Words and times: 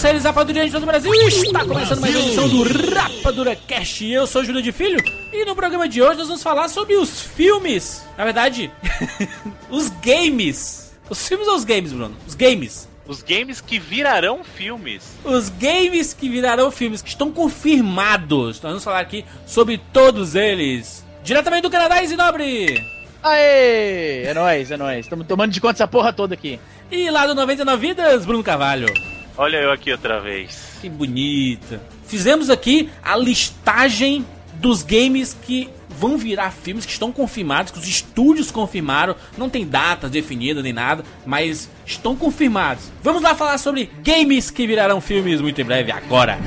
Seres 0.00 0.24
rapadurianos 0.24 0.70
de 0.70 0.74
todo 0.74 0.84
o 0.84 0.86
Brasil. 0.86 1.12
Está 1.12 1.62
começando 1.62 2.00
mais 2.00 2.16
uma 2.16 2.26
edição 2.26 2.48
do 2.48 2.62
Rapadura 2.94 3.54
Cast. 3.54 4.10
Eu 4.10 4.26
sou 4.26 4.42
Júlio 4.42 4.62
de 4.62 4.72
Filho 4.72 4.98
e 5.30 5.44
no 5.44 5.54
programa 5.54 5.86
de 5.86 6.00
hoje 6.00 6.16
nós 6.16 6.26
vamos 6.26 6.42
falar 6.42 6.68
sobre 6.68 6.96
os 6.96 7.20
filmes. 7.20 8.02
Na 8.16 8.24
verdade, 8.24 8.72
os 9.68 9.90
games. 10.02 10.96
Os 11.10 11.28
filmes 11.28 11.46
ou 11.46 11.54
os 11.54 11.64
games, 11.64 11.92
Bruno? 11.92 12.16
Os 12.26 12.34
games. 12.34 12.88
Os 13.06 13.20
games 13.20 13.60
que 13.60 13.78
virarão 13.78 14.42
filmes. 14.42 15.18
Os 15.22 15.50
games 15.50 16.14
que 16.14 16.30
virarão 16.30 16.70
filmes, 16.70 17.02
que 17.02 17.10
estão 17.10 17.30
confirmados. 17.30 18.58
Nós 18.62 18.70
vamos 18.70 18.84
falar 18.84 19.00
aqui 19.00 19.22
sobre 19.44 19.76
todos 19.92 20.34
eles. 20.34 21.04
Diretamente 21.22 21.64
do 21.64 21.70
Canadá, 21.70 22.02
Isinobre. 22.02 22.82
Aê! 23.22 24.22
É 24.24 24.32
nóis, 24.32 24.70
é 24.70 24.78
nóis. 24.78 25.00
Estamos 25.00 25.26
tomando 25.26 25.52
de 25.52 25.60
conta 25.60 25.74
essa 25.74 25.86
porra 25.86 26.10
toda 26.10 26.32
aqui. 26.32 26.58
E 26.90 27.10
lá 27.10 27.26
do 27.26 27.34
99 27.34 27.86
Vidas, 27.86 28.24
Bruno 28.24 28.42
Carvalho. 28.42 29.09
Olha 29.40 29.56
eu 29.56 29.72
aqui 29.72 29.90
outra 29.90 30.20
vez. 30.20 30.76
Que 30.82 30.88
bonita. 30.90 31.80
Fizemos 32.06 32.50
aqui 32.50 32.90
a 33.02 33.16
listagem 33.16 34.22
dos 34.56 34.82
games 34.82 35.34
que 35.46 35.70
vão 35.88 36.18
virar 36.18 36.50
filmes, 36.50 36.84
que 36.84 36.92
estão 36.92 37.10
confirmados, 37.10 37.72
que 37.72 37.78
os 37.78 37.88
estúdios 37.88 38.50
confirmaram. 38.50 39.16
Não 39.38 39.48
tem 39.48 39.66
data 39.66 40.10
definida 40.10 40.62
nem 40.62 40.74
nada, 40.74 41.02
mas 41.24 41.70
estão 41.86 42.14
confirmados. 42.14 42.92
Vamos 43.02 43.22
lá 43.22 43.34
falar 43.34 43.56
sobre 43.56 43.90
games 44.02 44.50
que 44.50 44.66
virarão 44.66 45.00
filmes 45.00 45.40
muito 45.40 45.58
em 45.58 45.64
breve, 45.64 45.90
agora. 45.90 46.38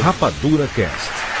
Rapadura 0.00 0.68
Cast. 0.68 1.31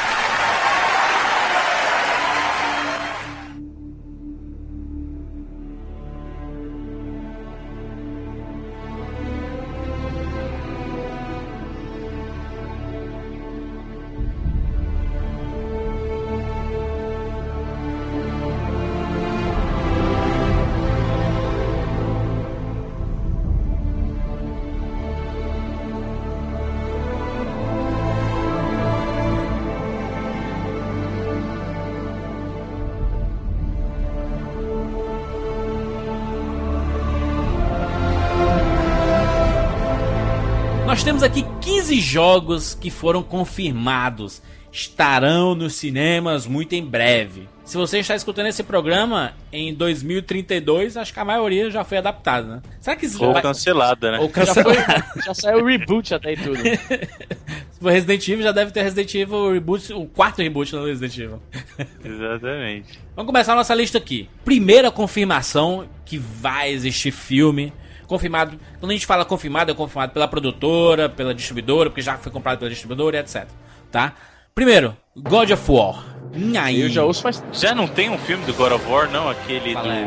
Temos 41.22 41.38
aqui 41.38 41.44
15 41.60 42.00
jogos 42.00 42.74
que 42.74 42.90
foram 42.90 43.22
confirmados. 43.22 44.42
Estarão 44.72 45.54
nos 45.54 45.74
cinemas 45.74 46.46
muito 46.46 46.74
em 46.74 46.84
breve. 46.84 47.48
Se 47.64 47.76
você 47.76 47.98
está 47.98 48.16
escutando 48.16 48.46
esse 48.46 48.62
programa 48.64 49.32
em 49.52 49.72
2032, 49.72 50.96
acho 50.96 51.12
que 51.12 51.20
a 51.20 51.24
maioria 51.24 51.70
já 51.70 51.84
foi 51.84 51.98
adaptada, 51.98 52.56
né? 52.56 52.62
Será 52.80 52.96
que 52.96 53.06
isso 53.06 53.22
Ou 53.22 53.34
vai- 53.34 53.42
cancelada, 53.42 54.10
né? 54.12 54.18
Ou 54.18 54.26
Já, 54.26 54.32
cancelado? 54.32 55.04
foi, 55.12 55.22
já 55.22 55.34
saiu 55.34 55.58
o 55.58 55.66
reboot 55.66 56.12
até 56.12 56.32
e 56.32 56.36
tudo. 56.36 56.56
Se 57.70 57.80
for 57.80 57.92
Resident 57.92 58.26
Evil, 58.28 58.42
já 58.42 58.52
deve 58.52 58.72
ter 58.72 58.82
Resident 58.82 59.14
Evil 59.14 59.36
o 59.36 59.52
reboot, 59.52 59.92
o 59.92 60.06
quarto 60.06 60.42
reboot 60.42 60.72
do 60.72 60.84
Resident 60.86 61.16
Evil. 61.18 61.42
Exatamente. 62.04 62.98
Vamos 63.14 63.28
começar 63.30 63.52
a 63.52 63.56
nossa 63.56 63.74
lista 63.74 63.98
aqui. 63.98 64.28
Primeira 64.44 64.90
confirmação 64.90 65.86
que 66.04 66.18
vai 66.18 66.72
existir 66.72 67.12
filme. 67.12 67.72
Confirmado. 68.06 68.58
Quando 68.78 68.90
a 68.90 68.94
gente 68.94 69.06
fala 69.06 69.24
confirmado, 69.24 69.70
é 69.70 69.74
confirmado 69.74 70.12
pela 70.12 70.28
produtora, 70.28 71.08
pela 71.08 71.34
distribuidora, 71.34 71.90
porque 71.90 72.02
já 72.02 72.16
foi 72.16 72.30
comprado 72.30 72.58
pela 72.58 72.70
distribuidora 72.70 73.16
e 73.16 73.20
etc. 73.20 73.46
Tá? 73.90 74.12
Primeiro, 74.54 74.96
God 75.16 75.50
of 75.50 75.70
War. 75.70 76.04
Nhaí. 76.34 76.82
Eu 76.82 76.88
já 76.88 77.02
ouço 77.04 77.22
faz. 77.22 77.42
Já 77.52 77.74
não 77.74 77.86
tem 77.86 78.10
um 78.10 78.18
filme 78.18 78.44
do 78.44 78.54
God 78.54 78.72
of 78.72 78.86
War, 78.90 79.10
não? 79.10 79.28
Aquele 79.28 79.72
Qual 79.72 79.84
do. 79.84 79.90
é? 79.90 80.06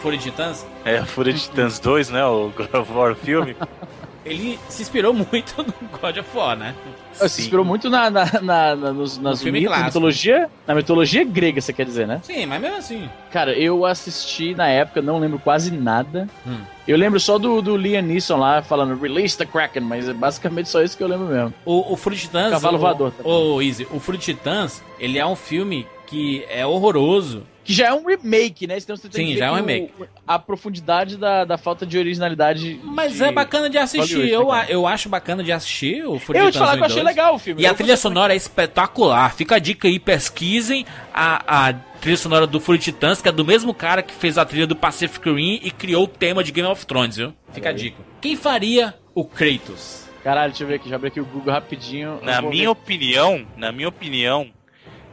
Fúria 0.00 0.18
de 0.18 0.24
Titãs. 0.24 0.66
É, 0.84 1.02
Fúria 1.02 1.32
de 1.32 1.40
Titãs 1.40 1.78
2, 1.78 2.10
né? 2.10 2.24
O 2.24 2.50
God 2.50 2.74
of 2.74 2.92
War 2.92 3.14
filme. 3.14 3.56
Ele 4.26 4.58
se 4.68 4.82
inspirou 4.82 5.14
muito 5.14 5.54
no 5.62 5.72
God 5.98 6.18
of 6.18 6.36
War, 6.36 6.56
né? 6.56 6.74
Se 7.12 7.28
Sim. 7.30 7.42
inspirou 7.42 7.64
muito 7.64 7.88
na, 7.88 8.10
na, 8.10 8.24
na, 8.42 8.76
na, 8.76 8.92
nos, 8.92 9.16
nas 9.16 9.40
filme 9.40 9.60
mitos, 9.60 9.82
mitologia. 9.84 10.50
Na 10.66 10.74
mitologia 10.74 11.24
grega, 11.24 11.60
você 11.60 11.72
quer 11.72 11.86
dizer, 11.86 12.06
né? 12.06 12.20
Sim, 12.22 12.44
mas 12.44 12.60
mesmo 12.60 12.76
assim. 12.76 13.08
Cara, 13.30 13.52
eu 13.58 13.86
assisti 13.86 14.54
na 14.54 14.68
época, 14.68 15.00
não 15.00 15.18
lembro 15.18 15.38
quase 15.38 15.70
nada. 15.70 16.28
Hum. 16.46 16.58
Eu 16.86 16.96
lembro 16.96 17.18
só 17.18 17.38
do, 17.38 17.62
do 17.62 17.76
Liam 17.76 18.02
Neeson 18.02 18.36
lá 18.36 18.60
falando 18.62 19.00
Release 19.00 19.36
the 19.38 19.46
Kraken, 19.46 19.82
mas 19.82 20.08
é 20.08 20.12
basicamente 20.12 20.68
só 20.68 20.82
isso 20.82 20.96
que 20.96 21.02
eu 21.02 21.08
lembro 21.08 21.26
mesmo. 21.26 21.54
O, 21.64 21.94
o 21.94 22.10
de 22.10 22.16
Titãs. 22.18 22.50
Cavalo 22.50 22.76
o- 22.76 22.80
voador 22.80 23.12
também. 23.12 23.32
O 23.32 23.62
Easy, 23.62 23.86
o 23.90 24.12
de 24.12 24.18
Titãs, 24.18 24.82
ele 24.98 25.18
é 25.18 25.24
um 25.26 25.36
filme 25.36 25.86
que 26.06 26.44
é 26.48 26.64
horroroso. 26.66 27.46
Que 27.64 27.72
já 27.74 27.88
é 27.88 27.92
um 27.92 28.06
remake, 28.06 28.64
né? 28.64 28.78
Então 28.78 28.96
você 28.96 29.08
tem 29.08 29.26
Sim, 29.26 29.32
que 29.32 29.38
já 29.40 29.46
é 29.46 29.50
um 29.50 29.56
que 29.56 29.60
o- 29.62 29.66
remake. 29.66 29.92
a 30.24 30.38
profundidade 30.38 31.16
da, 31.16 31.44
da 31.44 31.58
falta 31.58 31.84
de 31.84 31.98
originalidade. 31.98 32.80
Mas 32.84 33.14
de- 33.14 33.24
é 33.24 33.32
bacana 33.32 33.68
de 33.68 33.76
assistir. 33.76 34.28
Eu, 34.28 34.46
né, 34.46 34.52
a- 34.52 34.60
cara? 34.60 34.72
eu 34.72 34.86
acho 34.86 35.08
bacana 35.08 35.42
de 35.42 35.50
assistir 35.50 36.06
o 36.06 36.16
Fúria 36.20 36.38
Eu 36.40 36.52
te 36.52 36.58
falar 36.58 36.76
que 36.76 36.82
eu 36.82 36.84
achei 36.86 37.00
1 37.02 37.04
2. 37.04 37.16
legal 37.16 37.34
o 37.34 37.38
filme. 37.40 37.62
E 37.62 37.66
a 37.66 37.70
Eu 37.70 37.74
trilha 37.74 37.94
gostei 37.94 38.02
sonora 38.08 38.32
é 38.34 38.36
espetacular. 38.36 39.34
Fica 39.34 39.56
a 39.56 39.58
dica 39.58 39.88
aí, 39.88 39.98
pesquisem 39.98 40.86
a, 41.12 41.68
a 41.68 41.72
trilha 42.00 42.16
sonora 42.16 42.46
do 42.46 42.60
de 42.60 42.78
Titãs, 42.78 43.20
que 43.20 43.28
é 43.28 43.32
do 43.32 43.44
mesmo 43.44 43.74
cara 43.74 44.00
que 44.00 44.14
fez 44.14 44.38
a 44.38 44.44
trilha 44.44 44.66
do 44.66 44.76
Pacific 44.76 45.28
Rim 45.28 45.58
e 45.60 45.70
criou 45.72 46.04
o 46.04 46.08
tema 46.08 46.44
de 46.44 46.52
Game 46.52 46.68
of 46.68 46.86
Thrones, 46.86 47.16
viu? 47.16 47.34
Fica 47.52 47.70
a 47.70 47.72
dica. 47.72 47.96
Quem 48.20 48.36
faria 48.36 48.94
o 49.12 49.24
Kratos? 49.24 50.06
Caralho, 50.22 50.50
deixa 50.50 50.64
eu 50.64 50.68
ver 50.68 50.74
aqui, 50.74 50.88
já 50.88 50.96
abri 50.96 51.08
aqui 51.08 51.20
o 51.20 51.24
Google 51.24 51.52
rapidinho. 51.52 52.18
Na 52.22 52.36
Eu 52.38 52.48
minha 52.50 52.64
ver. 52.64 52.68
opinião, 52.68 53.46
na 53.56 53.70
minha 53.70 53.88
opinião, 53.88 54.48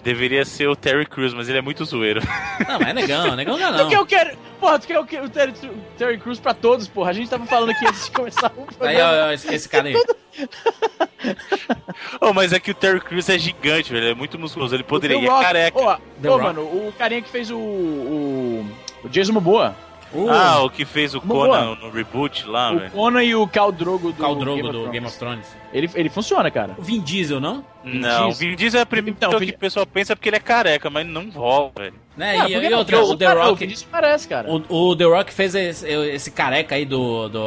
deveria 0.04 0.46
ser 0.46 0.68
o 0.68 0.76
Terry 0.76 1.06
Crews, 1.06 1.34
mas 1.34 1.50
ele 1.50 1.58
é 1.58 1.62
muito 1.62 1.84
zoeiro. 1.86 2.22
Não, 2.68 2.80
mas 2.80 2.90
é 2.90 2.94
negão, 2.94 3.36
negão 3.36 3.58
já 3.58 3.72
Tu 3.72 3.78
não. 3.78 3.90
quer 3.90 4.00
o 4.00 4.06
quero. 4.06 4.38
Porra, 4.60 4.80
tu 4.80 4.88
quer 4.88 5.00
o, 5.00 5.06
que- 5.06 5.20
o 5.20 5.30
Terry, 5.30 5.54
Terry 5.98 6.18
Crews 6.18 6.40
pra 6.40 6.54
todos, 6.54 6.88
porra. 6.88 7.10
A 7.10 7.14
gente 7.14 7.30
tava 7.30 7.46
falando 7.46 7.72
aqui 7.72 7.86
antes 7.86 8.06
de 8.06 8.12
começar 8.12 8.52
o 8.56 8.62
Aí, 8.62 8.76
programa. 8.78 9.24
ó, 9.26 9.28
ó, 9.28 9.32
esse 9.32 9.54
esse 9.54 9.68
cara 9.70 9.88
aí. 9.90 9.96
oh, 12.22 12.34
mas 12.34 12.54
é 12.54 12.60
que 12.60 12.72
o 12.72 12.74
Terry 12.74 13.00
Crews 13.02 13.28
é 13.30 13.38
gigante, 13.38 13.92
velho. 13.92 14.08
É 14.08 14.14
muito 14.14 14.38
musculoso. 14.40 14.76
Ele 14.76 14.84
poderia. 14.84 15.18
O 15.18 15.22
The 15.22 15.28
é 15.28 15.42
careca. 15.42 15.80
Ô, 15.80 15.96
The 16.22 16.30
ô, 16.30 16.32
Rock. 16.34 16.44
mano, 16.44 16.62
o 16.62 16.94
carinha 16.98 17.22
que 17.22 17.30
fez 17.30 17.52
o. 17.52 17.58
O, 17.58 18.66
o 19.04 19.10
Jason 19.10 19.34
Momoa. 19.34 19.76
O 20.14 20.30
Ah, 20.30 20.62
o 20.64 20.70
que 20.70 20.86
fez 20.86 21.16
o 21.16 21.20
Boa. 21.22 21.48
Conan 21.48 21.76
no 21.82 21.90
reboot 21.90 22.46
lá, 22.48 22.72
o 22.72 22.80
velho. 22.80 22.92
Conan 22.92 23.24
e 23.24 23.34
o 23.36 23.48
Khal 23.48 23.72
Drogo 23.72 24.12
do, 24.12 24.22
Khal 24.22 24.36
Drogo 24.36 24.56
Game, 24.58 24.68
of 24.68 24.72
do 24.72 24.80
Thrones. 24.80 24.92
Game 24.92 25.06
of 25.08 25.18
Thrones. 25.20 25.48
Ele, 25.74 25.90
ele 25.96 26.10
funciona, 26.10 26.52
cara. 26.52 26.76
O 26.78 26.82
Vin 26.84 27.00
Diesel, 27.02 27.40
não? 27.40 27.64
Não, 27.84 28.26
o 28.26 28.28
Diesel. 28.30 28.50
Vin 28.50 28.56
Diesel 28.56 28.80
é 28.80 28.84
a 28.84 28.86
primeira 28.86 29.18
Então, 29.18 29.40
Vin- 29.40 29.48
que 29.48 29.56
o 29.56 29.58
pessoal 29.58 29.86
pensa 29.86 30.16
porque 30.16 30.30
ele 30.30 30.36
é 30.38 30.40
careca, 30.40 30.90
mas 30.90 31.06
não 31.08 31.30
rola, 31.30 31.72
velho. 31.78 31.94
Né? 32.16 32.38
Cara, 32.38 32.50
e, 32.50 32.54
e 32.54 32.70
não? 32.70 32.78
outra, 32.80 32.98
Porque 32.98 33.12
o 33.14 33.18
The 33.18 33.26
cara, 33.26 33.40
O 33.40 33.44
Rock. 33.50 33.60
Vin 33.60 33.68
Diesel 33.68 33.88
parece, 33.92 34.28
cara. 34.28 34.48
O, 34.52 34.90
o 34.90 34.96
The 34.96 35.04
Rock 35.06 35.34
fez 35.34 35.56
esse, 35.56 35.88
esse 35.88 36.32
careca 36.32 36.76
aí 36.76 36.86
do, 36.86 37.28
do. 37.30 37.40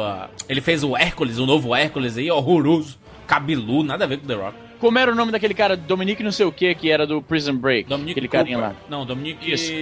Ele 0.49 0.59
fez 0.61 0.83
o 0.83 0.95
Hércules, 0.97 1.37
o 1.39 1.45
novo 1.45 1.73
Hércules 1.75 2.17
aí, 2.17 2.29
horroroso. 2.29 2.97
Cabeludo, 3.25 3.83
nada 3.83 4.03
a 4.05 4.07
ver 4.07 4.17
com 4.19 4.25
o 4.25 4.27
The 4.27 4.33
Rock. 4.35 4.57
Como 4.79 4.99
era 4.99 5.11
o 5.11 5.15
nome 5.15 5.31
daquele 5.31 5.53
cara, 5.53 5.75
Dominique 5.75 6.21
não 6.23 6.31
sei 6.31 6.45
o 6.45 6.51
que, 6.51 6.73
que 6.75 6.91
era 6.91 7.07
do 7.07 7.21
Prison 7.21 7.55
Break? 7.55 7.89
Dominique 7.89 8.11
aquele 8.11 8.27
carinha 8.27 8.57
Cooper. 8.57 8.75
lá. 8.75 8.81
Não, 8.89 9.05
Dominique 9.05 9.51
Isso. 9.51 9.73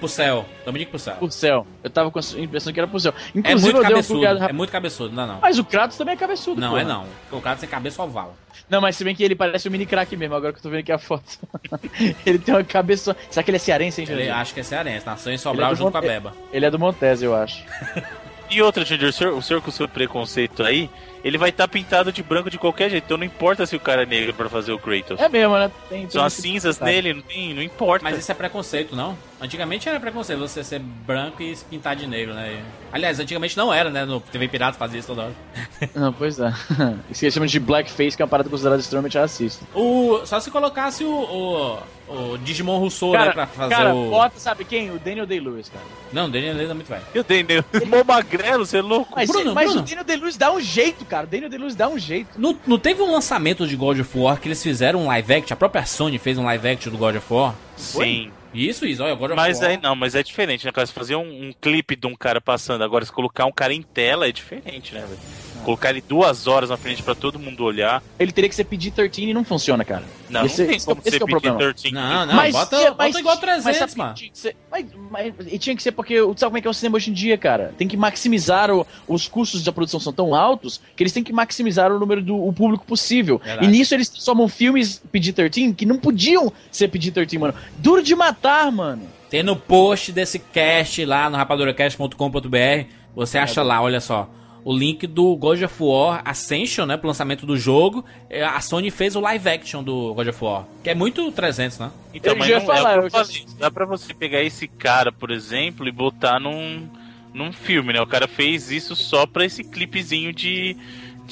Pucel. 0.00 0.46
Dominique 0.64 0.90
Pucel. 0.90 1.30
Céu. 1.30 1.66
Eu 1.82 1.90
tava 1.90 2.10
com 2.10 2.18
a 2.18 2.22
impressão 2.38 2.72
que 2.72 2.80
era 2.80 2.98
céu. 2.98 3.12
É 3.34 3.38
Inclusive, 3.38 3.62
muito 3.62 3.66
eu 3.66 3.72
dei 3.72 3.80
uma 3.82 3.88
cabeçudo. 3.90 4.20
procurada 4.20 4.50
É 4.50 4.52
muito 4.52 4.70
cabeçudo, 4.70 5.14
não, 5.14 5.26
não. 5.26 5.40
Mas 5.40 5.58
o 5.58 5.64
Kratos 5.64 5.96
também 5.96 6.14
é 6.14 6.16
cabeçudo, 6.16 6.60
Não, 6.60 6.70
porra. 6.70 6.82
é 6.82 6.84
não. 6.84 7.06
O 7.30 7.40
cara 7.40 7.58
sem 7.58 7.68
cabeça 7.68 8.02
oval. 8.02 8.36
Não, 8.68 8.80
mas 8.80 8.96
se 8.96 9.04
bem 9.04 9.14
que 9.14 9.22
ele 9.22 9.34
parece 9.34 9.68
um 9.68 9.72
mini 9.72 9.84
crack 9.84 10.16
mesmo, 10.16 10.34
agora 10.34 10.52
que 10.52 10.58
eu 10.58 10.62
tô 10.62 10.70
vendo 10.70 10.80
aqui 10.80 10.92
a 10.92 10.98
foto. 10.98 11.38
ele 12.24 12.38
tem 12.38 12.54
uma 12.54 12.64
cabeça. 12.64 13.16
Será 13.30 13.42
que 13.42 13.50
ele 13.50 13.56
é 13.56 13.60
cearense, 13.60 14.00
hein, 14.00 14.06
Ele 14.10 14.30
acha 14.30 14.54
que 14.54 14.60
é 14.60 14.62
cearense, 14.62 15.04
nasceu 15.04 15.30
em 15.30 15.34
Ele 15.34 15.38
Sobral 15.42 15.72
é 15.72 15.74
junto 15.74 15.92
com 15.92 15.98
a 15.98 16.00
Beba. 16.00 16.32
Ele 16.52 16.64
é 16.64 16.70
do 16.70 16.78
Montes, 16.78 17.22
eu 17.22 17.34
acho. 17.34 17.64
E 18.50 18.60
outra, 18.60 18.84
Jandir, 18.84 19.08
o 19.08 19.12
senhor, 19.14 19.32
o 19.32 19.40
senhor 19.40 19.62
com 19.62 19.70
o 19.70 19.72
seu 19.72 19.88
preconceito 19.88 20.62
aí, 20.62 20.90
ele 21.24 21.38
vai 21.38 21.50
estar 21.50 21.68
pintado 21.68 22.12
de 22.12 22.22
branco 22.22 22.50
de 22.50 22.58
qualquer 22.58 22.90
jeito. 22.90 23.04
Então 23.04 23.16
não 23.16 23.24
importa 23.24 23.64
se 23.66 23.76
o 23.76 23.80
cara 23.80 24.02
é 24.02 24.06
negro 24.06 24.34
pra 24.34 24.48
fazer 24.48 24.72
o 24.72 24.78
Kratos. 24.78 25.20
É 25.20 25.28
mesmo, 25.28 25.56
né? 25.56 25.70
Tem, 25.88 26.08
São 26.10 26.24
as 26.24 26.32
cinzas 26.32 26.80
nele, 26.80 27.14
não, 27.14 27.22
tem, 27.22 27.54
não 27.54 27.62
importa. 27.62 28.02
Mas 28.02 28.18
isso 28.18 28.30
é 28.30 28.34
preconceito, 28.34 28.96
não? 28.96 29.16
Antigamente 29.40 29.88
era 29.88 29.98
preconceito 29.98 30.38
você 30.38 30.62
ser 30.62 30.78
branco 30.78 31.42
e 31.42 31.54
se 31.54 31.64
pintar 31.64 31.96
de 31.96 32.06
negro, 32.06 32.34
né? 32.34 32.62
Aliás, 32.92 33.18
antigamente 33.18 33.56
não 33.56 33.72
era, 33.72 33.90
né? 33.90 34.04
No 34.04 34.20
TV 34.20 34.48
Pirata 34.48 34.78
fazia 34.78 34.98
isso 34.98 35.08
toda 35.08 35.22
hora. 35.22 35.32
Não, 35.94 36.12
pois 36.12 36.38
é. 36.38 36.48
Isso 37.10 37.20
que 37.20 37.24
eles 37.26 37.34
chamam 37.34 37.46
de 37.46 37.58
blackface, 37.58 38.16
que 38.16 38.22
é 38.22 38.24
uma 38.24 38.30
parada 38.30 38.48
considerada 38.48 38.80
extremamente 38.80 39.18
racista. 39.18 39.64
O, 39.74 40.20
só 40.24 40.38
se 40.38 40.50
colocasse 40.50 41.04
o, 41.04 41.10
o, 41.10 41.78
o 42.08 42.38
Digimon 42.38 42.78
Rousseau, 42.78 43.12
né? 43.12 43.32
Pra 43.32 43.46
fazer 43.46 43.74
cara, 43.74 43.94
o. 43.94 44.10
bota, 44.10 44.38
sabe 44.38 44.64
quem? 44.64 44.90
O 44.90 44.98
Daniel 44.98 45.26
Day-Lewis, 45.26 45.68
cara. 45.68 45.84
Não, 46.12 46.30
Daniel 46.30 46.54
Day 46.54 46.70
é 46.70 46.74
muito 46.74 46.88
velho. 46.88 47.02
Eu 47.14 47.24
dei 47.24 47.42
meu 47.42 47.64
mó 47.86 48.04
magrelo, 48.04 48.64
você 48.66 48.78
é 48.78 48.82
louco. 48.82 49.12
Mas, 49.16 49.30
Bruno, 49.30 49.54
mas 49.54 49.66
Bruno. 49.66 49.80
o 49.80 49.84
Daniel 49.84 50.04
Day-Lewis 50.04 50.36
dá 50.36 50.52
um 50.52 50.60
jeito, 50.60 51.04
cara. 51.04 51.11
O 51.20 51.26
Daniel 51.26 51.50
Day-Lewis 51.50 51.74
dá 51.74 51.88
um 51.88 51.98
jeito. 51.98 52.40
Não, 52.40 52.58
não 52.66 52.78
teve 52.78 53.02
um 53.02 53.10
lançamento 53.12 53.66
de 53.66 53.76
God 53.76 54.00
of 54.00 54.18
War 54.18 54.40
que 54.40 54.48
eles 54.48 54.62
fizeram 54.62 55.02
um 55.02 55.06
live 55.06 55.34
action? 55.34 55.54
A 55.54 55.56
própria 55.56 55.84
Sony 55.84 56.18
fez 56.18 56.38
um 56.38 56.44
live 56.44 56.68
action 56.68 56.90
do 56.90 56.98
God 56.98 57.16
of 57.16 57.26
War? 57.32 57.54
Sim. 57.76 58.30
Isso, 58.54 58.84
isso, 58.84 59.02
olha, 59.02 59.14
God 59.14 59.30
of 59.30 59.36
Mas 59.36 59.60
War. 59.60 59.70
aí 59.70 59.78
não, 59.82 59.96
mas 59.96 60.14
é 60.14 60.22
diferente, 60.22 60.64
né? 60.66 60.72
cara? 60.72 60.86
Você 60.86 60.92
fazer 60.92 61.16
um, 61.16 61.48
um 61.48 61.52
clipe 61.58 61.96
de 61.96 62.06
um 62.06 62.14
cara 62.14 62.40
passando, 62.40 62.84
agora 62.84 63.04
se 63.04 63.12
colocar 63.12 63.46
um 63.46 63.52
cara 63.52 63.72
em 63.72 63.82
tela 63.82 64.28
é 64.28 64.32
diferente, 64.32 64.94
né, 64.94 65.00
velho? 65.00 65.18
Colocar 65.64 65.90
ele 65.90 66.02
duas 66.06 66.46
horas 66.46 66.70
na 66.70 66.76
frente 66.76 67.02
pra 67.02 67.14
todo 67.14 67.38
mundo 67.38 67.62
olhar. 67.64 68.02
Ele 68.18 68.32
teria 68.32 68.48
que 68.50 68.54
ser 68.56 68.64
PG-13 68.64 69.28
e 69.28 69.34
não 69.34 69.44
funciona, 69.44 69.84
cara. 69.84 70.02
Não, 70.28 70.44
Esse- 70.46 70.62
não 70.62 70.68
tem 70.68 70.76
é- 70.76 70.80
como 70.80 71.00
esse 71.04 71.10
ser 71.10 71.20
é 71.20 71.24
o 71.24 71.28
problema. 71.28 71.56
PG-13. 71.58 71.92
Não, 71.92 72.26
não, 72.26 72.34
Mas 72.34 72.52
bota, 72.52 72.76
bota 72.78 72.94
mas- 72.98 73.16
igual 73.16 73.34
mas 73.36 73.40
300, 73.62 73.78
sabe, 73.78 73.98
mano. 73.98 74.14
tinha 74.14 74.30
ser- 74.34 74.56
mas, 74.70 74.86
mas- 75.10 75.34
e 75.52 75.58
tinha 75.58 75.76
que 75.76 75.82
ser 75.82 75.92
porque 75.92 76.16
sabe 76.36 76.36
como 76.50 76.58
é 76.58 76.60
que 76.60 76.66
é 76.66 76.70
o 76.70 76.74
cinema 76.74 76.96
hoje 76.96 77.10
em 77.10 77.12
dia, 77.14 77.36
cara? 77.38 77.74
Tem 77.78 77.86
que 77.86 77.96
maximizar 77.96 78.70
o- 78.70 78.86
os 79.06 79.28
custos 79.28 79.62
da 79.62 79.70
produção 79.72 80.00
são 80.00 80.12
tão 80.12 80.34
altos 80.34 80.80
que 80.96 81.02
eles 81.02 81.12
têm 81.12 81.22
que 81.22 81.32
maximizar 81.32 81.92
o 81.92 81.98
número 81.98 82.20
do 82.22 82.36
o 82.36 82.52
público 82.52 82.84
possível. 82.84 83.40
Verdade. 83.44 83.66
E 83.66 83.70
nisso 83.70 83.94
eles 83.94 84.08
transformam 84.08 84.48
filmes 84.48 85.00
PG-13 85.12 85.74
que 85.74 85.86
não 85.86 85.98
podiam 85.98 86.52
ser 86.70 86.88
PG-13, 86.88 87.38
mano. 87.38 87.54
Duro 87.78 88.02
de 88.02 88.14
matar, 88.14 88.70
mano. 88.72 89.02
Tem 89.30 89.42
no 89.42 89.56
post 89.56 90.12
desse 90.12 90.38
cast 90.38 91.04
lá 91.04 91.30
no 91.30 91.36
rapaduracast.com.br. 91.36 92.86
Você 93.14 93.38
acha 93.38 93.62
lá, 93.62 93.80
olha 93.80 94.00
só. 94.00 94.28
O 94.64 94.76
link 94.76 95.06
do 95.06 95.34
God 95.36 95.60
of 95.62 95.74
War 95.82 96.22
Ascension, 96.24 96.86
né? 96.86 96.96
Pro 96.96 97.08
lançamento 97.08 97.44
do 97.44 97.56
jogo. 97.56 98.04
É, 98.30 98.44
A 98.44 98.60
Sony 98.60 98.90
fez 98.90 99.16
o 99.16 99.20
live 99.20 99.48
action 99.48 99.82
do 99.82 100.14
God 100.14 100.28
of 100.28 100.44
War. 100.44 100.64
Que 100.84 100.90
é 100.90 100.94
muito 100.94 101.30
300, 101.32 101.78
né? 101.78 101.90
Então, 102.14 102.32
Eu 102.32 102.38
mas 102.38 102.48
já 102.48 102.58
não 102.60 102.66
falar, 102.66 102.94
é 102.94 102.98
o 103.00 103.10
que 103.10 103.16
eu 103.16 103.24
já-. 103.24 103.40
Dá 103.58 103.70
pra 103.70 103.84
você 103.84 104.14
pegar 104.14 104.42
esse 104.42 104.68
cara, 104.68 105.10
por 105.10 105.30
exemplo, 105.30 105.88
e 105.88 105.90
botar 105.90 106.38
num, 106.38 106.88
num 107.34 107.52
filme, 107.52 107.92
né? 107.92 108.00
O 108.00 108.06
cara 108.06 108.28
fez 108.28 108.70
isso 108.70 108.94
só 108.94 109.26
pra 109.26 109.44
esse 109.44 109.64
clipezinho 109.64 110.32
de, 110.32 110.76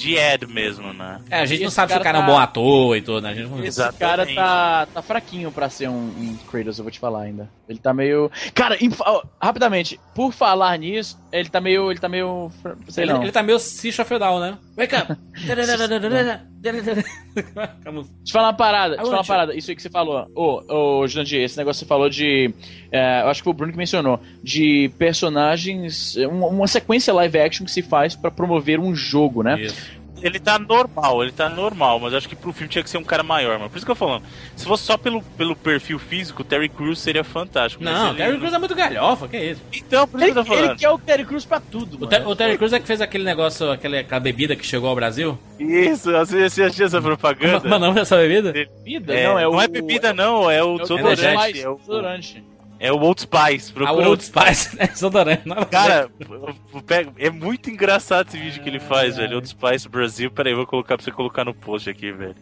de 0.01 0.17
ad 0.19 0.45
mesmo, 0.47 0.93
né? 0.93 1.19
É, 1.29 1.39
a 1.41 1.45
gente 1.45 1.63
não 1.63 1.69
sabe 1.71 1.91
se 1.91 1.97
o 1.97 2.01
cara 2.01 2.13
cara 2.13 2.17
é 2.17 2.21
um 2.21 2.25
tá- 2.25 2.31
bom 2.31 2.39
ator 2.39 2.97
e 2.97 3.01
tudo, 3.01 3.21
né? 3.21 3.29
A 3.29 3.33
gente 3.35 3.49
não... 3.49 3.63
Esse 3.63 3.91
cara 3.93 4.25
tá, 4.25 4.87
tá 4.93 5.01
fraquinho 5.01 5.51
pra 5.51 5.69
ser 5.69 5.89
um, 5.89 5.93
um 5.93 6.37
Kratos, 6.49 6.77
eu 6.77 6.83
vou 6.83 6.91
te 6.91 6.99
falar 6.99 7.21
ainda. 7.23 7.49
Ele 7.69 7.79
tá 7.79 7.93
meio. 7.93 8.29
Cara, 8.53 8.77
inf- 8.83 8.99
ó, 9.01 9.23
rapidamente, 9.41 9.99
por 10.15 10.31
falar 10.33 10.77
nisso, 10.77 11.17
ele 11.31 11.49
tá 11.49 11.61
meio. 11.61 11.89
Ele 11.91 11.99
tá 11.99 12.09
meio. 12.09 12.51
Sei 12.89 13.03
Ele, 13.05 13.13
não. 13.13 13.21
ele 13.23 13.31
tá 13.31 13.41
meio 13.43 13.59
System 13.59 14.03
of 14.03 14.13
a 14.13 14.17
Down, 14.17 14.39
né? 14.39 14.57
Wake 14.77 14.95
up! 14.95 15.15
Deixa 16.61 16.91
eu 17.95 18.05
falar 18.31 18.47
uma 18.47 18.53
parada, 18.53 18.89
deixa 18.95 19.01
eu 19.03 19.05
falar 19.07 19.17
uma 19.17 19.25
parada, 19.25 19.55
isso 19.55 19.71
aí 19.71 19.75
que 19.75 19.81
você 19.81 19.89
falou. 19.89 20.27
Ô, 20.35 20.99
ô, 21.01 21.07
Jurandir, 21.07 21.41
esse 21.41 21.57
negócio 21.57 21.79
que 21.79 21.85
você 21.85 21.89
falou 21.89 22.09
de. 22.09 22.53
é, 22.91 23.21
eu 23.23 23.29
acho 23.29 23.41
que 23.41 23.45
foi 23.45 23.51
o 23.53 23.55
Bruno 23.55 23.71
que 23.71 23.77
mencionou. 23.77 24.19
De 24.43 24.91
personagens. 24.97 26.15
é, 26.17 26.27
Uma, 26.27 26.47
uma 26.47 26.67
sequência 26.67 27.13
live 27.13 27.39
action 27.39 27.65
que 27.65 27.71
se 27.71 27.81
faz 27.81 28.15
pra 28.15 28.29
promover 28.29 28.79
um 28.79 28.93
jogo, 28.93 29.41
né? 29.43 29.59
Isso. 29.61 30.00
Ele 30.21 30.39
tá 30.39 30.59
normal, 30.59 31.23
ele 31.23 31.31
tá 31.31 31.49
normal, 31.49 31.99
mas 31.99 32.13
acho 32.13 32.29
que 32.29 32.35
pro 32.35 32.53
filme 32.53 32.69
tinha 32.69 32.83
que 32.83 32.89
ser 32.89 32.97
um 32.97 33.03
cara 33.03 33.23
maior, 33.23 33.57
mano. 33.57 33.69
Por 33.69 33.77
isso 33.77 33.85
que 33.85 33.91
eu 33.91 33.95
tô 33.95 34.05
falando. 34.05 34.23
Se 34.55 34.65
fosse 34.65 34.83
só 34.83 34.97
pelo, 34.97 35.21
pelo 35.21 35.55
perfil 35.55 35.97
físico, 35.97 36.41
o 36.41 36.45
Terry 36.45 36.69
Crews 36.69 36.99
seria 36.99 37.23
fantástico. 37.23 37.83
Não, 37.83 38.09
ele- 38.09 38.17
Terry 38.17 38.37
Crews 38.37 38.53
é 38.53 38.57
muito 38.59 38.75
galhofa, 38.75 39.27
que 39.27 39.37
isso? 39.37 39.61
Então, 39.73 40.07
por 40.07 40.19
isso 40.19 40.25
Ele, 40.27 40.33
que 40.33 40.39
eu 40.39 40.45
tô 40.45 40.53
ele 40.53 40.61
falando. 40.63 40.79
quer 40.79 40.89
o 40.89 40.97
Terry 40.99 41.25
Crews 41.25 41.45
pra 41.45 41.59
tudo, 41.59 41.95
O, 41.97 41.99
mano. 42.01 42.07
Ter- 42.09 42.27
o 42.27 42.35
Terry 42.35 42.57
Crews 42.57 42.73
é 42.73 42.79
que 42.79 42.87
fez 42.87 43.01
aquele 43.01 43.23
negócio, 43.23 43.71
aquela, 43.71 43.99
aquela 43.99 44.19
bebida 44.19 44.55
que 44.55 44.65
chegou 44.65 44.89
ao 44.89 44.95
Brasil. 44.95 45.37
Isso, 45.59 46.11
você 46.11 46.43
assistiu 46.43 46.85
essa 46.85 47.01
propaganda? 47.01 47.67
Mas 47.67 47.81
não 47.81 47.97
essa 47.97 48.17
bebida? 48.17 48.51
Bebida? 48.51 49.13
É, 49.13 49.27
não, 49.27 49.39
é 49.39 49.47
o. 49.47 49.51
não 49.53 49.61
é 49.61 49.67
bebida, 49.67 50.13
não, 50.13 50.49
é 50.49 50.63
o 50.63 50.71
é 50.71 50.73
o 50.75 50.77
desodorante. 50.79 51.23
energético. 51.23 51.65
É 51.65 51.69
o, 51.69 51.75
desodorante. 51.77 52.43
É 52.81 52.91
o 52.91 52.99
Old 52.99 53.21
Spice. 53.21 53.71
A 53.71 53.73
Procura 53.73 54.09
Old 54.09 54.23
Spice, 54.23 54.75
né? 54.77 54.87
Desodorante. 54.87 55.47
Não, 55.47 55.63
Cara, 55.65 56.09
eu- 56.19 56.55
eu 56.73 56.81
pego- 56.81 57.13
é 57.17 57.29
muito 57.29 57.69
engraçado 57.69 58.27
esse 58.27 58.37
vídeo 58.39 58.61
que 58.63 58.67
ele 58.69 58.79
faz, 58.79 59.17
velho. 59.17 59.35
Old 59.35 59.47
Spice 59.47 59.87
Brasil. 59.87 60.31
Peraí, 60.31 60.51
eu 60.53 60.57
vou 60.57 60.65
colocar 60.65 60.97
pra 60.97 61.03
você 61.03 61.11
colocar 61.11 61.45
no 61.45 61.53
post 61.53 61.89
aqui, 61.89 62.11
velho. 62.11 62.35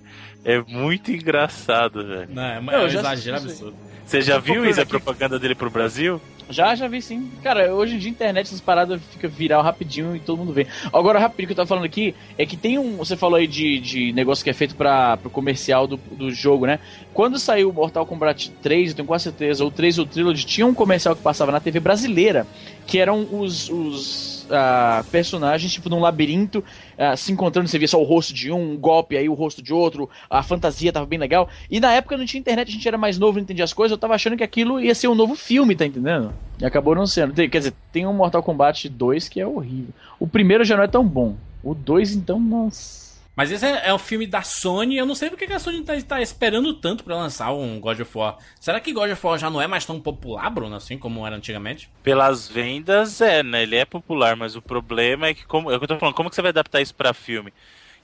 É 0.46 0.60
muito 0.62 1.12
engraçado, 1.12 2.06
velho. 2.08 2.30
Não, 2.32 2.44
é, 2.44 2.56
é 2.58 2.80
um 2.80 2.86
exagero 2.88 3.38
absurdo. 3.38 3.76
Você 4.06 4.22
já 4.22 4.40
viu 4.40 4.66
isso, 4.68 4.82
a 4.82 4.86
propaganda 4.86 5.38
dele 5.38 5.54
pro 5.54 5.70
Brasil? 5.70 6.20
Já, 6.50 6.74
já 6.74 6.88
vi 6.88 7.00
sim. 7.00 7.30
Cara, 7.44 7.74
hoje 7.74 7.96
em 7.96 8.00
dia 8.00 8.10
internet 8.10 8.48
essas 8.48 8.60
paradas 8.60 9.00
fica 9.12 9.28
viral 9.28 9.62
rapidinho 9.62 10.16
e 10.16 10.20
todo 10.20 10.40
mundo 10.40 10.52
vê. 10.52 10.66
Agora, 10.92 11.20
rapidinho 11.20 11.48
que 11.48 11.52
eu 11.54 11.58
tava 11.58 11.68
falando 11.68 11.86
aqui, 11.86 12.16
é 12.38 12.46
que 12.46 12.58
tem 12.58 12.80
um. 12.80 12.98
Você 12.98 13.16
falou 13.16 13.36
aí 13.36 13.46
de, 13.46 13.80
de 13.80 14.12
negócio 14.14 14.44
que 14.44 14.50
é 14.50 14.54
feito 14.54 14.76
para 14.76 15.16
pro 15.18 15.30
comercial 15.30 15.86
do, 15.86 15.98
do 15.98 16.32
jogo, 16.32 16.66
né? 16.66 16.80
Quando 17.14 17.38
saiu 17.38 17.70
o 17.70 17.74
Mortal 17.74 18.06
Kombat 18.06 18.50
3, 18.64 18.90
eu 18.90 18.96
tenho 18.96 19.08
quase 19.08 19.26
certeza, 19.26 19.64
ou 19.64 19.70
3 19.70 20.00
ou 20.00 20.06
Trilogy, 20.08 20.46
tinha 20.46 20.66
um 20.66 20.74
comercial 20.74 21.16
que 21.16 21.22
passava 21.22 21.52
na 21.52 21.60
TV 21.60 21.80
brasileira, 21.80 22.48
que 22.88 22.98
eram 22.98 23.28
os. 23.32 23.70
os 23.70 24.39
ah, 24.52 25.04
personagens, 25.12 25.72
tipo, 25.72 25.90
num 25.90 26.00
labirinto, 26.00 26.64
ah, 26.98 27.16
se 27.16 27.32
encontrando, 27.32 27.68
você 27.68 27.78
via 27.78 27.88
só 27.88 28.00
o 28.00 28.04
rosto 28.04 28.34
de 28.34 28.52
um, 28.52 28.74
um 28.74 28.78
golpe, 28.78 29.18
aí 29.18 29.28
o 29.28 29.34
rosto 29.34 29.62
de 29.62 29.74
outro, 29.74 30.10
a 30.30 30.44
fantasia 30.44 30.92
tava 30.92 31.06
bem 31.06 31.20
legal. 31.20 31.50
E 31.70 31.80
na 31.80 31.94
época 31.94 32.18
não 32.18 32.26
tinha 32.26 32.40
internet, 32.40 32.70
a 32.70 32.72
gente 32.72 32.88
era 32.88 32.98
mais 32.98 33.18
novo, 33.18 33.38
não 33.38 33.44
entendia 33.44 33.64
as 33.64 33.74
coisas, 33.74 33.92
eu 33.92 33.98
tava 33.98 34.16
achando 34.16 34.38
que 34.38 34.44
aquilo 34.44 34.80
ia 34.80 34.94
ser 34.94 35.08
um 35.08 35.16
novo 35.16 35.36
filme, 35.36 35.76
tá 35.76 35.86
entendendo? 35.86 36.34
E 36.60 36.66
acabou 36.66 36.94
não 36.96 37.08
sendo. 37.08 37.34
Quer 37.34 37.48
dizer, 37.48 37.74
tem 37.92 38.06
um 38.06 38.14
Mortal 38.14 38.44
Kombat 38.44 38.90
2 38.90 39.30
que 39.30 39.40
é 39.40 39.48
horrível. 39.48 39.94
O 40.20 40.28
primeiro 40.28 40.64
já 40.64 40.76
não 40.76 40.84
é 40.84 40.88
tão 40.88 41.06
bom. 41.06 41.36
O 41.64 41.74
2, 41.74 42.16
então, 42.16 42.40
nossa. 42.40 43.09
Mas 43.40 43.52
esse 43.52 43.66
é, 43.66 43.88
é 43.88 43.94
um 43.94 43.98
filme 43.98 44.28
da 44.28 44.42
Sony. 44.42 44.98
Eu 44.98 45.06
não 45.06 45.16
sei 45.16 45.30
porque 45.30 45.48
que 45.48 45.54
a 45.54 45.60
Sony 45.60 45.82
tá, 45.82 45.94
tá 46.02 46.22
esperando 46.22 46.74
tanto 46.74 47.06
pra 47.06 47.16
lançar 47.16 47.54
um 47.54 47.80
God 47.80 48.02
of 48.02 48.18
War. 48.18 48.38
Será 48.60 48.82
que 48.82 48.92
God 48.92 49.10
of 49.10 49.26
War 49.26 49.40
já 49.40 49.50
não 49.50 49.62
é 49.62 49.66
mais 49.66 49.86
tão 49.86 49.98
popular, 49.98 50.50
Bruno, 50.50 50.76
assim 50.76 50.98
como 50.98 51.26
era 51.26 51.38
antigamente? 51.38 51.90
Pelas 52.04 52.50
vendas, 52.50 53.22
é, 53.22 53.42
né? 53.42 53.64
Ele 53.64 53.78
é 53.78 53.86
popular, 53.86 54.36
mas 54.36 54.58
o 54.58 54.62
problema 54.62 55.28
é 55.28 55.34
que, 55.34 55.46
como, 55.46 55.72
é 55.72 55.76
eu 55.76 55.80
tô 55.80 55.98
falando, 55.98 56.16
como 56.16 56.30
que 56.30 56.36
você 56.36 56.42
vai 56.42 56.50
adaptar 56.50 56.82
isso 56.82 56.94
pra 56.94 57.14
filme? 57.14 57.54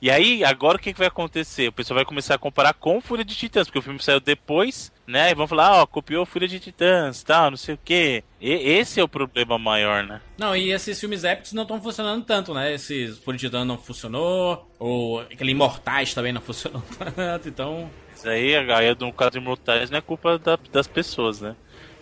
E 0.01 0.11
aí, 0.11 0.43
agora 0.43 0.77
o 0.77 0.79
que, 0.79 0.91
que 0.93 0.99
vai 0.99 1.07
acontecer? 1.07 1.67
O 1.69 1.71
pessoal 1.71 1.95
vai 1.95 2.05
começar 2.05 2.35
a 2.35 2.37
comparar 2.37 2.73
com 2.73 2.99
Fúria 3.01 3.23
de 3.25 3.35
Titãs, 3.35 3.67
porque 3.67 3.79
o 3.79 3.81
filme 3.81 3.99
saiu 4.01 4.19
depois, 4.19 4.91
né? 5.07 5.31
E 5.31 5.35
vão 5.35 5.47
falar, 5.47 5.81
ó, 5.81 5.85
copiou 5.85 6.25
Fúria 6.25 6.47
de 6.47 6.59
Titãs, 6.59 7.23
tal, 7.23 7.49
não 7.51 7.57
sei 7.57 7.75
o 7.75 7.79
quê. 7.83 8.23
E, 8.39 8.51
esse 8.51 8.99
é 8.99 9.03
o 9.03 9.07
problema 9.07 9.57
maior, 9.57 10.03
né? 10.03 10.21
Não, 10.37 10.55
e 10.55 10.71
esses 10.71 10.99
filmes 10.99 11.23
épicos 11.23 11.53
não 11.53 11.63
estão 11.63 11.81
funcionando 11.81 12.23
tanto, 12.25 12.53
né? 12.53 12.73
Esses 12.73 13.17
Fúria 13.19 13.37
de 13.39 13.45
Titã 13.47 13.63
não 13.65 13.77
funcionou, 13.77 14.69
ou 14.77 15.21
aquele 15.21 15.51
Imortais 15.51 16.13
também 16.13 16.33
não 16.33 16.41
funcionou 16.41 16.83
tanto, 17.15 17.47
então... 17.47 17.89
Isso 18.15 18.29
aí, 18.29 18.55
aí 18.55 18.95
no 18.99 19.11
caso 19.11 19.31
de 19.31 19.37
Imortais, 19.39 19.89
não 19.89 19.97
é 19.97 20.01
culpa 20.01 20.37
da- 20.37 20.59
das 20.71 20.87
pessoas, 20.87 21.41
né? 21.41 21.55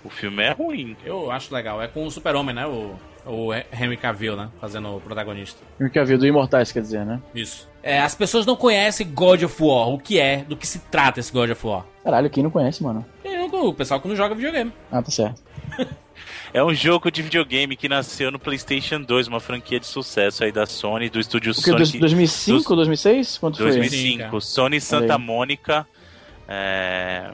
O 0.04 0.10
filme 0.10 0.44
é 0.44 0.52
ruim. 0.52 0.98
Eu 1.06 1.32
acho 1.32 1.54
legal. 1.54 1.82
É 1.82 1.88
com 1.88 2.06
o 2.06 2.12
Super-Homem, 2.12 2.54
né? 2.54 2.68
O, 2.68 3.00
o 3.26 3.54
Henry 3.54 3.96
Cavill, 3.98 4.36
né? 4.36 4.50
Fazendo 4.60 4.98
o 4.98 5.00
protagonista. 5.02 5.60
O 5.80 5.90
que 5.90 5.98
havia 5.98 6.18
do 6.18 6.28
Imortais, 6.28 6.72
quer 6.74 6.82
dizer, 6.82 7.06
né? 7.06 7.22
Isso. 7.34 7.72
É, 7.84 8.00
as 8.00 8.16
pessoas 8.16 8.46
não 8.46 8.56
conhecem 8.56 9.06
God 9.14 9.44
of 9.44 9.62
War. 9.62 9.90
O 9.90 10.00
que 10.00 10.18
é? 10.20 10.38
Do 10.38 10.56
que 10.56 10.66
se 10.66 10.80
trata 10.80 11.20
esse 11.20 11.32
God 11.32 11.50
of 11.52 11.68
War? 11.68 11.86
Caralho, 12.04 12.30
quem 12.30 12.42
não 12.42 12.50
conhece, 12.50 12.82
mano? 12.82 13.06
É, 13.26 13.42
o 13.44 13.74
pessoal 13.74 14.00
que 14.00 14.08
não 14.08 14.16
joga 14.16 14.34
videogame. 14.34 14.72
Ah, 14.92 15.02
tá 15.02 15.12
certo. 15.12 15.42
É 16.54 16.64
um 16.64 16.74
jogo 16.74 17.10
de 17.12 17.22
videogame 17.24 17.76
que 17.76 17.90
nasceu 17.90 18.32
no 18.32 18.38
PlayStation 18.40 19.02
2, 19.02 19.28
uma 19.28 19.40
franquia 19.40 19.80
de 19.80 19.88
sucesso 19.88 20.44
aí 20.44 20.52
da 20.52 20.66
Sony, 20.68 21.10
do 21.10 21.20
estúdio 21.20 21.52
O 21.52 21.56
que, 21.56 21.72
dois- 21.72 21.90
Sony. 21.90 22.00
2005, 22.00 22.76
2006? 22.76 23.38
Quanto 23.40 23.58
foi? 23.58 23.66
2005, 23.66 24.40
Sim, 24.42 24.48
Sony 24.48 24.80
Santa. 24.80 25.18
Mônica. 25.18 25.86
é, 26.48 27.32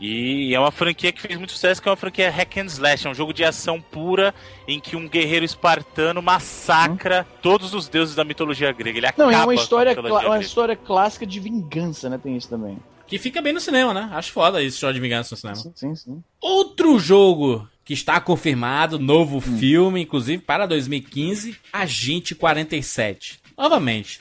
E 0.00 0.54
é 0.54 0.60
uma 0.60 0.70
franquia 0.70 1.10
que 1.10 1.20
fez 1.20 1.36
muito 1.36 1.52
sucesso, 1.52 1.82
que 1.82 1.88
é 1.88 1.90
uma 1.90 1.96
franquia 1.96 2.30
hack 2.30 2.56
and 2.58 2.66
slash, 2.66 3.06
é 3.06 3.10
um 3.10 3.14
jogo 3.14 3.32
de 3.32 3.42
ação 3.44 3.80
pura 3.80 4.32
em 4.66 4.78
que 4.78 4.94
um 4.96 5.08
guerreiro 5.08 5.44
espartano 5.44 6.22
massacra 6.22 7.26
todos 7.42 7.74
os 7.74 7.88
deuses 7.88 8.14
da 8.14 8.24
mitologia 8.24 8.70
grega. 8.72 8.98
Ele 8.98 9.06
Não, 9.16 9.28
acaba 9.28 9.32
é 9.32 9.36
uma 9.36 9.44
com 9.44 9.50
a 9.50 9.54
história, 9.54 10.00
uma 10.26 10.38
história 10.38 10.76
clássica 10.76 11.26
de 11.26 11.40
vingança, 11.40 12.08
né? 12.08 12.18
Tem 12.22 12.36
isso 12.36 12.48
também. 12.48 12.78
Que 13.06 13.18
fica 13.18 13.40
bem 13.40 13.52
no 13.54 13.60
cinema, 13.60 13.94
né? 13.94 14.08
Acho 14.12 14.30
foda 14.32 14.62
isso, 14.62 14.78
show 14.78 14.92
de 14.92 15.00
vingança 15.00 15.34
no 15.34 15.38
cinema. 15.38 15.56
Sim, 15.56 15.72
sim, 15.74 15.94
sim. 15.96 16.22
Outro 16.40 16.98
jogo 16.98 17.66
que 17.84 17.94
está 17.94 18.20
confirmado, 18.20 18.98
novo 18.98 19.38
Hum. 19.38 19.58
filme, 19.58 20.02
inclusive 20.02 20.42
para 20.42 20.66
2015, 20.66 21.56
Agente 21.72 22.34
47. 22.34 23.37
Novamente. 23.58 24.20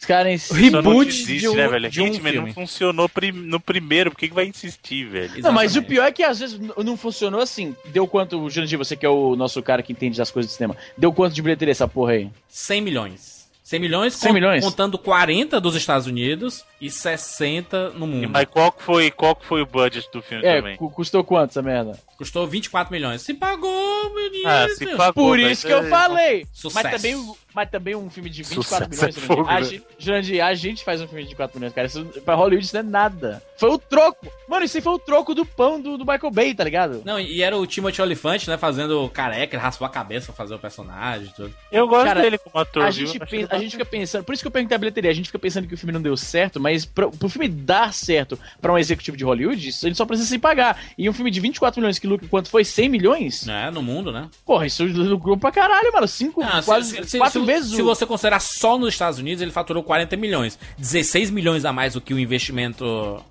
Os 0.00 0.06
caras. 0.06 0.50
Reboot 0.50 1.04
desiste, 1.06 1.38
de 1.40 1.48
um, 1.48 1.54
né, 1.54 1.68
velho? 1.68 1.90
de 1.90 2.00
um 2.00 2.06
Hitman 2.06 2.32
filme. 2.32 2.46
não 2.48 2.54
funcionou 2.54 3.08
prim- 3.08 3.32
no 3.32 3.60
primeiro, 3.60 4.10
por 4.10 4.16
que, 4.18 4.28
que 4.28 4.34
vai 4.34 4.46
insistir, 4.46 5.04
velho? 5.04 5.42
Não, 5.42 5.52
mas 5.52 5.72
o 5.72 5.78
Exatamente. 5.78 5.88
pior 5.88 6.04
é 6.06 6.12
que 6.12 6.22
às 6.22 6.38
vezes 6.38 6.58
não 6.58 6.96
funcionou 6.96 7.40
assim. 7.40 7.76
Deu 7.86 8.06
quanto, 8.08 8.48
Jurandir, 8.48 8.78
você 8.78 8.96
que 8.96 9.04
é 9.04 9.08
o 9.10 9.36
nosso 9.36 9.62
cara 9.62 9.82
que 9.82 9.92
entende 9.92 10.16
das 10.16 10.30
coisas 10.30 10.50
do 10.50 10.54
cinema. 10.56 10.74
Deu 10.96 11.12
quanto 11.12 11.34
de 11.34 11.42
bilheteria 11.42 11.72
essa 11.72 11.86
porra 11.86 12.12
aí? 12.12 12.30
100 12.48 12.80
milhões. 12.80 13.38
100 13.62 13.80
milhões, 13.80 14.14
100 14.14 14.32
milhões. 14.32 14.64
contando 14.64 14.96
40 14.96 15.60
dos 15.60 15.76
Estados 15.76 16.06
Unidos 16.06 16.64
e 16.80 16.88
60 16.90 17.90
no 17.90 18.06
E, 18.06 18.08
mundo. 18.08 18.30
mas 18.30 18.46
qual 18.46 18.72
que, 18.72 18.82
foi, 18.82 19.10
qual 19.10 19.36
que 19.36 19.44
foi 19.44 19.60
o 19.60 19.66
budget 19.66 20.08
do 20.10 20.22
filme 20.22 20.42
É, 20.46 20.56
também? 20.56 20.76
cu- 20.78 20.88
custou 20.90 21.22
quanto 21.22 21.50
essa 21.50 21.60
merda? 21.60 21.98
Custou 22.18 22.46
24 22.48 22.92
milhões. 22.92 23.22
Se 23.22 23.32
pagou, 23.32 24.12
menino. 24.14 24.48
Ah, 24.48 24.66
se 24.76 24.84
pagou, 24.96 25.12
Por 25.12 25.38
isso 25.38 25.64
que 25.66 25.72
eu 25.72 25.84
é- 25.84 25.88
falei! 25.88 26.46
Sucesso. 26.52 26.74
Mas 26.84 26.96
também, 27.00 27.34
mas 27.54 27.70
também 27.70 27.94
um 27.94 28.10
filme 28.10 28.28
de 28.28 28.42
24 28.42 28.86
Sucesso 28.86 28.90
milhões, 28.90 29.16
é 29.16 29.20
Jurandir. 29.20 29.36
fogo, 29.36 29.48
a, 29.48 29.54
né? 29.60 29.62
gente, 29.62 29.84
Jurandir, 29.98 30.44
a 30.44 30.54
gente 30.54 30.84
faz 30.84 31.00
um 31.00 31.06
filme 31.06 31.22
de 31.22 31.28
24 31.28 31.58
milhões, 31.58 31.72
cara. 31.72 31.86
Isso 31.86 32.04
pra 32.24 32.34
Hollywood 32.34 32.64
isso 32.66 32.74
não 32.74 32.80
é 32.80 32.82
nada. 32.82 33.42
Foi 33.56 33.70
o 33.70 33.78
troco. 33.78 34.26
Mano, 34.48 34.64
isso 34.64 34.76
aí 34.76 34.82
foi 34.82 34.92
o 34.94 34.98
troco 34.98 35.32
do 35.34 35.46
pão 35.46 35.80
do, 35.80 35.96
do 35.96 36.04
Michael 36.04 36.30
Bay, 36.32 36.54
tá 36.54 36.64
ligado? 36.64 37.02
Não, 37.04 37.20
e 37.20 37.40
era 37.42 37.56
o 37.56 37.64
Timothy 37.66 38.02
Olyphant, 38.02 38.48
né, 38.48 38.58
fazendo 38.58 39.08
careca, 39.10 39.54
ele 39.56 39.62
raspou 39.62 39.86
a 39.86 39.90
cabeça 39.90 40.26
pra 40.26 40.34
fazer 40.34 40.54
o 40.54 40.58
personagem 40.58 41.28
e 41.28 41.34
tudo. 41.34 41.54
Eu 41.70 41.86
gosto 41.86 42.04
Cara, 42.06 42.20
dele 42.22 42.38
como 42.38 42.58
ator, 42.60 42.82
A 42.84 42.90
viu? 42.90 43.06
gente, 43.06 43.20
pensa- 43.20 43.54
a 43.54 43.58
gente 43.58 43.70
fica 43.72 43.84
pensando, 43.84 44.24
por 44.24 44.32
isso 44.32 44.42
que 44.42 44.46
eu 44.48 44.50
perguntei 44.52 44.74
a 44.74 44.78
bilheteria, 44.78 45.10
a 45.10 45.14
gente 45.14 45.26
fica 45.26 45.38
pensando 45.38 45.68
que 45.68 45.74
o 45.74 45.78
filme 45.78 45.92
não 45.92 46.02
deu 46.02 46.16
certo, 46.16 46.58
mas 46.58 46.84
pro, 46.84 47.12
pro 47.12 47.28
filme 47.28 47.48
dar 47.48 47.92
certo 47.94 48.36
pra 48.60 48.72
um 48.72 48.78
executivo 48.78 49.16
de 49.16 49.24
Hollywood, 49.24 49.70
ele 49.84 49.94
só 49.94 50.04
precisa 50.04 50.28
se 50.28 50.38
pagar. 50.38 50.80
E 50.96 51.08
um 51.08 51.12
filme 51.12 51.30
de 51.30 51.38
24 51.40 51.80
milhões 51.80 51.98
que 51.98 52.07
lucra 52.08 52.26
quanto 52.28 52.48
foi? 52.50 52.64
100 52.64 52.88
milhões? 52.88 53.46
É, 53.46 53.70
no 53.70 53.82
mundo, 53.82 54.10
né? 54.10 54.28
Porra, 54.44 54.66
isso 54.66 54.84
lucrou 54.84 55.36
pra 55.36 55.52
caralho, 55.52 55.92
mano. 55.92 56.08
Cinco, 56.08 56.42
Ah, 56.42 56.60
se- 56.60 56.66
quase 56.66 56.96
se, 56.96 57.04
se- 57.10 57.18
quatro 57.18 57.40
se- 57.40 57.46
vezes 57.46 57.70
Se 57.76 57.82
você 57.82 58.04
considerar 58.06 58.40
só 58.40 58.78
nos 58.78 58.88
Estados 58.94 59.18
Unidos, 59.18 59.42
ele 59.42 59.50
faturou 59.52 59.82
40 59.82 60.16
milhões. 60.16 60.58
16 60.78 61.30
milhões 61.30 61.64
a 61.64 61.72
mais 61.72 61.94
do 61.94 62.00
que 62.00 62.12
o 62.14 62.18
investimento 62.18 63.22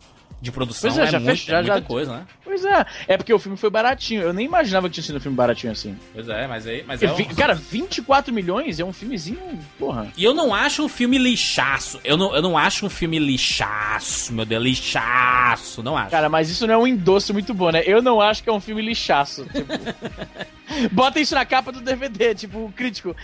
de 0.42 0.52
produção. 0.52 0.90
Pois 0.92 1.00
é, 1.00 1.04
é, 1.04 1.12
já 1.12 1.20
muito- 1.20 1.32
fech- 1.38 1.48
já- 1.48 1.58
é 1.58 1.62
muita 1.62 1.76
já- 1.76 1.82
coisa, 1.82 2.14
né? 2.18 2.26
Pois 2.44 2.64
é, 2.64 2.86
é 3.10 3.18
porque 3.18 3.34
o 3.34 3.40
filme 3.40 3.58
foi 3.58 3.70
baratinho. 3.70 4.22
Eu 4.22 4.34
nem 4.34 4.46
imaginava 4.46 4.88
que 4.88 4.94
tinha 4.96 5.04
sido 5.04 5.18
um 5.18 5.20
filme 5.20 5.36
baratinho 5.36 5.74
assim. 5.74 5.98
Pois 6.14 6.28
é, 6.30 6.48
mas 6.48 6.66
aí. 6.66 6.84
Mas 6.88 7.00
Porque 7.00 7.24
é 7.24 7.26
um- 7.26 7.36
Cara, 7.36 7.54
24 7.54 8.34
milhões 8.34 8.80
é 8.80 8.86
um 8.86 8.94
filmezinho, 8.94 9.40
porra. 9.78 10.08
E 10.16 10.24
eu 10.24 10.34
não 10.34 10.54
acho 10.54 10.84
um 10.84 10.88
filme 10.90 11.18
lixaço. 11.18 12.00
Eu 12.04 12.16
não, 12.18 12.36
eu 12.36 12.42
não 12.42 12.58
acho 12.58 12.86
um 12.86 12.90
filme 12.90 13.20
lixaço, 13.20 14.34
meu 14.34 14.46
Deus, 14.46 14.64
lixaço. 14.64 15.84
Não 15.84 15.98
acho. 15.98 16.12
Cara, 16.12 16.30
mas 16.30 16.50
isso 16.50 16.66
não 16.66 16.74
é 16.74 16.78
um 16.78 16.88
endosso 16.88 17.34
muito 17.34 17.54
bom, 17.54 17.70
né? 17.72 17.84
Eu 17.86 18.02
não 18.02 18.22
acho 18.22 18.42
que 18.44 18.50
é 18.50 18.54
um 18.54 18.60
filme 18.62 18.82
lixaço. 18.82 19.46
Tipo... 19.46 19.68
Bota 20.92 21.20
isso 21.20 21.34
na 21.34 21.46
capa 21.46 21.72
do 21.72 21.80
DVD, 21.82 22.36
tipo, 22.36 22.66
o 22.66 22.72
crítico. 22.72 23.16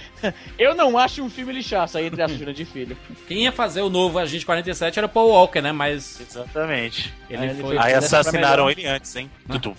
Eu 0.58 0.74
não 0.76 0.98
acho 0.98 1.22
um 1.22 1.30
filme 1.30 1.52
lixaço, 1.54 1.98
aí 1.98 2.06
entre 2.06 2.22
as 2.22 2.32
Júlia 2.32 2.54
de 2.54 2.66
filho. 2.66 2.98
Quem 3.28 3.44
ia 3.44 3.52
fazer 3.52 3.82
o 3.82 3.90
novo 3.90 4.18
Agente 4.20 4.46
47 4.46 4.98
era 5.00 5.06
o 5.06 5.10
Paul 5.10 5.30
Walker, 5.30 5.62
né? 5.62 5.72
Mas 5.72 6.22
Exatamente. 6.22 7.14
ele 7.30 7.44
Aí 7.44 7.50
ele 7.50 7.62
foi. 7.62 7.78
Aí 7.78 7.94
assassinaram 7.94 8.70
ele 8.70 8.86
antes, 8.86 9.16
hein? 9.16 9.30
Tutu. 9.52 9.76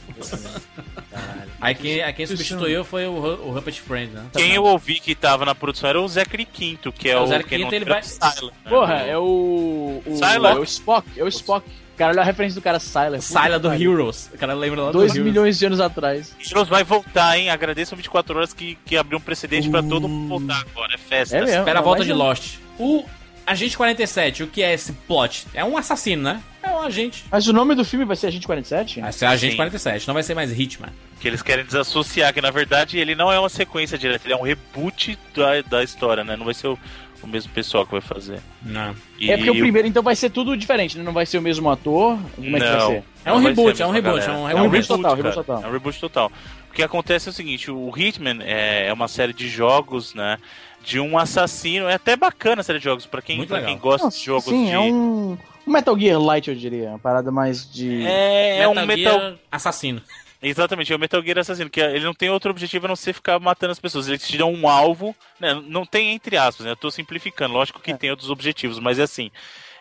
Aí 1.61 1.75
quem, 1.75 2.03
aí 2.03 2.13
quem 2.13 2.27
substituiu 2.27 2.85
foi 2.85 3.07
o, 3.07 3.13
o 3.13 3.51
Rupert 3.51 3.81
Friend, 3.81 4.13
né? 4.13 4.25
Quem 4.35 4.55
eu 4.55 4.65
ouvi 4.65 5.01
que 5.01 5.15
tava 5.15 5.45
na 5.45 5.55
produção 5.55 5.89
era 5.89 6.01
o 6.01 6.07
Zachary 6.07 6.45
Quinto, 6.45 6.93
que 6.93 7.09
é 7.09 7.13
É, 7.13 7.19
o 7.19 7.23
o 7.23 7.27
Zachary 7.27 7.49
Quinto, 7.49 7.65
não 7.71 7.73
ele 7.73 7.85
vai- 7.87 8.03
Sylar, 8.03 8.35
né? 8.65 8.71
Porra, 8.71 8.95
é 8.97 9.17
o. 9.17 10.03
o. 10.05 10.19
É 10.25 10.55
o 10.59 10.63
Spock, 10.65 11.09
é 11.17 11.25
o 11.25 11.29
Spock. 11.29 11.67
Cara, 11.97 12.13
olha 12.13 12.23
a 12.23 12.25
referência 12.25 12.61
do 12.61 12.65
cara 12.65 12.79
Sylar. 12.81 13.21
Syla 13.21 13.59
do 13.59 13.71
que 13.71 13.85
Heroes. 13.85 14.31
O 14.35 14.39
cara 14.39 14.55
lembra 14.55 14.83
lá. 14.83 14.93
Dois 14.93 15.13
do 15.13 15.19
Heroes. 15.19 15.33
milhões 15.33 15.59
de 15.59 15.67
anos 15.67 15.81
atrás. 15.81 16.35
Heroes 16.51 16.69
vai 16.69 16.85
voltar, 16.85 17.39
hein? 17.39 17.51
Agradeço 17.51 17.95
24 17.95 18.37
horas 18.37 18.53
que, 18.53 18.77
que 18.85 18.97
abriu 18.97 19.19
um 19.19 19.23
precedente 19.23 19.69
pra 19.71 19.83
todo 19.83 20.09
mundo 20.09 20.29
voltar 20.29 20.61
agora. 20.61 20.95
É 20.95 20.99
festa. 20.99 21.37
É 21.37 21.41
mesmo? 21.41 21.59
Espera 21.59 21.79
a 21.79 21.83
volta 21.83 22.05
de 22.05 22.11
não. 22.11 22.19
Lost. 22.19 22.59
O 22.79 23.05
Agente 23.47 23.77
47, 23.77 24.43
o 24.43 24.47
que 24.47 24.63
é 24.63 24.73
esse 24.73 24.93
plot? 24.93 25.47
É 25.53 25.63
um 25.65 25.77
assassino, 25.77 26.23
né? 26.23 26.43
É 26.63 26.71
um 26.71 26.81
agente. 26.81 27.25
Mas 27.31 27.47
o 27.47 27.53
nome 27.53 27.75
do 27.75 27.85
filme 27.85 28.05
vai 28.07 28.17
ser 28.17 28.29
Agente 28.29 28.47
47? 28.47 29.01
Vai 29.03 29.13
ser 29.13 29.27
Agente 29.27 29.51
Sim. 29.53 29.57
47, 29.57 30.07
não 30.07 30.15
vai 30.15 30.23
ser 30.23 30.35
mais 30.35 30.59
Hitman. 30.59 30.89
Que 31.21 31.29
eles 31.29 31.43
querem 31.43 31.65
desassociar, 31.65 32.33
que 32.33 32.41
na 32.41 32.51
verdade 32.51 32.99
ele 32.99 33.15
não 33.15 33.31
é 33.31 33.39
uma 33.39 33.51
sequência 33.51 33.99
direta, 33.99 34.27
ele 34.27 34.33
é 34.33 34.37
um 34.37 34.43
reboot 34.43 35.19
da, 35.37 35.61
da 35.61 35.85
história, 35.85 36.25
né? 36.25 36.37
Não 36.37 36.45
vai 36.47 36.55
ser 36.55 36.69
o, 36.69 36.79
o 37.25 37.29
mesmo 37.29 37.53
pessoal 37.53 37.85
que 37.85 37.93
vai 37.93 38.01
fazer. 38.01 38.41
Não. 38.63 38.95
E 39.19 39.31
É 39.31 39.37
porque 39.37 39.51
o 39.51 39.55
primeiro, 39.59 39.89
então 39.89 40.03
vai 40.03 40.15
ser 40.15 40.31
tudo 40.31 40.57
diferente, 40.57 40.97
né? 40.99 41.03
Não 41.05 41.13
vai 41.13 41.27
ser 41.27 41.39
o 41.39 41.43
mesmo 41.43 41.69
ator. 41.71 42.19
Como 42.37 42.57
é 42.57 42.61
que 42.61 42.67
vai 42.67 42.79
Não. 42.79 42.89
ser? 42.91 43.05
É 43.25 43.33
um 43.33 43.37
vai 43.43 43.45
reboot, 43.53 43.83
é 43.83 43.87
um 43.87 43.91
reboot, 43.91 44.21
galera. 44.21 44.33
é 44.33 44.37
um- 44.37 44.49
É 44.49 44.53
é 44.53 44.55
um 44.57 44.63
reboot 44.63 44.89
total, 44.89 45.15
reboot 45.15 45.35
total. 45.35 45.63
É 45.63 45.67
um 45.67 45.73
reboot 45.73 46.01
total. 46.01 46.33
O 46.71 46.73
que 46.75 46.83
acontece 46.83 47.29
é 47.29 47.31
o 47.31 47.35
seguinte, 47.35 47.71
o 47.71 47.93
Hitman 47.97 48.39
é 48.43 48.87
é 48.89 48.93
uma 48.93 49.09
série 49.09 49.33
de 49.33 49.49
jogos, 49.49 50.15
né? 50.15 50.39
De 50.85 51.01
um 51.01 51.17
assassino. 51.19 51.89
É 51.89 51.95
até 51.95 52.15
bacana 52.17 52.61
a 52.61 52.65
série 52.65 52.79
de 52.79 52.85
jogos, 52.85 53.07
pra 53.07 53.23
quem, 53.23 53.45
pra 53.47 53.63
quem 53.63 53.79
gosta 53.79 54.03
Não, 54.05 54.11
de 54.11 54.19
jogos 54.25 54.45
sim, 54.45 54.67
de. 54.67 54.71
é 54.73 54.79
um, 54.79 55.39
Metal 55.67 55.99
Gear 55.99 56.21
Light, 56.21 56.49
eu 56.51 56.55
diria. 56.55 56.91
Uma 56.91 56.99
parada 56.99 57.31
mais 57.31 57.71
de... 57.73 58.05
É, 58.05 58.59
é 58.63 58.69
um 58.69 58.75
Metal. 58.85 59.19
Gear 59.19 59.35
assassino. 59.51 60.03
Exatamente, 60.47 60.93
é 60.93 60.97
o 60.97 60.99
Metal 60.99 61.23
Gear 61.23 61.39
assassino, 61.39 61.71
que 61.71 61.81
ele 61.81 62.05
não 62.05 62.13
tem 62.13 62.29
outro 62.29 62.51
objetivo 62.51 62.85
a 62.85 62.89
não 62.89 62.97
ser 62.97 63.15
ficar 63.15 63.41
matando 63.41 63.73
as 63.73 63.81
pessoas. 63.81 64.09
Eles 64.09 64.29
te 64.29 64.37
dão 64.37 64.53
um 64.53 64.69
alvo, 64.69 65.17
né? 65.41 65.55
Não 65.67 65.87
tem 65.87 66.13
entre 66.13 66.37
aspas, 66.37 66.67
né? 66.67 66.73
Eu 66.73 66.77
tô 66.77 66.91
simplificando, 66.91 67.55
lógico 67.55 67.81
que 67.81 67.95
tem 67.95 68.11
outros 68.11 68.29
objetivos, 68.29 68.79
mas 68.79 68.99
é 68.99 69.05
assim. 69.05 69.31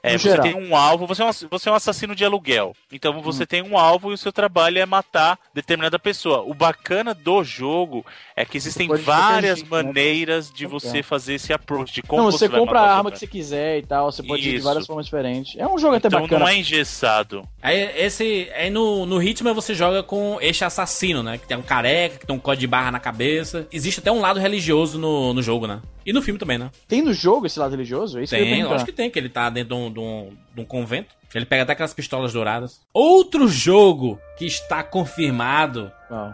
É, 0.03 0.13
No 0.13 0.19
você 0.19 0.29
geral. 0.31 0.43
tem 0.43 0.53
um 0.55 0.75
alvo, 0.75 1.07
você 1.07 1.22
é 1.22 1.25
um, 1.25 1.31
você 1.50 1.69
é 1.69 1.72
um 1.72 1.75
assassino 1.75 2.13
de 2.13 2.25
aluguel. 2.25 2.75
Então 2.91 3.17
Hum. 3.17 3.22
você 3.22 3.45
tem 3.45 3.62
um 3.62 3.77
alvo 3.77 4.12
e 4.12 4.13
o 4.13 4.17
seu 4.17 4.33
trabalho 4.33 4.77
é 4.77 4.86
matar 4.86 5.39
determinada 5.53 5.98
pessoa. 5.98 6.41
O 6.41 6.53
bacana 6.53 7.13
do 7.13 7.41
jogo 7.41 8.05
é 8.36 8.43
que 8.43 8.57
existem 8.57 8.89
várias 8.89 9.60
jeito, 9.60 9.74
né? 9.74 9.83
maneiras 9.83 10.51
de 10.51 10.65
você 10.65 11.01
fazer 11.01 11.36
esse 11.36 11.53
approach, 11.53 11.93
de 11.93 12.01
como 12.01 12.24
não, 12.24 12.31
você, 12.31 12.50
você 12.50 12.57
compra 12.57 12.81
a 12.81 12.98
arma 12.98 13.12
que 13.12 13.17
você 13.19 13.27
quiser 13.27 13.77
e 13.79 13.83
tal, 13.83 14.12
você 14.12 14.22
pode 14.22 14.41
ir 14.45 14.51
de 14.51 14.55
Isso. 14.57 14.65
várias 14.65 14.86
formas 14.86 15.05
diferentes. 15.05 15.55
É 15.57 15.65
um 15.65 15.77
jogo 15.77 15.95
até 15.95 16.10
Então 16.10 16.22
bacana. 16.24 16.39
não 16.41 16.48
é 16.50 16.57
engessado. 16.57 17.48
Aí 17.62 17.79
esse. 17.95 18.50
Aí 18.55 18.69
no, 18.69 19.05
no 19.05 19.24
Hitman 19.24 19.53
você 19.53 19.74
joga 19.74 20.03
com 20.03 20.38
este 20.41 20.65
assassino, 20.65 21.24
né? 21.24 21.38
Que 21.38 21.48
tem 21.48 21.55
um 21.57 21.62
careca, 21.62 22.17
que 22.19 22.27
tem 22.27 22.36
um 22.36 22.39
código 22.39 22.60
de 22.62 22.67
barra 22.67 22.91
na 22.91 23.00
cabeça. 23.00 23.65
Existe 23.72 24.01
até 24.01 24.12
um 24.12 24.19
lado 24.19 24.38
religioso 24.39 25.00
no, 25.00 25.33
no 25.33 25.41
jogo, 25.41 25.65
né? 25.65 25.81
E 26.05 26.12
no 26.12 26.22
filme 26.22 26.38
também, 26.38 26.57
né? 26.57 26.69
Tem 26.86 27.01
no 27.01 27.13
jogo 27.13 27.45
esse 27.45 27.57
lado 27.57 27.72
religioso? 27.72 28.19
É 28.19 28.24
isso 28.24 28.36
que 28.36 28.41
eu 28.41 28.43
Tem, 28.43 28.50
perguntar. 28.55 28.72
lógico 28.74 28.91
que 28.91 28.95
tem, 28.98 29.10
que 29.10 29.17
ele 29.17 29.29
tá 29.29 29.50
dentro 29.50 29.69
de 29.69 29.81
um, 29.81 29.89
de 29.93 30.00
um- 30.00 30.31
de 30.53 30.62
um 30.62 30.65
convento. 30.65 31.15
Ele 31.33 31.45
pega 31.45 31.63
até 31.63 31.73
aquelas 31.73 31.93
pistolas 31.93 32.33
douradas. 32.33 32.79
Outro 32.93 33.47
jogo 33.47 34.19
que 34.38 34.45
está 34.45 34.83
confirmado 34.83 35.91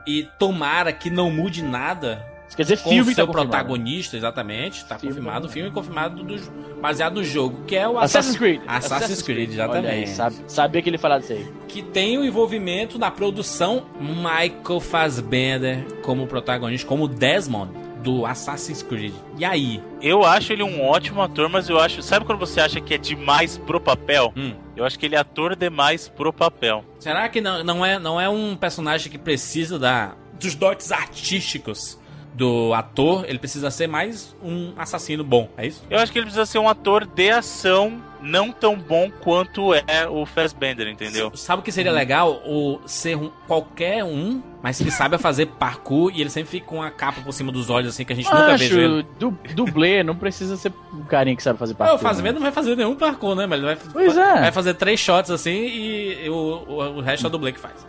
e 0.08 0.28
tomara 0.38 0.92
que 0.92 1.10
não 1.10 1.32
mude 1.32 1.64
nada 1.64 2.26
Isso 2.50 2.58
quer 2.58 2.64
dizer 2.64 2.78
filme 2.78 3.12
o 3.12 3.16
seu 3.16 3.26
tá 3.28 3.32
protagonista, 3.32 4.18
exatamente. 4.18 4.84
Tá 4.86 4.98
Filme 5.00 5.16
confirmado, 5.16 5.46
o 5.46 5.48
confirmado. 5.48 5.54
filme 5.54 5.72
confirmado 5.72 6.24
do, 6.24 6.82
baseado 6.82 7.14
no 7.16 7.24
jogo, 7.24 7.64
que 7.66 7.76
é 7.78 7.88
o 7.88 7.98
Assassin's 8.00 8.36
Creed. 8.38 8.62
Assassin's 8.68 9.22
Creed, 9.22 9.52
Olha 9.52 9.90
aí, 9.90 10.04
exatamente. 10.04 10.10
sabe, 10.10 10.36
sabia 10.48 10.82
que 10.82 10.90
ele 10.90 10.98
falar 10.98 11.20
disso 11.20 11.34
aí. 11.34 11.48
que 11.68 11.82
tem 11.84 12.18
o 12.18 12.26
envolvimento 12.26 12.98
na 13.00 13.10
produção 13.12 13.86
Michael 14.02 14.80
Fassbender 14.82 15.86
como 16.02 16.26
protagonista, 16.28 16.88
como 16.88 17.08
Desmond 17.08 17.72
do 18.02 18.26
Assassin's 18.26 18.82
Creed. 18.82 19.14
E 19.38 19.46
aí? 19.46 19.82
Eu 20.02 20.24
acho 20.24 20.54
ele 20.54 20.64
um 20.64 20.82
ótimo 20.82 21.22
ator, 21.22 21.50
mas 21.50 21.70
eu 21.70 21.80
acho. 21.80 22.02
Sabe 22.02 22.26
quando 22.26 22.40
você 22.40 22.62
acha 22.62 22.82
que 22.82 22.94
é 22.94 22.98
demais 22.98 23.58
pro 23.58 23.80
papel? 23.80 24.34
Hum. 24.36 24.54
Eu 24.76 24.86
acho 24.86 24.98
que 24.98 25.06
ele 25.06 25.16
é 25.16 25.20
ator 25.20 25.56
demais 25.56 26.08
pro 26.08 26.32
papel. 26.32 26.84
Será 27.00 27.28
que 27.30 27.42
não, 27.42 27.64
não, 27.64 27.86
é, 27.86 28.00
não 28.00 28.20
é 28.20 28.30
um 28.30 28.56
personagem 28.56 29.12
que 29.12 29.18
precisa 29.18 29.78
da, 29.78 30.16
dos 30.40 30.56
dotes 30.56 30.92
artísticos 30.92 32.00
do 32.34 32.74
ator? 32.74 33.26
Ele 33.28 33.40
precisa 33.40 33.70
ser 33.70 33.88
mais 33.88 34.36
um 34.42 34.74
assassino 34.78 35.24
bom, 35.24 35.50
é 35.58 35.68
isso? 35.68 35.84
Eu 35.90 36.00
acho 36.00 36.12
que 36.12 36.20
ele 36.20 36.26
precisa 36.26 36.46
ser 36.46 36.60
um 36.60 36.70
ator 36.70 37.06
de 37.06 37.30
ação 37.30 38.02
não 38.22 38.52
tão 38.52 38.76
bom 38.76 39.10
quanto 39.22 39.74
é 39.74 40.08
o 40.08 40.26
Fassbender, 40.26 40.88
entendeu? 40.88 41.32
Sabe 41.36 41.62
o 41.62 41.64
que 41.64 41.72
seria 41.72 41.92
legal? 41.92 42.42
O 42.46 42.80
ser 42.86 43.16
um, 43.16 43.32
qualquer 43.48 44.04
um, 44.04 44.42
mas 44.62 44.78
que 44.80 44.92
saiba 44.92 45.18
fazer 45.18 45.46
parkour 45.46 46.12
e 46.14 46.22
ele 46.22 46.30
sempre 46.30 46.50
fica 46.50 46.66
com 46.66 46.82
a 46.82 46.92
capa 46.92 47.22
por 47.22 47.32
cima 47.32 47.52
dos 47.52 47.70
olhos, 47.70 47.90
assim, 47.90 48.04
que 48.04 48.14
a 48.14 48.16
gente 48.16 48.26
nunca 48.32 48.58
vê 48.58 48.66
ele. 48.66 49.00
Acho, 49.00 49.08
du, 49.20 49.38
dublê 49.54 50.04
não 50.04 50.16
precisa 50.16 50.58
ser 50.58 50.74
um 50.94 51.04
carinha 51.04 51.36
que 51.36 51.44
sabe 51.44 51.58
fazer 51.58 51.74
parkour. 51.74 51.96
o 51.98 52.00
Fassbender 52.00 52.36
não 52.36 52.42
vai 52.42 52.52
fazer 52.52 52.76
nenhum 52.76 52.96
parkour, 52.96 53.36
né? 53.36 53.46
Mas 53.46 53.60
ele 53.60 53.68
vai, 53.76 53.78
Pois 53.94 54.18
é. 54.18 54.42
vai 54.42 54.52
fazer 54.52 54.74
três 54.74 55.00
shots 55.00 55.32
assim 55.32 55.52
e 55.52 56.30
o, 56.30 56.34
o, 56.34 56.76
o 56.98 57.02
resto 57.02 57.26
é 57.26 57.28
o 57.28 57.32
dublê 57.32 57.52
que 57.52 57.60
faz. 57.60 57.86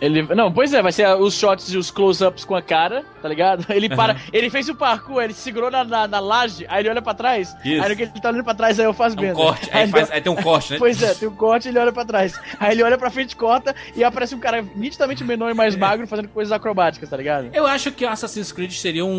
Ele, 0.00 0.22
não, 0.34 0.52
pois 0.52 0.72
é, 0.72 0.82
vai 0.82 0.92
ser 0.92 1.06
os 1.16 1.34
shots 1.34 1.72
e 1.72 1.76
os 1.76 1.90
close-ups 1.90 2.44
com 2.44 2.54
a 2.54 2.62
cara, 2.62 3.04
tá 3.20 3.28
ligado? 3.28 3.66
Ele 3.72 3.88
para, 3.88 4.16
ele 4.32 4.48
fez 4.50 4.68
o 4.68 4.74
parkour, 4.74 5.22
ele 5.22 5.32
segurou 5.34 5.70
na, 5.70 5.84
na, 5.84 6.06
na 6.08 6.20
laje, 6.20 6.64
aí 6.68 6.80
ele 6.82 6.90
olha 6.90 7.02
pra 7.02 7.14
trás, 7.14 7.54
Isso. 7.64 7.82
aí 7.82 7.88
no 7.88 7.96
que 7.96 8.02
ele 8.02 8.12
tá 8.20 8.28
olhando 8.28 8.44
pra 8.44 8.54
trás, 8.54 8.78
aí 8.78 8.86
eu 8.86 8.92
faço 8.94 9.16
É 9.18 9.20
bem. 9.20 9.32
um 9.32 9.34
corte, 9.34 9.68
aí, 9.72 9.88
faz- 9.88 10.10
aí 10.10 10.20
tem 10.20 10.32
um 10.32 10.36
corte, 10.36 10.72
né? 10.72 10.78
Pois 10.80 11.02
é, 11.02 11.14
tem 11.14 11.28
um 11.28 11.34
corte, 11.34 11.68
ele 11.68 11.78
olha 11.78 11.92
pra 11.92 12.04
trás. 12.04 12.38
Aí 12.58 12.72
ele 12.72 12.82
olha 12.82 12.96
pra 12.98 13.10
frente, 13.10 13.34
corta 13.36 13.74
e 13.94 14.02
aparece 14.04 14.34
um 14.34 14.38
cara 14.40 14.62
nitidamente 14.74 15.22
menor 15.24 15.50
e 15.50 15.54
mais 15.54 15.74
magro 15.76 16.06
fazendo 16.06 16.28
coisas 16.28 16.52
acrobáticas, 16.52 17.08
tá 17.10 17.16
ligado? 17.16 17.50
Eu 17.52 17.66
acho 17.66 17.90
que 17.92 18.04
o 18.04 18.08
Assassin's 18.08 18.52
Creed 18.52 18.72
seria 18.72 19.04
um, 19.04 19.10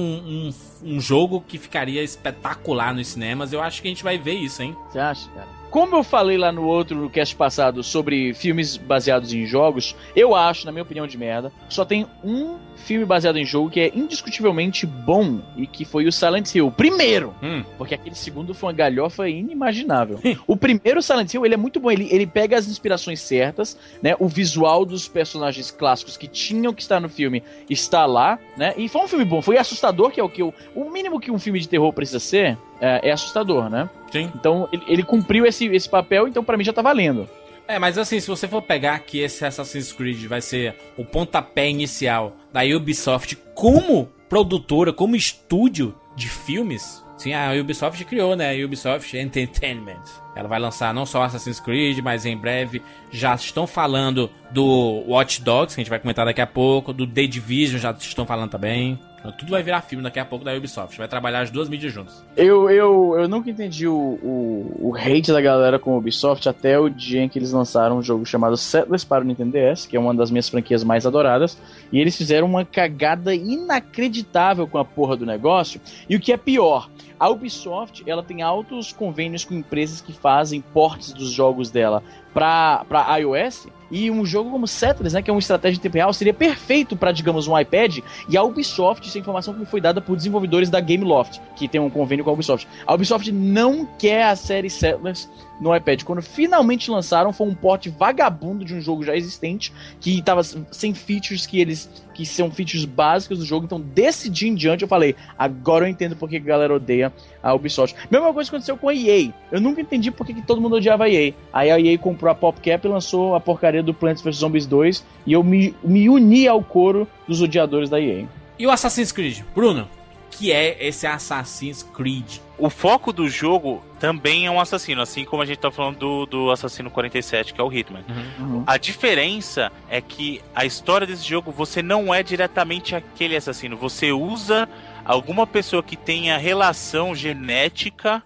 um, 0.84 0.96
um 0.96 1.00
jogo 1.02 1.44
que 1.48 1.58
ficaria 1.58 2.02
espetacular 2.04 2.94
nos 2.94 3.08
cinemas. 3.08 3.52
Eu 3.54 3.62
acho 3.62 3.82
que 3.82 3.88
a 3.88 3.92
gente 3.92 4.04
vai 4.04 4.18
ver 4.18 4.34
isso, 4.34 4.62
hein? 4.62 4.76
Você 4.90 5.00
acha, 5.00 5.28
cara? 5.36 5.59
Como 5.70 5.96
eu 5.96 6.04
falei 6.04 6.38
lá 6.38 6.52
no 6.52 6.64
outro 6.64 6.98
no 6.98 7.10
cast 7.10 7.36
passado 7.36 7.84
sobre 7.84 8.34
filmes 8.34 8.76
baseados 8.76 9.34
em 9.34 9.46
jogos, 9.46 9.96
eu 10.16 10.36
acho, 10.36 10.66
na 10.66 10.72
minha 10.72 10.82
opinião 10.82 11.06
de 11.06 11.18
merda, 11.18 11.52
só 11.70 11.86
tem 11.86 12.08
um 12.24 12.58
filme 12.80 13.06
baseado 13.06 13.38
em 13.38 13.46
jogo 13.46 13.70
que 13.70 13.80
é 13.80 13.92
indiscutivelmente 13.96 14.86
bom 14.86 15.40
e 15.56 15.68
que 15.68 15.86
foi 15.86 16.08
o 16.08 16.12
Silent 16.12 16.54
Hill. 16.54 16.72
Primeiro, 16.72 17.34
Hum. 17.42 17.64
porque 17.78 17.96
aquele 17.96 18.16
segundo 18.16 18.54
foi 18.54 18.68
uma 18.70 18.74
galhofa 18.74 19.28
inimaginável. 19.30 20.20
o 20.48 20.56
primeiro 20.56 21.02
Silent 21.02 21.34
Hill, 21.34 21.46
ele 21.46 21.54
é 21.54 21.58
muito 21.58 21.80
bom, 21.80 21.92
ele, 21.92 22.08
ele 22.12 22.26
pega 22.26 22.58
as 22.58 22.68
inspirações 22.68 23.22
certas, 23.22 23.78
né? 24.02 24.16
O 24.20 24.28
visual 24.28 24.86
dos 24.86 25.08
personagens 25.08 25.72
clássicos 25.72 26.18
que 26.18 26.28
tinham 26.28 26.74
que 26.74 26.82
estar 26.82 27.00
no 27.00 27.10
filme 27.10 27.44
está 27.70 28.06
lá, 28.06 28.40
né? 28.58 28.74
E 28.78 28.88
foi 28.90 29.02
um 29.02 29.08
filme 29.08 29.26
bom, 29.26 29.42
foi 29.42 29.58
assustador, 29.58 30.12
que 30.12 30.20
é 30.20 30.24
o 30.24 30.30
que 30.30 30.42
eu 30.42 30.54
o 30.76 30.90
mínimo 30.90 31.20
que 31.20 31.32
um 31.32 31.40
filme 31.40 31.60
de 31.60 31.68
terror 31.68 31.92
precisa 31.94 32.20
ser 32.20 32.58
é, 32.82 33.10
é 33.10 33.12
assustador, 33.12 33.70
né? 33.70 33.90
Sim. 34.12 34.32
Então 34.36 34.68
ele, 34.72 34.84
ele 34.88 35.04
cumpriu 35.04 35.46
esse, 35.46 35.66
esse 35.68 35.88
papel, 35.90 36.28
então 36.28 36.44
pra 36.44 36.58
mim 36.58 36.64
já 36.64 36.74
tá 36.74 36.82
valendo. 36.82 37.28
É, 37.70 37.78
mas 37.78 38.00
assim, 38.00 38.20
se 38.20 38.28
você 38.28 38.48
for 38.48 38.64
pegar 38.64 38.98
que 38.98 39.20
esse 39.20 39.46
Assassin's 39.46 39.94
Creed 39.94 40.26
vai 40.26 40.42
ser 40.42 40.76
o 40.98 41.06
pontapé 41.06 41.70
inicial 41.70 42.36
da 42.52 42.62
Ubisoft 42.64 43.36
como 43.54 44.08
produtora, 44.28 44.92
como 44.92 45.16
estúdio 45.16 45.94
de 46.16 46.28
filmes, 46.28 47.06
sim, 47.16 47.32
a 47.32 47.52
Ubisoft 47.52 48.04
criou, 48.06 48.36
né? 48.36 48.52
A 48.60 48.66
Ubisoft 48.66 49.16
Entertainment. 49.16 50.02
Ela 50.36 50.48
vai 50.48 50.60
lançar 50.60 50.92
não 50.96 51.06
só 51.06 51.22
Assassin's 51.22 51.60
Creed, 51.60 52.00
mas 52.00 52.26
em 52.26 52.36
breve 52.36 52.82
já 53.12 53.36
estão 53.36 53.68
falando 53.68 54.32
do 54.50 55.04
Watch 55.08 55.40
Dogs, 55.44 55.76
que 55.76 55.82
a 55.82 55.84
gente 55.84 55.92
vai 55.92 56.00
comentar 56.00 56.26
daqui 56.26 56.42
a 56.42 56.48
pouco, 56.48 56.92
do 56.92 57.06
The 57.06 57.28
Division 57.28 57.80
já 57.80 57.92
estão 57.92 58.26
falando 58.26 58.50
também. 58.50 59.00
Então, 59.20 59.32
tudo 59.32 59.52
vai 59.52 59.62
virar 59.62 59.82
filme 59.82 60.04
daqui 60.04 60.20
a 60.20 60.26
pouco 60.26 60.46
da 60.46 60.54
Ubisoft. 60.54 60.98
Vai 60.98 61.08
trabalhar 61.08 61.42
as 61.42 61.52
duas 61.52 61.68
mídias 61.68 61.92
juntas. 61.94 62.26
Eu, 62.38 62.70
eu, 62.70 63.16
eu 63.20 63.28
nunca 63.28 63.50
entendi 63.50 63.88
o, 63.88 63.94
o, 63.94 64.90
o 64.90 64.96
hate 64.96 65.32
da 65.32 65.42
galera 65.42 65.78
com 65.78 65.94
a 65.94 65.98
Ubisoft 65.98 66.48
até 66.48 66.80
o 66.80 66.90
dia 66.90 67.22
em 67.22 67.30
que 67.30 67.38
eles 67.38 67.52
lançaram 67.52 67.98
um 67.98 68.02
jogo 68.02 68.26
chamado 68.26 68.56
Settlers 68.56 69.04
para 69.04 69.24
o 69.24 69.28
Nintendo 69.28 69.52
DS, 69.52 69.86
que 69.86 69.98
é 69.98 70.00
uma 70.00 70.14
das 70.14 70.32
minhas 70.32 70.48
franquias 70.48 70.84
mais 70.84 71.06
adoradas, 71.06 71.58
e 71.92 72.00
eles 72.00 72.16
fizeram 72.16 72.48
uma 72.48 72.64
cagada 72.64 73.36
inacreditável 73.36 74.68
com 74.68 74.78
a 74.78 74.86
porra 74.86 75.18
do 75.18 75.26
negócio. 75.26 75.82
E 76.10 76.16
o 76.16 76.20
que 76.20 76.32
é 76.32 76.38
pior, 76.38 76.90
a 77.20 77.30
Ubisoft 77.30 78.04
ela 78.08 78.24
tem 78.24 78.42
altos 78.42 78.94
convênios 78.94 79.44
com 79.44 79.54
empresas 79.54 80.00
que 80.00 80.14
fazem 80.14 80.62
portes 80.62 81.12
dos 81.12 81.30
jogos 81.30 81.70
dela 81.70 82.02
para 82.34 83.18
iOS 83.20 83.68
e 83.92 84.12
um 84.12 84.26
jogo 84.26 84.52
como 84.52 84.68
Settlers, 84.68 85.14
né, 85.14 85.22
que 85.22 85.30
é 85.30 85.34
uma 85.34 85.40
estratégia 85.40 85.78
em 85.78 85.82
tempo 85.82 85.96
real, 85.98 86.14
seria 86.14 86.34
perfeito 86.34 86.96
para, 86.96 87.12
digamos, 87.12 87.48
um 87.48 87.58
iPad. 87.58 88.00
E 88.28 88.38
a 88.38 88.44
Ubisoft, 88.44 89.08
isso 89.08 89.18
é 89.18 89.22
informação 89.22 89.54
que 89.54 89.66
foi 89.66 89.82
dada 89.82 90.00
por 90.00 90.16
desenvolvedores 90.16 90.70
da 90.70 90.80
Gameloft, 90.80 91.42
que 91.56 91.68
tem 91.68 91.82
um 91.82 91.90
convênio 91.90 92.24
com 92.24 92.30
a 92.30 92.34
Ubisoft. 92.34 92.68
A 92.86 92.94
Ubisoft 92.94 93.32
não 93.32 93.88
quer 93.98 94.26
a 94.26 94.36
série 94.36 94.70
Settlers 94.70 95.28
no 95.60 95.76
iPad. 95.76 96.04
Quando 96.04 96.22
finalmente 96.22 96.90
lançaram, 96.92 97.34
foi 97.34 97.48
um 97.48 97.56
porte 97.56 97.90
vagabundo 97.90 98.64
de 98.64 98.76
um 98.76 98.82
jogo 98.82 99.04
já 99.04 99.16
existente, 99.16 99.74
que 100.00 100.20
estava 100.20 100.44
sem 100.44 100.94
features 100.94 101.46
que 101.46 101.60
eles 101.60 101.90
que 102.20 102.26
são 102.26 102.52
features 102.52 102.84
básicos 102.84 103.40
do 103.40 103.46
jogo. 103.46 103.64
Então, 103.64 103.80
desse 103.80 104.30
dia 104.30 104.50
em 104.50 104.54
diante, 104.54 104.82
eu 104.82 104.90
falei, 104.90 105.16
agora 105.38 105.86
eu 105.86 105.90
entendo 105.90 106.18
porque 106.18 106.36
a 106.36 106.40
galera 106.40 106.76
odeia 106.76 107.14
a 107.42 107.54
Ubisoft. 107.54 107.96
Mesma 108.12 108.34
coisa 108.34 108.50
aconteceu 108.50 108.76
com 108.76 108.90
a 108.90 108.94
EA. 108.94 109.32
Eu 109.50 109.62
nunca 109.62 109.80
entendi 109.80 110.12
porque 110.12 110.34
que 110.34 110.42
todo 110.42 110.60
mundo 110.60 110.76
odiava 110.76 111.06
a 111.06 111.10
EA. 111.10 111.34
Aí 111.54 111.72
a 111.72 111.80
EA 111.80 111.98
comprou 111.98 112.19
a 112.28 112.36
PopCap 112.36 112.86
e 112.86 112.90
lançou 112.90 113.36
a 113.36 113.40
porcaria 113.40 113.84
do 113.84 113.94
Plants 113.94 114.22
vs 114.22 114.38
Zombies 114.38 114.66
2 114.66 115.06
e 115.26 115.34
eu 115.34 115.44
me, 115.44 115.76
me 115.84 116.10
uni 116.10 116.48
ao 116.48 116.64
coro 116.64 117.08
dos 117.28 117.42
odiadores 117.42 117.90
da 117.90 118.00
EA. 118.00 118.26
E 118.58 118.68
o 118.68 118.72
Assassin's 118.72 119.12
Creed? 119.12 119.44
Bruno, 119.56 119.88
que 120.32 120.52
é 120.52 120.86
esse 120.86 121.08
Assassin's 121.08 121.84
Creed? 121.84 122.40
O 122.58 122.70
foco 122.70 123.14
do 123.14 123.30
jogo 123.30 123.84
também 124.00 124.46
é 124.46 124.52
um 124.52 124.60
assassino, 124.60 125.02
assim 125.02 125.24
como 125.24 125.42
a 125.42 125.46
gente 125.46 125.60
tá 125.60 125.72
falando 125.72 125.98
do, 125.98 126.26
do 126.26 126.52
Assassino 126.52 126.90
47, 126.90 127.54
que 127.54 127.62
é 127.62 127.64
o 127.64 127.72
Hitman. 127.72 128.04
Uhum. 128.38 128.64
A 128.68 128.78
diferença 128.78 129.72
é 129.90 130.02
que 130.02 130.42
a 130.54 130.66
história 130.66 131.08
desse 131.08 131.28
jogo 131.28 131.52
você 131.52 131.82
não 131.82 132.14
é 132.14 132.22
diretamente 132.22 132.96
aquele 132.96 133.36
assassino, 133.36 133.78
você 133.78 134.12
usa 134.12 134.68
alguma 135.10 135.48
pessoa 135.48 135.82
que 135.82 135.96
tenha 135.98 136.38
relação 136.38 137.16
genética 137.16 138.22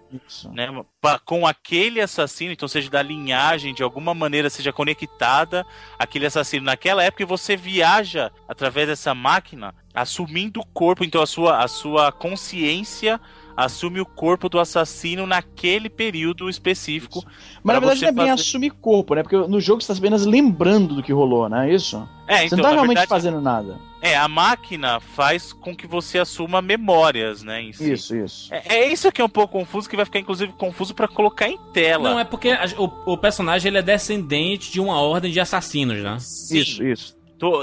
né, 0.52 0.68
pa- 1.00 1.18
com 1.18 1.46
aquele 1.46 1.98
assassino, 2.00 2.52
então 2.52 2.68
seja 2.68 2.90
da 2.90 3.00
linhagem, 3.02 3.72
de 3.72 3.82
alguma 3.82 4.12
maneira 4.12 4.50
seja 4.50 4.70
conectada 4.72 5.64
aquele 5.98 6.26
assassino. 6.26 6.66
Naquela 6.66 7.02
época 7.02 7.22
e 7.22 7.26
você 7.26 7.56
viaja 7.56 8.30
através 8.46 8.86
dessa 8.86 9.14
máquina 9.14 9.74
assumindo 9.94 10.60
o 10.60 10.66
corpo, 10.66 11.04
então 11.04 11.22
a 11.22 11.26
sua, 11.26 11.64
a 11.64 11.68
sua 11.68 12.12
consciência 12.12 13.18
assume 13.56 14.00
o 14.00 14.06
corpo 14.06 14.48
do 14.48 14.58
assassino 14.58 15.26
naquele 15.26 15.88
período 15.88 16.48
específico. 16.48 17.22
Mas 17.62 17.74
na 17.74 17.80
verdade 17.80 18.00
não 18.02 18.08
é 18.08 18.12
bem 18.12 18.26
fazer- 18.28 18.40
assumir 18.42 18.70
corpo, 18.70 19.14
né? 19.14 19.22
Porque 19.22 19.36
no 19.36 19.60
jogo 19.60 19.80
você 19.82 19.92
tá 19.92 19.98
apenas 19.98 20.26
lembrando 20.26 20.94
do 20.96 21.02
que 21.02 21.12
rolou, 21.12 21.48
não 21.48 21.60
é 21.60 21.72
isso? 21.74 22.06
É, 22.26 22.38
você 22.38 22.44
então, 22.46 22.56
não 22.58 22.62
tá 22.62 22.68
na 22.70 22.74
realmente 22.76 22.96
verdade, 22.98 23.08
fazendo 23.08 23.40
nada. 23.40 23.78
é, 24.00 24.16
a 24.16 24.26
máquina 24.26 24.98
faz 24.98 25.52
com 25.52 25.76
que 25.76 25.86
você 25.86 26.18
assuma 26.18 26.62
memórias, 26.62 27.42
né, 27.42 27.62
em 27.62 27.72
si. 27.72 27.92
Isso, 27.92 28.16
isso. 28.16 28.52
É, 28.54 28.76
é 28.76 28.92
isso 28.92 29.12
que 29.12 29.20
é 29.20 29.24
um 29.24 29.28
pouco 29.28 29.52
confuso, 29.58 29.88
que 29.88 29.96
vai 29.96 30.04
ficar 30.06 30.18
inclusive 30.20 30.52
confuso 30.54 30.94
pra 30.94 31.06
colocar 31.06 31.48
em 31.48 31.58
tela. 31.72 32.10
Não, 32.10 32.18
é 32.18 32.24
porque 32.24 32.48
a- 32.50 32.64
o, 32.78 33.12
o 33.12 33.18
personagem 33.18 33.68
ele 33.68 33.78
é 33.78 33.82
descendente 33.82 34.72
de 34.72 34.80
uma 34.80 35.00
ordem 35.00 35.30
de 35.30 35.38
assassinos, 35.40 35.98
né? 36.02 36.16
Sim. 36.18 36.58
Isso, 36.58 36.82
isso. 36.84 37.13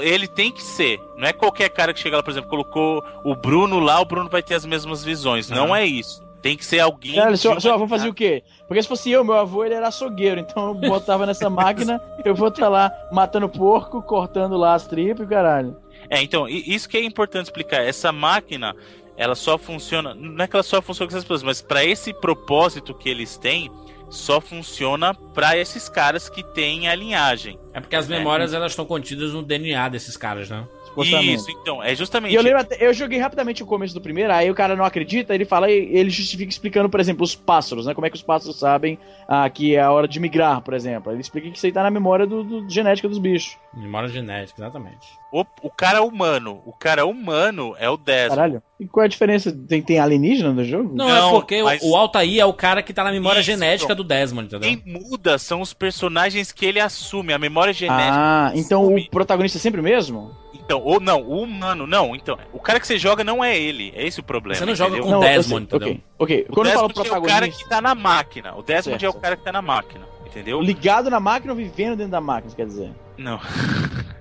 Ele 0.02 0.26
tem 0.28 0.50
que 0.52 0.62
ser. 0.62 1.00
Não 1.16 1.26
é 1.26 1.32
qualquer 1.32 1.68
cara 1.70 1.92
que 1.92 2.00
chega 2.00 2.16
lá, 2.16 2.22
por 2.22 2.30
exemplo, 2.30 2.48
colocou 2.50 3.02
o 3.24 3.34
Bruno 3.34 3.78
lá, 3.80 4.00
o 4.00 4.04
Bruno 4.04 4.28
vai 4.30 4.42
ter 4.42 4.54
as 4.54 4.64
mesmas 4.64 5.02
visões. 5.04 5.48
Não 5.50 5.66
Aham. 5.68 5.76
é 5.78 5.86
isso. 5.86 6.22
Tem 6.40 6.56
que 6.56 6.64
ser 6.64 6.80
alguém. 6.80 7.20
Uma- 7.20 7.36
seu 7.36 7.72
avô 7.72 7.86
fazia 7.86 8.10
o 8.10 8.14
quê? 8.14 8.42
Porque 8.66 8.82
se 8.82 8.88
fosse 8.88 9.10
eu, 9.10 9.24
meu 9.24 9.34
avô 9.34 9.64
ele 9.64 9.74
era 9.74 9.88
açougueiro, 9.88 10.40
então 10.40 10.68
eu 10.68 10.74
botava 10.74 11.24
nessa 11.24 11.48
máquina, 11.50 12.00
eu 12.24 12.34
vou 12.34 12.48
estar 12.48 12.68
lá 12.68 12.90
matando 13.12 13.48
porco, 13.48 14.02
cortando 14.02 14.56
lá 14.56 14.74
as 14.74 14.86
tripas 14.86 15.24
e 15.24 15.28
caralho. 15.30 15.76
É, 16.10 16.20
então, 16.20 16.48
isso 16.48 16.88
que 16.88 16.96
é 16.96 17.04
importante 17.04 17.46
explicar. 17.46 17.82
Essa 17.84 18.10
máquina, 18.10 18.74
ela 19.16 19.36
só 19.36 19.56
funciona. 19.56 20.14
Não 20.14 20.44
é 20.44 20.48
que 20.48 20.56
ela 20.56 20.62
só 20.64 20.82
funciona 20.82 21.08
com 21.10 21.16
essas 21.16 21.24
pessoas, 21.24 21.42
mas 21.44 21.62
para 21.62 21.84
esse 21.84 22.12
propósito 22.12 22.92
que 22.92 23.08
eles 23.08 23.36
têm, 23.38 23.70
só 24.12 24.40
funciona 24.40 25.14
para 25.14 25.56
esses 25.56 25.88
caras 25.88 26.28
que 26.28 26.42
têm 26.42 26.86
a 26.86 26.94
linhagem. 26.94 27.58
É 27.72 27.80
porque 27.80 27.96
as 27.96 28.06
memórias 28.06 28.52
elas 28.52 28.72
estão 28.72 28.84
contidas 28.84 29.32
no 29.32 29.42
DNA 29.42 29.88
desses 29.88 30.16
caras, 30.16 30.50
né? 30.50 30.66
Isso, 30.96 31.50
então, 31.50 31.82
é 31.82 31.94
justamente. 31.94 32.32
E 32.32 32.34
eu 32.34 32.42
lembro 32.42 32.60
até, 32.60 32.76
eu 32.86 32.92
joguei 32.92 33.18
rapidamente 33.18 33.62
o 33.62 33.66
começo 33.66 33.94
do 33.94 34.00
primeiro, 34.00 34.32
aí 34.32 34.50
o 34.50 34.54
cara 34.54 34.76
não 34.76 34.84
acredita, 34.84 35.34
ele 35.34 35.44
fala, 35.44 35.70
e 35.70 35.74
ele 35.96 36.10
justifica 36.10 36.50
explicando, 36.50 36.88
por 36.88 37.00
exemplo, 37.00 37.24
os 37.24 37.34
pássaros, 37.34 37.86
né? 37.86 37.94
Como 37.94 38.06
é 38.06 38.10
que 38.10 38.16
os 38.16 38.22
pássaros 38.22 38.58
sabem 38.58 38.98
ah, 39.28 39.48
que 39.48 39.74
é 39.74 39.80
a 39.80 39.90
hora 39.90 40.06
de 40.06 40.20
migrar, 40.20 40.60
por 40.60 40.74
exemplo. 40.74 41.10
Ele 41.12 41.20
explica 41.20 41.50
que 41.50 41.56
isso 41.56 41.66
aí 41.66 41.72
tá 41.72 41.82
na 41.82 41.90
memória 41.90 42.26
do, 42.26 42.42
do- 42.44 42.68
genética 42.70 43.08
dos 43.08 43.18
bichos. 43.18 43.56
Memória 43.74 44.08
genética, 44.08 44.60
exatamente. 44.60 45.06
O, 45.32 45.44
o 45.62 45.70
cara 45.70 46.02
humano. 46.02 46.60
O 46.66 46.72
cara 46.74 47.06
humano 47.06 47.74
é 47.78 47.88
o 47.88 47.96
Desmond. 47.96 48.28
Caralho. 48.36 48.62
E 48.78 48.86
qual 48.86 49.02
é 49.02 49.06
a 49.06 49.08
diferença? 49.08 49.50
Tem, 49.50 49.80
tem 49.80 49.98
alienígena 49.98 50.52
no 50.52 50.62
jogo? 50.62 50.94
Não, 50.94 51.08
Não, 51.08 51.28
é 51.28 51.30
porque 51.30 51.62
o- 51.62 51.64
mas- 51.64 51.82
o 51.82 51.96
Altair 51.96 52.38
é 52.40 52.44
o 52.44 52.52
cara 52.52 52.82
que 52.82 52.92
tá 52.92 53.02
na 53.02 53.10
memória 53.12 53.40
Isso, 53.40 53.46
genética 53.50 53.86
pronto. 53.94 54.02
do 54.02 54.08
Desmond, 54.08 54.46
entendeu? 54.46 54.68
Quem 54.68 54.82
muda 54.92 55.38
são 55.38 55.62
os 55.62 55.72
personagens 55.72 56.52
que 56.52 56.66
ele 56.66 56.80
assume, 56.80 57.32
a 57.32 57.38
memória 57.38 57.72
genética. 57.72 58.10
Ah, 58.12 58.52
então 58.54 58.82
assume. 58.82 59.02
o 59.06 59.10
protagonista 59.10 59.56
é 59.56 59.60
sempre 59.60 59.80
o 59.80 59.84
mesmo? 59.84 60.36
Então, 60.64 60.80
ou 60.80 61.00
não, 61.00 61.20
o 61.22 61.42
humano, 61.42 61.86
não. 61.86 62.14
Então, 62.14 62.38
o 62.52 62.58
cara 62.60 62.78
que 62.78 62.86
você 62.86 62.98
joga 62.98 63.24
não 63.24 63.42
é 63.42 63.58
ele. 63.58 63.92
É 63.96 64.06
esse 64.06 64.20
o 64.20 64.22
problema. 64.22 64.58
Você 64.58 64.64
não 64.64 64.74
joga 64.74 64.96
entendeu? 64.96 65.04
com- 65.06 65.10
não, 65.10 65.20
Desmond, 65.20 65.68
eu 65.70 65.78
sei. 65.80 65.88
entendeu? 65.88 66.04
Ok, 66.18 66.34
ok. 66.38 66.46
O 66.48 66.52
Quando 66.54 66.66
eu 66.66 66.72
falo 66.74 66.88
Desmond 66.88 67.08
é 67.08 67.18
o 67.18 67.22
cara 67.22 67.48
que 67.48 67.68
tá 67.68 67.80
na 67.80 67.94
máquina. 67.94 68.54
O 68.54 68.62
Desmond 68.62 69.00
Certo, 69.00 69.04
é 69.04 69.18
o 69.18 69.20
cara 69.20 69.36
que 69.36 69.44
tá 69.44 69.52
na 69.52 69.62
máquina. 69.62 70.06
Entendeu? 70.26 70.62
ligado 70.62 71.10
na 71.10 71.20
máquina 71.20 71.52
ou 71.52 71.56
vivendo 71.56 71.94
dentro 71.94 72.12
da 72.12 72.20
máquina, 72.20 72.54
quer 72.54 72.66
dizer? 72.66 72.90
Não. 73.18 73.38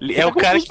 É 0.00 0.22
tá 0.22 0.28
o 0.28 0.32
cara 0.34 0.58
que, 0.58 0.66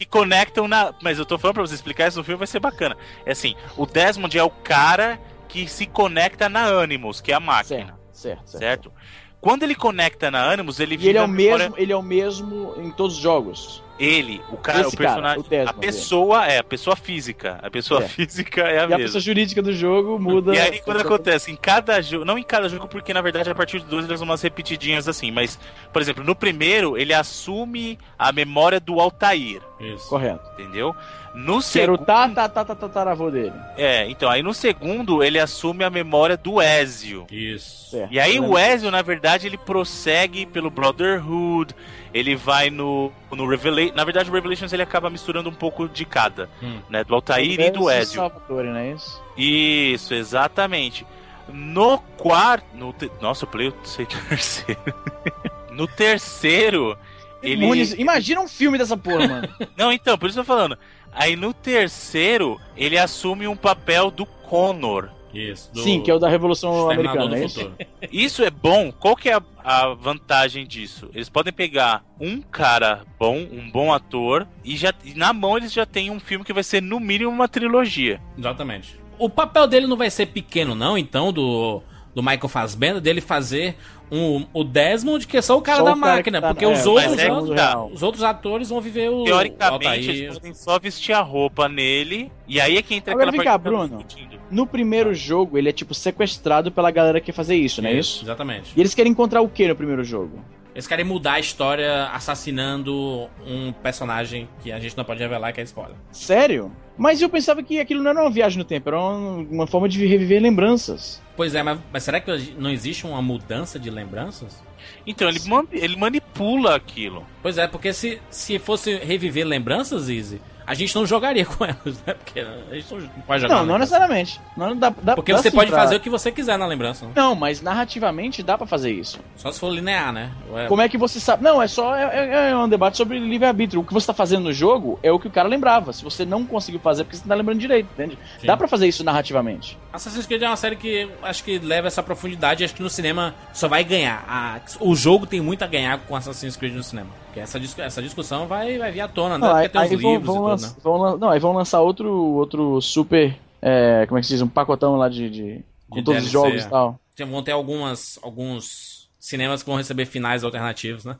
que 0.00 0.06
conectam 0.06 0.68
na. 0.68 0.92
Mas 1.02 1.18
eu 1.18 1.24
tô 1.24 1.38
falando 1.38 1.54
pra 1.54 1.66
você 1.66 1.74
explicar 1.74 2.08
isso 2.08 2.18
no 2.18 2.24
filme, 2.24 2.38
vai 2.38 2.46
ser 2.46 2.60
bacana. 2.60 2.96
É 3.24 3.32
assim: 3.32 3.54
o 3.76 3.86
Desmond 3.86 4.36
é 4.36 4.42
o 4.42 4.50
cara 4.50 5.18
que 5.48 5.66
se 5.66 5.86
conecta 5.86 6.48
na 6.48 6.66
Animus, 6.66 7.20
que 7.20 7.32
é 7.32 7.34
a 7.34 7.40
máquina. 7.40 7.86
Certo, 7.86 7.94
certo. 8.12 8.48
certo. 8.50 8.58
Certo? 8.58 8.92
Quando 9.40 9.62
ele 9.62 9.74
conecta 9.74 10.30
na 10.30 10.50
Animus, 10.50 10.80
ele 10.80 10.96
E 10.96 11.08
ele 11.08 11.18
é 11.18 11.20
a 11.20 11.24
o 11.24 11.28
memória- 11.28 11.64
mesmo, 11.66 11.74
ele 11.78 11.92
é 11.92 11.96
o 11.96 12.02
mesmo 12.02 12.74
em 12.78 12.90
todos 12.90 13.16
os 13.16 13.22
jogos. 13.22 13.82
Ele, 13.98 14.40
o 14.52 14.56
cara, 14.56 14.82
Esse 14.82 14.94
o 14.94 14.98
personagem. 14.98 15.22
cara, 15.24 15.40
o 15.40 15.42
Desmond, 15.50 15.70
a 15.70 15.72
pessoa 15.72 16.46
é, 16.46 16.58
a 16.58 16.62
pessoa 16.64 16.94
física. 16.94 17.58
A 17.60 17.68
pessoa 17.68 18.04
É. 18.04 18.08
física 18.08 18.60
é 18.62 18.78
a 18.78 18.82
E 18.82 18.84
a 18.84 18.88
mesma. 18.88 18.98
pessoa 19.04 19.20
jurídica 19.20 19.60
do 19.60 19.72
jogo 19.72 20.18
muda. 20.20 20.52
E 20.54 20.58
aí, 20.60 20.80
quando 20.80 21.00
acontece, 21.00 21.50
em 21.50 21.56
cada 21.56 22.00
jogo, 22.00 22.24
não 22.24 22.38
em 22.38 22.44
cada 22.44 22.68
jogo, 22.68 22.86
porque 22.86 23.12
na 23.12 23.20
verdade 23.20 23.50
a 23.50 23.54
partir 23.56 23.80
do 23.80 23.86
2 23.86 24.04
eles 24.04 24.20
umas 24.20 24.40
repetidinhas 24.40 25.08
assim, 25.08 25.32
mas, 25.32 25.58
por 25.92 26.00
exemplo, 26.00 26.22
no 26.22 26.34
primeiro 26.36 26.96
ele 26.96 27.12
assume 27.12 27.98
a 28.16 28.30
memória 28.32 28.78
do 28.78 29.00
Altair, 29.00 29.60
Isso. 29.80 30.08
Correto. 30.08 30.48
entendeu? 30.52 30.94
No 31.40 31.60
Que 31.62 31.78
era 31.80 31.92
o 31.92 31.96
segundo. 31.96 32.04
tá, 32.04 32.28
tá, 32.28 32.48
tá, 32.48 32.64
tá, 32.64 32.74
tataravô 32.74 33.30
dele. 33.30 33.52
É, 33.76 34.08
então, 34.10 34.28
aí 34.28 34.42
no 34.42 34.52
segundo 34.52 35.22
ele 35.22 35.38
assume 35.38 35.84
a 35.84 35.90
memória 35.90 36.36
do 36.36 36.60
Ezio. 36.60 37.26
Isso. 37.30 37.90
Certo. 37.90 38.12
E 38.12 38.18
aí 38.18 38.40
o. 38.40 38.58
Ezio, 38.58 38.90
na 38.90 39.02
verdade, 39.02 39.46
ele 39.46 39.56
prossegue 39.56 40.44
pelo 40.46 40.68
Brotherhood, 40.68 41.74
ele 42.12 42.34
vai 42.34 42.70
no, 42.70 43.12
no 43.30 43.46
Revelation. 43.48 43.94
Na 43.94 44.04
verdade, 44.04 44.28
o 44.28 44.32
Revelations 44.32 44.72
ele 44.72 44.82
acaba 44.82 45.08
misturando 45.08 45.48
um 45.48 45.54
pouco 45.54 45.88
de 45.88 46.04
cada, 46.04 46.50
Hum. 46.62 46.80
né? 46.90 47.04
Do 47.04 47.14
Altair 47.14 47.58
e 47.60 47.70
do 47.70 47.88
Ezio. 47.88 48.16
Salvatore, 48.16 48.66
não 48.68 48.76
é 48.76 48.92
isso? 48.92 49.22
Isso, 49.36 50.14
exatamente. 50.14 51.06
No 51.48 51.98
quarto. 52.18 52.66
No 52.74 52.92
te- 52.92 53.10
Nossa, 53.20 53.44
eu 53.44 53.48
pulei 53.48 53.68
o 53.68 53.74
sei, 53.84 54.06
terceiro. 54.06 54.80
no 55.70 55.86
terceiro, 55.86 56.98
ele. 57.42 57.64
Imagina 57.96 58.40
um 58.40 58.48
filme 58.48 58.76
dessa 58.76 58.96
porra, 58.96 59.26
mano. 59.28 59.48
Não, 59.76 59.92
então, 59.92 60.18
por 60.18 60.28
isso 60.28 60.38
eu 60.38 60.44
tô 60.44 60.46
falando. 60.46 60.76
Aí 61.12 61.36
no 61.36 61.52
terceiro, 61.52 62.60
ele 62.76 62.98
assume 62.98 63.46
um 63.48 63.56
papel 63.56 64.10
do 64.10 64.26
Connor. 64.26 65.10
Isso. 65.32 65.70
do 65.72 65.82
Sim, 65.82 66.00
que 66.00 66.10
é 66.10 66.14
o 66.14 66.18
da 66.18 66.28
Revolução 66.28 66.90
Americana. 66.90 67.28
do 67.28 67.36
é 67.36 67.44
isso? 67.44 67.60
Futuro. 67.60 67.76
Isso 68.10 68.42
é 68.42 68.50
bom. 68.50 68.90
Qual 68.90 69.14
que 69.14 69.28
é 69.28 69.34
a, 69.34 69.42
a 69.62 69.94
vantagem 69.94 70.66
disso? 70.66 71.10
Eles 71.14 71.28
podem 71.28 71.52
pegar 71.52 72.02
um 72.20 72.40
cara 72.40 73.02
bom, 73.18 73.36
um 73.36 73.70
bom 73.70 73.92
ator, 73.92 74.46
e 74.64 74.76
já 74.76 74.92
e 75.04 75.14
na 75.14 75.32
mão 75.32 75.56
eles 75.56 75.72
já 75.72 75.84
têm 75.84 76.10
um 76.10 76.18
filme 76.18 76.44
que 76.44 76.52
vai 76.52 76.62
ser 76.62 76.82
no 76.82 76.98
mínimo 76.98 77.30
uma 77.30 77.48
trilogia. 77.48 78.20
Exatamente. 78.36 78.98
O 79.18 79.28
papel 79.28 79.66
dele 79.66 79.86
não 79.86 79.96
vai 79.96 80.10
ser 80.10 80.26
pequeno, 80.26 80.74
não, 80.74 80.96
então, 80.96 81.32
do, 81.32 81.82
do 82.14 82.22
Michael 82.22 82.48
Fassbender, 82.48 83.00
dele 83.00 83.20
fazer 83.20 83.76
um, 84.10 84.46
o 84.52 84.64
Desmond, 84.64 85.26
que 85.26 85.36
é 85.36 85.42
só 85.42 85.56
o 85.56 85.62
cara 85.62 85.78
Só 85.78 85.84
da 85.84 85.92
o 85.92 86.00
cara 86.00 86.16
máquina, 86.16 86.40
tá- 86.40 86.48
porque 86.48 86.64
é, 86.64 86.68
os, 86.68 86.86
outros, 86.86 87.18
é 87.18 87.54
tá. 87.54 87.84
os 87.84 88.02
outros 88.02 88.24
atores 88.24 88.70
vão 88.70 88.80
viver 88.80 89.10
o. 89.10 89.24
Teoricamente, 89.24 90.10
eles 90.10 90.34
podem 90.34 90.54
só 90.54 90.78
vestir 90.78 91.12
a 91.12 91.20
roupa 91.20 91.68
nele, 91.68 92.32
e 92.46 92.60
aí 92.60 92.76
é 92.76 92.82
que 92.82 92.94
entra 92.94 93.12
Agora 93.12 93.28
aquela 93.28 93.42
vem 93.42 93.52
cá, 93.52 93.58
Bruno. 93.58 94.04
No 94.50 94.66
primeiro 94.66 95.14
jogo, 95.14 95.58
ele 95.58 95.68
é 95.68 95.72
tipo 95.72 95.94
sequestrado 95.94 96.72
pela 96.72 96.90
galera 96.90 97.20
que 97.20 97.26
quer 97.26 97.32
fazer 97.32 97.56
isso, 97.56 97.82
não 97.82 97.90
é 97.90 97.94
isso? 97.94 98.24
Exatamente. 98.24 98.72
E 98.74 98.80
eles 98.80 98.94
querem 98.94 99.12
encontrar 99.12 99.42
o 99.42 99.48
que 99.48 99.68
no 99.68 99.76
primeiro 99.76 100.02
jogo? 100.02 100.40
Eles 100.78 100.86
querem 100.86 101.04
mudar 101.04 101.32
a 101.32 101.40
história 101.40 102.04
assassinando 102.12 103.28
um 103.44 103.72
personagem 103.72 104.48
que 104.62 104.70
a 104.70 104.78
gente 104.78 104.96
não 104.96 105.04
pode 105.04 105.18
revelar, 105.18 105.52
que 105.52 105.60
é 105.60 105.64
spoiler. 105.64 105.96
Sério? 106.12 106.70
Mas 106.96 107.20
eu 107.20 107.28
pensava 107.28 107.64
que 107.64 107.80
aquilo 107.80 108.00
não 108.00 108.12
era 108.12 108.20
uma 108.20 108.30
viagem 108.30 108.58
no 108.58 108.64
tempo, 108.64 108.88
era 108.88 109.00
uma, 109.00 109.38
uma 109.50 109.66
forma 109.66 109.88
de 109.88 110.06
reviver 110.06 110.40
lembranças. 110.40 111.20
Pois 111.36 111.52
é, 111.56 111.64
mas, 111.64 111.80
mas 111.92 112.04
será 112.04 112.20
que 112.20 112.30
não 112.56 112.70
existe 112.70 113.04
uma 113.08 113.20
mudança 113.20 113.76
de 113.76 113.90
lembranças? 113.90 114.62
Então, 115.04 115.28
ele, 115.28 115.40
man- 115.48 115.66
ele 115.72 115.96
manipula 115.96 116.76
aquilo. 116.76 117.26
Pois 117.42 117.58
é, 117.58 117.66
porque 117.66 117.92
se, 117.92 118.20
se 118.30 118.58
fosse 118.58 118.96
reviver 118.96 119.46
lembranças, 119.46 120.08
Easy, 120.08 120.40
a 120.66 120.74
gente 120.74 120.94
não 120.94 121.06
jogaria 121.06 121.46
com 121.46 121.64
elas, 121.64 122.02
né? 122.06 122.12
Porque 122.14 122.40
a 122.40 122.74
gente 122.74 122.92
não 122.92 123.08
pode 123.26 123.40
jogar. 123.42 123.54
Não, 123.56 123.64
não 123.64 123.78
necessariamente. 123.78 124.38
Não 124.54 124.76
dá, 124.76 124.90
dá, 125.02 125.14
Porque 125.14 125.32
dá 125.32 125.38
você 125.40 125.50
pode 125.50 125.70
pra- 125.70 125.80
fazer 125.80 125.96
o 125.96 126.00
que 126.00 126.10
você 126.10 126.30
quiser 126.30 126.58
na 126.58 126.66
lembrança. 126.66 127.06
né? 127.06 127.12
Não, 127.14 127.34
mas 127.34 127.62
narrativamente 127.62 128.42
dá 128.42 128.58
pra 128.58 128.66
fazer 128.66 128.90
isso. 128.92 129.18
Só 129.36 129.50
se 129.50 129.58
for 129.58 129.70
linear, 129.72 130.12
né? 130.12 130.30
Ué, 130.50 130.66
Como 130.66 130.82
é 130.82 130.88
que 130.88 130.98
você 130.98 131.18
sabe? 131.20 131.42
Não, 131.42 131.62
é 131.62 131.66
só 131.68 131.96
é, 131.96 132.02
é- 132.02 132.50
é 132.50 132.56
um 132.56 132.68
debate 132.68 132.98
sobre 132.98 133.18
livre-arbítrio. 133.18 133.80
O 133.80 133.84
que 133.84 133.94
você 133.94 134.08
tá 134.08 134.12
fazendo 134.12 134.42
no 134.44 134.52
jogo 134.52 134.98
é 135.02 135.10
o 135.10 135.18
que 135.18 135.28
o 135.28 135.30
cara 135.30 135.48
lembrava. 135.48 135.92
Se 135.94 136.04
você 136.04 136.26
não 136.26 136.44
conseguiu 136.44 136.80
fazer, 136.80 137.00
é 137.00 137.04
porque 137.04 137.16
você 137.16 137.22
não 137.22 137.28
tá 137.28 137.34
lembrando 137.36 137.60
direito, 137.60 137.88
entende? 137.94 138.18
Sim. 138.38 138.46
Dá 138.46 138.54
pra 138.56 138.68
fazer 138.68 138.86
isso 138.88 139.02
narrativamente. 139.02 139.78
Assassin's 139.90 140.26
Creed 140.26 140.42
é 140.42 140.48
uma 140.48 140.56
série 140.56 140.76
que 140.76 141.08
acho 141.22 141.42
que 141.44 141.58
leva 141.58 141.86
essa 141.86 142.02
profundidade. 142.02 142.62
Acho 142.62 142.74
que 142.74 142.82
no 142.82 142.90
cinema 142.90 143.34
só 143.54 143.68
vai 143.68 143.82
ganhar. 143.84 144.22
A- 144.28 144.60
o 144.80 144.94
jogo 144.94 145.26
tem 145.26 145.40
muito 145.40 145.62
a 145.62 145.66
ganhar 145.66 145.98
com 146.00 146.14
Assassin's 146.14 146.56
Creed 146.56 146.74
no 146.74 146.82
cinema. 146.82 147.08
Essa, 147.38 147.58
dis- 147.60 147.78
essa 147.78 148.02
discussão 148.02 148.46
vai, 148.46 148.78
vai 148.78 148.90
vir 148.92 149.00
à 149.00 149.08
tona, 149.08 149.38
né? 149.38 149.46
Não, 149.46 149.54
aí, 149.54 149.66
os 149.68 149.76
aí 149.76 149.96
vão, 149.96 150.20
tudo, 150.20 150.56
né? 150.56 150.74
vão 150.82 151.16
não, 151.18 151.30
aí 151.30 151.40
vão 151.40 151.52
lançar 151.52 151.80
outro, 151.80 152.12
outro 152.12 152.80
super. 152.80 153.36
é, 153.62 154.04
como 154.06 154.18
é 154.18 154.20
que 154.20 154.26
se 154.26 154.32
diz? 154.34 154.42
Um 154.42 154.48
pacotão 154.48 154.96
lá 154.96 155.08
de. 155.08 155.28
de- 155.30 155.64
com 155.88 155.96
De 155.96 156.02
todos 156.02 156.24
os 156.24 156.30
DLC, 156.30 156.48
jogos 156.48 156.64
é. 156.64 156.66
e 156.66 156.70
tal. 156.70 157.00
Tem- 157.16 157.26
Vão 157.26 157.42
ter 157.42 157.52
algumas, 157.52 158.18
alguns 158.22 159.08
cinemas 159.18 159.62
que 159.62 159.68
vão 159.68 159.78
receber 159.78 160.04
finais 160.06 160.44
alternativos, 160.44 161.04
né? 161.04 161.16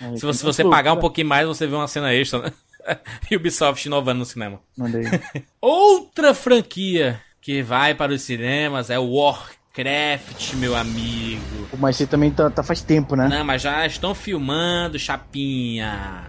Aí, 0.00 0.16
Se 0.18 0.24
você, 0.24 0.44
você 0.44 0.62
tudo, 0.62 0.70
pagar 0.70 0.92
um 0.92 0.96
né? 0.96 1.00
pouquinho 1.00 1.26
mais, 1.28 1.46
você 1.46 1.66
vê 1.66 1.74
uma 1.74 1.88
cena 1.88 2.14
extra, 2.14 2.38
né? 2.40 2.52
Ubisoft 3.34 3.84
inovando 3.86 4.20
no 4.20 4.24
cinema. 4.24 4.60
Mandei. 4.78 5.02
Outra 5.60 6.32
franquia 6.34 7.20
que 7.40 7.62
vai 7.62 7.94
para 7.94 8.12
os 8.12 8.22
cinemas 8.22 8.90
é 8.90 8.98
o 8.98 9.10
Warcraft, 9.80 10.54
meu 10.54 10.74
amigo. 10.74 11.68
Mas 11.78 11.96
você 11.96 12.06
também 12.06 12.30
tá, 12.30 12.48
tá 12.48 12.62
faz 12.62 12.80
tempo, 12.80 13.14
né? 13.14 13.28
Não, 13.28 13.44
mas 13.44 13.60
já 13.62 13.86
estão 13.86 14.14
filmando, 14.14 14.98
Chapinha. 14.98 16.24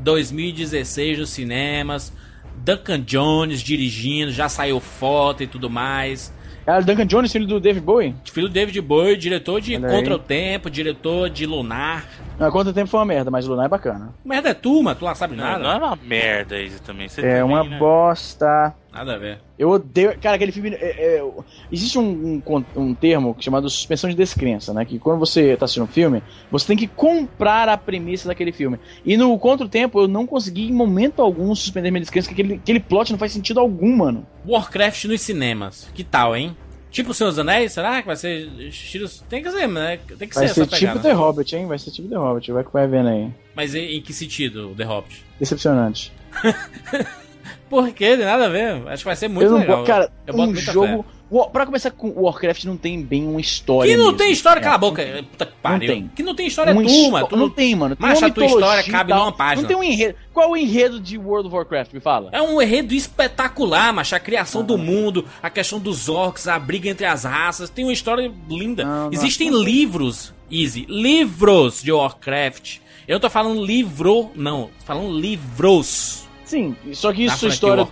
2016 0.00 1.18
nos 1.18 1.30
cinemas. 1.30 2.12
Duncan 2.56 3.00
Jones 3.00 3.62
dirigindo, 3.62 4.30
já 4.30 4.48
saiu 4.48 4.80
foto 4.80 5.42
e 5.42 5.46
tudo 5.46 5.70
mais. 5.70 6.32
Ah, 6.66 6.78
Duncan 6.80 7.06
Jones, 7.06 7.32
filho 7.32 7.46
do 7.46 7.58
David 7.58 7.82
Bowie? 7.84 8.14
Filho 8.30 8.48
do 8.48 8.52
David 8.52 8.78
Bowie, 8.82 9.16
diretor 9.16 9.60
de. 9.62 9.78
Contra 9.78 10.14
o 10.14 10.18
Tempo, 10.18 10.68
diretor 10.70 11.30
de 11.30 11.46
Lunar. 11.46 12.04
Não, 12.38 12.50
quanto 12.50 12.72
tempo 12.72 12.88
foi 12.88 13.00
uma 13.00 13.06
merda, 13.06 13.30
mas 13.30 13.46
o 13.46 13.50
Lunar 13.50 13.66
é 13.66 13.68
bacana. 13.68 14.14
Merda 14.24 14.50
é 14.50 14.54
turma, 14.54 14.94
tu 14.94 15.04
lá 15.04 15.14
sabe 15.14 15.36
Não, 15.36 15.44
nada. 15.44 15.58
não 15.62 15.70
é 15.72 15.76
uma 15.76 15.96
merda 16.02 16.58
isso 16.60 16.80
também. 16.82 17.08
Você 17.08 17.20
É 17.20 17.40
também, 17.40 17.42
uma 17.42 17.64
né? 17.64 17.78
bosta. 17.78 18.74
Nada 18.92 19.14
a 19.14 19.18
ver. 19.18 19.38
Eu 19.58 19.70
odeio. 19.70 20.18
Cara, 20.20 20.34
aquele 20.36 20.50
filme. 20.50 20.70
é- 20.70 21.18
é- 21.18 21.30
existe 21.70 21.98
um, 21.98 22.42
um, 22.46 22.64
um 22.76 22.94
termo 22.94 23.36
chamado 23.38 23.70
suspensão 23.70 24.10
de 24.10 24.16
descrença, 24.16 24.74
né? 24.74 24.84
Que 24.84 24.98
quando 24.98 25.18
você 25.18 25.56
tá 25.56 25.64
assistindo 25.64 25.84
um 25.84 25.86
filme, 25.86 26.22
você 26.50 26.66
tem 26.66 26.76
que 26.76 26.88
comprar 26.88 27.68
a 27.68 27.76
premissa 27.76 28.26
daquele 28.28 28.50
filme. 28.52 28.78
E 29.04 29.16
no 29.16 29.38
Contra 29.38 29.68
Tempo, 29.68 30.00
eu 30.00 30.08
não 30.08 30.26
consegui 30.26 30.68
em 30.68 30.72
momento 30.72 31.22
algum 31.22 31.54
suspender 31.54 31.90
minha 31.90 32.00
descrença, 32.00 32.28
porque 32.28 32.42
aquele, 32.42 32.58
aquele 32.58 32.80
plot 32.80 33.12
não 33.12 33.18
faz 33.18 33.32
sentido 33.32 33.60
algum, 33.60 33.96
mano. 33.96 34.26
Warcraft 34.46 35.04
nos 35.04 35.20
cinemas. 35.20 35.88
Que 35.94 36.02
tal, 36.02 36.36
hein? 36.36 36.56
Tipo 36.90 37.12
o 37.12 37.14
Senhor 37.14 37.30
dos 37.30 37.38
Anéis, 37.38 37.70
será 37.72 38.00
que 38.00 38.08
vai 38.08 38.16
ser 38.16 38.48
estilo... 38.58 39.08
Tem 39.28 39.40
que 39.40 39.50
ser, 39.52 39.68
né? 39.68 40.00
Tem 40.18 40.28
que 40.28 40.34
Vai 40.34 40.48
ser 40.48 40.54
ser 40.54 40.62
essa 40.62 40.76
tipo 40.76 40.80
pegada. 40.92 41.00
The 41.00 41.12
Hobbit, 41.12 41.54
hein? 41.54 41.66
Vai 41.66 41.78
ser 41.78 41.92
tipo 41.92 42.08
The 42.08 42.16
Hobbit, 42.16 42.50
vai 42.50 42.64
que 42.64 42.72
vai 42.72 42.88
vendo 42.88 43.08
aí. 43.08 43.30
Mas 43.54 43.76
em, 43.76 43.96
em 43.98 44.00
que 44.00 44.12
sentido, 44.12 44.74
The 44.76 44.82
Hobbit? 44.82 45.24
Decepcionante. 45.38 46.12
Por 47.70 47.88
quê? 47.92 48.16
Tem 48.16 48.26
nada 48.26 48.46
a 48.46 48.48
ver. 48.48 48.82
Acho 48.88 48.98
que 48.98 49.04
vai 49.04 49.16
ser 49.16 49.28
muito 49.28 49.46
eu 49.46 49.52
não 49.52 49.58
legal. 49.60 49.78
bo- 49.78 49.84
Cara, 49.86 50.12
Eu 50.26 50.34
boto 50.34 50.50
um 50.50 50.56
jogo. 50.56 51.06
Wa- 51.32 51.48
Pra 51.48 51.64
começar 51.64 51.92
com 51.92 52.10
Warcraft 52.20 52.64
não 52.64 52.76
tem 52.76 53.00
bem 53.00 53.24
uma 53.24 53.40
história. 53.40 53.88
Que 53.88 53.96
não 53.96 54.06
mesmo. 54.06 54.18
tem 54.18 54.32
história, 54.32 54.58
É. 54.58 54.62
cala 54.64 54.74
a 54.74 54.78
boca. 54.78 55.24
Puta 55.30 55.46
que 55.46 55.52
pariu. 55.62 55.88
tem. 55.88 56.10
Que 56.16 56.24
não 56.24 56.34
tem 56.34 56.48
história 56.48 56.72
Uma 56.72 56.82
turma. 56.84 57.24
tu 57.28 57.36
não 57.36 57.44
não- 57.46 57.50
tem, 57.54 57.76
mano. 57.76 57.94
Tem 57.94 58.04
uma 58.04 58.26
a 58.26 58.30
tua 58.32 58.44
história 58.46 58.82
cabe 58.82 59.14
numa 59.14 59.30
página. 59.30 59.62
Não 59.62 59.68
tem 59.68 59.76
um 59.76 59.84
enredo. 59.84 60.16
Qual 60.34 60.46
é 60.46 60.48
o 60.50 60.56
enredo 60.56 60.98
de 60.98 61.16
World 61.16 61.46
of 61.46 61.54
Warcraft? 61.54 61.92
Me 61.92 62.00
fala. 62.00 62.30
É 62.32 62.42
um 62.42 62.60
enredo 62.60 62.92
espetacular, 62.92 63.92
macho. 63.92 64.16
A 64.16 64.18
criação 64.18 64.64
do 64.64 64.76
mundo, 64.76 65.24
a 65.40 65.48
questão 65.48 65.78
dos 65.78 66.08
orcs, 66.08 66.48
a 66.48 66.58
briga 66.58 66.88
entre 66.88 67.06
as 67.06 67.22
raças. 67.22 67.70
Tem 67.70 67.84
uma 67.84 67.92
história 67.92 68.32
linda. 68.48 68.82
Não, 68.84 69.04
não, 69.04 69.12
Existem 69.12 69.52
não. 69.52 69.62
livros, 69.62 70.34
Easy. 70.50 70.84
Livros 70.88 71.80
de 71.80 71.92
Warcraft. 71.92 72.78
Eu 73.06 73.14
não 73.14 73.20
tô 73.20 73.30
falando 73.30 73.64
livro, 73.64 74.32
não. 74.34 74.64
Tô 74.80 74.84
falando 74.84 75.16
livros. 75.16 76.28
Sim, 76.50 76.74
só 76.92 77.12
que 77.12 77.24
isso 77.24 77.46
é 77.46 77.48
história. 77.48 77.86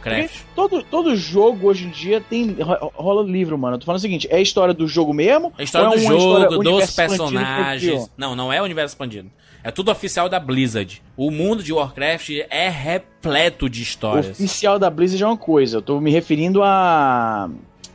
Todo, 0.54 0.82
todo 0.82 1.14
jogo 1.14 1.68
hoje 1.68 1.86
em 1.86 1.90
dia 1.90 2.20
tem 2.20 2.56
ro- 2.60 2.92
rola 2.92 3.22
livro, 3.22 3.56
mano. 3.56 3.76
Eu 3.76 3.78
tô 3.78 3.86
falando 3.86 3.98
o 3.98 4.02
seguinte: 4.02 4.26
é 4.30 4.36
a 4.36 4.40
história 4.40 4.74
do 4.74 4.88
jogo 4.88 5.14
mesmo? 5.14 5.52
A 5.56 5.62
história 5.62 5.88
ou 5.88 5.94
do 5.94 6.00
é 6.00 6.02
jogo, 6.02 6.58
dos 6.64 6.90
personagens. 6.90 8.10
Não, 8.16 8.34
não 8.34 8.52
é 8.52 8.60
o 8.60 8.64
universo 8.64 8.94
expandido. 8.94 9.30
É 9.62 9.70
tudo 9.70 9.92
oficial 9.92 10.28
da 10.28 10.40
Blizzard. 10.40 11.00
O 11.16 11.30
mundo 11.30 11.62
de 11.62 11.72
Warcraft 11.72 12.30
é 12.50 12.68
repleto 12.68 13.68
de 13.70 13.80
O 13.80 13.82
histórias. 13.82 14.30
oficial 14.30 14.76
da 14.76 14.90
Blizzard 14.90 15.22
é 15.22 15.26
uma 15.26 15.36
coisa. 15.36 15.76
Eu 15.76 15.82
tô 15.82 16.00
me 16.00 16.10
referindo 16.10 16.60
a. 16.64 17.48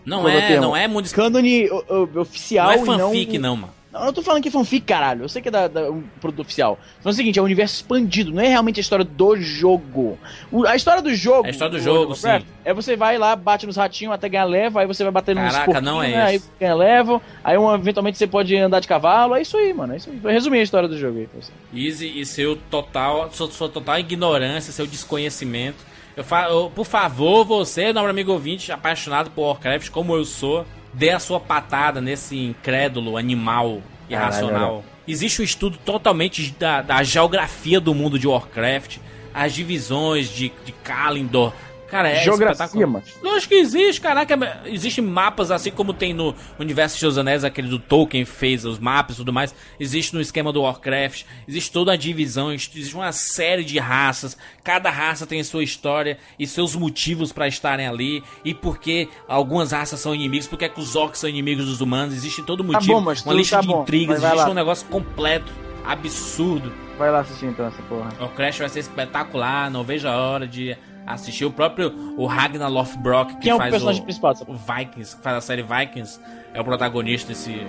Não 0.06 0.22
Qual 0.22 0.30
é 0.30 0.54
é, 0.54 0.60
não 0.62 0.76
é 0.76 0.88
mundo. 0.88 1.10
Cânone 1.12 1.70
oficial 2.16 2.68
Não 2.68 2.74
é 2.74 2.78
e 2.78 2.86
não. 2.86 3.10
fanfic, 3.10 3.38
não, 3.38 3.56
mano. 3.58 3.74
Não, 3.94 4.06
eu 4.08 4.12
tô 4.14 4.24
falando 4.24 4.42
que 4.42 4.48
é 4.48 4.52
fanfic, 4.52 4.84
caralho. 4.86 5.24
Eu 5.24 5.30
sei 5.30 5.40
que 5.40 5.48
é 5.50 5.52
da, 5.52 5.68
da- 5.68 5.92
um 5.92 6.02
produto 6.20 6.40
oficial. 6.42 6.80
Então 7.00 7.12
é 7.12 7.14
o 7.14 7.16
seguinte, 7.16 7.38
é 7.38 7.42
o 7.42 7.46
universo 7.46 7.76
expandido, 7.76 8.32
não 8.32 8.42
é 8.42 8.48
realmente 8.48 8.80
a 8.80 8.82
história 8.82 9.06
do 9.06 9.36
jogo. 9.40 10.18
O- 10.52 10.66
a 10.66 10.76
história 10.76 11.02
do 11.02 11.14
jogo. 11.14 11.46
A 11.46 11.52
história 11.52 11.72
do 11.72 11.78
do 11.78 11.84
jogo, 11.84 12.16
sim. 12.16 12.44
É 12.66 12.74
você 12.74 12.96
vai 12.96 13.18
lá, 13.20 13.36
bate 13.36 13.68
nos 13.68 13.76
ratinhos 13.78 14.14
até 14.16 14.28
ganhar 14.28 14.46
level, 14.46 14.80
aí 14.82 14.88
você 14.88 15.04
vai 15.04 15.12
bater 15.12 15.36
nos 15.36 15.54
Caraca, 15.54 15.80
não 15.80 16.02
é 16.02 16.08
né, 16.10 16.24
aí 16.24 16.36
esse. 16.38 16.50
ganha 16.60 16.74
level, 16.74 17.22
aí 17.44 17.58
um, 17.58 17.74
eventualmente 17.76 18.18
você 18.18 18.26
pode 18.26 18.56
andar 18.58 18.80
de 18.80 18.88
cavalo, 18.88 19.36
é 19.36 19.42
isso 19.44 19.56
aí, 19.58 19.72
mano. 19.74 19.94
É 19.94 19.98
isso 19.98 20.10
aí. 20.10 20.36
A 20.36 20.62
história 20.64 20.90
do 20.90 20.98
jogo 20.98 21.20
aí 21.20 21.28
pra 21.28 21.42
você. 21.42 21.52
Easy 21.74 22.20
e 22.20 22.26
seu 22.26 22.56
total, 22.72 23.30
sua, 23.32 23.52
sua 23.52 23.70
total 23.70 24.00
ignorância, 24.00 24.72
seu 24.74 24.88
desconhecimento. 24.88 25.78
Eu 26.16 26.24
falo, 26.24 26.70
por 26.72 26.86
favor, 26.86 27.44
você, 27.44 27.92
nobre 27.92 28.10
amigo 28.12 28.32
ouvinte, 28.32 28.72
apaixonado 28.72 29.30
por 29.32 29.44
Warcraft, 29.48 29.90
como 29.90 30.16
eu 30.16 30.24
sou, 30.26 30.66
dê 30.94 31.10
a 31.10 31.20
sua 31.20 31.40
patada 31.40 32.00
nesse 32.00 32.38
incrédulo 32.38 33.18
animal 33.18 33.82
irracional. 34.10 34.84
Existe 35.08 35.42
um 35.42 35.46
estudo 35.46 35.78
totalmente 35.78 36.54
da, 36.58 36.82
da 36.82 37.04
geografia 37.04 37.80
do 37.80 37.94
mundo 37.94 38.18
de 38.18 38.28
Warcraft, 38.28 38.98
as 39.34 39.54
divisões 39.54 40.30
de, 40.30 40.52
de 40.64 40.72
Kalindor. 40.72 41.52
Cara, 41.88 42.10
é 42.10 42.24
Geografia, 42.24 42.88
mano. 42.88 43.04
Lógico 43.22 43.50
que 43.50 43.60
existe, 43.60 44.02
caraca. 44.02 44.62
Existem 44.66 45.04
mapas 45.04 45.52
assim 45.52 45.70
como 45.70 45.94
tem 45.94 46.14
no 46.14 46.34
Universo 46.60 47.00
dos 47.00 47.18
Anéis, 47.18 47.44
aquele 47.44 47.68
do 47.68 47.78
Tolkien 47.78 48.26
fez 48.26 48.66
os 48.66 48.80
mapas 48.80 49.16
e 49.16 49.20
tudo 49.20 49.32
mais. 49.32 49.54
Existe 49.80 50.14
no 50.16 50.22
esquema 50.22 50.52
do 50.52 50.62
Warcraft. 50.62 51.24
Existe 51.48 51.72
toda 51.72 51.94
a 51.94 51.96
divisão, 51.96 52.52
existe 52.52 52.96
uma 52.96 53.12
série 53.12 53.64
de 53.64 53.78
raças. 53.78 54.38
Cada 54.64 54.90
raça 54.90 55.28
tem 55.28 55.44
sua 55.44 55.64
história 55.64 56.18
e 56.40 56.48
seus 56.48 56.76
motivos 56.76 57.32
pra 57.32 57.48
estarem 57.48 57.88
ali. 57.88 58.24
E 58.44 58.54
por 58.54 58.80
que 58.80 59.08
algumas 59.28 59.72
raças 59.72 60.00
são 60.00 60.16
inimigos, 60.16 60.48
por 60.48 60.58
que, 60.58 60.66
é 60.66 60.70
que 60.70 60.80
os 60.80 60.96
orcs 60.96 61.20
são 61.20 61.30
inimigos 61.30 61.66
dos 61.66 61.82
humanos. 61.82 62.16
Existe 62.16 62.42
todo 62.44 62.64
motivo. 62.64 62.94
bom, 62.94 63.02
mas 63.02 63.24
uma 63.24 63.34
lista 63.34 63.58
tá 63.58 63.62
de 63.62 63.68
bom, 63.68 63.82
intrigas, 63.84 64.18
existe 64.24 64.38
lá. 64.38 64.50
um 64.50 64.54
negócio 64.54 64.88
completo, 64.88 65.52
absurdo. 65.86 66.74
Vai 66.98 67.12
lá 67.12 67.20
assistir 67.20 67.46
então 67.46 67.68
essa 67.68 67.82
porra. 67.84 68.10
O 68.20 68.30
Crash 68.30 68.60
vai 68.60 68.70
ser 68.70 68.80
espetacular, 68.80 69.70
não 69.70 69.84
vejo 69.84 70.08
a 70.08 70.16
hora 70.16 70.48
de 70.48 70.78
assistir 71.06 71.46
o 71.46 71.52
próprio 71.52 71.94
o 72.18 72.26
Ragnar 72.26 72.72
Lothbrok 72.72 73.34
que 73.36 73.42
Quem 73.42 73.52
é 73.52 73.56
o 73.56 73.58
faz 73.58 73.72
personagem 73.72 74.02
o, 74.02 74.06
principal 74.06 74.34
o 74.48 74.54
Vikings, 74.54 75.16
que 75.18 75.24
faz 75.24 75.38
a 75.38 75.42
série 75.42 75.64
Vikings, 75.64 76.20
é 76.54 76.62
o 76.62 76.64
protagonista 76.64 77.28
desse 77.30 77.66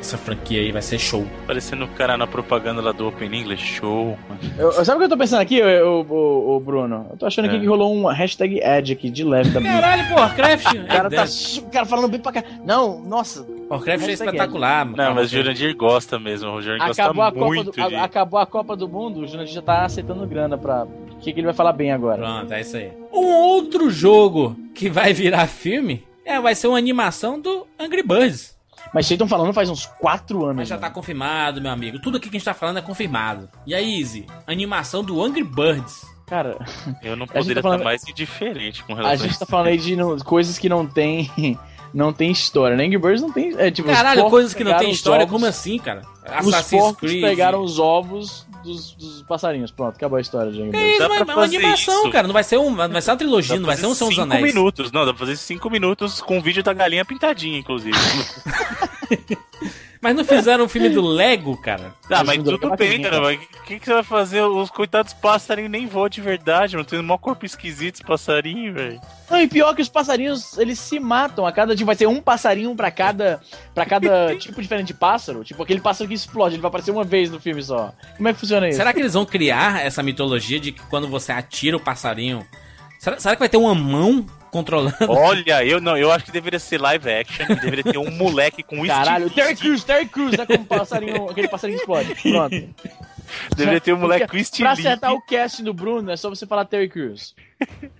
essa 0.00 0.16
franquia 0.16 0.60
aí 0.60 0.70
vai 0.70 0.80
ser 0.80 0.96
show. 0.96 1.26
Parecendo 1.44 1.84
o 1.84 1.88
cara 1.88 2.16
na 2.16 2.24
propaganda 2.24 2.80
lá 2.80 2.92
do 2.92 3.08
Open 3.08 3.34
English, 3.34 3.64
show. 3.66 4.16
Eu, 4.56 4.70
sabe 4.84 4.94
o 4.94 4.98
que 4.98 5.04
eu 5.06 5.08
tô 5.08 5.16
pensando 5.16 5.40
aqui, 5.40 5.60
o, 5.60 6.02
o, 6.08 6.56
o 6.56 6.60
Bruno? 6.60 7.08
Eu 7.10 7.16
tô 7.16 7.26
achando 7.26 7.46
É. 7.46 7.48
aqui 7.48 7.58
que 7.58 7.66
rolou 7.66 7.92
um 7.92 8.06
hashtag 8.06 8.62
ad 8.62 8.92
aqui 8.92 9.10
de 9.10 9.24
leve 9.24 9.50
da 9.50 9.60
Caralho, 9.60 10.08
pô, 10.08 10.14
Warcraft. 10.20 10.66
O 10.78 10.86
cara 10.86 11.10
tá 11.10 11.26
su- 11.26 11.62
o 11.62 11.70
cara 11.70 11.84
falando 11.84 12.06
bem 12.08 12.20
pra 12.20 12.30
cá. 12.30 12.44
Não, 12.64 13.00
nossa. 13.00 13.44
Warcraft 13.70 14.08
é 14.08 14.12
espetacular. 14.12 14.86
Não, 14.86 14.94
cara. 14.94 15.14
mas 15.14 15.26
o 15.26 15.30
Jurandir 15.36 15.76
gosta 15.76 16.18
mesmo. 16.18 16.50
O 16.50 16.62
Jurandir 16.62 16.90
Acabou 16.90 17.22
a, 17.22 17.30
gosta 17.30 17.38
Copa 17.40 17.46
muito 17.54 17.70
do, 17.72 17.88
de... 17.88 17.94
a- 17.94 18.04
acabou 18.04 18.40
a 18.40 18.46
Copa 18.46 18.76
do 18.76 18.88
Mundo, 18.88 19.20
o 19.20 19.26
Jurandir 19.26 19.54
já 19.54 19.62
tá 19.62 19.84
aceitando 19.84 20.26
grana 20.26 20.56
pra. 20.56 20.84
O 20.84 21.16
que, 21.20 21.32
que 21.32 21.40
ele 21.40 21.46
vai 21.46 21.54
falar 21.54 21.72
bem 21.72 21.90
agora? 21.92 22.22
Pronto, 22.22 22.52
é 22.52 22.60
isso 22.60 22.76
aí. 22.76 22.92
Um 23.12 23.26
outro 23.26 23.90
jogo 23.90 24.56
que 24.74 24.88
vai 24.88 25.12
virar 25.12 25.46
filme 25.48 26.04
é, 26.24 26.40
vai 26.40 26.54
ser 26.54 26.68
uma 26.68 26.78
animação 26.78 27.40
do 27.40 27.66
Angry 27.78 28.02
Birds. 28.02 28.56
Mas 28.94 29.06
vocês 29.06 29.16
estão 29.16 29.26
falando 29.28 29.52
faz 29.52 29.68
uns 29.68 29.84
4 29.84 30.44
anos. 30.44 30.56
Mas 30.56 30.68
já 30.68 30.76
né? 30.76 30.80
tá 30.80 30.88
confirmado, 30.90 31.60
meu 31.60 31.70
amigo. 31.70 31.98
Tudo 32.00 32.16
aqui 32.16 32.30
que 32.30 32.36
a 32.36 32.38
gente 32.38 32.44
tá 32.44 32.54
falando 32.54 32.78
é 32.78 32.82
confirmado. 32.82 33.48
E 33.66 33.74
aí, 33.74 33.98
Easy? 34.00 34.24
Animação 34.46 35.02
do 35.02 35.22
Angry 35.22 35.42
Birds. 35.42 36.06
Cara, 36.26 36.56
Eu 37.02 37.16
não 37.16 37.26
gente 37.26 37.32
poderia 37.34 37.42
tá 37.42 37.50
estar 37.50 37.62
falando- 37.62 37.82
mais 37.84 38.02
indiferente 38.08 38.84
com 38.84 38.92
a 38.92 38.96
relação 38.96 39.24
a 39.24 39.28
gente 39.28 39.38
tá 39.38 39.44
falando 39.46 39.66
aí 39.68 39.76
de 39.78 39.96
não- 39.96 40.16
coisas 40.18 40.56
que 40.58 40.68
não 40.68 40.86
tem. 40.86 41.28
Não 41.94 42.12
tem 42.12 42.30
história. 42.30 42.76
né? 42.76 42.84
Angry 42.84 42.98
Birds 42.98 43.22
não 43.22 43.32
tem. 43.32 43.54
É, 43.58 43.70
tipo, 43.70 43.88
os 43.88 43.94
Caralho, 43.96 44.28
coisas 44.28 44.52
que 44.54 44.62
não 44.64 44.76
tem 44.76 44.90
os 44.90 44.96
história, 44.96 45.22
ovos- 45.24 45.32
como 45.32 45.46
assim, 45.46 45.78
cara? 45.78 46.02
Os 46.42 46.48
Assassin's 46.48 46.82
porcos 46.82 47.10
Creed. 47.10 47.22
pegaram 47.22 47.62
os 47.62 47.78
ovos 47.78 48.46
dos, 48.62 48.92
dos 48.92 49.22
passarinhos. 49.22 49.70
Pronto, 49.70 49.96
acabou 49.96 50.18
a 50.18 50.20
história 50.20 50.52
de 50.52 50.60
Angry 50.60 50.72
Que 50.72 50.76
Birds. 50.76 50.90
isso, 50.90 50.98
Dá 50.98 51.08
mas 51.08 51.22
pra 51.22 51.32
é 51.32 51.36
uma 51.36 51.44
animação, 51.44 52.02
isso. 52.02 52.10
cara. 52.10 52.26
Não 52.26 52.34
vai 52.34 52.44
ser, 52.44 52.58
um, 52.58 52.70
não 52.70 52.88
vai 52.90 53.00
ser 53.02 53.10
uma 53.10 53.16
trilogia, 53.16 53.58
não 53.58 53.66
vai 53.66 53.76
ser 53.76 53.86
um 53.86 53.94
São 53.94 54.08
dos 54.08 54.16
cinco 54.16 54.26
Anéis. 54.30 54.42
minutos. 54.54 54.92
Não, 54.92 55.06
dá 55.06 55.12
pra 55.14 55.20
fazer 55.20 55.36
cinco 55.36 55.70
minutos 55.70 56.20
com 56.20 56.38
o 56.38 56.42
vídeo 56.42 56.62
da 56.62 56.74
galinha 56.74 57.04
pintadinha, 57.04 57.58
inclusive. 57.58 57.96
Mas 60.00 60.14
não 60.14 60.24
fizeram 60.24 60.64
um 60.64 60.68
filme 60.68 60.88
do 60.88 61.02
Lego, 61.02 61.56
cara. 61.56 61.94
Ah, 62.10 62.22
mas 62.22 62.42
tudo 62.42 62.76
bem, 62.76 63.02
cara. 63.02 63.20
Mas 63.20 63.36
o 63.36 63.62
que, 63.64 63.78
que 63.78 63.84
você 63.84 63.94
vai 63.94 64.02
fazer? 64.02 64.42
Os 64.42 64.70
coitados 64.70 65.12
passarinhos 65.12 65.70
nem 65.70 65.86
voam 65.86 66.08
de 66.08 66.20
verdade, 66.20 66.76
mano. 66.76 66.88
Tem 66.88 66.98
um 66.98 67.02
maior 67.02 67.18
corpo 67.18 67.44
esquisito 67.44 67.96
esse 67.96 68.04
passarinho, 68.04 68.74
velho. 68.74 69.00
Não, 69.30 69.40
e 69.40 69.48
pior 69.48 69.74
que 69.74 69.82
os 69.82 69.88
passarinhos, 69.88 70.56
eles 70.56 70.78
se 70.78 71.00
matam. 71.00 71.46
A 71.46 71.52
cada 71.52 71.74
dia 71.74 71.84
vai 71.84 71.96
ser 71.96 72.06
um 72.06 72.20
passarinho 72.20 72.74
pra 72.74 72.90
cada, 72.90 73.40
pra 73.74 73.84
cada 73.84 74.34
tipo 74.38 74.62
diferente 74.62 74.88
de 74.88 74.94
pássaro. 74.94 75.42
Tipo, 75.42 75.62
aquele 75.62 75.80
pássaro 75.80 76.08
que 76.08 76.14
explode, 76.14 76.54
ele 76.54 76.62
vai 76.62 76.68
aparecer 76.68 76.90
uma 76.90 77.04
vez 77.04 77.30
no 77.30 77.40
filme 77.40 77.62
só. 77.62 77.92
Como 78.16 78.28
é 78.28 78.32
que 78.32 78.40
funciona 78.40 78.68
isso? 78.68 78.78
Será 78.78 78.92
que 78.92 79.00
eles 79.00 79.14
vão 79.14 79.26
criar 79.26 79.84
essa 79.84 80.02
mitologia 80.02 80.60
de 80.60 80.72
que 80.72 80.82
quando 80.82 81.08
você 81.08 81.32
atira 81.32 81.76
o 81.76 81.80
passarinho. 81.80 82.46
Será, 82.98 83.18
será 83.18 83.36
que 83.36 83.40
vai 83.40 83.48
ter 83.48 83.56
uma 83.56 83.74
mão 83.74 84.26
controlando? 84.48 84.94
Olha, 85.08 85.64
eu 85.64 85.80
não, 85.80 85.96
eu 85.96 86.10
acho 86.10 86.24
que 86.24 86.30
deveria 86.32 86.58
ser 86.58 86.80
live 86.80 87.10
action. 87.10 87.46
Deveria 87.46 87.84
ter 87.84 87.98
um 87.98 88.10
moleque 88.10 88.62
com 88.62 88.84
Caralho, 88.86 89.26
o 89.26 89.30
Terry. 89.30 89.56
Crews, 89.56 89.84
Terry 89.84 90.06
Crews, 90.06 90.36
né? 90.36 90.46
Como 90.46 90.64
passarinho, 90.64 91.28
aquele 91.30 91.48
passarinho 91.48 91.78
explode. 91.78 92.14
Pronto. 92.14 92.68
Deveria 93.54 93.80
ter 93.80 93.92
um 93.92 93.98
moleque 93.98 94.24
com 94.26 94.30
Pra 94.32 94.40
estilingue. 94.40 94.72
acertar 94.80 95.12
o 95.12 95.20
casting 95.20 95.62
do 95.62 95.74
Bruno, 95.74 96.10
é 96.10 96.16
só 96.16 96.30
você 96.30 96.46
falar 96.46 96.64
Terry 96.64 96.88
Crews. 96.88 97.34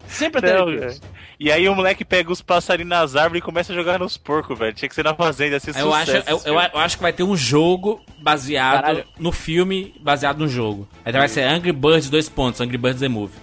Sempre 0.07 0.39
é 0.39 0.43
Terry 0.51 0.59
Não, 0.59 0.79
Crews. 0.79 1.01
E 1.39 1.53
aí 1.53 1.69
o 1.69 1.75
moleque 1.75 2.03
pega 2.05 2.33
os 2.33 2.41
passarinhos 2.41 2.89
nas 2.89 3.15
árvores 3.15 3.43
e 3.43 3.45
começa 3.45 3.73
a 3.73 3.77
jogar 3.77 3.99
nos 3.99 4.17
porcos, 4.17 4.59
velho. 4.59 4.73
Tinha 4.73 4.89
que 4.89 4.95
ser 4.95 5.05
na 5.05 5.15
fazenda, 5.15 5.57
ia 5.57 5.61
ser 5.61 5.77
Eu 5.79 5.93
acho, 5.93 6.13
eu, 6.13 6.41
eu, 6.47 6.55
eu 6.55 6.79
acho 6.79 6.97
que 6.97 7.03
vai 7.03 7.13
ter 7.13 7.25
um 7.25 7.37
jogo 7.37 8.01
baseado 8.23 8.81
Caralho. 8.81 9.05
no 9.19 9.31
filme, 9.31 9.95
baseado 10.01 10.39
no 10.39 10.49
jogo. 10.49 10.89
Aí 11.05 11.13
vai 11.13 11.29
ser 11.29 11.43
Angry 11.43 11.73
Birds, 11.73 12.09
dois 12.09 12.29
pontos, 12.31 12.61
Angry 12.63 12.79
Birds 12.79 13.01
The 13.01 13.09
Movie. 13.09 13.37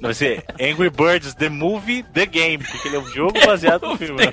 Vai 0.00 0.14
ser 0.14 0.44
Angry 0.60 0.90
Birds, 0.90 1.34
The 1.34 1.48
Movie, 1.48 2.02
The 2.14 2.26
Game. 2.26 2.64
Porque 2.64 2.88
ele 2.88 2.96
é 2.96 3.00
um 3.00 3.06
jogo 3.08 3.32
baseado 3.44 3.88
no 3.88 3.96
filme. 3.98 4.24
né? 4.24 4.32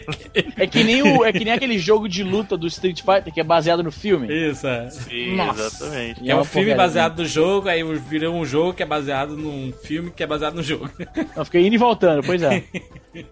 É 0.57 0.67
que, 0.67 0.83
nem 0.83 1.01
o, 1.01 1.23
é 1.25 1.31
que 1.33 1.43
nem 1.43 1.53
aquele 1.53 1.77
jogo 1.79 2.07
de 2.07 2.23
luta 2.23 2.57
do 2.57 2.67
Street 2.67 3.01
Fighter 3.01 3.33
que 3.33 3.39
é 3.39 3.43
baseado 3.43 3.83
no 3.83 3.91
filme. 3.91 4.27
Isso, 4.31 4.67
é. 4.67 4.89
Sim, 4.89 5.35
Nossa. 5.35 5.61
exatamente. 5.67 6.21
Que 6.21 6.31
é 6.31 6.35
um 6.35 6.43
filme 6.43 6.67
porcaria. 6.67 6.75
baseado 6.75 7.19
no 7.19 7.25
jogo, 7.27 7.67
aí 7.69 7.83
virou 7.97 8.35
um 8.35 8.45
jogo 8.45 8.73
que 8.73 8.83
é 8.83 8.85
baseado 8.85 9.35
num 9.37 9.71
filme 9.83 10.11
que 10.11 10.23
é 10.23 10.27
baseado 10.27 10.55
no 10.55 10.63
jogo. 10.63 10.89
Não, 11.35 11.45
fica 11.45 11.59
indo 11.59 11.75
e 11.75 11.77
voltando, 11.77 12.23
pois 12.23 12.41
é. 12.41 12.63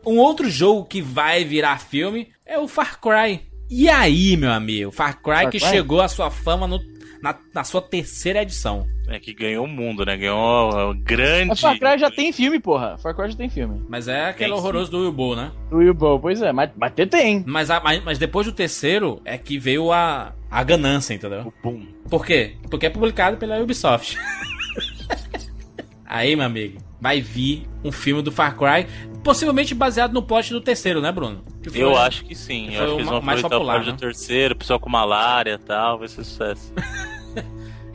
Um 0.06 0.18
outro 0.18 0.50
jogo 0.50 0.86
que 0.86 1.02
vai 1.02 1.44
virar 1.44 1.78
filme 1.80 2.30
é 2.46 2.58
o 2.58 2.68
Far 2.70 3.00
Cry. 3.02 3.42
E 3.70 3.90
aí, 3.90 4.38
meu 4.38 4.52
amigo? 4.52 4.92
Far 4.92 5.22
Cry 5.22 5.34
Far 5.44 5.50
que 5.50 5.60
Cry? 5.60 5.70
chegou 5.70 6.00
à 6.02 6.08
sua 6.08 6.30
fama 6.32 6.68
no- 6.68 6.80
na, 7.24 7.34
na 7.54 7.64
sua 7.64 7.82
terceira 7.82 8.42
edição. 8.42 8.86
É 9.08 9.18
que 9.18 9.34
ganhou 9.34 9.64
o 9.66 9.68
mundo, 9.68 10.06
né? 10.06 10.18
Ganhou 10.18 10.72
uma 10.72 10.94
grande. 10.94 11.48
Mas 11.48 11.60
Far 11.62 11.80
Cry 11.80 11.98
já 11.98 12.12
tem 12.12 12.32
filme, 12.34 12.60
porra. 12.60 12.98
Far 12.98 13.16
Cry 13.16 13.32
já 13.32 13.38
tem 13.38 13.50
filme. 13.50 13.82
Mas 13.88 14.08
é 14.10 14.26
aquele 14.26 14.50
Tem 14.50 14.58
sim. 14.58 14.62
horroroso 14.62 14.92
do 14.92 15.00
Will 15.00 15.12
Bowl, 15.14 15.36
né? 15.36 15.52
O 15.72 15.78
Will 15.78 15.94
Bowl, 15.94 16.20
pois 16.20 16.42
é, 16.42 16.52
mas, 16.52 16.70
mas 16.76 16.92
tem, 16.94 17.08
tem. 17.08 17.44
Mas, 17.48 17.70
a- 17.72 17.80
mas, 17.80 18.04
mas 18.04 18.18
depois 18.18 18.46
do 18.46 18.52
terceiro 18.52 19.22
é 19.24 19.38
que 19.38 19.58
veio 19.58 19.92
a, 19.92 20.34
a 20.52 20.64
ganância, 20.64 21.14
entendeu? 21.14 21.42
O 21.48 21.54
boom. 21.64 21.86
Por 22.10 22.26
quê? 22.26 22.58
Porque 22.70 22.86
é 22.86 22.90
publicado 22.90 23.38
pela 23.38 23.58
Ubisoft. 23.60 24.18
Aí, 26.06 26.36
meu 26.36 26.46
amigo, 26.46 26.78
vai 27.02 27.20
vir 27.22 27.64
um 27.84 27.92
filme 27.92 28.22
do 28.22 28.32
Far 28.32 28.56
Cry, 28.56 28.88
possivelmente 29.24 29.74
baseado 29.74 30.14
no 30.14 30.22
plot 30.22 30.52
do 30.52 30.62
terceiro, 30.62 31.02
né, 31.02 31.12
Bruno? 31.12 31.44
Foi- 31.68 31.82
Eu 31.82 31.98
acho 31.98 32.24
que 32.26 32.36
sim. 32.36 32.68
que 32.70 32.76
Eu 32.76 32.84
acho 32.84 32.86
que 32.92 32.92
o 32.92 33.00
eles 33.00 33.10
vão 33.10 33.22
mais 33.22 33.40
aproveitar 33.40 33.50
popular, 33.58 33.74
o 33.74 33.84
plot 33.84 33.88
né? 33.88 33.98
do 33.98 34.00
terceiro, 34.00 34.56
pessoal 34.56 34.80
com 34.80 34.90
malária 34.90 35.54
e 35.54 35.58
tal, 35.58 35.98
vai 36.00 36.08
ser 36.08 36.24
sucesso. 36.24 36.72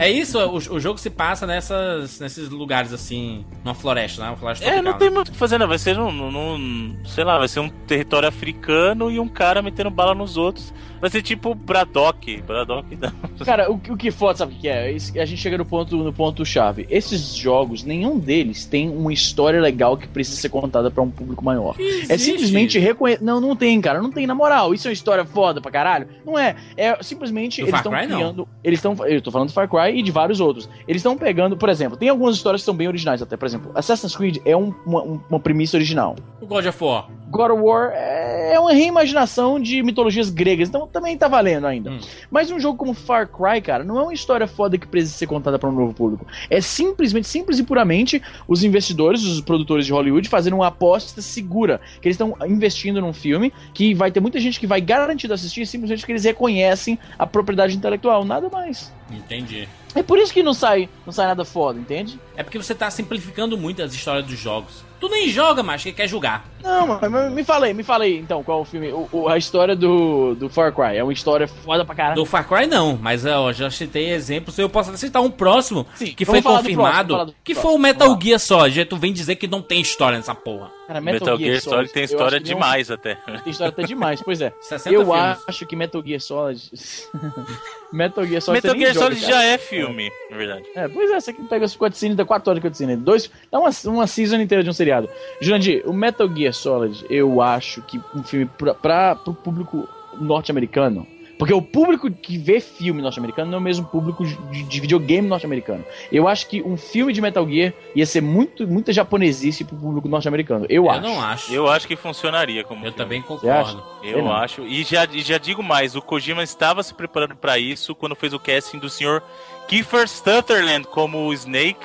É 0.01 0.09
isso, 0.09 0.39
o, 0.39 0.55
o 0.77 0.79
jogo 0.79 0.97
se 0.97 1.11
passa 1.11 1.45
nessas, 1.45 2.21
nesses 2.21 2.49
lugares 2.51 2.93
assim, 2.93 3.45
numa 3.65 3.75
floresta, 3.75 4.23
né? 4.23 4.29
Uma 4.31 4.37
floresta 4.37 4.65
É, 4.65 4.81
não 4.81 4.93
tem 4.97 5.09
né? 5.11 5.17
muito 5.17 5.29
o 5.31 5.33
que 5.33 5.37
fazer, 5.37 5.59
não. 5.59 5.67
Vai 5.67 5.77
ser 5.79 5.99
um, 5.99 6.07
um- 6.09 6.55
um- 6.55 6.97
Sei 7.05 7.25
lá, 7.25 7.37
vai 7.37 7.49
ser 7.49 7.59
um 7.59 7.69
território 7.69 8.29
africano 8.29 9.11
e 9.11 9.19
um 9.19 9.27
cara 9.27 9.61
metendo 9.61 9.91
bala 9.91 10.15
nos 10.15 10.37
outros. 10.37 10.73
Vai 11.01 11.11
ser 11.11 11.23
tipo 11.23 11.55
Braddock. 11.55 12.43
Braddock 12.43 12.97
não. 12.97 13.13
Cara, 13.45 13.71
o, 13.71 13.79
que- 13.79 13.93
o 13.93 13.97
que 13.97 14.11
foda, 14.11 14.39
sabe 14.39 14.55
o 14.55 14.59
que 14.59 14.69
é? 14.69 14.89
A 14.89 15.25
gente 15.25 15.37
chega 15.37 15.57
no 15.59 15.65
ponto, 15.65 15.97
no 15.97 16.13
ponto 16.13 16.45
chave. 16.45 16.87
Esses 16.91 17.35
jogos, 17.35 17.85
nenhum 17.85 18.19
deles 18.19 18.65
tem 18.67 18.89
uma 18.91 19.13
história 19.13 19.61
legal 19.61 19.97
que 19.97 20.09
precisa 20.09 20.41
ser 20.41 20.49
contada 20.49 20.91
pra 20.91 21.03
um 21.03 21.11
público 21.11 21.45
maior. 21.45 21.75
É 21.79 21.83
Existe. 21.83 22.19
simplesmente 22.19 22.79
reconhecer. 22.79 23.23
Não, 23.23 23.41
não 23.41 23.55
tem, 23.55 23.81
cara. 23.81 24.03
Não 24.03 24.11
tem, 24.11 24.27
na 24.27 24.35
moral. 24.35 24.75
Isso 24.75 24.87
é 24.87 24.91
uma 24.91 24.95
história 24.95 25.25
foda 25.25 25.61
pra 25.61 25.71
caralho. 25.71 26.09
Não 26.27 26.39
é. 26.39 26.57
É 26.77 27.01
simplesmente 27.03 27.61
Do 27.61 27.65
eles 27.65 27.71
Far 27.71 27.81
estão 27.81 27.93
Cry, 27.93 28.07
não. 28.07 28.17
criando. 28.17 28.49
Eles 28.65 28.79
estão. 28.79 28.97
Eu 29.07 29.23
tô 29.23 29.31
falando 29.31 29.49
do 29.49 29.55
Far 29.55 29.69
Cry 29.69 29.99
e 29.99 30.03
de 30.03 30.11
vários 30.11 30.41
outros. 30.41 30.69
Eles 30.87 31.01
estão 31.01 31.17
pegando, 31.17 31.57
por 31.57 31.69
exemplo, 31.69 31.97
tem 31.97 32.09
algumas 32.09 32.35
histórias 32.37 32.63
que 32.63 32.67
são 32.67 32.75
bem 32.75 32.89
originais 32.89 33.23
até. 33.23 33.37
Por 33.37 33.47
exemplo, 33.47 33.71
Assassin's 33.75 34.17
Creed 34.17 34.39
é 34.45 34.57
um- 34.57 34.75
uma, 34.85 35.03
um- 35.03 35.21
uma 35.31 35.39
premissa 35.41 35.77
original. 35.77 36.17
O 36.41 36.47
God 36.47 36.67
of 36.67 36.83
War. 36.85 37.07
God 37.31 37.51
of 37.51 37.61
War 37.63 37.93
é 37.95 38.59
uma 38.59 38.73
reimaginação 38.73 39.61
de 39.61 39.83
mitologias 39.83 40.31
gregas, 40.31 40.69
então 40.69 40.88
também 40.89 41.17
tá 41.17 41.29
valendo 41.29 41.67
ainda. 41.67 41.91
Hum. 41.91 42.01
Mas 42.31 42.51
um 42.51 42.59
jogo 42.59 42.79
como 42.79 42.95
Far 42.95 43.29
Cry, 43.29 43.61
cara, 43.61 43.85
não 43.85 43.99
é 43.99 44.03
uma 44.03 44.15
história 44.15 44.47
foda 44.47 44.79
que 44.79 44.87
precisa 44.87 45.15
ser 45.15 45.27
contada 45.27 45.59
para 45.59 45.69
um 45.69 45.73
novo 45.73 45.93
público. 45.93 46.27
É 46.51 46.61
simplesmente, 46.61 47.29
simples 47.29 47.59
e 47.59 47.63
puramente, 47.63 48.23
os 48.47 48.65
investidores, 48.65 49.23
os 49.23 49.41
produtores 49.41 49.87
de 49.87 49.93
Hollywood 49.93 50.29
fazendo 50.29 50.55
uma 50.55 50.69
aposta 50.69 51.21
segura. 51.23 51.81
Que 52.01 52.09
eles 52.09 52.15
estão 52.15 52.37
investindo 52.47 53.01
num 53.01 53.13
filme 53.13 53.53
que 53.73 53.95
vai 53.95 54.11
ter 54.11 54.21
muita 54.21 54.41
gente 54.41 54.59
que 54.59 54.67
vai 54.67 54.81
garantido 54.81 55.35
assistir 55.35 55.67
simplesmente 55.67 56.01
porque 56.01 56.13
eles 56.13 56.25
reconhecem 56.25 56.99
a 57.19 57.27
propriedade 57.27 57.77
intelectual, 57.77 58.25
nada 58.25 58.49
mais. 58.49 58.93
Entendi. 59.11 59.69
É 59.95 60.03
por 60.03 60.19
isso 60.19 60.33
que 60.33 60.43
não 60.43 60.53
sai, 60.53 60.89
não 61.05 61.13
sai 61.13 61.27
nada 61.27 61.45
foda, 61.45 61.79
entende? 61.79 62.19
É 62.39 62.43
porque 62.45 62.57
você 62.57 62.73
tá 62.75 62.89
simplificando 62.91 63.59
muito 63.59 63.83
as 63.83 63.93
histórias 63.93 64.25
dos 64.25 64.39
jogos. 64.39 64.87
Tu 65.01 65.09
nem 65.09 65.29
joga, 65.29 65.63
mas 65.63 65.83
que 65.83 65.93
quer 65.93 66.09
julgar. 66.09 66.45
Não, 66.63 66.87
mas 67.01 67.33
me 67.33 67.45
falei, 67.45 67.73
me 67.73 67.85
falei 67.85 68.19
então 68.19 68.43
qual 68.43 68.63
o 68.63 68.65
filme, 68.65 68.89
o- 68.93 69.09
o- 69.13 69.29
a 69.29 69.39
história 69.39 69.77
do, 69.77 70.35
do 70.35 70.49
Far 70.49 70.73
Cry. 70.75 70.97
É 70.97 71.05
uma 71.05 71.13
história 71.13 71.47
foda 71.47 71.85
pra 71.85 71.95
caralho. 71.95 72.17
Do 72.17 72.25
Far 72.25 72.49
Cry 72.49 72.67
não, 72.67 72.99
mas 73.01 73.25
ó, 73.25 73.53
já 73.53 73.71
citei 73.71 74.11
exemplos. 74.11 74.59
Eu 74.59 74.69
posso 74.69 74.91
até 74.91 74.99
citar 74.99 75.23
um 75.23 75.31
próximo 75.31 75.87
Sim, 75.95 76.07
que 76.15 76.25
foi 76.25 76.43
próximo, 76.43 76.63
confirmado, 76.63 77.27
do 77.27 77.35
que 77.45 77.53
próximo, 77.55 77.63
foi 77.63 77.73
o 77.75 77.79
Metal. 77.83 78.19
Gear 78.21 78.41
Solid. 78.41 78.85
Tu 78.87 78.97
vem 78.97 79.13
dizer 79.13 79.37
que 79.37 79.47
não 79.47 79.63
tem 79.63 79.81
história 79.81 80.17
nessa 80.19 80.35
porra. 80.35 80.71
Cara, 80.89 81.01
Metal, 81.01 81.37
Gear 81.39 81.61
Solid 81.61 81.93
tem 81.93 82.03
eu 82.03 82.07
história 82.07 82.39
não- 82.41 82.45
demais 82.45 82.91
até. 82.91 83.15
Tem 83.17 83.51
história 83.53 83.71
até 83.71 83.83
demais, 83.85 84.21
pois 84.23 84.41
é. 84.41 84.53
60 84.63 84.93
eu 84.95 85.05
filmes. 85.05 85.39
acho 85.47 85.67
que 85.67 85.77
Metal 85.77 86.03
Gear 86.05 86.21
Solid. 86.21 86.71
Metal 87.93 88.25
Gear 88.27 88.43
Solid. 88.43 88.63
Metal 88.63 88.79
Gear 88.79 88.95
joga, 88.95 89.07
Solid 89.07 89.21
cara. 89.21 89.33
já 89.33 89.43
é 89.45 89.59
filme, 89.59 90.11
na 90.31 90.37
verdade. 90.37 90.65
É, 90.75 90.89
pois 90.89 91.11
é, 91.11 91.21
você 91.21 91.33
que 91.33 91.43
pega 91.45 91.65
as 91.65 91.75
cutscenes, 91.77 92.17
dá 92.17 92.25
4 92.29 92.49
horas 92.51 92.63
de 92.63 92.69
cutscene. 92.69 92.95
Dois, 92.97 93.29
dá 93.51 93.59
uma, 93.59 93.71
uma 93.87 94.07
season 94.07 94.37
inteira 94.37 94.63
de 94.63 94.71
um 94.71 94.73
seriado. 94.73 95.09
Jurandir, 95.41 95.83
o 95.87 95.93
Metal 95.93 96.29
Gear 96.33 96.53
Solid, 96.55 97.05
eu 97.11 97.43
acho 97.43 97.83
que 97.83 98.01
um 98.15 98.23
filme 98.23 98.47
pra, 98.57 98.75
pra, 98.75 99.17
pro 99.17 99.35
público 99.35 99.89
norte-americano. 100.21 101.07
Porque 101.39 101.55
o 101.55 101.63
público 101.63 102.11
que 102.11 102.37
vê 102.37 102.59
filme 102.59 103.01
norte-americano 103.01 103.49
não 103.49 103.59
é 103.59 103.61
o 103.61 103.63
mesmo 103.65 103.87
público 103.87 104.27
de, 104.27 104.63
de 104.65 104.81
videogame 104.81 105.29
norte-americano. 105.29 105.85
Eu 106.11 106.27
acho 106.27 106.49
que 106.49 106.61
um 106.63 106.77
filme 106.77 107.13
de 107.13 107.21
Metal 107.21 107.49
Gear 107.49 107.73
ia 107.95 108.05
ser 108.05 108.21
muito, 108.21 108.67
muita 108.67 108.93
japonesice 108.93 109.63
pro 109.63 109.77
público 109.77 110.09
norte-americano. 110.09 110.67
Eu, 110.69 110.87
Eu 110.87 110.91
acho. 110.91 111.01
não 111.01 111.21
acho. 111.23 111.55
Eu 111.55 111.69
acho 111.71 111.87
que 111.87 111.95
funcionaria 111.95 112.65
como 112.65 112.81
Eu 112.81 112.91
filme. 112.91 112.97
também 112.97 113.23
concordo. 113.23 113.81
Eu 114.03 114.19
Eu 114.19 114.25
não. 114.25 114.33
acho. 114.33 114.63
E 114.63 114.83
já, 114.83 115.05
e 115.13 115.21
já 115.21 115.39
digo 115.39 115.63
mais, 115.63 115.95
o 115.95 116.03
Kojima 116.03 116.43
estava 116.43 116.83
se 116.83 116.93
preparando 116.93 117.37
pra 117.37 117.57
isso 117.57 117.95
quando 117.95 118.17
fez 118.17 118.33
o 118.33 118.41
casting 118.41 118.81
do 118.81 118.91
senhor 118.91 119.23
Kiefer 119.69 120.09
Sutherland 120.09 120.89
como 120.89 121.19
o 121.19 121.33
Snake. 121.33 121.79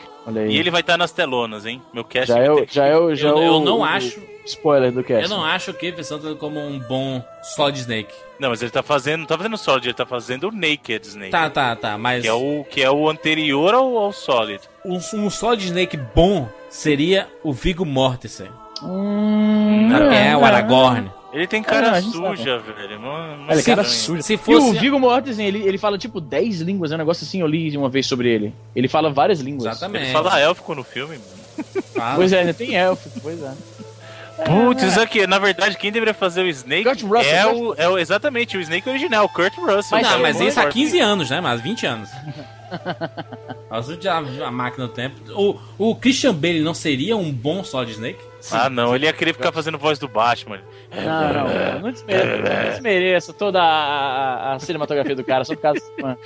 E 0.49 0.57
ele 0.57 0.71
vai 0.71 0.81
estar 0.81 0.97
nas 0.97 1.11
telonas, 1.11 1.65
hein? 1.65 1.81
Meu 1.93 2.03
cast 2.03 2.27
já 2.33 2.39
é, 2.39 2.49
o- 2.51 2.65
já 2.69 2.85
é, 2.85 2.97
o- 2.97 3.15
já 3.15 3.29
Eu, 3.29 3.37
é 3.39 3.47
eu 3.47 3.53
o- 3.55 3.63
não 3.63 3.79
o 3.79 3.83
acho. 3.83 4.19
Spoiler 4.45 4.91
do 4.91 5.03
cast. 5.03 5.23
Eu 5.23 5.29
não 5.29 5.43
acho 5.45 5.71
o 5.71 5.73
Kiefer 5.73 6.03
Sutherland 6.03 6.37
como 6.37 6.59
um 6.59 6.77
bom 6.77 7.23
Solid 7.55 7.79
Snake. 7.79 8.13
Não, 8.37 8.49
mas 8.49 8.61
ele 8.61 8.71
tá 8.71 8.83
fazendo. 8.83 9.21
Não 9.21 9.25
tá 9.25 9.37
fazendo 9.37 9.57
Solid, 9.57 9.87
ele 9.87 9.93
tá 9.93 10.05
fazendo 10.05 10.49
o 10.49 10.51
Naked 10.51 11.07
Snake. 11.07 11.31
Tá, 11.31 11.49
tá, 11.49 11.73
tá, 11.77 11.97
mas 11.97 12.23
Que 12.23 12.27
é 12.27 12.33
o, 12.33 12.65
que 12.69 12.81
é 12.83 12.91
o 12.91 13.09
anterior 13.09 13.73
ao, 13.73 13.97
ao 13.97 14.11
Solid. 14.11 14.59
um, 14.85 14.95
um 15.13 15.29
Solid 15.29 15.63
Snake 15.65 15.95
bom 15.95 16.49
seria 16.69 17.27
o 17.41 17.53
Viggo 17.53 17.85
Mortensen. 17.85 18.49
Hum, 18.81 19.89
é? 20.11 20.35
O 20.35 20.39
não. 20.41 20.45
Aragorn. 20.45 21.09
Ele 21.33 21.47
tem 21.47 21.63
cara 21.63 21.89
não, 21.89 21.97
a 21.97 22.01
suja, 22.01 22.59
velho. 22.59 22.99
Não, 22.99 23.37
não 23.37 23.49
Ele 23.51 23.59
é 23.59 23.63
cara 23.63 23.81
estranho. 23.81 24.21
sujo. 24.21 24.21
Se 24.21 24.33
E 24.35 24.37
fosse. 24.37 24.69
o 24.69 24.73
Viggo 24.73 24.99
Mortensen, 24.99 25.47
ele, 25.47 25.63
ele 25.63 25.77
fala 25.79 25.97
tipo 25.97 26.21
10 26.21 26.61
línguas, 26.61 26.91
é 26.91 26.95
um 26.95 26.99
negócio 26.99 27.25
assim, 27.25 27.41
eu 27.41 27.47
li 27.47 27.75
uma 27.75 27.89
vez 27.89 28.05
sobre 28.05 28.29
ele. 28.29 28.53
Ele 28.75 28.87
fala 28.87 29.11
várias 29.11 29.39
línguas. 29.39 29.65
Exatamente. 29.71 30.05
Ele 30.05 30.13
fala 30.13 30.39
élfico 30.39 30.75
no 30.75 30.83
filme, 30.83 31.17
mano. 31.17 31.83
Fala. 31.93 32.15
Pois 32.15 32.31
é, 32.31 32.39
ainda 32.41 32.53
tem 32.53 32.75
elfo, 32.75 33.09
pois 33.21 33.41
é. 33.41 33.51
Putz, 34.45 34.83
isso 34.83 34.99
aqui, 34.99 35.27
na 35.27 35.37
verdade, 35.37 35.77
quem 35.77 35.91
deveria 35.91 36.13
fazer 36.13 36.41
o 36.41 36.47
Snake 36.47 36.83
Kurt 36.83 37.03
Russell, 37.03 37.23
é, 37.23 37.47
o, 37.47 37.73
é 37.75 37.87
o 37.89 37.97
exatamente 37.99 38.57
o 38.57 38.61
Snake 38.61 38.89
original, 38.89 39.25
o 39.25 39.29
Kurt 39.29 39.55
Russell. 39.55 39.99
Mas, 39.99 40.09
não, 40.09 40.19
mas 40.19 40.39
isso 40.41 40.59
há 40.59 40.63
Morty. 40.63 40.79
15 40.79 40.99
anos, 40.99 41.29
né? 41.29 41.39
Mas 41.39 41.61
20 41.61 41.85
anos. 41.85 42.09
Nossa, 43.69 43.99
já 44.01 44.17
a 44.17 44.51
máquina 44.51 44.87
do 44.87 44.93
tempo. 44.93 45.15
O, 45.35 45.89
o 45.91 45.95
Christian 45.95 46.33
Bale 46.33 46.61
não 46.61 46.73
seria 46.73 47.15
um 47.15 47.31
bom 47.31 47.63
Solid 47.63 47.91
Snake? 47.91 48.19
Ah, 48.51 48.69
não, 48.69 48.93
ele 48.95 49.05
ia 49.05 49.13
querer 49.13 49.33
ficar 49.33 49.51
fazendo 49.51 49.77
voz 49.77 49.97
do 49.97 50.07
Batman. 50.07 50.59
Não, 50.93 51.33
não, 51.33 51.79
não 51.81 51.91
desmereça, 51.91 52.37
não 52.37 52.69
desmereça 52.71 53.33
toda 53.33 53.61
a, 53.61 54.53
a- 54.55 54.59
cinematografia 54.59 55.15
do 55.15 55.23
cara, 55.23 55.43
só 55.45 55.55
por 55.55 55.61
causa. 55.61 55.79
Mano. 56.01 56.17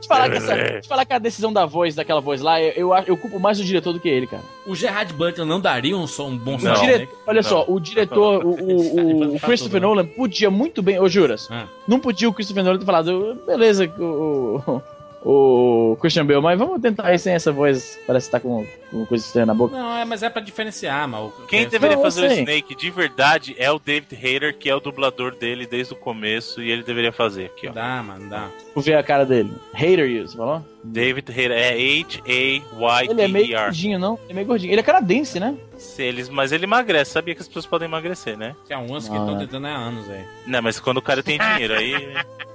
Te 0.00 0.08
falar 0.08 0.28
que, 0.30 0.36
essa, 0.36 0.80
te 0.80 0.88
falar 0.88 1.04
que 1.04 1.12
a 1.12 1.18
decisão 1.18 1.52
da 1.52 1.64
voz, 1.64 1.94
daquela 1.94 2.20
voz 2.20 2.40
lá, 2.40 2.60
eu, 2.60 2.72
eu, 2.72 2.92
acho- 2.92 3.08
eu 3.08 3.16
culpo 3.16 3.38
mais 3.38 3.58
o 3.60 3.64
diretor 3.64 3.92
do 3.92 4.00
que 4.00 4.08
ele, 4.08 4.26
cara. 4.26 4.42
O 4.66 4.74
Gerard 4.74 5.12
Butler 5.14 5.46
não 5.46 5.60
daria 5.60 5.96
um, 5.96 6.06
som- 6.06 6.28
um 6.30 6.36
bom 6.36 6.56
dire- 6.56 6.74
Snake? 6.74 7.08
Olha 7.26 7.42
Não. 7.42 7.48
só, 7.48 7.64
o 7.68 7.78
diretor, 7.80 8.44
o, 8.44 8.50
o, 8.50 9.30
o- 9.32 9.36
o 9.36 9.40
Christopher 9.40 9.80
Nolan 9.80 10.04
podia 10.06 10.50
muito 10.50 10.82
bem, 10.82 10.98
ô 11.00 11.08
Juras, 11.08 11.48
Ah. 11.50 11.66
não 11.86 11.98
podia 12.00 12.28
o 12.28 12.32
Christopher 12.34 12.64
Nolan 12.64 12.78
ter 12.78 12.84
falado, 12.84 13.38
beleza, 13.46 13.86
o, 13.98 14.82
o, 15.24 15.96
Christian 16.00 16.26
Bale, 16.26 16.40
mas 16.40 16.58
vamos 16.58 16.80
tentar 16.80 17.06
aí 17.06 17.18
sem 17.18 17.32
essa 17.32 17.52
voz, 17.52 17.98
parece 18.06 18.26
que 18.26 18.32
tá 18.32 18.40
com, 18.40 18.66
com 18.90 19.06
coisa 19.06 19.24
estranha 19.24 19.46
na 19.46 19.54
boca. 19.54 19.76
Não, 19.76 19.96
é, 19.96 20.04
mas 20.04 20.22
é 20.22 20.28
pra 20.28 20.42
diferenciar, 20.42 21.06
mal. 21.06 21.32
Quem 21.48 21.62
é, 21.62 21.66
deveria 21.66 21.96
Não, 21.96 22.02
fazer 22.02 22.28
o. 22.28 22.32
Snake 22.32 22.74
de 22.74 22.90
verdade 22.90 23.54
é 23.56 23.70
o 23.70 23.78
David 23.78 24.14
Hayter, 24.14 24.56
que 24.56 24.68
é 24.68 24.74
o 24.74 24.80
dublador 24.80 25.36
dele 25.36 25.66
desde 25.66 25.92
o 25.92 25.96
começo, 25.96 26.60
e 26.60 26.70
ele 26.70 26.82
deveria 26.82 27.12
fazer 27.12 27.46
aqui, 27.46 27.68
ó. 27.68 27.72
Dá, 27.72 28.02
mano, 28.02 28.28
dá. 28.28 28.48
Vou 28.74 28.82
ver 28.82 28.94
a 28.94 29.02
cara 29.02 29.24
dele. 29.24 29.52
Hater 29.72 30.10
you, 30.10 30.26
você 30.26 30.36
falou? 30.36 30.64
David 30.82 31.30
Hayter 31.30 31.52
é 31.52 31.78
Ele 31.78 32.04
é 33.22 33.28
meio 33.28 33.44
H-A-Y-T-E-R. 33.46 33.64
gordinho, 33.64 33.98
não? 34.00 34.14
Ele 34.24 34.30
é 34.30 34.34
meio 34.34 34.46
gordinho. 34.46 34.72
Ele 34.72 34.80
é 34.80 34.82
canadense, 34.84 35.38
né? 35.38 35.56
Se 35.78 36.02
Eles, 36.02 36.28
mas 36.28 36.50
ele 36.50 36.64
emagrece, 36.64 37.12
sabia 37.12 37.34
que 37.34 37.40
as 37.40 37.46
pessoas 37.46 37.66
podem 37.66 37.86
emagrecer, 37.86 38.36
né? 38.36 38.56
Tem 38.66 38.76
uns 38.76 39.08
que 39.08 39.14
estão 39.14 39.34
né? 39.34 39.38
tentando 39.38 39.66
há 39.66 39.70
anos, 39.70 40.06
velho. 40.06 40.26
Não, 40.46 40.60
mas 40.60 40.80
quando 40.80 40.96
o 40.96 41.02
cara 41.02 41.22
tem 41.22 41.38
dinheiro, 41.38 41.74
aí. 41.74 41.94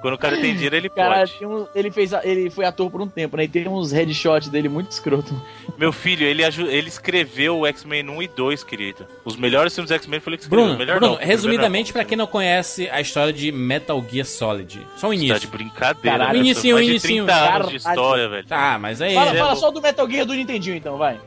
Quando 0.00 0.14
o 0.14 0.18
cara 0.18 0.36
tem 0.36 0.54
dinheiro, 0.54 0.76
ele 0.76 0.88
Cara, 0.88 1.26
pode. 1.26 1.44
um- 1.44 1.66
ele 1.74 1.90
fez, 1.90 2.12
ele 2.22 2.50
foi 2.50 2.64
ator 2.64 2.90
por 2.90 3.00
um 3.00 3.08
tempo, 3.08 3.36
né? 3.36 3.44
E 3.44 3.48
tem 3.48 3.66
uns 3.68 3.90
headshots 3.92 4.48
dele 4.48 4.68
muito 4.68 4.90
escroto. 4.90 5.34
Meu 5.76 5.92
filho, 5.92 6.24
ele, 6.26 6.42
ele 6.44 6.88
escreveu 6.88 7.58
o 7.60 7.66
X-Men 7.66 8.08
1 8.08 8.22
e 8.22 8.28
2, 8.28 8.62
querido. 8.64 9.06
Os 9.24 9.36
melhores 9.36 9.74
filmes 9.74 9.88
do 9.90 9.94
X-Men 9.94 10.20
foi 10.20 10.30
ele 10.32 10.36
que 10.38 10.42
escreveu. 10.44 10.66
Bruno, 10.66 10.78
Melhor 10.78 10.98
Bruno 10.98 11.14
não, 11.14 11.20
resumidamente, 11.20 11.92
pra 11.92 12.00
melhor 12.00 12.08
quem 12.08 12.18
não 12.18 12.26
conhece 12.26 12.88
a 12.90 13.00
história 13.00 13.32
de 13.32 13.50
Metal 13.52 14.04
Gear 14.10 14.26
Solid. 14.26 14.86
Só 14.96 15.08
o 15.08 15.10
não. 15.10 15.18
Tá 15.18 15.24
de 15.24 15.26
início. 15.26 15.48
brincadeira. 15.50 16.18
Caralho. 16.18 16.32
de 16.42 16.48
inicinho. 16.48 16.76
30 17.00 17.32
anos 17.32 17.48
Caralho. 17.48 17.68
de 17.70 17.76
história, 17.76 18.28
velho. 18.28 18.46
Tá, 18.46 18.78
mas 18.80 19.02
aí. 19.02 19.14
Fala, 19.14 19.34
é 19.34 19.38
fala 19.38 19.56
só 19.56 19.70
do 19.70 19.80
Metal 19.82 20.08
Gear 20.10 20.26
do 20.26 20.34
Nintendinho, 20.34 20.76
então, 20.76 20.96
vai. 20.96 21.18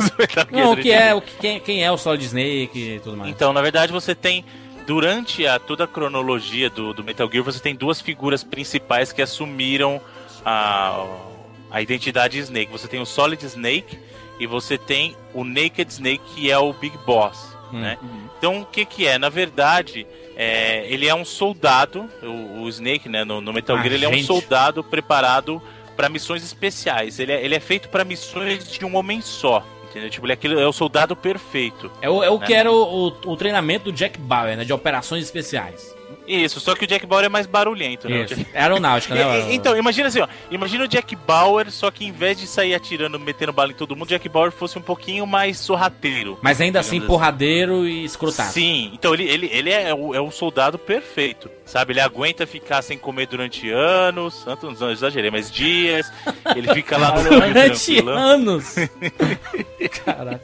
Não, 0.50 0.72
o 0.72 0.76
que 0.76 0.90
é, 0.90 1.14
o 1.14 1.20
que, 1.20 1.32
quem, 1.38 1.60
quem 1.60 1.84
é 1.84 1.92
o 1.92 1.98
Solid 1.98 2.24
Snake 2.24 2.70
e 2.96 3.00
tudo 3.00 3.16
mais. 3.16 3.30
Então, 3.30 3.52
na 3.52 3.60
verdade, 3.60 3.92
você 3.92 4.14
tem. 4.14 4.44
Durante 4.86 5.46
a, 5.46 5.58
toda 5.58 5.84
a 5.84 5.86
cronologia 5.86 6.68
do, 6.68 6.92
do 6.92 7.04
Metal 7.04 7.30
Gear, 7.30 7.44
você 7.44 7.60
tem 7.60 7.74
duas 7.74 8.00
figuras 8.00 8.42
principais 8.42 9.12
que 9.12 9.22
assumiram 9.22 10.00
a, 10.44 11.06
a 11.70 11.80
identidade 11.80 12.38
Snake. 12.38 12.72
Você 12.72 12.88
tem 12.88 13.00
o 13.00 13.06
Solid 13.06 13.44
Snake 13.44 13.98
e 14.38 14.46
você 14.46 14.76
tem 14.76 15.16
o 15.32 15.44
Naked 15.44 15.90
Snake, 15.90 16.22
que 16.34 16.50
é 16.50 16.58
o 16.58 16.72
Big 16.72 16.96
Boss. 17.06 17.56
Hum. 17.72 17.80
Né? 17.80 17.98
Então, 18.38 18.62
o 18.62 18.66
que, 18.66 18.84
que 18.84 19.06
é? 19.06 19.18
Na 19.18 19.28
verdade, 19.28 20.06
é, 20.36 20.86
ele 20.88 21.06
é 21.06 21.14
um 21.14 21.24
soldado, 21.24 22.08
o, 22.22 22.62
o 22.62 22.68
Snake, 22.68 23.08
né, 23.08 23.24
no, 23.24 23.40
no 23.40 23.52
Metal 23.52 23.76
Gear, 23.78 23.92
ele 23.92 24.04
é 24.04 24.08
um 24.08 24.22
soldado 24.22 24.82
preparado 24.82 25.62
para 25.96 26.08
missões 26.08 26.42
especiais. 26.42 27.20
Ele 27.20 27.32
é, 27.32 27.44
ele 27.44 27.54
é 27.54 27.60
feito 27.60 27.90
para 27.90 28.04
missões 28.04 28.72
de 28.72 28.84
um 28.84 28.96
homem 28.96 29.20
só. 29.20 29.64
Entendeu? 29.90 30.08
Tipo, 30.08 30.26
ele 30.26 30.32
é, 30.32 30.34
aquele, 30.34 30.60
é 30.60 30.66
o 30.66 30.72
soldado 30.72 31.16
perfeito. 31.16 31.90
É 32.00 32.08
o, 32.08 32.22
é 32.22 32.30
o 32.30 32.38
Né? 32.38 32.46
que 32.46 32.54
era 32.54 32.70
o, 32.70 33.08
o, 33.08 33.32
o 33.32 33.36
treinamento 33.36 33.86
do 33.86 33.92
Jack 33.92 34.18
Bauer, 34.18 34.56
né? 34.56 34.64
De 34.64 34.72
operações 34.72 35.24
especiais. 35.24 35.94
Isso, 36.32 36.60
só 36.60 36.74
que 36.74 36.84
o 36.84 36.86
Jack 36.86 37.04
Bauer 37.06 37.24
é 37.24 37.28
mais 37.28 37.46
barulhento, 37.46 38.08
né? 38.08 38.22
Isso. 38.22 38.34
Jack- 38.36 38.50
É 38.54 38.62
aeronáutica, 38.62 39.14
né? 39.14 39.52
Então, 39.52 39.76
imagina 39.76 40.08
assim, 40.08 40.20
ó. 40.20 40.28
Imagina 40.50 40.84
o 40.84 40.88
Jack 40.88 41.16
Bauer, 41.16 41.70
só 41.70 41.90
que 41.90 42.04
em 42.04 42.12
vez 42.12 42.38
de 42.38 42.46
sair 42.46 42.74
atirando, 42.74 43.18
metendo 43.18 43.52
bala 43.52 43.72
em 43.72 43.74
todo 43.74 43.96
mundo, 43.96 44.06
o 44.06 44.08
Jack 44.10 44.28
Bauer 44.28 44.52
fosse 44.52 44.78
um 44.78 44.82
pouquinho 44.82 45.26
mais 45.26 45.58
sorrateiro. 45.58 46.38
Mas 46.40 46.60
ainda 46.60 46.78
assim, 46.80 47.00
digamos 47.00 47.08
porradeiro 47.16 47.86
e 47.88 48.04
escrotado. 48.04 48.52
Sim, 48.52 48.90
então 48.94 49.12
ele, 49.12 49.24
ele, 49.24 49.50
ele 49.52 49.70
é, 49.70 49.92
o, 49.92 50.14
é 50.14 50.20
o 50.20 50.30
soldado 50.30 50.78
perfeito, 50.78 51.50
sabe? 51.64 51.92
Ele 51.92 52.00
aguenta 52.00 52.46
ficar 52.46 52.80
sem 52.82 52.96
comer 52.96 53.26
durante 53.26 53.68
anos, 53.70 54.44
tantos 54.44 54.78
não 54.80 54.90
exagerei, 54.90 55.30
mas 55.30 55.50
dias. 55.50 56.10
Ele 56.54 56.72
fica 56.74 56.96
lá 56.96 57.12
no 57.22 57.28
Durante 57.28 57.98
anos. 58.08 58.74
Caraca. 60.04 60.40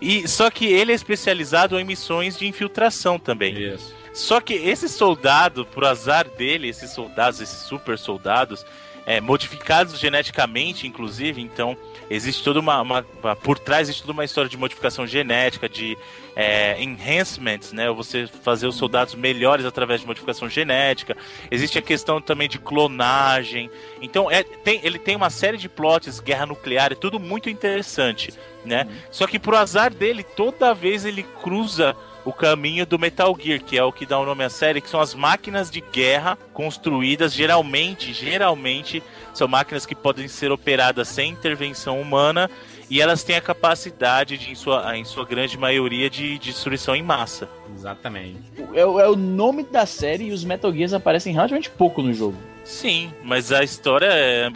E 0.00 0.28
só 0.28 0.50
que 0.50 0.66
ele 0.66 0.92
é 0.92 0.94
especializado 0.94 1.78
em 1.78 1.84
missões 1.84 2.38
de 2.38 2.46
infiltração 2.46 3.18
também. 3.18 3.54
Isso. 3.74 3.94
Só 4.16 4.40
que 4.40 4.54
esse 4.54 4.88
soldado, 4.88 5.66
por 5.66 5.84
azar 5.84 6.26
dele, 6.28 6.68
esses 6.68 6.90
soldados, 6.90 7.38
esses 7.40 7.58
super 7.60 7.98
soldados, 7.98 8.64
é, 9.04 9.20
modificados 9.20 10.00
geneticamente, 10.00 10.84
inclusive, 10.86 11.40
então 11.40 11.76
existe 12.10 12.42
toda 12.42 12.58
uma, 12.58 12.80
uma- 12.82 13.02
Por 13.42 13.56
trás 13.58 13.82
existe 13.88 14.02
toda 14.02 14.12
uma 14.14 14.24
história 14.24 14.48
de 14.50 14.56
modificação 14.56 15.06
genética, 15.06 15.68
de 15.68 15.96
é, 16.34 16.82
enhancements, 16.82 17.72
né? 17.72 17.88
Você 17.90 18.26
fazer 18.42 18.66
os 18.66 18.74
soldados 18.76 19.14
melhores 19.14 19.64
através 19.64 20.00
de 20.00 20.06
modificação 20.06 20.48
genética. 20.48 21.16
Existe 21.50 21.78
a 21.78 21.82
questão 21.82 22.20
também 22.20 22.48
de 22.48 22.58
clonagem. 22.58 23.70
Então, 24.02 24.30
é, 24.30 24.42
tem- 24.42 24.80
ele 24.82 24.98
tem 24.98 25.14
uma 25.14 25.30
série 25.30 25.56
de 25.56 25.68
plots, 25.68 26.18
guerra 26.20 26.46
nuclear, 26.46 26.90
é 26.92 26.94
tudo 26.96 27.20
muito 27.20 27.48
interessante, 27.48 28.34
né? 28.64 28.88
Só 29.10 29.26
que 29.26 29.38
por 29.38 29.54
azar 29.54 29.92
dele, 29.94 30.22
toda 30.24 30.74
vez 30.74 31.04
ele 31.04 31.22
cruza 31.42 31.94
o 32.26 32.32
caminho 32.32 32.84
do 32.84 32.98
Metal 32.98 33.34
Gear, 33.40 33.62
que 33.62 33.78
é 33.78 33.82
o 33.84 33.92
que 33.92 34.04
dá 34.04 34.18
o 34.18 34.26
nome 34.26 34.42
à 34.44 34.50
série, 34.50 34.80
que 34.82 34.90
são 34.90 35.00
as 35.00 35.14
máquinas 35.14 35.70
de 35.70 35.80
guerra 35.80 36.36
construídas 36.52 37.32
geralmente, 37.32 38.12
geralmente 38.12 39.02
são 39.32 39.46
máquinas 39.46 39.86
que 39.86 39.94
podem 39.94 40.26
ser 40.28 40.50
operadas 40.50 41.06
sem 41.08 41.30
intervenção 41.30 42.00
humana 42.00 42.50
e 42.90 43.00
elas 43.00 43.22
têm 43.22 43.36
a 43.36 43.40
capacidade 43.40 44.36
de, 44.38 44.50
em 44.50 44.54
sua, 44.54 44.96
em 44.98 45.04
sua 45.04 45.24
grande 45.24 45.56
maioria, 45.56 46.10
de 46.10 46.38
destruição 46.38 46.94
em 46.96 47.02
massa. 47.02 47.48
Exatamente. 47.74 48.38
É, 48.74 48.84
o- 48.84 48.98
é 49.00 49.08
o 49.08 49.14
nome 49.16 49.62
da 49.62 49.86
série 49.86 50.24
e 50.24 50.32
os 50.32 50.44
Metal 50.44 50.72
Gears 50.72 50.92
aparecem 50.92 51.32
relativamente 51.32 51.70
pouco 51.70 52.02
no 52.02 52.12
jogo. 52.12 52.36
Sim, 52.64 53.12
mas 53.22 53.52
a 53.52 53.62
história 53.62 54.06
é 54.06 54.50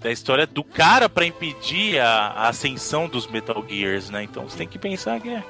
da 0.00 0.10
história 0.10 0.46
do 0.46 0.62
cara 0.64 1.08
para 1.08 1.24
impedir 1.24 1.98
a, 2.00 2.26
a 2.28 2.48
ascensão 2.48 3.06
dos 3.08 3.26
Metal 3.26 3.64
Gears, 3.68 4.10
né? 4.10 4.24
Então 4.24 4.48
você 4.48 4.58
tem 4.58 4.66
que 4.68 4.78
pensar 4.78 5.20
que 5.20 5.28
é. 5.30 5.42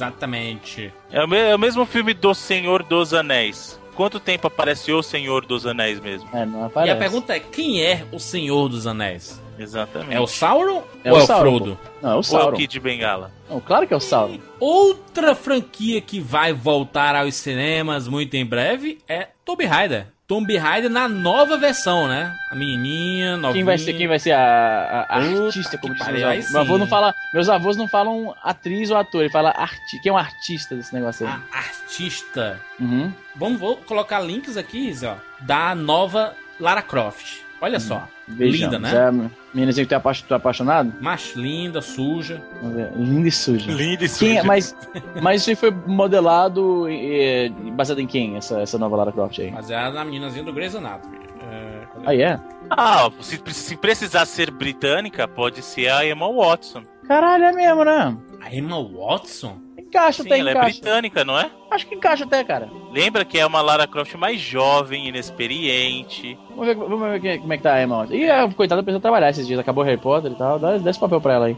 Exatamente. 0.00 0.92
É 1.10 1.22
o, 1.22 1.28
me- 1.28 1.36
é 1.38 1.54
o 1.54 1.58
mesmo 1.58 1.84
filme 1.84 2.14
do 2.14 2.34
Senhor 2.34 2.82
dos 2.82 3.12
Anéis. 3.12 3.78
Quanto 3.94 4.18
tempo 4.18 4.46
aparece 4.46 4.90
o 4.92 5.02
Senhor 5.02 5.44
dos 5.44 5.66
Anéis 5.66 6.00
mesmo? 6.00 6.26
É, 6.32 6.46
não 6.46 6.62
E 6.62 6.64
aparece. 6.66 6.92
a 6.92 6.96
pergunta 6.96 7.36
é: 7.36 7.40
quem 7.40 7.82
é 7.82 8.06
o 8.12 8.18
Senhor 8.18 8.68
dos 8.68 8.86
Anéis? 8.86 9.40
Exatamente. 9.58 10.14
É 10.14 10.20
o 10.20 10.26
Sauron 10.26 10.82
É 11.04 11.12
ou 11.12 11.18
o 11.18 11.20
é 11.20 11.22
o 11.22 11.26
Sauron, 11.26 11.50
Frodo? 11.58 11.78
Não, 12.00 12.08
é 12.10 12.12
o 12.12 12.14
Ou 12.14 12.16
é 12.16 12.20
o 12.20 12.22
Sauron. 12.22 12.56
Kid 12.56 12.72
de 12.72 12.80
Bengala? 12.80 13.30
Não, 13.48 13.60
claro 13.60 13.86
que 13.86 13.92
é 13.92 13.96
o 13.96 14.00
Sauron. 14.00 14.38
Outra 14.58 15.34
franquia 15.34 16.00
que 16.00 16.18
vai 16.18 16.54
voltar 16.54 17.14
aos 17.14 17.34
cinemas 17.34 18.08
muito 18.08 18.34
em 18.36 18.46
breve 18.46 18.98
é 19.06 19.28
Tomb 19.44 19.66
Raider. 19.66 20.06
Tomb 20.30 20.56
Raider 20.56 20.88
na 20.88 21.08
nova 21.08 21.56
versão, 21.58 22.06
né? 22.06 22.32
A 22.48 22.54
menininha, 22.54 23.36
novinha. 23.36 23.52
Quem 23.54 23.64
vai 23.64 23.76
ser, 23.78 23.92
quem 23.94 24.06
vai 24.06 24.18
ser 24.20 24.30
a, 24.30 25.06
a- 25.10 25.16
artista, 25.16 25.76
como 25.76 25.92
diz 25.92 26.06
meus 26.06 26.22
avós. 26.22 26.52
Meu 26.52 26.60
avô 26.60 26.78
não 26.78 26.86
fala, 26.86 27.12
meus 27.34 27.48
avós 27.48 27.76
não 27.76 27.88
falam 27.88 28.32
atriz 28.40 28.92
ou 28.92 28.96
ator, 28.96 29.22
ele 29.22 29.30
fala 29.30 29.50
arti, 29.50 29.98
quem 30.00 30.08
é 30.08 30.12
um 30.12 30.16
artista 30.16 30.76
desse 30.76 30.94
negócio 30.94 31.26
aí. 31.26 31.32
A 31.52 31.58
artista. 31.58 32.60
Uhum. 32.78 33.12
Vamos 33.34 33.58
vou 33.58 33.76
colocar 33.78 34.20
links 34.20 34.56
aqui, 34.56 34.94
Zé, 34.94 35.16
da 35.40 35.74
nova 35.74 36.32
Lara 36.60 36.80
Croft. 36.82 37.40
Olha 37.60 37.78
só. 37.80 38.02
Beijão. 38.26 38.70
Linda, 38.70 38.78
né? 38.78 38.90
Já, 38.90 39.12
meninazinha 39.52 39.84
que 39.84 39.88
tu 39.88 39.92
é 39.92 39.96
apa- 39.96 40.12
é 40.30 40.34
apaixonado? 40.34 40.92
Mas 41.00 41.34
linda, 41.36 41.82
suja. 41.82 42.42
Vamos 42.62 42.76
ver. 42.76 42.92
Linda 42.96 43.28
e 43.28 43.32
suja. 43.32 43.70
Lindo 43.72 44.04
e 44.04 44.08
Quem 44.08 44.38
é- 44.38 44.42
mas, 44.42 44.74
mas 45.22 45.40
isso 45.42 45.50
aí 45.50 45.56
foi 45.56 45.70
modelado 45.70 46.86
eh, 46.88 47.50
baseado 47.74 47.98
em 48.00 48.06
quem, 48.06 48.36
essa, 48.36 48.60
essa 48.60 48.78
nova 48.78 48.96
Lara 48.96 49.12
Croft 49.12 49.38
aí? 49.40 49.50
Mas 49.50 49.70
é 49.70 49.90
na 49.90 50.04
meninazinha 50.04 50.44
do 50.44 50.52
Grey's 50.52 50.74
Anatomy. 50.74 51.18
É? 51.52 51.80
Aí 52.06 52.22
é? 52.22 52.38
Ah, 52.70 53.10
se, 53.20 53.40
se 53.48 53.76
precisar 53.76 54.24
ser 54.26 54.50
britânica, 54.50 55.26
pode 55.26 55.60
ser 55.62 55.88
a 55.88 56.06
Emma 56.06 56.32
Watson. 56.32 56.82
Caralho, 57.06 57.44
é 57.44 57.52
mesmo, 57.52 57.84
né? 57.84 58.16
A 58.40 58.54
Emma 58.54 58.76
Watson? 58.82 59.58
Encaixa 59.90 60.22
Sim, 60.22 60.28
até, 60.28 60.38
ela 60.38 60.50
é 60.50 60.52
encaixa. 60.52 60.80
britânica, 60.80 61.24
não 61.24 61.36
é? 61.38 61.50
Acho 61.70 61.86
que 61.86 61.94
encaixa 61.96 62.24
até, 62.24 62.44
cara. 62.44 62.68
Lembra 62.92 63.24
que 63.24 63.38
é 63.38 63.44
uma 63.44 63.60
Lara 63.60 63.86
Croft 63.88 64.14
mais 64.14 64.40
jovem, 64.40 65.08
inexperiente. 65.08 66.38
Vamos 66.50 66.66
ver, 66.66 66.76
vamos 66.76 67.20
ver 67.20 67.38
como 67.40 67.52
é 67.52 67.56
que 67.56 67.62
tá 67.62 67.74
a 67.74 67.82
Emma. 67.82 68.06
Ih, 68.10 68.30
a 68.30 68.48
coitada 68.52 68.82
precisa 68.84 69.00
trabalhar 69.00 69.30
esses 69.30 69.46
dias. 69.46 69.58
Acabou 69.58 69.82
Harry 69.82 69.96
Potter 70.00 70.30
e 70.30 70.34
tal. 70.36 70.58
Dá, 70.60 70.78
dá 70.78 70.90
esse 70.90 70.98
papel 71.00 71.20
pra 71.20 71.34
ela 71.34 71.46
aí. 71.46 71.56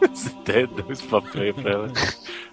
Deu 0.44 0.86
esse 0.90 1.02
papel 1.04 1.42
aí 1.42 1.52
pra 1.54 1.70
ela. 1.72 1.88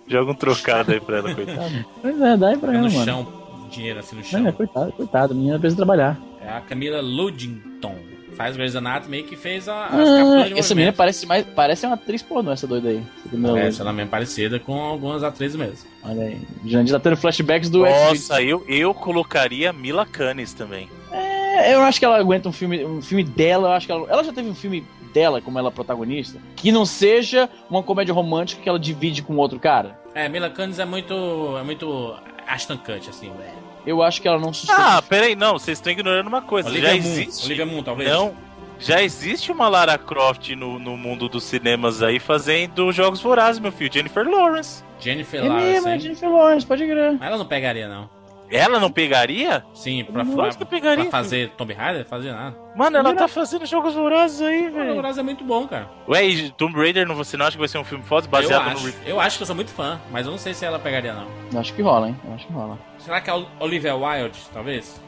Joga 0.07 0.31
um 0.31 0.35
trocado 0.35 0.91
aí 0.93 0.99
pra 1.01 1.17
ela, 1.17 1.35
coitada. 1.35 1.85
Pois 2.01 2.21
é, 2.21 2.37
dá 2.37 2.47
aí 2.49 2.57
pra 2.57 2.69
Fica 2.71 2.79
ela, 2.79 2.87
no 2.89 2.93
mano. 2.93 3.05
chão, 3.05 3.27
dinheiro 3.69 3.99
assim 3.99 4.15
no 4.15 4.23
chão. 4.23 4.47
É, 4.47 4.51
coitado, 4.53 4.91
coitado. 4.93 5.33
A 5.33 5.35
menina 5.35 5.59
precisa 5.59 5.77
trabalhar. 5.77 6.17
É 6.41 6.49
a 6.49 6.61
Camila 6.61 7.01
Ludington. 7.01 7.95
Faz 8.37 8.55
Grey's 8.55 8.75
Anatomy 8.75 9.23
que 9.23 9.35
fez 9.35 9.67
a, 9.67 9.87
Ah, 9.91 10.47
essa 10.55 10.75
menina 10.75 10.93
parece 10.93 11.25
mais. 11.25 11.43
Parece 11.43 11.85
uma 11.87 11.95
atriz 11.95 12.21
pornô, 12.21 12.51
essa 12.51 12.67
doida 12.67 12.89
aí. 12.89 13.03
Essa 13.25 13.35
Lourdes. 13.37 13.79
ela 13.79 13.91
mesmo 13.91 14.11
parecida 14.11 14.59
com 14.59 14.79
algumas 14.79 15.23
atrizes 15.23 15.55
mesmo. 15.55 15.89
Olha 16.03 16.21
aí. 16.21 16.37
Jandir 16.63 16.93
tá 16.93 16.99
tendo 16.99 17.17
flashbacks 17.17 17.69
do. 17.69 17.79
Nossa, 17.79 18.41
eu, 18.41 18.63
eu 18.67 18.93
colocaria 18.93 19.73
Mila 19.73 20.05
Kunis 20.05 20.53
também. 20.53 20.87
É, 21.11 21.73
eu 21.73 21.81
acho 21.81 21.97
que 21.97 22.05
ela 22.05 22.17
aguenta 22.19 22.47
um 22.47 22.51
filme, 22.51 22.85
um 22.85 23.01
filme 23.01 23.23
dela. 23.23 23.69
Eu 23.69 23.73
acho 23.73 23.87
que 23.87 23.91
ela, 23.91 24.07
ela 24.07 24.23
já 24.23 24.31
teve 24.31 24.47
um 24.47 24.55
filme 24.55 24.85
dela 25.11 25.41
como 25.41 25.57
ela 25.57 25.71
protagonista 25.71 26.37
que 26.55 26.71
não 26.71 26.85
seja 26.85 27.49
uma 27.69 27.81
comédia 27.81 28.13
romântica 28.13 28.61
que 28.61 28.69
ela 28.69 28.77
divide 28.79 29.23
com 29.23 29.35
outro 29.37 29.59
cara. 29.59 29.99
É, 30.13 30.29
Mila 30.29 30.49
Kunis 30.51 30.77
é 30.77 30.85
muito. 30.85 31.13
é 31.59 31.63
muito 31.63 32.15
Ashton 32.47 32.77
Kutcher, 32.77 33.09
assim, 33.09 33.31
velho. 33.31 33.66
Eu 33.87 34.03
acho 34.03 34.21
que 34.21 34.27
ela 34.27 34.37
não 34.37 34.51
sustenta. 34.53 34.97
Ah, 34.97 35.01
peraí, 35.01 35.35
não, 35.35 35.53
vocês 35.53 35.77
estão 35.77 35.91
ignorando 35.91 36.27
uma 36.27 36.41
coisa. 36.41 36.69
Olivia 36.69 36.89
já 36.89 36.95
Moon. 36.95 36.99
existe. 36.99 37.45
Olivia 37.45 37.65
Moon, 37.65 37.81
talvez. 37.81 38.09
Não, 38.09 38.33
já 38.79 39.01
existe 39.01 39.51
uma 39.51 39.67
Lara 39.69 39.97
Croft 39.97 40.49
no, 40.55 40.77
no 40.77 40.97
mundo 40.97 41.27
dos 41.29 41.43
cinemas 41.45 42.03
aí 42.03 42.19
fazendo 42.19 42.91
jogos 42.91 43.21
vorazes, 43.21 43.59
meu 43.59 43.71
filho. 43.71 43.91
Jennifer 43.91 44.27
Lawrence. 44.29 44.83
Jennifer 44.99 45.39
é 45.39 45.49
mesmo, 45.49 45.59
é 45.59 45.79
Lawrence. 45.79 46.03
Jennifer 46.03 46.29
Lawrence, 46.29 46.65
pode 46.67 46.85
crer. 46.85 47.13
Mas 47.13 47.27
ela 47.27 47.37
não 47.37 47.45
pegaria, 47.45 47.87
não. 47.87 48.17
Ela 48.49 48.79
não 48.79 48.89
pegaria? 48.89 49.61
Sim, 49.73 50.05
pra, 50.05 50.23
Lógico 50.23 50.39
pra, 50.39 50.65
que 50.65 50.65
pegaria. 50.65 51.03
pra 51.03 51.11
fazer 51.11 51.49
Tomb 51.57 51.73
Raider, 51.73 52.05
fazer 52.05 52.31
nada. 52.31 52.55
Mano, 52.77 52.95
ela 52.95 53.09
Mira- 53.09 53.23
tá 53.23 53.27
fazendo 53.27 53.65
jogos 53.65 53.93
vorazes 53.93 54.41
aí, 54.41 54.69
O 54.69 54.73
velho. 54.73 54.95
Horizon 54.97 55.19
é 55.19 55.23
muito 55.23 55.43
bom, 55.43 55.67
cara. 55.67 55.89
Ué, 56.07 56.25
e 56.25 56.49
Tomb 56.51 56.73
Raider, 56.77 57.05
não, 57.05 57.13
você 57.13 57.35
não 57.35 57.45
acha 57.45 57.57
que 57.57 57.59
vai 57.59 57.67
ser 57.67 57.77
um 57.77 57.83
filme 57.83 58.05
foda 58.05 58.25
Eu 58.25 58.31
baseado 58.31 58.69
acho, 58.69 58.87
no... 58.87 58.93
eu 59.05 59.19
acho 59.19 59.35
que 59.35 59.43
eu 59.43 59.47
sou 59.47 59.55
muito 59.55 59.69
fã, 59.71 59.99
mas 60.11 60.25
eu 60.25 60.31
não 60.31 60.39
sei 60.39 60.53
se 60.53 60.63
ela 60.63 60.79
pegaria, 60.79 61.13
não. 61.13 61.27
Eu 61.51 61.59
acho 61.59 61.73
que 61.73 61.81
rola, 61.81 62.07
hein? 62.07 62.15
Eu 62.25 62.33
acho 62.35 62.47
que 62.47 62.53
rola. 62.53 62.79
Será 62.99 63.21
que 63.21 63.29
é 63.29 63.33
a 63.33 63.45
Olivia 63.59 63.95
Wilde, 63.95 64.39
talvez? 64.53 65.01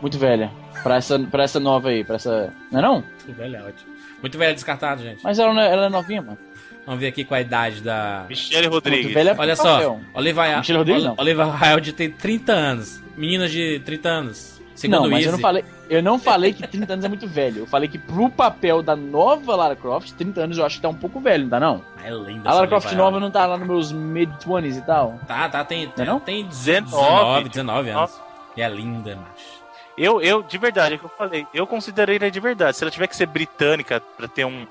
Muito 0.00 0.18
velha. 0.18 0.50
Pra 0.82 0.96
essa, 0.96 1.18
pra 1.18 1.44
essa 1.44 1.60
nova 1.60 1.90
aí, 1.90 2.02
pra 2.04 2.16
essa. 2.16 2.52
Não 2.70 2.78
é 2.78 2.82
não? 2.82 2.94
Muito 2.94 3.32
velha, 3.34 3.58
é 3.58 3.62
ótimo. 3.62 3.92
Muito 4.20 4.38
velha 4.38 4.54
descartado, 4.54 5.02
gente. 5.02 5.22
Mas 5.22 5.38
ela, 5.38 5.64
é, 5.64 5.72
ela 5.72 5.86
é 5.86 5.88
novinha, 5.88 6.22
mano. 6.22 6.38
Vamos 6.84 7.00
ver 7.00 7.08
aqui 7.08 7.24
qual 7.24 7.38
a 7.38 7.40
idade 7.40 7.80
da. 7.80 8.24
Michelle 8.28 8.68
Muito 8.68 8.74
Rodrigues. 8.74 9.12
velha 9.14 9.34
Olha 9.38 9.54
só. 9.54 9.98
Olivia, 10.14 10.58
Michelle 10.58 10.78
Rodrigues. 10.78 11.04
Olivia 11.16 11.44
Wilde 11.46 11.92
tem 11.92 12.10
30 12.10 12.52
anos. 12.52 13.02
Meninas 13.16 13.52
de 13.52 13.80
30 13.84 14.08
anos. 14.08 14.62
Segundo 14.74 15.02
Não, 15.02 15.10
mas 15.10 15.18
Easy. 15.18 15.26
eu 15.26 15.32
não 15.32 15.38
falei. 15.38 15.64
Eu 15.92 16.02
não 16.02 16.18
falei 16.18 16.52
que 16.52 16.66
30 16.66 16.92
anos 16.94 17.04
é 17.04 17.08
muito 17.08 17.26
velho. 17.26 17.58
Eu 17.60 17.66
falei 17.66 17.88
que 17.88 17.98
pro 17.98 18.30
papel 18.30 18.82
da 18.82 18.96
nova 18.96 19.54
Lara 19.54 19.76
Croft, 19.76 20.12
30 20.12 20.40
anos 20.40 20.58
eu 20.58 20.64
acho 20.64 20.76
que 20.76 20.82
tá 20.82 20.88
um 20.88 20.94
pouco 20.94 21.20
velho, 21.20 21.44
não 21.44 21.50
tá 21.50 21.60
não? 21.60 21.82
É 22.02 22.10
linda 22.10 22.48
A 22.48 22.54
Lara 22.54 22.66
Croft 22.66 22.92
nova 22.94 23.20
não 23.20 23.30
tá 23.30 23.44
lá 23.46 23.56
nos 23.58 23.66
meus 23.68 23.92
mid-20s 23.92 24.78
e 24.78 24.82
tal. 24.82 25.18
Tá, 25.26 25.48
tá, 25.48 25.64
tem, 25.64 25.88
tem, 25.88 26.04
Não 26.06 26.12
é 26.12 26.14
não? 26.14 26.20
tem 26.20 26.46
19, 26.46 26.90
19, 26.94 27.48
19 27.50 27.90
anos. 27.90 28.20
E 28.56 28.62
é 28.62 28.68
linda, 28.68 29.16
macho. 29.16 29.62
Eu, 29.98 30.20
eu, 30.22 30.42
de 30.42 30.56
verdade, 30.56 30.94
é 30.94 30.96
o 30.96 30.98
que 31.00 31.04
eu 31.04 31.10
falei. 31.18 31.46
Eu 31.52 31.66
considerei 31.66 32.16
ela 32.16 32.30
de 32.30 32.40
verdade. 32.40 32.76
Se 32.76 32.82
ela 32.84 32.90
tiver 32.90 33.06
que 33.06 33.14
ser 33.16 33.26
britânica 33.26 34.00
pra 34.16 34.26
ter 34.26 34.46
um, 34.46 34.66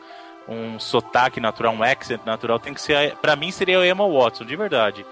um 0.49 0.79
sotaque 0.79 1.39
natural, 1.39 1.73
um 1.73 1.83
accent 1.83 2.21
natural, 2.25 2.57
tem 2.57 2.73
que 2.73 2.81
ser. 2.81 2.95
a- 2.95 3.15
Pra 3.15 3.35
mim 3.35 3.51
seria 3.51 3.79
a 3.79 3.87
Emma 3.87 4.07
Watson, 4.07 4.43
de 4.45 4.55
verdade. 4.55 5.05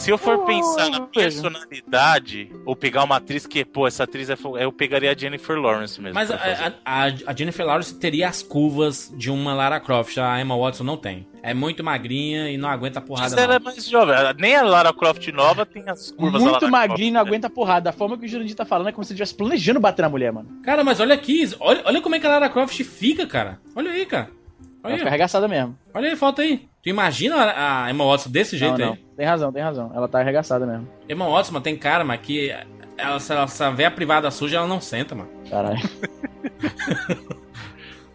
Se 0.00 0.10
eu 0.10 0.16
for 0.16 0.32
Eu- 0.32 0.44
pensar 0.46 0.88
na 0.88 1.00
personalidade, 1.02 2.50
ou 2.64 2.74
pegar 2.74 3.04
uma 3.04 3.16
atriz 3.16 3.46
que, 3.46 3.66
pô, 3.66 3.86
essa 3.86 4.04
atriz 4.04 4.30
é. 4.30 4.36
Eu 4.58 4.72
pegaria 4.72 5.12
a 5.12 5.14
Jennifer 5.14 5.60
Lawrence 5.60 6.00
mesmo. 6.00 6.14
Mas 6.14 6.30
a, 6.30 6.72
a, 6.86 7.04
a 7.26 7.34
Jennifer 7.36 7.66
Lawrence 7.66 7.94
teria 7.98 8.26
as 8.26 8.42
curvas 8.42 9.12
de 9.14 9.30
uma 9.30 9.52
Lara 9.52 9.78
Croft. 9.78 10.16
A 10.16 10.40
Emma 10.40 10.56
Watson 10.56 10.84
não 10.84 10.96
tem. 10.96 11.26
É 11.42 11.52
muito 11.52 11.84
magrinha 11.84 12.50
e 12.50 12.56
não 12.56 12.70
aguenta 12.70 12.98
a 12.98 13.02
porrada. 13.02 13.28
Mas 13.30 13.42
ela 13.42 13.56
é 13.56 13.58
mais 13.58 13.84
jovem. 13.86 14.14
Nem 14.38 14.56
a 14.56 14.62
Lara 14.62 14.90
Croft 14.94 15.28
nova 15.28 15.66
tem 15.66 15.86
as 15.86 16.10
curvas 16.10 16.42
da 16.42 16.48
Muito 16.50 16.62
Lara 16.64 16.70
magrinho, 16.70 17.12
não 17.12 17.22
né? 17.22 17.28
aguenta 17.28 17.50
porrada. 17.50 17.84
Da 17.84 17.92
forma 17.92 18.16
que 18.16 18.24
o 18.24 18.28
Jurandir 18.28 18.56
tá 18.56 18.64
falando 18.64 18.88
é 18.88 18.92
como 18.92 19.04
se 19.04 19.12
ele 19.12 19.16
estivesse 19.20 19.36
planejando 19.36 19.80
bater 19.80 20.00
na 20.00 20.08
mulher, 20.08 20.32
mano. 20.32 20.48
Cara, 20.64 20.82
mas 20.82 20.98
olha 20.98 21.14
aqui. 21.14 21.46
Olha, 21.60 21.82
olha 21.84 22.00
como 22.00 22.14
é 22.14 22.20
que 22.20 22.26
a 22.26 22.30
Lara 22.30 22.48
Croft 22.48 22.82
fica, 22.84 23.26
cara. 23.26 23.60
Olha 23.76 23.90
aí, 23.90 24.06
cara. 24.06 24.30
Olha 24.82 24.94
aí, 24.94 25.02
arregaçada 25.02 25.46
mesmo. 25.46 25.78
olha 25.92 26.08
aí, 26.08 26.16
falta 26.16 26.40
aí. 26.40 26.66
Tu 26.82 26.88
imagina 26.88 27.36
a 27.36 27.84
a 27.84 27.90
Emma 27.90 28.06
Watson 28.06 28.30
desse 28.30 28.56
jeito 28.56 28.78
não, 28.78 28.86
não. 28.86 28.92
aí? 28.94 29.09
Tem 29.20 29.26
razão, 29.26 29.52
tem 29.52 29.62
razão. 29.62 29.92
Ela 29.94 30.08
tá 30.08 30.18
arregaçada 30.18 30.64
mesmo. 30.64 30.88
Watson, 31.30 31.52
mano, 31.52 31.62
tem 31.62 31.76
cara, 31.76 32.02
mas 32.02 32.22
que 32.22 32.50
ela, 32.96 33.20
se 33.20 33.30
ela 33.30 33.46
se 33.46 33.62
ela 33.62 33.70
vê 33.70 33.84
a 33.84 33.90
privada 33.90 34.30
suja, 34.30 34.56
ela 34.56 34.66
não 34.66 34.80
senta, 34.80 35.14
mano. 35.14 35.28
Caralho. 35.50 35.76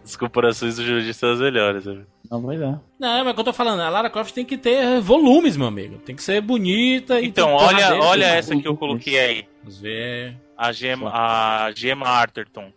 As 0.04 0.16
comparações 0.16 0.78
do 0.78 0.84
Jurandir 0.84 1.14
são 1.14 1.32
as 1.32 1.40
melhores. 1.40 1.84
sabe? 1.84 2.08
Não, 2.30 2.42
pois 2.42 2.60
é. 2.60 2.80
Não, 3.00 3.24
mas 3.24 3.28
o 3.28 3.34
que 3.36 3.40
eu 3.40 3.44
tô 3.44 3.54
falando, 3.54 3.82
a 3.82 3.90
Lara 3.90 4.10
Croft 4.10 4.34
tem 4.34 4.44
que 4.44 4.58
ter 4.58 5.00
volumes, 5.00 5.56
meu 5.56 5.68
amigo. 5.68 6.00
Tem 6.00 6.16
que 6.16 6.24
ser 6.24 6.42
bonita 6.42 7.22
e 7.22 7.28
Então, 7.28 7.54
olha, 7.54 7.78
porradeira, 7.78 8.04
olha 8.04 8.26
essa 8.26 8.56
que 8.56 8.68
eu 8.68 8.76
coloquei 8.76 9.20
aí. 9.20 9.46
Vamos 9.62 9.80
ver. 9.80 10.36
A 10.58 10.72
Gemma, 10.72 11.12
a 11.14 11.72
Gemma 11.72 12.08
Arterton. 12.08 12.72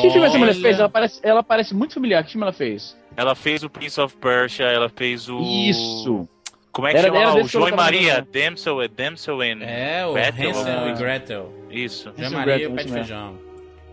Que 0.00 0.08
filme 0.08 0.28
essa 0.28 0.38
mulher 0.38 0.52
Olha. 0.52 0.62
fez? 0.62 0.78
Ela 0.78 0.88
parece, 0.88 1.20
ela 1.24 1.42
parece 1.42 1.74
muito 1.74 1.94
familiar. 1.94 2.22
Que 2.22 2.30
filme 2.30 2.44
ela 2.44 2.52
fez? 2.52 2.96
Ela 3.16 3.34
fez 3.34 3.64
o 3.64 3.70
Prince 3.70 4.00
of 4.00 4.16
Persia, 4.18 4.66
ela 4.66 4.88
fez 4.88 5.28
o. 5.28 5.40
Isso. 5.40 6.28
Como 6.72 6.88
é 6.88 6.92
que 6.92 6.96
Era- 6.98 7.08
chama? 7.08 7.20
era 7.20 7.30
lá? 7.34 7.36
o 7.42 7.46
João 7.48 7.68
e 7.68 7.72
Maria. 7.72 8.26
Damsel, 8.32 8.82
é 8.82 8.88
Damsel 8.88 9.40
and. 9.42 9.62
É, 9.62 10.06
o 10.06 10.14
Gretel, 10.14 10.50
Hansel 10.50 10.88
e. 10.88 10.92
Gretel. 10.94 11.52
Isso. 11.70 12.12
Jean 12.16 12.26
Hansel 12.26 12.30
e 12.30 12.34
Maria 12.34 12.54
Gretel, 12.56 12.70
Pé 12.76 12.82
de 12.82 12.88
isso. 12.88 12.94
Feijão. 12.94 13.38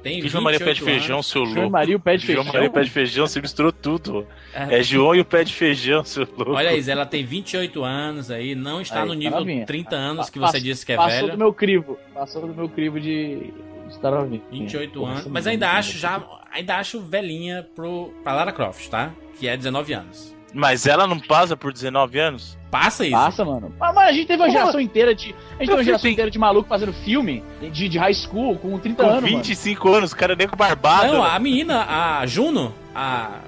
Tem 0.02 0.22
Que 0.22 0.30
João 0.30 0.44
Maria 0.46 0.60
Pé 0.60 0.66
de 0.74 0.80
28 0.80 0.86
Feijão, 1.02 1.22
seu 1.22 1.44
João 1.46 1.56
louco. 1.58 1.72
Maria, 1.72 1.98
o 1.98 2.00
pé 2.00 2.16
de 2.16 2.26
João 2.26 2.36
feijão. 2.38 2.54
Maria 2.54 2.70
Pé 2.70 2.84
de 2.84 2.90
Feijão, 2.90 3.28
você 3.28 3.42
misturou 3.42 3.72
tudo. 3.74 4.26
É. 4.54 4.80
É 4.80 4.82
João 4.84 5.14
e 5.14 5.20
o 5.20 5.26
Pé 5.26 5.44
de 5.44 5.54
Feijão, 5.54 6.06
seu 6.06 6.26
louco. 6.38 6.54
Olha 6.54 6.70
aí, 6.70 6.90
ela 6.90 7.06
tem 7.06 7.26
28 7.26 7.84
anos 7.84 8.32
aí, 8.32 8.56
não 8.56 8.80
está 8.80 9.02
Aí, 9.02 9.08
no 9.08 9.14
tá 9.14 9.16
nível 9.20 9.40
novinha. 9.40 9.66
30 9.66 9.98
anos 9.98 10.30
que 10.30 10.40
Passou- 10.40 10.54
você 10.58 10.64
disse 10.64 10.86
que 10.86 10.94
é 10.94 10.96
Passou 10.96 11.12
velha. 11.20 11.32
do 11.34 11.38
meu 11.38 11.52
crivo. 11.54 12.00
Passou 12.14 12.48
do 12.48 12.54
meu 12.54 12.70
crivo 12.70 12.98
de 12.98 13.52
estar 13.90 14.14
ouvindo. 14.14 14.42
28 14.50 15.00
Porra, 15.02 15.12
anos. 15.12 15.28
Mas 15.28 15.46
ainda 15.46 15.70
acho 15.72 15.98
já. 15.98 16.24
Ainda 16.54 16.78
acho 16.78 17.02
velhinha 17.02 17.68
pro, 17.76 18.14
pra 18.24 18.34
Lara 18.34 18.54
Croft, 18.54 18.88
tá? 18.88 19.12
Que 19.38 19.50
é 19.50 19.58
19 19.58 19.92
anos. 19.94 20.34
Mas 20.54 20.88
ela 20.88 21.06
não 21.06 21.20
passa 21.20 21.58
por 21.58 21.74
19 21.74 22.18
anos? 22.20 22.58
Passa 22.72 23.04
isso. 23.04 23.14
Passa, 23.16 23.44
mano. 23.44 23.74
Mas, 23.80 23.96
mas 23.96 24.10
a 24.10 24.12
gente 24.12 24.28
teve 24.28 24.42
uma 24.42 24.48
Pô, 24.48 24.52
geração 24.54 24.80
inteira 24.80 25.16
de. 25.16 25.30
A 25.30 25.30
gente 25.32 25.60
teve 25.60 25.74
uma 25.74 25.84
geração 25.84 26.10
inteira 26.10 26.30
de 26.30 26.38
maluco 26.38 26.70
fazendo 26.70 26.94
filme 26.94 27.44
de, 27.72 27.90
de 27.90 27.98
high 27.98 28.14
school 28.14 28.58
com 28.58 28.78
30 28.78 29.04
Com 29.04 29.10
anos. 29.10 29.30
25 29.30 29.94
anos, 29.94 30.12
o 30.12 30.16
cara 30.16 30.36
nem 30.36 30.48
com 30.48 30.56
barbado. 30.56 31.14
Não, 31.14 31.24
a 31.24 31.38
menina, 31.40 31.86
a 31.86 32.26
Juno, 32.26 32.74
a. 32.94 33.40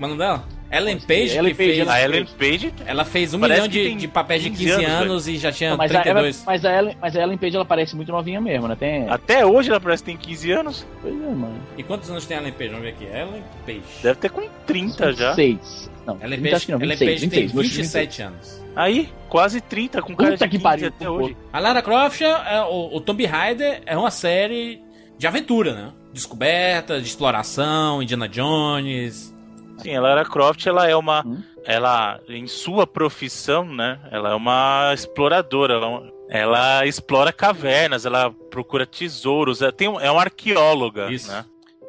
Como 0.00 0.14
é 0.14 0.16
dela? 0.16 0.44
Ellen 0.72 0.98
Page, 1.00 1.36
Ellen 1.36 1.52
que 1.52 1.58
Page, 1.58 1.70
fez. 1.74 1.78
ela- 1.80 1.92
A 1.94 2.02
Ellen 2.02 2.24
Page 2.24 2.74
Ela 2.86 3.04
fez 3.04 3.34
um 3.34 3.38
milhão 3.38 3.68
de, 3.68 3.84
tem 3.84 3.94
de 3.94 4.08
papéis 4.08 4.42
de 4.42 4.48
15 4.48 4.64
15 4.64 4.84
anos, 4.86 5.00
anos, 5.02 5.28
e 5.28 5.36
já 5.36 5.52
tinha 5.52 5.70
Não, 5.72 5.76
mas, 5.76 5.90
a, 5.90 5.94
ela, 5.96 6.02
32. 6.04 6.42
mas, 6.46 6.64
a 6.64 6.78
Ellen, 6.78 6.96
mas 6.98 7.14
a 7.14 7.20
Ellen 7.20 7.36
Page 7.36 7.56
ela 7.56 7.64
parece 7.66 7.94
muito 7.94 8.10
novinha 8.10 8.40
mesmo, 8.40 8.66
né? 8.66 8.74
Tem. 8.74 9.06
Até 9.10 9.44
hoje 9.44 9.68
ela 9.68 9.78
parece 9.78 10.02
que 10.02 10.06
tem 10.12 10.16
15 10.16 10.50
anos. 10.50 10.86
Pois 11.02 11.12
é, 11.12 11.16
mano. 11.18 11.60
E 11.76 11.82
quantos 11.82 12.08
anos 12.10 12.24
tem 12.24 12.38
a 12.38 12.40
Ellen 12.40 12.52
Page? 12.54 12.70
Vamos 12.70 12.84
ver 12.84 12.88
aqui. 12.92 13.04
Ellen 13.04 13.42
Page. 13.66 13.82
Deve 14.02 14.14
ter 14.18 14.30
com 14.30 14.48
30 14.66 15.12
já. 15.12 15.34
26. 15.34 15.90
Não, 16.06 16.14
Ellen 16.22 16.40
30 16.40 16.40
acho 16.40 16.50
Page, 16.52 16.66
que 16.66 16.72
não, 16.72 16.78
Ellen 16.78 16.96
26, 16.96 17.20
Page 17.20 17.30
tem 17.30 17.46
26, 17.48 17.76
27 17.76 18.22
anos. 18.22 18.61
Aí, 18.74 19.08
quase 19.28 19.60
30, 19.60 20.00
com 20.02 20.14
cara 20.16 20.32
Puta 20.32 20.44
de 20.46 20.50
que 20.50 20.56
15 20.58 20.62
pariu, 20.62 20.88
até 20.88 21.04
pô. 21.06 21.12
hoje. 21.12 21.36
A 21.52 21.58
Lara 21.60 21.82
Croft, 21.82 22.20
é, 22.22 22.62
o, 22.62 22.96
o 22.96 23.00
Tomb 23.00 23.24
Raider 23.26 23.82
é 23.84 23.96
uma 23.96 24.10
série 24.10 24.80
de 25.18 25.26
aventura, 25.26 25.74
né? 25.74 25.92
Descoberta, 26.12 27.00
de 27.00 27.06
exploração, 27.06 28.02
Indiana 28.02 28.28
Jones. 28.28 29.34
Sim, 29.78 29.96
a 29.96 30.00
Lara 30.00 30.24
Croft, 30.24 30.66
ela 30.66 30.88
é 30.88 30.96
uma. 30.96 31.22
Hum. 31.26 31.42
Ela, 31.64 32.20
em 32.28 32.46
sua 32.46 32.86
profissão, 32.86 33.64
né? 33.64 33.98
Ela 34.10 34.30
é 34.30 34.34
uma 34.34 34.90
exploradora. 34.94 35.74
Ela, 35.74 35.84
é 35.86 35.88
uma- 35.88 36.12
ela 36.28 36.86
explora 36.86 37.32
cavernas, 37.32 38.04
ela 38.06 38.30
procura 38.50 38.84
tesouros. 38.86 39.60
Ela 39.62 39.70
tem, 39.72 39.86
é 40.00 40.10
uma 40.10 40.22
arqueóloga, 40.22 41.10
Isso. 41.10 41.30
né? 41.30 41.44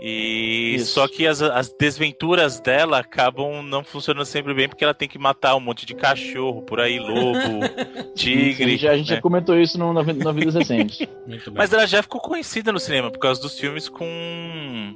E 0.06 0.76
Isso. 0.76 0.96
só 0.96 1.08
que 1.08 1.26
as, 1.26 1.42
as 1.42 1.74
desventuras 1.80 2.60
dela 2.60 3.00
acabam 3.00 3.64
não 3.64 3.86
funcionando 3.86 4.26
sempre 4.26 4.54
bem 4.54 4.68
porque 4.68 4.84
ela 4.84 4.94
tem 4.94 5.08
que 5.08 5.18
matar 5.18 5.56
um 5.56 5.62
monte 5.62 5.86
de 5.86 5.96
cachorro 5.96 6.62
por 6.62 6.82
aí, 6.82 7.00
lobo, 7.00 7.40
tigre. 8.14 8.76
Já, 8.76 8.92
a 8.92 8.98
gente 8.98 9.10
né? 9.10 9.16
já 9.16 9.22
comentou 9.22 9.58
isso 9.58 9.78
no, 9.80 9.94
na, 9.94 10.04
na. 10.04 10.34
Muito 10.34 10.52
bem. 10.52 11.54
Mas 11.54 11.72
ela 11.72 11.88
já 11.88 12.04
ficou 12.04 12.20
conhecida 12.20 12.70
no 12.74 12.82
cinema 12.82 13.10
por 13.10 13.20
causa 13.20 13.42
dos 13.42 13.58
filmes 13.58 13.88
com 13.88 14.94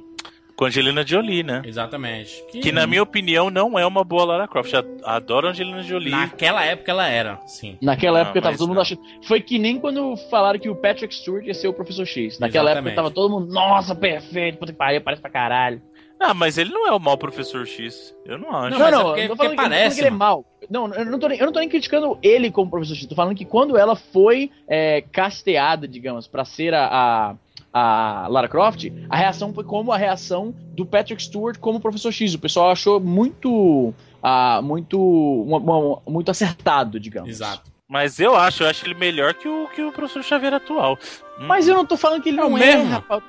Com 0.58 0.64
Angelina 0.64 1.06
Jolie, 1.06 1.44
né? 1.44 1.62
Exatamente. 1.64 2.44
Que 2.50 2.72
na 2.72 2.84
minha 2.84 3.00
opinião 3.00 3.48
não 3.48 3.78
é 3.78 3.86
uma 3.86 4.02
boa 4.02 4.24
Lara 4.24 4.48
Croft. 4.48 4.72
Eu 4.72 4.82
Adoro 5.04 5.46
Angelina 5.46 5.82
Jolie. 5.84 6.10
Naquela 6.10 6.64
época 6.64 6.90
ela 6.90 7.06
era, 7.06 7.38
sim. 7.46 7.78
Naquela 7.80 8.18
Não, 8.18 8.24
época 8.24 8.42
tava 8.42 8.56
todo 8.58 8.66
mundo 8.66 8.74
não. 8.76 8.82
achando. 8.82 9.00
Foi 9.22 9.40
que 9.40 9.56
nem 9.56 9.78
quando 9.78 10.16
falaram 10.28 10.58
que 10.58 10.68
o 10.68 10.74
Patrick 10.74 11.14
Stewart 11.14 11.46
ia 11.46 11.54
ser 11.54 11.68
o 11.68 11.72
Professor 11.72 12.04
X. 12.04 12.40
Naquela 12.40 12.70
Exatamente. 12.72 12.90
época 12.92 13.02
tava 13.02 13.14
todo 13.14 13.30
mundo, 13.30 13.52
nossa, 13.54 13.94
perfeito, 13.94 14.58
puta 14.58 14.72
que 14.72 14.78
pariu, 14.78 15.00
parece 15.00 15.22
pra 15.22 15.30
caralho. 15.30 15.80
Ah, 16.20 16.34
mas 16.34 16.58
ele 16.58 16.70
não 16.70 16.88
é 16.88 16.90
o 16.90 16.98
mau 16.98 17.16
Professor 17.16 17.64
X. 17.64 18.12
Eu 18.26 18.36
não 18.38 18.50
acho. 18.50 18.70
Não, 18.70 18.78
Não, 18.78 18.78
mas 18.80 18.90
não, 18.92 19.00
é 19.00 19.04
porque- 19.04 19.20
eu 19.20 19.28
não 19.28 19.28
tô 19.28 19.36
falando, 19.36 19.50
que- 19.56 19.62
parece, 19.62 19.94
que 19.94 20.00
ele 20.00 20.08
é 20.08 20.10
mal. 20.10 20.44
Não, 20.68 20.92
eu 20.92 21.04
não, 21.04 21.18
tô 21.20 21.28
nem, 21.28 21.38
eu 21.38 21.46
não 21.46 21.52
tô 21.52 21.60
nem 21.60 21.68
criticando 21.68 22.18
ele 22.20 22.50
como 22.50 22.68
professor 22.68 22.96
X. 22.96 23.06
Tô 23.06 23.14
falando 23.14 23.36
que 23.36 23.44
quando 23.44 23.78
ela 23.78 23.94
foi 23.94 24.50
é, 24.68 25.02
casteada, 25.12 25.86
digamos, 25.86 26.26
pra 26.26 26.44
ser 26.44 26.74
a, 26.74 26.86
a, 26.86 27.34
a 27.72 28.26
Lara 28.28 28.48
Croft, 28.48 28.86
a 29.08 29.16
reação 29.16 29.52
foi 29.52 29.64
como 29.64 29.92
a 29.92 29.96
reação 29.96 30.54
do 30.74 30.86
Patrick 30.86 31.22
Stewart 31.22 31.58
como 31.58 31.80
professor 31.80 32.12
X. 32.12 32.34
O 32.34 32.38
pessoal 32.38 32.70
achou 32.70 32.98
muito. 33.00 33.92
ah, 34.22 34.60
muito, 34.62 35.00
uma- 35.00 35.58
uma- 35.58 36.02
muito 36.08 36.30
acertado, 36.30 36.98
digamos. 36.98 37.28
Exato. 37.30 37.70
Mas 37.88 38.18
eu 38.18 38.34
acho, 38.36 38.64
eu 38.64 38.68
acho 38.68 38.84
ele 38.84 38.94
melhor 38.94 39.32
que 39.32 39.48
o, 39.48 39.68
que 39.74 39.80
o 39.82 39.92
Professor 39.92 40.22
Xavier 40.24 40.52
atual. 40.54 40.98
Hum. 41.40 41.46
Mas 41.46 41.68
eu 41.68 41.74
não 41.76 41.86
tô 41.86 41.96
falando 41.96 42.20
que 42.22 42.28
ele 42.28 42.40
É 42.40 42.44
o 42.44 42.50
não 42.50 42.58
mesmo. 42.58 42.82
é, 42.82 42.94
rapaz. 42.94 43.22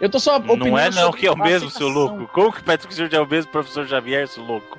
Eu 0.00 0.08
tô 0.08 0.20
só 0.20 0.38
Não 0.38 0.78
é 0.78 0.90
não, 0.90 1.10
que 1.12 1.26
é 1.26 1.32
o 1.32 1.36
mesmo, 1.36 1.70
seu 1.70 1.88
louco. 1.88 2.28
Como 2.32 2.52
que 2.52 2.60
o 2.60 2.64
Patrick 2.64 2.92
Stewart 2.94 3.12
é 3.12 3.20
o 3.20 3.26
mesmo 3.26 3.50
Professor 3.50 3.84
Xavier, 3.88 4.28
seu 4.28 4.44
louco? 4.44 4.78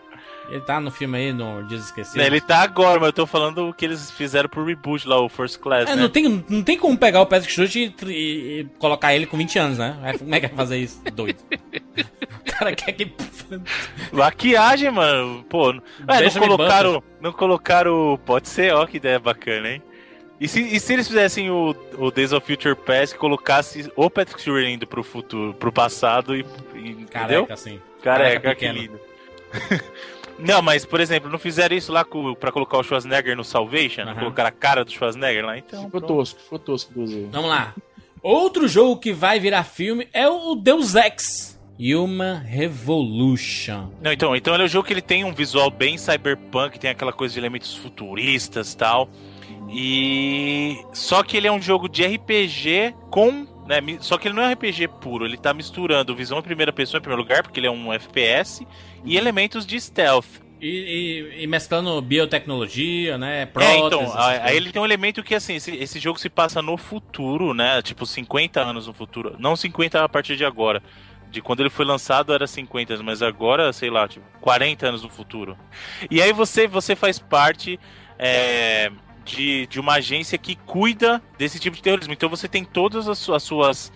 Ele 0.51 0.61
tá 0.61 0.79
no 0.79 0.89
filme 0.91 1.17
aí, 1.17 1.31
no 1.33 1.63
Dias 1.67 1.85
Esquecidos. 1.85 2.25
Ele 2.25 2.41
tá 2.41 2.59
agora, 2.61 2.99
mas 2.99 3.07
eu 3.07 3.13
tô 3.13 3.25
falando 3.27 3.69
o 3.69 3.73
que 3.73 3.85
eles 3.85 4.09
fizeram 4.11 4.49
pro 4.49 4.65
reboot 4.65 5.07
lá, 5.07 5.19
o 5.19 5.29
First 5.29 5.59
Class, 5.59 5.89
É, 5.89 5.95
né? 5.95 6.01
não, 6.01 6.09
tem, 6.09 6.43
não 6.49 6.63
tem 6.63 6.77
como 6.77 6.97
pegar 6.97 7.21
o 7.21 7.25
Patrick 7.25 7.51
Stewart 7.51 7.75
e, 7.75 7.93
e- 8.07 8.59
e 8.61 8.63
colocar 8.79 9.13
ele 9.13 9.25
com 9.25 9.37
20 9.37 9.59
anos, 9.59 9.77
né? 9.77 10.15
Como 10.17 10.33
é 10.33 10.39
que 10.39 10.47
vai 10.47 10.55
fazer 10.55 10.77
isso? 10.77 11.01
Doido. 11.13 11.37
O 11.51 12.51
cara 12.51 12.75
quer 12.75 12.91
que. 12.93 13.11
Maquiagem, 14.11 14.91
mano. 14.91 15.43
Pô, 15.49 15.73
não, 15.73 15.81
é, 16.09 16.21
não 16.23 16.31
colocaram. 16.31 17.03
Não 17.21 17.31
colocaram. 17.31 18.19
Pode 18.25 18.49
ser, 18.49 18.73
ó, 18.73 18.85
que 18.85 18.97
ideia 18.97 19.19
bacana, 19.19 19.69
hein? 19.69 19.81
E 20.41 20.47
se, 20.47 20.61
e 20.61 20.79
se 20.79 20.93
eles 20.93 21.07
fizessem 21.07 21.49
o, 21.51 21.75
o 21.97 22.09
Days 22.11 22.31
of 22.31 22.45
Future 22.47 22.73
Past 22.75 23.13
e 23.15 23.19
colocasse 23.19 23.91
o 23.95 24.09
Patrick 24.09 24.39
Stewart 24.41 24.65
indo 24.65 24.87
pro 24.87 25.03
futuro, 25.03 25.53
pro 25.53 25.71
passado 25.71 26.35
e. 26.35 26.45
e- 26.75 26.89
entendeu? 26.91 27.07
Careca, 27.45 27.53
assim. 27.53 27.79
Careca, 28.01 28.39
Careca 28.41 28.55
que 28.55 28.67
lindo. 28.71 28.99
não, 30.39 30.61
mas, 30.61 30.85
por 30.85 30.99
exemplo, 30.99 31.29
não 31.29 31.39
fizeram 31.39 31.75
isso 31.75 31.91
lá 31.91 32.03
com, 32.03 32.33
pra 32.35 32.51
colocar 32.51 32.77
o 32.77 32.83
Schwarzenegger 32.83 33.35
no 33.35 33.43
Salvation? 33.43 34.03
Aham. 34.03 34.15
Colocaram 34.15 34.49
a 34.49 34.51
cara 34.51 34.85
do 34.85 34.91
Schwarzenegger 34.91 35.45
lá? 35.45 35.57
Então. 35.57 35.83
Ficou 35.85 36.01
pronto. 36.01 36.15
tosco, 36.15 36.41
ficou 36.41 36.59
tosco, 36.59 36.91
inclusive. 36.91 37.29
Vamos 37.31 37.49
lá. 37.49 37.75
Outro 38.21 38.67
jogo 38.67 38.97
que 38.97 39.13
vai 39.13 39.39
virar 39.39 39.63
filme 39.63 40.07
é 40.13 40.27
o 40.27 40.55
Deus 40.55 40.95
Ex. 40.95 41.57
Human 41.79 42.41
Revolution. 42.43 43.89
Não, 44.01 44.11
então, 44.11 44.35
então 44.35 44.53
ele 44.53 44.63
é 44.63 44.65
um 44.65 44.69
jogo 44.69 44.85
que 44.85 44.91
ele 44.91 45.01
tem 45.01 45.23
um 45.23 45.33
visual 45.33 45.71
bem 45.71 45.97
cyberpunk, 45.97 46.77
tem 46.77 46.89
aquela 46.89 47.13
coisa 47.13 47.33
de 47.33 47.39
elementos 47.39 47.73
futuristas 47.73 48.73
e 48.73 48.77
tal. 48.77 49.09
E 49.69 50.77
só 50.91 51.23
que 51.23 51.37
ele 51.37 51.47
é 51.47 51.51
um 51.51 51.61
jogo 51.61 51.87
de 51.87 52.05
RPG 52.05 52.93
com, 53.09 53.45
né, 53.69 53.97
só 54.01 54.17
que 54.17 54.27
ele 54.27 54.35
não 54.35 54.43
é 54.43 54.51
RPG 54.53 54.87
puro, 54.99 55.25
ele 55.25 55.37
tá 55.37 55.53
misturando 55.53 56.15
visão 56.15 56.39
em 56.39 56.41
primeira 56.41 56.73
pessoa 56.73 56.97
em 56.99 57.01
primeiro 57.01 57.21
lugar, 57.21 57.43
porque 57.43 57.59
ele 57.59 57.67
é 57.67 57.71
um 57.71 57.93
FPS 57.93 58.65
e 59.05 59.15
elementos 59.15 59.65
de 59.65 59.79
stealth. 59.79 60.25
E, 60.61 60.67
e- 61.37 61.43
e 61.43 61.47
mesclando 61.47 62.01
biotecnologia, 62.01 63.17
né? 63.17 63.43
É, 63.43 63.45
Próteses. 63.45 63.85
então, 63.85 64.01
essas 64.01 64.15
a- 64.17 64.45
aí 64.45 64.57
ele 64.57 64.71
tem 64.73 64.81
um 64.81 64.85
elemento 64.85 65.23
que 65.23 65.33
assim, 65.33 65.55
esse, 65.55 65.71
esse 65.75 65.99
jogo 65.99 66.19
se 66.19 66.29
passa 66.29 66.61
no 66.61 66.75
futuro, 66.75 67.53
né? 67.53 67.81
Tipo 67.81 68.05
50 68.05 68.59
anos 68.59 68.85
no 68.87 68.93
futuro, 68.93 69.35
não 69.39 69.55
50 69.55 70.03
a 70.03 70.09
partir 70.09 70.35
de 70.35 70.43
agora. 70.43 70.81
De 71.31 71.41
quando 71.41 71.59
ele 71.59 71.69
foi 71.69 71.85
lançado 71.85 72.33
era 72.33 72.47
50, 72.47 73.01
mas 73.03 73.21
agora, 73.21 73.71
sei 73.71 73.91
lá, 73.91 74.07
tipo, 74.07 74.25
40 74.41 74.87
anos 74.87 75.03
no 75.03 75.09
futuro. 75.09 75.55
E 76.09 76.21
aí 76.23 76.33
você, 76.33 76.67
você 76.67 76.95
faz 76.95 77.19
parte 77.19 77.79
é, 78.17 78.91
de, 79.29 79.67
de 79.67 79.79
uma 79.79 79.93
agência 79.95 80.37
que 80.37 80.55
cuida 80.55 81.21
desse 81.37 81.59
tipo 81.59 81.75
de 81.75 81.81
terrorismo. 81.81 82.13
Então 82.13 82.29
você 82.29 82.47
tem 82.47 82.63
todas 82.63 83.07
as 83.07 83.17
suas. 83.17 83.91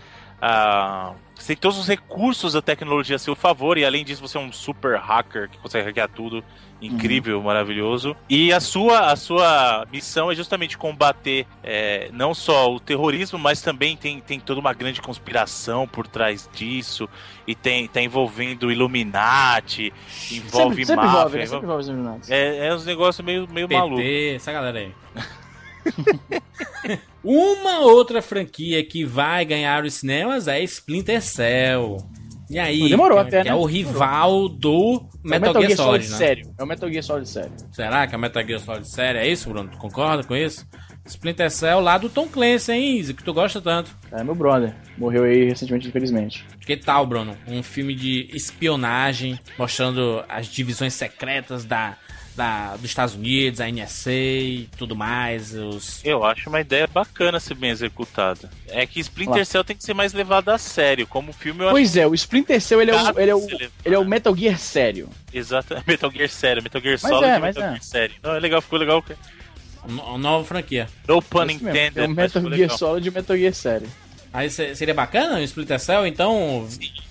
Ah, 0.45 1.13
você 1.35 1.55
tem 1.55 1.55
todos 1.55 1.77
os 1.77 1.87
recursos 1.87 2.51
da 2.51 2.61
tecnologia 2.61 3.15
a 3.15 3.19
seu 3.19 3.33
favor, 3.33 3.77
e 3.77 3.85
além 3.85 4.03
disso, 4.03 4.21
você 4.21 4.37
é 4.37 4.41
um 4.41 4.51
super 4.51 4.99
hacker 4.99 5.49
que 5.49 5.57
consegue 5.57 5.85
hackear 5.85 6.09
tudo. 6.09 6.43
Incrível, 6.81 7.41
maravilhoso. 7.41 8.13
E 8.29 8.51
a 8.51 8.59
sua, 8.59 9.09
a 9.09 9.15
sua 9.15 9.87
missão 9.89 10.29
é 10.29 10.35
justamente 10.35 10.77
combater 10.77 11.47
é, 11.63 12.09
não 12.11 12.33
só 12.33 12.73
o 12.73 12.77
terrorismo, 12.77 13.39
mas 13.39 13.61
também 13.61 13.95
tem, 13.95 14.19
tem 14.19 14.37
toda 14.37 14.59
uma 14.59 14.73
grande 14.73 15.01
conspiração 15.01 15.87
por 15.87 16.07
trás 16.07 16.49
disso. 16.53 17.07
E 17.47 17.55
tem, 17.55 17.87
tá 17.87 18.01
envolvendo 18.01 18.69
Illuminati, 18.69 19.93
envolve 20.29 20.83
sempre, 20.83 20.85
sempre 20.85 21.05
máfia. 21.05 21.19
envolve, 21.19 21.37
né? 21.37 21.45
Sempre 21.45 21.65
envolve 21.65 21.81
os 21.83 21.87
Illuminati. 21.87 22.33
É, 22.33 22.67
é 22.67 22.75
uns 22.75 22.85
negócios 22.85 23.25
meio, 23.25 23.47
meio 23.49 23.69
malucos. 23.71 24.03
PT, 24.03 24.35
essa 24.35 24.51
galera 24.51 24.77
aí. 24.77 24.91
Uma 27.23 27.79
outra 27.79 28.21
franquia 28.21 28.83
que 28.83 29.05
vai 29.05 29.45
ganhar 29.45 29.85
os 29.85 29.93
cinemas 29.95 30.47
é 30.47 30.61
Splinter 30.63 31.21
Cell. 31.21 31.97
E 32.49 32.59
aí? 32.59 32.89
Demorou 32.89 33.19
que, 33.21 33.27
até, 33.27 33.43
né? 33.43 33.49
é 33.49 33.55
o 33.55 33.63
rival 33.63 34.49
do 34.49 35.05
É 35.23 35.27
o 35.27 35.29
Metal, 35.29 35.61
Gear 35.61 35.75
Solid, 35.75 36.09
né? 36.09 36.17
sério. 36.17 36.53
É 36.57 36.63
o 36.63 36.67
Metal 36.67 36.89
Gear 36.89 37.03
Solid 37.03 37.27
sério. 37.29 37.51
Será 37.71 38.05
que 38.05 38.13
é 38.13 38.17
o 38.17 38.21
Metal 38.21 38.45
Gear 38.45 38.59
Solid 38.59 38.87
sério? 38.87 39.21
É 39.21 39.27
isso, 39.27 39.49
Bruno? 39.49 39.69
Tu 39.69 39.77
concorda 39.77 40.23
com 40.23 40.35
isso? 40.35 40.67
Splinter 41.05 41.49
Cell 41.49 41.79
lá 41.79 41.97
do 41.97 42.09
Tom 42.09 42.27
Clancy, 42.27 42.71
hein, 42.71 42.97
Izzy? 42.97 43.13
Que 43.13 43.23
tu 43.23 43.33
gosta 43.33 43.59
tanto. 43.59 43.95
É 44.11 44.23
meu 44.23 44.35
brother. 44.35 44.73
Morreu 44.97 45.23
aí 45.23 45.45
recentemente, 45.45 45.87
infelizmente. 45.87 46.45
Que 46.61 46.77
tal, 46.77 47.05
Bruno? 47.05 47.35
Um 47.47 47.61
filme 47.61 47.93
de 47.95 48.29
espionagem 48.33 49.39
mostrando 49.57 50.23
as 50.29 50.47
divisões 50.47 50.93
secretas 50.93 51.65
da, 51.65 51.97
da, 52.35 52.75
dos 52.75 52.85
Estados 52.85 53.15
Unidos, 53.15 53.61
a 53.61 53.69
NSA 53.69 54.11
e 54.11 54.69
tudo 54.77 54.95
mais. 54.95 55.53
Os... 55.53 56.03
Eu 56.03 56.23
acho 56.23 56.49
uma 56.49 56.61
ideia 56.61 56.87
bacana 56.87 57.39
ser 57.39 57.55
bem 57.55 57.69
executada. 57.69 58.49
É 58.67 58.85
que 58.85 58.99
Splinter. 58.99 59.45
Cell 59.45 59.63
tem 59.63 59.75
que 59.75 59.83
ser 59.83 59.93
mais 59.93 60.13
levado 60.13 60.49
a 60.49 60.57
sério. 60.57 61.05
Como 61.07 61.31
filme, 61.33 61.63
eu 61.63 61.69
Pois 61.69 61.95
é, 61.95 62.07
o 62.07 62.13
Splinter 62.13 62.59
Cell 62.61 62.81
ele 62.81 62.91
é 62.91 62.95
o, 62.95 63.03
Cada 63.03 63.21
ele 63.21 63.31
é 63.31 63.35
o, 63.35 63.41
se 63.41 63.71
ele 63.85 63.95
é 63.95 63.99
o 63.99 64.05
Metal 64.05 64.35
Gear 64.35 64.57
sério. 64.57 65.09
Exato. 65.33 65.75
Metal 65.87 66.11
Gear 66.11 66.29
sério, 66.29 66.63
Metal 66.63 66.81
Gear 66.81 66.99
Mas 67.01 67.11
Solid 67.11 67.29
é, 67.29 67.39
Metal 67.39 67.63
é. 67.63 67.69
Gear 67.69 67.83
sério. 67.83 68.15
Não, 68.23 68.35
é 68.35 68.39
legal, 68.39 68.61
ficou 68.61 68.79
legal. 68.79 69.03
Uma 69.85 70.17
nova 70.17 70.45
franquia. 70.45 70.87
No 71.07 71.21
pun 71.21 71.43
intended. 71.43 71.99
É 71.99 72.05
o 72.05 72.09
Metal 72.09 72.41
Gear 72.41 72.51
legal. 72.53 72.77
Solid 72.77 73.05
e 73.05 73.09
o 73.09 73.13
Metal 73.13 73.37
Gear 73.37 73.53
sério. 73.53 73.87
Aí 74.31 74.49
se- 74.49 74.75
seria 74.75 74.95
bacana 74.95 75.35
o 75.35 75.43
Splinter 75.43 75.79
Cell, 75.79 76.07
então. 76.07 76.67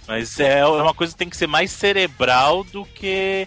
Mas 0.08 0.40
é 0.40 0.66
uma 0.66 0.92
coisa 0.92 1.12
que 1.12 1.18
tem 1.18 1.30
que 1.30 1.36
ser 1.36 1.46
mais 1.46 1.70
cerebral 1.70 2.64
do 2.64 2.84
que 2.84 3.46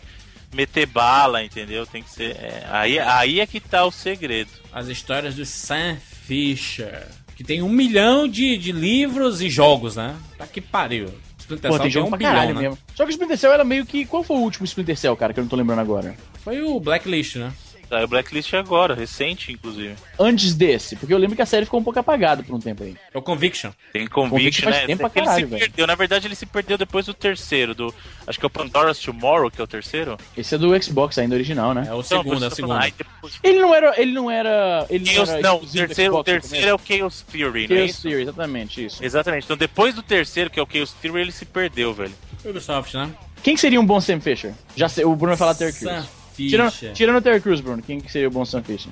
meter 0.53 0.85
bala, 0.85 1.43
entendeu? 1.43 1.85
Tem 1.85 2.03
que 2.03 2.09
ser. 2.09 2.35
é, 2.35 2.67
aí, 2.69 2.99
aí 2.99 3.39
é 3.39 3.45
que 3.47 3.59
tá 3.59 3.85
o 3.85 3.91
segredo. 3.91 4.49
As 4.71 4.87
histórias 4.87 5.35
do 5.35 5.45
Sam 5.45 5.97
Fisher. 5.97 7.07
Que 7.35 7.43
tem 7.43 7.61
um 7.61 7.69
milhão 7.69 8.27
de, 8.27 8.57
de 8.57 8.71
livros 8.71 9.41
e 9.41 9.49
jogos, 9.49 9.95
né? 9.95 10.15
Tá 10.37 10.47
que 10.47 10.61
pariu. 10.61 11.13
Splinter 11.37 11.69
Pô, 11.69 11.75
Cell 11.75 11.83
tem 11.83 11.91
jogo 11.91 12.07
um 12.07 12.09
pra 12.09 12.17
bilhão, 12.17 12.33
caralho 12.33 12.55
né? 12.55 12.61
mesmo. 12.61 12.77
Só 12.95 13.03
que 13.03 13.09
o 13.09 13.11
Splinter 13.11 13.37
Cell 13.37 13.53
era 13.53 13.63
meio 13.63 13.85
que. 13.85 14.05
Qual 14.05 14.23
foi 14.23 14.37
o 14.37 14.39
último 14.39 14.65
Splinter 14.65 14.97
Cell, 14.97 15.15
cara, 15.15 15.33
que 15.33 15.39
eu 15.39 15.43
não 15.43 15.49
tô 15.49 15.55
lembrando 15.55 15.79
agora? 15.79 16.15
Foi 16.43 16.61
o 16.61 16.79
Blacklist, 16.79 17.35
né? 17.35 17.53
Tá, 17.99 18.03
o 18.03 18.07
Blacklist 18.07 18.53
agora, 18.53 18.93
recente, 18.93 19.51
inclusive. 19.53 19.95
Antes 20.19 20.53
desse, 20.53 20.95
porque 20.97 21.13
eu 21.13 21.17
lembro 21.17 21.35
que 21.35 21.41
a 21.41 21.45
série 21.45 21.65
ficou 21.65 21.79
um 21.79 21.83
pouco 21.83 21.97
apagada 21.99 22.43
por 22.43 22.53
um 22.55 22.59
tempo 22.59 22.83
aí. 22.83 22.95
É 23.13 23.17
o 23.17 23.21
Conviction. 23.21 23.71
Tem 23.93 24.05
Conviction 24.05 24.29
convite, 24.37 24.61
faz 24.63 24.75
né? 24.75 24.85
tempo 24.87 25.05
É 25.05 25.09
que 25.09 25.19
ele 25.19 25.25
caralho, 25.25 25.45
se 25.45 25.49
velho. 25.51 25.59
perdeu. 25.61 25.87
Na 25.87 25.95
verdade, 25.95 26.27
ele 26.27 26.35
se 26.35 26.45
perdeu 26.45 26.77
depois 26.77 27.05
do 27.05 27.13
terceiro. 27.13 27.73
Do, 27.73 27.93
acho 28.27 28.37
que 28.37 28.45
é 28.45 28.47
o 28.47 28.49
Pandora's 28.49 28.99
Tomorrow, 28.99 29.49
que 29.49 29.61
é 29.61 29.63
o 29.63 29.67
terceiro. 29.67 30.17
Esse 30.35 30.55
é 30.55 30.57
do 30.57 30.83
Xbox 30.83 31.17
ainda 31.17 31.35
original, 31.35 31.73
né? 31.73 31.85
É 31.87 31.93
o 31.93 31.97
Não, 31.97 32.03
segundo, 32.03 32.43
é 32.43 32.47
o 32.47 32.51
segundo. 32.51 32.79
depois- 32.79 33.39
Ele 33.41 33.59
não 33.59 33.73
era. 33.73 34.01
Ele 34.01 34.11
não 34.11 34.29
era. 34.29 34.85
Ele 34.89 35.05
não, 35.05 35.13
Chaos- 35.13 35.29
era 35.29 35.41
não, 35.41 35.55
o 35.57 35.59
terceiro, 35.65 36.11
o 36.13 36.15
Xbox 36.15 36.17
no 36.17 36.23
terceiro 36.23 36.67
é 36.67 36.73
o 36.73 36.79
Chaos 36.79 37.21
Theory, 37.21 37.67
não 37.69 37.75
é 37.77 37.79
Chaos? 37.87 38.01
Theory, 38.01 38.21
exatamente, 38.23 38.85
isso. 38.85 39.03
Exatamente. 39.03 39.45
Então 39.45 39.55
depois 39.57 39.95
do 39.95 40.03
terceiro, 40.03 40.49
que 40.49 40.59
é 40.59 40.63
o 40.63 40.67
Chaos 40.71 40.91
Theory, 40.93 41.21
ele 41.21 41.31
se 41.31 41.45
perdeu, 41.45 41.93
velho. 41.93 42.13
Ubisoft, 42.43 42.95
né? 42.97 43.09
Quem 43.41 43.55
seria 43.55 43.79
um 43.79 43.85
bom 43.85 44.01
Sam 44.01 44.19
Fisher? 44.19 44.53
Já 44.75 44.89
sei, 44.89 45.05
o 45.05 45.15
Bruno 45.15 45.35
vai 45.35 45.37
falar 45.37 45.55
Terry 45.55 45.71
Crews. 45.73 46.05
Fisher. 46.35 46.93
tirando 46.93 47.17
o 47.17 47.21
Terry 47.21 47.39
Crews, 47.39 47.61
Bruno, 47.61 47.81
quem 47.81 47.99
que 47.99 48.11
seria 48.11 48.27
o 48.27 48.31
bom 48.31 48.45
Sam 48.45 48.63
Fisher? 48.63 48.91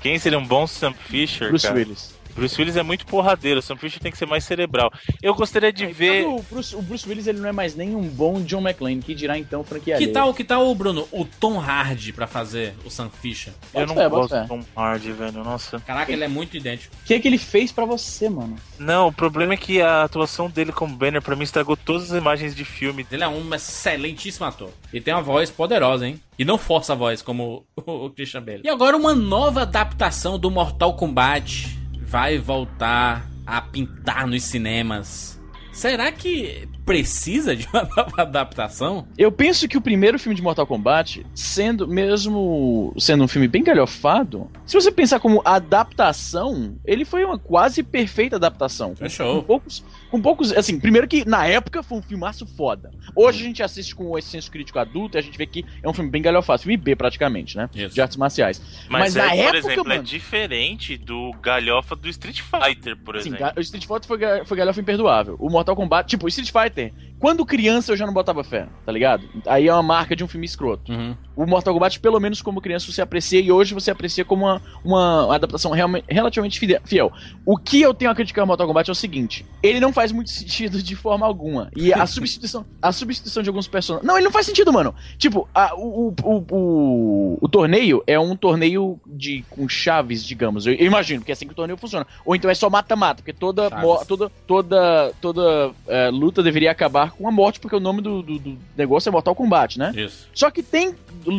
Quem 0.00 0.18
seria 0.18 0.38
um 0.38 0.46
bom 0.46 0.66
Sam 0.66 0.92
Fisher, 0.92 1.48
Bruce 1.48 1.66
cara? 1.66 1.78
Willis. 1.78 2.14
Bruce 2.34 2.60
Willis 2.60 2.76
é 2.76 2.82
muito 2.82 3.06
porradeiro. 3.06 3.60
O 3.60 3.62
Sam 3.62 3.76
Fisher 3.76 4.00
tem 4.00 4.10
que 4.10 4.18
ser 4.18 4.26
mais 4.26 4.44
cerebral. 4.44 4.90
Eu 5.22 5.34
gostaria 5.34 5.72
de 5.72 5.86
ver... 5.86 6.26
O 6.26 6.42
Bruce, 6.42 6.74
o 6.74 6.82
Bruce 6.82 7.08
Willis 7.08 7.26
ele 7.26 7.40
não 7.40 7.48
é 7.48 7.52
mais 7.52 7.74
nem 7.74 7.94
um 7.94 8.02
bom 8.02 8.40
John 8.42 8.60
McClane, 8.60 9.02
que 9.02 9.14
dirá 9.14 9.38
então 9.38 9.62
franquia 9.62 9.98
Que 9.98 10.08
tal, 10.08 10.32
que 10.32 10.44
tal, 10.44 10.74
Bruno, 10.74 11.06
o 11.12 11.24
Tom 11.24 11.58
Hardy 11.60 12.12
pra 12.12 12.26
fazer 12.26 12.74
o 12.84 12.90
Sam 12.90 13.10
Fisher? 13.10 13.52
Eu 13.74 13.86
não 13.86 13.94
gosto 14.08 14.34
do 14.34 14.48
Tom 14.48 14.60
Hardy, 14.76 15.12
velho. 15.12 15.44
Nossa. 15.44 15.80
Caraca, 15.80 16.12
ele 16.12 16.24
é 16.24 16.28
muito 16.28 16.56
idêntico. 16.56 16.94
O 17.02 17.06
que 17.06 17.14
é 17.14 17.20
que 17.20 17.28
ele 17.28 17.38
fez 17.38 17.70
pra 17.72 17.84
você, 17.84 18.28
mano? 18.28 18.56
Não, 18.78 19.08
o 19.08 19.12
problema 19.12 19.54
é 19.54 19.56
que 19.56 19.80
a 19.80 20.04
atuação 20.04 20.48
dele 20.48 20.72
como 20.72 20.96
Banner, 20.96 21.22
pra 21.22 21.36
mim, 21.36 21.44
estragou 21.44 21.76
todas 21.76 22.12
as 22.12 22.18
imagens 22.18 22.54
de 22.54 22.64
filme. 22.64 23.06
Ele 23.10 23.22
é 23.22 23.28
um 23.28 23.54
excelentíssimo 23.54 24.46
ator. 24.46 24.70
E 24.92 25.00
tem 25.00 25.12
uma 25.14 25.22
voz 25.22 25.50
poderosa, 25.50 26.06
hein? 26.06 26.20
E 26.38 26.44
não 26.44 26.58
força 26.58 26.92
a 26.92 26.96
voz 26.96 27.22
como 27.22 27.64
o 27.76 28.10
Christian 28.10 28.42
Bale. 28.42 28.62
E 28.64 28.68
agora 28.68 28.96
uma 28.96 29.14
nova 29.14 29.62
adaptação 29.62 30.38
do 30.38 30.50
Mortal 30.50 30.94
Kombat 30.96 31.81
vai 32.12 32.36
voltar 32.36 33.26
a 33.46 33.58
pintar 33.62 34.26
nos 34.26 34.42
cinemas. 34.42 35.40
Será 35.72 36.12
que 36.12 36.68
precisa 36.84 37.54
de 37.54 37.66
uma 37.72 37.82
nova 37.96 38.22
adaptação? 38.22 39.06
Eu 39.16 39.30
penso 39.32 39.68
que 39.68 39.76
o 39.76 39.80
primeiro 39.80 40.18
filme 40.18 40.34
de 40.34 40.42
Mortal 40.42 40.66
Kombat, 40.66 41.24
sendo 41.34 41.86
mesmo 41.88 42.92
sendo 42.98 43.24
um 43.24 43.28
filme 43.28 43.48
bem 43.48 43.62
galhofado, 43.62 44.50
se 44.66 44.74
você 44.74 44.90
pensar 44.90 45.20
como 45.20 45.42
adaptação, 45.44 46.76
ele 46.84 47.04
foi 47.04 47.24
uma 47.24 47.38
quase 47.38 47.82
perfeita 47.82 48.36
adaptação. 48.36 48.94
Fechou. 48.96 49.40
Com 49.40 49.46
poucos, 49.46 49.84
com 50.10 50.20
poucos, 50.20 50.52
assim, 50.52 50.78
primeiro 50.78 51.06
que 51.06 51.28
na 51.28 51.46
época 51.46 51.82
foi 51.82 51.98
um 51.98 52.02
filmaço 52.02 52.46
foda. 52.46 52.90
Hoje 53.14 53.42
a 53.42 53.46
gente 53.46 53.62
assiste 53.62 53.94
com 53.94 54.10
o 54.12 54.20
senso 54.20 54.50
crítico 54.50 54.78
adulto 54.78 55.16
e 55.16 55.18
a 55.18 55.22
gente 55.22 55.36
vê 55.36 55.46
que 55.46 55.64
é 55.82 55.88
um 55.88 55.92
filme 55.92 56.10
bem 56.10 56.22
galhofado, 56.22 56.62
filme 56.62 56.76
B 56.76 56.96
praticamente, 56.96 57.56
né? 57.56 57.68
Isso. 57.74 57.94
De 57.94 58.00
artes 58.00 58.16
marciais. 58.16 58.60
Mas, 58.88 59.14
Mas 59.14 59.14
na 59.14 59.24
aí, 59.24 59.38
por 59.38 59.54
época, 59.54 59.58
exemplo, 59.58 59.92
é 59.92 59.96
mano- 59.96 60.02
diferente 60.04 60.96
do 60.96 61.32
galhofa 61.42 61.94
do 61.94 62.08
Street 62.08 62.40
Fighter, 62.40 62.96
por 62.96 63.20
Sim, 63.20 63.34
exemplo. 63.34 63.52
o 63.56 63.60
Street 63.60 63.86
Fighter 63.86 64.06
foi, 64.06 64.44
foi 64.44 64.56
galhofa 64.56 64.80
imperdoável. 64.80 65.36
O 65.38 65.48
Mortal 65.50 65.76
Kombat, 65.76 66.08
tipo, 66.08 66.24
o 66.26 66.28
Street 66.28 66.50
Fighter, 66.50 66.71
7 66.76 66.92
quando 67.22 67.46
criança 67.46 67.92
eu 67.92 67.96
já 67.96 68.04
não 68.04 68.12
botava 68.12 68.42
fé, 68.42 68.66
tá 68.84 68.90
ligado? 68.90 69.22
Aí 69.46 69.68
é 69.68 69.72
uma 69.72 69.80
marca 69.80 70.16
de 70.16 70.24
um 70.24 70.26
filme 70.28 70.44
escroto. 70.44 70.90
Uhum. 70.90 71.14
O 71.36 71.46
Mortal 71.46 71.72
Kombat, 71.72 72.00
pelo 72.00 72.18
menos 72.18 72.42
como 72.42 72.60
criança, 72.60 72.90
você 72.90 73.00
aprecia 73.00 73.38
e 73.40 73.52
hoje 73.52 73.72
você 73.74 73.92
aprecia 73.92 74.24
como 74.24 74.44
uma, 74.44 74.60
uma 74.84 75.32
adaptação 75.34 75.70
realme- 75.70 76.02
relativamente 76.08 76.58
fiel. 76.84 77.12
O 77.46 77.56
que 77.56 77.80
eu 77.80 77.94
tenho 77.94 78.10
a 78.10 78.14
criticar 78.14 78.42
ao 78.42 78.46
Mortal 78.48 78.66
Kombat 78.66 78.90
é 78.90 78.92
o 78.92 78.94
seguinte: 78.96 79.46
ele 79.62 79.78
não 79.78 79.92
faz 79.92 80.10
muito 80.10 80.28
sentido 80.34 80.82
de 80.82 80.96
forma 80.96 81.24
alguma. 81.24 81.70
E 81.76 81.92
a 81.92 82.04
substituição, 82.06 82.66
a 82.82 82.90
substituição 82.90 83.40
de 83.40 83.48
alguns 83.48 83.68
personagens. 83.68 84.04
Não, 84.06 84.16
ele 84.16 84.24
não 84.24 84.32
faz 84.32 84.44
sentido, 84.44 84.72
mano. 84.72 84.92
Tipo, 85.16 85.48
a- 85.54 85.76
o, 85.76 86.12
o, 86.24 86.44
o, 86.50 87.38
o, 87.40 87.48
torneio 87.48 88.02
é 88.04 88.18
um 88.18 88.34
torneio 88.34 88.98
de 89.06 89.44
com 89.48 89.68
chaves, 89.68 90.24
digamos. 90.24 90.66
Eu, 90.66 90.74
eu 90.74 90.86
imagino, 90.86 91.20
porque 91.20 91.30
é 91.30 91.34
assim 91.34 91.46
que 91.46 91.52
o 91.52 91.56
torneio 91.56 91.78
funciona. 91.78 92.04
Ou 92.26 92.34
então 92.34 92.50
é 92.50 92.54
só 92.54 92.68
mata-mata, 92.68 93.22
porque 93.22 93.32
toda, 93.32 93.70
mo- 93.70 94.04
toda, 94.04 94.28
toda, 94.46 95.12
toda 95.20 95.70
é, 95.86 96.10
luta 96.10 96.42
deveria 96.42 96.70
acabar 96.72 97.11
com 97.16 97.28
a 97.28 97.30
morte, 97.30 97.60
porque 97.60 97.76
o 97.76 97.80
nome 97.80 98.00
do, 98.00 98.22
do, 98.22 98.38
do 98.38 98.58
negócio 98.76 99.08
é 99.08 99.12
Mortal 99.12 99.34
Kombat, 99.34 99.78
né? 99.78 99.92
Isso. 99.94 100.28
Só 100.34 100.50
que 100.50 100.62
tem 100.62 100.94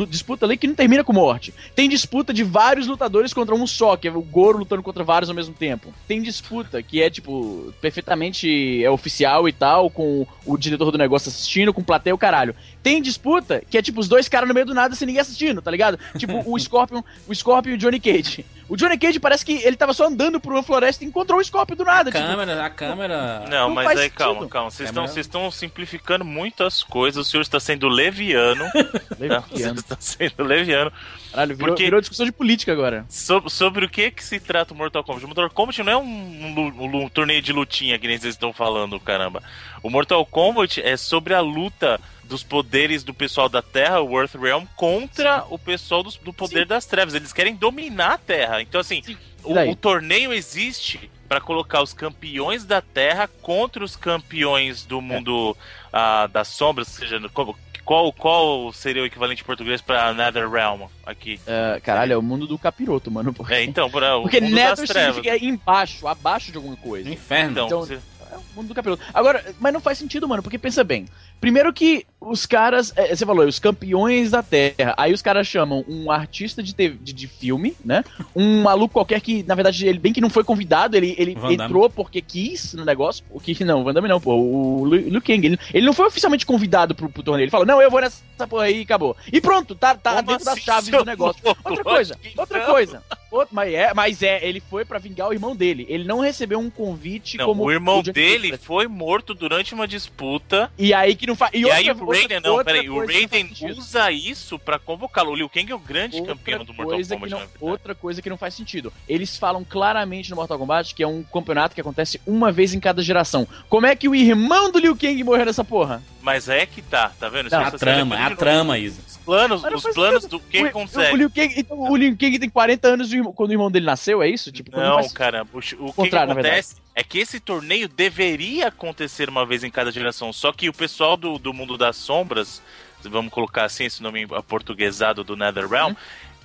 disputa 0.07 0.45
ali 0.45 0.57
que 0.57 0.67
não 0.67 0.75
termina 0.75 1.03
com 1.03 1.13
morte. 1.13 1.53
Tem 1.75 1.89
disputa 1.89 2.33
de 2.33 2.43
vários 2.43 2.87
lutadores 2.87 3.33
contra 3.33 3.53
um 3.53 3.67
só, 3.67 3.97
que 3.97 4.07
é 4.07 4.11
o 4.11 4.21
Goro 4.21 4.59
lutando 4.59 4.83
contra 4.83 5.03
vários 5.03 5.29
ao 5.29 5.35
mesmo 5.35 5.53
tempo. 5.53 5.93
Tem 6.07 6.21
disputa 6.21 6.81
que 6.81 7.01
é, 7.01 7.09
tipo, 7.09 7.73
perfeitamente 7.81 8.83
é 8.83 8.89
oficial 8.89 9.47
e 9.47 9.53
tal, 9.53 9.89
com 9.89 10.25
o 10.45 10.57
diretor 10.57 10.91
do 10.91 10.97
negócio 10.97 11.29
assistindo, 11.29 11.73
com 11.73 11.83
plateia 11.83 12.15
o 12.15 12.17
caralho. 12.17 12.55
Tem 12.81 13.01
disputa 13.01 13.61
que 13.69 13.77
é, 13.77 13.81
tipo, 13.81 13.99
os 13.99 14.07
dois 14.07 14.27
caras 14.27 14.47
no 14.47 14.53
meio 14.53 14.65
do 14.65 14.73
nada 14.73 14.95
sem 14.95 15.05
ninguém 15.05 15.21
assistindo, 15.21 15.61
tá 15.61 15.71
ligado? 15.71 15.97
Tipo, 16.17 16.43
o 16.45 16.57
Scorpion, 16.59 17.01
o 17.27 17.33
Scorpion 17.33 17.71
e 17.71 17.75
o 17.75 17.77
Johnny 17.77 17.99
Cage. 17.99 18.45
O 18.69 18.75
Johnny 18.75 18.97
Cage 18.97 19.19
parece 19.19 19.45
que 19.45 19.53
ele 19.53 19.75
tava 19.75 19.93
só 19.93 20.07
andando 20.07 20.39
por 20.39 20.53
uma 20.53 20.63
floresta 20.63 21.03
e 21.03 21.07
encontrou 21.07 21.39
o 21.39 21.43
Scorpion 21.43 21.75
do 21.75 21.83
nada. 21.83 22.09
A 22.09 22.13
tipo, 22.13 22.25
câmera, 22.25 22.65
a 22.65 22.69
câmera. 22.69 23.39
Não, 23.49 23.67
Não 23.67 23.75
mas 23.75 23.87
aí, 23.89 23.97
sentido. 23.97 24.17
calma, 24.17 24.47
calma. 24.47 24.71
Vocês 24.71 24.89
estão 24.89 25.03
melhor. 25.03 25.13
vocês 25.13 25.25
estão 25.25 25.51
simplificando 25.63 26.25
muitas 26.25 26.83
coisas. 26.83 27.25
O 27.25 27.29
senhor 27.29 27.41
está 27.41 27.59
sendo 27.59 27.87
leviano. 27.87 28.65
tá? 28.73 28.81
Você 29.09 29.15
leviano. 29.19 29.79
está 29.79 29.97
sendo 29.99 30.43
leviano. 30.43 30.91
Caralho, 31.31 31.55
virou, 31.55 31.69
Porque- 31.71 31.83
virou 31.85 31.99
discussão 32.01 32.25
de 32.25 32.31
política 32.31 32.71
agora. 32.73 33.05
So- 33.09 33.49
sobre 33.49 33.85
o 33.85 33.89
que 33.89 34.11
que 34.11 34.23
se 34.23 34.39
trata 34.39 34.73
o 34.73 34.77
Mortal 34.77 35.03
Kombat? 35.03 35.23
O 35.25 35.27
Mortal 35.27 35.49
Kombat 35.49 35.83
não 35.83 35.91
é 35.91 35.97
um, 35.97 36.03
um 36.03 36.53
um 36.83 36.85
lu- 36.87 37.09
torneio 37.09 37.41
de 37.41 37.53
lutinha 37.53 37.97
que 37.97 38.07
nem 38.07 38.17
vocês 38.17 38.35
estão 38.35 38.51
falando, 38.51 38.99
caramba. 38.99 39.41
O 39.81 39.89
Mortal 39.89 40.25
Kombat 40.25 40.81
é 40.81 40.97
sobre 40.97 41.33
a 41.33 41.39
luta 41.39 41.99
dos 42.25 42.43
poderes 42.43 43.03
do 43.03 43.13
pessoal 43.13 43.47
da 43.49 43.61
Terra, 43.61 44.01
o 44.01 44.19
Earthrealm, 44.19 44.65
contra 44.75 45.45
o 45.49 45.57
pessoal 45.57 46.03
dos- 46.03 46.17
do, 46.17 46.33
poder 46.33 46.61
Sim. 46.61 46.67
das 46.67 46.85
trevas. 46.85 47.13
Eles 47.13 47.31
querem 47.33 47.55
dominar 47.55 48.13
a 48.13 48.17
Terra. 48.17 48.61
Então, 48.61 48.79
assim, 48.81 49.01
Sim. 49.03 49.17
O, 49.43 49.53
o 49.71 49.75
torneio 49.75 50.31
existe 50.31 51.11
para 51.27 51.41
colocar 51.41 51.81
os 51.81 51.93
campeões 51.93 52.63
da 52.65 52.81
Terra 52.81 53.27
contra 53.41 53.83
os 53.83 53.95
campeões 53.95 54.85
do 54.85 55.01
mundo 55.01 55.55
ah, 55.91 56.27
das 56.27 56.47
sombras, 56.47 56.87
seja, 56.87 57.19
como- 57.33 57.57
qual, 57.85 58.13
qual 58.13 58.71
seria 58.71 59.03
o 59.03 59.05
equivalente 59.05 59.41
em 59.41 59.45
português 59.45 59.81
para 59.81 60.13
Netherrealm 60.13 60.83
aqui? 61.05 61.37
É, 61.45 61.81
caralho, 61.81 62.13
é 62.13 62.17
o 62.17 62.21
mundo 62.21 62.47
do 62.47 62.57
capiroto, 62.57 63.11
mano. 63.11 63.33
Porque, 63.33 63.53
É, 63.53 63.63
então, 63.63 63.89
pra, 63.91 64.17
porque 64.21 64.39
mundo 64.39 64.55
das 64.55 64.79
Nether 64.79 64.87
trevas. 64.87 65.15
significa 65.15 65.45
embaixo, 65.45 66.07
abaixo 66.07 66.49
de 66.51 66.57
alguma 66.57 66.77
coisa. 66.77 67.09
Inferno. 67.09 67.51
Então, 67.51 67.65
Então, 67.65 67.79
você- 67.81 67.99
É 68.31 68.37
o 68.37 68.43
mundo 68.55 68.69
do 68.69 68.73
capiroto. 68.73 69.03
Agora, 69.13 69.45
mas 69.59 69.71
não 69.73 69.79
faz 69.79 69.97
sentido, 69.99 70.27
mano, 70.27 70.41
porque 70.41 70.57
pensa 70.57 70.83
bem. 70.83 71.05
Primeiro 71.43 71.73
que 71.73 72.05
os 72.25 72.45
caras, 72.45 72.93
é, 72.95 73.13
você 73.13 73.25
falou, 73.25 73.45
os 73.45 73.59
campeões 73.59 74.31
da 74.31 74.41
Terra. 74.41 74.93
Aí 74.97 75.13
os 75.13 75.21
caras 75.21 75.45
chamam 75.45 75.83
um 75.87 76.09
artista 76.09 76.63
de, 76.63 76.73
TV 76.73 76.97
de, 77.01 77.11
de 77.11 77.27
filme, 77.27 77.75
né? 77.83 78.03
Um 78.35 78.61
maluco 78.63 78.93
qualquer 78.93 79.19
que, 79.19 79.43
na 79.43 79.55
verdade, 79.55 79.85
ele 79.85 79.99
bem 79.99 80.13
que 80.13 80.21
não 80.21 80.29
foi 80.29 80.43
convidado, 80.43 80.95
ele, 80.95 81.15
ele 81.17 81.35
entrou 81.49 81.89
porque 81.89 82.21
quis 82.21 82.73
no 82.73 82.85
negócio. 82.85 83.25
O 83.29 83.39
que 83.39 83.63
não, 83.65 83.81
o 83.81 83.83
Van 83.83 83.93
Damme 83.93 84.07
não, 84.07 84.21
pô. 84.21 84.35
O 84.35 84.85
Liu 84.85 85.21
Kang, 85.21 85.45
ele, 85.45 85.59
ele 85.73 85.85
não 85.85 85.93
foi 85.93 86.07
oficialmente 86.07 86.45
convidado 86.45 86.95
pro, 86.95 87.09
pro 87.09 87.23
torneio. 87.23 87.43
Ele 87.45 87.51
falou, 87.51 87.65
não, 87.65 87.81
eu 87.81 87.91
vou 87.91 87.99
nessa 87.99 88.23
porra 88.47 88.63
aí 88.63 88.79
e 88.79 88.83
acabou. 88.83 89.15
E 89.31 89.41
pronto, 89.41 89.75
tá, 89.75 89.95
tá 89.95 90.15
Como 90.15 90.29
dentro 90.29 90.45
das 90.45 90.53
assim, 90.53 90.63
chaves 90.63 90.89
seu 90.89 90.99
do 90.99 91.05
negócio. 91.05 91.41
Outra 91.45 91.83
coisa, 91.83 92.17
outra 92.37 92.59
não. 92.59 92.65
coisa. 92.65 93.03
Outro- 93.29 93.53
mas, 93.53 93.73
é, 93.73 93.93
mas 93.93 94.21
é, 94.21 94.47
ele 94.47 94.61
foi 94.61 94.85
pra 94.85 94.99
vingar 94.99 95.27
o 95.27 95.33
irmão 95.33 95.55
dele. 95.55 95.85
Ele 95.89 96.03
não 96.03 96.19
recebeu 96.19 96.59
um 96.59 96.69
convite 96.69 97.35
Não, 97.37 97.45
como 97.47 97.63
o 97.63 97.71
irmão 97.71 98.01
Johnny 98.01 98.13
dele 98.13 98.57
foi 98.57 98.87
morto 98.87 99.33
durante 99.33 99.73
uma 99.73 99.87
disputa. 99.87 100.71
E 100.77 100.93
aí 100.93 101.15
que 101.15 101.25
não 101.25 101.32
faz. 101.35 101.51
E, 101.53 101.69
aí 101.69 101.89
o 101.89 102.09
Raiden, 102.09 102.39
não, 102.41 102.51
outra 102.51 102.73
peraí, 102.73 102.89
o 102.89 102.95
não 102.99 103.05
Raiden 103.05 103.51
usa 103.77 104.11
isso 104.11 104.57
pra 104.59 104.77
convocá-lo. 104.79 105.31
O 105.31 105.35
Liu 105.35 105.49
Kang 105.49 105.71
é 105.71 105.75
o 105.75 105.79
grande 105.79 106.17
Outra 106.17 106.35
campeão 106.35 106.63
do 106.65 106.73
Mortal 106.73 106.99
Kombat. 106.99 107.31
não- 107.31 107.47
outra 107.69 107.95
coisa 107.95 108.21
que 108.21 108.29
não 108.29 108.37
faz 108.37 108.53
sentido. 108.53 108.91
Eles 109.07 109.37
falam 109.37 109.63
claramente 109.63 110.29
no 110.29 110.35
Mortal 110.35 110.57
Kombat 110.59 110.93
que 110.95 111.03
é 111.03 111.07
um 111.07 111.23
campeonato 111.23 111.75
que 111.75 111.81
acontece 111.81 112.19
uma 112.25 112.51
vez 112.51 112.73
em 112.73 112.79
cada 112.79 113.01
geração. 113.01 113.47
Como 113.69 113.85
é 113.85 113.95
que 113.95 114.07
o 114.07 114.15
irmão 114.15 114.71
do 114.71 114.79
Liu 114.79 114.95
Kang 114.95 115.23
morreu 115.23 115.45
nessa 115.45 115.63
porra? 115.63 116.01
Mas 116.23 116.47
é 116.47 116.65
que 116.65 116.81
tá, 116.81 117.11
tá 117.19 117.27
vendo? 117.27 117.51
Não, 117.51 117.59
É 117.61 117.65
a 117.65 117.69
Você 117.69 117.77
trama, 117.77 118.17
é 118.17 118.21
a 118.23 118.29
de 118.29 118.35
trama, 118.37 118.77
Isa. 118.79 119.01
Os 119.05 119.17
planos, 119.17 119.61
Mas 119.61 119.73
os 119.85 119.93
planos 119.93 120.25
do 120.25 120.37
O, 120.37 120.71
consegue. 120.71 121.13
o 121.13 121.17
Liu 121.17 121.29
Kang, 121.29 121.53
então, 121.57 121.77
o 121.77 121.95
Liu 121.97 122.17
Kang 122.17 122.39
tem 122.39 122.49
40 122.49 122.87
anos 122.87 123.11
irmão- 123.11 123.33
quando 123.33 123.49
o 123.49 123.53
irmão 123.53 123.69
dele 123.69 123.85
nasceu, 123.85 124.23
é 124.23 124.29
isso? 124.29 124.49
Tipo, 124.49 124.71
Não, 124.71 124.95
faz- 124.95 125.11
caramba. 125.11 125.49
O, 125.53 125.57
o 125.57 125.61
que, 125.93 126.09
que 126.09 126.15
acontece 126.15 126.75
é 126.95 127.03
que 127.03 127.19
esse 127.19 127.41
torneio 127.41 127.89
deveria 127.89 128.69
acontecer 128.69 129.27
uma 129.29 129.45
vez 129.45 129.65
em 129.65 129.69
cada 129.69 129.91
geração. 129.91 130.31
Só 130.31 130.53
que 130.53 130.69
o 130.69 130.73
pessoal 130.73 131.17
do, 131.17 131.37
do 131.37 131.53
mundo 131.53 131.77
das 131.77 131.97
sombras, 131.97 132.61
vamos 133.03 133.31
colocar 133.33 133.65
assim 133.65 133.83
esse 133.83 134.01
nome 134.01 134.25
aportuguesado 134.31 135.25
do 135.25 135.35
Netherrealm, 135.35 135.89
Uhum. 135.91 135.97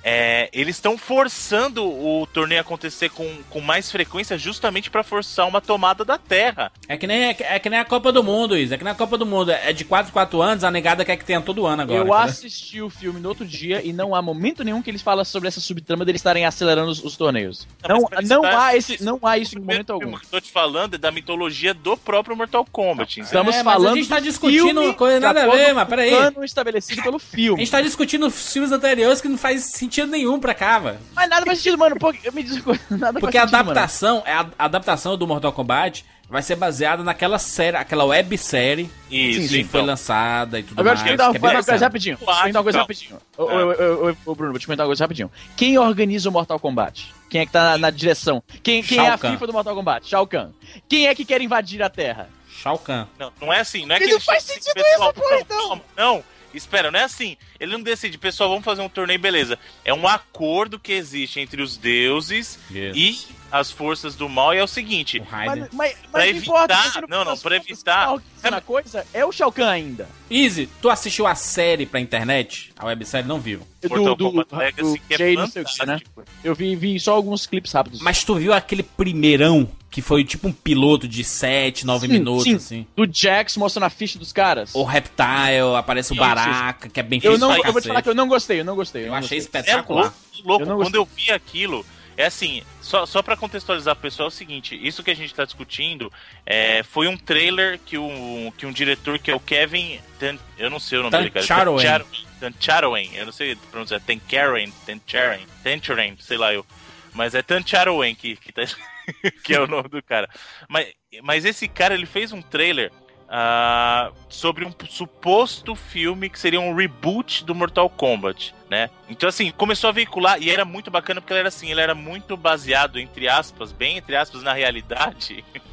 É, 0.02 0.48
eles 0.52 0.76
estão 0.76 0.96
forçando 0.96 1.84
o 1.84 2.26
torneio 2.32 2.60
a 2.60 2.62
acontecer 2.62 3.08
com, 3.10 3.28
com 3.50 3.60
mais 3.60 3.90
frequência 3.90 4.38
justamente 4.38 4.90
pra 4.90 5.02
forçar 5.02 5.46
uma 5.46 5.60
tomada 5.60 6.04
da 6.04 6.16
Terra. 6.16 6.70
É 6.88 6.96
que, 6.96 7.06
nem, 7.06 7.24
é, 7.28 7.34
que- 7.34 7.42
é 7.42 7.58
que 7.58 7.68
nem 7.68 7.78
a 7.78 7.84
Copa 7.84 8.10
do 8.12 8.22
Mundo, 8.24 8.56
Isa. 8.56 8.74
É 8.74 8.78
que 8.78 8.84
nem 8.84 8.92
a 8.92 8.96
Copa 8.96 9.18
do 9.18 9.26
Mundo. 9.26 9.50
É 9.50 9.72
de 9.72 9.84
4 9.84 10.10
em 10.10 10.12
4 10.12 10.40
anos, 10.40 10.64
a 10.64 10.70
negada 10.70 11.04
quer 11.04 11.16
que 11.16 11.24
tenha 11.24 11.40
todo 11.40 11.66
ano 11.66 11.82
agora. 11.82 11.98
Eu 11.98 12.02
entendeu? 12.04 12.18
assisti 12.18 12.80
o 12.80 12.88
filme 12.88 13.20
no 13.20 13.28
outro 13.28 13.44
dia 13.44 13.84
e 13.84 13.92
não 13.92 14.14
há 14.14 14.22
momento 14.22 14.64
nenhum 14.64 14.80
que 14.80 14.90
eles 14.90 15.02
falam 15.02 15.24
sobre 15.24 15.48
essa 15.48 15.60
subtrama 15.60 16.04
deles 16.04 16.20
estarem 16.20 16.44
acelerando 16.46 16.90
os, 16.90 17.02
os 17.04 17.16
torneios. 17.16 17.66
Não, 17.86 18.06
não, 18.26 18.42
tá- 18.42 18.66
há 18.66 18.76
esse, 18.76 19.02
não 19.02 19.18
há 19.22 19.36
isso 19.36 19.56
em 19.56 19.58
O 19.58 19.64
momento 19.64 19.90
algum. 19.92 20.04
filme 20.06 20.20
que 20.20 20.26
eu 20.26 20.30
tô 20.30 20.40
te 20.40 20.50
falando 20.50 20.94
é 20.94 20.98
da 20.98 21.10
mitologia 21.10 21.74
do 21.74 21.96
próprio 21.96 22.36
Mortal 22.36 22.64
Kombat. 22.70 23.20
Estamos 23.20 23.54
É, 23.54 23.62
mas 23.62 23.74
a 23.76 23.78
falando 23.78 23.96
gente 23.96 24.08
tá 24.08 24.20
do 24.20 24.22
discutindo 24.24 24.80
filme 24.80 24.94
coisa 24.94 25.16
de 25.18 25.26
nada 25.26 25.44
a 25.44 25.46
ver, 25.50 25.72
mas 25.74 25.84
o 25.86 25.90
peraí. 25.90 26.10
plano 26.10 26.44
estabelecido 26.44 27.02
pelo 27.02 27.16
A 27.16 27.20
filme. 27.20 27.60
gente 27.60 27.70
tá 27.70 27.80
discutindo 27.80 28.26
os 28.26 28.52
filmes 28.52 28.72
anteriores 28.72 29.20
que 29.20 29.28
não 29.28 29.36
faz 29.36 29.64
sentido 29.64 29.87
nenhum 30.06 30.38
pra 30.38 30.54
cá, 30.54 30.78
velho. 30.78 30.98
Mas 31.14 31.28
nada 31.28 31.44
faz 31.46 31.58
sentido, 31.58 31.78
mano. 31.78 31.96
Pô, 31.96 32.12
me 32.32 32.42
diz 32.42 32.60
coisa. 32.60 32.80
Nada 32.90 33.18
Porque 33.20 33.36
a 33.38 33.40
faz 33.42 33.50
sentido, 33.50 33.66
mano. 33.66 33.70
adaptação, 33.70 34.22
é 34.26 34.32
a, 34.32 34.46
a 34.58 34.64
adaptação 34.64 35.16
do 35.16 35.26
Mortal 35.26 35.52
Kombat 35.52 36.04
vai 36.28 36.42
ser 36.42 36.56
baseada 36.56 37.02
naquela 37.02 37.38
série, 37.38 37.76
aquela 37.76 38.04
websérie 38.04 38.90
Isso, 39.10 39.48
que 39.48 39.58
então. 39.60 39.70
foi 39.70 39.82
lançada 39.82 40.60
e 40.60 40.62
tudo 40.62 40.80
Agora 40.80 40.94
mais. 40.96 41.02
deixa 41.02 41.14
eu 41.14 41.16
dar 41.16 41.30
que 41.30 41.36
é 41.36 41.40
uma 41.40 41.48
bem 41.54 41.64
coisa 41.64 41.84
rapidinho. 41.86 42.16
Deixa 42.18 42.30
eu 42.30 42.36
comentar 42.36 42.60
uma 42.60 42.62
coisa 42.62 42.78
rapidinho. 42.78 43.18
Ô, 43.36 44.30
ô, 44.30 44.34
Bruno, 44.34 44.52
vou 44.52 44.58
te 44.60 44.66
comentar 44.66 44.84
uma 44.84 44.90
coisa 44.90 45.04
rapidinho. 45.04 45.30
Quem 45.56 45.78
organiza 45.78 46.28
o 46.28 46.32
Mortal 46.32 46.60
Kombat? 46.60 47.14
Quem 47.30 47.40
é 47.40 47.46
que 47.46 47.52
tá 47.52 47.70
na, 47.70 47.78
na 47.78 47.90
direção? 47.90 48.42
Quem, 48.62 48.82
quem 48.82 48.98
é 48.98 49.08
a. 49.10 49.16
FIFA 49.16 49.46
do 49.46 49.52
Mortal 49.52 49.74
Kombat? 49.74 50.06
Shao 50.06 50.26
Kahn. 50.26 50.50
Quem 50.88 51.06
é 51.06 51.14
que 51.14 51.24
quer 51.24 51.40
invadir 51.40 51.82
a 51.82 51.88
Terra? 51.88 52.28
Shao 52.50 52.78
Kahn. 52.78 53.06
Não, 53.18 53.32
não 53.40 53.52
é 53.52 53.60
assim, 53.60 53.86
não 53.86 53.94
é 53.96 53.98
que 53.98 54.06
não 54.06 54.20
faz 54.20 54.42
sentido 54.42 54.78
isso, 54.78 55.12
pô, 55.14 55.34
então. 55.34 55.80
Não, 55.96 56.24
espera, 56.54 56.90
não 56.90 56.98
é 56.98 57.04
assim. 57.04 57.36
Ele 57.58 57.72
não 57.72 57.82
decide, 57.82 58.16
pessoal, 58.18 58.48
vamos 58.50 58.64
fazer 58.64 58.82
um 58.82 58.88
torneio, 58.88 59.18
beleza. 59.18 59.58
É 59.84 59.92
um 59.92 60.06
acordo 60.06 60.78
que 60.78 60.92
existe 60.92 61.40
entre 61.40 61.62
os 61.62 61.76
deuses 61.76 62.58
Yes. 62.70 62.96
e 62.96 63.37
as 63.50 63.70
forças 63.70 64.14
do 64.14 64.28
mal, 64.28 64.54
e 64.54 64.58
é 64.58 64.62
o 64.64 64.66
seguinte. 64.66 65.18
O 65.18 65.22
Raiden. 65.24 65.60
Mas, 65.60 65.72
mas, 65.72 65.92
Pra 66.10 66.20
mas 66.20 66.34
não 66.34 66.42
importa, 66.42 66.74
evitar- 66.74 67.00
não, 67.08 67.24
não, 67.24 67.36
final 67.36 67.36
pra 67.38 67.56
evitar- 67.56 67.74
quem 67.74 67.76
tá 67.84 68.12
organizando 68.12 68.56
a 68.56 68.60
coisa 68.60 69.06
é 69.14 69.24
o 69.24 69.32
Shao 69.32 69.50
Kahn 69.52 69.68
ainda. 69.70 70.08
Easy, 70.30 70.68
tu 70.82 70.90
assistiu 70.90 71.26
a 71.26 71.34
série 71.34 71.86
pra 71.86 71.98
internet? 72.00 72.72
A 72.78 72.86
websérie 72.86 73.26
não 73.26 73.40
viu. 73.40 73.60
Do, 73.80 74.14
do, 74.14 74.46
Legacy, 74.56 74.82
do 74.82 74.98
que 75.06 75.14
é 75.14 75.18
Jay, 75.18 75.36
não 75.36 75.46
sei 75.46 75.62
o 75.62 75.64
que, 75.64 75.86
né? 75.86 76.00
Eu 76.44 76.54
vi, 76.54 76.74
vi 76.76 76.98
só 77.00 77.14
alguns 77.14 77.46
clipes 77.46 77.72
rápidos. 77.72 78.00
Mas 78.00 78.24
tu 78.24 78.34
viu 78.34 78.52
aquele 78.52 78.82
primeirão 78.82 79.68
que 79.90 80.02
foi 80.02 80.22
tipo 80.24 80.48
um 80.48 80.52
piloto 80.52 81.08
de 81.08 81.24
7, 81.24 81.86
9 81.86 82.06
Sim, 82.06 82.12
minutos, 82.12 82.44
sim. 82.44 82.54
assim? 82.56 82.86
Do 82.94 83.08
Jax 83.10 83.56
mostrando 83.56 83.84
a 83.84 83.90
ficha 83.90 84.18
dos 84.18 84.32
caras. 84.32 84.74
O 84.74 84.82
Reptile, 84.84 85.76
aparece 85.78 86.12
o 86.12 86.14
Sim, 86.14 86.20
Baraka, 86.20 86.88
que 86.90 87.00
é 87.00 87.02
bem 87.02 87.18
eu 87.22 87.30
feito 87.32 87.40
não, 87.40 87.48
pra 87.58 87.68
eu 87.68 87.72
vou 87.72 87.80
te 87.80 87.88
falar 87.88 88.02
que 88.02 88.08
eu 88.10 88.14
não 88.14 88.28
gostei, 88.28 88.60
eu 88.60 88.64
não 88.64 88.76
gostei. 88.76 89.04
Eu 89.04 89.08
não 89.08 89.14
achei 89.14 89.38
gostei. 89.38 89.60
É 89.60 89.62
espetacular. 89.62 90.02
louco, 90.02 90.16
louco. 90.48 90.62
Eu 90.64 90.66
não 90.68 90.76
quando 90.78 90.94
eu 90.96 91.08
vi 91.16 91.30
aquilo, 91.30 91.86
É 92.18 92.26
assim, 92.26 92.64
só, 92.82 93.06
só 93.06 93.22
para 93.22 93.36
contextualizar 93.36 93.94
o 93.94 94.00
pessoal, 94.00 94.26
é 94.26 94.28
o 94.28 94.32
seguinte: 94.32 94.76
isso 94.82 95.04
que 95.04 95.10
a 95.12 95.14
gente 95.14 95.32
tá 95.32 95.44
discutindo 95.44 96.12
é, 96.44 96.82
foi 96.82 97.06
um 97.06 97.16
trailer 97.16 97.78
que 97.78 97.96
um, 97.96 98.52
que 98.58 98.66
um 98.66 98.72
diretor, 98.72 99.20
que 99.20 99.30
é 99.30 99.34
o 99.36 99.38
Kevin. 99.38 100.00
Tan, 100.18 100.36
eu 100.58 100.68
não 100.68 100.80
sei 100.80 100.98
o 100.98 101.02
nome 101.02 101.16
dele, 101.16 101.30
cara. 101.30 101.46
Tancharoen. 101.46 102.04
Tancharoen, 102.40 103.10
eu 103.14 103.24
não 103.24 103.32
sei 103.32 103.54
pronunciar. 103.70 104.00
Tancharoen, 104.00 104.72
Tancharoen, 104.84 105.46
Tancharoen, 105.62 106.16
sei 106.18 106.36
lá 106.36 106.52
eu. 106.52 106.66
Mas 107.14 107.36
é 107.36 107.42
Tancharoen 107.42 108.16
que, 108.16 108.34
que, 108.34 108.50
tá, 108.50 108.62
que 109.44 109.54
é 109.54 109.60
o 109.60 109.68
nome 109.68 109.88
do 109.88 110.02
cara. 110.02 110.28
Mas, 110.68 110.88
mas 111.22 111.44
esse 111.44 111.68
cara, 111.68 111.94
ele 111.94 112.04
fez 112.04 112.32
um 112.32 112.42
trailer 112.42 112.90
uh, 113.28 114.12
sobre 114.28 114.64
um 114.64 114.72
suposto 114.88 115.76
filme 115.76 116.28
que 116.28 116.38
seria 116.38 116.60
um 116.60 116.74
reboot 116.74 117.44
do 117.44 117.54
Mortal 117.54 117.88
Kombat, 117.88 118.52
né? 118.70 118.90
Então, 119.08 119.28
assim, 119.28 119.50
começou 119.50 119.88
a 119.88 119.92
veicular 119.92 120.40
e 120.40 120.50
era 120.50 120.64
muito 120.64 120.90
bacana 120.90 121.20
porque 121.20 121.32
ele 121.32 121.40
era 121.40 121.48
assim, 121.48 121.70
ele 121.70 121.80
era 121.80 121.94
muito 121.94 122.36
baseado, 122.36 122.98
entre 122.98 123.28
aspas, 123.28 123.72
bem 123.72 123.96
entre 123.98 124.16
aspas, 124.16 124.42
na 124.42 124.52
realidade. 124.52 125.44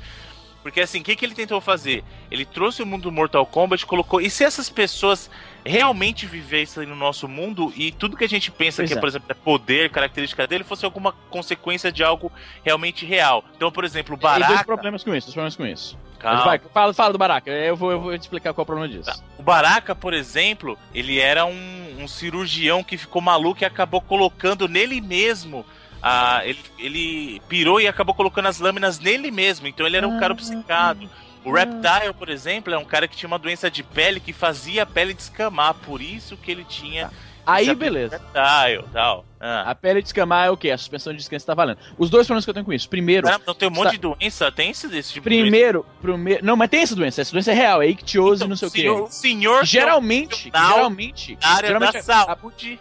Porque 0.66 0.82
assim, 0.82 1.00
o 1.00 1.04
que, 1.04 1.16
que 1.16 1.24
ele 1.24 1.36
tentou 1.36 1.62
fazer? 1.62 2.04
Ele 2.32 2.44
trouxe 2.44 2.82
o 2.82 2.88
mundo 2.88 3.04
do 3.04 3.12
Mortal 3.12 3.46
Kombat 3.46 3.84
e 3.84 3.86
colocou. 3.86 4.20
E 4.20 4.32
se 4.32 4.44
essas 4.44 4.68
pessoas 4.68 5.30
realmente 5.64 6.26
vivessem 6.26 6.88
no 6.88 6.96
nosso 6.96 7.28
mundo 7.28 7.72
e 7.76 7.92
tudo 7.92 8.18
que 8.18 8.24
a 8.24 8.28
gente 8.28 8.50
pensa 8.50 8.78
pois 8.82 8.90
que, 8.90 8.98
é. 8.98 9.00
por 9.00 9.08
exemplo, 9.08 9.28
é 9.30 9.36
poder, 9.36 9.92
característica 9.92 10.48
dele, 10.48 10.64
fosse 10.64 10.84
alguma 10.84 11.12
consequência 11.30 11.92
de 11.92 12.04
algo 12.04 12.32
realmente 12.64 13.06
real. 13.06 13.46
Então, 13.56 13.72
por 13.72 13.84
exemplo, 13.84 14.16
o 14.16 14.18
Baraka. 14.18 14.48
Tem 14.48 14.56
dois 14.56 14.66
problemas 14.66 15.04
com 15.04 15.16
isso, 15.16 15.28
dois 15.28 15.34
problemas 15.36 15.56
com 15.56 15.68
isso. 15.68 16.00
Vai, 16.20 16.60
fala, 16.74 16.94
fala 16.96 17.12
do 17.12 17.20
Baraka, 17.20 17.52
eu 17.52 17.76
vou, 17.76 17.92
eu 17.92 18.02
vou 18.02 18.18
te 18.18 18.22
explicar 18.22 18.52
qual 18.52 18.64
é 18.64 18.64
o 18.64 18.66
problema 18.66 18.92
disso. 18.92 19.06
Tá. 19.12 19.24
O 19.38 19.44
Baraka, 19.44 19.94
por 19.94 20.16
exemplo, 20.16 20.76
ele 20.92 21.20
era 21.20 21.46
um, 21.46 21.85
um 22.06 22.08
cirurgião 22.08 22.84
que 22.84 22.98
ficou 22.98 23.22
maluco 23.22 23.64
e 23.64 23.66
acabou 23.66 24.00
colocando 24.00 24.68
nele 24.68 25.02
mesmo 25.02 25.66
ah, 26.08 26.42
ele, 26.46 26.60
ele 26.78 27.42
pirou 27.50 27.82
e 27.82 27.88
acabou 27.88 28.14
colocando 28.14 28.48
as 28.48 28.60
lâminas 28.60 29.00
nele 29.00 29.32
mesmo. 29.32 29.66
Então 29.66 29.88
ele 29.88 29.98
era 29.98 30.08
um 30.08 30.20
cara 30.20 30.34
ah. 30.34 30.36
obcecado. 30.36 31.10
O 31.44 31.52
Reptile, 31.52 32.14
por 32.18 32.30
exemplo, 32.30 32.72
é 32.72 32.78
um 32.78 32.86
cara 32.86 33.08
que 33.08 33.18
tinha 33.18 33.28
uma 33.28 33.40
doença 33.40 33.72
de 33.72 33.82
pele 33.82 34.20
que 34.20 34.32
fazia 34.32 34.84
a 34.84 34.86
pele 34.86 35.16
descamar. 35.16 35.74
Por 35.74 36.04
isso 36.04 36.38
que 36.38 36.52
ele 36.52 36.64
tinha. 36.64 37.08
Tá. 37.08 37.14
Aí, 37.46 37.74
beleza. 37.76 38.18
Reptile, 38.18 38.86
tal. 38.92 39.26
Ah. 39.40 39.70
A 39.70 39.76
pele 39.76 40.02
descamar 40.02 40.48
é 40.48 40.50
o 40.50 40.58
quê? 40.58 40.72
A 40.72 40.78
suspensão 40.78 41.14
de 41.14 41.20
descanso 41.20 41.46
tá 41.46 41.54
valendo. 41.54 41.78
Os 41.98 42.10
dois 42.10 42.26
problemas 42.26 42.46
que 42.46 42.50
eu 42.50 42.54
tenho 42.54 42.66
com 42.66 42.74
isso. 42.74 42.90
Primeiro. 42.90 43.28
Caramba, 43.28 43.44
não 43.46 43.54
tem 43.54 43.70
um 43.70 43.72
monte 43.72 43.92
de 43.92 43.98
doença? 44.00 44.52
Tem 44.52 44.72
esse 44.72 44.88
desse 44.88 45.14
tipo 45.14 45.24
primeiro, 45.26 45.80
de 45.80 45.86
doença? 45.86 46.02
Primeiro. 46.02 46.46
Não, 46.46 46.56
mas 46.56 46.70
tem 46.70 46.82
essa 46.82 46.96
doença. 46.96 47.22
Essa 47.22 47.32
doença 47.32 47.52
é 47.52 47.54
real. 47.54 47.82
É 47.82 47.88
ictiose 47.88 48.38
então, 48.38 48.48
não 48.48 48.56
sei 48.56 48.70
senhor, 48.70 48.94
o 48.94 49.04
quê. 49.04 49.10
O 49.10 49.12
senhor. 49.12 49.66
Geralmente. 49.66 50.52
Geralmente. 50.52 51.38
Na 51.42 51.50
área 51.50 51.68
geralmente, 51.68 51.94
da 51.94 52.02
saúde. 52.02 52.80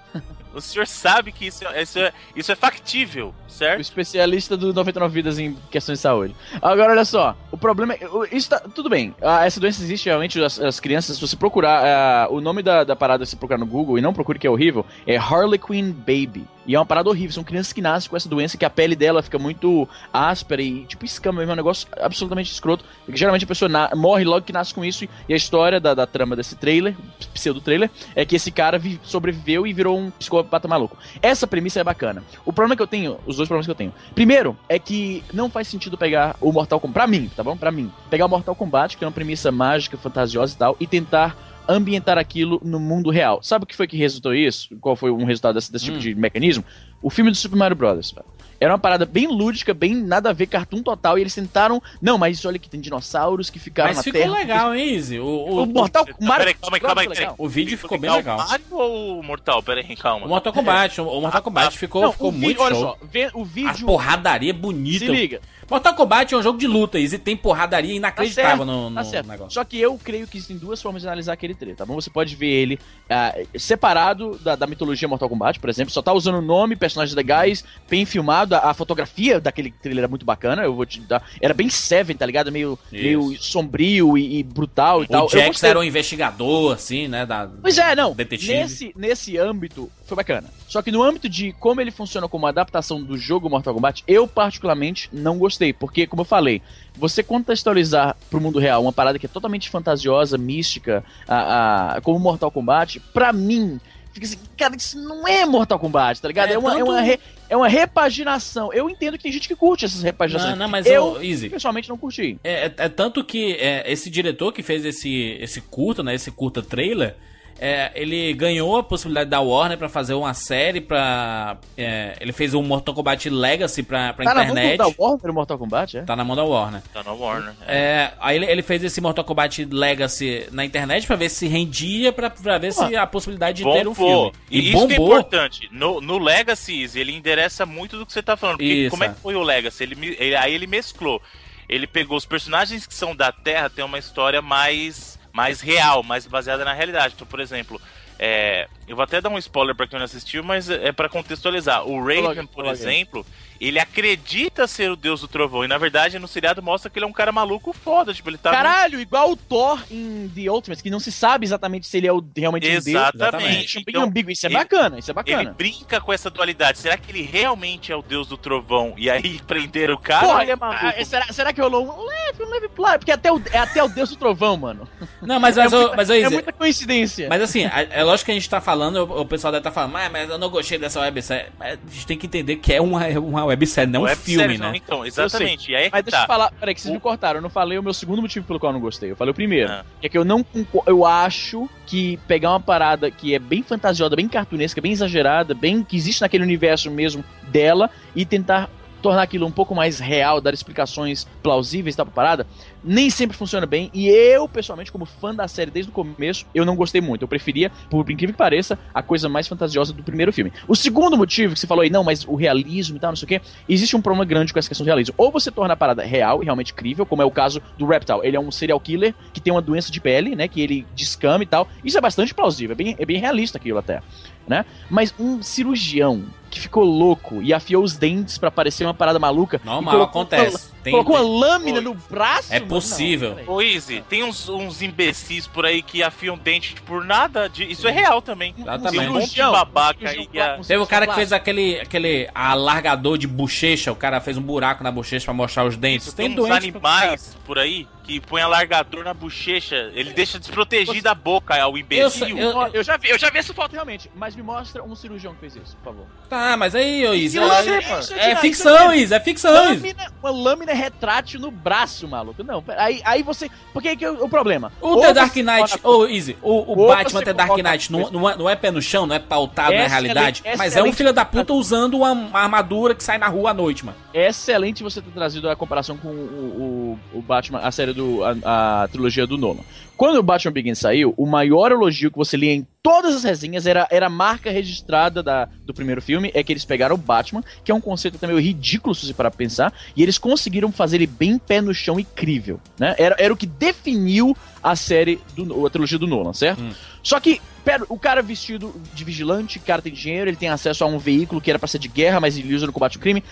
O 0.54 0.60
senhor 0.60 0.86
sabe 0.86 1.32
que 1.32 1.46
isso, 1.46 1.64
isso, 1.76 1.98
é, 1.98 2.12
isso 2.34 2.52
é 2.52 2.54
factível, 2.54 3.34
certo? 3.48 3.78
O 3.78 3.80
especialista 3.80 4.56
do 4.56 4.72
99 4.72 5.14
Vidas 5.14 5.38
em 5.38 5.56
questões 5.70 5.98
de 5.98 6.02
saúde. 6.02 6.34
Agora, 6.62 6.92
olha 6.92 7.04
só. 7.04 7.36
O 7.50 7.56
problema 7.56 7.94
é. 7.94 8.00
Isso 8.30 8.50
tá, 8.50 8.60
tudo 8.60 8.88
bem. 8.88 9.14
Essa 9.20 9.60
doença 9.60 9.82
existe 9.82 10.06
realmente. 10.06 10.42
As, 10.42 10.60
as 10.60 10.80
crianças, 10.80 11.16
se 11.16 11.20
você 11.20 11.36
procurar. 11.36 12.28
Uh, 12.30 12.34
o 12.34 12.40
nome 12.40 12.62
da, 12.62 12.84
da 12.84 12.96
parada, 12.96 13.24
se 13.26 13.36
procurar 13.36 13.58
no 13.58 13.66
Google, 13.66 13.98
e 13.98 14.00
não 14.00 14.12
procure 14.12 14.38
que 14.38 14.46
é 14.46 14.50
horrível, 14.50 14.84
é 15.06 15.16
Harlequin 15.16 15.92
Baby. 15.92 16.46
E 16.66 16.74
é 16.74 16.78
uma 16.78 16.86
parada 16.86 17.08
horrível. 17.08 17.32
São 17.32 17.44
crianças 17.44 17.72
que 17.72 17.80
nascem 17.80 18.10
com 18.10 18.16
essa 18.16 18.28
doença 18.28 18.56
que 18.56 18.64
a 18.64 18.70
pele 18.70 18.96
dela 18.96 19.22
fica 19.22 19.38
muito 19.38 19.88
áspera 20.12 20.62
e 20.62 20.84
tipo 20.86 21.04
escama 21.04 21.38
mesmo. 21.38 21.52
É 21.52 21.54
um 21.54 21.56
negócio 21.56 21.88
absolutamente 22.00 22.50
escroto. 22.52 22.84
Porque 23.04 23.18
geralmente 23.18 23.44
a 23.44 23.48
pessoa 23.48 23.70
morre 23.94 24.24
logo 24.24 24.46
que 24.46 24.52
nasce 24.52 24.72
com 24.72 24.84
isso. 24.84 25.06
E 25.28 25.34
a 25.34 25.36
história 25.36 25.80
da, 25.80 25.94
da 25.94 26.06
trama 26.06 26.36
desse 26.36 26.56
trailer, 26.56 26.94
pseudo-trailer, 27.32 27.90
é 28.14 28.24
que 28.24 28.36
esse 28.36 28.50
cara 28.50 28.80
sobreviveu 29.02 29.66
e 29.66 29.72
virou 29.72 29.98
um 29.98 30.10
psicopata 30.10 30.68
maluco. 30.68 30.96
Essa 31.20 31.46
premissa 31.46 31.80
é 31.80 31.84
bacana. 31.84 32.22
O 32.44 32.52
problema 32.52 32.76
que 32.76 32.82
eu 32.82 32.86
tenho, 32.86 33.18
os 33.26 33.36
dois 33.36 33.48
problemas 33.48 33.66
que 33.66 33.70
eu 33.70 33.76
tenho. 33.76 33.92
Primeiro, 34.14 34.56
é 34.68 34.78
que 34.78 35.22
não 35.32 35.50
faz 35.50 35.68
sentido 35.68 35.98
pegar 35.98 36.36
o 36.40 36.52
Mortal 36.52 36.80
Kombat. 36.80 36.94
Pra 36.94 37.06
mim, 37.06 37.30
tá 37.34 37.42
bom? 37.42 37.56
Pra 37.56 37.70
mim. 37.70 37.90
Pegar 38.08 38.26
o 38.26 38.28
Mortal 38.28 38.54
Kombat, 38.54 38.96
que 38.96 39.04
é 39.04 39.06
uma 39.06 39.12
premissa 39.12 39.50
mágica, 39.50 39.96
fantasiosa 39.96 40.54
e 40.54 40.56
tal, 40.56 40.76
e 40.80 40.86
tentar 40.86 41.36
ambientar 41.68 42.18
aquilo 42.18 42.60
no 42.64 42.78
mundo 42.78 43.10
real. 43.10 43.42
Sabe 43.42 43.64
o 43.64 43.66
que 43.66 43.76
foi 43.76 43.86
que 43.86 43.96
resultou 43.96 44.34
isso? 44.34 44.76
Qual 44.80 44.96
foi 44.96 45.10
um 45.10 45.24
resultado 45.24 45.54
desse, 45.54 45.70
desse 45.70 45.84
tipo 45.84 45.96
hum. 45.96 46.00
tipo 46.00 46.14
de 46.14 46.20
mecanismo? 46.20 46.64
O 47.02 47.10
filme 47.10 47.30
do 47.30 47.36
Super 47.36 47.56
Mario 47.56 47.76
Bros. 47.76 48.14
Era 48.60 48.72
uma 48.72 48.78
parada 48.78 49.04
bem 49.04 49.26
lúdica, 49.26 49.74
bem 49.74 49.94
nada 49.94 50.30
a 50.30 50.32
ver, 50.32 50.46
cartoon 50.46 50.82
total, 50.82 51.18
e 51.18 51.20
eles 51.20 51.34
tentaram. 51.34 51.82
Não, 52.00 52.16
mas 52.16 52.42
olha 52.44 52.58
que 52.58 52.68
tem 52.68 52.80
dinossauros 52.80 53.50
que 53.50 53.58
ficaram 53.58 53.90
mas 53.90 53.98
na 53.98 54.02
ficou 54.02 54.20
Terra. 54.20 54.32
legal, 54.32 54.74
hein, 54.74 54.94
Easy? 54.94 55.18
O, 55.18 55.26
o, 55.26 55.62
o 55.64 55.66
Mortal 55.66 56.06
Kombat. 56.06 56.38
Peraí, 56.38 56.54
calma 56.54 56.76
aí, 56.76 56.80
calma 56.80 57.02
aí. 57.02 57.34
O 57.36 57.48
vídeo 57.48 57.76
ficou 57.76 57.98
bem 57.98 58.10
legal. 58.10 58.38
O 58.38 58.48
Mario 58.48 58.66
ou 58.70 59.18
o 59.18 59.22
Mortal? 59.22 59.62
Peraí, 59.62 59.96
calma. 59.96 60.24
O 60.24 60.28
Mortal 60.28 60.52
Kombat. 60.52 61.00
O 61.00 61.20
Mortal 61.20 61.42
Kombat 61.42 61.78
ficou, 61.78 62.02
não, 62.02 62.12
ficou 62.12 62.32
muito 62.32 62.46
vídeo, 62.46 62.74
show. 62.74 62.96
Olha 63.02 63.28
só, 63.30 63.38
o 63.38 63.44
vídeo. 63.44 63.84
A 63.84 63.86
porradaria 63.86 64.54
bonita. 64.54 65.00
Se 65.00 65.10
liga. 65.10 65.40
Mortal 65.68 65.94
Kombat 65.94 66.34
é 66.34 66.36
um 66.36 66.42
jogo 66.42 66.58
de 66.58 66.66
luta 66.66 66.98
e 66.98 67.18
tem 67.18 67.36
porradaria 67.36 67.94
inacreditável 67.94 68.58
tá 68.58 68.64
no, 68.64 68.90
no 68.90 68.96
tá 68.96 69.22
negócio. 69.22 69.50
Só 69.50 69.64
que 69.64 69.80
eu 69.80 69.98
creio 70.02 70.26
que 70.26 70.36
existem 70.36 70.56
duas 70.56 70.80
formas 70.80 71.02
de 71.02 71.08
analisar 71.08 71.32
aquele 71.32 71.54
trailer, 71.54 71.76
tá 71.76 71.86
bom? 71.86 71.94
Você 71.94 72.10
pode 72.10 72.34
ver 72.36 72.48
ele 72.48 72.74
uh, 72.74 73.58
separado 73.58 74.38
da, 74.38 74.56
da, 74.56 74.66
mitologia 74.66 75.08
Mortal 75.08 75.28
Kombat, 75.28 75.60
por 75.60 75.70
exemplo, 75.70 75.92
só 75.92 76.02
tá 76.02 76.12
usando 76.12 76.36
o 76.36 76.42
nome, 76.42 76.76
personagens 76.76 77.14
legais, 77.14 77.64
bem 77.88 78.04
filmado, 78.04 78.54
a, 78.54 78.70
a, 78.70 78.74
fotografia 78.74 79.40
daquele 79.40 79.70
trailer 79.70 80.04
era 80.04 80.08
muito 80.08 80.24
bacana, 80.24 80.62
eu 80.62 80.74
vou 80.74 80.86
te 80.86 81.00
dar. 81.00 81.22
Era 81.40 81.54
bem 81.54 81.68
Seven, 81.68 82.16
tá 82.16 82.26
ligado? 82.26 82.52
Meio, 82.52 82.78
meio 82.90 83.36
sombrio 83.40 84.16
e, 84.16 84.38
e 84.38 84.42
brutal 84.42 85.02
e 85.02 85.04
o 85.06 85.08
tal. 85.08 85.26
O 85.26 85.28
Jax 85.28 85.62
era 85.62 85.78
um 85.78 85.84
investigador, 85.84 86.74
assim, 86.74 87.08
né? 87.08 87.26
Da, 87.26 87.48
pois 87.60 87.78
é, 87.78 87.94
não. 87.94 88.14
Detetive. 88.14 88.52
Nesse, 88.52 88.92
nesse 88.96 89.38
âmbito, 89.38 89.90
foi 90.04 90.16
bacana. 90.16 90.48
Só 90.68 90.82
que 90.82 90.92
no 90.92 91.02
âmbito 91.02 91.28
de 91.28 91.52
como 91.54 91.80
ele 91.80 91.90
funciona 91.90 92.28
como 92.28 92.46
adaptação 92.46 93.02
do 93.02 93.16
jogo 93.16 93.48
Mortal 93.48 93.74
Kombat, 93.74 94.04
eu 94.06 94.26
particularmente 94.28 95.08
não 95.12 95.38
gostei, 95.38 95.72
porque, 95.72 96.06
como 96.06 96.22
eu 96.22 96.26
falei, 96.26 96.60
você 96.94 97.22
contextualizar 97.22 98.16
pro 98.30 98.40
mundo 98.40 98.58
real 98.58 98.82
uma 98.82 98.92
parada 98.92 99.18
que 99.18 99.26
é 99.26 99.28
totalmente 99.28 99.70
fantasiosa, 99.70 100.36
mística, 100.36 101.04
a, 101.26 101.96
a, 101.96 102.00
como 102.00 102.18
Mortal 102.18 102.50
Kombat, 102.50 103.00
pra 103.12 103.32
mim, 103.32 103.80
fica 104.12 104.26
assim, 104.26 104.38
cara, 104.56 104.76
isso 104.76 104.98
não 104.98 105.26
é 105.26 105.46
Mortal 105.46 105.78
Kombat, 105.78 106.20
tá 106.20 106.28
ligado? 106.28 106.50
É, 106.50 106.54
é 106.54 106.58
uma, 106.58 106.72
tanto... 106.72 106.80
é, 106.80 106.84
uma 106.84 107.00
re, 107.00 107.20
é 107.48 107.56
uma 107.56 107.68
repaginação. 107.68 108.72
Eu 108.74 108.90
entendo 108.90 109.16
que 109.16 109.22
tem 109.22 109.32
gente 109.32 109.48
que 109.48 109.56
curte 109.56 109.86
essas 109.86 110.02
repaginações. 110.02 110.52
Não, 110.52 110.58
não, 110.58 110.68
mas 110.68 110.86
eu, 110.86 111.22
Easy, 111.22 111.48
pessoalmente, 111.48 111.88
não 111.88 111.96
curti. 111.96 112.38
É, 112.44 112.66
é, 112.66 112.74
é 112.76 112.88
tanto 112.90 113.24
que 113.24 113.54
é, 113.54 113.90
esse 113.90 114.10
diretor 114.10 114.52
que 114.52 114.62
fez 114.62 114.84
esse, 114.84 115.38
esse 115.40 115.62
curta, 115.62 116.02
né, 116.02 116.14
esse 116.14 116.30
curta 116.30 116.62
trailer 116.62 117.16
é, 117.58 117.92
ele 117.94 118.32
ganhou 118.34 118.76
a 118.76 118.82
possibilidade 118.82 119.30
da 119.30 119.40
Warner 119.40 119.78
para 119.78 119.88
fazer 119.88 120.14
uma 120.14 120.34
série 120.34 120.80
para 120.80 121.56
é, 121.76 122.16
ele 122.20 122.32
fez 122.32 122.52
um 122.52 122.62
Mortal 122.62 122.94
Kombat 122.94 123.30
Legacy 123.30 123.82
pra, 123.82 124.12
pra 124.12 124.24
tá 124.24 124.32
internet. 124.32 124.76
Tá 124.76 124.84
na 124.84 124.90
mão 124.90 124.96
da 124.96 125.02
Warner 125.02 125.30
o 125.30 125.34
Mortal 125.34 125.58
Kombat, 125.58 125.98
é? 125.98 126.02
Tá 126.02 126.16
na 126.16 126.24
mão 126.24 126.36
da 126.36 126.44
Warner. 126.44 126.82
Tá 126.92 127.02
na 127.02 127.12
Warner. 127.12 127.54
É. 127.66 127.76
é 127.76 128.14
aí 128.20 128.36
ele, 128.36 128.46
ele, 128.46 128.62
fez 128.62 128.82
esse 128.82 129.00
Mortal 129.00 129.24
Kombat 129.24 129.64
Legacy 129.64 130.48
na 130.50 130.64
internet 130.64 131.06
para 131.06 131.16
ver 131.16 131.28
se 131.28 131.46
rendia, 131.46 132.12
para 132.12 132.58
ver 132.58 132.72
se 132.72 132.96
a 132.96 133.06
possibilidade 133.06 133.62
de 133.62 133.72
ter 133.72 133.86
um 133.86 133.94
filme. 133.94 134.32
E, 134.50 134.58
e 134.58 134.72
isso 134.72 134.86
que 134.88 134.94
é 134.94 134.96
importante. 134.96 135.68
No, 135.70 136.00
no 136.00 136.18
Legacy, 136.18 136.90
ele 136.94 137.12
endereça 137.12 137.64
muito 137.64 137.96
do 137.96 138.04
que 138.04 138.12
você 138.12 138.22
tá 138.22 138.36
falando. 138.36 138.58
Porque 138.58 138.72
isso. 138.72 138.90
como 138.90 139.04
é 139.04 139.08
que 139.08 139.20
foi 139.20 139.34
o 139.34 139.42
Legacy? 139.42 139.82
Ele, 139.82 140.16
ele, 140.18 140.36
aí 140.36 140.54
ele 140.54 140.66
mesclou. 140.66 141.22
Ele 141.68 141.86
pegou 141.86 142.16
os 142.16 142.26
personagens 142.26 142.86
que 142.86 142.94
são 142.94 143.16
da 143.16 143.32
Terra, 143.32 143.70
tem 143.70 143.84
uma 143.84 143.98
história 143.98 144.42
mais 144.42 145.18
mais 145.34 145.60
real, 145.60 146.04
mais 146.04 146.26
baseada 146.28 146.64
na 146.64 146.72
realidade. 146.72 147.14
Então, 147.16 147.26
por 147.26 147.40
exemplo, 147.40 147.80
é, 148.16 148.68
eu 148.86 148.94
vou 148.94 149.02
até 149.02 149.20
dar 149.20 149.28
um 149.28 149.36
spoiler 149.36 149.74
para 149.74 149.88
quem 149.88 149.98
não 149.98 150.04
assistiu, 150.04 150.44
mas 150.44 150.70
é 150.70 150.92
para 150.92 151.08
contextualizar. 151.08 151.84
O 151.84 151.98
Raven, 151.98 152.46
por 152.46 152.64
exemplo, 152.66 153.26
ele 153.68 153.78
acredita 153.78 154.66
ser 154.66 154.90
o 154.90 154.96
deus 154.96 155.20
do 155.20 155.28
trovão. 155.28 155.64
E 155.64 155.68
na 155.68 155.78
verdade, 155.78 156.18
no 156.18 156.28
seriado 156.28 156.62
mostra 156.62 156.90
que 156.90 156.98
ele 156.98 157.06
é 157.06 157.08
um 157.08 157.12
cara 157.12 157.32
maluco 157.32 157.72
foda. 157.72 158.12
Tipo, 158.12 158.30
ele 158.30 158.38
tá. 158.38 158.50
Caralho, 158.50 159.00
igual 159.00 159.30
o 159.30 159.36
Thor 159.36 159.82
em 159.90 160.30
The 160.34 160.50
Ultimate, 160.50 160.82
que 160.82 160.90
não 160.90 161.00
se 161.00 161.12
sabe 161.12 161.46
exatamente 161.46 161.86
se 161.86 161.96
ele 161.96 162.06
é 162.06 162.12
o, 162.12 162.24
realmente 162.36 162.66
exatamente. 162.66 162.88
um 162.88 162.92
deus. 162.92 163.14
Exatamente. 163.14 163.78
Então, 163.78 163.92
bem 163.92 164.02
ambíguo. 164.02 164.30
Isso 164.30 164.46
é 164.46 164.48
ele, 164.48 164.54
bacana, 164.54 164.98
isso 164.98 165.10
é 165.10 165.14
bacana. 165.14 165.42
Ele 165.42 165.50
brinca 165.52 166.00
com 166.00 166.12
essa 166.12 166.30
dualidade. 166.30 166.78
Será 166.78 166.96
que 166.96 167.10
ele 167.10 167.22
realmente 167.22 167.92
é 167.92 167.96
o 167.96 168.02
deus 168.02 168.26
do 168.26 168.36
trovão? 168.36 168.94
E 168.96 169.10
aí 169.10 169.40
prenderam 169.46 169.94
o 169.94 169.98
cara? 169.98 170.26
Porra, 170.26 170.42
ele 170.42 170.52
é 170.52 170.56
maluco? 170.56 170.84
Ah, 170.84 171.04
será, 171.04 171.32
será 171.32 171.52
que 171.52 171.60
rolou 171.60 171.86
um 171.86 172.06
leve, 172.06 172.42
um 172.42 172.50
leve 172.50 172.68
plano? 172.68 172.98
Porque 172.98 173.12
até 173.12 173.32
o, 173.32 173.40
é 173.52 173.58
até 173.58 173.82
o 173.82 173.88
deus 173.88 174.10
do 174.10 174.16
trovão, 174.16 174.56
mano. 174.56 174.88
Não, 175.22 175.40
mas, 175.40 175.56
mas, 175.56 175.72
é, 175.72 175.76
muita, 175.76 175.96
mas 175.96 176.10
é 176.10 176.28
muita 176.28 176.52
coincidência. 176.52 177.28
Mas 177.28 177.42
assim, 177.42 177.64
é 177.64 178.02
lógico 178.02 178.26
que 178.26 178.32
a 178.32 178.34
gente 178.34 178.48
tá 178.48 178.60
falando, 178.60 178.96
o, 178.96 179.22
o 179.22 179.26
pessoal 179.26 179.52
deve 179.52 179.60
estar 179.60 179.70
tá 179.70 179.74
falando, 179.74 179.92
mas, 179.92 180.10
mas 180.10 180.30
eu 180.30 180.38
não 180.38 180.50
gostei 180.50 180.78
dessa 180.78 181.00
websérie. 181.00 181.46
Mas 181.58 181.78
a 181.78 181.90
gente 181.90 182.06
tem 182.06 182.18
que 182.18 182.26
entender 182.26 182.56
que 182.56 182.72
é 182.72 182.80
uma, 182.80 183.06
uma 183.18 183.44
websérie, 183.44 183.53
não 183.86 184.04
um 184.04 184.08
filme, 184.08 184.58
né? 184.58 184.72
então, 184.74 185.04
exatamente. 185.04 185.70
E 185.70 185.76
aí 185.76 185.86
é 185.86 185.90
Mas 185.90 186.04
deixa 186.04 186.18
tá. 186.18 186.22
eu 186.24 186.26
falar, 186.26 186.50
peraí, 186.52 186.74
que 186.74 186.80
vocês 186.80 186.90
o... 186.90 186.94
me 186.94 187.00
cortaram. 187.00 187.38
Eu 187.38 187.42
não 187.42 187.50
falei 187.50 187.78
o 187.78 187.82
meu 187.82 187.94
segundo 187.94 188.22
motivo 188.22 188.46
pelo 188.46 188.58
qual 188.58 188.70
eu 188.70 188.74
não 188.74 188.80
gostei. 188.80 189.10
Eu 189.10 189.16
falei 189.16 189.32
o 189.32 189.34
primeiro. 189.34 189.70
Ah. 189.70 189.84
Que 190.00 190.06
é 190.06 190.10
que 190.10 190.18
eu 190.18 190.24
não 190.24 190.44
eu 190.86 191.04
acho 191.04 191.68
que 191.86 192.18
pegar 192.28 192.50
uma 192.50 192.60
parada 192.60 193.10
que 193.10 193.34
é 193.34 193.38
bem 193.38 193.62
fantasiosa, 193.62 194.16
bem 194.16 194.28
cartunesca, 194.28 194.80
bem 194.80 194.92
exagerada, 194.92 195.54
bem 195.54 195.82
que 195.82 195.96
existe 195.96 196.22
naquele 196.22 196.42
universo 196.42 196.90
mesmo 196.90 197.24
dela 197.50 197.90
e 198.14 198.24
tentar 198.24 198.70
tornar 199.04 199.20
aquilo 199.20 199.46
um 199.46 199.50
pouco 199.50 199.74
mais 199.74 199.98
real, 199.98 200.40
dar 200.40 200.54
explicações 200.54 201.26
plausíveis 201.42 201.94
tá, 201.94 202.06
pra 202.06 202.14
parada, 202.14 202.46
nem 202.82 203.10
sempre 203.10 203.36
funciona 203.36 203.66
bem. 203.66 203.90
E 203.92 204.08
eu, 204.08 204.48
pessoalmente, 204.48 204.90
como 204.90 205.04
fã 205.04 205.34
da 205.34 205.46
série 205.46 205.70
desde 205.70 205.90
o 205.90 205.94
começo, 205.94 206.46
eu 206.54 206.64
não 206.64 206.74
gostei 206.74 207.02
muito. 207.02 207.20
Eu 207.20 207.28
preferia, 207.28 207.70
por 207.90 208.10
incrível 208.10 208.32
que 208.32 208.38
pareça, 208.38 208.78
a 208.94 209.02
coisa 209.02 209.28
mais 209.28 209.46
fantasiosa 209.46 209.92
do 209.92 210.02
primeiro 210.02 210.32
filme. 210.32 210.50
O 210.66 210.74
segundo 210.74 211.18
motivo 211.18 211.52
que 211.52 211.60
você 211.60 211.66
falou 211.66 211.82
aí, 211.82 211.90
não, 211.90 212.02
mas 212.02 212.26
o 212.26 212.34
realismo 212.34 212.96
e 212.96 212.98
tal, 212.98 213.10
não 213.10 213.16
sei 213.16 213.26
o 213.26 213.28
quê, 213.28 213.42
existe 213.68 213.94
um 213.94 214.00
problema 214.00 214.24
grande 214.24 214.54
com 214.54 214.58
essa 214.58 214.68
questão 214.68 214.86
do 214.86 214.88
realismo. 214.88 215.14
Ou 215.18 215.30
você 215.30 215.50
torna 215.50 215.74
a 215.74 215.76
parada 215.76 216.02
real 216.02 216.40
e 216.40 216.46
realmente 216.46 216.72
crível, 216.72 217.04
como 217.04 217.20
é 217.20 217.26
o 217.26 217.30
caso 217.30 217.60
do 217.76 217.84
Reptile. 217.84 218.20
Ele 218.22 218.38
é 218.38 218.40
um 218.40 218.50
serial 218.50 218.80
killer 218.80 219.14
que 219.34 219.40
tem 219.40 219.52
uma 219.52 219.60
doença 219.60 219.92
de 219.92 220.00
pele, 220.00 220.34
né? 220.34 220.48
Que 220.48 220.62
ele 220.62 220.86
descama 220.94 221.44
e 221.44 221.46
tal. 221.46 221.68
Isso 221.84 221.98
é 221.98 222.00
bastante 222.00 222.32
plausível, 222.32 222.72
é 222.72 222.76
bem, 222.76 222.96
é 222.98 223.04
bem 223.04 223.18
realista 223.18 223.58
aquilo 223.58 223.78
até. 223.78 224.00
Né? 224.48 224.64
Mas 224.90 225.14
um 225.18 225.42
cirurgião 225.42 226.24
que 226.54 226.60
ficou 226.60 226.84
louco 226.84 227.42
e 227.42 227.52
afiou 227.52 227.82
os 227.82 227.96
dentes 227.96 228.38
para 228.38 228.50
parecer 228.50 228.84
uma 228.84 228.94
parada 228.94 229.18
maluca. 229.18 229.60
Não, 229.64 229.82
mal 229.82 230.02
acontece. 230.02 230.68
Uma, 230.68 230.82
tem, 230.82 230.92
colocou 230.92 231.16
tem... 231.16 231.24
uma 231.24 231.46
lâmina 231.46 231.80
no 231.80 231.94
braço? 231.94 232.52
É 232.52 232.60
possível. 232.60 233.38
Ô, 233.46 233.60
Easy, 233.60 234.02
tem 234.08 234.22
uns, 234.22 234.48
uns 234.48 234.82
imbecis 234.82 235.46
por 235.46 235.66
aí 235.66 235.82
que 235.82 236.02
afiam 236.02 236.36
dente 236.36 236.74
por 236.82 237.04
nada. 237.04 237.48
De... 237.48 237.64
Isso 237.70 237.88
é 237.88 237.90
real 237.90 238.22
também. 238.22 238.54
Exatamente. 238.56 238.98
Tem 238.98 239.08
um 239.08 239.12
monte 239.14 239.34
de 239.34 239.42
babaca 239.42 240.08
aí. 240.08 240.28
A... 240.38 240.58
Teve 240.58 240.82
o 240.82 240.86
cara 240.86 241.06
que 241.06 241.14
fez 241.14 241.32
aquele, 241.32 241.80
aquele 241.80 242.28
alargador 242.34 243.18
de 243.18 243.26
bochecha. 243.26 243.92
O 243.92 243.96
cara 243.96 244.20
fez 244.20 244.36
um 244.36 244.42
buraco 244.42 244.84
na 244.84 244.90
bochecha 244.90 245.24
para 245.24 245.34
mostrar 245.34 245.64
os 245.64 245.76
dentes. 245.76 246.08
Isso, 246.08 246.16
tem, 246.16 246.34
tem 246.34 246.44
uns 246.44 246.50
animais 246.50 247.36
por 247.44 247.58
aí 247.58 247.86
que 248.04 248.20
põe 248.20 248.42
alargador 248.42 249.02
na 249.02 249.14
bochecha, 249.14 249.90
ele 249.94 250.12
deixa 250.12 250.38
desprotegida 250.38 251.10
a 251.10 251.14
boca 251.14 251.60
ao 251.60 251.76
imbecil. 251.76 252.38
Eu, 252.38 252.50
eu, 252.50 252.66
eu, 252.74 252.84
já 252.84 252.96
vi, 252.96 253.08
eu 253.08 253.18
já 253.18 253.30
vi 253.30 253.38
essa 253.38 253.54
foto 253.54 253.72
realmente, 253.72 254.10
mas 254.14 254.36
me 254.36 254.42
mostra 254.42 254.84
um 254.84 254.94
cirurgião 254.94 255.32
que 255.34 255.40
fez 255.40 255.56
isso, 255.56 255.76
por 255.78 255.84
favor. 255.84 256.06
Tá, 256.28 256.43
mas 256.56 256.74
aí, 256.74 257.06
ô 257.06 257.14
Is, 257.14 257.34
é, 257.34 257.40
é, 257.40 258.30
é, 258.30 258.36
ficção, 258.36 258.92
Is, 258.92 259.12
é 259.12 259.20
ficção, 259.20 259.52
lâmina, 259.52 260.12
Uma 260.22 260.30
lâmina 260.30 260.72
retrátil 260.72 261.40
no 261.40 261.50
braço, 261.50 262.06
maluco. 262.06 262.42
Não, 262.42 262.62
aí, 262.76 263.00
aí 263.04 263.22
você. 263.22 263.50
Porque 263.72 263.96
que 263.96 264.04
é 264.04 264.10
o 264.10 264.28
problema? 264.28 264.72
O 264.80 265.00
The 265.00 265.12
Dark 265.12 265.34
Knight, 265.36 265.80
ô 265.82 265.98
oh, 265.98 266.06
Easy, 266.06 266.36
o, 266.42 266.72
o 266.72 266.86
Batman 266.88 267.22
The 267.22 267.32
Dark 267.32 267.56
Knight 267.56 267.90
não, 267.90 268.10
não, 268.10 268.30
é, 268.30 268.36
não 268.36 268.50
é 268.50 268.56
pé 268.56 268.70
no 268.70 268.82
chão, 268.82 269.06
não 269.06 269.14
é 269.14 269.18
pautado 269.18 269.72
excelente, 269.72 269.88
na 269.88 269.94
realidade, 269.94 270.42
mas 270.56 270.76
é 270.76 270.82
um 270.82 270.92
filho 270.92 271.12
da 271.12 271.24
puta 271.24 271.52
usando 271.52 271.94
uma, 271.94 272.12
uma, 272.12 272.40
armadura 272.40 272.94
que 272.94 273.02
sai 273.02 273.18
na 273.18 273.28
rua 273.28 273.50
à 273.50 273.54
noite, 273.54 273.84
mano. 273.84 273.96
É 274.12 274.28
excelente 274.28 274.82
você 274.82 275.00
ter 275.00 275.10
trazido 275.10 275.48
a 275.48 275.56
comparação 275.56 275.96
com 275.96 276.08
o, 276.08 276.98
o, 277.12 277.18
o 277.18 277.22
Batman, 277.22 277.60
a 277.60 277.70
série 277.70 277.92
do. 277.92 278.20
a, 278.24 278.82
a 278.84 278.88
trilogia 278.88 279.26
do 279.26 279.38
Nolan. 279.38 279.64
Quando 279.96 280.16
o 280.16 280.22
Batman 280.22 280.52
Begins 280.52 280.78
saiu, 280.78 281.14
o 281.16 281.26
maior 281.26 281.70
elogio 281.70 282.10
que 282.10 282.16
você 282.16 282.36
lia 282.36 282.52
em 282.52 282.66
todas 282.82 283.14
as 283.14 283.24
resenhas 283.24 283.66
era, 283.66 283.86
era 283.90 284.06
a 284.06 284.10
marca 284.10 284.50
registrada 284.50 285.22
da, 285.22 285.48
do 285.64 285.72
primeiro 285.72 286.02
filme, 286.02 286.30
é 286.34 286.42
que 286.42 286.52
eles 286.52 286.64
pegaram 286.64 286.94
o 286.96 286.98
Batman, 286.98 287.42
que 287.64 287.72
é 287.72 287.74
um 287.74 287.80
conceito 287.80 288.18
também 288.18 288.38
ridículo 288.38 288.94
se 288.94 289.06
você 289.06 289.14
parar 289.14 289.30
pra 289.30 289.38
pensar, 289.38 289.72
e 289.96 290.02
eles 290.02 290.18
conseguiram 290.18 290.70
fazer 290.70 290.96
ele 290.96 291.06
bem 291.06 291.38
pé 291.38 291.60
no 291.60 291.72
chão 291.72 291.98
incrível, 291.98 292.60
né? 292.78 292.94
Era, 292.98 293.16
era 293.18 293.32
o 293.32 293.36
que 293.36 293.46
definiu 293.46 294.36
a 294.62 294.74
série, 294.74 295.20
do, 295.34 295.66
a 295.66 295.70
trilogia 295.70 295.98
do 295.98 296.06
Nolan, 296.06 296.32
certo? 296.32 296.62
Hum. 296.62 296.72
Só 297.02 297.20
que, 297.20 297.40
pera, 297.64 297.84
o 297.88 297.98
cara 297.98 298.22
vestido 298.22 298.74
de 298.92 299.04
vigilante, 299.04 299.58
o 299.58 299.60
cara 299.60 299.80
tem 299.80 299.92
dinheiro, 299.92 300.28
ele 300.28 300.36
tem 300.36 300.48
acesso 300.48 300.82
a 300.84 300.86
um 300.86 300.98
veículo 300.98 301.40
que 301.40 301.50
era 301.50 301.58
pra 301.58 301.68
ser 301.68 301.78
de 301.78 301.88
guerra, 301.88 302.20
mas 302.20 302.36
ele 302.36 302.54
usa 302.54 302.66
no 302.66 302.72
combate 302.72 302.96
ao 302.96 303.02
crime. 303.02 303.22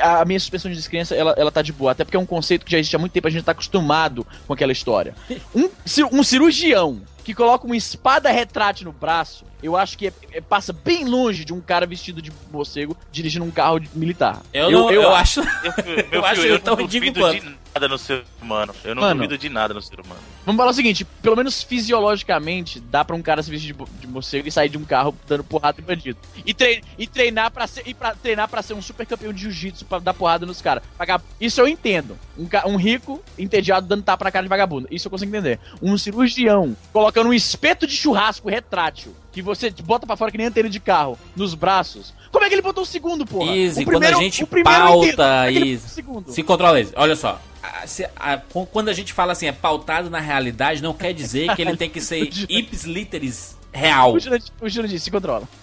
A 0.00 0.24
minha 0.24 0.40
suspensão 0.40 0.70
de 0.70 0.76
descrença, 0.76 1.14
ela, 1.14 1.34
ela 1.36 1.52
tá 1.52 1.62
de 1.62 1.72
boa. 1.72 1.92
Até 1.92 2.04
porque 2.04 2.16
é 2.16 2.20
um 2.20 2.26
conceito 2.26 2.64
que 2.64 2.72
já 2.72 2.78
existe 2.78 2.96
há 2.96 2.98
muito 2.98 3.12
tempo, 3.12 3.28
a 3.28 3.30
gente 3.30 3.44
tá 3.44 3.52
acostumado 3.52 4.26
com 4.46 4.52
aquela 4.52 4.72
história. 4.72 5.14
Um, 5.54 5.68
um 6.12 6.22
cirurgião 6.22 7.00
que 7.24 7.34
coloca 7.34 7.66
uma 7.66 7.76
espada 7.76 8.30
retrátil 8.30 8.84
no 8.84 8.92
braço, 8.92 9.44
eu 9.62 9.76
acho 9.76 9.96
que 9.96 10.08
é, 10.08 10.12
é, 10.32 10.40
passa 10.42 10.74
bem 10.74 11.06
longe 11.06 11.42
de 11.44 11.52
um 11.52 11.60
cara 11.60 11.86
vestido 11.86 12.20
de 12.20 12.30
morcego 12.52 12.94
dirigindo 13.10 13.46
um 13.46 13.50
carro 13.50 13.80
militar. 13.94 14.42
Eu, 14.52 14.70
eu, 14.70 14.70
não, 14.70 14.90
eu, 14.92 15.02
eu 15.02 15.14
acho. 15.14 15.40
Eu, 15.40 15.72
eu, 15.86 16.06
eu 16.12 16.24
acho 16.24 16.40
eu 16.42 16.60
tão 16.60 16.74
ridículo 16.74 17.14
quanto. 17.14 17.40
De 17.40 17.56
nada 17.74 17.88
no 17.88 17.98
ser 17.98 18.24
humano. 18.40 18.74
Eu 18.84 18.94
não 18.94 19.02
Mano, 19.02 19.14
duvido 19.14 19.38
de 19.38 19.48
nada 19.48 19.74
no 19.74 19.82
ser 19.82 19.98
humano. 19.98 20.20
Vamos 20.44 20.58
falar 20.58 20.70
o 20.70 20.74
seguinte: 20.74 21.04
pelo 21.04 21.34
menos 21.34 21.62
fisiologicamente, 21.62 22.78
dá 22.78 23.04
pra 23.04 23.16
um 23.16 23.22
cara 23.22 23.42
se 23.42 23.50
vestir 23.50 23.74
de, 23.74 23.84
de 24.00 24.06
morcego 24.06 24.46
e 24.46 24.52
sair 24.52 24.68
de 24.68 24.76
um 24.76 24.84
carro 24.84 25.16
dando 25.26 25.42
porrada 25.42 25.80
em 25.80 25.84
bandido. 25.84 26.18
E, 26.44 26.52
trein, 26.52 26.82
e 26.98 27.06
treinar 27.06 27.50
para 27.50 27.66
ser 27.66 27.82
e 27.86 27.94
pra, 27.94 28.14
treinar 28.14 28.48
para 28.48 28.62
ser 28.62 28.74
um 28.74 28.82
super 28.82 29.06
campeão 29.06 29.32
de 29.32 29.40
jiu-jitsu 29.40 29.86
pra 29.86 29.98
dar 29.98 30.14
porrada 30.14 30.46
nos 30.46 30.60
caras. 30.60 30.82
Isso 31.40 31.60
eu 31.60 31.66
entendo. 31.66 32.18
Um, 32.36 32.48
um, 32.72 32.76
rico, 32.76 33.22
entediado, 33.38 33.86
dando 33.86 34.02
tapa 34.02 34.24
na 34.24 34.30
cara 34.30 34.42
de 34.42 34.48
vagabundo. 34.48 34.88
Isso 34.90 35.06
eu 35.06 35.10
consigo 35.10 35.34
entender. 35.34 35.58
Um 35.80 35.96
cirurgião 35.96 36.76
colocando 37.14 37.30
um 37.30 37.32
espeto 37.32 37.86
de 37.86 37.96
churrasco 37.96 38.50
retrátil 38.50 39.14
que 39.30 39.40
você 39.40 39.70
bota 39.70 40.04
para 40.06 40.16
fora 40.16 40.32
que 40.32 40.38
nem 40.38 40.48
antena 40.48 40.68
de 40.68 40.80
carro, 40.80 41.16
nos 41.36 41.54
braços. 41.54 42.12
Como 42.30 42.44
é 42.44 42.48
que 42.48 42.54
ele 42.54 42.62
botou 42.62 42.82
o 42.82 42.86
segundo, 42.86 43.24
porra? 43.24 43.56
Easy, 43.56 43.82
o 43.82 43.86
primeiro, 43.86 44.14
quando 44.14 44.20
a 44.20 44.22
gente 44.22 44.44
pauta. 44.62 45.50
É 45.50 45.78
se 46.28 46.42
controla 46.42 46.80
isso. 46.80 46.92
Olha 46.96 47.16
só. 47.16 47.40
A, 47.62 47.86
se, 47.86 48.04
a, 48.16 48.38
quando 48.70 48.88
a 48.88 48.92
gente 48.92 49.12
fala 49.12 49.32
assim, 49.32 49.46
é 49.46 49.52
pautado 49.52 50.10
na 50.10 50.20
realidade, 50.20 50.82
não 50.82 50.92
quer 50.92 51.14
dizer 51.14 51.54
que 51.54 51.62
ele 51.62 51.76
tem 51.76 51.88
que 51.88 52.00
ser 52.00 52.28
ips 52.48 52.84
literis 52.84 53.56
real. 53.72 54.14
O 54.14 54.68
disse, 54.68 55.00
se 55.00 55.10
controla. 55.10 55.48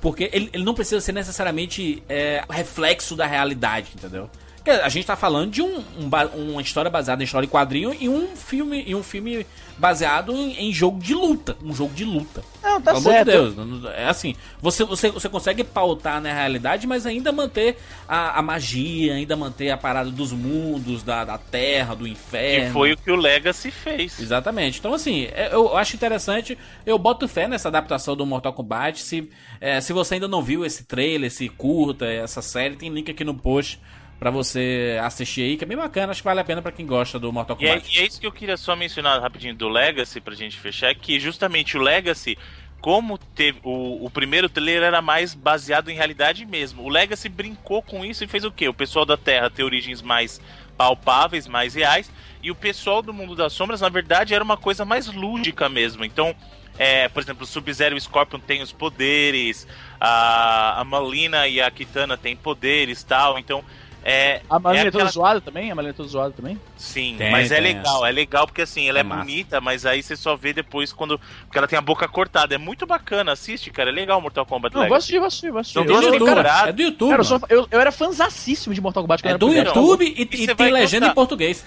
Porque 0.00 0.30
ele, 0.32 0.48
ele, 0.52 0.64
não 0.64 0.74
precisa 0.74 1.00
ser 1.00 1.12
necessariamente 1.12 2.02
é, 2.08 2.44
reflexo 2.48 3.14
da 3.14 3.26
realidade, 3.26 3.90
entendeu? 3.94 4.28
A 4.70 4.88
gente 4.88 5.06
tá 5.06 5.16
falando 5.16 5.50
de 5.50 5.62
um, 5.62 5.82
um, 5.98 6.52
uma 6.52 6.62
história 6.62 6.90
baseada 6.90 7.22
em 7.22 7.24
história 7.24 7.46
em 7.46 7.48
quadrinho 7.48 7.94
e 7.98 8.08
um 8.08 8.36
filme, 8.36 8.84
e 8.86 8.94
um 8.94 9.02
filme 9.02 9.46
baseado 9.76 10.32
em, 10.32 10.68
em, 10.68 10.72
jogo 10.72 11.00
de 11.00 11.14
luta. 11.14 11.56
Um 11.62 11.74
jogo 11.74 11.92
de 11.94 12.04
luta. 12.04 12.42
Não, 12.62 12.80
tá 12.80 12.92
Pelo 12.92 13.02
certo. 13.02 13.30
amor 13.30 13.54
de 13.56 13.80
Deus. 13.80 13.94
É 13.96 14.06
assim, 14.06 14.36
você, 14.60 14.84
você, 14.84 15.10
você 15.10 15.28
consegue 15.28 15.64
pautar 15.64 16.20
na 16.20 16.32
realidade, 16.32 16.86
mas 16.86 17.06
ainda 17.06 17.32
manter 17.32 17.76
a, 18.06 18.38
a 18.38 18.42
magia, 18.42 19.14
ainda 19.14 19.36
manter 19.36 19.70
a 19.70 19.76
parada 19.76 20.10
dos 20.10 20.32
mundos, 20.32 21.02
da, 21.02 21.24
da 21.24 21.38
terra, 21.38 21.94
do 21.94 22.06
inferno. 22.06 22.68
E 22.68 22.72
foi 22.72 22.92
o 22.92 22.96
que 22.96 23.10
o 23.10 23.16
Legacy 23.16 23.70
fez. 23.70 24.20
Exatamente. 24.20 24.78
Então, 24.78 24.94
assim, 24.94 25.28
é, 25.32 25.50
eu 25.52 25.76
acho 25.76 25.96
interessante. 25.96 26.56
Eu 26.86 26.98
boto 26.98 27.26
fé 27.26 27.48
nessa 27.48 27.68
adaptação 27.68 28.14
do 28.14 28.24
Mortal 28.24 28.52
Kombat. 28.52 29.02
Se, 29.02 29.28
é, 29.60 29.80
se 29.80 29.92
você 29.92 30.14
ainda 30.14 30.28
não 30.28 30.42
viu 30.42 30.64
esse 30.64 30.84
trailer, 30.84 31.26
esse 31.26 31.48
curta, 31.48 32.06
essa 32.06 32.40
série, 32.40 32.76
tem 32.76 32.90
link 32.90 33.10
aqui 33.10 33.24
no 33.24 33.34
post 33.34 33.80
para 34.22 34.30
você 34.30 35.00
assistir 35.02 35.42
aí, 35.42 35.56
que 35.56 35.64
é 35.64 35.66
bem 35.66 35.76
bacana, 35.76 36.12
acho 36.12 36.22
que 36.22 36.24
vale 36.24 36.38
a 36.38 36.44
pena 36.44 36.62
para 36.62 36.70
quem 36.70 36.86
gosta 36.86 37.18
do 37.18 37.32
Mortal 37.32 37.56
Kombat. 37.56 37.92
E 37.92 37.98
é, 37.98 38.02
e 38.02 38.04
é, 38.04 38.06
isso 38.06 38.20
que 38.20 38.26
eu 38.28 38.30
queria 38.30 38.56
só 38.56 38.76
mencionar 38.76 39.20
rapidinho 39.20 39.52
do 39.52 39.68
Legacy 39.68 40.20
pra 40.20 40.32
gente 40.32 40.60
fechar, 40.60 40.94
que 40.94 41.18
justamente 41.18 41.76
o 41.76 41.80
Legacy, 41.80 42.38
como 42.80 43.18
teve 43.18 43.58
o, 43.64 44.06
o 44.06 44.08
primeiro 44.08 44.48
trailer 44.48 44.84
era 44.84 45.02
mais 45.02 45.34
baseado 45.34 45.90
em 45.90 45.96
realidade 45.96 46.46
mesmo. 46.46 46.84
O 46.84 46.88
Legacy 46.88 47.28
brincou 47.28 47.82
com 47.82 48.04
isso 48.04 48.22
e 48.22 48.28
fez 48.28 48.44
o 48.44 48.52
quê? 48.52 48.68
O 48.68 48.72
pessoal 48.72 49.04
da 49.04 49.16
Terra 49.16 49.50
ter 49.50 49.64
origens 49.64 50.00
mais 50.00 50.40
palpáveis, 50.76 51.48
mais 51.48 51.74
reais, 51.74 52.08
e 52.40 52.48
o 52.48 52.54
pessoal 52.54 53.02
do 53.02 53.12
mundo 53.12 53.34
das 53.34 53.52
sombras, 53.52 53.80
na 53.80 53.88
verdade, 53.88 54.34
era 54.34 54.44
uma 54.44 54.56
coisa 54.56 54.84
mais 54.84 55.08
lúdica 55.08 55.68
mesmo. 55.68 56.04
Então, 56.04 56.32
é, 56.78 57.08
por 57.08 57.20
exemplo, 57.20 57.42
o 57.42 57.46
Sub-Zero 57.46 57.96
e 57.96 57.98
o 57.98 58.00
Scorpion 58.00 58.38
têm 58.38 58.62
os 58.62 58.70
poderes, 58.70 59.66
a, 60.00 60.80
a 60.80 60.84
Malina 60.84 61.48
e 61.48 61.60
a 61.60 61.68
Kitana 61.72 62.16
têm 62.16 62.36
poderes 62.36 63.02
tal. 63.02 63.36
Então, 63.36 63.64
é, 64.04 64.42
a 64.50 64.58
Marlene 64.58 64.86
é, 64.86 64.88
é 64.88 64.90
toda 64.90 65.06
zoada 65.06 65.40
também? 65.40 65.70
A 65.70 65.74
Marlene 65.74 65.94
é 65.94 65.96
toda 65.96 66.08
zoada 66.08 66.34
também? 66.34 66.58
Sim, 66.76 67.14
tem, 67.16 67.30
mas 67.30 67.52
é 67.52 67.60
legal, 67.60 67.98
essa. 67.98 68.08
é 68.08 68.12
legal 68.12 68.46
porque 68.46 68.62
assim, 68.62 68.88
ela 68.88 68.98
é, 68.98 69.00
é 69.00 69.04
bonita, 69.04 69.60
mas 69.60 69.86
aí 69.86 70.02
você 70.02 70.16
só 70.16 70.34
vê 70.34 70.52
depois 70.52 70.92
quando. 70.92 71.20
Porque 71.44 71.58
ela 71.58 71.68
tem 71.68 71.78
a 71.78 71.82
boca 71.82 72.08
cortada. 72.08 72.54
É 72.54 72.58
muito 72.58 72.84
bacana, 72.84 73.32
assiste, 73.32 73.70
cara. 73.70 73.90
É 73.90 73.92
legal 73.92 74.20
Mortal 74.20 74.44
Kombat 74.44 74.74
Não, 74.74 74.88
vou 74.88 74.96
assistir, 74.96 75.18
vou 75.18 75.28
assistir, 75.28 75.50
vou 75.50 75.60
assistir. 75.60 75.84
Cara, 75.84 76.68
é 76.68 76.72
do 76.72 76.82
YouTube. 76.82 77.10
Cara, 77.10 77.20
eu, 77.20 77.24
sou, 77.24 77.40
eu, 77.48 77.68
eu, 77.70 77.80
era 77.80 77.92
fanzacíssimo 77.92 78.74
de 78.74 78.80
Mortal 78.80 79.04
Kombat. 79.04 79.26
É 79.26 79.38
do 79.38 79.52
YouTube 79.52 80.04
e, 80.04 80.22
e, 80.22 80.44
e 80.44 80.54
tem 80.54 80.72
legenda 80.72 81.06
em 81.06 81.14
português. 81.14 81.64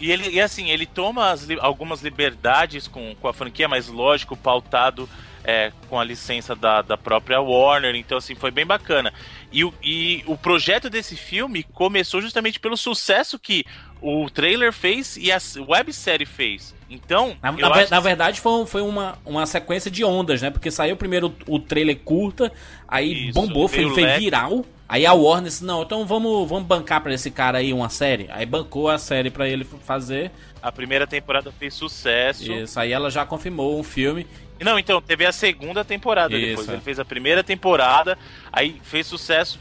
E 0.00 0.10
ele, 0.10 0.28
e 0.30 0.40
assim, 0.40 0.70
ele 0.70 0.86
toma 0.86 1.30
as, 1.30 1.46
algumas 1.60 2.02
liberdades 2.02 2.88
com, 2.88 3.14
com 3.14 3.28
a 3.28 3.32
franquia, 3.32 3.68
mas 3.68 3.88
lógico, 3.88 4.36
pautado 4.36 5.08
é, 5.44 5.70
com 5.88 6.00
a 6.00 6.04
licença 6.04 6.56
da, 6.56 6.82
da 6.82 6.96
própria 6.96 7.40
Warner, 7.40 7.94
então 7.94 8.18
assim, 8.18 8.34
foi 8.34 8.50
bem 8.50 8.64
bacana. 8.64 9.12
E, 9.52 9.62
e 9.82 10.24
o 10.26 10.36
projeto 10.36 10.90
desse 10.90 11.14
filme 11.16 11.62
começou 11.62 12.20
justamente 12.20 12.58
pelo 12.58 12.76
sucesso 12.76 13.38
que 13.38 13.64
o 14.00 14.28
trailer 14.28 14.72
fez 14.72 15.16
e 15.16 15.30
a 15.30 15.38
websérie 15.68 16.26
fez. 16.26 16.74
Então. 16.90 17.36
Na, 17.42 17.52
na, 17.52 17.88
na 17.88 18.00
verdade, 18.00 18.40
foi, 18.40 18.66
foi 18.66 18.82
uma, 18.82 19.18
uma 19.24 19.46
sequência 19.46 19.90
de 19.90 20.04
ondas, 20.04 20.42
né? 20.42 20.50
Porque 20.50 20.70
saiu 20.70 20.96
primeiro 20.96 21.34
o, 21.46 21.56
o 21.56 21.58
trailer 21.58 21.98
curta, 21.98 22.52
aí 22.88 23.28
Isso, 23.28 23.32
bombou, 23.32 23.68
foi, 23.68 23.88
foi 23.90 24.06
viral. 24.18 24.64
Aí 24.86 25.06
a 25.06 25.14
Warner 25.14 25.44
disse, 25.44 25.64
não, 25.64 25.82
então 25.82 26.06
vamos, 26.06 26.46
vamos 26.48 26.66
bancar 26.66 27.00
pra 27.00 27.12
esse 27.12 27.30
cara 27.30 27.58
aí 27.58 27.72
uma 27.72 27.88
série. 27.88 28.28
Aí 28.30 28.44
bancou 28.44 28.88
a 28.88 28.98
série 28.98 29.30
para 29.30 29.48
ele 29.48 29.64
fazer. 29.64 30.30
A 30.62 30.70
primeira 30.70 31.06
temporada 31.06 31.50
fez 31.50 31.74
sucesso. 31.74 32.52
Isso, 32.52 32.78
aí 32.78 32.92
ela 32.92 33.10
já 33.10 33.24
confirmou 33.24 33.78
um 33.78 33.82
filme. 33.82 34.26
Não, 34.60 34.78
então, 34.78 35.00
teve 35.00 35.26
a 35.26 35.32
segunda 35.32 35.84
temporada 35.84 36.36
Isso, 36.36 36.46
depois. 36.48 36.68
É. 36.68 36.72
Ele 36.72 36.80
fez 36.80 36.98
a 37.00 37.04
primeira 37.04 37.42
temporada, 37.42 38.16
aí 38.52 38.80
fez 38.84 39.06
sucesso, 39.06 39.58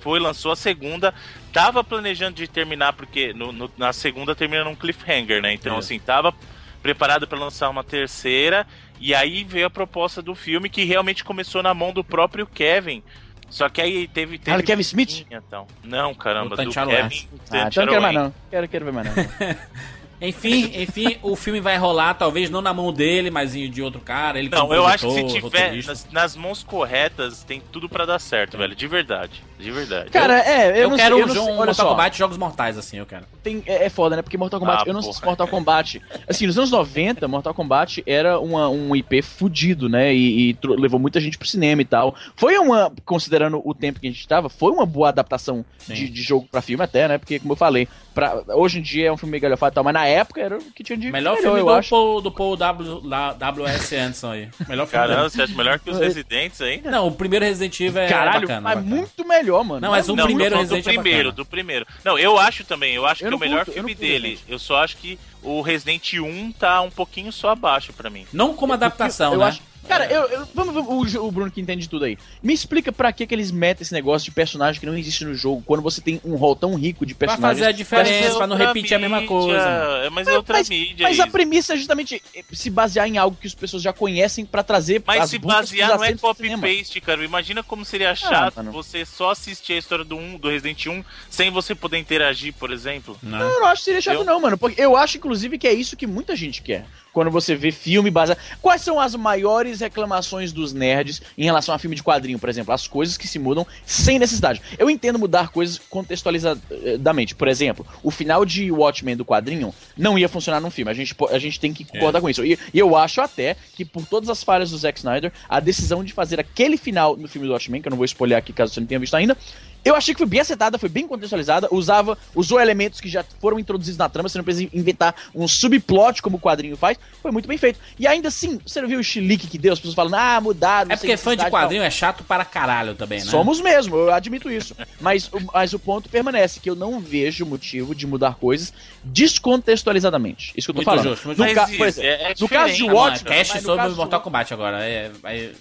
foi, 0.00 0.18
lançou 0.18 0.52
a 0.52 0.56
segunda. 0.56 1.14
Tava 1.52 1.84
planejando 1.84 2.36
de 2.36 2.48
terminar, 2.48 2.92
porque 2.94 3.32
no, 3.32 3.52
no, 3.52 3.70
na 3.76 3.92
segunda 3.92 4.34
termina 4.34 4.64
num 4.64 4.74
cliffhanger, 4.74 5.40
né? 5.40 5.52
Então, 5.52 5.78
Isso. 5.78 5.86
assim, 5.86 6.00
tava 6.00 6.34
preparado 6.82 7.26
para 7.26 7.38
lançar 7.38 7.70
uma 7.70 7.84
terceira. 7.84 8.66
E 9.00 9.14
aí 9.14 9.44
veio 9.44 9.66
a 9.66 9.70
proposta 9.70 10.20
do 10.20 10.34
filme, 10.34 10.68
que 10.68 10.84
realmente 10.84 11.24
começou 11.24 11.62
na 11.62 11.72
mão 11.74 11.92
do 11.92 12.04
próprio 12.04 12.46
Kevin 12.46 13.02
Só 13.50 13.68
que 13.68 13.80
aí 13.80 14.06
teve. 14.08 14.38
teve 14.38 14.56
Ah, 14.56 14.62
Kevin 14.62 14.82
Smith? 14.82 15.26
Então. 15.30 15.66
Não, 15.82 16.14
caramba, 16.14 16.54
O 16.54 16.64
do 16.64 16.70
Kevin. 16.70 17.26
Ah, 17.50 17.68
então 17.68 17.84
não 17.84 17.92
quero 17.92 18.02
mais 18.02 18.14
não. 18.14 18.34
Quero, 18.50 18.68
quero 18.68 18.84
ver 18.84 18.92
mais 18.92 19.06
não. 19.06 19.14
Enfim, 20.28 20.70
enfim, 20.74 21.18
o 21.22 21.36
filme 21.36 21.60
vai 21.60 21.76
rolar, 21.76 22.14
talvez 22.14 22.50
não 22.50 22.60
na 22.60 22.72
mão 22.72 22.92
dele, 22.92 23.30
mas 23.30 23.52
de 23.52 23.82
outro 23.82 24.00
cara. 24.00 24.38
Ele 24.38 24.48
Não, 24.48 24.72
eu 24.72 24.86
acho 24.86 25.06
que 25.06 25.12
se 25.12 25.40
tiver 25.40 25.84
nas, 25.84 26.10
nas 26.10 26.36
mãos 26.36 26.62
corretas, 26.62 27.44
tem 27.44 27.62
tudo 27.72 27.88
pra 27.88 28.04
dar 28.04 28.18
certo, 28.18 28.56
velho. 28.56 28.74
De 28.74 28.86
verdade. 28.86 29.42
De 29.58 29.70
verdade. 29.70 30.10
Cara, 30.10 30.38
é, 30.40 30.70
eu, 30.70 30.74
Eu, 30.84 30.90
não 30.90 30.96
quero 30.96 31.14
sei, 31.16 31.22
eu 31.22 31.24
um 31.24 31.28
não 31.28 31.34
sei, 31.34 31.42
olha 31.44 31.54
Mortal 31.56 31.74
só. 31.74 31.88
Kombat 31.88 32.18
Jogos 32.18 32.36
Mortais, 32.36 32.76
assim, 32.76 32.98
eu 32.98 33.06
quero. 33.06 33.24
tem, 33.42 33.62
é, 33.66 33.86
é 33.86 33.88
foda, 33.88 34.16
né? 34.16 34.22
Porque 34.22 34.36
Mortal 34.36 34.58
Kombat, 34.60 34.82
Ah, 34.84 34.88
eu 34.88 34.92
não 34.94 35.00
sei 35.02 35.12
se 35.12 35.20
porra. 35.20 35.30
Mortal 35.30 35.48
Kombat. 35.48 36.02
Assim, 36.28 36.46
nos 36.46 36.58
anos 36.58 36.70
90, 36.70 37.28
Mortal 37.28 37.54
Kombat 37.54 38.02
era 38.06 38.38
uma, 38.40 38.68
um 38.68 38.94
IP 38.96 39.22
fudido, 39.22 39.88
né? 39.88 40.12
E, 40.14 40.50
e 40.50 40.58
levou 40.62 40.98
muita 40.98 41.20
gente 41.20 41.38
pro 41.38 41.46
cinema 41.48 41.80
e 41.82 41.84
tal. 41.84 42.14
Foi 42.36 42.58
uma, 42.58 42.92
considerando 43.04 43.62
o 43.64 43.72
tempo 43.74 44.00
que 44.00 44.08
a 44.08 44.10
gente 44.10 44.26
tava, 44.26 44.48
foi 44.48 44.72
uma 44.72 44.84
boa 44.84 45.08
adaptação 45.10 45.64
de, 45.86 46.08
de 46.08 46.22
jogo 46.22 46.48
pra 46.50 46.60
filme, 46.60 46.82
até, 46.82 47.06
né? 47.06 47.16
Porque, 47.18 47.38
como 47.38 47.52
eu 47.52 47.56
falei, 47.56 47.86
pra, 48.12 48.42
hoje 48.54 48.78
em 48.80 48.82
dia 48.82 49.08
é 49.08 49.12
um 49.12 49.16
filme 49.16 49.30
meio 49.32 49.42
galhofado 49.42 49.72
e 49.72 49.74
tal, 49.76 49.84
mas 49.84 49.94
na 49.94 50.06
época 50.06 50.40
era 50.40 50.58
o 50.58 50.62
que 50.72 50.82
tinha 50.82 50.96
de 50.98 51.10
Melhor 51.12 51.36
filme 51.36 51.60
eu 51.60 51.64
do 51.66 51.70
acho. 51.72 51.90
Paul, 51.90 52.20
do 52.20 52.32
Paul 52.32 52.56
w, 52.56 53.00
W.S. 53.38 53.96
Anderson 53.96 54.30
aí. 54.32 54.48
Melhor 54.68 54.86
filme 54.86 55.06
Caramba, 55.06 55.28
você 55.28 55.42
acha 55.42 55.54
melhor 55.54 55.78
que 55.78 55.90
os 55.90 55.98
Residentes 56.04 56.60
ainda? 56.60 56.90
Não, 56.90 57.06
o 57.08 57.12
primeiro 57.12 57.44
Resident 57.44 57.78
Evil 57.80 58.00
é 58.02 58.08
Caralho, 58.08 58.40
bacana. 58.42 58.60
mas 58.60 58.74
bacana. 58.76 58.96
muito 58.96 59.26
melhor, 59.28 59.43
mano. 59.64 59.80
Não, 59.80 59.90
mas 59.90 60.08
o 60.08 60.16
Não, 60.16 60.24
primeiro 60.24 60.54
falando 60.54 60.70
Resident 60.70 60.84
do 60.84 60.90
é 60.90 60.92
primeiro, 60.94 61.18
bacana. 61.30 61.36
do 61.36 61.44
primeiro. 61.44 61.86
Não, 62.04 62.18
eu 62.18 62.38
acho 62.38 62.64
também, 62.64 62.94
eu 62.94 63.06
acho 63.06 63.22
Eu 63.24 63.26
que 63.26 63.30
não 63.30 63.36
o 63.36 63.40
melhor 63.40 63.64
curto, 63.64 63.70
eu 63.70 63.74
filme 63.74 63.90
não 63.92 63.98
curto 63.98 64.08
dele. 64.12 64.28
Resident. 64.30 64.50
Eu 64.50 64.58
só 64.58 64.76
acho 64.82 64.96
que 64.96 65.18
o 65.42 65.60
Resident 65.60 66.12
1 66.14 66.52
tá 66.52 66.80
um 66.80 66.90
pouquinho 66.90 67.32
só 67.32 67.50
abaixo 67.50 67.92
pra 67.92 68.08
mim. 68.10 68.26
Não 68.32 68.54
como 68.54 68.72
adaptação, 68.72 69.32
eu 69.34 69.38
né? 69.40 69.46
acho. 69.46 69.60
Cara, 69.88 70.06
eu, 70.06 70.22
eu- 70.28 70.48
vamos, 70.54 70.74
vamos 70.74 71.14
o, 71.14 71.26
o 71.26 71.30
Bruno 71.30 71.50
que 71.50 71.60
entende 71.60 71.82
de 71.82 71.88
tudo 71.88 72.04
aí. 72.04 72.16
Me 72.42 72.52
explica 72.52 72.90
pra 72.92 73.12
que, 73.12 73.26
que 73.26 73.34
eles 73.34 73.50
metem 73.50 73.82
esse 73.82 73.92
negócio 73.92 74.24
de 74.24 74.30
personagem 74.30 74.80
que 74.80 74.86
não 74.86 74.96
existe 74.96 75.24
no 75.24 75.34
jogo, 75.34 75.62
quando 75.66 75.82
você 75.82 76.00
tem 76.00 76.20
um 76.24 76.36
rol 76.36 76.56
tão 76.56 76.74
rico 76.74 77.04
de 77.04 77.14
Pra 77.14 77.28
personagens. 77.28 77.58
fazer 77.58 77.68
a 77.68 77.72
diferença, 77.72 78.34
é 78.34 78.36
pra 78.36 78.46
não 78.46 78.56
repetir 78.56 78.94
a 78.96 78.98
mesma 78.98 79.20
mídia, 79.20 79.28
coisa. 79.28 80.02
é, 80.04 80.10
Mas 80.10 80.26
é 80.28 80.36
outra 80.36 80.58
mas, 80.58 80.68
mídia. 80.68 81.06
mas 81.06 81.20
a 81.20 81.26
premissa 81.26 81.74
é 81.74 81.76
justamente 81.76 82.22
se 82.52 82.70
basear 82.70 83.06
em 83.08 83.18
algo 83.18 83.36
que 83.40 83.46
as 83.46 83.54
pessoas 83.54 83.82
já 83.82 83.92
conhecem 83.92 84.44
pra 84.44 84.62
trazer 84.62 85.02
Mas 85.06 85.22
as 85.22 85.30
se 85.30 85.38
basear 85.38 85.96
não 85.96 86.04
é 86.04 86.14
copy-paste, 86.14 87.00
cara. 87.00 87.24
Imagina 87.24 87.62
como 87.62 87.84
seria 87.84 88.14
chato 88.14 88.56
mano. 88.56 88.72
você 88.72 89.04
só 89.04 89.30
assistir 89.30 89.74
a 89.74 89.78
história 89.78 90.04
do 90.04 90.16
1, 90.16 90.38
do 90.38 90.48
Resident 90.48 90.86
1, 90.86 91.04
sem 91.30 91.50
você 91.50 91.74
poder 91.74 91.98
interagir, 91.98 92.52
por 92.54 92.72
exemplo. 92.72 93.16
Não. 93.22 93.38
Eu 93.40 93.60
não 93.60 93.66
acho 93.66 93.80
que 93.80 93.84
seria 93.84 94.00
chato, 94.00 94.14
Eu- 94.14 94.24
não, 94.24 94.40
mano. 94.40 94.56
Porque 94.58 94.80
eu 94.80 94.96
acho, 94.96 95.16
inclusive, 95.18 95.58
que 95.58 95.66
é 95.68 95.72
isso 95.72 95.96
que 95.96 96.06
muita 96.06 96.34
gente 96.34 96.62
quer. 96.62 96.86
Quando 97.14 97.30
você 97.30 97.54
vê 97.54 97.72
filme 97.72 98.10
baseado. 98.10 98.38
Quais 98.60 98.82
são 98.82 99.00
as 99.00 99.14
maiores 99.14 99.80
reclamações 99.80 100.52
dos 100.52 100.72
nerds 100.74 101.22
em 101.38 101.44
relação 101.44 101.74
a 101.74 101.78
filme 101.78 101.96
de 101.96 102.02
quadrinho, 102.02 102.38
por 102.38 102.48
exemplo? 102.48 102.74
As 102.74 102.86
coisas 102.86 103.16
que 103.16 103.26
se 103.26 103.38
mudam 103.38 103.66
sem 103.86 104.18
necessidade. 104.18 104.60
Eu 104.76 104.90
entendo 104.90 105.18
mudar 105.18 105.48
coisas 105.48 105.78
contextualizadamente. 105.88 107.34
Por 107.34 107.48
exemplo, 107.48 107.86
o 108.02 108.10
final 108.10 108.44
de 108.44 108.70
Watchmen 108.70 109.16
do 109.16 109.24
quadrinho 109.24 109.72
não 109.96 110.18
ia 110.18 110.28
funcionar 110.28 110.60
num 110.60 110.70
filme. 110.70 110.90
A 110.90 110.94
gente, 110.94 111.14
a 111.30 111.38
gente 111.38 111.58
tem 111.60 111.72
que 111.72 111.84
concordar 111.84 112.20
com 112.20 112.28
isso. 112.28 112.44
E, 112.44 112.58
e 112.74 112.78
eu 112.78 112.96
acho 112.96 113.20
até 113.20 113.56
que, 113.74 113.84
por 113.84 114.04
todas 114.04 114.28
as 114.28 114.42
falhas 114.42 114.70
do 114.72 114.76
Zack 114.76 114.98
Snyder, 114.98 115.32
a 115.48 115.60
decisão 115.60 116.02
de 116.02 116.12
fazer 116.12 116.40
aquele 116.40 116.76
final 116.76 117.16
no 117.16 117.28
filme 117.28 117.46
do 117.46 117.52
Watchmen, 117.52 117.80
que 117.80 117.88
eu 117.88 117.90
não 117.90 117.96
vou 117.96 118.04
spoiler 118.04 118.36
aqui 118.36 118.52
caso 118.52 118.74
você 118.74 118.80
não 118.80 118.86
tenha 118.86 118.98
visto 118.98 119.14
ainda, 119.14 119.36
eu 119.84 119.94
achei 119.94 120.14
que 120.14 120.18
foi 120.18 120.26
bem 120.26 120.40
acertada, 120.40 120.78
foi 120.78 120.88
bem 120.88 121.06
contextualizada, 121.06 121.68
usava, 121.70 122.16
usou 122.34 122.60
elementos 122.60 123.00
que 123.00 123.08
já 123.08 123.24
foram 123.40 123.58
introduzidos 123.58 123.98
na 123.98 124.08
trama, 124.08 124.28
você 124.28 124.38
não 124.38 124.44
precisa 124.44 124.68
inventar 124.72 125.14
um 125.34 125.46
subplot 125.46 126.22
como 126.22 126.36
o 126.36 126.40
quadrinho 126.40 126.76
faz, 126.76 126.98
foi 127.22 127.30
muito 127.30 127.46
bem 127.48 127.58
feito. 127.58 127.78
E 127.98 128.06
ainda 128.06 128.28
assim, 128.28 128.58
você 128.66 128.80
não 128.80 128.88
viu 128.88 128.98
o 129.00 129.04
chilique 129.04 129.46
que 129.46 129.58
deu, 129.58 129.72
as 129.72 129.78
pessoas 129.78 129.94
falando, 129.94 130.14
ah, 130.14 130.40
mudaram. 130.40 130.90
É 130.90 130.96
porque 130.96 131.16
fã 131.16 131.36
de 131.36 131.44
quadrinho 131.50 131.82
é 131.82 131.90
chato 131.90 132.24
para 132.24 132.44
caralho 132.44 132.94
também, 132.94 133.18
né? 133.20 133.24
Somos 133.26 133.60
mesmo, 133.60 133.96
eu 133.96 134.12
admito 134.12 134.50
isso. 134.50 134.74
Mas, 135.00 135.28
o- 135.32 135.40
mas 135.52 135.72
o 135.72 135.78
ponto 135.78 136.08
permanece, 136.08 136.60
que 136.60 136.70
eu 136.70 136.74
não 136.76 137.00
vejo 137.00 137.44
motivo 137.44 137.94
de 137.94 138.06
mudar 138.06 138.36
coisas 138.36 138.72
descontextualizadamente. 139.04 140.52
Isso 140.56 140.66
que 140.72 140.78
eu 140.78 140.84
tô 140.84 140.90
Muito 140.90 141.02
falando. 141.02 141.14
justo, 141.14 141.26
muito 141.26 141.38
no, 141.38 141.54
ca- 141.54 141.64
exemplo, 141.70 141.84
é- 142.02 142.30
é 142.30 142.34
no 142.38 142.48
caso 142.48 142.74
de 142.74 142.82
mano, 142.84 142.94
Watchmen... 142.96 143.32
cast 143.36 143.60
sobre 143.60 143.88
Mortal 143.90 144.20
Kombat 144.20 144.52
agora. 144.54 144.84
É, 144.84 145.10
é- 145.24 145.52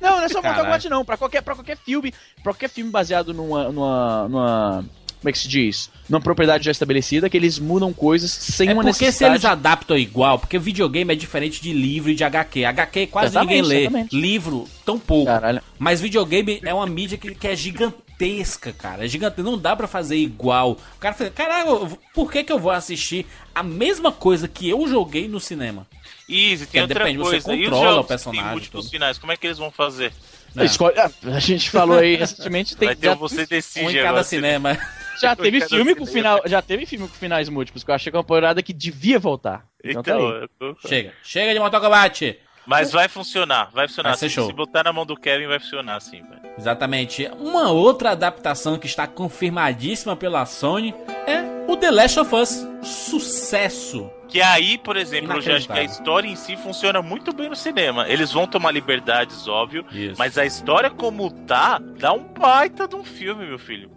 Não, 0.00 0.16
não 0.18 0.24
é 0.24 0.28
só. 0.28 0.40
Kombat 0.42 0.88
não, 0.88 1.04
pra 1.04 1.16
qualquer, 1.16 1.42
pra 1.42 1.54
qualquer 1.54 1.76
filme, 1.76 2.12
pra 2.42 2.52
qualquer 2.52 2.68
filme 2.68 2.90
baseado 2.90 3.32
numa, 3.34 3.70
numa, 3.70 4.28
numa, 4.28 4.84
como 5.20 5.28
é 5.28 5.32
que 5.32 5.38
se 5.38 5.48
diz? 5.48 5.90
Numa 6.08 6.20
propriedade 6.20 6.64
já 6.64 6.70
estabelecida, 6.70 7.30
que 7.30 7.36
eles 7.36 7.58
mudam 7.58 7.92
coisas 7.92 8.30
sem 8.30 8.68
É 8.68 8.72
uma 8.74 8.82
porque 8.82 8.94
se 8.98 9.04
necessidade. 9.04 9.32
eles 9.34 9.44
adaptam 9.44 9.96
igual, 9.96 10.38
porque 10.38 10.58
videogame 10.58 11.12
é 11.12 11.16
diferente 11.16 11.62
de 11.62 11.72
livro 11.72 12.10
e 12.10 12.14
de 12.14 12.22
HQ. 12.24 12.64
HQ 12.64 13.06
quase 13.06 13.28
Exatamente, 13.28 13.62
ninguém 13.62 13.68
lê. 13.68 13.80
exatamente. 13.84 14.16
Livro, 14.20 14.68
tão 14.84 14.98
pouco. 14.98 15.26
Caralho. 15.26 15.62
Mas 15.78 16.00
videogame 16.00 16.60
é 16.62 16.74
uma 16.74 16.86
mídia 16.86 17.16
que, 17.16 17.34
que 17.34 17.48
é 17.48 17.56
gigantesca, 17.56 18.72
cara. 18.72 19.04
É 19.04 19.08
gigante. 19.08 19.40
Não 19.42 19.56
dá 19.58 19.74
pra 19.74 19.86
fazer 19.86 20.16
igual. 20.16 20.72
O 20.72 20.98
cara 21.00 21.14
fala, 21.14 21.30
caralho, 21.30 21.98
por 22.14 22.30
que, 22.30 22.44
que 22.44 22.52
eu 22.52 22.58
vou 22.58 22.70
assistir 22.70 23.26
a 23.54 23.62
mesma 23.62 24.12
coisa 24.12 24.46
que 24.46 24.68
eu 24.68 24.86
joguei 24.86 25.26
no 25.28 25.40
cinema? 25.40 25.86
Easy, 26.28 26.66
Que 26.66 26.72
tem 26.72 26.82
outra 26.82 26.98
depende, 27.00 27.18
você 27.18 27.40
coisa. 27.42 27.54
e 27.54 27.64
os 27.64 27.70
controla 27.70 28.00
o 28.00 28.02
que 28.02 28.08
personagem, 28.08 28.42
tem 28.44 28.50
múltiplos 28.52 28.90
finais, 28.90 29.18
como 29.18 29.32
é 29.32 29.36
que 29.36 29.46
eles 29.46 29.58
vão 29.58 29.70
fazer? 29.70 30.12
Né? 30.54 30.64
Escolhe- 30.64 30.98
ah, 30.98 31.10
a 31.34 31.38
gente 31.40 31.68
falou 31.70 31.98
aí 31.98 32.14
recentemente, 32.16 32.76
tem, 32.76 32.86
Vai 32.88 32.96
ter 32.96 33.14
você 33.16 33.44
decide 33.46 33.86
Um 33.86 33.90
em 33.90 34.02
cada 34.02 34.22
cinema. 34.24 34.78
já 35.20 35.34
teve 35.36 35.60
filme 35.68 35.94
com 35.94 36.06
final, 36.06 36.40
já 36.46 36.62
teve 36.62 36.86
filme 36.86 37.08
com 37.08 37.14
finais 37.14 37.48
múltiplos, 37.48 37.82
que 37.84 37.90
eu 37.90 37.94
achei 37.94 38.10
que 38.10 38.16
é 38.16 38.18
uma 38.18 38.24
parada 38.24 38.62
que 38.62 38.72
devia 38.72 39.18
voltar. 39.18 39.66
Então, 39.84 40.02
tá 40.02 40.12
Então, 40.12 40.28
aí. 40.28 40.48
eu- 40.60 40.76
Chega. 40.86 41.12
Chega 41.22 41.52
de 41.52 41.58
Mortal 41.58 41.80
Kombat. 41.80 42.38
mas 42.66 42.90
vai 42.92 43.08
funcionar, 43.08 43.68
vai 43.74 43.86
funcionar. 43.88 44.10
Vai 44.10 44.18
ser 44.18 44.28
se, 44.30 44.34
show. 44.36 44.46
se 44.46 44.52
botar 44.54 44.82
na 44.84 44.92
mão 44.92 45.04
do 45.04 45.16
Kevin, 45.16 45.46
vai 45.48 45.58
funcionar 45.60 46.00
sim, 46.00 46.22
velho. 46.22 46.40
Exatamente. 46.56 47.28
Uma 47.38 47.70
outra 47.70 48.12
adaptação 48.12 48.78
que 48.78 48.86
está 48.86 49.06
confirmadíssima 49.06 50.16
pela 50.16 50.46
Sony 50.46 50.94
é 51.26 51.42
o 51.70 51.76
The 51.76 51.90
Last 51.90 52.20
of 52.20 52.34
Us. 52.34 52.66
Sucesso. 52.82 54.10
Que 54.34 54.42
aí, 54.42 54.76
por 54.76 54.96
exemplo, 54.96 55.34
eu 55.34 55.40
já 55.40 55.54
acho 55.54 55.68
que 55.68 55.78
a 55.78 55.84
história 55.84 56.26
em 56.26 56.34
si 56.34 56.56
funciona 56.56 57.00
muito 57.00 57.32
bem 57.32 57.48
no 57.48 57.54
cinema. 57.54 58.08
Eles 58.08 58.32
vão 58.32 58.48
tomar 58.48 58.72
liberdades, 58.72 59.46
óbvio. 59.46 59.86
Isso. 59.92 60.16
Mas 60.18 60.36
a 60.36 60.44
história 60.44 60.90
como 60.90 61.30
tá, 61.30 61.78
dá 61.78 62.12
um 62.12 62.24
baita 62.24 62.88
de 62.88 62.96
um 62.96 63.04
filme, 63.04 63.46
meu 63.46 63.60
filho. 63.60 63.92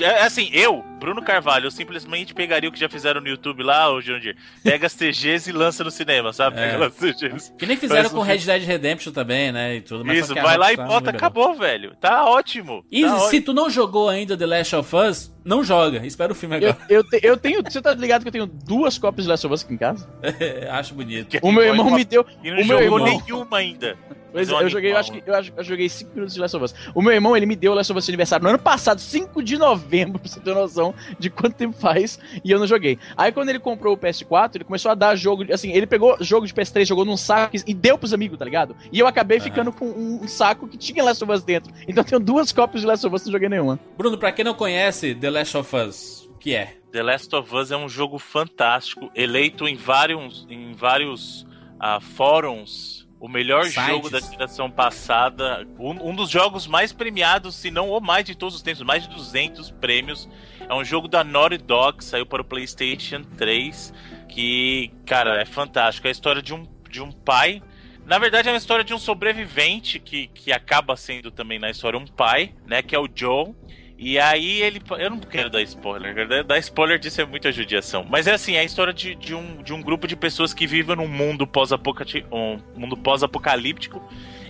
É, 0.00 0.22
Assim, 0.22 0.50
eu, 0.52 0.82
Bruno 0.98 1.22
Carvalho, 1.22 1.66
eu 1.66 1.70
simplesmente 1.70 2.34
pegaria 2.34 2.68
o 2.68 2.72
que 2.72 2.78
já 2.80 2.88
fizeram 2.88 3.20
no 3.20 3.28
YouTube 3.28 3.62
lá, 3.62 3.90
ô 3.90 4.00
Jurandir. 4.00 4.36
Pega 4.62 4.86
as 4.86 4.94
CGs 4.94 5.48
e 5.48 5.52
lança 5.52 5.82
no 5.84 5.90
cinema, 5.90 6.32
sabe? 6.32 6.58
É. 6.60 6.70
Pega 6.72 6.86
as 6.86 6.94
CGs. 6.94 7.52
Que 7.58 7.66
nem 7.66 7.76
fizeram 7.76 8.02
Faz 8.02 8.12
um 8.12 8.16
com 8.18 8.22
Red 8.22 8.38
Dead 8.38 8.62
Redemption 8.64 9.12
também, 9.12 9.50
né? 9.52 9.76
E 9.76 9.80
tudo, 9.80 10.10
Isso, 10.12 10.34
vai 10.34 10.56
lá 10.56 10.72
e 10.72 10.76
bota, 10.76 11.10
acabou, 11.10 11.54
velho. 11.54 11.94
Tá 12.00 12.24
ótimo. 12.26 12.84
E 12.90 13.02
tá 13.02 13.18
se 13.20 13.40
tu 13.40 13.52
não 13.52 13.70
jogou 13.70 14.08
ainda 14.08 14.36
The 14.36 14.46
Last 14.46 14.76
of 14.76 14.94
Us, 14.96 15.34
não 15.44 15.64
joga. 15.64 16.04
Espera 16.06 16.32
o 16.32 16.34
filme 16.34 16.56
Eu, 16.60 16.70
agora. 16.70 16.86
eu, 16.88 17.04
te- 17.04 17.20
eu 17.22 17.36
tenho. 17.36 17.62
Você 17.62 17.80
tá 17.80 17.94
ligado 17.94 18.22
que 18.22 18.28
eu 18.28 18.32
tenho 18.32 18.46
duas 18.46 18.98
cópias 18.98 19.24
de 19.24 19.30
Last 19.30 19.46
of 19.46 19.54
Us 19.54 19.64
aqui 19.64 19.74
em 19.74 19.78
casa? 19.78 20.08
Acho 20.70 20.94
bonito. 20.94 21.38
O 21.42 21.50
meu 21.52 21.62
irmão 21.64 21.90
me 21.90 22.04
deu. 22.04 22.26
E 22.42 22.50
não 22.50 22.60
o 22.62 22.66
meu 22.66 22.82
jogou 22.82 22.98
irmão- 23.00 23.22
nenhuma 23.26 23.58
ainda. 23.58 23.96
Mas 24.32 24.48
eu 24.48 24.68
joguei, 24.68 24.92
eu 24.92 24.96
animal, 24.96 25.00
acho 25.00 25.12
que 25.24 25.30
eu, 25.30 25.34
acho- 25.34 25.52
eu 25.56 25.64
joguei 25.64 25.88
5 25.88 26.10
minutos 26.14 26.34
de 26.34 26.40
Last 26.40 26.56
of 26.56 26.64
Us. 26.64 26.74
O 26.94 27.02
meu 27.02 27.12
irmão, 27.12 27.36
ele 27.36 27.46
me 27.46 27.56
deu 27.56 27.72
o 27.72 27.74
Last 27.74 27.92
of 27.92 27.98
Us 27.98 28.04
de 28.06 28.10
aniversário 28.10 28.42
no 28.42 28.50
ano 28.50 28.58
passado, 28.58 29.00
5 29.00 29.42
de 29.42 29.56
novembro, 29.58 30.18
pra 30.20 30.28
você 30.30 30.40
ter 30.40 30.54
noção 30.54 30.94
de 31.18 31.30
quanto 31.30 31.54
tempo 31.56 31.76
faz, 31.78 32.18
e 32.44 32.50
eu 32.50 32.58
não 32.58 32.66
joguei. 32.66 32.98
Aí 33.16 33.32
quando 33.32 33.48
ele 33.48 33.58
comprou 33.58 33.94
o 33.94 33.96
PS4, 33.98 34.56
ele 34.56 34.64
começou 34.64 34.90
a 34.90 34.94
dar 34.94 35.16
jogo, 35.16 35.44
de- 35.44 35.52
assim, 35.52 35.72
ele 35.72 35.86
pegou 35.86 36.16
jogo 36.20 36.46
de 36.46 36.52
PS3, 36.54 36.84
jogou 36.86 37.04
num 37.04 37.16
saco 37.16 37.56
e 37.66 37.74
deu 37.74 37.98
pros 37.98 38.12
amigos, 38.12 38.38
tá 38.38 38.44
ligado? 38.44 38.76
E 38.92 38.98
eu 38.98 39.06
acabei 39.06 39.40
ficando 39.40 39.72
com 39.72 39.86
um, 39.86 40.28
saco 40.28 40.68
que 40.68 40.76
tinha 40.76 41.02
Last 41.02 41.22
of 41.24 41.32
Us 41.32 41.42
dentro. 41.42 41.72
Então 41.88 42.02
eu 42.02 42.08
tenho 42.08 42.20
duas 42.20 42.52
cópias 42.52 42.80
de 42.82 42.86
Last 42.86 43.06
of 43.06 43.14
Us, 43.16 43.24
não 43.24 43.32
joguei 43.32 43.48
nenhuma. 43.48 43.78
Bruno, 43.98 44.16
pra 44.16 44.30
quem 44.32 44.44
não 44.44 44.54
conhece 44.54 45.14
The 45.14 45.30
Last 45.30 45.56
of 45.56 45.76
Us, 45.76 46.28
o 46.30 46.38
que 46.38 46.54
é? 46.54 46.76
The 46.92 47.02
Last 47.02 47.34
of 47.36 47.54
Us 47.54 47.70
é 47.70 47.76
um 47.76 47.88
jogo 47.88 48.18
fantástico, 48.18 49.10
eleito 49.14 49.68
em 49.68 49.76
vários, 49.76 50.46
em 50.50 50.72
vários 50.72 51.46
ah, 51.78 52.00
fóruns. 52.00 53.08
O 53.20 53.28
melhor 53.28 53.66
jogo 53.66 54.08
da 54.08 54.18
geração 54.18 54.70
passada. 54.70 55.68
Um, 55.78 56.10
um 56.10 56.14
dos 56.14 56.30
jogos 56.30 56.66
mais 56.66 56.90
premiados, 56.90 57.54
se 57.54 57.70
não 57.70 57.90
o 57.90 58.00
mais 58.00 58.24
de 58.24 58.34
todos 58.34 58.56
os 58.56 58.62
tempos, 58.62 58.82
mais 58.82 59.02
de 59.02 59.10
200 59.10 59.70
prêmios. 59.72 60.26
É 60.66 60.74
um 60.74 60.82
jogo 60.82 61.06
da 61.06 61.22
Naughty 61.22 61.58
Dog, 61.58 62.02
saiu 62.02 62.24
para 62.24 62.40
o 62.40 62.44
PlayStation 62.44 63.22
3. 63.36 63.92
Que, 64.26 64.90
cara, 65.04 65.38
é 65.38 65.44
fantástico. 65.44 66.06
É 66.06 66.08
a 66.08 66.12
história 66.12 66.40
de 66.40 66.54
um, 66.54 66.66
de 66.88 67.02
um 67.02 67.12
pai. 67.12 67.62
Na 68.06 68.18
verdade, 68.18 68.48
é 68.48 68.52
uma 68.52 68.58
história 68.58 68.82
de 68.82 68.94
um 68.94 68.98
sobrevivente 68.98 70.00
que, 70.00 70.28
que 70.28 70.50
acaba 70.50 70.96
sendo 70.96 71.30
também 71.30 71.58
na 71.58 71.70
história 71.70 71.98
um 71.98 72.06
pai, 72.06 72.54
né? 72.66 72.80
Que 72.80 72.96
é 72.96 72.98
o 72.98 73.08
Joe. 73.14 73.54
E 74.02 74.18
aí 74.18 74.62
ele. 74.62 74.80
Eu 74.98 75.10
não 75.10 75.18
quero 75.20 75.50
dar 75.50 75.60
spoiler. 75.60 76.44
Dar 76.46 76.58
spoiler 76.58 76.98
disso 76.98 77.20
é 77.20 77.24
muita 77.26 77.52
judiação. 77.52 78.02
Mas 78.08 78.26
é 78.26 78.32
assim, 78.32 78.54
é 78.54 78.60
a 78.60 78.64
história 78.64 78.94
de, 78.94 79.14
de, 79.14 79.34
um, 79.34 79.62
de 79.62 79.74
um 79.74 79.82
grupo 79.82 80.08
de 80.08 80.16
pessoas 80.16 80.54
que 80.54 80.66
vivem 80.66 80.96
num 80.96 81.06
mundo 81.06 81.46
pós-apocati- 81.46 82.24
um 82.32 82.58
mundo 82.74 82.96
pós-apocalíptico 82.96 84.02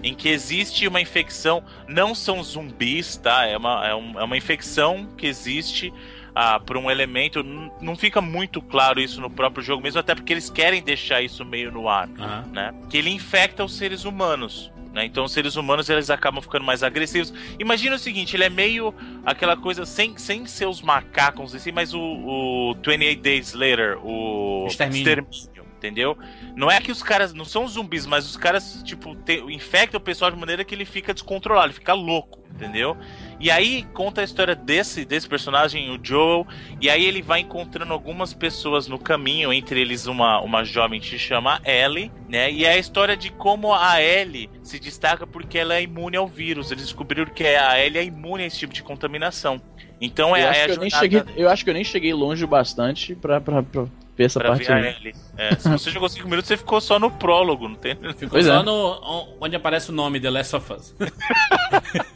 em 0.05 0.15
que 0.15 0.29
existe 0.29 0.87
uma 0.87 1.01
infecção. 1.01 1.65
Não 1.89 2.15
são 2.15 2.41
zumbis, 2.45 3.17
tá? 3.17 3.45
É 3.45 3.57
uma, 3.57 3.87
é 3.89 3.93
um- 3.95 4.21
é 4.21 4.23
uma 4.23 4.37
infecção 4.37 5.09
que 5.19 5.27
existe. 5.27 5.93
Ah, 6.33 6.61
por 6.61 6.77
um 6.77 6.89
elemento, 6.89 7.43
não 7.43 7.97
fica 7.97 8.21
muito 8.21 8.63
claro 8.63 9.01
isso 9.01 9.21
no 9.21 9.29
próprio 9.29 9.65
jogo 9.65 9.83
mesmo, 9.83 9.99
até 9.99 10.15
porque 10.15 10.33
eles 10.33 10.49
querem 10.49 10.81
deixar 10.81 11.21
isso 11.21 11.45
meio 11.45 11.73
no 11.73 11.89
ar 11.89 12.09
Aham. 12.17 12.45
né? 12.53 12.73
Que 12.89 12.99
ele 12.99 13.11
infecta 13.11 13.65
os 13.65 13.77
seres 13.77 14.05
humanos. 14.05 14.71
Né? 14.93 15.05
Então 15.05 15.25
os 15.25 15.33
seres 15.33 15.57
humanos 15.57 15.89
eles 15.89 16.11
acabam 16.11 16.43
ficando 16.43 16.65
mais 16.65 16.83
agressivos. 16.83 17.33
Imagina 17.59 17.97
o 17.97 17.99
seguinte, 17.99 18.37
ele 18.37 18.45
é 18.45 18.51
meio 18.51 18.95
aquela 19.25 19.57
coisa 19.57 19.87
sem, 19.87 20.17
sem 20.17 20.47
ser 20.47 20.67
os 20.67 20.83
macacos 20.83 21.55
assim, 21.55 21.73
mas 21.73 21.95
o, 21.95 22.01
o 22.01 22.75
28 22.75 23.23
Days 23.23 23.55
Later, 23.55 23.99
o 24.05 24.67
Extermínio. 24.67 25.01
extermínio, 25.01 25.50
entendeu? 25.81 26.17
Não 26.55 26.71
é 26.71 26.79
que 26.79 26.93
os 26.93 27.03
caras 27.03 27.33
não 27.33 27.45
são 27.45 27.67
zumbis, 27.67 28.05
mas 28.05 28.27
os 28.27 28.37
caras 28.37 28.83
tipo 28.85 29.17
te, 29.17 29.41
infectam 29.49 29.99
o 29.99 30.03
pessoal 30.03 30.31
de 30.31 30.37
maneira 30.37 30.63
que 30.63 30.75
ele 30.75 30.85
fica 30.85 31.15
descontrolado, 31.15 31.69
ele 31.69 31.75
fica 31.75 31.95
louco, 31.95 32.45
entendeu? 32.55 32.97
E 33.41 33.51
aí 33.51 33.85
conta 33.95 34.21
a 34.21 34.25
história 34.25 34.55
desse, 34.55 35.07
desse 35.07 35.27
personagem, 35.27 35.91
o 35.91 35.99
Joel, 36.03 36.47
e 36.79 36.91
aí 36.91 37.07
ele 37.07 37.23
vai 37.23 37.41
encontrando 37.41 37.95
algumas 37.95 38.35
pessoas 38.35 38.87
no 38.87 38.99
caminho, 38.99 39.51
entre 39.51 39.81
eles 39.81 40.07
uma, 40.07 40.41
uma 40.43 40.63
jovem 40.63 41.01
que 41.01 41.09
se 41.09 41.19
chama 41.19 41.61
Ellie, 41.65 42.13
né? 42.29 42.53
E 42.53 42.67
é 42.67 42.73
a 42.73 42.79
história 42.79 43.17
de 43.17 43.31
como 43.31 43.73
a 43.73 44.03
Ellie 44.03 44.51
se 44.63 44.79
destaca 44.79 45.27
porque 45.27 45.59
ela 45.59 45.75
é 45.75 45.83
imune 45.83 46.19
ao 46.19 46.29
vírus. 46.29 46.71
Eles 46.71 46.85
descobriram 46.85 47.33
que 47.33 47.45
a 47.45 47.83
Ellie 47.83 47.99
é 47.99 48.05
imune 48.05 48.43
a 48.43 48.47
esse 48.47 48.59
tipo 48.59 48.75
de 48.75 48.83
contaminação. 48.83 49.61
Então 49.99 50.37
é, 50.37 50.43
eu, 50.43 50.47
é 50.47 50.51
acho 50.51 50.61
a 50.61 50.67
que 50.67 50.73
eu, 50.73 50.81
nem 50.81 50.91
cheguei, 50.91 51.23
eu 51.37 51.49
acho 51.49 51.65
que 51.65 51.71
eu 51.71 51.75
nem 51.75 51.85
cheguei 51.85 52.13
longe 52.13 52.45
o 52.45 52.49
bastante 52.49 53.15
pra, 53.15 53.41
pra, 53.41 53.63
pra 53.63 53.87
essa 54.25 54.41
pra 54.41 54.51
parte 54.51 54.71
aí. 54.71 55.15
É, 55.37 55.57
se 55.57 55.69
você 55.69 55.91
jogou 55.91 56.09
5 56.09 56.29
minutos, 56.29 56.49
você 56.49 56.57
ficou 56.57 56.81
só 56.81 56.99
no 56.99 57.11
prólogo, 57.11 57.69
não 57.69 57.77
tem? 57.77 57.95
Ficou 57.97 58.31
Pois 58.31 58.47
só 58.47 58.61
é. 58.61 58.63
no, 58.63 59.37
onde 59.41 59.57
aparece 59.57 59.91
o 59.91 59.93
nome 59.93 60.21
The 60.21 60.31
Last 60.31 60.57
of 60.57 60.73
Us. 60.73 60.95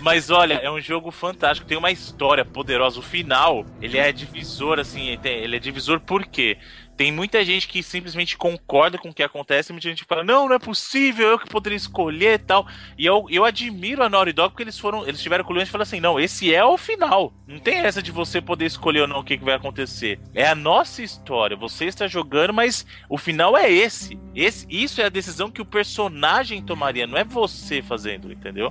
Mas 0.00 0.30
olha, 0.30 0.54
é 0.54 0.70
um 0.70 0.80
jogo 0.80 1.10
fantástico, 1.10 1.66
tem 1.68 1.76
uma 1.76 1.90
história 1.90 2.44
poderosa. 2.44 2.98
O 2.98 3.02
final, 3.02 3.66
ele 3.82 3.98
é 3.98 4.10
divisor, 4.10 4.78
assim, 4.78 5.18
ele 5.22 5.56
é 5.56 5.58
divisor 5.58 6.00
por 6.00 6.24
quê? 6.26 6.56
Tem 7.00 7.10
muita 7.10 7.42
gente 7.42 7.66
que 7.66 7.82
simplesmente 7.82 8.36
concorda 8.36 8.98
com 8.98 9.08
o 9.08 9.14
que 9.14 9.22
acontece, 9.22 9.72
muita 9.72 9.88
gente 9.88 10.04
fala, 10.04 10.22
não, 10.22 10.46
não 10.46 10.56
é 10.56 10.58
possível, 10.58 11.28
eu 11.28 11.38
que 11.38 11.48
poderia 11.48 11.74
escolher 11.74 12.34
e 12.34 12.38
tal. 12.38 12.66
E 12.98 13.06
eu, 13.06 13.24
eu 13.30 13.42
admiro 13.42 14.02
a 14.02 14.08
Naughty 14.10 14.34
Dog 14.34 14.50
porque 14.50 14.64
eles 14.64 14.78
foram, 14.78 15.08
eles 15.08 15.22
tiveram 15.22 15.42
colhões 15.42 15.66
e 15.66 15.70
falaram 15.70 15.88
assim, 15.88 15.98
não, 15.98 16.20
esse 16.20 16.54
é 16.54 16.62
o 16.62 16.76
final. 16.76 17.32
Não 17.48 17.58
tem 17.58 17.78
essa 17.78 18.02
de 18.02 18.12
você 18.12 18.38
poder 18.42 18.66
escolher 18.66 19.00
ou 19.00 19.08
não 19.08 19.20
o 19.20 19.24
que, 19.24 19.38
que 19.38 19.44
vai 19.46 19.54
acontecer. 19.54 20.20
É 20.34 20.46
a 20.46 20.54
nossa 20.54 21.02
história, 21.02 21.56
você 21.56 21.86
está 21.86 22.06
jogando, 22.06 22.52
mas 22.52 22.84
o 23.08 23.16
final 23.16 23.56
é 23.56 23.72
esse. 23.72 24.18
esse. 24.34 24.66
Isso 24.68 25.00
é 25.00 25.06
a 25.06 25.08
decisão 25.08 25.50
que 25.50 25.62
o 25.62 25.64
personagem 25.64 26.62
tomaria, 26.62 27.06
não 27.06 27.16
é 27.16 27.24
você 27.24 27.80
fazendo, 27.80 28.30
entendeu? 28.30 28.70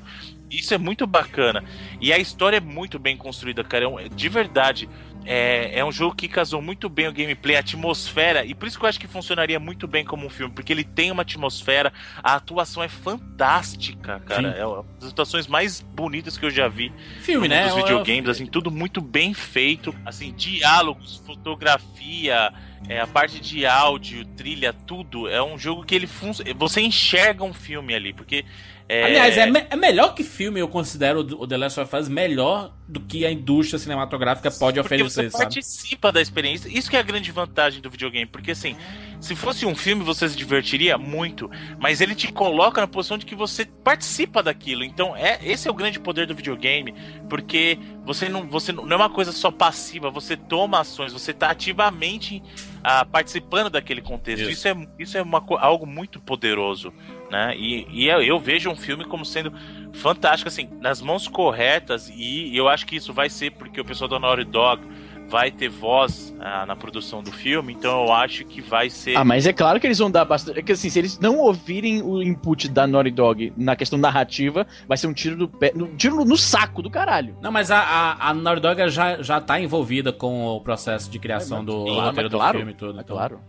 Isso 0.50 0.74
é 0.74 0.78
muito 0.78 1.06
bacana. 1.06 1.64
E 2.02 2.12
a 2.12 2.18
história 2.18 2.58
é 2.58 2.62
muito 2.62 2.98
bem 2.98 3.16
construída, 3.16 3.64
cara. 3.64 3.86
É 4.02 4.10
de 4.10 4.30
verdade. 4.30 4.90
É, 5.32 5.78
é 5.78 5.86
um 5.86 5.92
jogo 5.92 6.16
que 6.16 6.28
casou 6.28 6.60
muito 6.60 6.90
bem 6.90 7.08
o 7.08 7.14
gameplay, 7.14 7.56
a 7.56 7.60
atmosfera, 7.60 8.44
e 8.44 8.56
por 8.56 8.68
isso 8.68 8.80
que 8.80 8.84
eu 8.84 8.90
acho 8.90 9.00
que 9.00 9.08
funcionaria 9.08 9.60
muito 9.60 9.88
bem 9.88 10.04
como 10.04 10.26
um 10.26 10.30
filme, 10.30 10.52
porque 10.52 10.74
ele 10.74 10.84
tem 10.84 11.12
uma 11.12 11.22
atmosfera, 11.22 11.94
a 12.24 12.34
atuação 12.34 12.82
é 12.82 12.88
fantástica, 12.88 14.20
cara. 14.22 14.54
Sim. 14.54 14.60
É 14.60 14.66
uma 14.66 14.84
das 15.00 15.12
atuações 15.12 15.46
mais 15.46 15.82
bonitas 15.82 16.36
que 16.36 16.48
eu 16.48 16.50
já 16.50 16.68
vi 16.68 16.92
Filme, 17.20 17.48
né? 17.48 17.68
dos 17.68 17.76
videogames, 17.76 18.28
assim, 18.28 18.48
tudo 18.48 18.72
muito 18.72 19.02
bem 19.02 19.36
feito, 19.36 19.94
assim, 20.04 20.34
diálogos, 20.34 21.22
fotografia, 21.24 22.52
é, 22.88 23.00
a 23.00 23.06
parte 23.06 23.40
de 23.40 23.68
áudio, 23.68 24.26
trilha, 24.26 24.74
tudo. 24.74 25.28
É 25.28 25.44
um 25.44 25.60
jogo 25.60 25.84
que 25.84 25.94
ele 25.94 26.08
funciona. 26.08 26.52
Você 26.56 26.82
enxerga 26.82 27.44
um 27.44 27.54
filme 27.54 27.94
ali, 27.94 28.14
porque. 28.14 28.46
É, 28.90 29.04
Aliás, 29.04 29.38
é, 29.38 29.46
me- 29.46 29.68
é 29.70 29.76
melhor 29.76 30.16
que 30.16 30.24
filme, 30.24 30.60
eu 30.60 30.68
considero 30.68 31.20
o 31.20 31.48
The 31.48 31.58
Last 31.58 31.80
of 31.80 31.96
Us 31.96 32.10
melhor 32.10 32.74
do 32.88 33.00
que 33.00 33.24
a 33.24 33.32
indústria 33.32 33.78
cinematográfica 33.78 34.50
pode 34.50 34.82
porque 34.82 34.96
oferecer, 34.96 35.26
você 35.26 35.30
sabe? 35.30 35.44
participa 35.44 36.12
da 36.12 36.20
experiência. 36.20 36.68
Isso 36.68 36.90
que 36.90 36.96
é 36.96 37.00
a 37.00 37.04
grande 37.04 37.32
vantagem 37.32 37.82
do 37.82 37.90
videogame, 37.90 38.26
porque 38.26 38.50
assim, 38.50 38.76
se 39.22 39.36
fosse 39.36 39.64
um 39.64 39.76
filme 39.76 40.04
você 40.04 40.28
se 40.28 40.36
divertiria 40.36 40.98
muito, 40.98 41.52
mas 41.80 42.02
ele 42.02 42.16
te 42.16 42.32
coloca 42.32 42.82
na 42.82 42.88
posição 42.88 43.16
de 43.18 43.28
que 43.28 43.36
você 43.36 43.64
participa 43.66 44.42
daquilo. 44.42 44.84
Então, 44.84 45.16
é 45.16 45.38
esse 45.44 45.68
é 45.68 45.72
o 45.72 45.74
grande 45.76 46.00
poder 46.00 46.26
do 46.26 46.34
videogame, 46.34 46.92
porque 47.30 47.78
você 48.04 48.28
não, 48.28 48.48
você 48.50 48.72
não 48.72 48.88
não 48.88 48.94
é 48.94 49.00
uma 49.02 49.10
coisa 49.10 49.32
só 49.32 49.52
passiva, 49.52 50.10
você 50.10 50.36
toma 50.36 50.80
ações, 50.80 51.14
você 51.14 51.30
está 51.30 51.52
ativamente 51.52 52.42
ah, 52.84 53.06
participando 53.06 53.70
daquele 53.70 54.02
contexto. 54.02 54.42
Isso. 54.50 54.52
Isso, 54.52 54.68
é, 54.68 54.88
isso 54.98 55.18
é 55.18 55.22
uma, 55.22 55.44
algo 55.60 55.86
muito 55.86 56.20
poderoso, 56.20 56.92
né? 57.30 57.56
E, 57.58 57.86
e 57.90 58.08
eu, 58.08 58.22
eu 58.22 58.40
vejo 58.40 58.70
um 58.70 58.76
filme 58.76 59.06
como 59.06 59.26
sendo 59.26 59.52
fantástico, 59.94 60.48
assim, 60.48 60.70
nas 60.82 61.02
mãos 61.02 61.28
corretas, 61.28 62.10
e 62.16 62.56
eu 62.56 62.68
acho 62.68 62.86
que 62.86 62.96
isso 62.96 63.14
vai 63.14 63.30
ser 63.30 63.52
porque 63.52 63.80
o 63.82 63.86
pessoal 63.86 64.08
da 64.10 64.20
Naughty 64.20 64.46
Dog 64.46 64.82
vai 65.28 65.52
ter 65.52 65.70
voz 65.70 66.36
ah, 66.40 66.66
na 66.66 66.76
produção 66.76 67.22
do 67.22 67.32
filme, 67.32 67.72
então 67.74 68.06
eu 68.06 68.12
acho 68.14 68.44
que 68.46 68.62
vai 68.62 68.90
ser. 68.90 69.16
Ah, 69.16 69.24
mas 69.24 69.46
é 69.46 69.54
claro 69.54 69.80
que 69.80 69.86
eles 69.86 70.00
vão 70.00 70.10
dar 70.10 70.26
bastante. 70.26 70.58
É 70.58 70.64
que 70.64 70.72
assim, 70.72 70.90
se 70.90 70.98
eles 70.98 71.20
não 71.20 71.38
ouvirem 71.38 72.02
o 72.02 72.20
input 72.24 72.68
da 72.68 72.88
Naughty 72.88 73.12
Dog 73.12 73.54
na 73.56 73.76
questão 73.76 74.00
narrativa, 74.00 74.66
vai 74.88 74.98
ser 74.98 75.06
um 75.06 75.14
tiro 75.14 75.36
do 75.36 75.48
pé. 75.48 75.72
Um 75.76 75.96
tiro 75.96 76.16
no, 76.16 76.26
no 76.26 76.36
saco 76.36 76.82
do 76.82 76.90
caralho. 76.90 77.38
Não, 77.44 77.52
mas 77.52 77.70
a, 77.70 77.78
a, 77.80 78.30
a 78.30 78.34
Naughty 78.34 78.62
Dog 78.62 78.90
já, 78.90 79.22
já 79.22 79.40
tá 79.40 79.60
envolvida 79.62 80.12
com 80.12 80.48
o 80.48 80.62
processo 80.62 81.12
de 81.12 81.20
criação 81.20 81.60
É, 81.60 81.64
do 81.64 81.86
mas- 81.86 82.06
roteiro 82.08 82.30
claro, 82.32 82.54
do 82.54 82.58
filme 82.58 82.72
e 82.72 82.76
tudo. 82.76 82.98
É 82.98 83.02
então. 83.04 83.16
claro. 83.16 83.40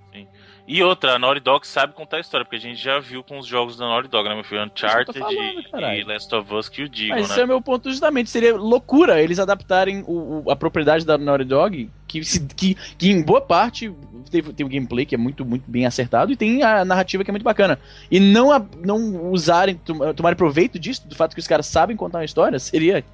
E 0.73 0.85
outra, 0.85 1.16
a 1.16 1.18
Naughty 1.18 1.41
Dog 1.41 1.66
sabe 1.66 1.95
contar 1.95 2.18
a 2.18 2.21
história, 2.21 2.45
porque 2.45 2.55
a 2.55 2.61
gente 2.61 2.81
já 2.81 3.01
viu 3.01 3.25
com 3.25 3.41
os 3.41 3.47
jogos 3.47 3.77
da 3.77 3.89
Naughty 3.89 4.09
Dog, 4.09 4.29
né, 4.29 4.37
meu 4.37 4.45
filho? 4.45 4.62
Uncharted 4.62 5.18
falando, 5.18 5.35
e- 5.35 6.01
e 6.01 6.05
Last 6.05 6.33
of 6.33 6.55
Us 6.55 6.68
que 6.68 6.85
o 6.85 6.89
digam, 6.89 7.16
Mas 7.16 7.27
né? 7.27 7.33
esse 7.35 7.41
é 7.41 7.45
o 7.45 7.49
meu 7.49 7.61
ponto 7.61 7.91
justamente. 7.91 8.31
Seria 8.31 8.57
loucura 8.57 9.21
eles 9.21 9.41
adaptarem 9.41 10.05
o, 10.07 10.45
o- 10.47 10.51
a 10.51 10.55
propriedade 10.55 11.05
da 11.05 11.18
Naughty 11.18 11.45
Dog, 11.45 11.91
que, 12.07 12.23
se- 12.23 12.47
que, 12.55 12.77
que 12.97 13.11
em 13.11 13.21
boa 13.21 13.41
parte 13.41 13.93
tem, 14.31 14.43
tem 14.45 14.64
o 14.64 14.68
gameplay 14.68 15.05
que 15.05 15.16
é 15.16 15.18
muito, 15.18 15.45
muito 15.45 15.68
bem 15.68 15.87
acertado 15.87 16.31
e 16.31 16.37
tem 16.37 16.62
a 16.62 16.85
narrativa 16.85 17.25
que 17.25 17.31
é 17.31 17.33
muito 17.33 17.43
bacana. 17.43 17.77
E 18.09 18.21
não, 18.21 18.53
a- 18.53 18.64
não 18.85 19.33
usarem, 19.33 19.75
tom- 19.75 20.14
tomarem 20.14 20.37
proveito 20.37 20.79
disso, 20.79 21.05
do 21.09 21.16
fato 21.16 21.35
que 21.35 21.41
os 21.41 21.49
caras 21.49 21.66
sabem 21.66 21.97
contar 21.97 22.18
uma 22.18 22.25
história, 22.25 22.61
seria. 22.61 23.05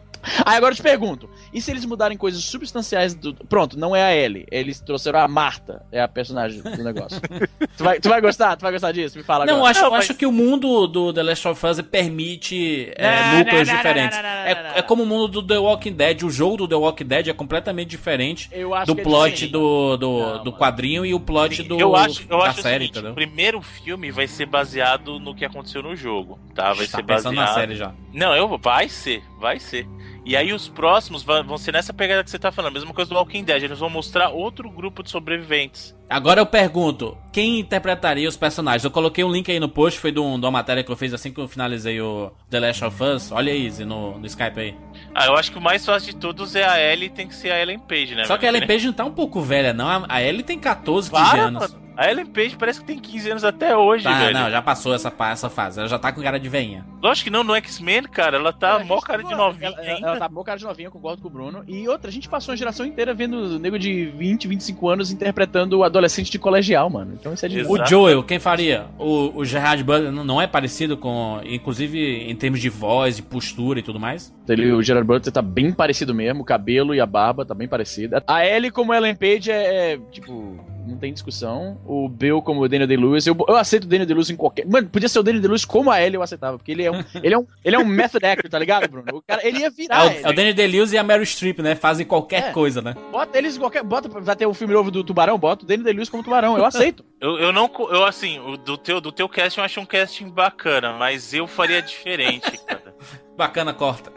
Aí 0.45 0.57
agora 0.57 0.73
eu 0.73 0.77
te 0.77 0.83
pergunto: 0.83 1.29
e 1.53 1.61
se 1.61 1.71
eles 1.71 1.85
mudarem 1.85 2.17
coisas 2.17 2.43
substanciais 2.45 3.15
do. 3.15 3.35
Pronto, 3.35 3.79
não 3.79 3.95
é 3.95 4.03
a 4.03 4.15
Ellie. 4.15 4.47
Eles 4.51 4.81
trouxeram 4.81 5.21
a 5.21 5.29
Marta, 5.29 5.85
é 5.93 6.01
a 6.01 6.09
personagem 6.09 6.61
do 6.63 6.85
negócio. 6.85 7.21
tu, 7.77 7.85
vai, 7.85 8.01
tu 8.01 8.09
vai 8.09 8.21
gostar? 8.21 8.57
Tu 8.57 8.63
vai 8.63 8.73
gostar 8.73 8.93
disso? 8.93 9.17
Me 9.17 9.25
fala 9.25 9.47
Não, 9.47 9.57
agora. 9.57 9.71
acho, 9.71 9.81
Não, 9.81 9.87
eu 9.89 9.93
mas- 9.93 10.05
acho 10.05 10.15
que 10.15 10.27
o 10.27 10.33
mundo 10.33 10.87
do 10.87 11.13
The 11.13 11.23
Last 11.23 11.49
of 11.49 11.67
Us 11.67 11.81
permite 11.83 12.93
é, 12.97 13.39
núcleos 13.39 13.69
diferentes. 13.69 14.19
É, 14.19 14.79
é 14.79 14.83
como 14.83 15.03
o 15.03 15.07
mundo 15.07 15.29
do 15.29 15.43
The 15.43 15.59
Walking 15.59 15.93
Dead. 15.93 16.23
O 16.23 16.31
jogo 16.31 16.57
do 16.59 16.69
The 16.69 16.75
Walking 16.75 17.07
Dead 17.07 17.29
é 17.29 17.33
completamente 17.33 17.89
diferente 17.89 18.49
Eu 18.53 18.75
acho 18.75 18.95
do 18.95 19.01
é 19.01 19.05
plot 19.05 19.47
do, 19.47 19.97
do, 19.97 20.19
Não, 20.19 20.39
do 20.39 20.45
mano. 20.45 20.53
quadrinho 20.53 21.07
e 21.07 21.15
o 21.15 21.21
plot 21.21 21.63
do, 21.63 21.79
eu 21.79 21.95
acho, 21.95 22.23
eu 22.29 22.39
da 22.39 22.45
acho 22.47 22.63
série, 22.63 22.77
o 22.77 22.79
seguinte, 22.79 22.91
entendeu? 22.91 23.13
o 23.13 23.15
primeiro 23.15 23.63
filme 23.63 24.11
vai 24.11 24.27
ser 24.27 24.47
baseado 24.47 25.19
no 25.19 25.35
que 25.35 25.45
aconteceu 25.45 25.83
no 25.83 25.95
jogo, 25.97 26.39
tá? 26.55 26.73
Vai 26.73 26.87
tá 26.87 26.99
ser 26.99 27.05
pensando 27.05 27.37
baseado... 27.37 27.49
na 27.49 27.61
série 27.61 27.75
já. 27.77 27.93
Não, 28.13 28.35
eu, 28.35 28.59
vai 28.59 28.89
ser, 28.89 29.23
vai 29.39 29.59
ser. 29.59 29.87
E 30.29 30.37
aí 30.37 30.53
os 30.53 30.69
próximos 30.69 31.23
vão 31.23 31.57
ser 31.57 31.71
nessa 31.73 31.95
pegada 31.95 32.25
que 32.25 32.31
você 32.31 32.39
tá 32.39 32.51
falando, 32.51 32.75
mesma 32.75 32.93
coisa 32.93 33.09
do 33.09 33.17
Walking 33.17 33.45
Dead, 33.45 33.63
eles 33.63 33.79
vão 33.79 33.89
mostrar 33.89 34.31
outro 34.31 34.69
grupo 34.69 35.01
de 35.05 35.09
sobreviventes. 35.09 35.95
Agora 36.11 36.41
eu 36.41 36.47
pergunto, 36.47 37.17
quem 37.33 37.61
interpretaria 37.61 38.29
os 38.29 38.37
personagens? 38.37 38.85
Eu 38.85 38.91
coloquei 38.91 39.23
um 39.23 39.31
link 39.31 39.49
aí 39.53 39.61
no 39.61 39.69
post, 39.69 40.01
foi 40.01 40.11
de, 40.11 40.19
um- 40.19 40.39
de 40.39 40.45
uma 40.45 40.51
matéria 40.51 40.83
que 40.83 40.91
eu 40.91 40.97
fiz 40.97 41.15
assim 41.15 41.33
que 41.33 41.41
eu 41.41 41.47
finalizei 41.47 42.01
o 42.01 42.33
The 42.51 42.59
Last 42.59 42.85
of 42.85 43.03
Us. 43.05 43.31
Olha 43.31 43.53
aí, 43.53 43.71
no, 43.85 44.19
no 44.19 44.27
Skype 44.27 44.59
aí. 44.59 44.75
Ah, 45.15 45.27
eu 45.27 45.37
acho 45.37 45.53
que 45.53 45.59
o 45.59 45.61
mais 45.63 45.87
fácil 45.87 46.13
de 46.13 46.19
todos 46.19 46.57
é 46.57 46.65
a 46.65 46.81
Ellie, 46.81 47.09
tem 47.09 47.29
que 47.29 47.35
ser 47.35 47.53
a 47.53 47.63
Ellen 47.63 47.79
Page, 47.79 48.17
né? 48.17 48.25
Só 48.25 48.37
que 48.37 48.47
a? 48.47 48.49
Ellen 48.49 48.67
Page 48.67 48.87
não 48.87 48.93
tá 48.95 49.05
um 49.05 49.13
pouco 49.13 49.41
velha, 49.41 49.73
não. 49.73 49.89
A- 49.89 50.07
A 50.09 50.23
Ellie 50.23 50.43
tem 50.43 50.59
14, 50.59 51.09
15 51.09 51.23
Para, 51.31 51.43
anos. 51.43 51.73
mano. 51.73 51.86
A 51.97 52.11
Ellen 52.11 52.27
Page 52.27 52.57
parece 52.57 52.81
que 52.81 52.87
tem 52.87 52.99
15 52.99 53.31
anos 53.31 53.45
até 53.45 53.77
hoje, 53.77 54.05
Tá, 54.05 54.19
velho. 54.19 54.35
não, 54.39 54.51
já 54.51 54.61
passou 54.61 54.95
essa, 54.95 55.13
essa 55.31 55.49
fase. 55.49 55.79
Ela 55.81 55.89
já 55.89 55.99
tá 55.99 56.13
com 56.13 56.21
cara 56.23 56.39
de 56.39 56.49
veinha. 56.49 56.85
Lógico 57.03 57.25
que 57.25 57.31
não, 57.31 57.43
no 57.43 57.55
X-Men, 57.55 58.03
cara, 58.05 58.37
ela 58.37 58.53
tá 58.53 58.79
mó 58.85 59.01
cara 59.01 59.23
de 59.23 59.35
novinha 59.35 59.71
ela, 59.71 59.81
ainda. 59.81 60.07
ela 60.09 60.17
tá 60.19 60.29
mó 60.29 60.43
cara 60.43 60.59
de 60.59 60.65
novinha, 60.65 60.91
concordo 60.91 61.23
com 61.23 61.29
o 61.29 61.31
Bruno. 61.31 61.65
E 61.67 61.89
outra, 61.89 62.11
a 62.11 62.13
gente 62.13 62.29
passou 62.29 62.53
uma 62.53 62.57
geração 62.57 62.85
inteira 62.85 63.15
vendo 63.15 63.37
o 63.39 63.59
nego 63.59 63.79
de 63.79 64.07
20, 64.07 64.47
25 64.49 64.89
anos 64.89 65.11
interpretando 65.11 65.79
o 65.79 65.85
adolescente 65.85 66.31
de 66.31 66.39
colegial, 66.39 66.91
mano. 66.91 67.15
Então 67.19 67.33
isso 67.33 67.47
é 67.47 67.49
de 67.49 67.61
Exato. 67.61 67.83
O 67.83 67.87
Joel, 67.87 68.23
quem 68.23 68.39
faria? 68.39 68.87
O, 68.99 69.39
o 69.39 69.45
Gerard 69.45 69.83
Butler 69.83 70.13
não- 70.13 70.25
não 70.25 70.43
é 70.43 70.47
parecido 70.47 70.97
com. 70.97 71.41
Inclusive 71.45 71.99
em 72.31 72.35
termos 72.37 72.61
de 72.61 72.69
voz, 72.69 73.17
de 73.17 73.23
postura 73.23 73.79
e 73.79 73.83
tudo 73.83 73.99
mais? 73.99 74.35
Ele, 74.49 74.73
o 74.73 74.83
Gerard 74.83 75.07
Butler 75.07 75.33
tá 75.33 75.43
bem 75.43 75.73
parecido 75.73 76.15
mesmo, 76.15 76.43
o 76.43 76.45
cabelo 76.45 76.95
e 76.95 77.01
a 77.01 77.07
barba 77.07 77.45
tá 77.45 77.55
bem 77.55 77.67
parecida. 77.69 78.23
A 78.27 78.45
Ellie 78.47 78.71
como 78.71 78.93
Ellen 78.93 79.15
Page 79.17 79.51
é, 79.51 79.95
é, 79.95 79.99
tipo, 80.11 80.59
não 80.87 80.97
tem 80.97 81.13
discussão. 81.13 81.79
O 81.85 82.09
Bill 82.09 82.41
como 82.43 82.61
o 82.63 82.69
Daniel 82.69 82.87
Day-Lewis, 82.89 83.27
eu, 83.27 83.37
eu 83.49 83.57
aceito 83.57 83.85
o 83.85 83.87
Daniel 83.89 84.07
Day-Lewis 84.07 84.31
em 84.31 84.37
qualquer... 84.37 84.67
Mano, 84.67 84.89
podia 84.89 85.09
ser 85.09 85.19
o 85.19 85.23
Daniel 85.23 85.43
Day-Lewis 85.43 85.65
como 85.65 85.91
a 85.91 86.01
Ellie 86.01 86.15
eu 86.17 86.23
aceitava, 86.23 86.57
porque 86.59 86.73
ele 86.73 86.85
é 86.85 86.91
um, 86.91 87.03
ele 87.23 87.35
é 87.35 87.39
um, 87.39 87.47
ele 87.65 87.77
é 87.77 87.79
um 87.79 87.85
method 87.85 88.25
actor, 88.25 88.51
tá 88.51 88.59
ligado, 88.59 88.89
Bruno? 88.89 89.07
O 89.13 89.23
cara, 89.23 89.47
ele 89.47 89.59
ia 89.59 89.67
É 89.67 89.71
virar 89.71 90.07
o, 90.07 90.11
ele. 90.11 90.21
é 90.25 90.29
o 90.31 90.33
Danny 90.33 90.53
DeLuise 90.53 90.95
e 90.95 90.99
a 90.99 91.03
Meryl 91.03 91.25
Streep, 91.27 91.59
né? 91.61 91.75
Fazem 91.75 92.07
qualquer 92.07 92.51
É. 92.51 92.53
coisa, 92.53 92.81
né? 92.81 92.95
Bota 93.11 93.37
eles 93.39 93.57
em 93.57 93.61
qualquer... 93.61 93.83
Bota, 93.83 94.09
vai 94.09 94.37
ter 94.37 94.47
o 94.47 94.55
filme 94.55 94.73
novo 94.75 94.91
do 94.91 95.03
Tubarão, 95.05 95.39
bota 95.39 95.65
o 95.65 95.67
Daniel 95.67 95.85
Day-Lewis 95.85 96.09
como 96.09 96.23
Tubarão, 96.23 96.57
eu 96.57 96.65
aceito. 96.65 97.05
Eu, 97.19 97.39
eu 97.39 97.51
não. 97.51 97.71
Eu, 97.91 98.05
assim, 98.05 98.39
o 98.41 98.59
do 98.59 98.77
teu, 98.77 99.01
do 99.01 99.11
teu 99.11 99.27
casting 99.27 99.61
eu 99.61 99.65
acho 99.65 99.81
um 99.81 99.87
casting 99.87 100.29
bacana, 100.29 100.93
mas 100.93 101.33
eu 101.33 101.47
faria 101.47 101.81
diferente, 101.81 102.59
cara. 102.69 102.95
Bacana, 103.35 103.73
corta. 103.73 104.13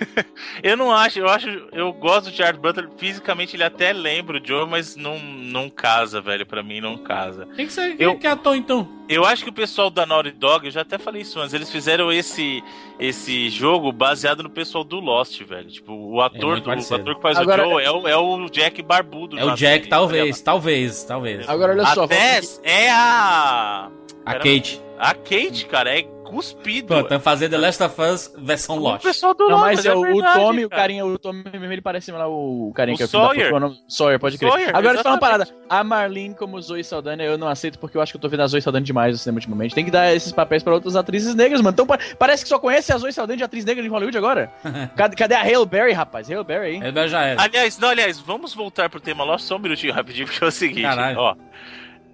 eu 0.62 0.76
não 0.76 0.90
acho, 0.92 1.18
eu 1.18 1.28
acho, 1.28 1.48
eu 1.72 1.92
gosto 1.92 2.30
do 2.30 2.36
Jared 2.36 2.58
Butler, 2.60 2.88
fisicamente 2.96 3.56
ele 3.56 3.64
até 3.64 3.92
lembra 3.92 4.38
o 4.38 4.46
Joe, 4.46 4.66
mas 4.68 4.96
não, 4.96 5.18
não 5.18 5.68
casa, 5.70 6.20
velho, 6.20 6.44
pra 6.46 6.62
mim 6.62 6.80
não 6.80 6.96
casa. 6.98 7.46
Quem 7.56 7.66
que 7.66 7.72
você 7.72 7.96
Eu- 7.98 8.18
que 8.18 8.26
é 8.26 8.30
ator, 8.30 8.56
então? 8.56 8.88
Eu 9.08 9.24
acho 9.24 9.44
que 9.44 9.50
o 9.50 9.52
pessoal 9.52 9.88
da 9.88 10.04
Naughty 10.04 10.32
Dog, 10.32 10.64
eu 10.66 10.70
já 10.72 10.80
até 10.80 10.98
falei 10.98 11.22
isso 11.22 11.38
antes, 11.38 11.54
eles 11.54 11.70
fizeram 11.70 12.10
esse, 12.10 12.62
esse 12.98 13.48
jogo 13.50 13.92
baseado 13.92 14.42
no 14.42 14.50
pessoal 14.50 14.82
do 14.82 14.98
Lost, 14.98 15.40
velho. 15.42 15.68
Tipo, 15.68 15.92
o 15.92 16.20
ator, 16.20 16.52
muito 16.52 16.64
do, 16.64 16.70
o 16.70 16.94
ator 16.94 17.14
que 17.14 17.22
faz 17.22 17.38
Agora- 17.38 17.66
o 17.66 17.70
Joe 17.70 17.84
é 17.84 17.90
o, 17.90 18.08
é 18.08 18.16
o 18.16 18.48
Jack 18.48 18.82
Barbudo. 18.82 19.38
É 19.38 19.44
o 19.44 19.50
Jack, 19.54 19.60
série, 19.60 19.86
talvez, 19.88 20.40
tá 20.40 20.50
talvez, 20.52 21.04
talvez. 21.04 21.48
Agora 21.48 21.72
olha 21.72 21.86
só, 21.86 22.04
A 22.04 22.08
Tess 22.08 22.60
é 22.64 22.90
a... 22.90 23.90
A. 24.24 24.34
Kate. 24.34 24.80
A 24.98 25.14
Kate, 25.14 25.66
cara, 25.66 25.98
é 25.98 26.02
cuspido. 26.02 26.88
Pô, 26.88 27.00
estamos 27.00 27.22
fazendo 27.22 27.52
The 27.52 27.58
Last 27.58 27.82
of 27.84 28.02
Us 28.02 28.34
versão 28.38 28.76
o 28.78 28.80
Lost. 28.80 29.02
pessoal 29.04 29.32
do 29.32 29.44
Não, 29.48 29.58
Lost, 29.58 29.64
mas 29.64 29.86
é, 29.86 29.94
o, 29.94 29.98
o 29.98 30.02
verdade, 30.02 30.40
Tommy, 30.40 30.64
o 30.64 30.68
cara. 30.68 30.82
carinha, 30.82 31.06
o 31.06 31.18
Tommy 31.18 31.44
mesmo, 31.52 31.72
ele 31.72 31.80
parece 31.82 32.10
lá 32.10 32.26
o 32.26 32.72
carinha 32.74 32.94
O 32.94 32.96
que 32.96 33.02
é 33.04 33.06
o 33.06 33.08
Sawyer. 33.08 33.46
é 33.46 33.52
o 33.52 33.60
nome? 33.60 33.78
Sawyer, 33.86 34.18
pode 34.18 34.36
crer. 34.36 34.50
Sawyer, 34.50 34.70
Agora, 34.76 35.02
falar 35.02 35.14
uma 35.14 35.20
parada. 35.20 35.46
A 35.68 35.84
Marlene 35.84 36.34
como 36.34 36.60
Zoe 36.60 36.82
Saldana, 36.82 37.22
eu 37.22 37.38
não 37.38 37.46
aceito 37.46 37.78
porque 37.78 37.96
eu 37.96 38.02
acho 38.02 38.12
que 38.12 38.16
eu 38.16 38.20
tô 38.20 38.28
vendo 38.28 38.40
a 38.42 38.46
Zoe 38.48 38.60
Saldana 38.60 38.84
demais 38.84 39.12
no 39.12 39.18
cinema 39.18 39.36
ultimamente. 39.36 39.74
Tem 39.74 39.84
que 39.84 39.90
dar 39.90 40.12
esses 40.14 40.32
papéis 40.32 40.62
pra 40.64 40.74
outras 40.74 40.96
atrizes 40.96 41.32
negras, 41.34 41.60
mano. 41.60 41.74
Então 41.74 41.86
pa- 41.86 41.98
parece 42.18 42.42
que 42.42 42.48
só 42.48 42.58
conhece 42.58 42.92
a 42.92 42.98
Zoe 42.98 43.12
Saldana 43.12 43.36
de 43.36 43.44
atriz 43.44 43.64
negra 43.64 43.82
de 43.82 43.88
Hollywood 43.88 44.18
agora. 44.18 44.50
cadê, 44.96 45.14
cadê 45.14 45.34
a 45.36 45.42
Hale 45.42 45.66
Berry, 45.66 45.92
rapaz? 45.92 46.28
Hale 46.28 46.42
Berry, 46.42 46.74
hein? 46.76 46.82
Ele 46.84 47.06
já 47.08 47.22
era. 47.22 47.40
Aliás, 47.42 47.78
não, 47.78 47.88
aliás, 47.90 48.18
vamos 48.18 48.52
voltar 48.52 48.90
pro 48.90 48.98
tema 49.00 49.22
Lost 49.22 49.44
só 49.46 49.56
um 49.56 49.60
minutinho 49.60 49.92
rapidinho, 49.92 50.26
porque 50.26 50.42
é 50.42 50.48
o 50.48 50.50
seguinte, 50.50 50.82
Caralho. 50.82 51.18
ó. 51.18 51.36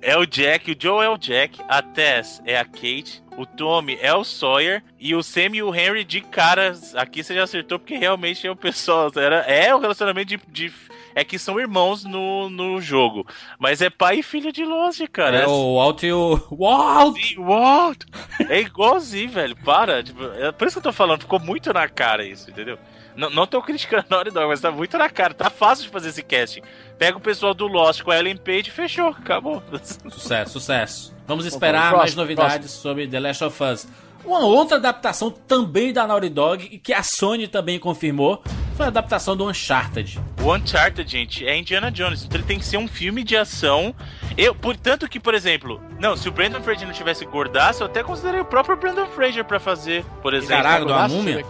É 0.02 0.16
o 0.18 0.26
Jack, 0.26 0.72
o 0.72 0.76
Joe 0.78 1.04
é 1.04 1.08
o 1.08 1.16
Jack, 1.16 1.60
a 1.68 1.80
Tess 1.80 2.42
é 2.44 2.58
a 2.58 2.64
Kate, 2.64 3.22
o 3.36 3.46
Tommy 3.46 3.96
é 4.00 4.12
o 4.12 4.24
Sawyer 4.24 4.82
e 4.98 5.14
o 5.14 5.22
Sam 5.22 5.50
e 5.54 5.62
o 5.62 5.74
Henry 5.74 6.02
de 6.04 6.20
cara. 6.20 6.74
Aqui 6.96 7.22
você 7.22 7.34
já 7.34 7.44
acertou 7.44 7.78
porque 7.78 7.96
realmente 7.96 8.46
é 8.46 8.50
o 8.50 8.56
pessoal. 8.56 9.10
Era, 9.16 9.36
é 9.42 9.74
o 9.74 9.78
relacionamento 9.78 10.36
de. 10.36 10.40
de- 10.48 10.92
é 11.14 11.22
que 11.22 11.38
são 11.38 11.60
irmãos 11.60 12.04
no, 12.04 12.48
no 12.48 12.80
jogo. 12.80 13.26
Mas 13.58 13.82
é 13.82 13.90
pai 13.90 14.20
e 14.20 14.22
filho 14.22 14.50
de 14.50 14.64
Lost, 14.64 15.02
cara. 15.12 15.40
É 15.40 15.46
o 15.46 15.76
Walt 15.76 16.02
e 16.04 16.10
o. 16.12 16.40
Walt! 16.50 17.18
Sim, 17.20 17.38
what? 17.38 18.06
É 18.48 18.60
igualzinho, 18.60 19.28
velho. 19.30 19.54
Para. 19.56 20.02
Tipo, 20.02 20.24
é 20.24 20.50
por 20.50 20.66
isso 20.66 20.76
que 20.80 20.86
eu 20.86 20.90
tô 20.90 20.96
falando, 20.96 21.20
ficou 21.20 21.38
muito 21.38 21.70
na 21.72 21.86
cara 21.86 22.24
isso, 22.24 22.50
entendeu? 22.50 22.78
Não, 23.16 23.30
não 23.30 23.46
tô 23.46 23.60
criticando 23.62 24.04
a 24.08 24.14
Naughty 24.14 24.30
Dog, 24.30 24.46
mas 24.46 24.60
tá 24.60 24.70
muito 24.70 24.96
na 24.96 25.08
cara. 25.08 25.34
Tá 25.34 25.50
fácil 25.50 25.84
de 25.84 25.90
fazer 25.90 26.08
esse 26.08 26.22
casting. 26.22 26.62
Pega 26.98 27.16
o 27.16 27.20
pessoal 27.20 27.54
do 27.54 27.66
Lost 27.66 28.02
com 28.02 28.10
a 28.10 28.18
Ellen 28.18 28.36
Page 28.36 28.68
e 28.68 28.70
fechou. 28.70 29.08
Acabou. 29.08 29.62
Sucesso, 30.08 30.52
sucesso. 30.52 31.14
Vamos 31.26 31.46
esperar 31.46 31.90
próximo, 31.90 31.98
mais 31.98 32.14
novidades 32.14 32.70
sobre 32.70 33.06
The 33.06 33.20
Last 33.20 33.44
of 33.44 33.62
Us. 33.62 33.88
Uma 34.24 34.40
outra 34.40 34.76
adaptação 34.76 35.30
também 35.30 35.92
da 35.92 36.06
Naughty 36.06 36.28
Dog 36.28 36.68
e 36.70 36.78
que 36.78 36.92
a 36.92 37.02
Sony 37.02 37.48
também 37.48 37.78
confirmou 37.78 38.42
foi 38.76 38.86
a 38.86 38.88
adaptação 38.88 39.36
do 39.36 39.48
Uncharted. 39.48 40.20
O 40.42 40.54
Uncharted, 40.54 41.10
gente, 41.10 41.46
é 41.46 41.56
Indiana 41.56 41.90
Jones. 41.90 42.24
Então 42.24 42.38
ele 42.38 42.46
tem 42.46 42.58
que 42.58 42.64
ser 42.64 42.76
um 42.76 42.86
filme 42.86 43.24
de 43.24 43.36
ação. 43.36 43.94
Eu, 44.36 44.54
portanto 44.54 45.08
que, 45.08 45.18
por 45.18 45.34
exemplo, 45.34 45.80
não, 45.98 46.16
se 46.16 46.28
o 46.28 46.32
Brandon 46.32 46.62
Fraser 46.62 46.86
não 46.86 46.94
tivesse 46.94 47.24
gordaço, 47.26 47.82
eu 47.82 47.86
até 47.86 48.02
considerei 48.02 48.40
o 48.40 48.44
próprio 48.44 48.76
Brandon 48.76 49.06
Fraser 49.06 49.44
pra 49.44 49.58
fazer, 49.58 50.04
por 50.22 50.34
exemplo. 50.34 50.64
Uma 50.64 51.02
Nossa, 51.02 51.14
múmia? 51.14 51.44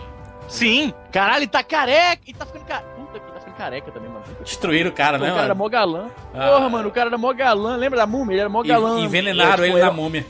Eu. 0.52 0.58
Sim, 0.58 0.94
Caralho, 1.10 1.38
ele 1.40 1.46
tá 1.48 1.62
careca! 1.62 2.22
Ele 2.26 2.36
tá 2.36 2.46
ficando 2.46 2.64
careca. 2.64 2.88
Puta 2.96 3.20
que 3.20 3.32
tá 3.32 3.38
ficando 3.40 3.56
careca 3.56 3.90
também, 3.92 4.08
mano. 4.10 4.24
Destruíram 4.44 4.90
o 4.90 4.92
cara, 4.92 5.18
Pô, 5.18 5.24
né, 5.24 5.30
o 5.30 5.34
cara 5.34 5.44
era 5.46 5.54
mano? 5.54 5.64
mó 5.64 5.68
galã. 5.68 6.06
Ah. 6.34 6.48
Porra, 6.48 6.68
mano, 6.68 6.88
o 6.88 6.92
cara 6.92 7.08
era 7.08 7.18
mó 7.18 7.32
galã. 7.32 7.76
Lembra 7.76 7.98
da 7.98 8.06
múmia? 8.06 8.34
Ele 8.34 8.40
era 8.40 8.48
mó 8.48 8.62
galã. 8.62 9.00
E, 9.00 9.04
envenenaram 9.04 9.62
É, 9.64 9.66
ele 9.66 9.74
tipo, 9.76 9.84
na 9.86 9.92
múmia. 9.92 10.26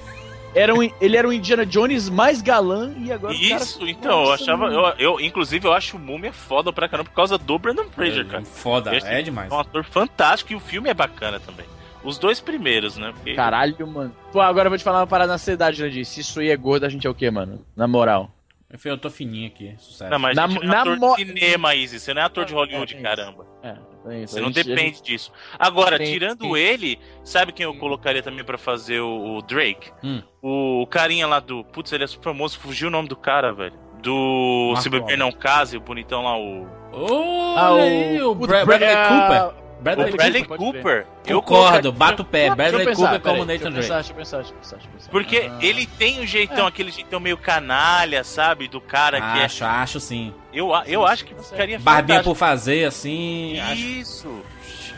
Era 0.55 0.75
um, 0.75 0.83
ele 1.01 1.17
era 1.17 1.27
um 1.27 1.33
Indiana 1.33 1.65
Jones 1.65 2.11
mais 2.11 2.43
galã 2.43 2.93
e 2.99 3.11
agora 3.11 3.33
o 3.35 3.41
cara- 3.49 3.63
isso, 3.63 3.89
então, 3.89 4.11
eu 4.25 4.29
Nossa, 4.31 4.43
achava. 4.43 4.59
mano. 4.65 4.75
Eu, 4.99 5.13
eu, 5.15 5.21
inclusive, 5.21 5.67
eu 5.67 5.73
acho 5.73 5.97
o 5.97 5.99
Múmia 6.01 6.31
foda 6.31 6.71
pra 6.71 6.87
caramba 6.87 7.09
por 7.09 7.17
causa 7.17 7.39
do 7.39 7.59
Brandon 7.59 7.87
Fraser, 7.91 8.27
cara. 8.27 8.45
Foda, 8.45 8.95
Esse 8.95 9.07
é 9.09 9.23
demais. 9.23 9.51
É 9.51 9.55
um 9.55 9.59
ator 9.59 9.83
fantástico 9.83 10.53
e 10.53 10.55
o 10.57 10.61
filme 10.61 10.91
é 10.91 10.95
bacana 10.95 11.41
também. 11.41 11.65
Os 12.05 12.19
dois 12.19 12.39
primeiros, 12.39 12.99
né? 12.99 13.13
Porque- 13.15 13.33
Caralho, 13.35 13.87
mano. 13.87 14.15
Pô, 14.31 14.41
agora 14.43 14.67
eu 14.67 14.71
vou 14.71 14.77
te 14.77 14.85
falar 14.85 14.99
uma 15.01 15.07
parada 15.07 15.33
na 15.33 15.39
cidade, 15.39 15.79
Jandir. 15.79 16.05
Se 16.05 16.21
isso 16.21 16.39
aí 16.41 16.51
é 16.51 16.57
gordo, 16.57 16.85
a 16.85 16.89
gente 16.91 17.07
é 17.07 17.11
o 17.11 17.15
quê, 17.15 17.31
mano? 17.31 17.65
Na 17.75 17.89
moral. 17.89 18.29
Enfim, 18.73 18.89
eu 18.89 18.97
tô 18.99 19.11
fininho 19.11 19.49
aqui, 19.49 19.75
sucesso. 19.79 20.11
Não, 20.11 20.19
mas 20.19 20.35
Na- 20.35 20.47
gente 20.49 20.65
não 20.65 20.73
é 20.73 20.77
na 20.77 20.81
ator 20.81 20.97
mo- 20.99 21.17
de 21.17 21.27
cinema, 21.27 21.75
Izzy. 21.75 22.01
Você 22.01 22.15
não 22.15 22.23
é 22.23 22.25
ator 22.25 22.45
de 22.47 22.55
Hollywood, 22.55 22.95
É, 22.95 22.99
é 22.99 23.03
caramba. 23.03 23.47
É, 23.63 23.77
é 24.09 24.19
isso. 24.23 24.35
Você 24.35 24.41
não 24.41 24.51
depende 24.51 24.97
gente- 24.97 25.03
disso. 25.03 25.31
Agora, 25.59 25.99
Tem- 25.99 26.11
tirando 26.11 26.39
tem- 26.39 26.57
ele, 26.57 26.99
sabe 27.23 27.53
quem 27.53 27.65
eu 27.65 27.75
colocaria 27.75 28.23
também 28.23 28.43
pra 28.45 28.57
fazer 28.57 29.01
o, 29.01 29.37
o 29.37 29.43
Drake? 29.43 29.91
Hum. 30.03 30.23
O, 30.43 30.87
carinha 30.87 31.27
lá 31.27 31.39
do. 31.39 31.63
Putz, 31.65 31.93
ele 31.93 32.05
é 32.05 32.07
super 32.07 32.31
famoso, 32.31 32.59
fugiu 32.59 32.89
o 32.89 32.91
nome 32.91 33.09
do 33.09 33.17
cara, 33.17 33.53
velho. 33.53 33.75
Do 34.03 34.69
Marco 34.73 34.83
Se 34.83 34.89
Beber. 34.91 35.17
Não 35.19 35.31
Case, 35.31 35.77
o 35.77 35.81
bonitão 35.81 36.25
lá, 36.25 36.37
o. 36.39 36.67
Olha 36.93 37.57
Ah, 37.57 37.85
aí, 37.85 38.23
o 38.23 38.35
Putz, 38.35 38.49
Bra- 38.49 38.65
Bra- 38.65 39.55
Bradley 39.83 40.11
Cooper. 40.11 40.15
O 40.15 40.17
Bradley 40.17 40.45
Cooper, 40.45 40.59
Cooper. 40.59 41.07
Concordo, 41.35 41.43
colocaria- 41.43 41.93
bato 41.93 42.23
o 42.23 42.25
pé. 42.25 42.39
Deixa 42.39 42.53
eu 42.53 42.57
Bradley 42.57 42.87
pensar, 42.87 43.03
Cooper 43.03 43.21
como 43.21 43.37
eu 43.43 43.45
Nathan 43.47 43.71
Drake. 43.73 43.89
Deixa 43.89 44.13
eu 44.13 44.17
pensar, 44.17 44.37
deixa 44.39 44.53
eu 44.53 44.57
pensar, 44.57 44.77
deixa 44.77 44.89
eu 44.89 44.93
pensar. 44.93 45.11
Porque 45.11 45.37
Ah. 45.51 45.59
ele 45.61 45.87
tem 45.87 46.21
o 46.21 46.27
jeitão, 46.27 46.67
aquele 46.67 46.91
jeitão 46.91 47.19
meio 47.21 47.37
canalha, 47.37 48.25
sabe? 48.25 48.69
Do 48.69 48.81
cara 48.81 49.21
que 49.21 49.39
é. 49.41 49.45
Acho, 49.45 49.65
acho 49.65 50.01
sim. 50.01 50.33
Eu, 50.53 50.71
eu 50.87 51.07
acho 51.07 51.25
que 51.25 51.35
ficaria 51.35 51.79
Barbinha 51.79 52.19
fantástico. 52.19 52.35
por 52.35 52.39
fazer, 52.39 52.85
assim. 52.87 53.59
acho- 53.61 53.75
Isso. 53.81 54.43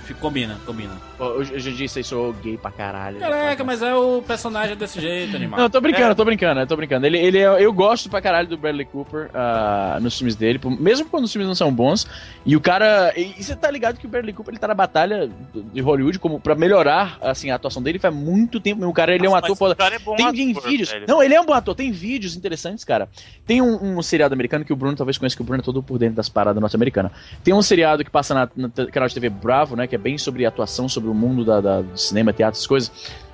Fica- 0.05 0.21
Combina, 0.21 0.59
combina. 0.67 1.01
Eu 1.19 1.45
já 1.45 1.71
disse 1.71 1.99
aí, 1.99 2.05
sou 2.05 2.33
gay 2.33 2.57
pra 2.57 2.71
caralho. 2.71 3.19
Caraca, 3.19 3.63
mas 3.65 3.83
é 3.83 3.95
o 3.95 4.23
personagem 4.23 4.77
desse 4.77 5.01
jeito, 5.01 5.37
animal. 5.37 5.59
Não, 5.59 5.67
eu 5.67 5.71
tô 5.71 5.81
brincando, 5.81 6.05
É. 6.07 6.11
eu 6.11 6.15
tô 6.15 6.25
brincando, 6.25 6.61
eu 6.61 6.67
tô 6.67 6.77
brincando. 6.77 7.07
Ele, 7.07 7.19
ele 7.19 7.39
é- 7.39 7.63
eu 7.65 7.73
gosto 7.73 8.09
pra 8.11 8.21
caralho 8.21 8.49
do 8.49 8.57
Bradley 8.57 8.85
Cooper 8.87 9.31
ah, 9.35 9.99
nos 10.01 10.17
filmes 10.19 10.35
dele, 10.35 10.61
mesmo 10.79 11.07
quando 11.09 11.25
os 11.25 11.33
filmes 11.33 11.47
não 11.49 11.55
são 11.55 11.73
bons. 11.73 12.07
E 12.45 12.57
o 12.57 12.61
cara. 12.61 13.13
E, 13.17 13.35
e 13.39 13.43
você 13.45 13.55
tá 13.57 13.71
ligado 13.71 13.99
que 13.99 14.07
o 14.07 14.09
Bradley 14.09 14.33
Cooper 14.35 14.53
ele 14.53 14.59
tá 14.59 14.69
na 14.69 14.75
batalha 14.75 15.31
de 15.73 15.81
Hollywood 15.81 16.19
como 16.19 16.39
pra 16.41 16.55
melhorar 16.55 17.19
assim, 17.21 17.51
a 17.51 17.55
atuação 17.55 17.83
dele 17.83 17.99
faz 17.99 18.15
muito 18.15 18.61
tempo. 18.61 18.87
O 18.87 18.93
cara 18.93 19.15
ele 19.15 19.27
é 19.27 19.29
um 19.29 19.33
Nossa, 19.33 19.47
ator 19.47 19.57
foda. 19.57 19.77
é 19.85 19.99
bom 19.99 20.17
Tem, 20.17 20.27
ator, 20.27 20.63
vídeos. 20.69 20.91
velho. 20.91 21.07
Não, 21.09 21.23
ele 21.23 21.35
é 21.35 21.41
um 21.41 21.47
bom 21.47 21.53
ator. 21.55 21.75
Tem 21.75 21.91
vídeos 21.91 22.37
interessantes, 22.37 22.85
cara. 22.85 23.09
Tem 23.47 23.63
um, 23.63 23.99
um 23.99 24.03
seriado 24.03 24.35
americano 24.35 24.65
que 24.65 24.73
o 24.73 24.77
Bruno 24.77 24.97
talvez 24.97 25.17
conheça, 25.19 25.37
que 25.37 25.43
o 25.43 25.45
Bruno 25.45 25.61
é 25.61 25.65
todo 25.65 25.83
por 25.83 25.99
dentro 25.99 26.17
das 26.17 26.29
paradas 26.29 26.61
norte-americanas. 26.61 27.13
Tem 27.43 27.55
um 27.55 27.63
seriado 27.63 28.05
que 28.05 28.11
passa 28.11 28.35
na, 28.35 28.49
canal 28.91 29.09
de 29.09 29.15
TV 29.15 29.29
Bravo, 29.31 29.77
né? 29.77 29.87
Que 29.87 29.95
é 29.95 29.99
bem 29.99 30.19
sobre 30.19 30.45
atuação, 30.47 30.89
sobre 30.89 31.04
o 31.09 31.15
mundo 31.15 31.45
da, 31.45 31.61
da- 31.61 31.83
do 31.83 31.97
cinema, 31.99 32.33
teatro, 32.33 32.57
essas 32.57 32.67
coisas. 32.67 32.93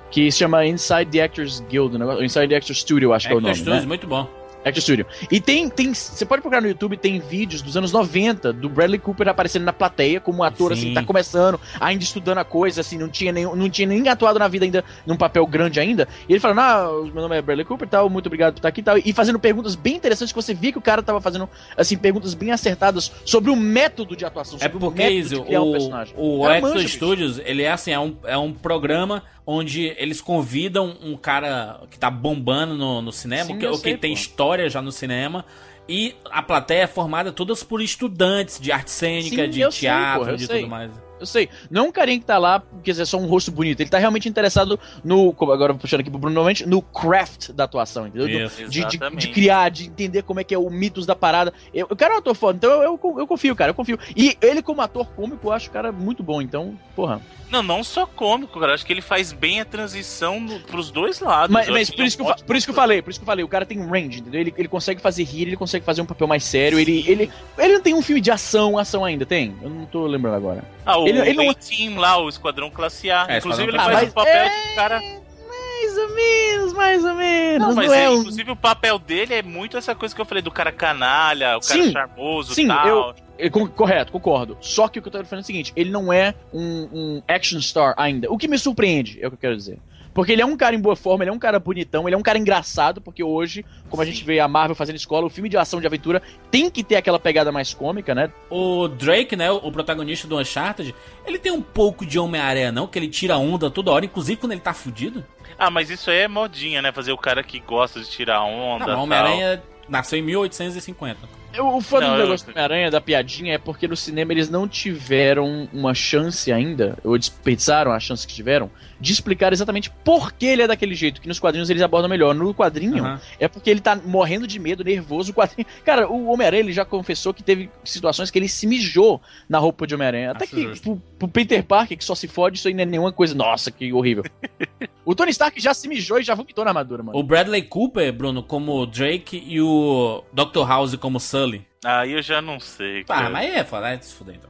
Que 0.09 0.29
se 0.31 0.39
chama 0.39 0.65
Inside 0.65 1.05
the 1.05 1.21
Actors 1.21 1.61
Guild, 1.69 1.95
Inside 2.23 2.47
the 2.49 2.55
Actors 2.55 2.79
Studio, 2.79 3.13
acho 3.13 3.27
que 3.27 3.33
é 3.33 3.37
o 3.37 3.39
nome. 3.41 3.55
Studios, 3.55 3.81
Né? 3.81 3.87
muito 3.87 4.05
bom. 4.07 4.27
Actor 4.63 4.81
Studio. 4.81 5.05
E 5.29 5.39
tem, 5.39 5.69
tem. 5.69 5.93
Você 5.93 6.25
pode 6.25 6.41
procurar 6.41 6.61
no 6.61 6.67
YouTube, 6.67 6.97
tem 6.97 7.19
vídeos 7.19 7.61
dos 7.61 7.75
anos 7.75 7.91
90 7.91 8.53
do 8.53 8.69
Bradley 8.69 8.99
Cooper 8.99 9.27
aparecendo 9.27 9.63
na 9.63 9.73
plateia 9.73 10.19
como 10.19 10.39
um 10.39 10.43
ator, 10.43 10.71
assim, 10.73 10.81
Sim. 10.81 10.87
que 10.89 10.93
tá 10.93 11.03
começando, 11.03 11.59
ainda 11.79 12.03
estudando 12.03 12.37
a 12.37 12.43
coisa, 12.43 12.81
assim, 12.81 12.97
não 12.97 13.09
tinha, 13.09 13.31
nenhum, 13.31 13.55
não 13.55 13.69
tinha 13.69 13.87
nem 13.87 14.07
atuado 14.07 14.37
na 14.39 14.47
vida 14.47 14.65
ainda 14.65 14.83
num 15.05 15.17
papel 15.17 15.45
grande 15.47 15.79
ainda. 15.79 16.07
E 16.27 16.33
ele 16.33 16.39
falando, 16.39 16.59
ah, 16.59 16.89
meu 17.13 17.21
nome 17.21 17.37
é 17.37 17.41
Bradley 17.41 17.65
Cooper 17.65 17.87
tal, 17.87 18.09
muito 18.09 18.27
obrigado 18.27 18.53
por 18.53 18.59
estar 18.59 18.69
aqui 18.69 18.81
e 18.81 18.83
tal. 18.83 18.97
E 18.97 19.13
fazendo 19.13 19.39
perguntas 19.39 19.75
bem 19.75 19.95
interessantes 19.95 20.31
que 20.31 20.41
você 20.41 20.53
via 20.53 20.71
que 20.71 20.77
o 20.77 20.81
cara 20.81 21.01
tava 21.01 21.19
fazendo, 21.19 21.49
assim, 21.75 21.97
perguntas 21.97 22.33
bem 22.33 22.51
acertadas 22.51 23.11
sobre 23.25 23.51
o 23.51 23.55
método 23.55 24.15
de 24.15 24.25
atuação, 24.25 24.57
É 24.57 24.63
sobre 24.63 24.77
o 24.77 24.79
porque, 24.79 25.03
método 25.03 25.19
Izzy, 25.19 25.35
de 25.35 25.41
criar 25.41 25.61
um 25.61 25.69
o, 25.69 25.71
personagem. 25.71 26.13
o 26.17 26.45
bicho. 26.81 26.95
Studios, 26.95 27.39
ele 27.43 27.63
é 27.63 27.71
assim, 27.71 27.91
é 27.91 27.99
um, 27.99 28.15
é 28.25 28.37
um 28.37 28.53
programa 28.53 29.23
onde 29.45 29.93
eles 29.97 30.21
convidam 30.21 30.95
um 31.03 31.17
cara 31.17 31.81
que 31.89 31.97
tá 31.97 32.09
bombando 32.09 32.75
no, 32.75 33.01
no 33.01 33.11
cinema, 33.11 33.45
Sim, 33.45 33.57
que, 33.57 33.65
ou 33.65 33.73
que 33.73 33.79
sei, 33.79 33.97
tem 33.97 34.13
pô. 34.13 34.19
história 34.19 34.69
já 34.69 34.81
no 34.81 34.91
cinema, 34.91 35.45
e 35.87 36.15
a 36.29 36.41
plateia 36.41 36.83
é 36.83 36.87
formada 36.87 37.31
todas 37.31 37.63
por 37.63 37.81
estudantes 37.81 38.59
de 38.59 38.71
arte 38.71 38.91
cênica, 38.91 39.43
Sim, 39.43 39.49
de 39.49 39.59
sei, 39.59 39.71
teatro, 39.71 40.19
porra, 40.19 40.31
eu 40.31 40.37
de 40.37 40.45
sei. 40.45 40.59
tudo 40.61 40.69
mais. 40.69 41.10
Eu 41.21 41.25
sei. 41.25 41.47
Não 41.69 41.85
é 41.85 41.87
um 41.87 41.91
carinha 41.91 42.19
que 42.19 42.25
tá 42.25 42.37
lá, 42.37 42.61
quer 42.83 42.91
dizer, 42.91 43.05
só 43.05 43.17
um 43.17 43.27
rosto 43.27 43.51
bonito. 43.51 43.79
Ele 43.79 43.89
tá 43.89 43.99
realmente 43.99 44.27
interessado 44.27 44.79
no. 45.03 45.35
Agora 45.51 45.73
puxando 45.73 46.01
aqui 46.01 46.09
pro 46.09 46.19
Bruno 46.19 46.35
novamente, 46.35 46.65
no 46.65 46.81
craft 46.81 47.51
da 47.51 47.63
atuação, 47.65 48.07
entendeu? 48.07 48.45
Isso. 48.45 48.67
de, 48.67 48.85
de, 48.85 48.97
de 48.97 49.27
criar, 49.29 49.69
de 49.69 49.85
entender 49.85 50.23
como 50.23 50.39
é 50.39 50.43
que 50.43 50.53
é 50.53 50.57
o 50.57 50.69
mitos 50.69 51.05
da 51.05 51.15
parada. 51.15 51.53
Eu, 51.73 51.87
o 51.89 51.95
cara 51.95 52.13
é 52.13 52.15
um 52.15 52.19
ator 52.19 52.35
foda, 52.35 52.57
então 52.57 52.71
eu, 52.83 52.99
eu, 53.03 53.19
eu 53.19 53.27
confio, 53.27 53.55
cara, 53.55 53.69
eu 53.69 53.75
confio. 53.75 53.99
E 54.15 54.35
ele, 54.41 54.61
como 54.61 54.81
ator 54.81 55.07
cômico, 55.15 55.47
eu 55.47 55.51
acho 55.51 55.69
o 55.69 55.71
cara 55.71 55.91
muito 55.91 56.23
bom, 56.23 56.41
então, 56.41 56.77
porra. 56.95 57.21
Não, 57.51 57.61
não 57.61 57.83
só 57.83 58.05
cômico, 58.05 58.59
cara. 58.59 58.73
Acho 58.73 58.85
que 58.85 58.93
ele 58.93 59.01
faz 59.01 59.33
bem 59.33 59.59
a 59.59 59.65
transição 59.65 60.39
no, 60.39 60.59
pros 60.61 60.89
dois 60.89 61.19
lados. 61.19 61.53
Mas, 61.53 61.67
Eu 61.67 61.73
mas 61.73 61.89
acho 61.89 61.97
por, 61.97 62.05
isso 62.05 62.17
que 62.17 62.23
é 62.23 62.29
eu, 62.29 62.35
por 62.45 62.55
isso 62.55 62.65
que 62.65 62.71
eu 62.71 62.75
falei, 62.75 63.01
por 63.01 63.09
isso 63.09 63.19
que 63.19 63.23
eu 63.23 63.27
falei, 63.27 63.43
o 63.43 63.47
cara 63.47 63.65
tem 63.65 63.77
um 63.77 63.89
range, 63.89 64.21
entendeu? 64.21 64.39
Ele, 64.39 64.53
ele 64.57 64.67
consegue 64.69 65.01
fazer 65.01 65.23
rir, 65.23 65.43
ele 65.43 65.57
consegue 65.57 65.85
fazer 65.85 66.01
um 66.01 66.05
papel 66.05 66.27
mais 66.27 66.45
sério. 66.45 66.79
Ele, 66.79 67.03
ele, 67.05 67.29
ele 67.57 67.73
não 67.73 67.81
tem 67.81 67.93
um 67.93 68.01
filme 68.01 68.21
de 68.21 68.31
ação, 68.31 68.77
ação 68.77 69.03
ainda, 69.03 69.25
tem? 69.25 69.53
Eu 69.61 69.69
não 69.69 69.85
tô 69.85 70.07
lembrando 70.07 70.35
agora. 70.35 70.63
Ah, 70.85 70.97
o 70.97 71.07
Ele- 71.19 71.29
ele 71.29 71.45
não- 71.45 71.53
Team 71.53 71.97
lá, 71.97 72.17
o 72.17 72.27
Esquadrão 72.29 72.69
Classe 72.69 73.09
A. 73.11 73.25
É, 73.29 73.37
inclusive, 73.37 73.69
ele 73.69 73.77
faz 73.77 73.89
Classe 73.91 74.07
o 74.09 74.13
papel 74.13 74.43
Mas 74.45 74.51
de 74.65 74.71
um 74.71 74.75
cara. 74.75 75.01
Mais 75.01 75.97
ou 75.97 76.15
menos, 76.15 76.73
mais 76.73 77.03
ou 77.05 77.13
menos. 77.15 77.67
Não, 77.67 77.75
mas 77.75 77.87
não 77.87 77.93
é 77.93 78.09
um- 78.09 78.19
inclusive 78.19 78.51
o 78.51 78.55
papel 78.55 78.97
dele 78.99 79.33
é 79.33 79.41
muito 79.43 79.75
essa 79.77 79.93
coisa 79.95 80.13
que 80.15 80.21
eu 80.21 80.25
falei 80.25 80.41
do 80.41 80.51
cara 80.51 80.71
canalha, 80.71 81.57
o 81.57 81.61
cara 81.61 81.83
Sim, 81.83 81.91
charmoso 81.91 82.53
sim, 82.53 82.67
tal. 82.67 82.87
eu- 82.87 83.15
É, 83.37 83.49
com- 83.49 83.67
correto, 83.67 84.11
concordo. 84.11 84.55
Só 84.61 84.87
que 84.87 84.99
o 84.99 85.01
que 85.01 85.07
eu 85.07 85.11
tô 85.11 85.17
falando 85.25 85.39
é 85.39 85.43
o 85.43 85.45
seguinte: 85.45 85.73
ele 85.75 85.89
não 85.89 86.13
é 86.13 86.33
um, 86.53 86.87
um 86.93 87.21
action 87.27 87.59
star 87.59 87.93
ainda. 87.97 88.31
O 88.31 88.37
que 88.37 88.47
me 88.47 88.57
surpreende, 88.57 89.17
é 89.21 89.27
o 89.27 89.31
que 89.31 89.35
eu 89.35 89.39
quero 89.39 89.57
dizer. 89.57 89.79
Porque 90.13 90.31
ele 90.31 90.41
é 90.41 90.45
um 90.45 90.57
cara 90.57 90.75
em 90.75 90.79
boa 90.79 90.95
forma, 90.95 91.23
ele 91.23 91.31
é 91.31 91.33
um 91.33 91.39
cara 91.39 91.59
bonitão, 91.59 92.07
ele 92.07 92.15
é 92.15 92.17
um 92.17 92.21
cara 92.21 92.37
engraçado, 92.37 92.99
porque 92.99 93.23
hoje, 93.23 93.65
como 93.89 94.01
a 94.01 94.05
gente 94.05 94.23
vê 94.23 94.39
a 94.39 94.47
Marvel 94.47 94.75
fazendo 94.75 94.95
escola, 94.95 95.25
o 95.25 95.29
filme 95.29 95.49
de 95.49 95.57
ação 95.57 95.79
de 95.79 95.87
aventura 95.87 96.21
tem 96.49 96.69
que 96.69 96.83
ter 96.83 96.95
aquela 96.95 97.19
pegada 97.19 97.51
mais 97.51 97.73
cômica, 97.73 98.13
né? 98.13 98.31
O 98.49 98.87
Drake, 98.87 99.35
né, 99.35 99.49
o 99.51 99.71
protagonista 99.71 100.27
do 100.27 100.37
Uncharted, 100.37 100.93
ele 101.25 101.39
tem 101.39 101.51
um 101.51 101.61
pouco 101.61 102.05
de 102.05 102.19
Homem-Aranha, 102.19 102.71
não? 102.71 102.87
Que 102.87 102.99
ele 102.99 103.07
tira 103.07 103.37
onda 103.37 103.69
toda 103.69 103.91
hora, 103.91 104.05
inclusive 104.05 104.39
quando 104.39 104.51
ele 104.51 104.61
tá 104.61 104.73
fudido. 104.73 105.23
Ah, 105.57 105.69
mas 105.69 105.89
isso 105.89 106.09
aí 106.09 106.19
é 106.19 106.27
modinha, 106.27 106.81
né? 106.81 106.91
Fazer 106.91 107.11
o 107.11 107.17
cara 107.17 107.43
que 107.43 107.59
gosta 107.59 107.99
de 107.99 108.09
tirar 108.09 108.43
onda. 108.43 108.87
Não, 108.87 109.03
Homem-Aranha 109.03 109.61
nasceu 109.87 110.19
em 110.19 110.23
1850. 110.23 111.40
Eu- 111.53 111.67
O 111.67 111.81
foda 111.81 112.07
Não, 112.07 112.15
do 112.15 112.19
eu- 112.21 112.25
negócio 112.25 112.45
do 112.45 112.51
Homem-Aranha, 112.51 112.91
da 112.91 112.99
piadinha, 113.01 113.53
é 113.55 113.57
porque 113.57 113.87
no 113.87 113.95
cinema 113.95 114.31
eles 114.33 114.49
não 114.49 114.67
tiveram 114.67 115.67
uma 115.73 115.93
chance 115.93 116.51
ainda, 116.51 116.97
ou 117.03 117.17
desperdiçaram 117.17 117.91
a 117.91 117.99
chance 117.99 118.25
que 118.27 118.33
tiveram, 118.33 118.69
de 118.99 119.11
explicar 119.11 119.51
exatamente 119.51 119.89
por 120.03 120.31
que 120.31 120.45
ele 120.45 120.61
é 120.61 120.67
daquele 120.67 120.93
jeito, 120.93 121.19
que 121.21 121.27
nos 121.27 121.39
quadrinhos 121.39 121.69
eles 121.69 121.81
abordam 121.81 122.09
melhor. 122.09 122.35
No 122.35 122.53
quadrinho, 122.53 123.03
Aham. 123.03 123.19
é 123.39 123.47
porque 123.47 123.69
ele 123.69 123.79
tá 123.81 123.95
morrendo 123.95 124.45
de 124.45 124.59
medo, 124.59 124.83
nervoso. 124.83 125.31
O 125.31 125.33
quadrinho... 125.33 125.65
Cara, 125.83 126.07
o 126.09 126.27
Homem-Aranha 126.31 126.61
ele 126.63 126.73
já 126.73 126.85
confessou 126.85 127.33
que 127.33 127.41
teve 127.43 127.69
situações 127.83 128.29
que 128.29 128.37
ele 128.37 128.47
se 128.47 128.67
mijou 128.67 129.21
na 129.49 129.57
roupa 129.57 129.87
de 129.87 129.95
Homem-Aranha. 129.95 130.31
Até 130.31 130.45
Acho 130.45 130.55
que 130.55 130.79
pro, 130.81 131.01
pro 131.17 131.27
Peter 131.27 131.63
Parker, 131.63 131.97
que 131.97 132.03
só 132.05 132.13
se 132.15 132.27
fode, 132.27 132.57
isso 132.57 132.67
aí 132.67 132.73
não 132.73 132.83
é 132.83 132.85
nenhuma 132.85 133.11
coisa. 133.11 133.33
Nossa, 133.33 133.71
que 133.71 133.91
horrível. 133.91 134.23
o 135.05 135.15
Tony 135.15 135.31
Stark 135.31 135.59
já 135.59 135.73
se 135.73 135.87
mijou 135.87 136.19
e 136.19 136.23
já 136.23 136.35
vomitou 136.35 136.63
na 136.63 136.69
armadura, 136.71 137.01
mano. 137.03 137.17
O 137.17 137.23
Bradley 137.23 137.63
Cooper, 137.63 138.13
Bruno, 138.13 138.43
como 138.43 138.85
Drake 138.85 139.43
e 139.47 139.59
o 139.59 140.23
Dr. 140.31 140.67
House 140.67 140.95
como 140.95 141.19
Sully. 141.41 141.67
Aí 141.83 142.11
eu 142.13 142.21
já 142.21 142.41
não 142.41 142.59
sei. 142.59 143.01
Ah, 143.01 143.05
cara. 143.15 143.29
mas 143.29 143.53
é 143.53 143.63
foda, 143.63 143.89
é 143.89 143.99
se 143.99 144.13
fuder 144.13 144.35
então. 144.35 144.49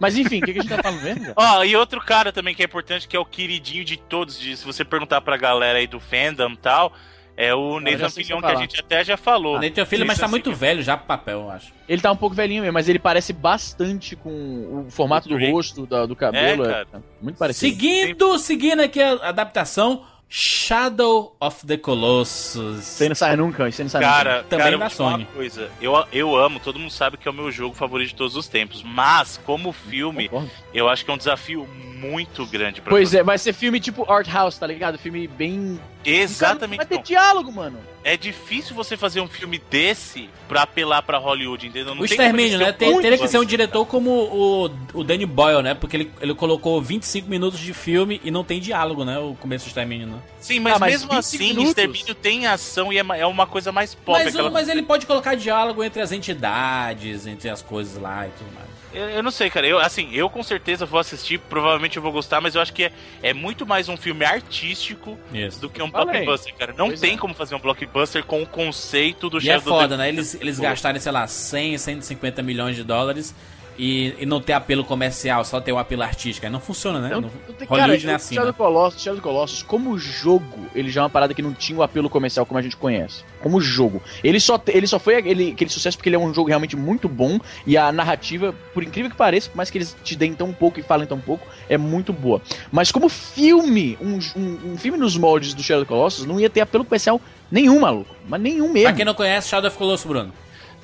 Mas 0.00 0.16
enfim, 0.16 0.38
o 0.38 0.42
que, 0.42 0.52
que 0.52 0.58
a 0.58 0.62
gente 0.62 0.74
tá 0.74 0.82
falando? 0.82 1.32
Ó, 1.36 1.62
e 1.62 1.76
outro 1.76 2.00
cara 2.00 2.32
também 2.32 2.54
que 2.54 2.62
é 2.62 2.64
importante, 2.64 3.06
que 3.06 3.16
é 3.16 3.20
o 3.20 3.24
queridinho 3.24 3.84
de 3.84 3.96
todos, 3.96 4.36
de, 4.38 4.56
se 4.56 4.64
você 4.64 4.84
perguntar 4.84 5.20
pra 5.20 5.36
galera 5.36 5.78
aí 5.78 5.86
do 5.86 6.00
fandom 6.00 6.50
e 6.50 6.56
tal, 6.56 6.92
é 7.36 7.54
o 7.54 7.74
já 7.78 7.80
Nathan 7.92 8.06
o 8.06 8.10
Fillion, 8.10 8.40
que 8.40 8.46
a 8.46 8.54
gente 8.56 8.80
até 8.80 9.04
já 9.04 9.16
falou. 9.16 9.60
Nem 9.60 9.70
tem 9.70 9.86
filho, 9.86 10.04
mas 10.04 10.18
tá 10.18 10.24
Isso, 10.26 10.30
muito 10.32 10.52
velho 10.52 10.82
já 10.82 10.96
pro 10.96 11.06
papel, 11.06 11.42
eu 11.42 11.50
acho. 11.50 11.72
Ele 11.88 12.02
tá 12.02 12.10
um 12.10 12.16
pouco 12.16 12.34
velhinho 12.34 12.62
mesmo, 12.62 12.74
mas 12.74 12.88
ele 12.88 12.98
parece 12.98 13.32
bastante 13.32 14.16
com 14.16 14.84
o 14.86 14.90
formato 14.90 15.28
do 15.28 15.36
Drake. 15.36 15.52
rosto, 15.52 15.86
da- 15.86 16.04
do 16.04 16.16
cabelo. 16.16 16.64
É, 16.68 16.82
É, 16.82 16.86
muito 17.20 17.36
parecido. 17.38 17.72
Seguindo, 17.72 18.38
seguindo 18.38 18.80
aqui 18.80 19.00
a 19.00 19.12
adaptação 19.28 20.04
Shadow 20.34 21.36
of 21.38 21.66
the 21.66 21.76
Colossus. 21.76 22.78
Isso 22.80 23.02
aí 23.02 23.08
não 23.10 23.14
sai 23.14 23.36
nunca, 23.36 23.68
isso 23.68 23.82
aí 23.82 23.84
não 23.84 23.90
sai 23.90 24.00
Cara, 24.00 24.42
Também 24.44 24.64
cara, 24.64 24.74
eu 24.74 24.78
da 24.78 24.84
vou 24.86 24.90
te 24.90 24.96
falar 24.96 25.10
Sony. 25.10 25.24
Uma 25.24 25.32
coisa, 25.34 25.70
eu, 25.78 26.06
eu 26.10 26.34
amo, 26.34 26.58
todo 26.58 26.78
mundo 26.78 26.90
sabe 26.90 27.18
que 27.18 27.28
é 27.28 27.30
o 27.30 27.34
meu 27.34 27.50
jogo 27.52 27.74
favorito 27.74 28.08
de 28.08 28.14
todos 28.14 28.34
os 28.34 28.48
tempos, 28.48 28.82
mas 28.82 29.38
como 29.44 29.68
nunca. 29.68 29.72
filme, 29.74 30.30
Concordo. 30.30 30.50
eu 30.72 30.88
acho 30.88 31.04
que 31.04 31.10
é 31.10 31.14
um 31.14 31.18
desafio 31.18 31.68
muito 31.98 32.46
grande 32.46 32.80
pra 32.80 32.88
Pois 32.88 33.10
você. 33.10 33.18
é, 33.18 33.22
vai 33.22 33.36
ser 33.36 33.52
filme 33.52 33.78
tipo 33.78 34.10
Art 34.10 34.26
House, 34.26 34.56
tá 34.56 34.66
ligado? 34.66 34.96
Filme 34.98 35.28
bem. 35.28 35.78
Exatamente. 36.02 36.78
Vai 36.78 36.86
ter 36.86 37.02
diálogo, 37.02 37.52
mano. 37.52 37.78
É 38.04 38.16
difícil 38.16 38.74
você 38.74 38.96
fazer 38.96 39.20
um 39.20 39.28
filme 39.28 39.58
desse 39.70 40.28
pra 40.48 40.62
apelar 40.62 41.02
pra 41.02 41.18
Hollywood, 41.18 41.66
entendeu? 41.68 41.94
Não 41.94 42.02
o 42.02 42.04
Extermínio, 42.04 42.58
né? 42.58 42.72
Tem, 42.72 43.00
teria 43.00 43.16
que 43.16 43.28
ser 43.28 43.38
um 43.38 43.44
diretor 43.44 43.86
como 43.86 44.10
o, 44.10 44.70
o 44.92 45.04
Danny 45.04 45.24
Boyle, 45.24 45.62
né? 45.62 45.74
Porque 45.74 45.96
ele, 45.96 46.12
ele 46.20 46.34
colocou 46.34 46.82
25 46.82 47.28
minutos 47.28 47.60
de 47.60 47.72
filme 47.72 48.20
e 48.24 48.30
não 48.30 48.42
tem 48.42 48.60
diálogo, 48.60 49.04
né? 49.04 49.18
O 49.18 49.34
começo 49.36 49.66
do 49.66 49.68
Extermínio, 49.68 50.06
né? 50.08 50.18
Sim, 50.40 50.58
mas, 50.60 50.74
Ah, 50.74 50.78
mas 50.80 50.92
mesmo 50.92 51.08
25 51.10 51.18
assim, 51.18 51.38
minutos? 51.48 51.68
Extermínio 51.68 52.14
tem 52.16 52.46
ação 52.46 52.92
e 52.92 52.98
é, 52.98 53.04
é 53.20 53.26
uma 53.26 53.46
coisa 53.46 53.70
mais 53.70 53.94
pop. 53.94 54.18
Mas, 54.18 54.34
aquela- 54.34 54.50
mas 54.50 54.68
ele 54.68 54.82
pode 54.82 55.06
colocar 55.06 55.34
diálogo 55.36 55.82
entre 55.84 56.02
as 56.02 56.10
entidades, 56.10 57.26
entre 57.26 57.48
as 57.48 57.62
coisas 57.62 58.00
lá 58.00 58.26
e 58.26 58.30
tudo 58.30 58.52
mais. 58.54 58.71
Eu, 58.94 59.08
eu 59.08 59.22
não 59.22 59.30
sei, 59.30 59.48
cara. 59.48 59.66
Eu, 59.66 59.78
assim, 59.78 60.10
eu 60.12 60.28
com 60.28 60.42
certeza 60.42 60.84
vou 60.84 61.00
assistir, 61.00 61.38
provavelmente 61.38 61.96
eu 61.96 62.02
vou 62.02 62.12
gostar, 62.12 62.40
mas 62.40 62.54
eu 62.54 62.60
acho 62.60 62.72
que 62.72 62.84
é, 62.84 62.92
é 63.22 63.32
muito 63.32 63.66
mais 63.66 63.88
um 63.88 63.96
filme 63.96 64.24
artístico 64.24 65.18
Isso. 65.32 65.60
do 65.60 65.70
que 65.70 65.82
um 65.82 65.90
Falei. 65.90 66.24
blockbuster, 66.24 66.54
cara. 66.56 66.74
Não 66.76 66.88
Pois 66.88 67.00
tem 67.00 67.14
é. 67.14 67.16
como 67.16 67.32
fazer 67.34 67.54
um 67.54 67.58
blockbuster 67.58 68.24
com 68.24 68.42
o 68.42 68.46
conceito 68.46 69.30
do 69.30 69.38
E 69.38 69.48
é 69.48 69.54
Shadow 69.58 69.74
foda, 69.78 69.88
the- 69.90 69.96
né? 69.96 70.08
Eles, 70.08 70.34
eles 70.34 70.56
Pô. 70.56 70.62
gastarem, 70.62 71.00
sei 71.00 71.12
lá, 71.12 71.26
100, 71.26 71.78
150 71.78 72.42
milhões 72.42 72.76
de 72.76 72.84
dólares 72.84 73.34
e, 73.84 74.14
e 74.20 74.26
não 74.26 74.40
ter 74.40 74.52
apelo 74.52 74.84
comercial, 74.84 75.44
só 75.44 75.60
ter 75.60 75.72
o 75.72 75.78
apelo 75.78 76.02
artístico. 76.02 76.46
Aí 76.46 76.52
não 76.52 76.60
funciona, 76.60 77.00
né? 77.00 77.08
Não, 77.10 77.22
Não- 77.22 77.30
Hollywood 77.66 77.66
cara, 77.68 77.86
não 78.04 78.10
é 78.10 78.12
o 78.12 78.16
assim, 78.16 78.34
Shadow 78.36 78.50
né? 78.52 78.56
Colossus, 78.56 79.02
Shadow 79.02 79.20
Colossus, 79.20 79.62
como 79.62 79.98
jogo, 79.98 80.66
ele 80.74 80.90
já 80.90 81.00
é 81.00 81.04
uma 81.04 81.10
parada 81.10 81.34
que 81.34 81.42
não 81.42 81.52
tinha 81.52 81.78
o 81.78 81.82
apelo 81.82 82.08
comercial 82.08 82.46
como 82.46 82.58
a 82.58 82.62
gente 82.62 82.76
conhece. 82.76 83.24
Como 83.40 83.60
jogo. 83.60 84.00
Ele 84.22 84.38
só, 84.38 84.60
ele 84.68 84.86
só 84.86 84.98
foi 85.00 85.16
aquele, 85.16 85.50
aquele 85.50 85.70
sucesso 85.70 85.96
porque 85.96 86.08
ele 86.08 86.16
é 86.16 86.18
um 86.18 86.32
jogo 86.32 86.48
realmente 86.48 86.76
muito 86.76 87.08
bom 87.08 87.40
e 87.66 87.76
a 87.76 87.90
narrativa, 87.90 88.54
por 88.72 88.82
incrível 88.84 89.10
que 89.10 89.16
pareça, 89.16 89.50
por 89.50 89.56
mais 89.56 89.68
que 89.70 89.78
eles 89.78 89.96
te 90.04 90.14
deem 90.14 90.32
tão 90.34 90.52
pouco 90.52 90.78
e 90.78 90.82
falem 90.82 91.06
tão 91.06 91.18
pouco, 91.18 91.44
é 91.68 91.76
muito 91.76 92.12
boa. 92.12 92.40
Mas 92.70 92.92
como 92.92 93.08
filme, 93.08 93.98
um, 94.00 94.18
um, 94.36 94.72
um 94.72 94.76
filme 94.78 94.96
nos 94.98 95.16
moldes 95.16 95.54
do 95.54 95.62
Shadow 95.62 95.84
Colossus 95.86 96.24
não 96.24 96.38
ia 96.38 96.48
ter 96.48 96.60
apelo 96.60 96.84
comercial 96.84 97.20
nenhum, 97.50 97.80
maluco. 97.80 98.14
Mas 98.28 98.40
nenhum 98.40 98.66
Pra 98.66 98.72
mesmo. 98.74 98.96
quem 98.96 99.04
não 99.04 99.14
conhece, 99.14 99.48
Shadow 99.48 99.68
of 99.68 99.76
Colossus, 99.78 100.06
Bruno. 100.06 100.32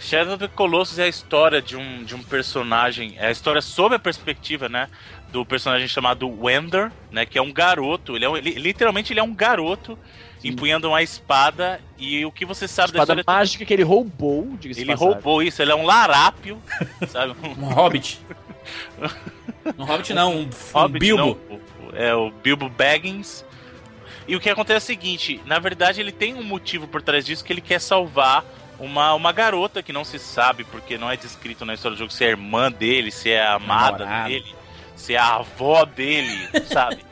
Shadow 0.01 0.35
of 0.35 0.39
the 0.39 0.49
Colossus 0.49 0.99
é 0.99 1.05
a 1.05 1.09
história 1.09 1.61
de 1.61 1.77
um, 1.77 2.05
de 2.05 2.15
um 2.15 2.23
personagem, 2.23 3.15
é 3.19 3.27
a 3.27 3.31
história 3.31 3.61
sob 3.61 3.95
a 3.97 3.99
perspectiva, 3.99 4.69
né, 4.69 4.89
do 5.33 5.45
personagem 5.45 5.89
chamado 5.89 6.29
Wender, 6.29 6.91
né, 7.11 7.27
que 7.27 7.37
é 7.37 7.43
um 7.43 7.53
garoto, 7.53 8.15
ele 8.17 8.25
é 8.25 8.29
um- 8.29 8.37
ele- 8.37 8.53
literalmente 8.55 9.13
ele 9.13 9.19
é 9.21 9.23
um 9.23 9.35
garoto 9.35 9.99
empunhando 10.43 10.89
uma 10.89 11.03
espada 11.03 11.81
e 11.99 12.25
o 12.25 12.31
que 12.31 12.45
você 12.47 12.69
sabe 12.69 12.93
da 12.93 13.01
Espada 13.03 13.21
história 13.21 13.39
mágica 13.41 13.65
que 13.65 13.73
ele 13.73 13.83
roubou, 13.83 14.57
diga-se 14.61 14.81
ele 14.81 14.93
passagem. 14.93 15.15
roubou 15.15 15.43
isso, 15.43 15.61
ele 15.61 15.73
é 15.73 15.75
um 15.75 15.85
larápio, 15.85 16.63
sabe? 17.09 17.35
Um 17.43 17.65
Hobbit. 17.65 18.21
um 19.77 19.85
Hobbit 19.85 20.15
não, 20.15 20.33
um, 20.37 20.41
um 20.47 20.49
Hobbit, 20.73 21.01
Bilbo. 21.01 21.39
não, 21.51 21.91
é 21.93 22.15
o 22.15 22.31
Bilbo 22.31 22.69
Baggins. 22.69 23.45
E 24.29 24.37
o 24.37 24.41
que 24.41 24.49
acontece 24.49 24.93
é 24.93 24.95
o 24.95 24.97
seguinte, 24.99 25.41
na 25.45 25.59
verdade 25.59 26.01
ele 26.01 26.13
tem 26.13 26.35
um 26.35 26.43
motivo 26.45 26.87
por 26.87 27.03
trás 27.03 27.25
disso 27.27 27.45
que 27.45 27.53
ele 27.53 27.61
quer 27.63 27.81
salvar 27.81 28.45
uma, 28.79 29.15
uma 29.15 29.33
garota 29.33 29.83
que 29.83 29.93
não 29.93 30.05
se 30.05 30.19
sabe, 30.19 30.65
porque 30.65 30.97
não 30.99 31.11
é 31.11 31.17
descrito 31.17 31.65
na 31.65 31.75
história 31.75 31.97
do 31.97 31.99
jogo 31.99 32.13
se 32.13 32.25
é 32.25 32.29
irmã 32.29 32.71
dele, 32.71 33.11
se 33.11 33.31
é 33.31 33.45
amada 33.47 34.05
Namorada. 34.05 34.29
dele, 34.29 34.55
se 34.97 35.15
é 35.15 35.19
a 35.19 35.37
avó 35.37 35.85
dele, 35.85 36.49
sabe? 36.73 37.05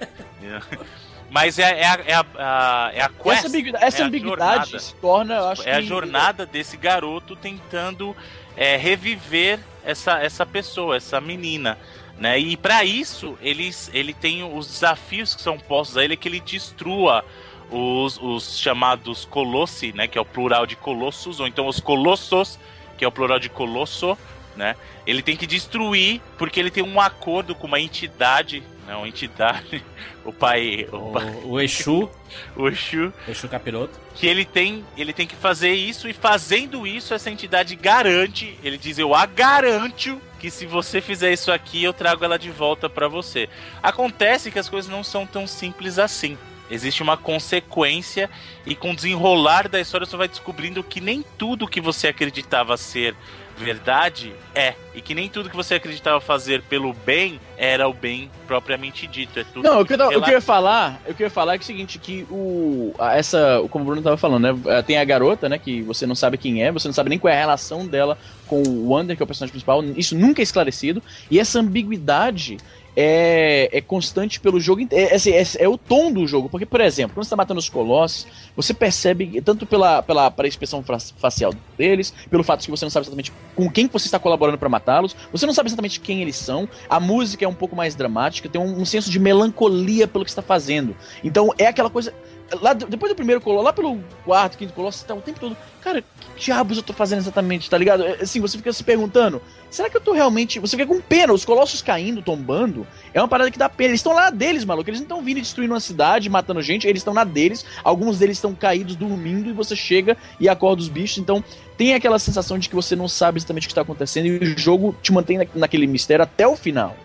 Mas 1.30 1.58
é, 1.58 1.80
é, 1.80 1.86
a, 1.86 1.98
é, 2.06 2.14
a, 2.14 2.90
é 2.94 3.00
a 3.02 3.08
quest, 3.08 3.38
Essa, 3.38 3.48
ambigui- 3.48 3.72
essa 3.80 4.02
é 4.02 4.04
ambiguidade 4.06 4.70
jornada. 4.70 4.78
se 4.78 4.94
torna, 4.94 5.34
eu 5.34 5.48
acho 5.48 5.68
é 5.68 5.72
a 5.74 5.80
jornada 5.80 6.46
desse 6.46 6.76
garoto 6.76 7.34
tentando 7.34 8.16
é, 8.56 8.76
reviver 8.76 9.58
essa, 9.84 10.18
essa 10.20 10.46
pessoa, 10.46 10.96
essa 10.96 11.20
menina. 11.20 11.76
Né? 12.16 12.38
E 12.38 12.56
para 12.56 12.84
isso, 12.84 13.36
eles, 13.42 13.90
ele 13.92 14.14
tem 14.14 14.42
os 14.44 14.66
desafios 14.68 15.34
que 15.34 15.42
são 15.42 15.58
postos 15.58 15.96
a 15.98 16.04
ele 16.04 16.16
que 16.16 16.28
ele 16.28 16.40
destrua 16.40 17.24
os, 17.70 18.18
os 18.20 18.58
chamados 18.58 19.24
colossi, 19.24 19.92
né? 19.92 20.06
Que 20.06 20.18
é 20.18 20.20
o 20.20 20.24
plural 20.24 20.66
de 20.66 20.76
colossos, 20.76 21.40
ou 21.40 21.46
então 21.46 21.66
os 21.66 21.80
colossos, 21.80 22.58
que 22.96 23.04
é 23.04 23.08
o 23.08 23.12
plural 23.12 23.38
de 23.38 23.48
colosso, 23.48 24.16
né? 24.56 24.76
Ele 25.06 25.22
tem 25.22 25.36
que 25.36 25.46
destruir 25.46 26.20
porque 26.38 26.58
ele 26.58 26.70
tem 26.70 26.82
um 26.82 27.00
acordo 27.00 27.54
com 27.54 27.66
uma 27.66 27.80
entidade, 27.80 28.62
né? 28.86 28.94
Uma 28.96 29.08
entidade, 29.08 29.84
o 30.24 30.32
pai, 30.32 30.88
o, 30.90 31.12
pai, 31.12 31.24
O, 31.44 31.52
o 31.52 31.60
Exu, 31.60 32.10
o 32.56 32.68
Exu, 32.68 33.12
Exu 33.28 33.48
Capiroto. 33.48 33.98
que 34.14 34.26
ele 34.26 34.44
tem, 34.44 34.84
ele 34.96 35.12
tem 35.12 35.26
que 35.26 35.36
fazer 35.36 35.72
isso 35.72 36.08
e 36.08 36.12
fazendo 36.12 36.86
isso 36.86 37.12
essa 37.12 37.30
entidade 37.30 37.76
garante, 37.76 38.58
ele 38.62 38.78
diz 38.78 38.98
eu 38.98 39.14
a 39.14 39.26
garanto 39.26 40.20
que 40.38 40.50
se 40.50 40.66
você 40.66 41.00
fizer 41.00 41.32
isso 41.32 41.50
aqui 41.50 41.82
eu 41.82 41.92
trago 41.92 42.24
ela 42.24 42.38
de 42.38 42.50
volta 42.50 42.88
pra 42.88 43.08
você. 43.08 43.48
Acontece 43.82 44.50
que 44.50 44.58
as 44.58 44.68
coisas 44.68 44.90
não 44.90 45.02
são 45.02 45.26
tão 45.26 45.46
simples 45.46 45.98
assim. 45.98 46.36
Existe 46.70 47.02
uma 47.02 47.16
consequência 47.16 48.28
e 48.64 48.74
com 48.74 48.90
o 48.90 48.96
desenrolar 48.96 49.68
da 49.68 49.80
história 49.80 50.06
você 50.06 50.16
vai 50.16 50.28
descobrindo 50.28 50.82
que 50.82 51.00
nem 51.00 51.24
tudo 51.38 51.68
que 51.68 51.80
você 51.80 52.08
acreditava 52.08 52.76
ser 52.76 53.14
verdade 53.56 54.34
é 54.54 54.74
e 54.94 55.00
que 55.00 55.14
nem 55.14 55.28
tudo 55.28 55.48
que 55.48 55.56
você 55.56 55.74
acreditava 55.74 56.20
fazer 56.20 56.62
pelo 56.62 56.92
bem 56.92 57.40
era 57.56 57.88
o 57.88 57.92
bem 57.92 58.30
propriamente 58.46 59.06
dito. 59.06 59.38
É 59.38 59.44
tudo 59.44 59.62
Não, 59.62 59.80
o 59.80 59.84
que, 59.84 59.94
eu, 59.94 60.08
o 60.08 60.22
que 60.22 60.30
eu 60.30 60.34
ia 60.34 60.40
falar, 60.40 61.00
o 61.08 61.14
que 61.14 61.22
eu 61.22 61.26
ia 61.26 61.30
falar 61.30 61.54
é, 61.54 61.58
que 61.58 61.62
é 61.62 61.64
o 61.64 61.66
seguinte, 61.66 61.98
que 61.98 62.26
o 62.30 62.94
essa, 62.98 63.62
como 63.70 63.84
o 63.84 63.86
Bruno 63.86 64.02
tava 64.02 64.16
falando, 64.16 64.42
né, 64.42 64.60
eh, 64.66 64.82
tem 64.82 64.98
a 64.98 65.04
garota, 65.04 65.48
né, 65.48 65.58
que 65.58 65.82
você 65.82 66.06
não 66.06 66.14
sabe 66.14 66.36
quem 66.36 66.62
é, 66.62 66.70
você 66.70 66.86
não 66.86 66.92
sabe 66.92 67.08
nem 67.08 67.18
qual 67.18 67.32
é 67.32 67.36
a 67.36 67.40
relação 67.40 67.86
dela 67.86 68.18
com 68.46 68.62
o 68.62 68.90
Wander, 68.90 69.16
que 69.16 69.22
é 69.22 69.24
o 69.24 69.26
personagem 69.26 69.52
principal, 69.52 69.82
isso 69.96 70.16
nunca 70.16 70.42
é 70.42 70.44
esclarecido, 70.44 71.02
e 71.30 71.40
essa 71.40 71.58
ambiguidade 71.58 72.58
é, 72.96 73.68
é 73.70 73.80
constante 73.82 74.40
pelo 74.40 74.58
jogo 74.58 74.80
inteiro, 74.80 75.12
é, 75.12 75.14
assim, 75.14 75.32
é, 75.32 75.44
é 75.58 75.68
o 75.68 75.76
tom 75.76 76.10
do 76.10 76.26
jogo, 76.26 76.48
porque, 76.48 76.64
por 76.64 76.80
exemplo, 76.80 77.14
quando 77.14 77.24
você 77.24 77.30
tá 77.30 77.36
matando 77.36 77.60
os 77.60 77.68
colossos, 77.68 78.26
você 78.56 78.72
percebe, 78.72 79.40
tanto 79.42 79.66
pela, 79.66 80.02
pela, 80.02 80.30
pela 80.30 80.48
expressão 80.48 80.82
facial 81.18 81.52
deles, 81.76 82.14
pelo 82.30 82.42
fato 82.42 82.60
de 82.60 82.66
que 82.66 82.70
você 82.70 82.86
não 82.86 82.90
sabe 82.90 83.04
exatamente 83.04 83.32
com 83.54 83.70
quem 83.70 83.86
que 83.86 83.92
você 83.92 84.06
está 84.06 84.18
colaborando 84.18 84.56
pra 84.56 84.68
matá-los, 84.68 85.14
você 85.30 85.44
não 85.44 85.52
sabe 85.52 85.68
exatamente 85.68 86.00
quem 86.00 86.22
eles 86.22 86.36
são, 86.36 86.66
a 86.88 86.98
música 86.98 87.44
é 87.44 87.48
um 87.48 87.54
pouco 87.54 87.76
mais 87.76 87.94
dramática, 87.94 88.48
tem 88.48 88.60
um, 88.60 88.80
um 88.80 88.84
senso 88.86 89.10
de 89.10 89.18
melancolia 89.18 90.08
pelo 90.08 90.24
que 90.24 90.30
está 90.30 90.42
fazendo. 90.42 90.96
Então 91.22 91.52
é 91.58 91.66
aquela 91.66 91.90
coisa. 91.90 92.14
Lá, 92.60 92.72
depois 92.72 93.10
do 93.10 93.16
primeiro 93.16 93.40
colosso, 93.40 93.64
lá 93.64 93.72
pelo 93.72 93.98
quarto, 94.24 94.56
quinto 94.56 94.72
colosso, 94.72 94.98
você 94.98 95.06
tá 95.06 95.14
o 95.14 95.20
tempo 95.20 95.40
todo. 95.40 95.56
Cara, 95.80 96.02
que 96.36 96.44
diabos 96.44 96.76
eu 96.76 96.82
tô 96.82 96.92
fazendo 96.92 97.18
exatamente, 97.18 97.68
tá 97.70 97.78
ligado? 97.78 98.04
É, 98.04 98.22
Assim, 98.22 98.40
você 98.40 98.56
fica 98.56 98.72
se 98.72 98.82
perguntando, 98.82 99.40
será 99.70 99.88
que 99.90 99.96
eu 99.96 100.00
tô 100.00 100.12
realmente. 100.12 100.58
Você 100.58 100.76
fica 100.76 100.92
com 100.92 101.00
pena, 101.00 101.32
os 101.32 101.44
colossos 101.44 101.82
caindo, 101.82 102.22
tombando. 102.22 102.86
É 103.12 103.20
uma 103.20 103.28
parada 103.28 103.50
que 103.50 103.58
dá 103.58 103.68
pena. 103.68 103.90
Eles 103.90 104.00
estão 104.00 104.12
lá 104.12 104.30
deles, 104.30 104.64
maluco. 104.64 104.88
Eles 104.88 105.00
não 105.00 105.04
estão 105.04 105.22
vindo 105.22 105.40
destruindo 105.40 105.72
uma 105.72 105.80
cidade, 105.80 106.28
matando 106.28 106.62
gente, 106.62 106.86
eles 106.86 107.00
estão 107.00 107.14
na 107.14 107.24
deles. 107.24 107.64
Alguns 107.82 108.18
deles 108.18 108.36
estão 108.36 108.54
caídos, 108.54 108.96
dormindo, 108.96 109.48
e 109.48 109.52
você 109.52 109.76
chega 109.76 110.16
e 110.40 110.48
acorda 110.48 110.82
os 110.82 110.88
bichos. 110.88 111.18
Então, 111.18 111.42
tem 111.76 111.94
aquela 111.94 112.18
sensação 112.18 112.58
de 112.58 112.68
que 112.68 112.74
você 112.74 112.96
não 112.96 113.08
sabe 113.08 113.38
exatamente 113.38 113.64
o 113.64 113.68
que 113.68 113.72
está 113.72 113.82
acontecendo 113.82 114.26
e 114.26 114.54
o 114.54 114.58
jogo 114.58 114.94
te 115.02 115.12
mantém 115.12 115.38
na, 115.38 115.46
naquele 115.54 115.86
mistério 115.86 116.22
até 116.22 116.46
o 116.46 116.56
final. 116.56 116.96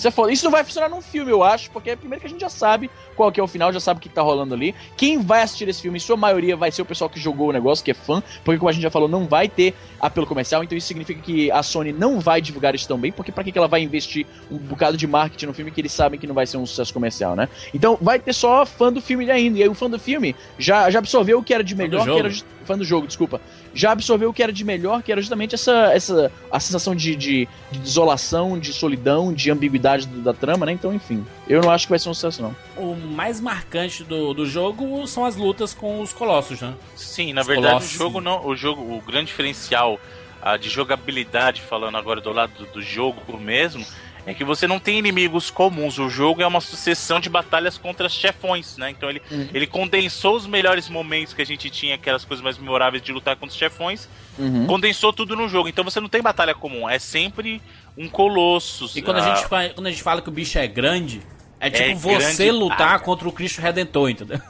Isso, 0.00 0.08
é 0.08 0.10
foda. 0.10 0.32
Isso 0.32 0.44
não 0.44 0.50
vai 0.50 0.64
funcionar 0.64 0.88
num 0.88 1.02
filme, 1.02 1.30
eu 1.30 1.44
acho, 1.44 1.70
porque 1.70 1.94
primeiro 1.94 2.22
que 2.22 2.26
a 2.26 2.30
gente 2.30 2.40
já 2.40 2.48
sabe 2.48 2.90
qual 3.14 3.30
que 3.30 3.38
é 3.38 3.42
o 3.42 3.46
final, 3.46 3.70
já 3.70 3.80
sabe 3.80 3.98
o 3.98 4.00
que, 4.00 4.08
que 4.08 4.14
tá 4.14 4.22
rolando 4.22 4.54
ali. 4.54 4.74
Quem 4.96 5.20
vai 5.20 5.42
assistir 5.42 5.68
esse 5.68 5.82
filme, 5.82 5.98
em 5.98 6.00
sua 6.00 6.16
maioria, 6.16 6.56
vai 6.56 6.72
ser 6.72 6.80
o 6.80 6.86
pessoal 6.86 7.10
que 7.10 7.20
jogou 7.20 7.50
o 7.50 7.52
negócio, 7.52 7.84
que 7.84 7.90
é 7.90 7.94
fã, 7.94 8.22
porque 8.42 8.58
como 8.58 8.70
a 8.70 8.72
gente 8.72 8.82
já 8.82 8.90
falou, 8.90 9.08
não 9.08 9.26
vai 9.26 9.46
ter 9.46 9.74
apelo 10.00 10.26
comercial, 10.26 10.64
então 10.64 10.76
isso 10.76 10.86
significa 10.86 11.20
que 11.20 11.50
a 11.50 11.62
Sony 11.62 11.92
não 11.92 12.18
vai 12.18 12.40
divulgar 12.40 12.74
isso 12.74 12.88
tão 12.88 12.98
bem, 12.98 13.12
porque 13.12 13.30
pra 13.30 13.44
que, 13.44 13.52
que 13.52 13.58
ela 13.58 13.68
vai 13.68 13.82
investir 13.82 14.26
um 14.50 14.56
bocado 14.56 14.96
de 14.96 15.06
marketing 15.06 15.46
no 15.46 15.52
filme 15.52 15.70
que 15.70 15.82
eles 15.82 15.92
sabem 15.92 16.18
que 16.18 16.26
não 16.26 16.34
vai 16.34 16.46
ser 16.46 16.56
um 16.56 16.64
sucesso 16.64 16.94
comercial, 16.94 17.36
né? 17.36 17.46
Então 17.74 17.98
vai 18.00 18.18
ter 18.18 18.32
só 18.32 18.64
fã 18.64 18.90
do 18.90 19.02
filme 19.02 19.30
ainda, 19.30 19.58
e 19.58 19.62
aí 19.62 19.68
o 19.68 19.74
fã 19.74 19.90
do 19.90 19.98
filme 19.98 20.34
já, 20.58 20.90
já 20.90 20.98
absorveu 20.98 21.38
o 21.38 21.42
que 21.42 21.52
era 21.52 21.62
de 21.62 21.74
melhor, 21.74 22.04
que 22.04 22.18
era 22.18 22.32
fã 22.64 22.78
do 22.78 22.84
jogo, 22.84 23.06
desculpa, 23.06 23.38
já 23.74 23.92
absorveu 23.92 24.30
o 24.30 24.32
que 24.32 24.42
era 24.42 24.52
de 24.52 24.64
melhor, 24.64 25.02
que 25.02 25.12
era 25.12 25.20
justamente 25.20 25.54
essa, 25.54 25.92
essa 25.92 26.32
a 26.50 26.58
sensação 26.58 26.94
de, 26.94 27.14
de, 27.14 27.48
de 27.70 27.78
desolação, 27.78 28.58
de 28.58 28.72
solidão, 28.72 29.32
de 29.32 29.50
ambiguidade 29.50 30.06
do, 30.06 30.20
da 30.20 30.32
trama, 30.32 30.66
né? 30.66 30.72
Então, 30.72 30.92
enfim, 30.92 31.24
eu 31.48 31.60
não 31.60 31.70
acho 31.70 31.86
que 31.86 31.90
vai 31.90 31.98
ser 31.98 32.08
um 32.08 32.14
sucesso, 32.14 32.42
não. 32.42 32.56
O 32.76 32.94
mais 32.94 33.40
marcante 33.40 34.02
do, 34.04 34.34
do 34.34 34.46
jogo 34.46 35.06
são 35.06 35.24
as 35.24 35.36
lutas 35.36 35.72
com 35.72 36.00
os 36.00 36.12
colossos, 36.12 36.60
né? 36.60 36.74
Sim, 36.96 37.32
na 37.32 37.42
Os 37.42 37.46
verdade 37.46 37.74
colossos. 37.74 37.94
o 37.94 37.98
jogo 37.98 38.20
não, 38.20 38.46
o 38.46 38.56
jogo, 38.56 38.82
o 38.82 39.00
grande 39.00 39.26
diferencial 39.26 40.00
ah, 40.42 40.56
de 40.56 40.68
jogabilidade, 40.68 41.60
falando 41.60 41.96
agora 41.96 42.20
do 42.20 42.32
lado 42.32 42.52
do, 42.58 42.66
do 42.66 42.82
jogo 42.82 43.38
mesmo, 43.38 43.84
é 44.26 44.34
que 44.34 44.44
você 44.44 44.66
não 44.66 44.78
tem 44.78 44.98
inimigos 44.98 45.50
comuns. 45.50 45.98
O 45.98 46.08
jogo 46.08 46.42
é 46.42 46.46
uma 46.46 46.60
sucessão 46.60 47.18
de 47.20 47.28
batalhas 47.28 47.78
contra 47.78 48.08
chefões, 48.08 48.76
né? 48.76 48.90
Então 48.90 49.08
ele, 49.10 49.22
Uhum. 49.30 49.48
ele 49.52 49.66
condensou 49.66 50.36
os 50.36 50.46
melhores 50.46 50.88
momentos 50.88 51.32
que 51.32 51.42
a 51.42 51.46
gente 51.46 51.70
tinha, 51.70 51.94
aquelas 51.94 52.24
coisas 52.24 52.42
mais 52.42 52.58
memoráveis 52.58 53.02
de 53.02 53.12
lutar 53.12 53.36
contra 53.36 53.52
os 53.52 53.56
chefões, 53.58 54.08
Uhum. 54.38 54.66
condensou 54.66 55.12
tudo 55.12 55.34
no 55.34 55.48
jogo. 55.48 55.68
Então 55.68 55.82
você 55.84 56.00
não 56.00 56.08
tem 56.08 56.20
batalha 56.22 56.54
comum, 56.54 56.88
é 56.88 56.98
sempre 56.98 57.60
um 57.96 58.08
colosso. 58.08 58.90
E 58.94 59.02
quando 59.02 59.18
a, 59.18 59.20
ah, 59.32 59.34
gente 59.36 59.48
fa- 59.48 59.68
quando 59.70 59.86
a 59.86 59.90
gente 59.90 60.02
fala 60.02 60.20
que 60.22 60.28
o 60.28 60.32
bicho 60.32 60.58
é 60.58 60.66
grande, 60.66 61.20
é 61.58 61.68
tipo 61.70 61.84
É 61.90 61.94
você 61.94 62.44
grande, 62.46 62.50
lutar 62.52 62.94
ah. 62.94 62.98
contra 62.98 63.28
o 63.28 63.32
Cristo 63.32 63.60
Redentor, 63.60 64.10
entendeu? 64.10 64.40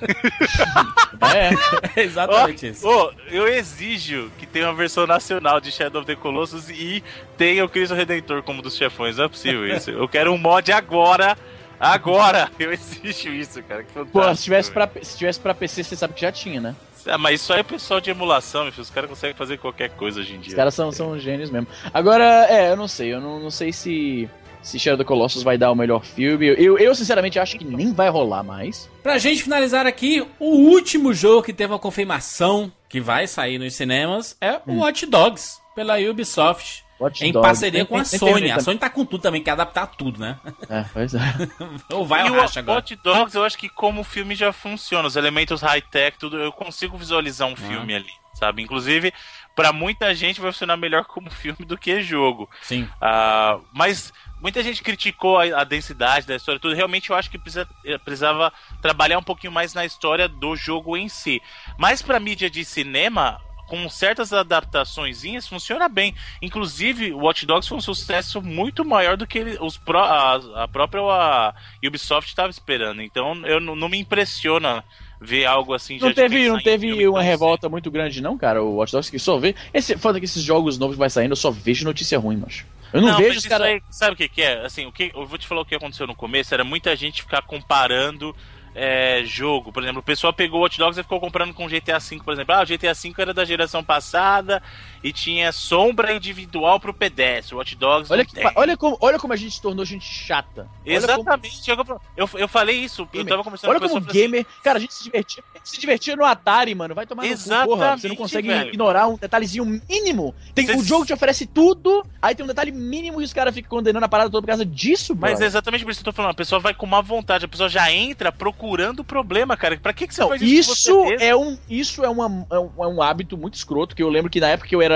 É. 1.32 2.00
É 2.00 2.02
exatamente 2.02 2.68
isso. 2.68 2.88
Ô, 2.88 3.12
eu 3.28 3.46
exijo 3.46 4.30
que 4.38 4.46
tenha 4.46 4.66
uma 4.66 4.74
versão 4.74 5.06
nacional 5.06 5.60
de 5.60 5.70
Shadow 5.70 6.00
of 6.00 6.06
the 6.06 6.16
Colossus 6.16 6.68
e 6.70 7.04
tenha 7.36 7.64
o 7.64 7.68
Cristo 7.68 7.94
Redentor 7.94 8.42
como 8.42 8.62
dos 8.62 8.76
chefões. 8.76 9.16
Não 9.16 9.24
é 9.24 9.28
possível 9.28 9.66
isso. 9.66 9.90
Eu 9.90 10.08
quero 10.08 10.32
um 10.32 10.38
mod 10.38 10.72
agora. 10.72 11.36
Agora! 11.78 12.50
Eu 12.58 12.72
exijo 12.72 13.30
isso, 13.30 13.62
cara. 13.62 13.84
Pô, 14.12 14.34
se 14.34 14.44
tivesse, 14.44 14.70
pra, 14.70 14.88
se 15.02 15.16
tivesse 15.16 15.40
pra 15.40 15.54
PC, 15.54 15.84
você 15.84 15.96
sabe 15.96 16.14
que 16.14 16.20
já 16.20 16.32
tinha, 16.32 16.60
né? 16.60 16.74
Ah, 17.06 17.16
mas 17.16 17.40
isso 17.40 17.52
aí 17.52 17.60
é 17.60 17.62
pessoal 17.62 18.00
de 18.00 18.10
emulação, 18.10 18.64
meu 18.64 18.72
filho. 18.72 18.82
Os 18.82 18.90
caras 18.90 19.08
conseguem 19.08 19.34
fazer 19.34 19.58
qualquer 19.58 19.88
coisa 19.90 20.20
hoje 20.20 20.34
em 20.34 20.40
dia. 20.40 20.50
Os 20.50 20.54
caras 20.54 20.74
são, 20.74 20.92
são 20.92 21.18
gênios 21.18 21.50
mesmo. 21.50 21.66
Agora, 21.94 22.46
é, 22.50 22.70
eu 22.70 22.76
não 22.76 22.86
sei. 22.86 23.14
Eu 23.14 23.20
não, 23.20 23.40
não 23.40 23.50
sei 23.50 23.72
se, 23.72 24.28
se 24.62 24.78
Shadow 24.78 24.94
of 24.96 25.04
the 25.04 25.08
Colossus 25.08 25.42
vai 25.42 25.56
dar 25.58 25.70
o 25.70 25.74
melhor 25.74 26.04
filme. 26.04 26.46
Eu, 26.46 26.78
eu, 26.78 26.94
sinceramente, 26.94 27.38
acho 27.38 27.58
que 27.58 27.64
nem 27.64 27.92
vai 27.92 28.08
rolar 28.08 28.42
mais. 28.42 28.88
Pra 29.02 29.18
gente 29.18 29.42
finalizar 29.42 29.86
aqui, 29.86 30.26
o 30.38 30.46
último 30.70 31.12
jogo 31.14 31.42
que 31.42 31.52
teve 31.52 31.72
uma 31.72 31.78
confirmação 31.78 32.72
que 32.88 33.00
vai 33.00 33.26
sair 33.26 33.58
nos 33.58 33.74
cinemas 33.74 34.36
é 34.40 34.60
o 34.66 34.78
Watch 34.80 35.06
Dogs, 35.06 35.58
pela 35.74 35.96
Ubisoft. 35.98 36.84
Watch 37.00 37.24
em 37.24 37.32
Dogs. 37.32 37.46
parceria 37.48 37.78
Nem- 37.78 37.86
com 37.86 37.94
a 37.94 37.98
nem 37.98 38.04
Sony. 38.04 38.32
terminei 38.32 38.50
A 38.50 38.60
Sony 38.60 38.78
tá 38.78 38.90
com 38.90 39.06
tudo 39.06 39.22
também, 39.22 39.42
quer 39.42 39.52
adaptar 39.52 39.86
tudo, 39.86 40.20
né? 40.20 40.36
É, 40.68 40.84
pois 40.92 41.14
é. 41.14 41.20
Ou 41.94 42.04
vai 42.04 42.26
e 42.26 42.30
ou 42.30 42.36
o 42.36 42.40
racha 42.40 42.60
agora. 42.60 42.80
Hot 42.80 42.94
Dogs, 43.02 43.34
eu 43.34 43.42
acho 43.42 43.56
que 43.56 43.70
como 43.70 44.02
o 44.02 44.04
filme 44.04 44.34
já 44.34 44.52
funciona, 44.52 45.08
os 45.08 45.16
elementos 45.16 45.62
high-tech, 45.62 46.18
tudo, 46.18 46.36
eu 46.38 46.52
consigo 46.52 46.98
visualizar 46.98 47.48
Ah. 47.48 47.52
um 47.52 47.56
filme 47.56 47.94
ali, 47.94 48.10
sabe? 48.34 48.62
Inclusive, 48.62 49.14
pra 49.56 49.72
muita 49.72 50.14
gente 50.14 50.40
vai 50.40 50.52
funcionar 50.52 50.76
melhor 50.76 51.04
como 51.04 51.28
filme 51.32 51.64
do 51.66 51.76
que 51.78 52.02
jogo. 52.02 52.48
Sim. 52.62 52.88
Ah, 53.00 53.58
mas 53.72 54.12
muita 54.40 54.62
gente 54.62 54.82
criticou 54.82 55.38
a, 55.38 55.44
a 55.60 55.64
densidade 55.64 56.26
da 56.26 56.36
história, 56.36 56.60
tudo. 56.60 56.74
Realmente 56.74 57.10
eu 57.10 57.16
acho 57.16 57.30
que 57.30 57.38
precisa, 57.38 57.68
eh, 57.84 57.98
precisava 57.98 58.52
trabalhar 58.80 59.18
um 59.18 59.22
pouquinho 59.22 59.52
mais 59.52 59.74
na 59.74 59.84
história 59.84 60.28
do 60.28 60.56
jogo 60.56 60.96
em 60.96 61.08
si. 61.08 61.42
Mas 61.78 62.00
pra 62.02 62.18
mídia 62.20 62.48
de 62.48 62.64
cinema, 62.64 63.38
com 63.68 63.88
certas 63.88 64.32
adaptações, 64.32 65.22
funciona 65.46 65.88
bem. 65.88 66.14
Inclusive, 66.42 67.12
o 67.12 67.18
Watch 67.18 67.46
Dogs 67.46 67.68
foi 67.68 67.78
um 67.78 67.80
sucesso 67.82 68.42
muito 68.42 68.84
maior 68.84 69.16
do 69.16 69.26
que 69.26 69.38
ele- 69.38 69.58
os 69.60 69.76
pró- 69.78 70.02
a, 70.04 70.64
a 70.64 70.68
própria 70.68 71.02
a 71.02 71.54
Ubisoft 71.86 72.28
estava 72.30 72.50
esperando. 72.50 73.00
Então, 73.02 73.46
eu 73.46 73.60
não 73.60 73.88
me 73.88 73.98
impressiona 73.98 74.82
ver 75.20 75.44
algo 75.44 75.74
assim 75.74 75.98
Não 75.98 76.14
teve, 76.14 76.48
não 76.48 76.60
teve 76.60 77.06
uma 77.06 77.22
revolta 77.22 77.68
muito 77.68 77.90
grande, 77.90 78.22
não, 78.22 78.38
cara. 78.38 78.62
O 78.62 78.76
Watch 78.76 78.92
Dogs 78.92 79.10
que 79.10 79.18
só 79.18 79.38
vê. 79.38 79.54
Esse, 79.74 79.96
foda 79.98 80.18
que 80.18 80.24
esses 80.24 80.42
jogos 80.42 80.78
novos 80.78 80.96
vai 80.96 81.10
saindo, 81.10 81.32
eu 81.32 81.36
só 81.36 81.50
vejo 81.50 81.84
notícia 81.84 82.18
ruim, 82.18 82.36
macho. 82.36 82.64
Eu 82.92 83.00
não, 83.00 83.08
Não, 83.08 83.18
vejo 83.18 83.34
mas 83.34 83.38
os 83.38 83.46
caras. 83.46 83.80
sabe 83.90 84.14
o 84.14 84.16
que, 84.16 84.28
que 84.28 84.42
é? 84.42 84.64
Assim, 84.64 84.86
o 84.86 84.92
que, 84.92 85.12
eu 85.14 85.26
vou 85.26 85.38
te 85.38 85.46
falar 85.46 85.60
o 85.60 85.64
que 85.64 85.74
aconteceu 85.74 86.06
no 86.06 86.14
começo, 86.14 86.52
era 86.52 86.64
muita 86.64 86.96
gente 86.96 87.22
ficar 87.22 87.42
comparando 87.42 88.34
é, 88.74 89.22
jogo. 89.24 89.72
Por 89.72 89.82
exemplo, 89.82 90.00
o 90.00 90.04
pessoal 90.04 90.32
pegou 90.32 90.60
o 90.60 90.62
Watch 90.62 90.78
Dogs 90.78 90.98
e 90.98 91.02
ficou 91.02 91.20
comprando 91.20 91.54
com 91.54 91.68
GTA 91.68 91.98
V, 91.98 92.20
por 92.24 92.32
exemplo. 92.32 92.54
Ah, 92.54 92.62
o 92.62 92.66
GTA 92.66 92.94
V 92.94 93.14
era 93.18 93.34
da 93.34 93.44
geração 93.44 93.82
passada 93.84 94.62
e 95.02 95.12
tinha 95.12 95.50
sombra 95.52 96.12
individual 96.12 96.78
pro 96.78 96.92
pedestre. 96.92 97.54
O 97.54 97.58
Watch 97.58 97.74
Dogs 97.76 98.12
Olha, 98.12 98.24
que- 98.24 98.34
olha, 98.54 98.76
como, 98.76 98.96
olha 99.00 99.18
como 99.18 99.32
a 99.32 99.36
gente 99.36 99.52
se 99.54 99.62
tornou 99.62 99.84
gente 99.84 100.04
chata. 100.04 100.68
Olha 100.86 101.00
como- 101.00 101.20
Exatamente. 101.20 101.70
Eu, 102.16 102.28
eu 102.34 102.48
falei 102.48 102.76
isso, 102.76 103.08
eu 103.12 103.24
tava 103.26 103.42
conversando 103.44 103.70
Olha 103.70 103.80
com 103.80 103.88
como 103.88 104.00
gamer. 104.06 104.44
Cara, 104.62 104.78
a 104.78 104.80
gente 104.80 104.92
se 104.94 105.04
divertia, 105.04 105.42
gente 105.56 105.68
se 105.70 105.80
divertia 105.80 106.16
no 106.16 106.24
Atari, 106.24 106.74
mano. 106.74 106.94
Vai 106.94 107.06
tomar 107.06 107.22
no 107.24 107.28
cu, 107.28 107.34
porra. 107.34 107.46
Você 107.46 107.50
não 107.52 107.66
Exatamente, 107.94 108.16
consegue 108.16 108.48
velho. 108.48 108.68
ignorar 108.68 109.06
um 109.08 109.16
detalhezinho 109.16 109.64
mínimo. 109.64 110.34
Tem, 110.54 110.66
Cês- 110.66 110.80
O 110.80 110.84
jogo 110.84 111.06
te 111.06 111.12
oferece 111.12 111.46
tudo, 111.46 112.04
aí 112.20 112.34
tem 112.34 112.44
um 112.44 112.48
detalhe 112.48 112.70
mínimo 112.72 113.20
e 113.20 113.24
os 113.24 113.32
caras 113.32 113.54
ficam 113.54 113.70
condenando 113.70 114.04
a 114.04 114.08
parada 114.08 114.30
toda 114.30 114.42
por 114.42 114.48
causa 114.48 114.64
disso, 114.66 115.14
Mas 115.16 115.40
é 115.40 115.46
exatamente 115.46 115.84
por 115.84 115.90
isso 115.90 116.02
que 116.02 116.08
eu 116.08 116.12
tô 116.12 116.16
falando. 116.16 116.32
A 116.32 116.34
pessoa 116.34 116.58
vai 116.60 116.74
com 116.74 116.86
má 116.86 117.00
vontade, 117.00 117.44
a 117.44 117.48
pessoa 117.48 117.68
já 117.68 117.90
entra 117.90 118.30
procurando 118.30 119.00
o 119.00 119.04
problema, 119.04 119.56
cara. 119.56 119.76
Pra 119.78 119.92
que, 119.92 120.06
que 120.06 120.14
você 120.14 120.20
Não, 120.20 120.28
faz 120.28 120.42
isso? 120.42 120.72
isso 120.72 121.04
é 121.20 121.34
um, 121.36 121.58
isso 121.68 122.04
é, 122.04 122.08
uma, 122.08 122.46
é, 122.50 122.58
um, 122.58 122.70
é 122.78 122.86
um 122.86 123.02
hábito 123.02 123.36
muito 123.36 123.54
escroto, 123.54 123.94
que 123.96 124.02
eu 124.02 124.08
lembro 124.08 124.30
que 124.30 124.40
na 124.40 124.48
época 124.48 124.68
que 124.68 124.74
eu 124.74 124.82
era 124.82 124.89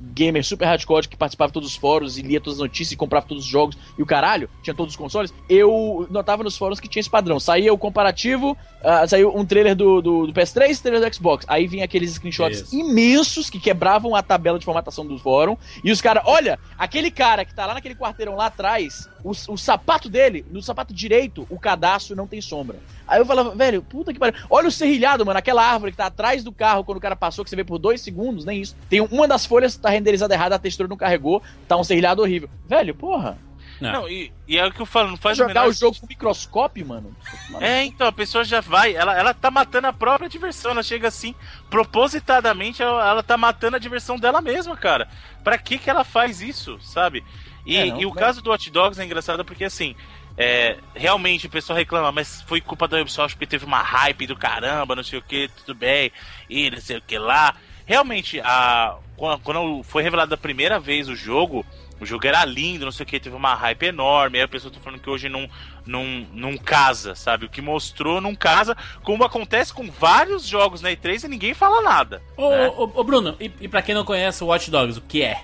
gamer 0.00 0.44
super 0.44 0.66
hardcore, 0.66 1.08
que 1.08 1.16
participava 1.16 1.48
de 1.48 1.54
todos 1.54 1.70
os 1.70 1.76
fóruns 1.76 2.18
e 2.18 2.22
lia 2.22 2.40
todas 2.40 2.58
as 2.58 2.62
notícias 2.62 2.92
e 2.92 2.96
comprava 2.96 3.26
todos 3.26 3.44
os 3.44 3.50
jogos 3.50 3.76
e 3.96 4.02
o 4.02 4.06
caralho, 4.06 4.48
tinha 4.62 4.74
todos 4.74 4.92
os 4.92 4.96
consoles, 4.96 5.32
eu 5.48 6.06
notava 6.10 6.42
nos 6.42 6.56
fóruns 6.56 6.80
que 6.80 6.88
tinha 6.88 7.00
esse 7.00 7.10
padrão. 7.10 7.40
Saía 7.40 7.72
o 7.72 7.78
comparativo, 7.78 8.56
ah, 8.88 9.04
saiu 9.08 9.36
um 9.36 9.44
trailer 9.44 9.74
do, 9.74 10.00
do, 10.00 10.26
do 10.28 10.32
PS3 10.32 10.80
trailer 10.80 11.10
do 11.10 11.12
Xbox. 11.12 11.44
Aí 11.48 11.66
vinha 11.66 11.84
aqueles 11.84 12.12
screenshots 12.12 12.60
Isso. 12.60 12.76
imensos 12.76 13.50
que 13.50 13.58
quebravam 13.58 14.14
a 14.14 14.22
tabela 14.22 14.60
de 14.60 14.64
formatação 14.64 15.04
do 15.04 15.18
fórum. 15.18 15.56
E 15.82 15.90
os 15.90 16.00
caras, 16.00 16.22
olha, 16.24 16.56
aquele 16.78 17.10
cara 17.10 17.44
que 17.44 17.52
tá 17.52 17.66
lá 17.66 17.74
naquele 17.74 17.96
quarteirão 17.96 18.36
lá 18.36 18.46
atrás, 18.46 19.08
o, 19.24 19.30
o 19.30 19.58
sapato 19.58 20.08
dele, 20.08 20.46
no 20.52 20.62
sapato 20.62 20.94
direito, 20.94 21.44
o 21.50 21.58
cadastro 21.58 22.14
não 22.14 22.28
tem 22.28 22.40
sombra. 22.40 22.78
Aí 23.08 23.20
eu 23.20 23.26
falava, 23.26 23.56
velho, 23.56 23.82
puta 23.82 24.12
que 24.12 24.20
pariu. 24.20 24.40
Olha 24.48 24.68
o 24.68 24.72
serrilhado, 24.72 25.26
mano, 25.26 25.38
aquela 25.38 25.64
árvore 25.64 25.90
que 25.90 25.98
tá 25.98 26.06
atrás 26.06 26.44
do 26.44 26.52
carro 26.52 26.84
quando 26.84 26.98
o 26.98 27.00
cara 27.00 27.16
passou, 27.16 27.42
que 27.42 27.50
você 27.50 27.56
vê 27.56 27.64
por 27.64 27.78
dois 27.78 28.00
segundos, 28.00 28.44
nem 28.44 28.60
isso. 28.60 28.76
Tem 28.88 29.00
uma 29.00 29.26
das 29.26 29.44
folhas 29.44 29.76
tá 29.76 29.90
renderizada 29.90 30.32
errada, 30.32 30.54
a 30.54 30.60
textura 30.60 30.88
não 30.88 30.96
carregou, 30.96 31.42
tá 31.66 31.76
um 31.76 31.82
serrilhado 31.82 32.22
horrível. 32.22 32.48
Velho, 32.68 32.94
porra. 32.94 33.36
Não. 33.80 33.92
Não, 33.92 34.08
e, 34.08 34.32
e 34.48 34.58
é 34.58 34.66
o 34.66 34.72
que 34.72 34.80
eu 34.80 34.86
falo, 34.86 35.10
não 35.10 35.16
faz 35.16 35.36
o 35.38 35.42
jogar 35.42 35.54
menor 35.54 35.68
o 35.68 35.72
jogo 35.72 35.98
com 36.00 36.06
microscópio, 36.06 36.86
mano. 36.86 37.14
É, 37.60 37.84
então, 37.84 38.06
a 38.06 38.12
pessoa 38.12 38.42
já 38.44 38.60
vai, 38.60 38.94
ela, 38.94 39.14
ela 39.18 39.34
tá 39.34 39.50
matando 39.50 39.86
a 39.86 39.92
própria 39.92 40.28
diversão, 40.28 40.70
ela 40.70 40.82
chega 40.82 41.08
assim, 41.08 41.34
propositadamente, 41.68 42.82
ela, 42.82 43.08
ela 43.08 43.22
tá 43.22 43.36
matando 43.36 43.76
a 43.76 43.80
diversão 43.80 44.18
dela 44.18 44.40
mesma, 44.40 44.76
cara. 44.76 45.08
Pra 45.42 45.56
que 45.58 45.78
que 45.78 45.88
ela 45.88 46.04
faz 46.04 46.40
isso, 46.42 46.78
sabe? 46.80 47.24
E, 47.64 47.76
É, 47.76 47.86
não, 47.86 48.00
e 48.00 48.06
o 48.06 48.10
mas- 48.10 48.18
caso 48.18 48.42
do 48.42 48.50
Hot 48.50 48.70
Dogs 48.70 49.00
é 49.00 49.04
engraçado 49.04 49.44
porque, 49.44 49.64
assim, 49.64 49.94
é, 50.36 50.76
realmente 50.94 51.46
o 51.46 51.50
pessoal 51.50 51.76
reclama, 51.78 52.12
mas 52.12 52.42
foi 52.42 52.60
culpa 52.60 52.86
da 52.86 53.00
Ubisoft 53.00 53.34
porque 53.36 53.46
teve 53.46 53.64
uma 53.64 53.82
hype 53.82 54.26
do 54.26 54.36
caramba, 54.36 54.94
não 54.96 55.02
sei 55.02 55.18
o 55.18 55.22
que, 55.22 55.48
tudo 55.48 55.74
bem, 55.74 56.12
e 56.48 56.70
não 56.70 56.80
sei 56.80 56.98
o 56.98 57.02
que 57.02 57.18
lá. 57.18 57.54
Realmente, 57.84 58.40
a, 58.40 58.96
quando, 59.16 59.40
quando 59.40 59.82
foi 59.84 60.02
revelado 60.02 60.34
a 60.34 60.38
primeira 60.38 60.78
vez 60.78 61.08
o 61.08 61.14
jogo, 61.16 61.64
o 62.00 62.06
jogo 62.06 62.26
era 62.26 62.44
lindo, 62.44 62.84
não 62.84 62.92
sei 62.92 63.04
o 63.04 63.06
que, 63.06 63.18
teve 63.18 63.34
uma 63.34 63.54
hype 63.54 63.84
enorme. 63.84 64.38
Aí 64.38 64.44
a 64.44 64.48
pessoa 64.48 64.72
tá 64.72 64.78
falando 64.80 65.00
que 65.00 65.08
hoje 65.08 65.28
não, 65.28 65.48
não, 65.86 66.04
não 66.32 66.56
casa, 66.56 67.14
sabe? 67.14 67.46
O 67.46 67.48
que 67.48 67.62
mostrou 67.62 68.20
não 68.20 68.34
casa, 68.34 68.76
como 69.02 69.24
acontece 69.24 69.72
com 69.72 69.90
vários 69.90 70.46
jogos 70.46 70.80
na 70.82 70.90
E3 70.90 71.24
e 71.24 71.28
ninguém 71.28 71.54
fala 71.54 71.80
nada. 71.80 72.22
Ô, 72.36 72.50
né? 72.50 72.68
ô, 72.68 72.90
ô, 72.94 73.04
Bruno, 73.04 73.36
e, 73.40 73.50
e 73.60 73.68
pra 73.68 73.82
quem 73.82 73.94
não 73.94 74.04
conhece 74.04 74.44
o 74.44 74.48
Watch 74.48 74.70
Dogs, 74.70 74.98
o 74.98 75.02
que 75.02 75.22
é? 75.22 75.42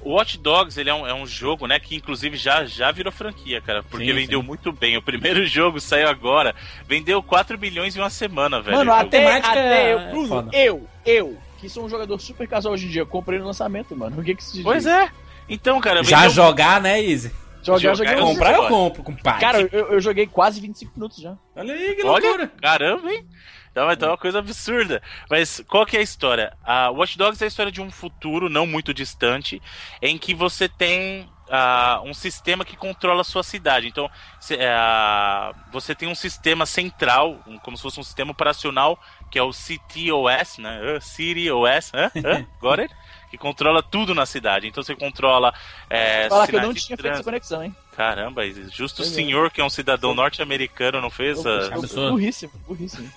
O 0.00 0.12
Watch 0.12 0.38
Dogs 0.38 0.78
ele 0.78 0.88
é 0.88 0.94
um, 0.94 1.06
é 1.06 1.12
um 1.12 1.26
jogo, 1.26 1.66
né, 1.66 1.78
que 1.80 1.96
inclusive 1.96 2.36
já, 2.36 2.64
já 2.64 2.90
virou 2.92 3.12
franquia, 3.12 3.60
cara, 3.60 3.82
porque 3.82 4.06
Sim, 4.06 4.14
vendeu 4.14 4.40
sim. 4.40 4.46
muito 4.46 4.72
bem. 4.72 4.96
O 4.96 5.02
primeiro 5.02 5.44
jogo 5.46 5.80
saiu 5.80 6.08
agora, 6.08 6.54
vendeu 6.86 7.22
4 7.22 7.58
milhões 7.58 7.96
em 7.96 8.00
uma 8.00 8.08
semana, 8.08 8.62
velho. 8.62 8.76
Mano, 8.76 8.92
até, 8.92 9.18
temática 9.18 9.50
até 9.50 9.92
eu, 9.92 9.98
é 9.98 10.10
Bruno, 10.10 10.28
foda. 10.28 10.56
eu, 10.56 10.88
eu, 11.04 11.36
que 11.60 11.68
sou 11.68 11.84
um 11.84 11.88
jogador 11.88 12.18
super 12.20 12.46
casual 12.46 12.74
hoje 12.74 12.86
em 12.86 12.90
dia, 12.90 13.04
comprei 13.04 13.38
no 13.38 13.46
lançamento, 13.46 13.94
mano. 13.96 14.20
O 14.20 14.24
que 14.24 14.34
que 14.36 14.44
se 14.44 14.54
diz? 14.54 14.62
Pois 14.62 14.86
é. 14.86 15.10
Então, 15.48 15.80
cara, 15.80 16.02
Já 16.04 16.18
vendeu- 16.18 16.30
jogar, 16.30 16.80
né, 16.80 17.00
Easy? 17.02 17.32
Jogar, 17.62 17.94
jogar, 17.94 18.16
eu 18.18 18.24
Comprar 18.24 18.54
eu 18.54 18.68
compro, 18.68 19.02
compadre. 19.02 19.40
Cara, 19.40 19.60
eu, 19.60 19.92
eu 19.92 20.00
joguei 20.00 20.26
quase 20.26 20.60
25 20.60 20.92
minutos 20.96 21.18
já. 21.18 21.36
olha 21.56 21.74
aí 21.74 21.94
que 21.96 22.04
Olha, 22.06 22.24
loucura. 22.24 22.52
caramba, 22.62 23.10
hein? 23.12 23.24
Então, 23.70 23.92
então 23.92 24.08
é 24.08 24.12
uma 24.12 24.18
coisa 24.18 24.38
absurda. 24.38 25.02
Mas 25.28 25.62
qual 25.68 25.84
que 25.84 25.96
é 25.96 26.00
a 26.00 26.02
história? 26.02 26.52
A 26.64 26.90
Watch 26.90 27.18
Dogs 27.18 27.42
é 27.42 27.44
a 27.44 27.48
história 27.48 27.70
de 27.70 27.80
um 27.82 27.90
futuro 27.90 28.48
não 28.48 28.66
muito 28.66 28.94
distante, 28.94 29.60
em 30.00 30.16
que 30.16 30.34
você 30.34 30.68
tem 30.68 31.28
ah, 31.50 32.00
um 32.04 32.12
sistema 32.14 32.64
que 32.64 32.76
controla 32.76 33.20
a 33.20 33.24
sua 33.24 33.42
cidade. 33.42 33.86
Então, 33.88 34.10
cê- 34.40 34.58
ah, 34.62 35.52
você 35.72 35.94
tem 35.94 36.08
um 36.08 36.14
sistema 36.14 36.64
central, 36.66 37.38
um- 37.46 37.58
como 37.58 37.76
se 37.76 37.82
fosse 37.82 37.98
um 38.00 38.02
sistema 38.02 38.32
operacional, 38.32 38.98
que 39.30 39.38
é 39.38 39.42
o 39.42 39.52
CTOS, 39.52 40.58
né? 40.58 40.80
Ah, 40.96 41.00
City 41.00 41.50
OS, 41.50 41.92
hã? 41.94 42.10
Hã? 42.24 42.46
Got 42.60 42.80
it? 42.80 42.94
Que 43.30 43.36
controla 43.36 43.82
tudo 43.82 44.14
na 44.14 44.24
cidade. 44.24 44.66
Então 44.66 44.82
você 44.82 44.94
controla. 44.94 45.52
É, 45.90 46.28
Falar 46.28 46.46
que 46.46 46.56
eu 46.56 46.62
não 46.62 46.74
tinha 46.74 46.96
feito 46.96 47.12
essa 47.12 47.24
conexão, 47.24 47.62
hein? 47.62 47.74
Caramba, 47.98 48.42
justo 48.70 49.02
o 49.02 49.04
é. 49.04 49.08
senhor, 49.08 49.50
que 49.50 49.60
é 49.60 49.64
um 49.64 49.68
cidadão 49.68 50.14
norte-americano, 50.14 51.00
não 51.00 51.10
fez 51.10 51.38
essa, 51.38 51.74
absurdo. 51.74 52.12
burríssimo, 52.12 52.52
burríssimo. 52.66 53.10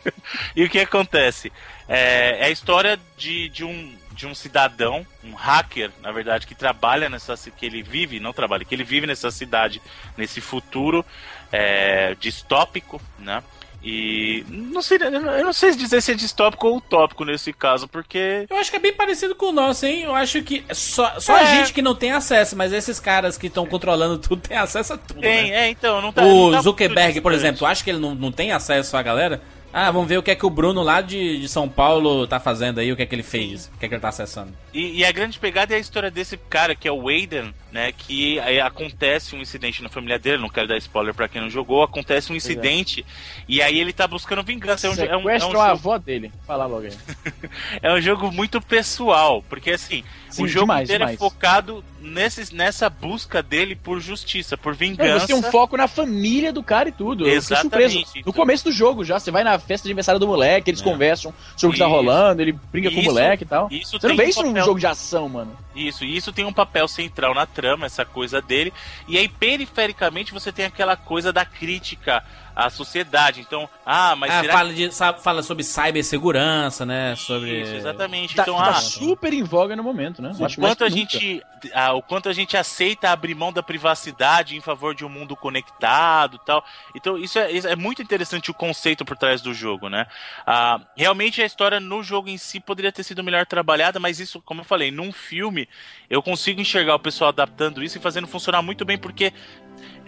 e 0.54 0.62
o 0.62 0.68
que 0.68 0.78
acontece? 0.78 1.50
É, 1.88 2.40
é 2.40 2.44
a 2.44 2.50
história 2.50 3.00
de, 3.16 3.48
de, 3.48 3.64
um, 3.64 3.96
de 4.12 4.26
um 4.26 4.34
cidadão, 4.34 5.06
um 5.24 5.32
hacker, 5.32 5.90
na 6.02 6.12
verdade, 6.12 6.46
que 6.46 6.54
trabalha 6.54 7.08
nessa 7.08 7.34
que 7.50 7.64
ele 7.64 7.82
vive, 7.82 8.20
não 8.20 8.34
trabalha, 8.34 8.62
que 8.62 8.74
ele 8.74 8.84
vive 8.84 9.06
nessa 9.06 9.30
cidade, 9.30 9.80
nesse 10.18 10.42
futuro 10.42 11.02
é, 11.50 12.14
distópico, 12.16 13.00
né? 13.18 13.42
E 13.88 14.44
não 14.48 14.82
sei, 14.82 14.98
eu 15.00 15.44
não 15.44 15.52
sei 15.52 15.70
dizer 15.76 16.02
se 16.02 16.10
é 16.10 16.14
distópico 16.16 16.66
ou 16.66 16.78
utópico 16.78 17.24
nesse 17.24 17.52
caso, 17.52 17.86
porque 17.86 18.44
Eu 18.50 18.56
acho 18.56 18.68
que 18.68 18.76
é 18.76 18.80
bem 18.80 18.92
parecido 18.92 19.36
com 19.36 19.46
o 19.46 19.52
nosso, 19.52 19.86
hein? 19.86 20.02
Eu 20.02 20.12
acho 20.12 20.42
que 20.42 20.64
só, 20.72 21.20
só 21.20 21.36
É. 21.36 21.42
a 21.42 21.44
gente 21.44 21.72
que 21.72 21.80
não 21.80 21.94
tem 21.94 22.10
acesso, 22.10 22.56
mas 22.56 22.72
esses 22.72 22.98
caras 22.98 23.38
que 23.38 23.46
estão 23.46 23.64
controlando 23.64 24.18
tudo 24.18 24.42
têm 24.42 24.56
acesso 24.56 24.94
a 24.94 24.98
tudo, 24.98 25.20
tem, 25.20 25.52
né? 25.52 25.66
é, 25.66 25.70
então, 25.70 26.02
não 26.02 26.12
tá. 26.12 26.22
não 26.22 26.36
O 26.48 26.50
tá 26.50 26.62
Zuckerberg, 26.62 27.20
por 27.20 27.32
exemplo, 27.32 27.58
tu 27.60 27.66
acha 27.66 27.84
que 27.84 27.90
ele 27.90 28.00
não, 28.00 28.12
não 28.12 28.32
tem 28.32 28.50
acesso 28.50 28.96
à 28.96 29.02
galera? 29.02 29.40
Ah, 29.72 29.90
vamos 29.90 30.08
ver 30.08 30.16
o 30.16 30.22
que 30.22 30.30
é 30.30 30.34
que 30.34 30.46
o 30.46 30.50
Bruno 30.50 30.82
lá 30.82 31.02
de, 31.02 31.38
de 31.38 31.48
São 31.48 31.68
Paulo 31.68 32.26
tá 32.26 32.40
fazendo 32.40 32.80
aí, 32.80 32.90
o 32.90 32.96
que 32.96 33.02
é 33.02 33.06
que 33.06 33.14
ele 33.14 33.22
fez, 33.22 33.70
o 33.74 33.78
que 33.78 33.84
é 33.84 33.88
que 33.88 33.94
ele 33.94 34.00
tá 34.00 34.08
acessando. 34.08 34.50
E, 34.72 35.00
e 35.00 35.04
a 35.04 35.12
grande 35.12 35.38
pegada 35.38 35.74
é 35.74 35.76
a 35.76 35.80
história 35.80 36.10
desse 36.10 36.36
cara, 36.36 36.74
que 36.74 36.88
é 36.88 36.92
o 36.92 37.08
Aiden, 37.08 37.54
né? 37.76 37.92
Que 37.92 38.40
aí 38.40 38.58
acontece 38.58 39.36
um 39.36 39.40
incidente 39.40 39.82
na 39.82 39.88
família 39.90 40.18
dele, 40.18 40.38
não 40.40 40.48
quero 40.48 40.66
dar 40.66 40.78
spoiler 40.78 41.12
pra 41.14 41.28
quem 41.28 41.42
não 41.42 41.50
jogou, 41.50 41.82
acontece 41.82 42.32
um 42.32 42.34
incidente 42.36 43.04
e 43.46 43.60
aí 43.60 43.78
ele 43.78 43.92
tá 43.92 44.06
buscando 44.08 44.42
vingança. 44.42 44.86
É 44.86 44.90
um, 44.90 44.94
é 44.94 44.96
um, 44.96 45.00
é 45.02 45.16
um 45.16 45.20
Sequestram 45.20 45.48
a 45.50 45.52
jogo, 45.52 45.60
avó 45.72 45.98
dele. 45.98 46.32
Fala 46.46 46.64
logo 46.66 46.86
aí. 46.86 46.92
é 47.82 47.92
um 47.92 48.00
jogo 48.00 48.32
muito 48.32 48.60
pessoal, 48.60 49.42
porque 49.48 49.70
assim, 49.72 50.02
Sim, 50.30 50.44
o 50.44 50.48
jogo 50.48 50.64
demais, 50.66 50.84
inteiro 50.84 51.04
é 51.04 51.06
demais. 51.08 51.18
focado 51.18 51.84
nesse, 52.00 52.54
nessa 52.54 52.88
busca 52.88 53.42
dele 53.42 53.74
por 53.76 54.00
justiça, 54.00 54.56
por 54.56 54.74
vingança. 54.74 55.20
você 55.20 55.26
tem 55.26 55.36
um 55.36 55.42
foco 55.42 55.76
na 55.76 55.86
família 55.88 56.52
do 56.52 56.62
cara 56.62 56.88
e 56.88 56.92
tudo. 56.92 57.28
Exatamente. 57.28 57.94
surpreso. 58.00 58.26
No 58.26 58.32
começo 58.32 58.64
do 58.64 58.72
jogo 58.72 59.04
já, 59.04 59.18
você 59.18 59.30
vai 59.30 59.44
na 59.44 59.58
festa 59.58 59.84
de 59.84 59.90
aniversário 59.90 60.18
do 60.18 60.26
moleque, 60.26 60.70
eles 60.70 60.80
É. 60.80 60.84
conversam 60.84 61.34
sobre 61.56 61.68
o 61.68 61.72
que 61.74 61.78
tá 61.80 61.86
Isso. 61.86 61.94
rolando, 61.94 62.40
ele 62.42 62.52
brinca 62.72 62.90
com 62.90 62.96
o 62.96 63.00
Isso- 63.00 63.08
moleque 63.10 63.42
e 63.44 63.46
tal. 63.46 63.68
Isso 63.70 63.98
Você 64.00 64.08
não 64.08 64.16
vê 64.16 64.24
um 64.24 64.28
isso 64.28 64.42
num 64.42 64.48
papel- 64.48 64.64
jogo 64.64 64.78
de 64.80 64.86
ação, 64.86 65.28
mano. 65.28 65.56
Isso, 65.74 66.04
e 66.04 66.16
isso 66.16 66.32
tem 66.32 66.44
um 66.46 66.52
papel 66.52 66.88
central 66.88 67.34
na 67.34 67.44
trama, 67.44 67.65
essa 67.84 68.04
coisa 68.04 68.40
dele. 68.40 68.72
E 69.08 69.18
aí, 69.18 69.28
perifericamente, 69.28 70.32
você 70.32 70.52
tem 70.52 70.64
aquela 70.64 70.96
coisa 70.96 71.32
da 71.32 71.44
crítica 71.44 72.22
à 72.56 72.70
sociedade. 72.70 73.42
Então, 73.42 73.68
ah, 73.84 74.16
mas 74.16 74.30
ah, 74.32 74.40
será 74.40 74.52
fala, 74.54 74.72
de, 74.72 74.90
sabe, 74.90 75.22
fala 75.22 75.42
sobre 75.42 75.62
cibersegurança, 75.62 76.86
né? 76.86 77.14
Sobre. 77.14 77.60
Isso, 77.60 77.74
exatamente. 77.74 78.34
Tá, 78.34 78.42
então, 78.42 78.56
tá 78.56 78.70
ah, 78.70 78.74
super 78.74 79.34
em 79.34 79.42
voga 79.42 79.76
no 79.76 79.82
momento, 79.82 80.22
né? 80.22 80.32
O 80.32 80.60
quanto 80.60 80.82
a 80.82 80.88
que 80.88 80.96
nunca. 80.96 81.18
gente, 81.18 81.42
ah, 81.74 81.92
o 81.92 82.02
quanto 82.02 82.30
a 82.30 82.32
gente 82.32 82.56
aceita 82.56 83.10
abrir 83.10 83.34
mão 83.34 83.52
da 83.52 83.62
privacidade 83.62 84.56
em 84.56 84.60
favor 84.62 84.94
de 84.94 85.04
um 85.04 85.08
mundo 85.08 85.36
conectado, 85.36 86.38
tal. 86.38 86.64
Então 86.94 87.18
isso 87.18 87.38
é, 87.38 87.54
é 87.54 87.76
muito 87.76 88.00
interessante 88.00 88.50
o 88.50 88.54
conceito 88.54 89.04
por 89.04 89.18
trás 89.18 89.42
do 89.42 89.52
jogo, 89.52 89.90
né? 89.90 90.06
Ah, 90.46 90.80
realmente 90.96 91.42
a 91.42 91.46
história 91.46 91.78
no 91.78 92.02
jogo 92.02 92.30
em 92.30 92.38
si 92.38 92.58
poderia 92.58 92.90
ter 92.90 93.02
sido 93.02 93.22
melhor 93.22 93.44
trabalhada, 93.44 94.00
mas 94.00 94.18
isso, 94.18 94.40
como 94.40 94.62
eu 94.62 94.64
falei, 94.64 94.90
num 94.90 95.12
filme 95.12 95.68
eu 96.08 96.22
consigo 96.22 96.60
enxergar 96.60 96.94
o 96.94 97.00
pessoal 97.00 97.32
adaptando 97.56 97.82
isso 97.82 97.98
e 97.98 98.00
fazendo 98.00 98.26
funcionar 98.26 98.62
muito 98.62 98.84
bem 98.84 98.98
porque 98.98 99.32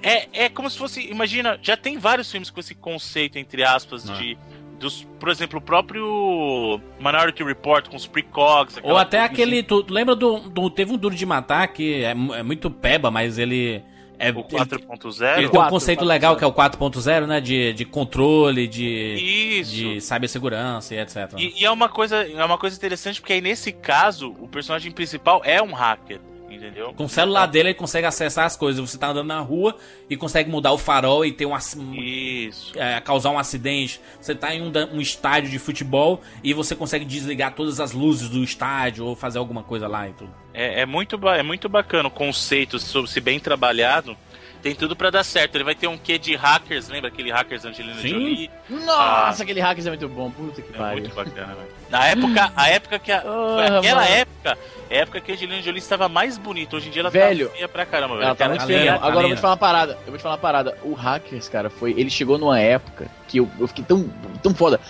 é, 0.02 0.44
é 0.44 0.48
como 0.48 0.68
se 0.70 0.78
fosse, 0.78 1.00
imagina, 1.10 1.58
já 1.62 1.76
tem 1.76 1.98
vários 1.98 2.30
filmes 2.30 2.50
com 2.50 2.60
esse 2.60 2.74
conceito 2.74 3.38
entre 3.38 3.64
aspas 3.64 4.08
Ah. 4.08 4.14
de 4.14 4.38
dos, 4.78 5.02
por 5.18 5.28
exemplo, 5.28 5.58
o 5.58 5.60
próprio 5.60 6.80
Minority 7.00 7.42
Report 7.42 7.88
com 7.88 7.96
os 7.96 8.06
precogs, 8.06 8.78
Ou 8.84 8.96
até 8.96 9.18
aquele. 9.18 9.60
Tu, 9.60 9.82
tu 9.82 9.92
lembra 9.92 10.14
do, 10.14 10.38
do- 10.38 10.70
Teve 10.70 10.92
um 10.92 10.96
Duro 10.96 11.16
de 11.16 11.26
Matar 11.26 11.66
que 11.66 12.04
é, 12.04 12.10
é 12.10 12.42
muito 12.44 12.70
peba, 12.70 13.10
mas 13.10 13.38
ele. 13.38 13.82
É, 14.20 14.30
O 14.30 14.38
ele, 14.38 14.42
4.0? 14.42 15.32
ele 15.32 15.36
tem 15.36 15.46
um 15.48 15.50
4, 15.50 15.70
conceito 15.70 16.04
4.0. 16.04 16.06
legal 16.06 16.36
que 16.36 16.44
é 16.44 16.46
o 16.46 16.52
4.0, 16.52 17.26
né? 17.26 17.40
De, 17.40 17.72
de 17.72 17.84
controle, 17.84 18.68
de, 18.68 19.58
Isso. 19.60 19.72
de 19.74 20.00
cibersegurança 20.00 20.94
e 20.94 20.98
etc. 21.00 21.32
E, 21.36 21.60
e 21.60 21.64
é 21.64 21.70
uma 21.72 21.88
coisa, 21.88 22.22
é 22.22 22.44
uma 22.44 22.56
coisa 22.58 22.76
interessante 22.76 23.20
porque 23.20 23.32
aí 23.32 23.40
nesse 23.40 23.72
caso 23.72 24.32
o 24.38 24.46
personagem 24.46 24.92
principal 24.92 25.40
é 25.44 25.60
um 25.60 25.72
hacker, 25.72 26.20
entendeu? 26.50 26.92
Com 26.94 27.04
o 27.04 27.08
celular 27.08 27.46
dele, 27.46 27.70
ele 27.70 27.74
consegue 27.74 28.06
acessar 28.06 28.44
as 28.44 28.56
coisas. 28.56 28.80
Você 28.80 28.98
tá 28.98 29.08
andando 29.08 29.26
na 29.26 29.40
rua 29.40 29.76
e 30.08 30.16
consegue 30.16 30.50
mudar 30.50 30.72
o 30.72 30.78
farol 30.78 31.24
e 31.24 31.32
ter 31.32 31.46
um, 31.46 31.54
Isso. 31.94 32.72
é, 32.78 33.00
causar 33.00 33.30
um 33.30 33.38
acidente. 33.38 34.00
Você 34.20 34.34
tá 34.34 34.54
em 34.54 34.62
um, 34.62 34.72
um 34.92 35.00
estádio 35.00 35.50
de 35.50 35.58
futebol 35.58 36.20
e 36.42 36.52
você 36.52 36.74
consegue 36.74 37.04
desligar 37.04 37.54
todas 37.54 37.80
as 37.80 37.92
luzes 37.92 38.28
do 38.28 38.42
estádio 38.42 39.04
ou 39.04 39.14
fazer 39.14 39.38
alguma 39.38 39.62
coisa 39.62 39.86
lá 39.86 40.08
e 40.08 40.12
tudo. 40.12 40.32
É, 40.52 40.80
é 40.80 40.86
muito, 40.86 41.18
é 41.28 41.42
muito 41.42 41.68
bacana 41.68 42.08
o 42.08 42.10
conceito, 42.10 42.78
se 42.78 43.20
bem 43.20 43.38
trabalhado, 43.38 44.16
tem 44.62 44.74
tudo 44.74 44.94
pra 44.96 45.10
dar 45.10 45.24
certo. 45.24 45.54
Ele 45.54 45.64
vai 45.64 45.74
ter 45.74 45.86
um 45.86 45.96
quê 45.98 46.18
de 46.18 46.34
hackers, 46.36 46.88
lembra 46.88 47.08
aquele 47.08 47.30
hackers 47.30 47.64
Angelina 47.64 48.00
Sim. 48.00 48.08
Jolie? 48.08 48.50
Nossa, 48.68 49.42
aquele 49.42 49.60
hackers 49.60 49.86
é 49.86 49.90
muito 49.90 50.08
bom. 50.08 50.30
Puta 50.30 50.60
que 50.62 50.74
É 50.74 50.76
pariu. 50.76 51.02
muito 51.02 51.14
bacana, 51.14 51.54
velho. 51.54 51.68
Na 51.90 52.04
época, 52.06 52.52
a 52.54 52.68
época 52.68 52.98
que 52.98 53.10
a, 53.12 53.20
foi 53.22 53.30
Porra, 53.30 53.78
aquela 53.78 54.00
mano. 54.02 54.14
época, 54.14 54.58
a 54.90 54.94
época 54.94 55.20
que 55.20 55.32
a 55.32 55.34
Angelina 55.34 55.62
Jolie 55.62 55.78
estava 55.78 56.08
mais 56.08 56.36
bonita. 56.36 56.76
Hoje 56.76 56.88
em 56.88 56.90
dia 56.90 57.00
ela 57.02 57.10
Velho, 57.10 57.48
tá 57.48 57.54
feia 57.54 57.68
pra 57.68 57.86
caramba, 57.86 58.14
velho. 58.16 58.26
Ela 58.26 58.34
tá 58.34 58.48
muito 58.48 58.60
tá 58.60 58.66
feia. 58.66 58.98
tá 58.98 59.06
Agora 59.06 59.24
eu 59.24 59.28
vou 59.28 59.36
te 59.36 59.40
falar 59.40 59.52
uma 59.52 59.58
parada. 59.58 59.98
Eu 60.04 60.08
vou 60.08 60.16
te 60.18 60.22
falar 60.22 60.34
uma 60.34 60.40
parada. 60.40 60.78
O 60.82 60.92
Hackers, 60.94 61.48
cara, 61.48 61.70
foi. 61.70 61.92
Ele 61.92 62.10
chegou 62.10 62.36
numa 62.38 62.60
época 62.60 63.06
que 63.26 63.38
eu, 63.38 63.48
eu 63.58 63.66
fiquei 63.68 63.84
tão, 63.84 64.08
tão 64.42 64.54
foda. 64.54 64.80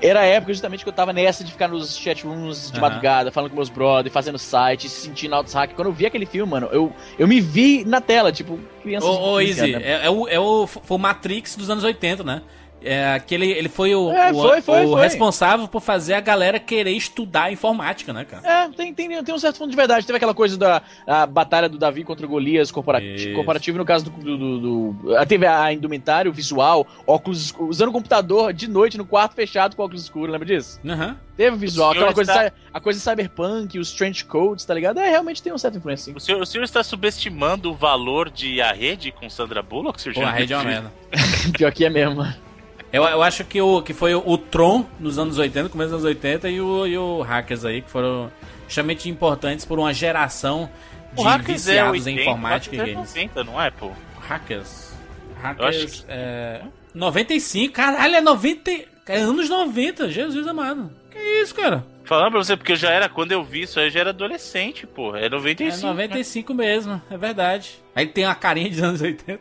Era 0.00 0.20
a 0.20 0.24
época 0.24 0.52
justamente 0.52 0.84
que 0.84 0.88
eu 0.88 0.92
tava 0.92 1.12
nessa 1.12 1.42
de 1.42 1.50
ficar 1.50 1.68
nos 1.68 1.96
chatrooms 1.96 2.70
de 2.70 2.78
Aham. 2.78 2.88
madrugada, 2.88 3.32
falando 3.32 3.50
com 3.50 3.56
meus 3.56 3.70
brothers, 3.70 4.12
fazendo 4.12 4.38
site, 4.38 4.88
se 4.88 5.00
sentindo 5.06 5.34
altos 5.34 5.54
hack. 5.54 5.74
Quando 5.74 5.88
eu 5.88 5.92
vi 5.92 6.04
aquele 6.06 6.26
filme, 6.26 6.50
mano, 6.50 6.68
eu, 6.70 6.92
eu 7.18 7.26
me 7.26 7.40
vi 7.40 7.84
na 7.84 8.00
tela, 8.00 8.30
tipo, 8.30 8.58
criança 8.82 9.06
Ô, 9.06 9.34
ô 9.34 9.40
de 9.40 9.46
15 9.46 9.60
Easy, 9.60 9.72
né? 9.72 9.82
é, 9.82 10.06
é 10.06 10.10
o, 10.10 10.28
é 10.28 10.38
o, 10.38 10.66
foi 10.66 10.96
o 10.96 11.00
Matrix 11.00 11.56
dos 11.56 11.70
anos 11.70 11.82
80, 11.82 12.22
né? 12.22 12.42
É, 12.82 13.14
aquele, 13.14 13.50
ele 13.50 13.68
foi 13.68 13.94
o, 13.94 14.12
É, 14.12 14.30
o, 14.30 14.34
foi, 14.34 14.60
foi, 14.60 14.84
o 14.86 14.90
foi. 14.92 15.00
responsável 15.02 15.66
por 15.66 15.80
fazer 15.80 16.14
a 16.14 16.20
galera 16.20 16.60
querer 16.60 16.90
estudar 16.92 17.50
informática, 17.52 18.12
né, 18.12 18.24
cara? 18.24 18.46
É, 18.46 18.68
tem, 18.68 18.94
tem, 18.94 19.24
tem 19.24 19.34
um 19.34 19.38
certo 19.38 19.58
fundo 19.58 19.70
de 19.70 19.76
verdade. 19.76 20.06
Teve 20.06 20.18
aquela 20.18 20.34
coisa 20.34 20.56
da 20.56 20.82
a 21.06 21.26
batalha 21.26 21.68
do 21.68 21.78
Davi 21.78 22.04
contra 22.04 22.24
o 22.24 22.28
Golias 22.28 22.70
corporativo, 22.70 23.14
Isso. 23.14 23.32
corporativo 23.34 23.78
no 23.78 23.84
caso 23.84 24.04
do. 24.04 24.10
do, 24.10 24.36
do- 24.36 24.60
do- 24.92 25.26
teve 25.26 25.46
a 25.46 25.72
indumentário, 25.72 26.30
o 26.30 26.34
visual, 26.34 26.86
óculos 27.06 27.52
usando 27.58 27.88
o 27.88 27.92
computador 27.92 28.52
de 28.52 28.68
noite 28.68 28.96
no 28.98 29.04
quarto 29.06 29.34
fechado 29.34 29.74
com 29.74 29.82
óculos 29.82 30.02
escuros, 30.02 30.30
lembra 30.32 30.46
disso? 30.46 30.78
Aham. 30.86 31.16
Teve 31.36 31.56
o 31.56 31.58
visual, 31.58 31.88
O 31.88 31.92
aquela 31.92 32.14
coisa, 32.14 32.32
está- 32.44 32.52
a 32.72 32.80
coisa 32.80 32.98
cyberpunk, 33.00 33.78
os 33.78 33.92
trench 33.92 34.24
coats, 34.24 34.64
tá 34.64 34.72
ligado? 34.72 35.00
É, 35.00 35.08
realmente 35.10 35.42
tem 35.42 35.52
uma 35.52 35.58
certa 35.58 35.76
influência, 35.78 36.12
sim. 36.12 36.16
O 36.16 36.20
senhor, 36.20 36.40
o 36.40 36.46
senhor 36.46 36.64
está 36.64 36.82
subestimando 36.82 37.70
o 37.70 37.74
valor 37.74 38.30
de 38.30 38.60
A 38.62 38.72
Rede 38.72 39.10
com 39.12 39.28
Sandra 39.28 39.62
Bullock, 39.62 40.00
Sr. 40.00 40.14
Pô, 40.14 40.22
a 40.22 40.30
rede 40.30 40.52
é 40.52 40.56
uma 40.56 40.64
merda. 40.64 40.92
Pior 41.56 41.72
que 41.72 41.84
é 41.84 41.90
mesmo. 41.90 42.24
Eu, 42.96 43.04
eu 43.04 43.22
acho 43.22 43.44
que, 43.44 43.60
o, 43.60 43.82
que 43.82 43.92
foi 43.92 44.14
o, 44.14 44.38
Tron 44.38 44.86
nos 44.98 45.18
anos 45.18 45.38
80, 45.38 45.68
começo 45.68 45.90
dos 45.90 46.04
anos 46.04 46.16
80, 46.16 46.48
e 46.48 46.60
o, 46.60 46.86
e 46.86 46.96
o 46.96 47.20
Hackers 47.20 47.64
aí, 47.64 47.82
que 47.82 47.90
foram 47.90 48.32
extremamente 48.66 49.08
importantes 49.08 49.66
por 49.66 49.78
uma 49.78 49.92
geração 49.92 50.70
de 51.12 51.20
O 51.20 51.24
Hackers 51.24 51.68
é 51.68 51.72
viciados 51.72 52.06
80, 52.06 52.10
em 52.10 52.22
informática 52.22 52.74
e 52.74 52.78
Hackers 52.78 52.94
games. 52.94 53.16
é 53.16 53.20
90, 53.20 53.44
não 53.44 53.62
é, 53.62 53.70
pô? 53.70 53.90
Hackers. 54.18 54.94
acho 55.38 55.42
Hackers. 55.42 56.06
É, 56.08 56.62
95, 56.94 57.74
caralho, 57.74 58.14
é 58.14 58.20
90. 58.22 58.70
É 59.08 59.18
anos 59.18 59.48
90, 59.48 60.10
Jesus 60.10 60.46
amado. 60.46 60.90
Que 61.10 61.18
isso, 61.42 61.54
cara? 61.54 61.84
Falando 62.04 62.30
pra 62.30 62.42
você, 62.42 62.56
porque 62.56 62.72
eu 62.72 62.76
já 62.76 62.90
era, 62.90 63.08
quando 63.08 63.32
eu 63.32 63.44
vi 63.44 63.62
isso, 63.62 63.78
aí 63.78 63.86
eu 63.86 63.90
já 63.90 64.00
era 64.00 64.10
adolescente, 64.10 64.86
pô. 64.86 65.14
É 65.14 65.26
É 65.26 65.28
95. 65.28 65.86
né? 65.86 65.92
95 65.92 66.54
mesmo, 66.54 67.02
é 67.10 67.16
verdade. 67.18 67.78
Aí 67.94 68.06
tem 68.06 68.24
uma 68.24 68.34
carinha 68.34 68.70
de 68.70 68.82
anos 68.82 69.02
80. 69.02 69.40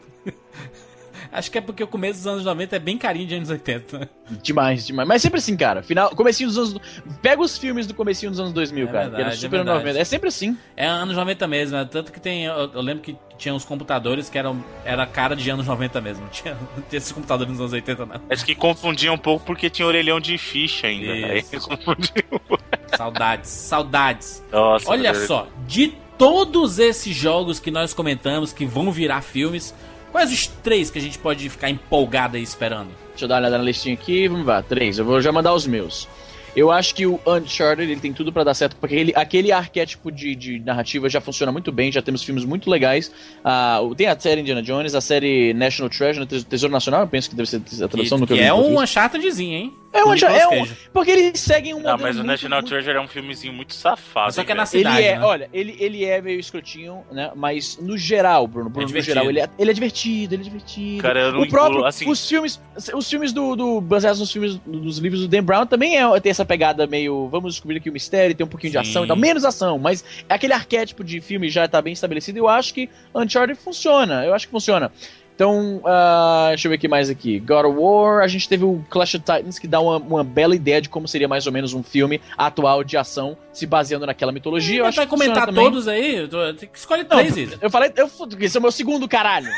Acho 1.37 1.51
que 1.51 1.57
é 1.57 1.61
porque 1.61 1.83
o 1.83 1.87
começo 1.87 2.19
dos 2.19 2.27
anos 2.27 2.45
90 2.45 2.75
é 2.75 2.79
bem 2.79 2.97
carinho 2.97 3.27
de 3.27 3.35
anos 3.35 3.49
80. 3.49 4.09
Demais, 4.41 4.87
demais. 4.87 5.07
Mas 5.07 5.21
sempre 5.21 5.39
assim, 5.39 5.55
cara. 5.57 5.83
Final, 5.83 6.09
comecinho 6.11 6.49
dos 6.49 6.57
anos. 6.57 6.77
Pega 7.21 7.41
os 7.41 7.57
filmes 7.57 7.85
do 7.85 7.93
comecinho 7.93 8.31
dos 8.31 8.39
anos 8.39 8.53
2000, 8.53 8.83
É 8.83 8.87
cara. 8.91 8.99
verdade, 9.03 9.21
era 9.23 9.33
é 9.33 9.35
super 9.35 9.49
verdade. 9.57 9.79
90. 9.79 9.99
É 9.99 10.03
sempre 10.05 10.29
assim. 10.29 10.57
É 10.77 10.85
anos 10.87 11.15
90 11.15 11.47
mesmo, 11.47 11.77
né? 11.77 11.87
tanto 11.89 12.11
que 12.11 12.19
tem. 12.19 12.45
Eu, 12.45 12.71
eu 12.73 12.81
lembro 12.81 13.03
que 13.03 13.15
tinha 13.37 13.53
uns 13.53 13.65
computadores 13.65 14.29
que 14.29 14.37
eram 14.37 14.63
era 14.85 15.05
cara 15.05 15.35
de 15.35 15.49
anos 15.49 15.67
90 15.67 15.99
mesmo. 16.01 16.25
Tinha, 16.31 16.53
não 16.55 16.83
tinha 16.83 16.97
esses 16.97 17.11
computadores 17.11 17.51
nos 17.51 17.59
anos 17.59 17.73
80, 17.73 18.05
não. 18.05 18.21
Acho 18.29 18.45
que 18.45 18.55
confundia 18.55 19.11
um 19.11 19.17
pouco 19.17 19.45
porque 19.45 19.69
tinha 19.69 19.85
orelhão 19.87 20.19
de 20.19 20.37
ficha 20.37 20.87
ainda. 20.87 21.11
Aí 21.11 21.39
Isso. 21.39 21.67
confundiam. 21.67 22.41
Saudades, 22.95 23.49
saudades. 23.49 24.43
Nossa, 24.51 24.89
Olha 24.89 25.13
só, 25.13 25.47
de 25.67 25.93
todos 26.17 26.79
esses 26.79 27.13
jogos 27.13 27.59
que 27.59 27.69
nós 27.69 27.93
comentamos 27.93 28.53
que 28.53 28.65
vão 28.65 28.89
virar 28.91 29.21
filmes, 29.21 29.75
quais 30.15 30.31
os 30.31 30.47
três 30.47 30.89
que 30.89 30.97
a 30.97 31.01
gente 31.01 31.19
pode 31.19 31.49
ficar 31.49 31.69
empolgado 31.69 32.37
aí 32.37 32.43
esperando? 32.43 32.87
Deixa 33.09 33.25
eu 33.25 33.27
dar 33.27 33.35
uma 33.35 33.41
olhada 33.41 33.57
na 33.57 33.63
listinha 33.65 33.93
aqui. 33.95 34.27
Vamos 34.29 34.45
lá, 34.47 34.61
três. 34.63 34.97
Eu 34.97 35.03
vou 35.05 35.19
já 35.21 35.29
mandar 35.31 35.53
os 35.53 35.67
meus. 35.67 36.07
Eu 36.55 36.71
acho 36.71 36.95
que 36.95 37.05
o 37.05 37.19
Uncharted 37.27 37.91
ele 37.91 37.99
tem 37.99 38.13
tudo 38.13 38.31
pra 38.31 38.45
dar 38.45 38.53
certo, 38.53 38.77
porque 38.77 38.95
ele, 38.95 39.11
aquele 39.13 39.51
arquétipo 39.51 40.09
de, 40.09 40.33
de 40.33 40.59
narrativa 40.59 41.09
já 41.09 41.19
funciona 41.19 41.51
muito 41.51 41.69
bem, 41.69 41.91
já 41.91 42.01
temos 42.01 42.23
filmes 42.23 42.45
muito 42.45 42.69
legais. 42.69 43.11
O- 43.83 43.93
tem 43.93 44.07
a 44.07 44.17
série 44.17 44.39
Indiana 44.39 44.63
Jones, 44.63 44.95
a 44.95 45.01
série 45.01 45.53
National 45.53 45.89
Treasure, 45.89 46.25
Tes- 46.25 46.45
Tesouro 46.45 46.71
Nacional, 46.71 47.01
eu 47.01 47.07
penso 47.07 47.29
que 47.29 47.35
deve 47.35 47.49
ser 47.49 47.57
a 47.83 47.87
tradução 47.89 48.17
que 48.19 48.25
do 48.25 48.33
que 48.35 48.39
é 48.39 48.53
um 48.53 48.81
Unchartedzinho, 48.81 49.53
hein? 49.53 49.73
É 49.95 50.03
um, 50.03 50.13
é 50.13 50.47
um 50.63 50.67
porque 50.93 51.11
eles 51.11 51.39
seguem 51.39 51.73
um 51.73 51.77
Não, 51.79 51.91
modelo 51.91 52.01
mas 52.01 52.15
o 52.15 52.19
muito- 52.19 52.27
National 52.27 52.59
muito- 52.59 52.69
Treasure 52.69 52.97
é 52.97 53.01
um 53.01 53.07
filmezinho 53.07 53.53
muito 53.53 53.73
safado. 53.73 54.33
Só 54.33 54.43
que 54.43 54.51
é 54.51 54.55
na 54.55 54.65
velho? 54.65 54.81
Ele 54.81 54.89
cidade, 54.89 55.07
é, 55.07 55.19
né? 55.19 55.25
olha, 55.25 55.49
ele, 55.53 55.75
ele 55.79 56.03
é 56.05 56.21
meio 56.21 56.39
escrotinho, 56.39 57.03
né? 57.11 57.31
Mas 57.35 57.77
no 57.81 57.97
geral, 57.97 58.47
Bruno, 58.47 58.69
Bruno 58.69 58.81
no 58.83 58.87
divertido. 58.87 59.13
geral, 59.13 59.29
ele 59.29 59.39
é, 59.39 59.49
ele 59.57 59.71
é 59.71 59.73
divertido, 59.73 60.35
ele 60.35 60.41
é 60.41 60.43
divertido. 60.43 61.01
Cara, 61.01 61.19
eu 61.19 61.31
não 61.31 61.41
o 61.41 61.47
próprio, 61.49 61.73
engulo, 61.75 61.85
assim- 61.87 62.09
os 62.09 62.27
filmes, 62.27 62.61
os 62.93 63.09
filmes 63.09 63.31
do, 63.31 63.55
do 63.55 63.81
baseados 63.81 64.19
nos 64.19 64.31
filmes 64.31 64.55
dos 64.65 64.97
livros 64.97 65.21
do 65.21 65.27
Dan 65.27 65.43
Brown 65.43 65.65
também 65.65 65.97
é 65.97 66.19
tem 66.19 66.29
essa 66.29 66.45
pegada 66.45 66.85
meio, 66.87 67.27
vamos 67.29 67.53
descobrir 67.53 67.77
aqui 67.77 67.89
o 67.89 67.93
mistério, 67.93 68.35
tem 68.35 68.45
um 68.45 68.49
pouquinho 68.49 68.73
de 68.73 68.79
Sim. 68.83 68.89
ação 68.89 69.05
e 69.05 69.07
tal, 69.07 69.15
menos 69.17 69.45
ação, 69.45 69.77
mas 69.79 70.03
é 70.27 70.33
aquele 70.33 70.53
arquétipo 70.53 71.03
de 71.03 71.21
filme 71.21 71.49
já 71.49 71.67
tá 71.67 71.81
bem 71.81 71.93
estabelecido. 71.93 72.37
e 72.37 72.39
Eu 72.39 72.49
acho 72.49 72.73
que 72.73 72.89
Uncharted 73.13 73.57
funciona, 73.59 74.25
eu 74.25 74.33
acho 74.33 74.45
que 74.47 74.51
funciona. 74.51 74.91
Então, 75.35 75.81
ah, 75.83 76.45
deixa 76.49 76.67
eu 76.67 76.69
ver 76.69 76.77
o 76.77 76.79
que 76.79 76.87
mais 76.87 77.09
aqui. 77.09 77.39
God 77.41 77.65
of 77.65 77.77
War, 77.77 78.23
a 78.23 78.27
gente 78.27 78.47
teve 78.47 78.63
o 78.63 78.83
Clash 78.89 79.15
of 79.15 79.25
Titans, 79.25 79.59
que 79.59 79.67
dá 79.67 79.81
uma, 79.81 79.97
uma 79.97 80.23
bela 80.23 80.55
ideia 80.55 80.81
de 80.81 80.87
como 80.87 81.07
seria 81.07 81.27
mais 81.27 81.45
ou 81.45 81.51
menos 81.51 81.73
um 81.73 81.83
filme 81.83 82.21
atual 82.37 82.83
de 82.83 82.95
ação, 82.95 83.37
se 83.51 83.65
baseando 83.65 84.05
naquela 84.05 84.31
mitologia. 84.31 84.83
Você 84.85 84.95
vai 84.95 85.07
comentar 85.07 85.53
todos 85.53 85.87
aí? 85.89 86.21
Não, 87.03 87.17
três, 87.17 87.35
Isa. 87.35 87.57
eu 87.61 87.69
falei, 87.69 87.91
eu, 87.97 88.09
esse 88.39 88.55
é 88.55 88.59
o 88.59 88.61
meu 88.61 88.71
segundo 88.71 89.07
caralho. 89.09 89.49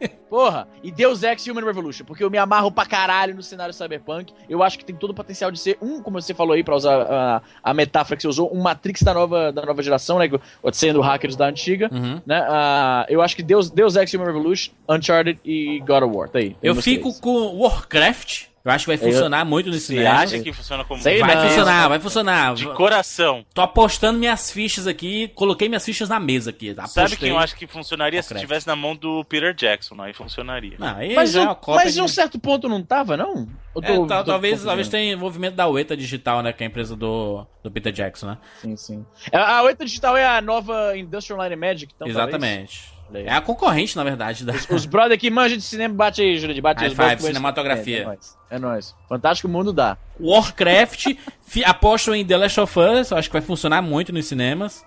Porra, 0.28 0.68
e 0.82 0.90
Deus 0.90 1.22
Ex 1.22 1.46
Human 1.46 1.64
Revolution, 1.64 2.04
porque 2.04 2.22
eu 2.22 2.30
me 2.30 2.38
amarro 2.38 2.70
pra 2.70 2.86
caralho 2.86 3.34
no 3.34 3.42
cenário 3.42 3.74
cyberpunk. 3.74 4.32
Eu 4.48 4.62
acho 4.62 4.78
que 4.78 4.84
tem 4.84 4.94
todo 4.94 5.10
o 5.10 5.14
potencial 5.14 5.50
de 5.50 5.58
ser 5.58 5.76
um, 5.82 6.00
como 6.00 6.20
você 6.20 6.32
falou 6.32 6.54
aí, 6.54 6.62
pra 6.62 6.76
usar 6.76 7.02
a, 7.02 7.42
a 7.62 7.74
metáfora 7.74 8.16
que 8.16 8.22
você 8.22 8.28
usou, 8.28 8.54
um 8.54 8.60
Matrix 8.60 9.02
da 9.02 9.12
nova, 9.12 9.52
da 9.52 9.64
nova 9.64 9.82
geração, 9.82 10.18
né? 10.18 10.30
Sendo 10.72 11.00
hackers 11.00 11.36
da 11.36 11.46
antiga. 11.46 11.90
Uhum. 11.92 12.20
Né? 12.24 12.44
Ah, 12.48 13.06
eu 13.08 13.20
acho 13.20 13.34
que 13.34 13.42
Deus, 13.42 13.70
Deus 13.70 13.96
Ex 13.96 14.12
Human 14.14 14.26
Revolution, 14.26 14.72
Uncharted 14.88 15.40
e 15.44 15.80
God 15.80 16.04
of 16.04 16.16
War. 16.16 16.28
Tá 16.28 16.38
aí. 16.38 16.56
Eu 16.62 16.76
fico 16.76 17.08
três. 17.08 17.20
com 17.20 17.58
Warcraft. 17.58 18.49
Eu 18.70 18.74
acho 18.76 18.84
que 18.86 18.96
vai 18.96 18.98
funcionar 19.12 19.44
muito 19.44 19.68
nesse 19.70 19.86
Você 19.86 19.92
cinema. 19.94 20.18
acha 20.20 20.38
que 20.38 20.52
funciona 20.52 20.84
como 20.84 21.02
Sei 21.02 21.20
Vai 21.20 21.34
não. 21.34 21.42
funcionar, 21.48 21.88
vai 21.88 21.98
funcionar. 22.00 22.54
de 22.54 22.66
coração? 22.68 23.44
Tô 23.52 23.60
apostando 23.62 24.18
minhas 24.18 24.50
fichas 24.50 24.86
aqui, 24.86 25.28
coloquei 25.34 25.68
minhas 25.68 25.84
fichas 25.84 26.08
na 26.08 26.20
mesa 26.20 26.50
aqui. 26.50 26.70
Apostei. 26.70 27.02
Sabe 27.04 27.16
quem 27.16 27.28
eu 27.30 27.38
acho 27.38 27.56
que 27.56 27.66
funcionaria 27.66 28.22
se 28.22 28.34
tivesse 28.34 28.66
na 28.66 28.76
mão 28.76 28.94
do 28.96 29.24
Peter 29.24 29.52
Jackson? 29.54 30.00
Aí 30.00 30.12
funcionaria. 30.12 30.76
Não, 30.78 30.96
aí 30.96 31.14
Mas, 31.14 31.32
já 31.32 31.40
é 31.40 31.42
um, 31.42 31.46
uma 31.46 31.54
cópia 31.54 31.84
mas 31.84 31.94
de- 31.94 32.00
em 32.00 32.02
um 32.02 32.08
certo 32.08 32.38
ponto 32.38 32.68
não 32.68 32.82
tava, 32.82 33.16
não? 33.16 33.48
Eu 33.74 33.82
É, 33.82 33.86
tô- 33.96 34.06
tal- 34.06 34.24
tô 34.24 34.30
talvez, 34.30 34.62
talvez 34.64 34.88
tenha 34.88 35.12
envolvimento 35.12 35.56
da 35.56 35.68
Ueta 35.68 35.96
Digital, 35.96 36.42
né? 36.42 36.52
Que 36.52 36.62
é 36.62 36.66
a 36.66 36.70
empresa 36.70 36.96
do, 36.96 37.46
do 37.62 37.70
Peter 37.70 37.92
Jackson, 37.92 38.26
né? 38.26 38.38
Sim, 38.60 38.76
sim. 38.76 39.06
A, 39.32 39.58
a 39.58 39.62
8 39.62 39.84
Digital 39.84 40.16
é 40.16 40.26
a 40.26 40.40
nova 40.40 40.96
Industrial 40.96 41.38
Light 41.38 41.52
and 41.54 41.58
Magic, 41.58 41.92
então 41.94 42.08
talvez. 42.12 42.92
Exatamente. 43.10 43.16
Olha 43.16 43.20
aí. 43.20 43.26
É 43.26 43.32
a 43.32 43.40
concorrente, 43.40 43.96
na 43.96 44.04
verdade. 44.04 44.44
Da... 44.44 44.54
Os 44.70 44.86
brother 44.86 45.18
que 45.18 45.30
manjam 45.30 45.58
de 45.58 45.64
cinema, 45.64 45.94
bate 45.94 46.22
aí, 46.22 46.38
Júlio, 46.38 46.60
bate 46.62 46.80
High 46.80 46.90
aí. 46.90 47.16
five, 47.16 47.22
cinematografia. 47.22 47.98
É, 47.98 48.00
é 48.00 48.04
nóis. 48.04 48.38
É 48.50 48.58
nóis. 48.58 48.96
Fantástico 49.08 49.48
mundo 49.48 49.72
dá. 49.72 49.98
Warcraft, 50.20 51.16
aposto 51.64 52.14
em 52.14 52.24
The 52.24 52.36
Last 52.36 52.60
of 52.60 52.78
Us, 52.78 53.10
eu 53.10 53.18
acho 53.18 53.28
que 53.28 53.32
vai 53.32 53.42
funcionar 53.42 53.82
muito 53.82 54.12
nos 54.12 54.26
cinemas. 54.26 54.84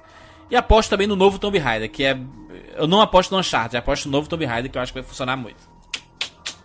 E 0.50 0.56
aposto 0.56 0.90
também 0.90 1.08
no 1.08 1.16
novo 1.16 1.40
Tomb 1.40 1.58
Raider, 1.58 1.90
que 1.90 2.04
é. 2.04 2.18
Eu 2.76 2.88
não 2.88 3.02
aposto 3.02 3.32
no 3.32 3.40
Uncharted, 3.40 3.76
eu 3.76 3.80
aposto 3.80 4.06
no 4.06 4.12
novo 4.12 4.28
Tomb 4.28 4.45
Raider, 4.45 4.72
que 4.72 4.78
eu 4.78 4.82
acho 4.82 4.91
que 4.91 5.00
vai 5.00 5.08
funcionar 5.08 5.36
muito. 5.36 5.74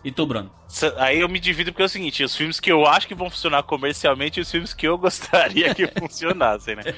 E 0.04 0.12
tu, 0.12 0.24
Bruno? 0.26 0.50
Aí 0.96 1.20
eu 1.20 1.28
me 1.28 1.40
divido 1.40 1.72
porque 1.72 1.82
é 1.82 1.86
o 1.86 1.88
seguinte: 1.88 2.22
os 2.22 2.36
filmes 2.36 2.60
que 2.60 2.70
eu 2.70 2.86
acho 2.86 3.08
que 3.08 3.14
vão 3.14 3.28
funcionar 3.28 3.62
comercialmente 3.62 4.38
e 4.38 4.42
os 4.42 4.50
filmes 4.50 4.72
que 4.72 4.86
eu 4.86 4.96
gostaria 4.96 5.74
que 5.74 5.86
funcionassem, 5.98 6.76
né? 6.76 6.94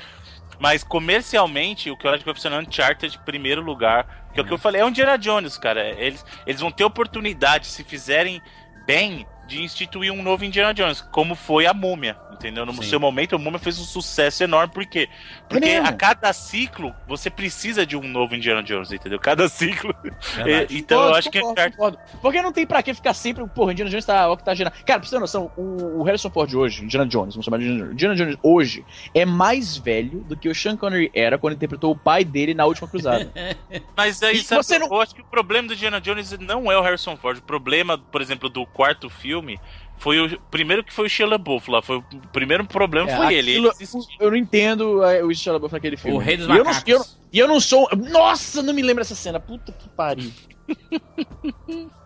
Mas 0.61 0.85
comercialmente, 0.85 1.91
o 1.91 1.97
que 1.97 2.07
eu 2.07 2.11
acho 2.11 2.19
que 2.20 2.27
vai 2.27 2.35
funcionar 2.35 2.59
é 2.59 2.61
Uncharted 2.61 3.16
em 3.16 3.24
primeiro 3.24 3.62
lugar. 3.62 4.28
Que 4.35 4.39
é 4.39 4.43
o 4.43 4.47
que 4.47 4.53
eu 4.53 4.59
falei, 4.59 4.82
é 4.82 4.85
um 4.85 4.91
Indiana 4.91 5.16
Jones, 5.16 5.57
cara. 5.57 5.89
Eles, 5.99 6.24
eles 6.47 6.61
vão 6.61 6.70
ter 6.70 6.85
oportunidade, 6.85 7.66
se 7.66 7.82
fizerem 7.82 8.41
bem, 8.87 9.27
de 9.51 9.62
instituir 9.62 10.12
um 10.12 10.23
novo 10.23 10.45
Indiana 10.45 10.73
Jones, 10.73 11.01
como 11.01 11.35
foi 11.35 11.66
a 11.66 11.74
Múmia, 11.74 12.16
entendeu? 12.31 12.65
No 12.65 12.73
Sim. 12.74 12.82
seu 12.82 13.01
momento, 13.01 13.35
a 13.35 13.39
Múmia 13.39 13.59
fez 13.59 13.81
um 13.81 13.85
sucesso 13.85 14.45
enorme, 14.45 14.73
por 14.73 14.87
quê? 14.87 15.09
Porque 15.51 15.66
mesmo? 15.66 15.86
a 15.89 15.93
cada 15.93 16.32
ciclo, 16.32 16.94
você 17.06 17.28
precisa 17.28 17.85
de 17.85 17.97
um 17.97 18.02
novo 18.09 18.35
Indiana 18.35 18.62
Jones, 18.62 18.90
entendeu? 18.93 19.18
Cada 19.18 19.48
ciclo. 19.48 19.94
Verdade. 20.36 20.78
então 20.78 20.98
eu 20.98 21.02
Concordo, 21.05 21.18
acho 21.18 21.31
que 21.31 21.40
concordo, 21.40 21.52
Uncharted 21.60 21.77
concordo. 21.77 21.98
Porque 22.22 22.40
não 22.43 22.52
tem 22.52 22.66
pra 22.66 22.82
que 22.82 22.94
ficar 22.94 23.12
sempre, 23.14 23.47
porra, 23.48 23.72
Indiana 23.72 23.90
Jones 23.90 24.05
tá 24.06 24.31
octogenário. 24.31 24.78
Cara, 24.86 25.01
pra 25.01 25.09
você 25.09 25.16
ter 25.16 25.20
noção, 25.20 25.51
o, 25.56 25.98
o 25.98 26.02
Harrison 26.05 26.31
Ford 26.31 26.55
hoje, 26.55 26.85
Indiana 26.85 27.06
Jones, 27.06 27.35
vamos 27.35 27.44
chamar 27.44 27.59
de 27.59 27.64
Indiana 27.64 27.85
Jones, 27.86 27.93
Indiana 27.94 28.14
Jones 28.16 28.39
hoje, 28.43 28.85
é 29.14 29.24
mais 29.27 29.77
velho 29.77 30.20
do 30.20 30.36
que 30.36 30.48
o 30.48 30.55
Sean 30.55 30.77
Connery 30.77 31.10
era 31.14 31.36
quando 31.36 31.55
interpretou 31.55 31.90
o 31.93 31.97
pai 31.98 32.24
dele 32.24 32.55
na 32.55 32.64
última 32.64 32.86
cruzada. 32.89 33.31
Mas 33.97 34.22
aí, 34.22 34.36
E 34.36 34.43
sabe, 34.44 34.62
você 34.64 34.78
não- 34.78 34.86
eu 34.86 35.01
acho 35.01 35.14
que 35.14 35.20
o 35.20 35.24
problema 35.24 35.66
do 35.68 35.74
Indiana 35.74 36.01
Jones 36.01 36.39
não 36.39 36.70
é 36.70 36.78
o 36.78 36.82
Harrison 36.82 37.16
Ford. 37.16 37.39
O 37.39 37.43
problema, 37.43 37.98
por 37.98 38.22
exemplo, 38.22 38.48
do 38.48 38.64
quarto 38.66 39.10
filme 39.10 39.59
foi 40.01 40.18
o 40.20 40.40
primeiro 40.51 40.82
que 40.82 40.93
foi 40.93 41.06
o 41.06 41.09
Shia 41.09 41.27
LaBeouf 41.27 41.70
lá. 41.70 41.81
Foi 41.81 41.98
o 41.98 42.02
primeiro 42.32 42.64
problema 42.64 43.09
É, 43.09 43.16
foi 43.16 43.35
ele. 43.35 43.52
aquilo- 43.52 43.72
ele 43.78 44.16
eu 44.18 44.31
não 44.31 44.36
entendo 44.36 45.05
é, 45.05 45.22
o 45.22 45.32
Shia 45.32 45.52
LaBeouf 45.52 45.72
naquele 45.72 45.97
filme. 45.97 46.16
O 46.16 46.20
Rei 46.20 46.36
dos 46.36 46.47
E 46.47 46.51
eu 46.51 46.56
não- 46.56 46.64
Macacos. 46.64 46.89
E 46.89 46.90
eu, 46.90 47.05
e 47.32 47.39
eu 47.39 47.47
não 47.47 47.60
sou... 47.60 47.89
Nossa, 48.10 48.60
não 48.62 48.74
me 48.74 48.82
lembro 48.82 49.02
dessa 49.05 49.14
cena. 49.14 49.39
Puta 49.39 49.70
que 49.70 49.89
pariu. 49.90 50.32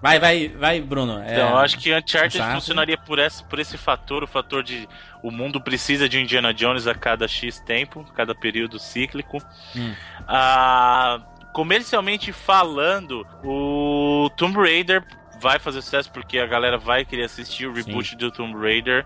Vai, 0.01 0.19
vai, 0.19 0.49
vai, 0.49 0.81
Bruno. 0.81 1.19
É, 1.21 1.33
Então, 1.33 1.51
eu 1.51 1.57
acho 1.59 1.79
que 1.79 1.91
Uncharted 1.95 2.37
Uncharted. 2.37 2.55
funcionaria 2.55 2.99
por 2.99 3.19
esse, 3.19 3.43
por 3.45 3.59
esse 3.59 3.77
fator, 3.79 4.23
o 4.23 4.27
fator 4.27 4.63
de 4.63 4.87
o 5.23 5.31
mundo 5.31 5.61
precisa 5.61 6.09
de 6.09 6.19
um 6.19 6.21
Indiana 6.21 6.53
Jones 6.53 6.87
a 6.87 6.95
cada 6.95 7.27
X 7.27 7.61
tempo, 7.61 8.05
cada 8.15 8.35
período 8.35 8.79
cíclico. 8.79 9.39
Hum. 9.77 9.95
Ah, 10.29 11.21
comercialmente 11.55 12.33
falando, 12.33 13.27
o 13.43 14.29
Tomb 14.37 14.57
Raider 14.59 15.05
vai 15.45 15.59
fazer 15.59 15.83
sucesso 15.83 16.11
porque 16.11 16.39
a 16.39 16.47
galera 16.47 16.79
vai 16.79 17.05
querer 17.05 17.25
assistir 17.25 17.67
o 17.67 17.73
reboot 17.75 18.17
do 18.17 18.31
Tomb 18.31 18.59
Raider. 18.59 19.05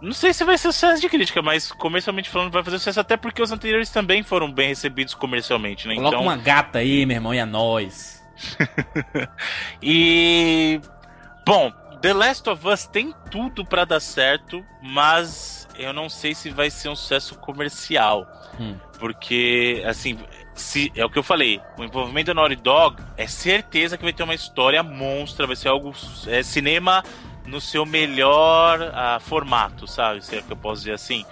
Não 0.00 0.12
sei 0.12 0.32
se 0.32 0.44
vai 0.44 0.56
ser 0.56 0.70
sucesso 0.72 1.00
de 1.00 1.08
crítica, 1.08 1.42
mas 1.42 1.72
comercialmente 1.72 2.30
falando 2.30 2.52
vai 2.52 2.62
fazer 2.62 2.78
sucesso 2.78 3.00
até 3.00 3.16
porque 3.16 3.42
os 3.42 3.50
anteriores 3.50 3.90
também 3.90 4.22
foram 4.22 4.50
bem 4.50 4.68
recebidos 4.68 5.12
comercialmente, 5.12 5.88
né? 5.88 5.96
Coloca 5.96 6.14
então, 6.14 6.22
uma 6.22 6.36
gata 6.36 6.78
aí, 6.78 7.04
meu 7.04 7.16
irmão, 7.16 7.34
e 7.34 7.38
é 7.38 7.44
nóis. 7.44 8.22
E 9.82 10.80
bom, 11.44 11.72
The 12.00 12.12
Last 12.12 12.48
of 12.48 12.66
Us 12.66 12.86
tem 12.86 13.12
tudo 13.28 13.64
pra 13.64 13.84
dar 13.84 14.00
certo, 14.00 14.64
mas 14.80 15.68
eu 15.76 15.92
não 15.92 16.08
sei 16.08 16.32
se 16.32 16.50
vai 16.50 16.70
ser 16.70 16.90
um 16.90 16.96
sucesso 16.96 17.36
comercial. 17.38 18.24
Hum. 18.60 18.76
Porque 19.00 19.82
assim, 19.84 20.16
se 20.54 20.92
é 20.94 21.04
o 21.04 21.10
que 21.10 21.18
eu 21.18 21.22
falei, 21.22 21.60
o 21.78 21.84
envolvimento 21.84 22.26
da 22.28 22.34
Naughty 22.34 22.56
Dog 22.56 22.96
é 23.16 23.26
certeza 23.26 23.96
que 23.96 24.04
vai 24.04 24.12
ter 24.12 24.22
uma 24.22 24.34
história 24.34 24.82
monstra, 24.82 25.46
vai 25.46 25.56
ser 25.56 25.68
algo 25.68 25.94
é, 26.26 26.42
cinema 26.42 27.02
no 27.46 27.60
seu 27.60 27.84
melhor 27.84 28.80
ah, 28.94 29.18
formato, 29.20 29.86
sabe? 29.86 30.24
Se 30.24 30.36
é 30.36 30.42
que 30.42 30.52
eu 30.52 30.56
posso 30.56 30.82
dizer 30.82 30.94
assim. 30.94 31.24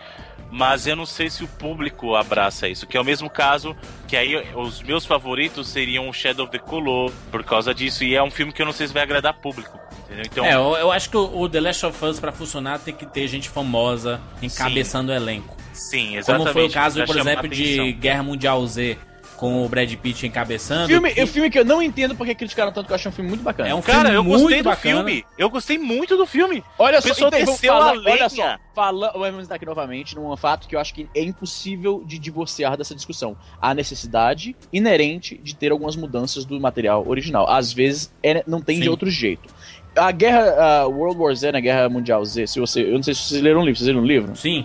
Mas 0.52 0.84
eu 0.84 0.96
não 0.96 1.06
sei 1.06 1.30
se 1.30 1.44
o 1.44 1.48
público 1.48 2.16
abraça 2.16 2.68
isso, 2.68 2.84
que 2.84 2.96
é 2.96 3.00
o 3.00 3.04
mesmo 3.04 3.30
caso 3.30 3.76
que 4.08 4.16
aí 4.16 4.34
os 4.56 4.82
meus 4.82 5.06
favoritos 5.06 5.68
seriam 5.68 6.08
o 6.08 6.12
Shadow 6.12 6.44
of 6.44 6.50
the 6.50 6.58
Colossus 6.58 7.16
por 7.30 7.44
causa 7.44 7.72
disso, 7.72 8.02
e 8.02 8.16
é 8.16 8.22
um 8.22 8.32
filme 8.32 8.52
que 8.52 8.60
eu 8.60 8.66
não 8.66 8.72
sei 8.72 8.88
se 8.88 8.92
vai 8.92 9.04
agradar 9.04 9.34
público, 9.34 9.78
entendeu? 10.04 10.24
Então, 10.26 10.44
É, 10.44 10.54
eu, 10.54 10.74
eu 10.76 10.90
acho 10.90 11.08
que 11.08 11.16
o, 11.16 11.48
The 11.48 11.60
Last 11.60 11.86
of 11.86 12.04
Us, 12.04 12.18
pra 12.18 12.32
funcionar, 12.32 12.80
tem 12.80 12.92
que 12.92 13.06
ter 13.06 13.28
gente 13.28 13.48
famosa 13.48 14.20
encabeçando 14.42 15.12
o 15.12 15.14
elenco. 15.14 15.56
sim, 15.72 16.06
Como 16.06 16.18
exatamente. 16.18 16.52
foi 16.52 16.66
o 16.66 16.70
caso, 16.72 17.04
por 17.04 17.16
exemplo, 17.16 17.48
de. 17.48 17.92
Guerra 17.92 18.24
Mundial 18.24 18.66
Z, 18.66 18.98
com 19.40 19.64
o 19.64 19.68
Brad 19.70 19.90
Pitt 19.96 20.26
encabeçando. 20.26 20.86
Filme, 20.86 21.10
que- 21.14 21.20
é 21.20 21.24
um 21.24 21.26
filme 21.26 21.48
que 21.50 21.58
eu 21.58 21.64
não 21.64 21.82
entendo 21.82 22.14
porque 22.14 22.34
criticaram 22.34 22.70
tanto 22.70 22.86
que 22.86 22.92
eu 22.92 22.96
achei 22.96 23.08
um 23.08 23.12
filme 23.12 23.30
muito 23.30 23.42
bacana. 23.42 23.70
É 23.70 23.74
um 23.74 23.80
Cara, 23.80 24.10
filme 24.10 24.16
eu 24.16 24.22
muito 24.22 24.40
gostei 24.42 24.62
do 24.62 24.64
bacana. 24.68 24.94
filme. 24.96 25.24
Eu 25.38 25.48
gostei 25.50 25.78
muito 25.78 26.16
do 26.16 26.26
filme. 26.26 26.62
Olha 26.78 26.98
O 26.98 27.02
só, 27.02 27.08
pessoal 27.08 27.28
então, 27.28 27.40
vamos 27.40 27.54
desceu 27.54 27.72
falar, 27.72 27.88
a 27.88 27.92
lenha. 27.92 28.10
olha 28.10 28.28
só, 28.28 28.56
fala, 28.74 29.12
vamos 29.16 29.42
estar 29.42 29.54
aqui 29.54 29.64
novamente 29.64 30.14
num 30.14 30.36
fato 30.36 30.68
que 30.68 30.76
eu 30.76 30.80
acho 30.80 30.92
que 30.94 31.08
é 31.14 31.22
impossível 31.22 32.04
de 32.06 32.18
divorciar 32.18 32.76
dessa 32.76 32.94
discussão. 32.94 33.34
A 33.60 33.72
necessidade 33.74 34.54
inerente 34.72 35.40
de 35.42 35.56
ter 35.56 35.72
algumas 35.72 35.96
mudanças 35.96 36.44
do 36.44 36.60
material 36.60 37.04
original. 37.08 37.48
Às 37.50 37.72
vezes 37.72 38.12
é- 38.22 38.44
não 38.46 38.60
tem 38.60 38.76
de 38.76 38.84
Sim. 38.84 38.88
outro 38.90 39.10
jeito. 39.10 39.48
A 39.96 40.12
guerra, 40.12 40.82
a 40.82 40.86
World 40.86 41.18
War 41.20 41.34
Z, 41.34 41.48
a 41.48 41.60
Guerra 41.60 41.88
Mundial 41.88 42.24
Z, 42.24 42.46
se 42.46 42.60
você, 42.60 42.82
eu 42.82 42.92
não 42.92 43.02
sei 43.02 43.14
se 43.14 43.22
vocês 43.22 43.42
leram 43.42 43.60
o 43.62 43.64
livro, 43.64 43.76
vocês 43.78 43.88
leram 43.88 44.02
o 44.02 44.06
livro? 44.06 44.36
Sim, 44.36 44.64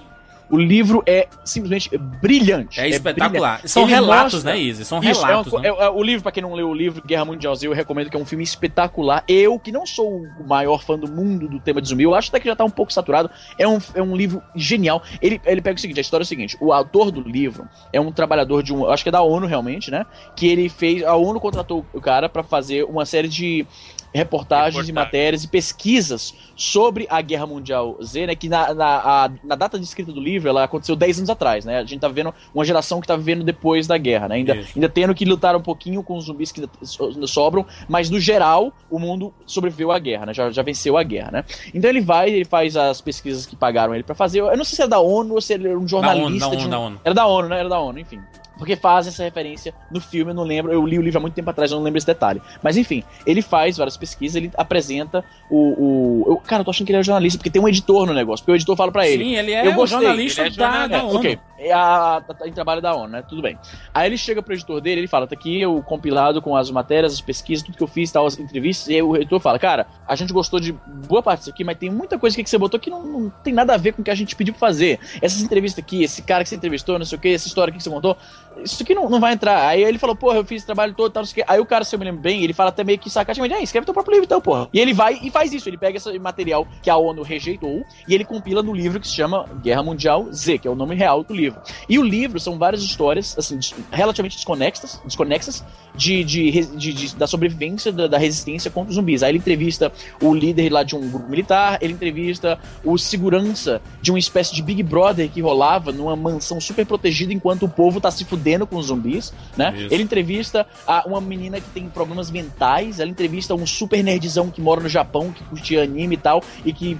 O 0.50 0.58
livro 0.58 1.02
é 1.06 1.28
simplesmente 1.44 1.90
brilhante. 1.98 2.80
é 2.80 2.88
espetacular. 2.90 3.30
brilhante. 3.56 3.70
São 3.72 3.84
Ele 3.84 3.92
relatos, 3.94 4.34
mostra- 4.36 4.52
né, 4.54 4.60
Izzy? 4.60 4.86
São 4.86 5.00
Isso, 5.00 5.22
relatos, 5.26 5.54
é, 5.54 5.56
uma 5.58 5.62
co- 5.62 5.80
né? 5.80 5.84
é- 5.86 5.88
é- 5.88 5.90
o 5.90 6.04
livro, 6.04 6.24
pra 6.24 6.32
quem 6.32 6.44
não 6.44 6.54
leu 6.54 6.70
o 6.70 6.74
livro 6.74 7.02
Guerra 7.06 7.26
Mundial 7.26 7.56
Z, 7.56 7.68
eu 7.68 7.74
recomendo 7.74 8.10
que 8.10 8.18
é 8.18 8.20
um 8.20 8.26
filme 8.26 8.44
espetacular. 8.44 9.24
Eu, 9.28 9.58
que 9.60 9.72
não 9.72 9.86
sou 9.86 10.22
o 10.40 10.48
maior 10.48 10.84
fã 10.84 10.98
do 10.98 11.12
mundo 11.12 11.48
do 11.48 11.60
tema 11.60 11.82
de 11.82 11.88
zumbi, 11.90 12.04
eu 12.04 12.14
acho 12.16 12.30
até 12.30 12.40
que 12.40 12.48
já 12.48 12.56
tá 12.56 12.64
um 12.64 12.70
pouco 12.70 12.92
saturado. 12.94 13.30
É 13.58 13.68
um, 13.68 13.80
é 13.94 14.02
um 14.02 14.16
livro 14.16 14.42
genial. 14.56 15.02
Ele, 15.22 15.40
ele 15.46 15.62
pega 15.62 15.78
o 15.78 15.82
seguinte: 15.82 15.98
a 16.00 16.02
história 16.02 16.24
é 16.24 16.26
o 16.26 16.28
seguinte: 16.28 16.58
o 16.60 16.72
autor 16.74 17.12
do 17.12 17.22
livro 17.22 17.68
é 17.92 18.00
um 18.00 18.12
trabalhador 18.12 18.62
de 18.64 18.74
um. 18.74 18.88
Acho 18.90 19.04
que 19.04 19.10
é 19.10 19.12
da 19.12 19.22
ONU 19.22 19.48
realmente, 19.48 19.90
né? 19.90 20.06
Que 20.36 20.48
ele 20.48 20.70
fez. 20.70 21.04
A 21.04 21.16
ONU 21.16 21.40
contratou 21.40 21.86
o 21.94 22.02
cara 22.02 22.30
pra 22.30 22.44
fazer 22.44 22.84
uma 22.84 23.06
série 23.06 23.28
de 23.28 23.66
reportagens 24.14 24.88
e 24.88 24.94
matérias 24.94 25.44
e 25.44 25.48
pesquisas 25.48 26.34
sobre 26.56 27.06
a 27.10 27.22
Guerra 27.22 27.46
Mundial 27.46 27.98
Z, 28.04 28.28
né? 28.28 28.36
Que 28.36 28.48
na, 28.48 28.74
na, 28.74 28.86
a- 29.26 29.32
na 29.44 29.56
data 29.56 29.78
de 29.78 29.84
escrita 29.86 30.12
do 30.12 30.22
livro, 30.22 30.48
ela 30.48 30.64
aconteceu 30.64 30.96
10 30.96 31.18
anos 31.20 31.30
atrás, 31.30 31.66
né? 31.66 31.80
A 31.80 31.84
gente 31.84 32.00
tá 32.00 32.08
vendo 32.08 32.34
uma 32.54 32.64
geração 32.64 33.02
que 33.02 33.08
tá 33.08 33.16
vivendo 33.16 33.44
depois 33.44 33.88
da 33.88 33.98
guerra, 33.98 34.30
né? 34.30 34.36
Ainda, 34.36 34.56
Isso. 34.56 34.72
ainda 34.76 34.88
tendo 34.90 35.14
que 35.14 35.26
lutar 35.26 35.56
um 35.56 35.62
pouquinho 35.62 36.02
com 36.02 36.16
os 36.18 36.26
zumbis 36.26 36.52
que 36.52 36.62
ainda 36.62 36.72
so- 36.84 37.06
ainda 37.08 37.28
sobram, 37.28 37.66
mas 37.90 38.10
no 38.10 38.20
geral, 38.20 38.72
o 38.90 38.98
mundo 39.00 39.34
sobreviveu 39.46 39.92
à 39.92 40.00
guerra, 40.00 40.28
né? 40.28 40.34
Já, 40.34 40.50
já 40.50 40.62
venceu 40.64 40.98
a 40.98 41.04
guerra, 41.04 41.32
né? 41.32 41.46
Então 41.74 41.90
ele 41.90 42.02
vai, 42.02 42.30
ele 42.30 42.46
faz 42.46 42.78
as 42.78 43.02
pesquisas 43.02 43.46
que 43.46 43.56
pagaram 43.56 43.94
ele 43.94 44.04
pra 44.04 44.16
fazer. 44.16 44.40
Eu 44.40 44.58
não 44.58 44.64
sei 44.64 44.76
se 44.78 44.82
é 44.84 44.88
da 44.88 45.00
ONU 45.00 45.34
ou 45.36 45.42
se 45.42 45.54
ele 45.54 45.68
era 45.68 45.78
um 45.78 45.88
jornalista. 45.88 46.40
da 46.40 46.48
ONU, 46.48 46.58
de 46.58 46.66
um- 46.66 46.70
da 46.70 46.80
ONU. 46.80 47.02
Era 47.04 47.14
da 47.14 47.26
ONU, 47.28 47.50
né? 47.50 47.60
Era 47.60 47.70
da 47.70 47.80
ONU, 47.80 48.00
enfim. 48.00 48.20
Porque 48.58 48.76
faz 48.76 49.08
essa 49.08 49.24
referência 49.24 49.74
no 49.92 50.00
filme, 50.00 50.32
eu 50.32 50.36
não 50.36 50.44
lembro, 50.44 50.72
eu 50.72 50.86
li 50.86 50.98
o 50.98 51.02
livro 51.02 51.18
há 51.18 51.22
muito 51.22 51.34
tempo 51.34 51.50
atrás, 51.50 51.72
eu 51.72 51.78
não 51.78 51.84
lembro 51.84 51.98
esse 51.98 52.08
detalhe. 52.08 52.42
Mas 52.64 52.78
enfim, 52.78 53.04
ele 53.26 53.42
faz 53.42 53.78
várias 53.78 53.98
pesquisas, 53.98 54.36
ele 54.36 54.52
apresenta 54.56 55.24
o. 55.50 55.58
o 55.58 56.32
eu, 56.32 56.38
cara, 56.38 56.62
eu 56.62 56.66
tô 56.66 56.72
achando 56.72 56.86
que 56.88 56.92
ele 56.92 57.00
é 57.00 57.04
jornalista, 57.04 57.38
porque 57.38 57.50
tem 57.50 57.62
um 57.62 57.68
editor 57.68 58.06
no 58.06 58.14
negócio, 58.14 58.44
porque 58.44 58.54
o 58.54 58.56
editor 58.56 58.76
fala 58.76 58.92
pra 58.92 59.08
ele. 59.08 59.24
Sim, 59.24 59.36
ele 59.36 59.52
é 59.52 59.68
Eu 59.68 59.72
o 59.72 59.76
gostei, 59.76 60.00
jornalista 60.00 60.42
ele 60.42 60.50
é 60.50 60.58
da, 60.58 60.66
jornalista. 60.66 60.98
da 60.98 61.04
ONU. 61.06 61.20
Ok, 61.20 61.40
é 61.60 61.72
a, 61.74 62.18
a, 62.18 62.48
em 62.48 62.52
trabalho 62.52 62.82
da 62.82 62.96
ONU, 62.96 63.10
né? 63.10 63.22
Tudo 63.28 63.42
bem. 63.42 63.58
Aí 63.94 64.08
ele 64.08 64.18
chega 64.18 64.42
pro 64.42 64.54
editor 64.54 64.82
dele, 64.82 65.02
ele 65.02 65.08
fala: 65.08 65.28
tá 65.28 65.36
aqui 65.36 65.66
o 65.66 65.82
compilado 65.82 66.42
com 66.42 66.56
as 66.56 66.72
matérias, 66.72 67.14
as 67.14 67.22
pesquisas, 67.22 67.66
tudo 67.66 67.78
que 67.78 67.84
eu 67.84 67.88
fiz, 67.88 68.12
tal, 68.12 68.26
as 68.26 68.40
entrevistas. 68.40 68.88
E 68.88 68.96
aí 68.96 69.02
o 69.02 69.16
editor 69.16 69.40
fala: 69.40 69.60
cara, 69.60 69.88
a 70.08 70.16
gente 70.16 70.32
gostou 70.32 70.60
de 70.60 70.72
boa 70.72 71.22
parte 71.22 71.40
disso 71.40 71.52
aqui, 71.52 71.64
mas 71.64 71.78
tem 71.78 71.90
muita 71.90 72.18
coisa 72.18 72.36
que 72.36 72.50
você 72.50 72.58
botou 72.58 72.80
que 72.80 72.90
não, 72.90 73.04
não 73.04 73.30
tem 73.30 73.54
nada 73.54 73.74
a 73.74 73.78
ver 73.78 73.94
com 73.94 74.02
o 74.02 74.06
que 74.06 74.12
a 74.12 74.16
gente 74.16 74.36
pediu 74.36 74.54
pra 74.54 74.60
fazer. 74.60 75.00
Essas 75.22 75.42
entrevistas 75.42 75.84
aqui, 75.84 76.04
esse 76.04 76.22
cara 76.22 76.44
que 76.44 76.50
você 76.50 76.56
entrevistou, 76.56 76.98
não 76.98 77.06
sei 77.06 77.18
o 77.18 77.22
que, 77.22 77.30
essa 77.30 77.48
história 77.48 77.72
aqui 77.72 77.78
que 77.78 77.84
você 77.84 77.90
contou, 77.90 78.18
isso 78.64 78.82
aqui 78.84 78.94
não, 78.96 79.10
não 79.10 79.20
vai 79.20 79.34
entrar. 79.34 79.68
Aí 79.68 79.84
ele 79.84 79.98
falou: 79.98 80.16
porra, 80.16 80.38
eu 80.38 80.46
fiz 80.46 80.58
esse 80.58 80.66
trabalho 80.66 80.94
todo, 80.94 81.12
tal, 81.12 81.22
não 81.24 81.28
sei 81.28 81.44
o. 81.44 81.46
Aí 81.48 81.60
o 81.60 81.66
cara, 81.66 81.84
se 81.84 81.96
eu 81.96 82.00
me 82.00 82.06
lembro 82.06 82.22
bem, 82.22 82.44
ele 82.44 82.54
fala 82.54 82.70
até 82.70 82.84
meio 82.84 82.98
que 83.00 83.10
sarcasticamente: 83.10 83.54
ah, 83.60 83.62
escreve 83.64 83.86
teu 83.86 83.94
próprio 83.94 84.14
livro 84.14 84.26
então, 84.26 84.40
porra. 84.40 84.70
E 84.74 84.80
ele 84.80 84.94
vai 84.94 85.20
e 85.22 85.30
faz 85.30 85.52
isso, 85.54 85.68
ele 85.70 85.78
pega 85.78 85.98
esse 85.98 86.18
material 86.20 86.68
que 86.82 86.90
a 86.90 86.96
ONU 86.98 87.22
rejeitou 87.22 87.84
e 88.08 88.14
ele 88.16 88.24
compila 88.24 88.64
no 88.64 88.74
livro 88.74 89.00
que 89.00 89.08
se 89.08 89.14
chama 89.16 89.46
Guerra 89.62 89.84
Mundial 89.84 90.32
Z, 90.32 90.58
que 90.60 90.68
é 90.68 90.72
o 90.72 90.76
nome 90.76 90.96
real 90.96 91.24
do 91.24 91.34
livro. 91.34 91.60
E 91.90 92.00
o 92.00 92.04
livro 92.04 92.40
são 92.40 92.58
várias 92.58 92.82
histórias, 92.82 93.38
assim, 93.38 93.60
relativamente 93.92 94.36
desconexas, 94.36 95.02
desconexas 95.04 95.64
de, 95.96 96.24
de, 96.24 96.52
de- 96.66 96.94
de- 96.94 97.16
da 97.16 97.28
sobrevivência 97.28 97.92
da, 97.92 98.08
da 98.08 98.18
resistência 98.18 98.72
contra 98.72 98.90
os 98.90 98.96
zumbis. 98.96 99.24
Aí 99.24 99.32
ele 99.32 99.38
entrevista 99.40 99.92
o 100.22 100.34
líder 100.34 100.72
lá 100.72 100.84
de 100.84 100.96
um 100.96 101.10
grupo 101.10 101.30
militar, 101.30 101.78
ele 101.82 101.94
entrevista 101.94 102.58
o 102.84 102.98
segurança 102.98 103.82
de 104.02 104.12
uma 104.12 104.20
espécie 104.20 104.54
de 104.54 104.62
Big 104.62 104.82
Brother 104.84 105.30
que 105.30 105.42
rolava 105.42 105.92
numa 105.92 106.16
mansão 106.16 106.60
super 106.62 106.86
protegida 106.86 107.34
enquanto 107.34 107.64
o 107.64 107.70
povo 107.70 108.00
tá 108.00 108.10
se 108.12 108.24
fudendo 108.26 108.45
com 108.68 108.76
os 108.78 108.88
zumbis, 108.88 109.34
né? 109.58 109.74
Isso. 109.76 109.94
Ele 109.94 110.04
entrevista 110.04 110.68
a 110.86 111.04
uma 111.08 111.20
menina 111.20 111.60
que 111.60 111.70
tem 111.70 111.90
problemas 111.90 112.30
mentais, 112.30 113.00
ela 113.00 113.10
entrevista 113.10 113.56
um 113.56 113.66
super 113.66 114.04
nerdzão 114.04 114.50
que 114.52 114.62
mora 114.62 114.82
no 114.82 114.90
Japão, 114.90 115.32
que 115.32 115.44
curtia 115.46 115.84
anime 115.84 116.16
e 116.16 116.18
tal, 116.18 116.44
e 116.64 116.72
que 116.72 116.98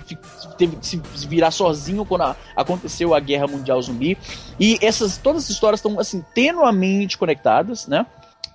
teve 0.58 0.76
que 0.78 0.86
se 0.88 1.02
se 1.16 1.28
virar 1.28 1.52
sozinho 1.52 2.06
quando 2.06 2.22
a- 2.22 2.36
aconteceu 2.56 3.14
a 3.14 3.20
Guerra 3.20 3.48
Mundial 3.48 3.82
Zumbi. 3.82 4.18
E 4.60 4.78
essas 4.82 5.18
todas 5.18 5.44
as 5.44 5.50
histórias 5.50 5.80
estão 5.80 6.00
assim 6.00 6.24
tenuamente 6.34 7.18
conectadas, 7.18 7.88
né? 7.88 8.06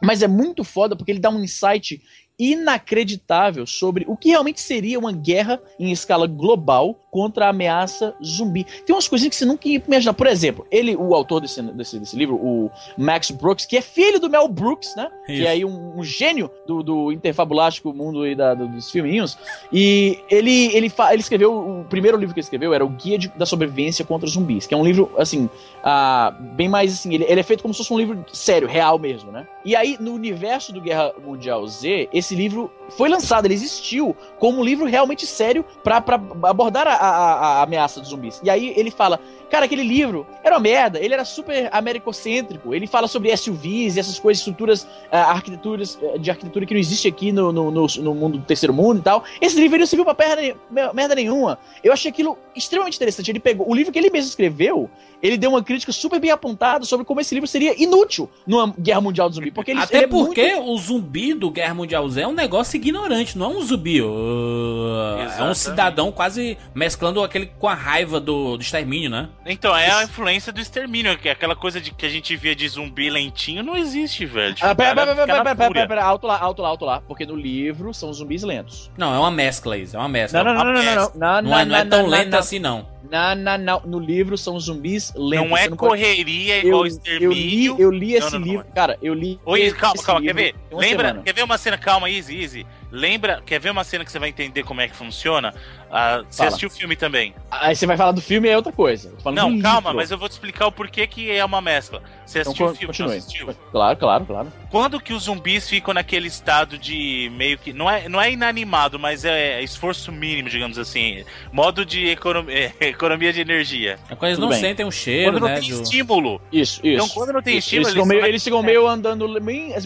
Mas 0.02 0.22
é 0.22 0.28
muito 0.28 0.64
foda 0.64 0.96
porque 0.96 1.12
ele 1.12 1.20
dá 1.20 1.28
um 1.30 1.42
insight 1.42 2.00
inacreditável 2.38 3.66
sobre 3.66 4.04
o 4.08 4.16
que 4.16 4.30
realmente 4.30 4.60
seria 4.60 4.98
uma 4.98 5.12
guerra 5.12 5.60
em 5.78 5.92
escala 5.92 6.26
global 6.26 6.98
contra 7.10 7.46
a 7.46 7.48
ameaça 7.50 8.14
zumbi. 8.24 8.64
Tem 8.86 8.94
umas 8.94 9.08
coisinhas 9.08 9.30
que 9.30 9.36
você 9.36 9.44
nunca 9.44 9.68
ia 9.68 9.82
imaginar. 9.86 10.14
Por 10.14 10.26
exemplo, 10.26 10.66
ele, 10.70 10.94
o 10.96 11.14
autor 11.14 11.40
desse, 11.40 11.60
desse, 11.62 11.98
desse 11.98 12.16
livro, 12.16 12.36
o 12.36 12.70
Max 12.96 13.30
Brooks, 13.30 13.66
que 13.66 13.76
é 13.76 13.80
filho 13.80 14.20
do 14.20 14.30
Mel 14.30 14.46
Brooks, 14.48 14.94
né? 14.96 15.08
Que 15.26 15.32
Isso. 15.34 15.44
é 15.44 15.48
aí 15.48 15.64
um, 15.64 15.98
um 15.98 16.04
gênio 16.04 16.50
do, 16.66 16.82
do 16.82 17.12
interfabulástico 17.12 17.92
mundo 17.92 18.22
aí 18.22 18.34
da, 18.34 18.54
do- 18.54 18.68
dos 18.68 18.90
filminhos. 18.90 19.36
E 19.72 20.18
ele, 20.30 20.66
ele, 20.74 20.88
fa- 20.88 21.12
ele 21.12 21.20
escreveu, 21.22 21.52
o 21.80 21.84
primeiro 21.88 22.16
livro 22.16 22.34
que 22.34 22.40
ele 22.40 22.44
escreveu 22.44 22.72
era 22.74 22.84
o 22.84 22.88
Guia 22.88 23.18
de- 23.18 23.28
da 23.28 23.44
Sobrevivência 23.46 24.04
contra 24.04 24.26
os 24.26 24.32
Zumbis, 24.34 24.66
que 24.66 24.74
é 24.74 24.76
um 24.76 24.84
livro, 24.84 25.10
assim, 25.18 25.48
ah, 25.82 26.34
bem 26.54 26.68
mais 26.68 26.92
assim, 26.92 27.14
ele, 27.14 27.24
ele 27.28 27.40
é 27.40 27.42
feito 27.42 27.62
como 27.62 27.74
se 27.74 27.78
fosse 27.78 27.92
um 27.92 27.98
livro 27.98 28.24
sério, 28.32 28.68
real 28.68 28.98
mesmo, 28.98 29.32
né? 29.32 29.46
E 29.64 29.74
aí, 29.74 29.96
no 30.00 30.12
universo 30.12 30.72
do 30.72 30.80
Guerra 30.80 31.12
Mundial 31.24 31.66
Z, 31.66 32.08
esse 32.12 32.34
livro 32.34 32.70
foi 32.96 33.08
lançado, 33.08 33.46
ele 33.46 33.54
existiu 33.54 34.16
como 34.38 34.60
um 34.60 34.64
livro 34.64 34.86
realmente 34.86 35.26
sério 35.26 35.64
pra, 35.82 36.00
pra 36.00 36.20
abordar 36.44 36.86
a, 36.86 36.94
a- 36.94 37.34
a 37.58 37.62
ameaça 37.62 38.00
dos 38.00 38.10
zumbis. 38.10 38.40
E 38.42 38.50
aí 38.50 38.72
ele 38.76 38.90
fala, 38.90 39.18
cara, 39.50 39.64
aquele 39.66 39.82
livro 39.82 40.26
era 40.44 40.54
uma 40.56 40.60
merda, 40.60 40.98
ele 40.98 41.12
era 41.14 41.24
super 41.24 41.68
americocêntrico, 42.04 42.74
ele 42.74 42.86
fala 42.86 43.06
sobre 43.08 43.34
SUVs 43.36 43.96
e 43.96 44.00
essas 44.00 44.18
coisas, 44.18 44.40
estruturas, 44.40 44.86
ah, 45.10 45.30
arquiteturas 45.32 45.98
eh, 46.02 46.18
de 46.18 46.30
arquitetura 46.30 46.64
que 46.66 46.74
não 46.74 46.80
existe 46.80 47.06
aqui 47.08 47.32
no, 47.32 47.52
no, 47.52 47.70
no, 47.70 47.86
no 47.86 48.14
mundo 48.14 48.38
do 48.38 48.44
terceiro 48.44 48.72
mundo 48.72 48.98
e 48.98 49.02
tal. 49.02 49.24
Esse 49.40 49.58
livro 49.60 49.76
ele 49.76 49.82
não 49.82 49.86
serviu 49.86 50.04
pra 50.04 50.14
perna, 50.14 50.54
merda 50.94 51.14
nenhuma. 51.14 51.58
Eu 51.82 51.92
achei 51.92 52.10
aquilo 52.10 52.36
extremamente 52.54 52.96
interessante. 52.96 53.30
Ele 53.30 53.40
pegou 53.40 53.68
o 53.68 53.74
livro 53.74 53.92
que 53.92 53.98
ele 53.98 54.10
mesmo 54.10 54.28
escreveu, 54.28 54.88
ele 55.22 55.36
deu 55.36 55.50
uma 55.50 55.62
crítica 55.62 55.92
super 55.92 56.18
bem 56.18 56.30
apontada 56.30 56.84
sobre 56.84 57.04
como 57.04 57.20
esse 57.20 57.34
livro 57.34 57.46
seria 57.46 57.80
inútil 57.82 58.28
numa 58.46 58.74
guerra 58.78 59.00
mundial 59.00 59.28
do 59.28 59.34
zumbi. 59.34 59.50
Porque 59.50 59.72
ele, 59.72 59.80
Até 59.80 59.96
ele 59.98 60.04
é 60.04 60.08
porque 60.08 60.54
muito- 60.56 60.70
o 60.70 60.78
zumbi 60.78 61.34
do 61.34 61.50
Guerra 61.50 61.74
Mundial 61.74 62.08
Z 62.08 62.22
é 62.22 62.26
um 62.26 62.32
negócio 62.32 62.79
ignorante, 62.80 63.36
não 63.38 63.46
é 63.46 63.56
um 63.56 63.62
zumbi. 63.62 63.98
é 64.00 65.42
um 65.42 65.54
cidadão 65.54 66.10
quase 66.12 66.56
mesclando 66.74 67.22
aquele 67.22 67.46
com 67.46 67.68
a 67.68 67.74
raiva 67.74 68.20
do, 68.20 68.56
do 68.56 68.62
extermínio, 68.62 69.10
né? 69.10 69.28
Então, 69.46 69.76
é 69.76 69.90
a 69.90 70.04
influência 70.04 70.52
do 70.52 70.60
extermínio, 70.60 71.16
que 71.18 71.28
é 71.28 71.32
aquela 71.32 71.54
coisa 71.56 71.80
de 71.80 71.90
que 71.90 72.06
a 72.06 72.08
gente 72.08 72.36
via 72.36 72.54
de 72.54 72.68
zumbi 72.68 73.10
lentinho 73.10 73.62
não 73.62 73.76
existe, 73.76 74.26
velho. 74.26 74.54
Tipo, 74.54 74.66
Ah, 74.66 74.74
pera, 74.74 74.94
pera, 74.94 75.14
pera, 75.14 75.26
pera, 75.26 75.44
pera, 75.56 75.70
pera, 75.72 75.88
pera, 75.88 76.04
alto 76.04 76.26
lá, 76.26 76.38
alto 76.38 76.62
lá, 76.62 76.68
alto 76.68 76.84
lá. 76.84 77.00
Porque 77.00 77.26
no 77.26 77.36
livro 77.36 77.92
são 77.92 78.12
zumbis 78.12 78.42
lentos. 78.42 78.90
Não, 78.96 79.14
é 79.14 79.18
uma 79.18 79.30
mescla 79.30 79.76
isso, 79.76 79.96
é 79.96 79.98
uma 79.98 80.08
mescla. 80.08 80.42
Não, 80.42 80.54
não, 80.54 80.64
não, 80.64 80.72
não, 80.72 80.82
não, 80.82 80.94
não. 80.94 81.10
Não, 81.14 81.42
Não 81.50 81.58
é, 81.58 81.64
não 81.64 81.76
é 81.76 81.84
tão 81.84 82.06
lento 82.06 82.30
não, 82.30 82.38
assim, 82.38 82.58
não. 82.58 82.86
Não, 83.08 83.34
não, 83.34 83.56
não. 83.58 83.80
No 83.86 83.98
livro 83.98 84.36
são 84.36 84.58
zumbis 84.60 85.12
lentos. 85.16 85.48
Não 85.48 85.56
é 85.56 85.62
Você 85.62 85.68
pode- 85.70 85.78
correria 85.78 86.56
Eu, 86.58 86.66
igual 86.68 86.80
eu 86.80 86.84
li, 86.84 86.88
extermínio. 86.90 87.76
eu 87.78 87.90
li 87.90 88.14
esse 88.14 88.20
Não, 88.32 88.32
não, 88.32 88.38
não 88.40 88.46
livro. 88.52 88.66
Cara, 88.74 88.98
eu 89.00 89.14
li. 89.14 89.40
Oi, 89.44 89.70
calma, 89.72 90.02
calma, 90.02 90.20
quer 90.22 90.34
ver? 90.34 90.54
Lembra, 90.70 91.08
semana. 91.08 91.22
quer 91.22 91.34
ver 91.34 91.42
uma 91.44 91.56
cena? 91.58 91.78
Calma, 91.78 92.10
easy, 92.10 92.36
easy. 92.42 92.66
Lembra, 92.92 93.42
quer 93.44 93.60
ver 93.60 93.70
uma 93.70 93.84
cena 93.84 94.04
que 94.04 94.10
você 94.10 94.18
vai 94.18 94.28
entender 94.28 94.62
como 94.64 94.80
é 94.80 94.88
que 94.88 94.96
funciona? 94.96 95.54
Ah, 95.92 96.22
você 96.28 96.38
Fala. 96.38 96.48
assistiu 96.48 96.68
o 96.68 96.72
filme 96.72 96.94
também? 96.96 97.34
Aí 97.50 97.74
você 97.74 97.84
vai 97.86 97.96
falar 97.96 98.12
do 98.12 98.20
filme 98.20 98.48
é 98.48 98.56
outra 98.56 98.72
coisa. 98.72 99.12
Não, 99.26 99.58
calma, 99.60 99.90
livro. 99.90 99.96
mas 99.96 100.10
eu 100.10 100.18
vou 100.18 100.28
te 100.28 100.32
explicar 100.32 100.66
o 100.66 100.72
porquê 100.72 101.06
que 101.06 101.30
é 101.30 101.44
uma 101.44 101.60
mescla. 101.60 102.00
Você 102.24 102.40
Então, 102.40 102.52
assistiu 102.52 102.66
con- 102.66 102.72
o 102.72 102.76
filme, 102.76 102.86
não 102.98 103.06
continue. 103.06 103.18
assistiu? 103.18 103.54
Claro, 103.72 103.98
claro, 103.98 104.24
claro. 104.24 104.52
Quando 104.70 105.00
que 105.00 105.12
os 105.12 105.24
zumbis 105.24 105.68
ficam 105.68 105.92
naquele 105.92 106.28
estado 106.28 106.78
de 106.78 107.28
meio 107.34 107.58
que. 107.58 107.72
Não 107.72 107.90
é, 107.90 108.08
não 108.08 108.20
é 108.20 108.30
inanimado, 108.30 109.00
mas 109.00 109.24
é 109.24 109.60
esforço 109.62 110.12
mínimo, 110.12 110.48
digamos 110.48 110.78
assim. 110.78 111.24
Modo 111.52 111.84
de 111.84 112.06
economia, 112.08 112.72
economia 112.80 113.32
de 113.32 113.40
energia. 113.40 113.98
É 114.08 114.14
quando 114.14 114.26
eles 114.28 114.36
Tudo 114.36 114.42
não 114.44 114.50
bem. 114.50 114.60
sentem 114.60 114.86
o 114.86 114.92
cheiro, 114.92 115.32
Quando 115.32 115.40
não 115.42 115.48
né? 115.48 115.60
tem 115.60 115.70
do- 115.70 115.82
estímulo. 115.82 116.40
Isso, 116.52 116.80
isso. 116.84 116.86
Então, 116.86 117.08
quando 117.08 117.32
não 117.32 117.42
tem 117.42 117.56
Isso, 117.58 117.66
estímulo, 117.66 117.88
eles, 117.88 117.92
ficam 117.94 118.04
eles 118.04 118.08
meio, 118.08 118.20
são 118.20 118.28
eles 118.28 118.44
ficam 118.44 118.62
meio 118.62 118.86
andando 118.86 119.28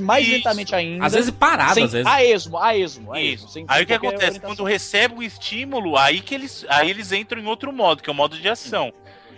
mais 0.02 0.26
Isso. 0.26 0.36
lentamente 0.36 0.74
ainda. 0.74 1.06
Às 1.06 1.14
vezes 1.14 1.30
parado, 1.30 1.74
sem, 1.74 1.84
às 1.84 1.92
vezes. 1.92 2.06
A 2.06 2.22
esmo, 2.22 2.58
a 2.58 2.76
esmo, 2.76 2.93
a 3.12 3.20
esmo. 3.20 3.46
Isso. 3.48 3.64
Aí 3.68 3.82
o 3.82 3.86
que 3.86 3.92
acontece? 3.94 4.24
orientação. 4.24 4.50
Quando 4.50 4.64
recebe 4.64 5.14
um 5.14 5.22
estímulo, 5.22 5.96
aí 5.96 6.20
que 6.20 6.34
eles, 6.34 6.64
aí 6.68 6.90
eles 6.90 7.12
entram 7.12 7.40
em 7.40 7.46
outro 7.46 7.72
modo, 7.72 8.02
que 8.02 8.08
é 8.10 8.12
o 8.12 8.16
modo 8.16 8.38
de 8.38 8.48
ação. 8.48 8.92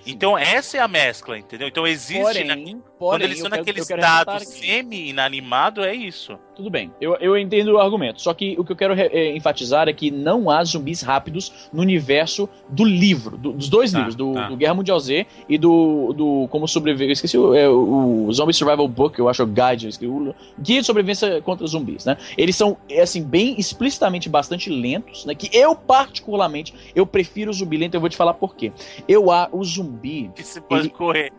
Então 0.06 0.38
essa 0.38 0.76
é 0.76 0.80
a 0.80 0.86
mescla, 0.86 1.36
entendeu? 1.38 1.66
Então 1.66 1.84
existe. 1.86 2.22
Porém, 2.22 2.44
na- 2.44 2.54
porém, 2.54 2.82
quando 2.98 3.22
eles 3.22 3.36
estão 3.38 3.50
naquele 3.50 3.80
estado 3.80 4.30
semi-inanimado, 4.44 5.84
é 5.84 5.94
isso. 5.94 6.38
Tudo 6.56 6.70
bem. 6.70 6.90
Eu, 6.98 7.16
eu 7.16 7.36
entendo 7.36 7.68
o 7.72 7.78
argumento. 7.78 8.22
Só 8.22 8.32
que 8.32 8.56
o 8.58 8.64
que 8.64 8.72
eu 8.72 8.76
quero 8.76 8.94
é, 8.94 9.36
enfatizar 9.36 9.88
é 9.88 9.92
que 9.92 10.10
não 10.10 10.50
há 10.50 10.64
zumbis 10.64 11.02
rápidos 11.02 11.68
no 11.70 11.82
universo 11.82 12.48
do 12.68 12.82
livro, 12.82 13.36
do, 13.36 13.52
dos 13.52 13.68
dois 13.68 13.92
tá, 13.92 13.98
livros, 13.98 14.14
do, 14.14 14.32
tá. 14.32 14.48
do, 14.48 14.56
Guerra 14.56 14.74
Mundial 14.74 14.98
Z 14.98 15.26
e 15.48 15.58
do, 15.58 16.14
do 16.14 16.48
Como 16.48 16.66
Sobreviver. 16.66 17.08
Eu 17.08 17.12
esqueci 17.12 17.36
o, 17.36 17.54
é, 17.54 17.68
o 17.68 18.32
Zombie 18.32 18.54
Survival 18.54 18.88
Book, 18.88 19.18
eu 19.18 19.28
acho, 19.28 19.42
o 19.42 19.46
Guide, 19.46 19.84
eu 19.84 19.90
esqueci, 19.90 20.06
o 20.06 20.34
Guia 20.58 20.80
de 20.80 20.86
Sobrevivência 20.86 21.42
contra 21.42 21.66
Zumbis, 21.66 22.06
né? 22.06 22.16
Eles 22.38 22.56
são, 22.56 22.78
assim, 23.00 23.22
bem 23.22 23.54
explicitamente 23.58 24.28
bastante 24.28 24.70
lentos, 24.70 25.26
né? 25.26 25.34
Que 25.34 25.54
eu, 25.54 25.76
particularmente, 25.76 26.72
eu 26.94 27.06
prefiro 27.06 27.50
o 27.50 27.54
zumbi 27.54 27.76
lento, 27.76 27.94
eu 27.94 28.00
vou 28.00 28.08
te 28.08 28.16
falar 28.16 28.32
por 28.32 28.56
quê. 28.56 28.72
Eu, 29.06 29.30
a, 29.30 29.48
o 29.52 29.62
zumbi... 29.62 30.30
Que 30.34 30.42
você 30.42 30.60
pode 30.60 30.86
ele... 30.86 30.90
correr. 30.90 31.32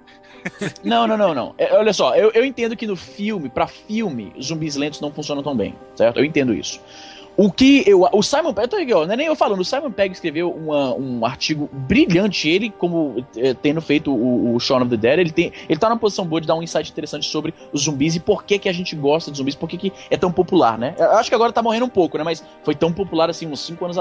Não, 0.84 1.08
não, 1.08 1.18
não, 1.18 1.34
não. 1.34 1.56
É, 1.58 1.74
olha 1.74 1.94
só, 1.94 2.16
eu, 2.16 2.32
eu 2.32 2.46
entendo 2.46 2.76
que 2.76 2.88
no 2.88 2.96
filme, 2.96 3.50
para 3.50 3.68
filme, 3.68 4.34
zumbis 4.42 4.76
lentos 4.76 5.02
não 5.02 5.12
funcionam 5.12 5.44
tão 5.44 5.56
bem, 5.56 5.76
certo? 5.96 6.18
Eu 6.18 6.26
entendo 6.26 6.54
isso. 6.54 6.80
O 7.38 7.52
que 7.52 7.84
eu. 7.86 8.02
O 8.12 8.24
Simon 8.24 8.52
Pegg, 8.52 8.92
não 8.92 9.04
é 9.04 9.16
nem 9.16 9.28
eu 9.28 9.36
falando, 9.36 9.60
o 9.60 9.66
Simon 9.66 9.92
Pegg 9.92 10.12
escreveu 10.12 10.50
uma, 10.50 10.96
um 10.96 11.24
artigo 11.24 11.70
brilhante, 11.72 12.50
ele, 12.50 12.72
como 12.72 13.24
é, 13.36 13.54
tendo 13.54 13.80
feito 13.80 14.12
o, 14.12 14.56
o 14.56 14.60
Shaun 14.60 14.82
of 14.82 14.90
the 14.90 14.98
Dead, 14.98 15.20
ele, 15.20 15.32
tem, 15.32 15.54
ele 15.70 15.80
tá 15.80 15.88
numa 15.88 16.00
posição 16.00 16.26
boa 16.26 16.42
de 16.42 16.48
dar 16.48 16.56
um 16.56 16.64
insight 16.64 16.92
interessante 16.92 17.28
sobre 17.28 17.54
os 17.72 17.84
zumbis 17.84 18.16
e 18.16 18.20
por 18.20 18.44
que, 18.44 18.58
que 18.58 18.68
a 18.68 18.74
gente 18.74 18.96
gosta 18.96 19.30
de 19.30 19.38
zumbis, 19.38 19.54
por 19.54 19.70
que, 19.70 19.78
que 19.78 19.94
é 20.10 20.18
tão 20.18 20.32
popular, 20.32 20.80
né? 20.80 20.96
Eu 20.98 21.12
acho 21.12 21.30
que 21.30 21.36
agora 21.36 21.54
tá 21.54 21.62
morrendo 21.62 21.86
um 21.86 21.90
pouco, 21.90 22.18
né? 22.18 22.24
Mas 22.24 22.44
foi 22.64 22.74
tão 22.74 22.92
popular 22.92 23.30
assim 23.30 23.46
uns 23.46 23.60
5 23.68 23.86
anos, 23.86 23.98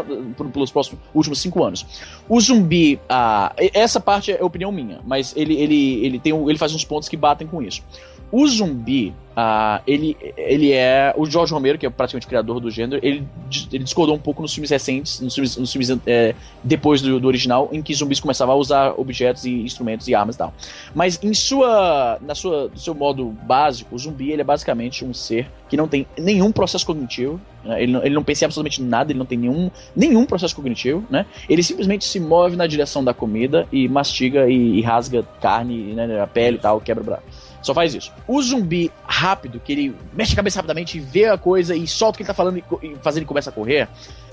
pelos 0.52 0.70
próximos 0.70 0.98
últimos 1.14 1.38
5 1.40 1.62
anos. 1.62 1.86
O 2.26 2.40
zumbi, 2.40 2.98
ah, 3.06 3.52
essa 3.74 4.00
parte 4.00 4.32
é 4.32 4.42
opinião 4.42 4.72
minha, 4.72 5.00
mas 5.04 5.34
ele, 5.36 5.60
ele, 5.60 6.06
ele, 6.06 6.18
tem 6.18 6.32
um, 6.32 6.48
ele 6.48 6.58
faz 6.58 6.74
uns 6.74 6.86
pontos 6.86 7.06
que 7.06 7.18
batem 7.18 7.46
com 7.46 7.60
isso. 7.60 7.82
O 8.31 8.47
zumbi, 8.47 9.15
uh, 9.36 9.81
ele, 9.86 10.16
ele 10.36 10.73
é. 10.73 11.15
O 11.16 11.27
George 11.27 11.53
Romero, 11.53 11.78
que 11.78 11.86
é 11.86 11.90
praticamente 11.90 12.27
o 12.27 12.28
criador 12.28 12.59
do 12.59 12.70
gênero, 12.70 13.01
ele, 13.05 13.27
ele 13.73 13.85
discordou 13.85 14.16
um 14.16 14.19
pouco 14.19 14.43
nos 14.43 14.53
filmes 14.53 14.70
recentes, 14.70 15.20
nos 15.20 15.35
filmes, 15.35 15.57
nos 15.57 15.70
filmes 15.70 15.97
é, 16.07 16.35
depois 16.62 17.01
do, 17.01 17.20
do, 17.20 17.28
original, 17.28 17.69
em 17.73 17.81
que 17.81 17.94
zumbis 17.94 18.19
começavam 18.19 18.55
a 18.55 18.59
usar 18.59 18.94
objetos 18.98 19.44
e 19.44 19.62
instrumentos 19.62 20.09
e 20.09 20.15
armas 20.15 20.35
e 20.35 20.39
tal. 20.39 20.53
Mas 20.94 21.23
em 21.23 21.32
sua. 21.35 22.19
Na 22.20 22.35
sua, 22.35 22.70
seu 22.74 22.94
modo 22.94 23.27
básico, 23.27 23.94
o 23.94 23.98
zumbi 23.98 24.32
ele 24.32 24.43
é 24.43 24.44
basicamente 24.44 25.05
um 25.05 25.15
ser 25.15 25.48
que 25.69 25.77
não 25.77 25.86
tem 25.86 26.07
nenhum 26.19 26.51
processo 26.51 26.85
cognitivo. 26.85 27.40
Né? 27.65 27.82
Ele, 27.82 27.93
não, 27.93 28.05
ele 28.05 28.15
não 28.15 28.24
pensa 28.24 28.44
em 28.44 28.47
absolutamente 28.47 28.82
nada, 28.82 29.12
ele 29.12 29.19
não 29.19 29.27
tem 29.27 29.39
nenhum, 29.39 29.70
nenhum 29.94 30.24
processo 30.24 30.55
cognitivo, 30.55 31.05
né? 31.11 31.27
Ele 31.48 31.62
simplesmente 31.62 32.05
se 32.05 32.20
move 32.20 32.57
na 32.57 32.66
direção 32.66 33.03
da 33.03 33.12
comida 33.12 33.66
e 33.73 33.89
mastiga 33.89 34.48
e, 34.48 34.78
e 34.78 34.82
rasga 34.82 35.24
carne, 35.40 35.94
né, 35.94 36.20
a 36.20 36.27
pele 36.27 36.57
e 36.57 36.61
tal, 36.61 36.81
quebra 36.81 37.03
braço. 37.03 37.45
Só 37.66 37.74
faz 37.74 37.93
isso. 37.93 38.12
O 38.28 38.40
zumbi 38.40 38.93
rápido, 39.05 39.59
que 39.59 39.72
ele 39.72 39.97
mexe 40.12 40.34
a 40.34 40.36
cabeça 40.36 40.60
rapidamente, 40.60 41.01
vê 41.01 41.24
a 41.24 41.36
coisa 41.36 41.74
e 41.74 41.84
solta 41.84 42.14
o 42.14 42.16
que 42.18 42.22
ele 42.22 42.28
tá 42.28 42.32
falando 42.32 42.59
e 42.59 42.97
faz 43.02 43.16
ele 43.16 43.26
começa 43.26 43.51
a 43.51 43.52
correr. 43.52 43.88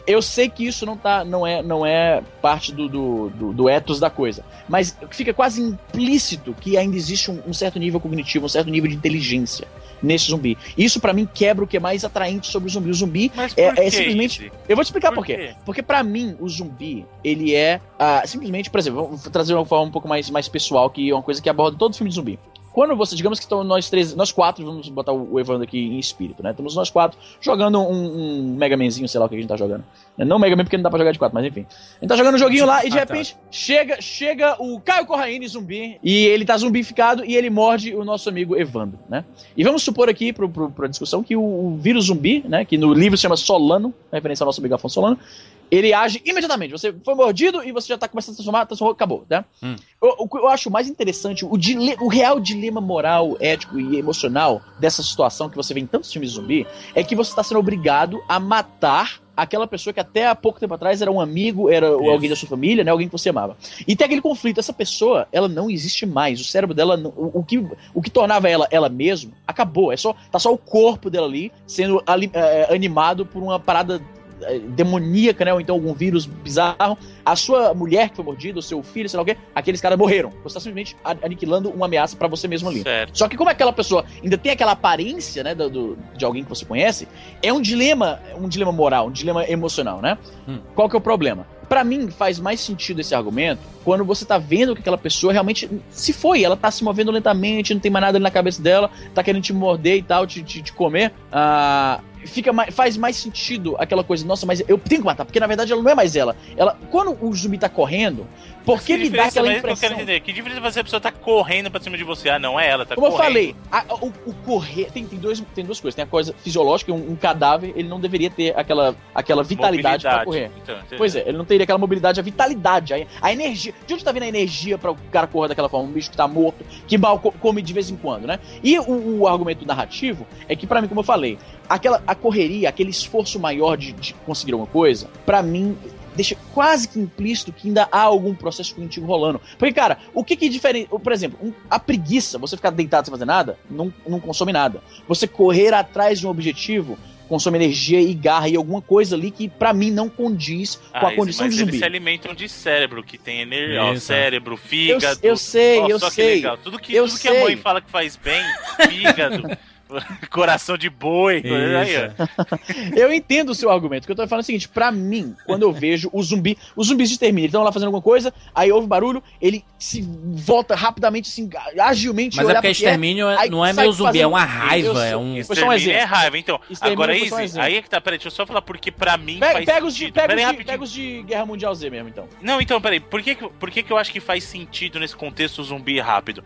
Eu 0.05 0.21
sei 0.21 0.49
que 0.49 0.67
isso 0.67 0.85
não, 0.85 0.95
tá, 0.95 1.25
não, 1.25 1.47
é, 1.47 1.63
não 1.63 1.83
é 1.83 2.21
parte 2.43 2.71
do, 2.71 2.87
do, 2.87 3.29
do, 3.29 3.53
do 3.53 3.67
ethos 3.69 3.99
da 3.99 4.11
coisa. 4.11 4.45
Mas 4.69 4.95
fica 5.09 5.33
quase 5.33 5.63
implícito 5.63 6.53
que 6.53 6.77
ainda 6.77 6.95
existe 6.95 7.31
um, 7.31 7.41
um 7.47 7.53
certo 7.53 7.79
nível 7.79 7.99
cognitivo, 7.99 8.45
um 8.45 8.49
certo 8.49 8.69
nível 8.69 8.87
de 8.87 8.95
inteligência 8.95 9.67
nesse 10.03 10.25
zumbi. 10.29 10.55
Isso 10.77 10.99
para 10.99 11.11
mim 11.11 11.27
quebra 11.33 11.63
o 11.63 11.67
que 11.67 11.77
é 11.77 11.79
mais 11.79 12.05
atraente 12.05 12.45
sobre 12.51 12.69
o 12.69 12.71
zumbi. 12.71 12.91
O 12.91 12.93
zumbi 12.93 13.31
é, 13.57 13.87
é, 13.87 13.89
simplesmente. 13.89 14.51
Eu 14.69 14.75
vou 14.75 14.83
te 14.83 14.89
explicar 14.89 15.09
por, 15.09 15.17
por 15.17 15.25
quê. 15.25 15.55
Porque 15.65 15.81
para 15.81 16.03
mim 16.03 16.35
o 16.39 16.47
zumbi 16.47 17.03
ele 17.23 17.55
é 17.55 17.81
uh, 17.99 18.27
simplesmente, 18.27 18.69
por 18.69 18.79
exemplo, 18.79 19.07
vou 19.07 19.31
trazer 19.31 19.55
uma 19.55 19.65
forma 19.65 19.85
um 19.85 19.91
pouco 19.91 20.07
mais, 20.07 20.29
mais 20.29 20.47
pessoal 20.47 20.87
que 20.87 21.09
é 21.09 21.15
uma 21.15 21.23
coisa 21.23 21.41
que 21.41 21.49
aborda 21.49 21.77
todo 21.77 21.95
filme 21.95 22.09
de 22.09 22.15
zumbi. 22.15 22.37
Quando 22.73 22.95
você, 22.95 23.15
digamos 23.15 23.39
que 23.39 23.45
estão 23.45 23.63
nós 23.63 23.87
três, 23.89 24.15
nós 24.15 24.31
quatro, 24.31 24.65
vamos 24.65 24.89
botar 24.89 25.13
o 25.13 25.39
Evandro 25.39 25.63
aqui 25.63 25.77
em 25.77 25.99
espírito, 25.99 26.41
né? 26.41 26.49
Estamos 26.51 26.75
nós 26.75 26.89
quatro 26.89 27.19
jogando 27.39 27.79
um, 27.79 28.49
um 28.49 28.55
Mega 28.55 28.75
Manzinho, 28.75 29.07
sei 29.07 29.19
lá 29.19 29.27
o 29.27 29.29
que 29.29 29.35
a 29.35 29.37
gente 29.37 29.47
tá 29.47 29.55
jogando. 29.55 29.83
Não 30.17 30.39
Mega 30.39 30.55
Man 30.55 30.63
porque 30.63 30.75
não 30.75 30.83
dá 30.83 30.89
pra 30.89 30.97
jogar 30.97 31.11
de 31.11 31.19
quatro, 31.19 31.35
mas 31.35 31.45
enfim. 31.45 31.65
A 31.69 31.99
gente 32.01 32.09
tá 32.09 32.15
jogando 32.15 32.35
um 32.35 32.39
joguinho 32.39 32.65
lá 32.65 32.83
e 32.83 32.89
de 32.89 32.97
repente 32.97 33.37
chega, 33.51 34.01
chega 34.01 34.55
o 34.59 34.79
Caio 34.79 35.05
Corraine 35.05 35.47
zumbi 35.47 35.99
e 36.03 36.25
ele 36.25 36.45
tá 36.45 36.57
zumbificado 36.57 37.23
e 37.23 37.35
ele 37.35 37.49
morde 37.49 37.95
o 37.95 38.03
nosso 38.03 38.27
amigo 38.27 38.55
Evandro, 38.55 38.99
né? 39.07 39.23
E 39.55 39.63
vamos 39.63 39.83
supor 39.83 40.09
aqui 40.09 40.33
pro, 40.33 40.49
pro, 40.49 40.71
pra 40.71 40.87
discussão 40.87 41.21
que 41.21 41.35
o, 41.35 41.41
o 41.41 41.77
vírus 41.77 42.05
zumbi, 42.05 42.43
né? 42.47 42.65
Que 42.65 42.77
no 42.77 42.91
livro 42.91 43.17
se 43.17 43.21
chama 43.21 43.37
Solano, 43.37 43.93
referência 44.11 44.43
ao 44.43 44.47
nosso 44.47 44.59
amigo 44.59 44.73
Afonso 44.73 44.95
Solano, 44.95 45.19
ele 45.69 45.93
age 45.93 46.21
imediatamente. 46.25 46.71
Você 46.71 46.93
foi 47.03 47.15
mordido 47.15 47.63
e 47.63 47.71
você 47.71 47.87
já 47.87 47.97
tá 47.97 48.07
começando 48.07 48.33
a 48.33 48.35
transformar, 48.37 48.65
transformou, 48.65 48.93
acabou, 48.93 49.25
né? 49.29 49.43
Hum. 49.61 49.75
Eu, 50.01 50.29
eu, 50.33 50.47
acho 50.49 50.69
mais 50.69 50.87
interessante, 50.87 51.45
o, 51.45 51.57
dile, 51.57 51.95
o 51.99 52.07
real 52.07 52.39
dilema 52.39 52.81
moral, 52.81 53.37
ético 53.39 53.79
e 53.79 53.97
emocional 53.97 54.61
dessa 54.79 55.01
situação 55.01 55.49
que 55.49 55.55
você 55.55 55.73
vê 55.73 55.79
em 55.79 55.87
tantos 55.87 56.11
filmes 56.11 56.31
de 56.31 56.35
zumbi 56.35 56.67
é 56.93 57.03
que 57.03 57.15
você 57.15 57.31
está 57.31 57.43
sendo 57.43 57.59
obrigado 57.59 58.21
a 58.27 58.39
matar 58.39 59.23
aquela 59.35 59.67
pessoa 59.67 59.93
que 59.93 59.99
até 59.99 60.27
há 60.27 60.35
pouco 60.35 60.59
tempo 60.59 60.73
atrás 60.73 61.01
era 61.01 61.11
um 61.11 61.19
amigo, 61.19 61.69
era 61.69 61.87
Isso. 61.87 62.09
alguém 62.09 62.29
da 62.29 62.35
sua 62.35 62.47
família, 62.47 62.83
né? 62.83 62.91
Alguém 62.91 63.07
que 63.07 63.11
você 63.11 63.29
amava. 63.29 63.57
E 63.87 63.95
tem 63.95 64.05
aquele 64.05 64.21
conflito, 64.21 64.59
essa 64.59 64.73
pessoa, 64.73 65.27
ela 65.31 65.47
não 65.47 65.69
existe 65.69 66.05
mais. 66.05 66.39
O 66.39 66.43
cérebro 66.43 66.75
dela, 66.75 66.95
o, 67.15 67.39
o 67.39 67.43
que, 67.43 67.57
o 67.93 68.01
que 68.01 68.09
tornava 68.11 68.47
ela 68.47 68.67
ela 68.69 68.89
mesma, 68.89 69.31
acabou. 69.47 69.91
É 69.91 69.97
só, 69.97 70.15
tá 70.31 70.39
só 70.39 70.53
o 70.53 70.57
corpo 70.57 71.09
dela 71.09 71.27
ali 71.27 71.51
sendo 71.65 72.01
ali, 72.05 72.29
é, 72.33 72.73
animado 72.73 73.25
por 73.25 73.41
uma 73.41 73.59
parada 73.59 73.99
é, 73.99 74.22
demoníaca, 74.69 75.45
né? 75.45 75.53
Ou 75.53 75.61
então 75.61 75.75
algum 75.75 75.93
vírus 75.93 76.25
bizarro. 76.25 76.97
A 77.25 77.35
sua 77.35 77.73
mulher 77.73 78.09
que 78.09 78.15
foi 78.15 78.25
mordida, 78.25 78.59
o 78.59 78.61
seu 78.61 78.83
filho, 78.83 79.07
sei 79.07 79.17
lá 79.17 79.23
o 79.23 79.25
quê, 79.25 79.37
aqueles 79.55 79.79
caras 79.79 79.97
morreram. 79.97 80.31
Você 80.43 80.55
tá 80.55 80.59
simplesmente 80.59 80.95
aniquilando 81.21 81.69
uma 81.69 81.85
ameaça 81.85 82.15
para 82.17 82.27
você 82.27 82.47
mesmo 82.47 82.69
ali. 82.69 82.81
Certo. 82.83 83.17
Só 83.17 83.27
que 83.27 83.37
como 83.37 83.49
aquela 83.49 83.73
pessoa 83.73 84.05
ainda 84.21 84.37
tem 84.37 84.51
aquela 84.51 84.73
aparência, 84.73 85.43
né, 85.43 85.55
do, 85.55 85.69
do, 85.69 85.97
de 86.15 86.25
alguém 86.25 86.43
que 86.43 86.49
você 86.49 86.65
conhece, 86.65 87.07
é 87.41 87.51
um 87.51 87.61
dilema, 87.61 88.19
um 88.35 88.47
dilema 88.47 88.71
moral, 88.71 89.07
um 89.07 89.11
dilema 89.11 89.47
emocional, 89.49 90.01
né? 90.01 90.17
Hum. 90.47 90.59
Qual 90.75 90.89
que 90.89 90.95
é 90.95 90.99
o 90.99 91.01
problema? 91.01 91.47
Para 91.69 91.83
mim, 91.83 92.11
faz 92.11 92.39
mais 92.39 92.59
sentido 92.59 92.99
esse 93.01 93.15
argumento 93.15 93.61
quando 93.83 94.05
você 94.05 94.25
tá 94.25 94.37
vendo 94.37 94.73
que 94.73 94.81
aquela 94.81 94.97
pessoa 94.97 95.33
realmente 95.33 95.69
se 95.89 96.13
foi, 96.13 96.43
ela 96.43 96.55
tá 96.55 96.71
se 96.71 96.83
movendo 96.83 97.11
lentamente, 97.11 97.73
não 97.73 97.81
tem 97.81 97.91
mais 97.91 98.01
nada 98.01 98.17
ali 98.17 98.23
na 98.23 98.31
cabeça 98.31 98.61
dela, 98.61 98.89
tá 99.13 99.23
querendo 99.23 99.43
te 99.43 99.53
morder 99.53 99.97
e 99.97 100.01
tal, 100.01 100.25
te, 100.25 100.41
te, 100.43 100.61
te 100.61 100.73
comer. 100.73 101.11
Ah. 101.31 101.99
Fica 102.25 102.53
mais, 102.53 102.73
faz 102.73 102.97
mais 102.97 103.15
sentido 103.15 103.75
aquela 103.79 104.03
coisa, 104.03 104.25
nossa, 104.25 104.45
mas 104.45 104.61
eu 104.67 104.77
tenho 104.77 105.01
que 105.01 105.05
matar, 105.05 105.25
porque 105.25 105.39
na 105.39 105.47
verdade 105.47 105.71
ela 105.71 105.81
não 105.81 105.91
é 105.91 105.95
mais 105.95 106.15
ela. 106.15 106.35
Ela 106.55 106.77
quando 106.89 107.17
o 107.21 107.33
zumbi 107.33 107.57
tá 107.57 107.69
correndo, 107.69 108.27
por 108.65 108.81
que 108.81 108.97
me 108.97 109.09
dá 109.09 109.25
aquela 109.25 109.53
impressão? 109.53 109.89
Que 109.89 109.95
eu 109.95 109.97
entender, 109.97 110.19
que 110.21 110.33
diferença 110.33 110.61
você 110.61 110.79
a 110.79 110.83
pessoa 110.83 110.99
tá 110.99 111.11
correndo 111.11 111.69
pra 111.69 111.81
cima 111.81 111.97
de 111.97 112.03
você? 112.03 112.29
Ah, 112.29 112.39
não 112.39 112.59
é 112.59 112.69
ela, 112.69 112.85
tá 112.85 112.95
Como 112.95 113.07
correndo. 113.07 113.21
eu 113.21 113.25
falei, 113.25 113.55
a, 113.71 113.95
o, 113.95 114.13
o, 114.25 114.33
correr 114.45 114.89
tem, 114.91 115.05
tem, 115.05 115.19
dois, 115.19 115.43
tem 115.53 115.65
duas 115.65 115.79
coisas, 115.79 115.95
tem 115.95 116.03
a 116.03 116.07
coisa 116.07 116.33
fisiológica, 116.37 116.93
um, 116.93 117.11
um 117.11 117.15
cadáver, 117.15 117.73
ele 117.75 117.87
não 117.87 117.99
deveria 117.99 118.29
ter 118.29 118.57
aquela, 118.57 118.95
aquela 119.13 119.43
vitalidade 119.43 120.03
para 120.03 120.23
correr. 120.23 120.49
Então, 120.61 120.77
pois 120.97 121.15
é, 121.15 121.27
ele 121.27 121.37
não 121.37 121.45
teria 121.45 121.63
aquela 121.63 121.79
mobilidade, 121.79 122.19
a 122.19 122.23
vitalidade, 122.23 122.93
a, 122.93 123.05
a, 123.21 123.33
energia. 123.33 123.73
De 123.85 123.93
onde 123.93 124.03
tá 124.03 124.11
vindo 124.11 124.23
a 124.23 124.27
energia 124.27 124.77
para 124.77 124.91
o 124.91 124.95
cara 125.11 125.27
correr 125.27 125.49
daquela 125.49 125.67
forma? 125.67 125.89
Um 125.89 125.91
bicho 125.91 126.09
que 126.09 126.17
tá 126.17 126.27
morto, 126.27 126.65
que 126.87 126.97
mal 126.97 127.19
come 127.19 127.61
de 127.61 127.73
vez 127.73 127.89
em 127.89 127.95
quando, 127.95 128.25
né? 128.25 128.39
E 128.63 128.79
o, 128.79 129.19
o 129.19 129.27
argumento 129.27 129.65
narrativo 129.65 130.25
é 130.47 130.55
que 130.55 130.65
para 130.65 130.81
mim, 130.81 130.87
como 130.87 131.01
eu 131.01 131.05
falei, 131.05 131.37
aquela 131.67 132.01
a 132.13 132.15
correria, 132.15 132.69
aquele 132.69 132.89
esforço 132.89 133.39
maior 133.39 133.75
de, 133.75 133.91
de 133.93 134.13
conseguir 134.25 134.53
alguma 134.53 134.69
coisa, 134.69 135.09
para 135.25 135.43
mim 135.43 135.77
deixa 136.15 136.37
quase 136.53 136.87
que 136.87 136.99
implícito 136.99 137.51
que 137.51 137.67
ainda 137.67 137.87
há 137.91 138.01
algum 138.01 138.33
processo 138.33 138.73
cognitivo 138.75 139.05
rolando. 139.05 139.41
Porque, 139.57 139.73
cara, 139.73 139.97
o 140.13 140.23
que 140.23 140.35
que 140.35 140.47
difere... 140.47 140.87
Por 140.87 141.11
exemplo, 141.11 141.39
um, 141.41 141.51
a 141.69 141.79
preguiça, 141.79 142.37
você 142.37 142.55
ficar 142.55 142.69
deitado 142.69 143.05
sem 143.05 143.11
fazer 143.11 143.25
nada, 143.25 143.57
não, 143.69 143.91
não 144.07 144.19
consome 144.19 144.53
nada. 144.53 144.81
Você 145.07 145.27
correr 145.27 145.73
atrás 145.73 146.19
de 146.19 146.27
um 146.27 146.29
objetivo 146.29 146.97
consome 147.27 147.57
energia 147.57 147.99
e 147.99 148.13
garra 148.13 148.47
e 148.47 148.55
alguma 148.55 148.81
coisa 148.81 149.15
ali 149.15 149.31
que 149.31 149.49
para 149.49 149.73
mim 149.73 149.89
não 149.89 150.07
condiz 150.07 150.79
ah, 150.93 150.99
com 150.99 151.07
a 151.07 151.15
condição 151.15 151.47
de 151.47 151.55
zumbi. 151.55 151.69
Eles 151.71 151.79
se 151.79 151.85
alimentam 151.85 152.35
de 152.35 152.47
cérebro, 152.47 153.03
que 153.03 153.17
tem 153.17 153.41
energia, 153.41 153.81
ó, 153.81 153.95
cérebro, 153.95 154.55
fígado. 154.55 155.19
Eu, 155.23 155.31
eu 155.31 155.37
sei, 155.37 155.79
eu 155.79 155.99
sei. 155.99 156.43
Tudo 156.63 156.77
que, 156.77 156.93
eu 156.93 157.05
tudo 157.05 157.17
sei. 157.17 157.31
que 157.31 157.37
a 157.37 157.43
mãe 157.43 157.57
fala 157.57 157.81
que 157.81 157.89
faz 157.89 158.15
bem, 158.15 158.43
fígado. 158.87 159.47
Coração 160.29 160.77
de 160.77 160.89
boi. 160.89 161.43
Aí, 161.45 162.97
eu 162.97 163.11
entendo 163.13 163.49
o 163.49 163.55
seu 163.55 163.69
argumento. 163.69 164.03
O 164.03 164.05
que 164.05 164.11
eu 164.11 164.15
tô 164.15 164.27
falando 164.27 164.41
é 164.41 164.43
o 164.43 164.45
seguinte: 164.45 164.69
pra 164.69 164.91
mim, 164.91 165.35
quando 165.45 165.63
eu 165.63 165.71
vejo 165.71 166.09
o 166.11 166.21
zumbi, 166.21 166.57
os 166.75 166.87
zumbis 166.87 167.09
se 167.09 167.19
terminam, 167.19 167.43
eles 167.43 167.49
estão 167.49 167.63
lá 167.63 167.71
fazendo 167.71 167.87
alguma 167.87 168.01
coisa, 168.01 168.33
aí 168.53 168.71
houve 168.71 168.87
barulho, 168.87 169.21
ele 169.41 169.63
se 169.77 170.01
volta 170.01 170.75
rapidamente, 170.75 171.29
assim, 171.29 171.49
agilmente. 171.79 172.37
Mas 172.37 172.49
é 172.49 172.53
porque 172.53 172.69
extermínio 172.69 173.29
é, 173.29 173.49
não 173.49 173.65
é 173.65 173.73
meio 173.73 173.91
zumbi, 173.91 174.07
fazendo... 174.07 174.21
é 174.23 174.27
uma 174.27 174.43
raiva. 174.43 175.05
é 175.05 175.17
um... 175.17 175.43
Foi 175.43 175.55
só 175.55 175.67
um 175.67 175.73
exemplo. 175.73 175.99
é 175.99 176.03
raiva, 176.03 176.37
então. 176.37 176.59
Extermínio 176.69 177.03
agora, 177.03 177.17
Izzy, 177.17 177.57
um 177.57 177.61
aí 177.61 177.75
é 177.77 177.81
que 177.81 177.89
tá, 177.89 177.99
peraí, 177.99 178.17
deixa 178.17 178.27
eu 178.27 178.31
só 178.31 178.45
falar, 178.45 178.61
porque 178.61 178.91
pra 178.91 179.17
mim 179.17 179.39
pega, 179.39 179.53
faz 179.53 179.65
pega 179.65 179.85
os 179.85 179.95
de, 179.95 180.11
pega, 180.11 180.35
os 180.35 180.57
de, 180.57 180.63
pega 180.63 180.83
os 180.83 180.91
de 180.91 181.23
Guerra 181.23 181.45
Mundial 181.45 181.75
Z 181.75 181.89
mesmo, 181.89 182.09
então. 182.09 182.27
Não, 182.41 182.61
então, 182.61 182.79
peraí, 182.81 182.99
por 182.99 183.21
que, 183.21 183.35
por 183.35 183.69
que, 183.69 183.83
que 183.83 183.91
eu 183.91 183.97
acho 183.97 184.11
que 184.11 184.19
faz 184.19 184.43
sentido 184.43 184.99
nesse 184.99 185.15
contexto 185.15 185.59
o 185.59 185.63
zumbi 185.63 185.99
rápido? 185.99 186.43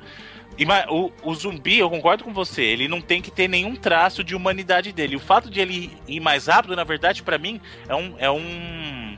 O, 0.89 1.11
o, 1.21 1.35
zumbi, 1.35 1.77
eu 1.77 1.89
concordo 1.89 2.23
com 2.23 2.33
você, 2.33 2.63
ele 2.63 2.87
não 2.87 2.99
tem 2.99 3.21
que 3.21 3.29
ter 3.29 3.47
nenhum 3.47 3.75
traço 3.75 4.23
de 4.23 4.35
humanidade 4.35 4.91
dele. 4.91 5.15
O 5.15 5.19
fato 5.19 5.49
de 5.49 5.59
ele 5.59 5.95
ir 6.07 6.19
mais 6.19 6.47
rápido, 6.47 6.75
na 6.75 6.83
verdade, 6.83 7.21
para 7.21 7.37
mim, 7.37 7.61
é 7.87 7.95
um. 7.95 8.15
É 8.17 8.31
um. 8.31 9.17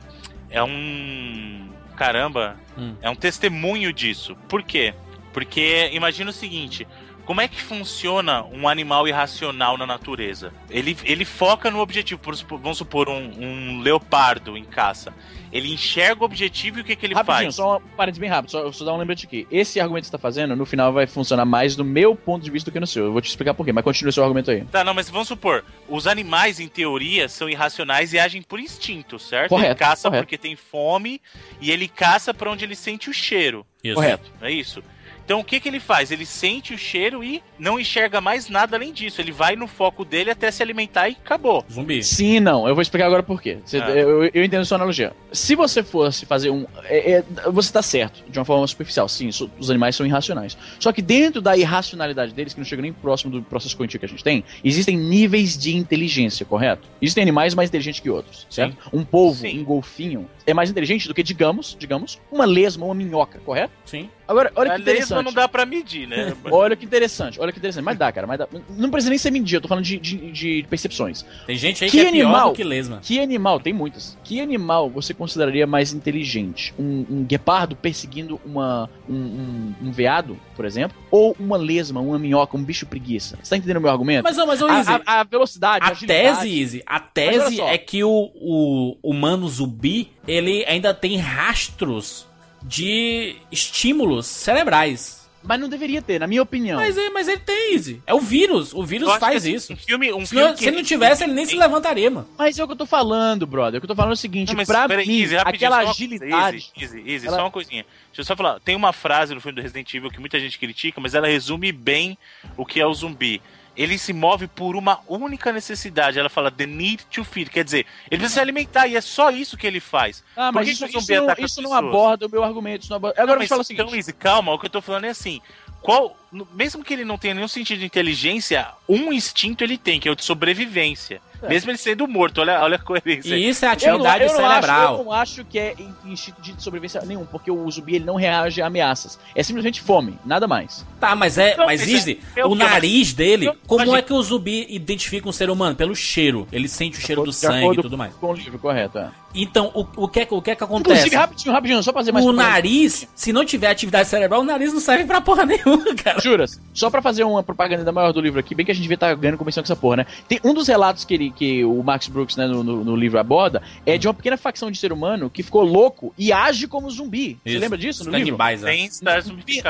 É 0.50 0.62
um. 0.62 1.70
Caramba, 1.96 2.56
hum. 2.76 2.94
é 3.00 3.08
um 3.08 3.14
testemunho 3.14 3.92
disso. 3.92 4.36
Por 4.48 4.62
quê? 4.62 4.94
Porque 5.32 5.88
imagina 5.92 6.30
o 6.30 6.32
seguinte: 6.34 6.86
como 7.30 7.40
é 7.40 7.46
que 7.46 7.62
funciona 7.62 8.42
um 8.46 8.66
animal 8.68 9.06
irracional 9.06 9.78
na 9.78 9.86
natureza? 9.86 10.52
Ele, 10.68 10.96
ele 11.04 11.24
foca 11.24 11.70
no 11.70 11.78
objetivo. 11.78 12.20
Por, 12.20 12.34
vamos 12.34 12.78
supor, 12.78 13.08
um, 13.08 13.30
um 13.40 13.80
leopardo 13.82 14.56
em 14.56 14.64
caça. 14.64 15.14
Ele 15.52 15.72
enxerga 15.72 16.22
o 16.22 16.24
objetivo 16.24 16.78
e 16.78 16.80
o 16.80 16.84
que, 16.84 16.96
que 16.96 17.06
ele 17.06 17.14
Rapidinho, 17.14 17.44
faz? 17.44 17.54
só 17.54 17.76
um 17.76 17.96
parênteses 17.96 18.18
bem 18.18 18.28
rápido, 18.28 18.50
só, 18.50 18.72
só 18.72 18.84
dar 18.84 18.94
um 18.94 18.96
lembrete 18.96 19.26
aqui. 19.26 19.46
Esse 19.48 19.78
argumento 19.78 20.02
que 20.02 20.06
você 20.08 20.12
tá 20.12 20.18
fazendo, 20.18 20.56
no 20.56 20.66
final 20.66 20.92
vai 20.92 21.06
funcionar 21.06 21.44
mais 21.44 21.76
do 21.76 21.84
meu 21.84 22.16
ponto 22.16 22.42
de 22.42 22.50
vista 22.50 22.68
do 22.68 22.74
que 22.74 22.80
no 22.80 22.86
seu. 22.86 23.04
Eu 23.04 23.12
vou 23.12 23.20
te 23.20 23.28
explicar 23.28 23.54
por 23.54 23.64
quê, 23.64 23.72
mas 23.72 23.84
continua 23.84 24.10
o 24.10 24.12
seu 24.12 24.24
argumento 24.24 24.50
aí. 24.50 24.64
Tá, 24.64 24.82
não, 24.82 24.92
mas 24.92 25.08
vamos 25.08 25.28
supor, 25.28 25.64
os 25.88 26.08
animais, 26.08 26.58
em 26.58 26.66
teoria, 26.66 27.28
são 27.28 27.48
irracionais 27.48 28.12
e 28.12 28.18
agem 28.18 28.42
por 28.42 28.58
instinto, 28.58 29.20
certo? 29.20 29.50
Correto, 29.50 29.70
ele 29.70 29.78
caça 29.78 30.08
correto. 30.08 30.24
porque 30.24 30.36
tem 30.36 30.56
fome 30.56 31.20
e 31.60 31.70
ele 31.70 31.86
caça 31.86 32.34
pra 32.34 32.50
onde 32.50 32.64
ele 32.64 32.74
sente 32.74 33.08
o 33.08 33.12
cheiro. 33.14 33.64
Isso. 33.84 33.94
Correto. 33.94 34.32
É 34.42 34.50
isso? 34.50 34.82
Então 35.30 35.38
o 35.38 35.44
que, 35.44 35.60
que 35.60 35.68
ele 35.68 35.78
faz? 35.78 36.10
Ele 36.10 36.26
sente 36.26 36.74
o 36.74 36.78
cheiro 36.78 37.22
e 37.22 37.40
não 37.56 37.78
enxerga 37.78 38.20
mais 38.20 38.48
nada 38.48 38.76
além 38.76 38.92
disso. 38.92 39.20
Ele 39.20 39.30
vai 39.30 39.54
no 39.54 39.68
foco 39.68 40.04
dele 40.04 40.28
até 40.32 40.50
se 40.50 40.60
alimentar 40.60 41.08
e 41.08 41.12
acabou. 41.12 41.64
Zumbi. 41.70 42.02
Sim 42.02 42.40
não. 42.40 42.66
Eu 42.66 42.74
vou 42.74 42.82
explicar 42.82 43.06
agora 43.06 43.22
por 43.22 43.40
quê. 43.40 43.58
Você- 43.64 43.78
Ah. 43.78 43.90
eu, 43.90 44.24
eu 44.24 44.42
entendo 44.44 44.62
a 44.62 44.64
sua 44.64 44.74
analogia. 44.76 45.12
Se 45.32 45.54
você 45.54 45.84
fosse 45.84 46.26
fazer 46.26 46.50
um. 46.50 46.66
é- 46.82 47.12
é- 47.18 47.24
você 47.48 47.72
tá 47.72 47.80
certo, 47.80 48.24
de 48.28 48.40
uma 48.40 48.44
forma 48.44 48.66
superficial. 48.66 49.08
Sim, 49.08 49.28
isso- 49.28 49.48
os 49.56 49.70
animais 49.70 49.94
são 49.94 50.04
irracionais. 50.04 50.58
Só 50.80 50.90
que 50.90 51.00
dentro 51.00 51.40
da 51.40 51.56
irracionalidade 51.56 52.34
deles, 52.34 52.52
que 52.52 52.58
não 52.58 52.64
chega 52.66 52.82
nem 52.82 52.92
próximo 52.92 53.30
do 53.30 53.40
processo 53.40 53.76
cognitivo 53.76 54.00
que 54.00 54.06
a 54.06 54.08
gente 54.08 54.24
tem, 54.24 54.42
existem 54.64 54.96
níveis 54.96 55.56
de 55.56 55.76
inteligência, 55.76 56.44
correto? 56.44 56.88
Existem 57.00 57.22
animais 57.22 57.54
mais 57.54 57.68
inteligentes 57.68 58.00
que 58.00 58.10
outros, 58.10 58.48
certo? 58.50 58.76
Um 58.92 59.04
polvo, 59.04 59.42
Sim. 59.42 59.60
um 59.60 59.64
golfinho, 59.64 60.28
é 60.44 60.52
mais 60.52 60.70
inteligente 60.70 61.06
do 61.06 61.14
que, 61.14 61.22
digamos, 61.22 61.76
digamos, 61.78 62.18
uma 62.32 62.44
lesma 62.44 62.84
ou 62.84 62.90
uma 62.90 62.96
minhoca, 62.96 63.38
correto? 63.46 63.72
Sim. 63.84 64.10
Agora, 64.26 64.52
olha 64.54 64.74
a 64.74 64.76
que 64.76 64.82
lesma 64.82 65.19
interessante. 65.20 65.24
não 65.24 65.32
dá 65.42 65.48
pra 65.48 65.66
medir, 65.66 66.06
né? 66.08 66.34
Olha 66.50 66.74
que 66.76 66.84
interessante, 66.84 67.40
olha 67.40 67.52
que 67.52 67.58
interessante. 67.58 67.84
Mas 67.84 67.96
dá, 67.98 68.10
cara, 68.12 68.26
mas 68.26 68.38
dá. 68.38 68.48
Não 68.76 68.90
precisa 68.90 69.10
nem 69.10 69.18
ser 69.18 69.30
mentir, 69.30 69.56
eu 69.56 69.60
tô 69.60 69.68
falando 69.68 69.84
de, 69.84 69.98
de, 69.98 70.30
de 70.32 70.66
percepções. 70.68 71.24
Tem 71.46 71.56
gente 71.56 71.84
aí 71.84 71.90
Que 71.90 71.96
que, 72.00 72.06
é 72.06 72.10
pior 72.12 72.26
animal? 72.26 72.48
do 72.50 72.56
que 72.56 72.64
lesma. 72.64 72.98
Que 73.02 73.20
animal, 73.20 73.60
tem 73.60 73.72
muitas. 73.72 74.18
Que 74.24 74.40
animal 74.40 74.88
você 74.90 75.12
consideraria 75.14 75.66
mais 75.66 75.92
inteligente? 75.92 76.74
Um, 76.78 77.04
um 77.10 77.24
guepardo 77.24 77.74
perseguindo 77.76 78.40
uma, 78.44 78.88
um, 79.08 79.14
um, 79.14 79.74
um 79.82 79.90
veado, 79.92 80.38
por 80.56 80.64
exemplo? 80.64 80.96
Ou 81.10 81.36
uma 81.38 81.56
lesma, 81.56 82.00
uma 82.00 82.18
minhoca, 82.18 82.56
um 82.56 82.62
bicho 82.62 82.86
preguiça? 82.86 83.38
Você 83.42 83.50
tá 83.50 83.56
entendendo 83.56 83.78
o 83.78 83.80
meu 83.80 83.90
argumento? 83.90 84.24
Mas, 84.24 84.38
ô, 84.38 84.46
mas, 84.46 84.60
ô, 84.62 84.66
a, 84.66 84.80
Izzy, 84.80 84.90
a- 84.90 85.20
a 85.20 85.24
velocidade, 85.24 85.84
a, 85.84 85.88
A 85.88 85.90
agilidade- 85.92 86.40
tese, 86.40 86.48
Izzy, 86.60 86.82
a 86.86 87.00
tese 87.00 87.60
é 87.60 87.78
que 87.78 88.02
o, 88.04 88.30
o 88.34 88.96
humano 89.02 89.48
zumbi, 89.48 90.10
ele 90.26 90.64
ainda 90.66 90.92
tem 90.94 91.16
rastros 91.16 92.26
de 92.62 93.36
estímulos 93.50 94.26
cerebrais. 94.26 95.20
Mas 95.42 95.58
não 95.58 95.70
deveria 95.70 96.02
ter, 96.02 96.20
na 96.20 96.26
minha 96.26 96.42
opinião. 96.42 96.78
Mas, 96.78 96.98
é- 96.98 97.08
mas 97.08 97.26
ele 97.26 97.38
tem, 97.40 97.74
Izzy. 97.74 98.02
É 98.06 98.12
o 98.12 98.20
vírus. 98.20 98.74
O 98.74 98.84
vírus 98.84 99.10
faz 99.16 99.42
que 99.44 99.50
isso. 99.50 99.72
Um 99.72 99.76
filme, 99.76 100.12
um 100.12 100.20
Se 100.20 100.34
filme 100.34 100.44
não, 100.44 100.52
que 100.52 100.60
se 100.60 100.68
ele 100.68 100.76
não 100.76 100.84
tivesse, 100.84 101.24
ele 101.24 101.32
nem 101.32 101.46
se 101.46 101.56
levantaria, 101.56 102.10
mano. 102.10 102.28
Mas 102.36 102.58
é 102.58 102.62
o 102.62 102.66
que 102.66 102.74
eu 102.74 102.76
tô 102.76 102.84
falando, 102.84 103.46
brother. 103.46 103.78
O 103.78 103.80
que 103.80 103.86
eu 103.86 103.88
tô 103.88 103.96
falando 103.96 104.10
é 104.10 104.14
o 104.14 104.18
seguinte, 104.18 104.48
Não, 104.50 104.56
mas 104.56 104.68
pra 104.68 104.86
mim, 104.86 104.96
rapidinho, 104.96 105.40
aquela 105.40 105.82
só 105.84 105.90
agilidade... 105.92 106.56
Izzy, 106.58 106.72
Izzy, 106.98 107.02
Izzy, 107.10 107.26
Ela- 107.26 107.36
só 107.38 107.42
uma 107.44 107.50
coisinha. 107.50 107.86
Deixa 108.08 108.20
eu 108.20 108.24
só 108.24 108.36
falar. 108.36 108.60
Tem 108.60 108.76
uma 108.76 108.92
frase 108.92 109.34
no 109.34 109.40
filme 109.40 109.56
do 109.56 109.62
Resident 109.62 109.94
Evil 109.94 110.10
que 110.10 110.20
muita 110.20 110.38
gente 110.38 110.58
critica, 110.58 111.00
mas 111.00 111.14
ela 111.14 111.26
resume 111.26 111.72
bem 111.72 112.18
o 112.54 112.66
que 112.66 112.78
é 112.78 112.86
o 112.86 112.92
zumbi. 112.92 113.40
Ele 113.80 113.96
se 113.96 114.12
move 114.12 114.46
por 114.46 114.76
uma 114.76 115.00
única 115.08 115.50
necessidade. 115.50 116.18
Ela 116.18 116.28
fala 116.28 116.50
the 116.50 116.66
need 116.66 117.02
to 117.06 117.24
feed. 117.24 117.48
Quer 117.48 117.64
dizer, 117.64 117.86
ele 118.10 118.18
precisa 118.18 118.34
se 118.34 118.40
alimentar 118.40 118.86
e 118.86 118.94
é 118.94 119.00
só 119.00 119.30
isso 119.30 119.56
que 119.56 119.66
ele 119.66 119.80
faz. 119.80 120.22
Ah, 120.36 120.52
mas 120.52 120.68
isso, 120.68 120.84
isso 120.84 121.10
não, 121.10 121.34
isso 121.38 121.62
não 121.62 121.72
aborda 121.72 122.26
o 122.26 122.30
meu 122.30 122.44
argumento. 122.44 122.86
Não 122.90 122.98
aborda... 122.98 123.22
Agora 123.22 123.36
eu 123.36 123.38
vou 123.38 123.46
te 123.46 123.48
falar 123.48 123.62
o 123.62 123.64
seguinte. 123.64 123.82
Então, 123.82 123.96
Izzy, 123.98 124.12
calma, 124.12 124.52
o 124.52 124.58
que 124.58 124.66
eu 124.66 124.70
tô 124.70 124.82
falando 124.82 125.06
é 125.06 125.08
assim. 125.08 125.40
Qual, 125.80 126.14
mesmo 126.52 126.84
que 126.84 126.92
ele 126.92 127.06
não 127.06 127.16
tenha 127.16 127.32
nenhum 127.32 127.48
sentido 127.48 127.78
de 127.78 127.86
inteligência, 127.86 128.68
um 128.86 129.10
instinto 129.14 129.64
ele 129.64 129.78
tem, 129.78 129.98
que 129.98 130.06
é 130.06 130.12
o 130.12 130.14
de 130.14 130.24
sobrevivência. 130.24 131.22
É. 131.42 131.48
Mesmo 131.48 131.70
ele 131.70 131.78
sendo 131.78 132.06
morto, 132.06 132.40
olha, 132.40 132.60
olha 132.62 132.76
a 132.76 132.78
coerência. 132.78 133.34
E 133.34 133.48
isso 133.48 133.64
é 133.64 133.68
Eu 133.68 133.98
não, 133.98 134.06
atividade 134.06 134.24
eu 134.24 134.28
não 134.30 134.36
cerebral. 134.36 134.80
Acho, 134.94 135.00
eu 135.00 135.04
não 135.04 135.12
acho 135.12 135.44
que 135.44 135.58
é 135.58 135.74
in- 135.78 136.12
instinto 136.12 136.40
de 136.42 136.62
sobrevivência 136.62 137.00
nenhum, 137.02 137.24
porque 137.24 137.50
o 137.50 137.70
zumbi 137.70 137.94
ele 137.96 138.04
não 138.04 138.16
reage 138.16 138.60
a 138.60 138.66
ameaças. 138.66 139.18
É 139.34 139.42
simplesmente 139.42 139.80
fome, 139.80 140.18
nada 140.24 140.46
mais. 140.46 140.84
Tá, 140.98 141.14
mas 141.16 141.38
é. 141.38 141.56
Não, 141.56 141.66
mas 141.66 141.80
mas 141.80 141.88
Izzy, 141.90 142.20
é- 142.36 142.40
é 142.40 142.44
o 142.46 142.50
eu- 142.50 142.54
nariz 142.54 143.12
dele. 143.12 143.46
eu- 143.46 143.56
Como 143.66 143.80
imagina- 143.80 143.98
é 143.98 144.02
que 144.02 144.12
o 144.12 144.22
zumbi 144.22 144.66
identifica 144.68 145.28
um 145.28 145.32
ser 145.32 145.48
humano? 145.50 145.74
Pelo 145.76 145.94
cheiro. 145.94 146.46
Ele 146.52 146.68
sente 146.68 146.98
o 146.98 147.00
cheiro 147.00 147.22
do 147.24 147.32
sangue 147.32 147.78
e 147.78 147.82
tudo 147.82 147.96
mais. 147.96 148.12
Com 148.14 148.30
o 148.30 148.34
livro, 148.34 148.58
correto. 148.58 148.98
É. 148.98 149.08
Então, 149.34 149.70
o, 149.74 149.86
o, 150.04 150.08
que, 150.08 150.20
é 150.20 150.24
que- 150.26 150.34
o 150.34 150.42
que 150.42 150.50
é 150.50 150.56
que 150.56 150.64
acontece? 150.64 150.90
Inclusive, 150.98 151.16
rapidinho, 151.16 151.52
rapidinho, 151.54 151.82
só 151.82 151.92
pra 151.92 152.00
fazer 152.00 152.12
mais 152.12 152.24
O 152.26 152.32
nariz, 152.32 153.06
se 153.14 153.32
não 153.32 153.44
tiver 153.44 153.68
atividade 153.68 154.08
cerebral, 154.08 154.40
o 154.40 154.44
nariz 154.44 154.72
não 154.72 154.80
serve 154.80 155.04
pra 155.04 155.20
porra 155.20 155.44
nenhuma, 155.46 155.94
cara. 155.94 156.18
Juras, 156.20 156.60
só 156.74 156.90
pra 156.90 157.00
fazer 157.00 157.22
uma 157.24 157.42
propaganda 157.42 157.84
da 157.84 157.92
maior 157.92 158.12
do 158.12 158.20
livro 158.20 158.40
aqui, 158.40 158.54
bem 158.54 158.66
que 158.66 158.72
a 158.72 158.74
gente 158.74 158.82
devia 158.82 158.96
estar 158.96 159.14
ganhando 159.14 159.38
comissão 159.38 159.62
com 159.62 159.66
essa 159.66 159.76
porra, 159.76 159.98
né? 159.98 160.06
Tem 160.28 160.40
um 160.44 160.52
dos 160.52 160.66
relatos 160.68 161.04
que, 161.04 161.14
ele, 161.14 161.30
que 161.30 161.64
o 161.64 161.82
Max 161.82 162.08
Brooks, 162.08 162.36
né, 162.36 162.46
no, 162.46 162.64
no- 162.64 162.84
no 162.84 162.96
livro 162.96 163.18
aborda, 163.20 163.62
é 163.86 163.96
de 163.96 164.08
uma 164.08 164.14
pequena 164.14 164.36
facção 164.36 164.70
de 164.70 164.78
ser 164.78 164.92
humano 164.92 165.30
que 165.30 165.42
ficou 165.42 165.62
louco 165.62 166.12
e 166.18 166.32
age 166.32 166.66
como 166.66 166.90
zumbi. 166.90 167.38
Você 167.44 167.50
Isso. 167.50 167.60
lembra 167.60 167.78
disso 167.78 168.04
no 168.04 168.10
livro? 168.10 168.24
canibais, 168.26 168.62
né? 168.62 168.70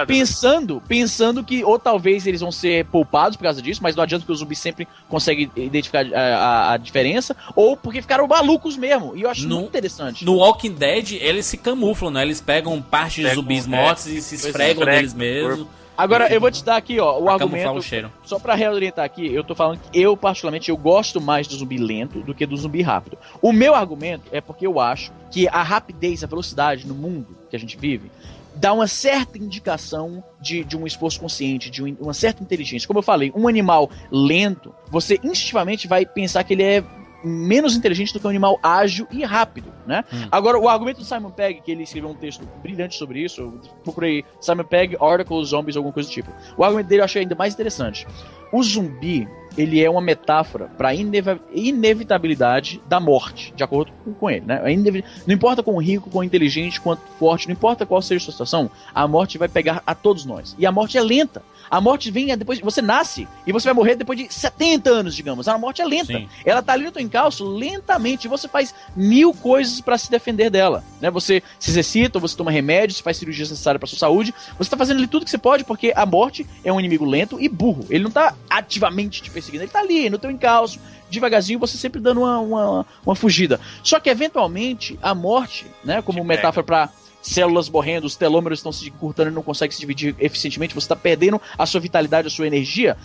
Pensando, 0.07 0.83
pensando 0.89 1.45
que 1.45 1.63
ou 1.65 1.79
talvez 1.79 2.27
eles 2.27 2.41
vão 2.41 2.51
ser 2.53 2.85
poupados 2.87 3.37
por 3.37 3.45
causa 3.45 3.61
disso, 3.61 3.81
mas 3.83 3.95
não 3.95 4.03
adianta 4.03 4.23
porque 4.23 4.33
o 4.33 4.37
zumbi 4.37 4.57
sempre 4.57 4.89
consegue 5.09 5.51
identificar 5.57 6.07
a, 6.15 6.21
a- 6.21 6.73
a 6.73 6.77
diferença, 6.77 7.37
ou 7.55 7.77
porque 7.77 8.01
ficaram 8.01 8.27
malucos 8.27 8.77
mesmo. 8.77 9.15
E 9.17 9.23
eu 9.23 9.31
acho 9.31 9.50
No- 9.51 9.57
muito 9.57 9.69
interessante. 9.69 10.25
No 10.25 10.37
Walking 10.37 10.73
Dead, 10.73 11.13
eles 11.21 11.45
se 11.47 11.57
camuflam, 11.59 12.11
né? 12.11 12.23
Eles 12.23 12.41
pegam 12.41 12.81
partes 12.81 13.25
de 13.29 13.35
zumbis 13.35 13.67
é, 13.67 13.69
mortos 13.69 14.07
e 14.07 14.23
se 14.23 14.35
é, 14.35 14.39
esfregam 14.49 14.85
no 14.87 14.91
mesmos. 15.19 15.67
Agora, 15.99 16.33
eu 16.33 16.41
vou 16.41 16.51
te 16.51 16.65
dar 16.65 16.77
aqui, 16.77 16.99
ó, 16.99 17.19
o 17.21 17.29
argumento. 17.29 17.73
o 17.73 17.83
cheiro. 17.83 18.11
Só 18.25 18.39
pra 18.39 18.55
reorientar 18.55 19.05
aqui, 19.05 19.27
eu 19.27 19.45
tô 19.45 19.55
falando 19.55 19.79
que 19.81 20.01
eu, 20.01 20.17
particularmente, 20.17 20.71
eu 20.71 20.77
gosto 20.79 21.21
mais 21.21 21.47
do 21.47 21.55
zumbi 21.55 21.77
lento 21.77 22.21
do 22.21 22.35
que 22.35 22.47
do 22.47 22.57
zumbi 22.57 22.81
rápido. 22.81 23.19
O 23.43 23.53
meu 23.53 23.75
argumento 23.75 24.23
é 24.33 24.41
porque 24.41 24.67
eu 24.67 24.81
acho 24.81 25.13
que 25.31 25.47
a 25.49 25.63
rapidez, 25.63 26.25
a 26.25 26.27
velocidade 26.27 26.87
no 26.87 26.95
mundo 26.95 27.37
que 27.51 27.57
a 27.57 27.59
gente 27.59 27.77
vive 27.77 28.11
dá 28.57 28.73
uma 28.73 28.87
certa 28.87 29.37
indicação 29.39 30.25
de, 30.41 30.65
de 30.65 30.77
um 30.77 30.87
esforço 30.87 31.21
consciente, 31.21 31.69
de 31.71 31.85
um- 31.85 31.97
uma 32.01 32.15
certa 32.15 32.43
inteligência. 32.43 32.87
Como 32.87 32.99
eu 32.99 33.03
falei, 33.03 33.31
um 33.37 33.47
animal 33.47 33.91
lento, 34.11 34.75
você 34.89 35.21
instintivamente 35.23 35.87
vai 35.87 36.05
pensar 36.07 36.43
que 36.45 36.55
ele 36.55 36.63
é 36.63 36.83
menos 37.25 37.75
inteligente 37.77 38.13
do 38.13 38.21
que 38.21 38.27
um 38.27 38.31
animal 38.31 38.59
ágil 38.63 39.07
e 39.11 39.25
rápido, 39.25 39.73
né? 39.87 40.05
Hum. 40.13 40.29
Agora, 40.31 40.59
o 40.59 40.69
argumento 40.69 40.99
do 40.99 41.05
Simon 41.05 41.31
Pegg, 41.31 41.61
que 41.63 41.71
ele 41.73 41.83
escreveu 41.83 42.11
um 42.11 42.15
texto 42.15 42.47
brilhante 42.63 42.97
sobre 42.97 43.21
isso, 43.21 43.41
eu 43.41 43.61
procurei 43.85 44.25
Simon 44.41 44.65
Pegg, 44.65 44.97
Article, 45.01 45.45
Zombies, 45.45 45.77
alguma 45.77 45.93
coisa 45.93 46.09
do 46.09 46.13
tipo. 46.13 46.31
O 46.57 46.65
argumento 46.65 46.87
dele 46.89 47.01
eu 47.01 47.05
achei 47.05 47.23
ainda 47.23 47.35
mais 47.35 47.55
interessante. 47.55 48.07
O 48.53 48.63
zumbi, 48.63 49.29
ele 49.57 49.83
é 49.83 49.89
uma 49.89 50.01
metáfora 50.01 50.67
para 50.77 50.89
a 50.89 50.95
inevitabilidade 50.95 52.81
da 52.89 52.99
morte, 53.01 53.53
de 53.55 53.63
acordo 53.63 53.93
com, 54.19 54.31
ele, 54.31 54.45
né? 54.47 54.73
Inevi- 54.73 55.05
Não 55.27 55.35
importa 55.35 55.63
quão 55.63 55.77
rico, 55.79 56.11
quão 56.11 56.25
inteligente, 56.25 56.81
quanto 56.81 57.03
forte, 57.19 57.47
não 57.49 57.53
importa 57.53 57.87
qual 57.87 58.01
seja 58.03 58.19
a 58.19 58.25
sua 58.25 58.33
situação, 58.33 58.71
a 58.95 59.07
morte 59.07 59.39
vai 59.39 59.49
pegar 59.49 59.83
a 59.87 59.95
todos 59.95 60.25
nós. 60.25 60.55
E 60.59 60.67
a 60.67 60.73
morte 60.73 60.99
é 60.99 61.03
lenta. 61.03 61.43
A 61.71 61.81
morte 61.81 62.11
vem 62.11 62.37
depois. 62.37 62.59
Você 62.61 62.83
nasce 62.83 63.29
e 63.47 63.53
você 63.53 63.67
vai 63.67 63.75
morrer 63.75 63.95
depois 63.95 64.19
de 64.19 64.33
70 64.33 64.91
anos, 64.91 65.15
digamos. 65.15 65.47
A 65.47 65.57
morte 65.57 65.81
é 65.81 65.85
lenta. 65.85 66.13
Sim. 66.13 66.29
Ela 66.45 66.63
tá 66.63 66.73
ali 66.73 66.85
no 66.85 66.93
teu 66.93 67.03
encalço 67.03 67.45
lentamente. 67.45 68.27
E 68.27 68.29
você 68.29 68.49
faz 68.49 68.75
mil 68.97 69.33
coisas 69.33 69.81
para 69.81 69.97
se 69.97 70.11
defender 70.11 70.51
dela. 70.51 70.83
Né? 71.01 71.11
Você 71.11 71.43
se 71.59 71.71
exercita, 71.71 72.19
você 72.19 72.37
toma 72.37 72.51
remédios, 72.51 72.97
você 72.97 73.03
faz 73.03 73.17
cirurgias 73.19 73.51
necessárias 73.51 73.79
para 73.79 73.89
sua 73.89 73.99
saúde. 73.99 74.35
Você 74.59 74.69
tá 74.69 74.77
fazendo 74.77 74.99
ali 74.99 75.07
tudo 75.07 75.25
que 75.25 75.31
você 75.31 75.39
pode, 75.39 75.63
porque 75.63 75.93
a 75.95 76.05
morte 76.05 76.45
é 76.65 76.73
um 76.73 76.81
inimigo 76.81 77.05
lento 77.05 77.41
e 77.41 77.49
burro. 77.49 77.87
Ele 77.89 78.03
não 78.05 78.11
tá 78.11 78.35
ativamente 78.49 79.23
te 79.23 79.31
perseguindo, 79.31 79.63
ele 79.63 79.71
tá 79.71 79.79
ali 79.79 80.11
no 80.11 80.19
teu 80.19 80.31
encalço. 80.31 80.81
Devagarzinho, 81.09 81.59
você 81.59 81.77
sempre 81.77 82.01
dando 82.01 82.21
uma, 82.21 82.39
uma, 82.39 82.87
uma 83.05 83.15
fugida. 83.15 83.61
Só 83.83 83.99
que, 83.99 84.09
eventualmente, 84.09 84.99
a 85.03 85.15
morte, 85.15 85.67
né, 85.85 86.01
como 86.03 86.23
metáfora 86.25 86.65
para 86.65 86.91
células 87.23 87.69
morrendo, 87.69 88.07
os 88.07 88.17
telômeros 88.17 88.59
estão 88.59 88.73
se 88.73 88.89
encurtando 88.89 89.31
e 89.31 89.35
não 89.35 89.43
consegue 89.43 89.75
se 89.75 89.81
dividir 89.81 90.15
eficientemente, 90.19 90.75
você 90.75 90.85
está 90.85 90.97
perdendo 90.97 91.41
a 91.57 91.67
sua 91.67 91.81
vitalidade, 91.81 92.29
a 92.29 92.31
sua 92.31 92.47
energia. 92.47 92.97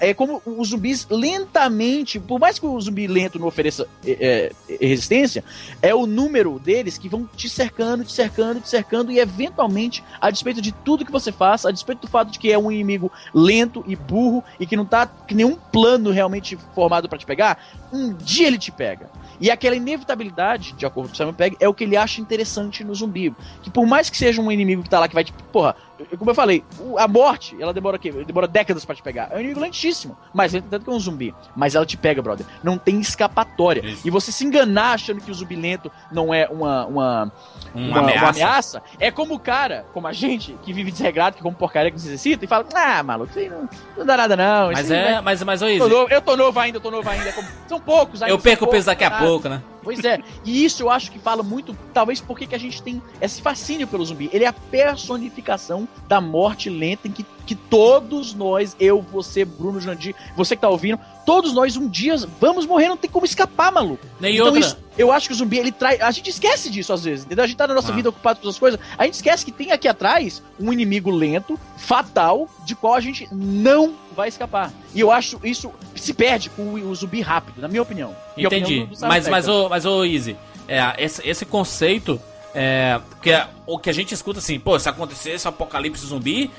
É 0.00 0.14
como 0.14 0.40
os 0.44 0.68
zumbis 0.68 1.06
lentamente, 1.10 2.20
por 2.20 2.38
mais 2.38 2.58
que 2.58 2.66
o 2.66 2.80
zumbi 2.80 3.06
lento 3.06 3.38
não 3.38 3.48
ofereça 3.48 3.88
é, 4.04 4.52
é, 4.68 4.86
resistência, 4.86 5.42
é 5.82 5.94
o 5.94 6.06
número 6.06 6.58
deles 6.58 6.98
que 6.98 7.08
vão 7.08 7.28
te 7.36 7.48
cercando, 7.48 8.04
te 8.04 8.12
cercando, 8.12 8.60
te 8.60 8.68
cercando, 8.68 9.10
e 9.10 9.18
eventualmente, 9.18 10.04
a 10.20 10.30
despeito 10.30 10.60
de 10.60 10.72
tudo 10.72 11.04
que 11.04 11.12
você 11.12 11.32
faça, 11.32 11.68
a 11.68 11.72
despeito 11.72 12.02
do 12.02 12.08
fato 12.08 12.30
de 12.30 12.38
que 12.38 12.52
é 12.52 12.58
um 12.58 12.70
inimigo 12.70 13.10
lento 13.34 13.84
e 13.86 13.96
burro 13.96 14.44
e 14.60 14.66
que 14.66 14.76
não 14.76 14.84
tá 14.84 15.06
com 15.06 15.34
nenhum 15.34 15.56
plano 15.56 16.10
realmente 16.10 16.56
formado 16.74 17.08
para 17.08 17.18
te 17.18 17.26
pegar, 17.26 17.58
um 17.92 18.12
dia 18.12 18.46
ele 18.46 18.58
te 18.58 18.70
pega. 18.70 19.10
E 19.40 19.50
aquela 19.50 19.76
inevitabilidade, 19.76 20.72
de 20.72 20.86
acordo 20.86 21.08
com 21.08 21.14
o 21.14 21.16
Simon 21.16 21.32
Pegg, 21.32 21.56
é 21.60 21.68
o 21.68 21.74
que 21.74 21.84
ele 21.84 21.96
acha 21.96 22.20
interessante 22.20 22.82
no 22.82 22.94
zumbi. 22.94 23.34
Que 23.62 23.70
por 23.70 23.86
mais 23.86 24.08
que 24.08 24.16
seja 24.16 24.40
um 24.40 24.50
inimigo 24.50 24.82
que 24.82 24.90
tá 24.90 24.98
lá 24.98 25.08
que 25.08 25.14
vai 25.14 25.24
te. 25.24 25.32
Porra, 25.52 25.76
como 26.18 26.30
eu 26.30 26.34
falei, 26.34 26.62
a 26.98 27.08
morte, 27.08 27.56
ela 27.60 27.72
demora 27.72 27.96
o 27.96 27.98
quê? 28.00 28.10
Demora 28.12 28.46
décadas 28.46 28.84
pra 28.84 28.94
te 28.94 29.02
pegar. 29.02 29.28
É 29.30 29.36
um 29.36 29.40
inimigo 29.40 29.60
lentíssimo. 29.60 30.16
Lento 30.34 30.66
tanto 30.70 30.84
que 30.84 30.90
um 30.90 30.98
zumbi. 31.00 31.34
Mas 31.54 31.74
ela 31.74 31.86
te 31.86 31.96
pega, 31.96 32.20
brother. 32.22 32.44
Não 32.62 32.76
tem 32.78 33.00
escapatória. 33.00 33.84
Isso. 33.84 34.06
E 34.06 34.10
você 34.10 34.30
se 34.30 34.44
enganar 34.44 34.92
achando 34.92 35.20
que 35.20 35.30
o 35.30 35.34
zumbi 35.34 35.56
lento 35.56 35.90
não 36.12 36.32
é 36.32 36.46
uma, 36.48 36.86
uma, 36.86 37.32
Uma 37.74 37.98
ameaça. 38.00 38.26
ameaça, 38.28 38.82
é 38.98 39.10
como 39.10 39.34
o 39.34 39.38
cara, 39.38 39.86
como 39.92 40.06
a 40.06 40.12
gente, 40.12 40.54
que 40.62 40.72
vive 40.72 40.90
desregrado, 40.90 41.36
que 41.36 41.42
come 41.42 41.56
porcaria 41.56 41.90
que 41.90 41.96
necessita, 41.96 42.44
e 42.44 42.48
fala, 42.48 42.64
ah, 42.74 43.02
maluco, 43.02 43.30
isso 43.30 43.38
aí 43.38 43.48
não, 43.48 43.68
não 43.96 44.06
dá 44.06 44.16
nada 44.16 44.36
não. 44.36 44.72
Mas 44.72 44.90
é, 44.90 45.12
vai- 45.14 45.22
mas, 45.22 45.42
mas 45.42 45.62
ô 45.62 45.66
Eu 45.66 45.70
Izzy, 45.70 45.78
tô 45.78 45.88
novo, 45.88 46.12
eu 46.12 46.20
tô 46.22 46.36
novo 46.36 46.60
ainda, 46.60 46.76
eu 46.78 46.82
tô 46.82 46.90
novo 46.90 47.08
ainda. 47.08 47.32
Como- 47.32 47.48
São 47.68 47.80
poucos 47.80 48.22
ainda. 48.22 48.34
eu 48.34 48.38
perco 48.38 48.64
o 48.64 48.68
peso 48.68 48.86
daqui 48.86 49.04
a 49.04 49.10
tá? 49.10 49.18
pouco, 49.18 49.48
né? 49.48 49.62
Pois 49.86 50.04
é, 50.04 50.18
e 50.44 50.64
isso 50.64 50.82
eu 50.82 50.90
acho 50.90 51.12
que 51.12 51.18
fala 51.20 51.44
muito, 51.44 51.78
talvez 51.94 52.20
porque 52.20 52.44
que 52.44 52.56
a 52.56 52.58
gente 52.58 52.82
tem 52.82 53.00
esse 53.20 53.40
fascínio 53.40 53.86
pelo 53.86 54.04
zumbi. 54.04 54.28
Ele 54.32 54.42
é 54.42 54.48
a 54.48 54.52
personificação 54.52 55.86
da 56.08 56.20
morte 56.20 56.68
lenta 56.68 57.06
em 57.06 57.12
que, 57.12 57.24
que 57.46 57.54
todos 57.54 58.34
nós, 58.34 58.74
eu, 58.80 59.00
você, 59.00 59.44
Bruno 59.44 59.80
Jandir, 59.80 60.12
você 60.36 60.56
que 60.56 60.62
tá 60.62 60.68
ouvindo, 60.68 60.98
todos 61.24 61.52
nós 61.52 61.76
um 61.76 61.88
dia 61.88 62.16
vamos 62.40 62.66
morrer, 62.66 62.88
não 62.88 62.96
tem 62.96 63.08
como 63.08 63.24
escapar, 63.24 63.70
maluco. 63.70 64.04
E 64.20 64.34
então 64.34 64.46
outra, 64.46 64.60
isso, 64.60 64.76
eu 64.98 65.12
acho 65.12 65.28
que 65.28 65.34
o 65.34 65.36
zumbi, 65.36 65.58
ele 65.58 65.70
traz. 65.70 66.00
A 66.00 66.10
gente 66.10 66.30
esquece 66.30 66.68
disso 66.68 66.92
às 66.92 67.04
vezes, 67.04 67.24
entendeu? 67.24 67.44
A 67.44 67.46
gente 67.46 67.56
tá 67.56 67.68
na 67.68 67.74
nossa 67.74 67.92
Ah. 67.92 67.94
vida 67.94 68.08
ocupado 68.08 68.40
com 68.40 68.46
outras 68.46 68.58
coisas, 68.58 68.80
a 68.98 69.04
gente 69.04 69.14
esquece 69.14 69.44
que 69.44 69.52
tem 69.52 69.70
aqui 69.70 69.86
atrás 69.86 70.42
um 70.58 70.72
inimigo 70.72 71.10
lento, 71.10 71.58
fatal, 71.76 72.48
de 72.64 72.74
qual 72.74 72.94
a 72.94 73.00
gente 73.00 73.28
não 73.30 73.94
vai 74.16 74.28
escapar. 74.28 74.72
E 74.94 75.00
eu 75.00 75.12
acho 75.12 75.38
isso 75.44 75.70
se 75.94 76.12
perde 76.14 76.50
com 76.50 76.62
o, 76.62 76.88
o 76.90 76.94
zumbi 76.94 77.20
rápido, 77.20 77.60
na 77.60 77.68
minha 77.68 77.82
opinião. 77.82 78.16
E 78.36 78.42
a 78.44 78.46
Entendi. 78.46 78.80
opinião 78.80 78.86
do- 78.86 79.06
Mas, 79.06 79.28
mas, 79.28 79.46
ô, 79.48 79.68
mas, 79.68 79.84
ô, 79.86 80.04
Easy, 80.04 80.36
é, 80.66 80.94
esse, 80.98 81.26
esse 81.28 81.44
conceito, 81.44 82.20
é, 82.54 82.98
que 83.22 83.30
é, 83.30 83.46
o 83.66 83.78
que 83.78 83.90
a 83.90 83.92
gente 83.92 84.12
escuta 84.14 84.38
assim, 84.38 84.58
pô, 84.58 84.78
se 84.78 84.88
acontecesse 84.88 85.46
um 85.46 85.50
apocalipse 85.50 86.06
zumbi, 86.06 86.50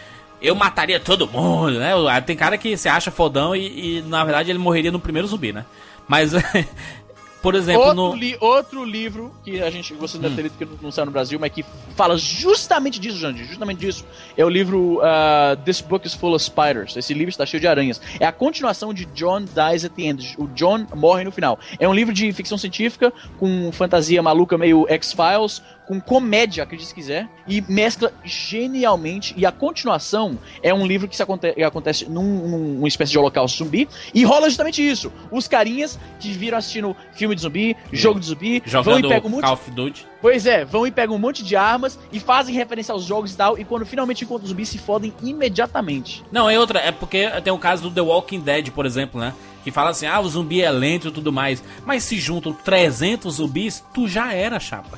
eu 0.41 0.53
mataria 0.53 0.99
todo 0.99 1.27
mundo, 1.27 1.79
né? 1.79 1.91
Tem 2.25 2.35
cara 2.35 2.57
que 2.57 2.77
se 2.77 2.87
acha 2.87 3.09
fodão 3.09 3.55
e, 3.55 3.97
e, 3.97 4.01
na 4.03 4.23
verdade, 4.23 4.51
ele 4.51 4.59
morreria 4.59 4.91
no 4.91 4.99
primeiro 4.99 5.27
zumbi, 5.27 5.51
né? 5.51 5.65
Mas, 6.07 6.31
por 7.41 7.55
exemplo, 7.55 7.81
Outro, 7.83 7.95
no... 7.95 8.15
li- 8.15 8.37
outro 8.41 8.83
livro 8.83 9.33
que 9.43 9.61
a 9.61 9.69
gente 9.69 9.93
você 9.93 10.17
deve 10.17 10.35
ter 10.35 10.41
lido 10.43 10.57
que 10.57 10.65
não- 10.65 10.77
não 10.83 10.91
saiu 10.91 11.05
no 11.05 11.11
Brasil, 11.11 11.39
mas 11.39 11.51
que 11.51 11.63
fala 11.95 12.17
justamente 12.17 12.99
disso, 12.99 13.17
Jandir, 13.17 13.45
justamente 13.45 13.79
disso. 13.79 14.05
É 14.35 14.43
o 14.43 14.49
livro 14.49 14.99
ah, 15.03 15.57
This 15.63 15.81
Book 15.81 16.05
is 16.07 16.13
Full 16.13 16.33
of 16.33 16.43
Spiders. 16.43 16.95
Esse 16.97 17.13
livro 17.13 17.29
está 17.29 17.45
cheio 17.45 17.61
de 17.61 17.67
aranhas. 17.67 18.01
É 18.19 18.25
a 18.25 18.31
continuação 18.31 18.93
de 18.93 19.05
John 19.05 19.41
Dies 19.41 19.85
at 19.85 19.91
the 19.93 20.03
End. 20.03 20.35
O 20.37 20.47
John 20.47 20.85
morre 20.95 21.23
no 21.23 21.31
final. 21.31 21.59
É 21.79 21.87
um 21.87 21.93
livro 21.93 22.13
de 22.13 22.31
ficção 22.33 22.57
científica 22.57 23.13
com 23.39 23.71
fantasia 23.71 24.21
maluca 24.21 24.57
meio 24.57 24.85
X-Files, 24.89 25.61
com 25.87 26.01
comédia, 26.01 26.63
acredite 26.63 26.89
se 26.89 26.93
quiser, 26.95 27.27
e 27.47 27.61
mescla 27.61 28.11
genialmente. 28.25 29.33
E 29.37 29.45
a 29.45 29.51
continuação 29.51 30.37
é 30.61 30.73
um 30.73 30.85
livro 30.85 31.07
que 31.07 31.15
se 31.15 31.23
aconte- 31.23 31.55
acontece 31.63 32.05
num, 32.09 32.23
num- 32.23 32.73
numa 32.75 32.87
espécie 32.87 33.11
de 33.13 33.17
holocausto 33.19 33.63
zumbi 33.63 33.87
e 34.13 34.23
rola 34.25 34.49
justamente 34.49 34.85
isso. 34.85 35.11
Os 35.31 35.47
carinhas 35.47 35.97
que 36.19 36.29
viram 36.33 36.57
assistindo 36.57 36.95
filme 37.13 37.35
de 37.35 37.41
zumbi, 37.41 37.75
jogo 37.91 38.19
de 38.19 38.25
zumbi, 38.25 38.59
vão 38.65 38.83
jogando 38.83 39.05
e 39.05 39.09
pegam 39.09 39.27
um 39.29 39.31
monte 39.31 39.43
Call 39.43 39.53
of 39.53 39.71
Duty. 39.71 40.05
Pois 40.21 40.45
é, 40.45 40.65
vão 40.65 40.85
e 40.85 40.91
pegam 40.91 41.15
um 41.15 41.19
monte 41.19 41.43
de 41.43 41.55
armas 41.55 41.97
e 42.11 42.19
fazem 42.19 42.53
referência 42.53 42.91
aos 42.91 43.03
jogos 43.05 43.33
e 43.33 43.37
tal, 43.37 43.57
e 43.57 43.63
quando 43.63 43.85
finalmente 43.85 44.23
encontram 44.25 44.43
os 44.43 44.49
zumbis, 44.49 44.67
se 44.69 44.77
fodem 44.77 45.13
imediatamente. 45.23 46.23
Não, 46.31 46.49
é 46.49 46.59
outra, 46.59 46.79
é 46.79 46.91
porque 46.91 47.29
tem 47.43 47.53
o 47.53 47.57
caso 47.57 47.83
do 47.83 47.91
The 47.91 48.01
Walking 48.01 48.39
Dead, 48.41 48.71
por 48.71 48.85
exemplo, 48.85 49.19
né? 49.21 49.33
Que 49.63 49.71
fala 49.71 49.89
assim, 49.91 50.05
ah, 50.05 50.19
o 50.19 50.27
zumbi 50.29 50.61
é 50.61 50.71
lento 50.71 51.09
e 51.09 51.11
tudo 51.11 51.31
mais. 51.31 51.61
Mas 51.85 52.03
se 52.03 52.17
juntam 52.17 52.53
300 52.53 53.35
zumbis, 53.35 53.83
tu 53.93 54.07
já 54.07 54.33
era, 54.33 54.59
chapa. 54.59 54.97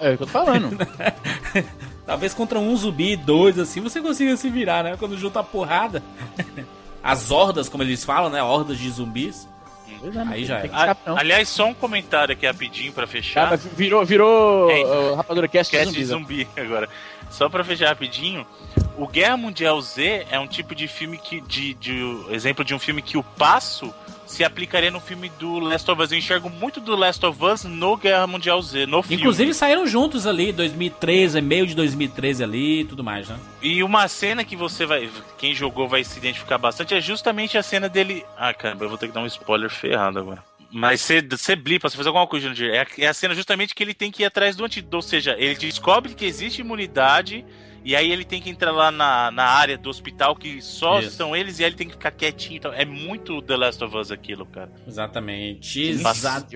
É 0.00 0.12
o 0.12 0.16
que 0.16 0.22
eu 0.22 0.26
tô 0.26 0.32
falando. 0.32 0.76
Talvez 2.06 2.32
contra 2.34 2.58
um 2.58 2.74
zumbi, 2.76 3.16
dois, 3.16 3.58
assim, 3.58 3.80
você 3.80 4.00
consiga 4.00 4.36
se 4.36 4.48
virar, 4.48 4.82
né? 4.82 4.96
Quando 4.98 5.16
junta 5.18 5.40
a 5.40 5.44
porrada. 5.44 6.02
As 7.02 7.30
hordas, 7.30 7.68
como 7.68 7.82
eles 7.82 8.04
falam, 8.04 8.30
né? 8.30 8.42
Hordas 8.42 8.78
de 8.78 8.88
zumbis. 8.90 9.48
É, 10.02 10.10
não 10.10 10.32
Aí 10.32 10.44
já 10.44 10.60
que 10.62 10.68
A- 10.72 10.96
aliás, 11.16 11.48
só 11.48 11.66
um 11.66 11.74
comentário 11.74 12.32
aqui 12.32 12.46
rapidinho 12.46 12.92
pra 12.92 13.06
fechar. 13.06 13.50
mas 13.50 13.64
virou, 13.64 14.04
virou 14.04 14.70
É. 14.70 14.84
uh, 14.84 15.14
Rapadura 15.16 15.48
Cast, 15.48 15.70
Cast 15.76 15.92
de 15.92 16.04
zumbis. 16.04 16.38
né? 16.38 16.44
zumbi 16.54 16.60
agora. 16.66 16.88
Só 17.30 17.48
pra 17.48 17.62
fechar 17.64 17.88
rapidinho, 17.88 18.46
o 18.96 19.06
Guerra 19.06 19.36
Mundial 19.36 19.80
Z 19.82 20.26
é 20.30 20.38
um 20.40 20.46
tipo 20.46 20.74
de 20.74 20.88
filme 20.88 21.18
que. 21.18 21.40
De, 21.40 21.74
de 21.74 22.00
exemplo 22.30 22.64
de 22.64 22.74
um 22.74 22.78
filme 22.78 23.02
que 23.02 23.18
o 23.18 23.22
passo 23.22 23.92
se 24.28 24.44
aplicaria 24.44 24.90
no 24.90 25.00
filme 25.00 25.28
do 25.38 25.58
Last 25.58 25.90
of 25.90 26.00
Us. 26.02 26.12
Eu 26.12 26.18
enxergo 26.18 26.48
muito 26.50 26.80
do 26.80 26.94
Last 26.94 27.24
of 27.26 27.44
Us 27.44 27.64
no 27.64 27.96
Guerra 27.96 28.26
Mundial 28.26 28.60
Z, 28.62 28.86
no 28.86 29.02
filme. 29.02 29.20
Inclusive 29.22 29.52
saíram 29.54 29.86
juntos 29.86 30.26
ali, 30.26 30.52
2013, 30.52 31.40
meio 31.40 31.66
de 31.66 31.74
2013 31.74 32.44
ali 32.44 32.80
e 32.80 32.84
tudo 32.84 33.02
mais, 33.02 33.28
né? 33.28 33.36
E 33.62 33.82
uma 33.82 34.06
cena 34.06 34.44
que 34.44 34.54
você 34.54 34.86
vai. 34.86 35.10
Quem 35.38 35.54
jogou 35.54 35.88
vai 35.88 36.04
se 36.04 36.18
identificar 36.18 36.58
bastante 36.58 36.94
é 36.94 37.00
justamente 37.00 37.56
a 37.58 37.62
cena 37.62 37.88
dele. 37.88 38.24
Ah, 38.36 38.52
caramba, 38.54 38.84
eu 38.84 38.88
vou 38.88 38.98
ter 38.98 39.08
que 39.08 39.14
dar 39.14 39.20
um 39.22 39.26
spoiler 39.26 39.70
ferrado 39.70 40.18
agora. 40.18 40.44
Mas 40.70 41.00
você, 41.00 41.22
você 41.22 41.56
blipa, 41.56 41.88
você 41.88 41.96
faz 41.96 42.06
alguma 42.06 42.26
coisa, 42.26 42.46
Jandir. 42.48 42.70
É, 42.70 42.80
a- 42.82 42.86
é 42.98 43.06
a 43.06 43.14
cena 43.14 43.34
justamente 43.34 43.74
que 43.74 43.82
ele 43.82 43.94
tem 43.94 44.10
que 44.10 44.22
ir 44.22 44.26
atrás 44.26 44.54
do 44.54 44.64
antídoto. 44.66 44.96
Ou 44.96 45.02
seja, 45.02 45.34
ele 45.38 45.54
descobre 45.54 46.14
que 46.14 46.26
existe 46.26 46.60
imunidade. 46.60 47.42
E 47.84 47.94
aí 47.96 48.10
ele 48.10 48.24
tem 48.24 48.40
que 48.40 48.50
entrar 48.50 48.70
lá 48.72 48.90
na, 48.90 49.30
na 49.30 49.44
área 49.44 49.78
do 49.78 49.88
hospital 49.88 50.34
que 50.36 50.60
só 50.60 51.00
Isso. 51.00 51.12
são 51.12 51.34
eles 51.34 51.58
e 51.58 51.64
aí 51.64 51.70
ele 51.70 51.76
tem 51.76 51.86
que 51.86 51.94
ficar 51.94 52.10
quietinho. 52.10 52.56
Então, 52.58 52.72
é 52.72 52.84
muito 52.84 53.40
The 53.42 53.56
Last 53.56 53.82
of 53.84 53.96
Us 53.96 54.10
aquilo, 54.10 54.44
cara. 54.46 54.70
Exatamente, 54.86 55.72
Sim, 55.84 55.88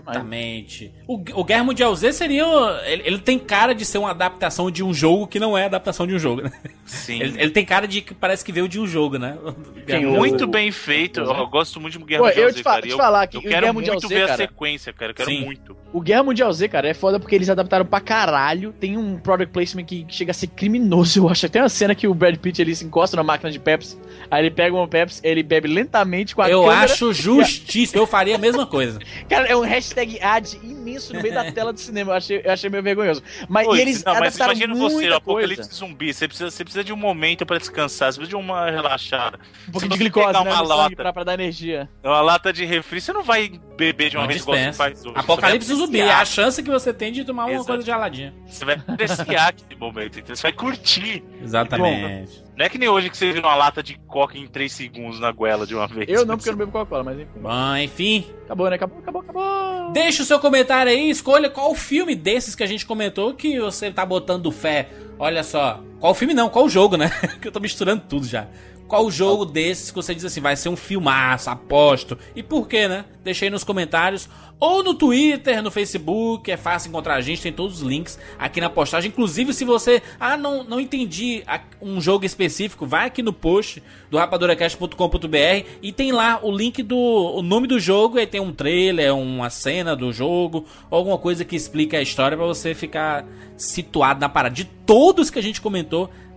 exatamente. 0.07 0.93
O, 1.07 1.15
o 1.40 1.44
Guerra 1.44 1.65
Mundial 1.65 1.94
Z 1.94 2.12
seria. 2.12 2.47
o- 2.47 2.70
Ele, 2.85 3.03
ele 3.07 3.19
tem 3.19 3.39
cara 3.39 3.74
de 3.74 3.85
ser 3.85 3.99
uma 3.99 4.11
adaptação 4.11 4.70
de 4.70 4.82
um 4.82 4.93
jogo 4.93 5.27
que 5.27 5.39
não 5.39 5.57
é 5.57 5.65
adaptação 5.65 6.07
de 6.07 6.15
um 6.15 6.19
jogo, 6.19 6.43
né? 6.43 6.53
Sim. 6.85 7.20
Ele, 7.20 7.40
ele 7.40 7.51
tem 7.51 7.65
cara 7.65 7.86
de 7.86 8.01
que 8.03 8.15
parece 8.15 8.44
que 8.44 8.53
veio 8.53 8.69
de 8.69 8.78
um 8.81 8.86
jogo, 8.86 9.19
né? 9.19 9.36
O 9.82 9.94
Mundial 9.94 10.12
muito 10.12 10.44
o- 10.44 10.47
bem 10.47 10.70
feito. 10.70 11.20
Eu, 11.20 11.27
eu 11.27 11.47
gosto 11.49 11.81
muito 11.81 11.99
de 11.99 12.05
Guerra 12.05 12.20
Pô, 12.23 12.28
Mundial 12.28 12.47
eu 12.47 12.53
Z, 12.53 12.57
te 12.59 12.62
fa- 12.62 12.70
cara. 12.70 12.82
te 12.82 12.90
Eu- 12.90 12.97
falar 12.97 13.27
que 13.27 13.36
eu 13.36 13.40
o 13.40 13.43
quero 13.43 13.61
Guerra 13.62 13.73
Mundial 13.73 13.94
muito 13.97 14.09
Z, 14.09 14.15
ver 14.15 14.20
cara- 14.23 14.35
a 14.35 14.36
sequência, 14.36 14.93
cara. 14.93 15.11
Eu 15.11 15.15
quero 15.16 15.31
Sim. 15.31 15.44
muito. 15.44 15.77
O 15.93 16.01
Guerra 16.01 16.23
Mundial 16.23 16.53
Z, 16.53 16.69
cara, 16.69 16.89
é 16.89 16.94
foda 16.94 17.19
porque 17.19 17.35
eles 17.35 17.49
adaptaram 17.51 17.85
pra 17.85 18.01
caralho. 18.01 18.73
Tem 18.78 18.97
um 18.97 19.19
product 19.19 19.53
placement 19.53 19.85
que 19.85 20.07
chega 20.09 20.31
a 20.31 20.35
ser 20.35 20.47
criminoso, 20.47 21.11
eu 21.18 21.28
acho. 21.28 21.48
Tem 21.48 21.60
uma 21.62 21.68
cena 21.68 21.94
que 21.94 22.06
o 22.06 22.14
Brad 22.14 22.36
Pitt 22.36 22.60
ele 22.60 22.74
se 22.74 22.84
encosta 22.84 23.16
na 23.16 23.22
máquina 23.22 23.51
de 23.51 23.59
Pepsi, 23.59 23.98
aí 24.30 24.43
ele 24.43 24.51
pega 24.51 24.74
uma 24.74 24.86
Pepsi, 24.89 25.20
ele 25.24 25.43
bebe 25.43 25.68
lentamente 25.68 26.34
com 26.34 26.43
a 26.43 26.51
Eu 26.51 26.62
câmera. 26.62 26.80
acho 26.84 27.12
justíssimo, 27.12 28.01
eu 28.01 28.06
faria 28.06 28.34
a 28.36 28.39
mesma 28.39 28.66
coisa. 28.66 28.98
Cara, 29.28 29.47
é 29.48 29.56
um 29.56 29.60
hashtag 29.62 30.18
ad 30.22 30.59
imenso 30.62 31.12
no 31.14 31.22
meio 31.22 31.34
da 31.34 31.51
tela 31.52 31.72
do 31.72 31.80
cinema. 31.80 32.12
Eu 32.12 32.16
achei, 32.16 32.43
eu 32.44 32.52
achei 32.52 32.70
meio 32.70 32.82
vergonhoso. 32.82 33.22
Mas 33.48 33.66
e 33.68 33.80
eles 33.80 34.05
não, 34.05 34.14
mas 34.18 34.36
imagina 34.36 34.74
você, 34.74 34.94
o 34.94 34.98
coisa. 34.98 35.16
apocalipse 35.16 35.74
zumbi. 35.74 36.12
Você 36.12 36.26
precisa, 36.28 36.51
você 36.51 36.64
precisa 36.64 36.84
de 36.84 36.93
um 36.93 36.97
momento 36.97 37.44
pra 37.47 37.59
descansar, 37.59 38.12
você 38.12 38.18
precisa 38.18 38.36
de 38.39 38.43
uma 38.44 38.70
relaxada. 38.70 39.39
Um 39.68 39.72
pouquinho 39.72 39.90
de 39.93 39.97
você 39.98 40.02
glicose, 40.05 40.32
né? 40.32 40.39
uma 40.40 40.60
lata- 40.62 40.97
pra, 40.97 41.12
pra 41.12 41.24
dar 41.24 41.34
energia. 41.34 41.89
Uma 42.02 42.20
lata 42.20 42.52
de 42.52 42.64
refri, 42.64 43.01
você 43.01 43.12
não 43.12 43.22
vai 43.22 43.51
beber 43.76 44.10
de 44.10 44.16
uma 44.16 44.22
Não 44.22 44.28
vez 44.28 44.43
igual 44.43 44.56
você 44.56 44.72
faz 44.72 45.05
hoje. 45.05 45.14
Apocalipse 45.16 45.74
zumbi, 45.74 46.01
é 46.01 46.12
a 46.12 46.24
chance 46.24 46.62
que 46.62 46.70
você 46.70 46.93
tem 46.93 47.12
de 47.12 47.24
tomar 47.24 47.44
uma 47.44 47.52
Exato. 47.55 47.66
coisa 47.66 47.84
geladinha. 47.84 48.34
Você 48.47 48.64
vai 48.64 48.74
apreciar 48.86 49.48
aquele 49.48 49.78
momento, 49.78 50.18
então 50.18 50.34
você 50.34 50.43
vai 50.43 50.52
curtir. 50.52 51.02
Exatamente. 51.43 52.43
Não 52.57 52.66
é 52.66 52.69
que 52.69 52.79
nem 52.79 52.89
hoje 52.89 53.11
que 53.11 53.16
você 53.16 53.33
vira 53.33 53.47
uma 53.47 53.55
lata 53.55 53.83
de 53.83 53.99
coca 54.07 54.37
em 54.37 54.47
3 54.47 54.73
segundos 54.73 55.19
na 55.19 55.33
goela 55.33 55.66
de 55.66 55.74
uma 55.74 55.87
vez. 55.87 56.09
Eu 56.09 56.24
não, 56.27 56.37
porque 56.37 56.51
eu 56.51 56.53
não 56.53 56.59
bebo 56.59 56.73
Coca-Cola, 56.73 57.05
mas 57.05 57.19
enfim. 57.19 57.41
Bom, 57.41 57.77
enfim. 57.77 58.27
Acabou, 58.45 58.69
né? 58.69 58.77
Acabou, 58.77 58.99
acabou, 58.99 59.23
acabou. 59.23 59.93
Deixa 59.93 60.23
o 60.23 60.27
seu 60.27 60.39
comentário 60.39 60.93
aí, 60.93 61.11
escolha 61.11 61.51
qual 61.51 61.74
filme 61.74 62.15
desses 62.15 62.55
que 62.55 62.62
a 62.62 62.66
gente 62.66 62.87
comentou 62.87 63.35
que 63.35 63.59
você 63.59 63.91
tá 63.91 64.05
botando 64.05 64.51
fé. 64.53 64.89
Olha 65.19 65.43
só. 65.43 65.81
Qual 66.03 66.16
filme 66.16 66.35
não, 66.35 66.49
qual 66.49 66.69
jogo, 66.69 66.97
né? 66.97 67.12
que 67.41 67.47
eu 67.47 67.53
tô 67.53 67.61
misturando 67.61 68.03
tudo 68.09 68.27
já. 68.27 68.49
Qual 68.89 69.09
jogo 69.09 69.45
desses 69.45 69.93
que 69.93 69.95
você 69.95 70.12
diz 70.12 70.24
assim, 70.24 70.41
vai 70.41 70.57
ser 70.57 70.69
um 70.69 70.74
filmaço, 70.74 71.49
aposto. 71.49 72.19
E 72.35 72.43
por 72.43 72.66
quê, 72.66 72.89
né? 72.89 73.05
Deixa 73.23 73.45
aí 73.45 73.51
nos 73.51 73.62
comentários. 73.62 74.29
Ou 74.59 74.83
no 74.85 74.95
Twitter, 74.95 75.61
no 75.61 75.73
Facebook, 75.73 76.49
é 76.49 76.57
fácil 76.57 76.89
encontrar 76.89 77.15
a 77.15 77.20
gente, 77.20 77.43
tem 77.43 77.53
todos 77.53 77.83
os 77.83 77.89
links 77.89 78.16
aqui 78.39 78.61
na 78.61 78.70
postagem. 78.70 79.11
Inclusive, 79.11 79.53
se 79.53 79.65
você, 79.65 80.01
ah, 80.20 80.37
não, 80.37 80.62
não 80.62 80.79
entendi 80.79 81.43
um 81.81 82.01
jogo 82.01 82.24
específico, 82.24 82.87
vai 82.87 83.07
aqui 83.07 83.24
no 83.24 83.33
post 83.33 83.83
do 84.09 84.19
rapadoracast.com.br 84.19 85.66
e 85.83 85.93
tem 85.93 86.12
lá 86.12 86.39
o 86.43 86.57
link 86.57 86.81
do 86.81 86.97
o 86.97 87.43
nome 87.43 87.66
do 87.66 87.81
jogo, 87.81 88.19
aí 88.19 88.27
tem 88.27 88.41
um 88.41 88.53
trailer, 88.53 89.12
uma 89.16 89.51
cena 89.51 89.97
do 89.97 90.12
jogo, 90.12 90.65
alguma 90.89 91.19
coisa 91.19 91.45
que 91.45 91.57
explica 91.57 91.99
a 91.99 92.03
história 92.03 92.37
pra 92.37 92.47
você 92.47 92.73
ficar 92.73 93.27
situado 93.57 94.20
na 94.20 94.29
parada. 94.29 94.55
De 94.55 94.65
todos 94.65 95.29
que 95.29 95.41
a 95.41 95.43
gente 95.43 95.61
comentou, 95.61 95.91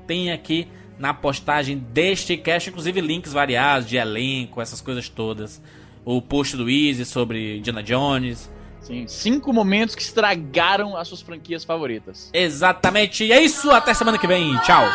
tem 0.07 0.31
aqui 0.31 0.67
na 0.97 1.13
postagem 1.13 1.77
deste 1.77 2.37
cast, 2.37 2.69
inclusive 2.69 3.01
links 3.01 3.33
variados 3.33 3.87
de 3.87 3.97
elenco, 3.97 4.61
essas 4.61 4.81
coisas 4.81 5.09
todas. 5.09 5.61
O 6.03 6.21
post 6.21 6.55
do 6.55 6.69
Easy 6.69 7.03
sobre 7.05 7.57
Indiana 7.57 7.81
Jones. 7.81 8.51
Sim, 8.81 9.07
cinco 9.07 9.51
momentos 9.51 9.95
que 9.95 10.01
estragaram 10.03 10.95
as 10.95 11.07
suas 11.07 11.21
franquias 11.21 11.63
favoritas. 11.63 12.29
Exatamente. 12.31 13.23
E 13.23 13.33
é 13.33 13.41
isso. 13.41 13.71
Até 13.71 13.93
semana 13.93 14.19
que 14.19 14.27
vem. 14.27 14.55
Tchau. 14.59 14.87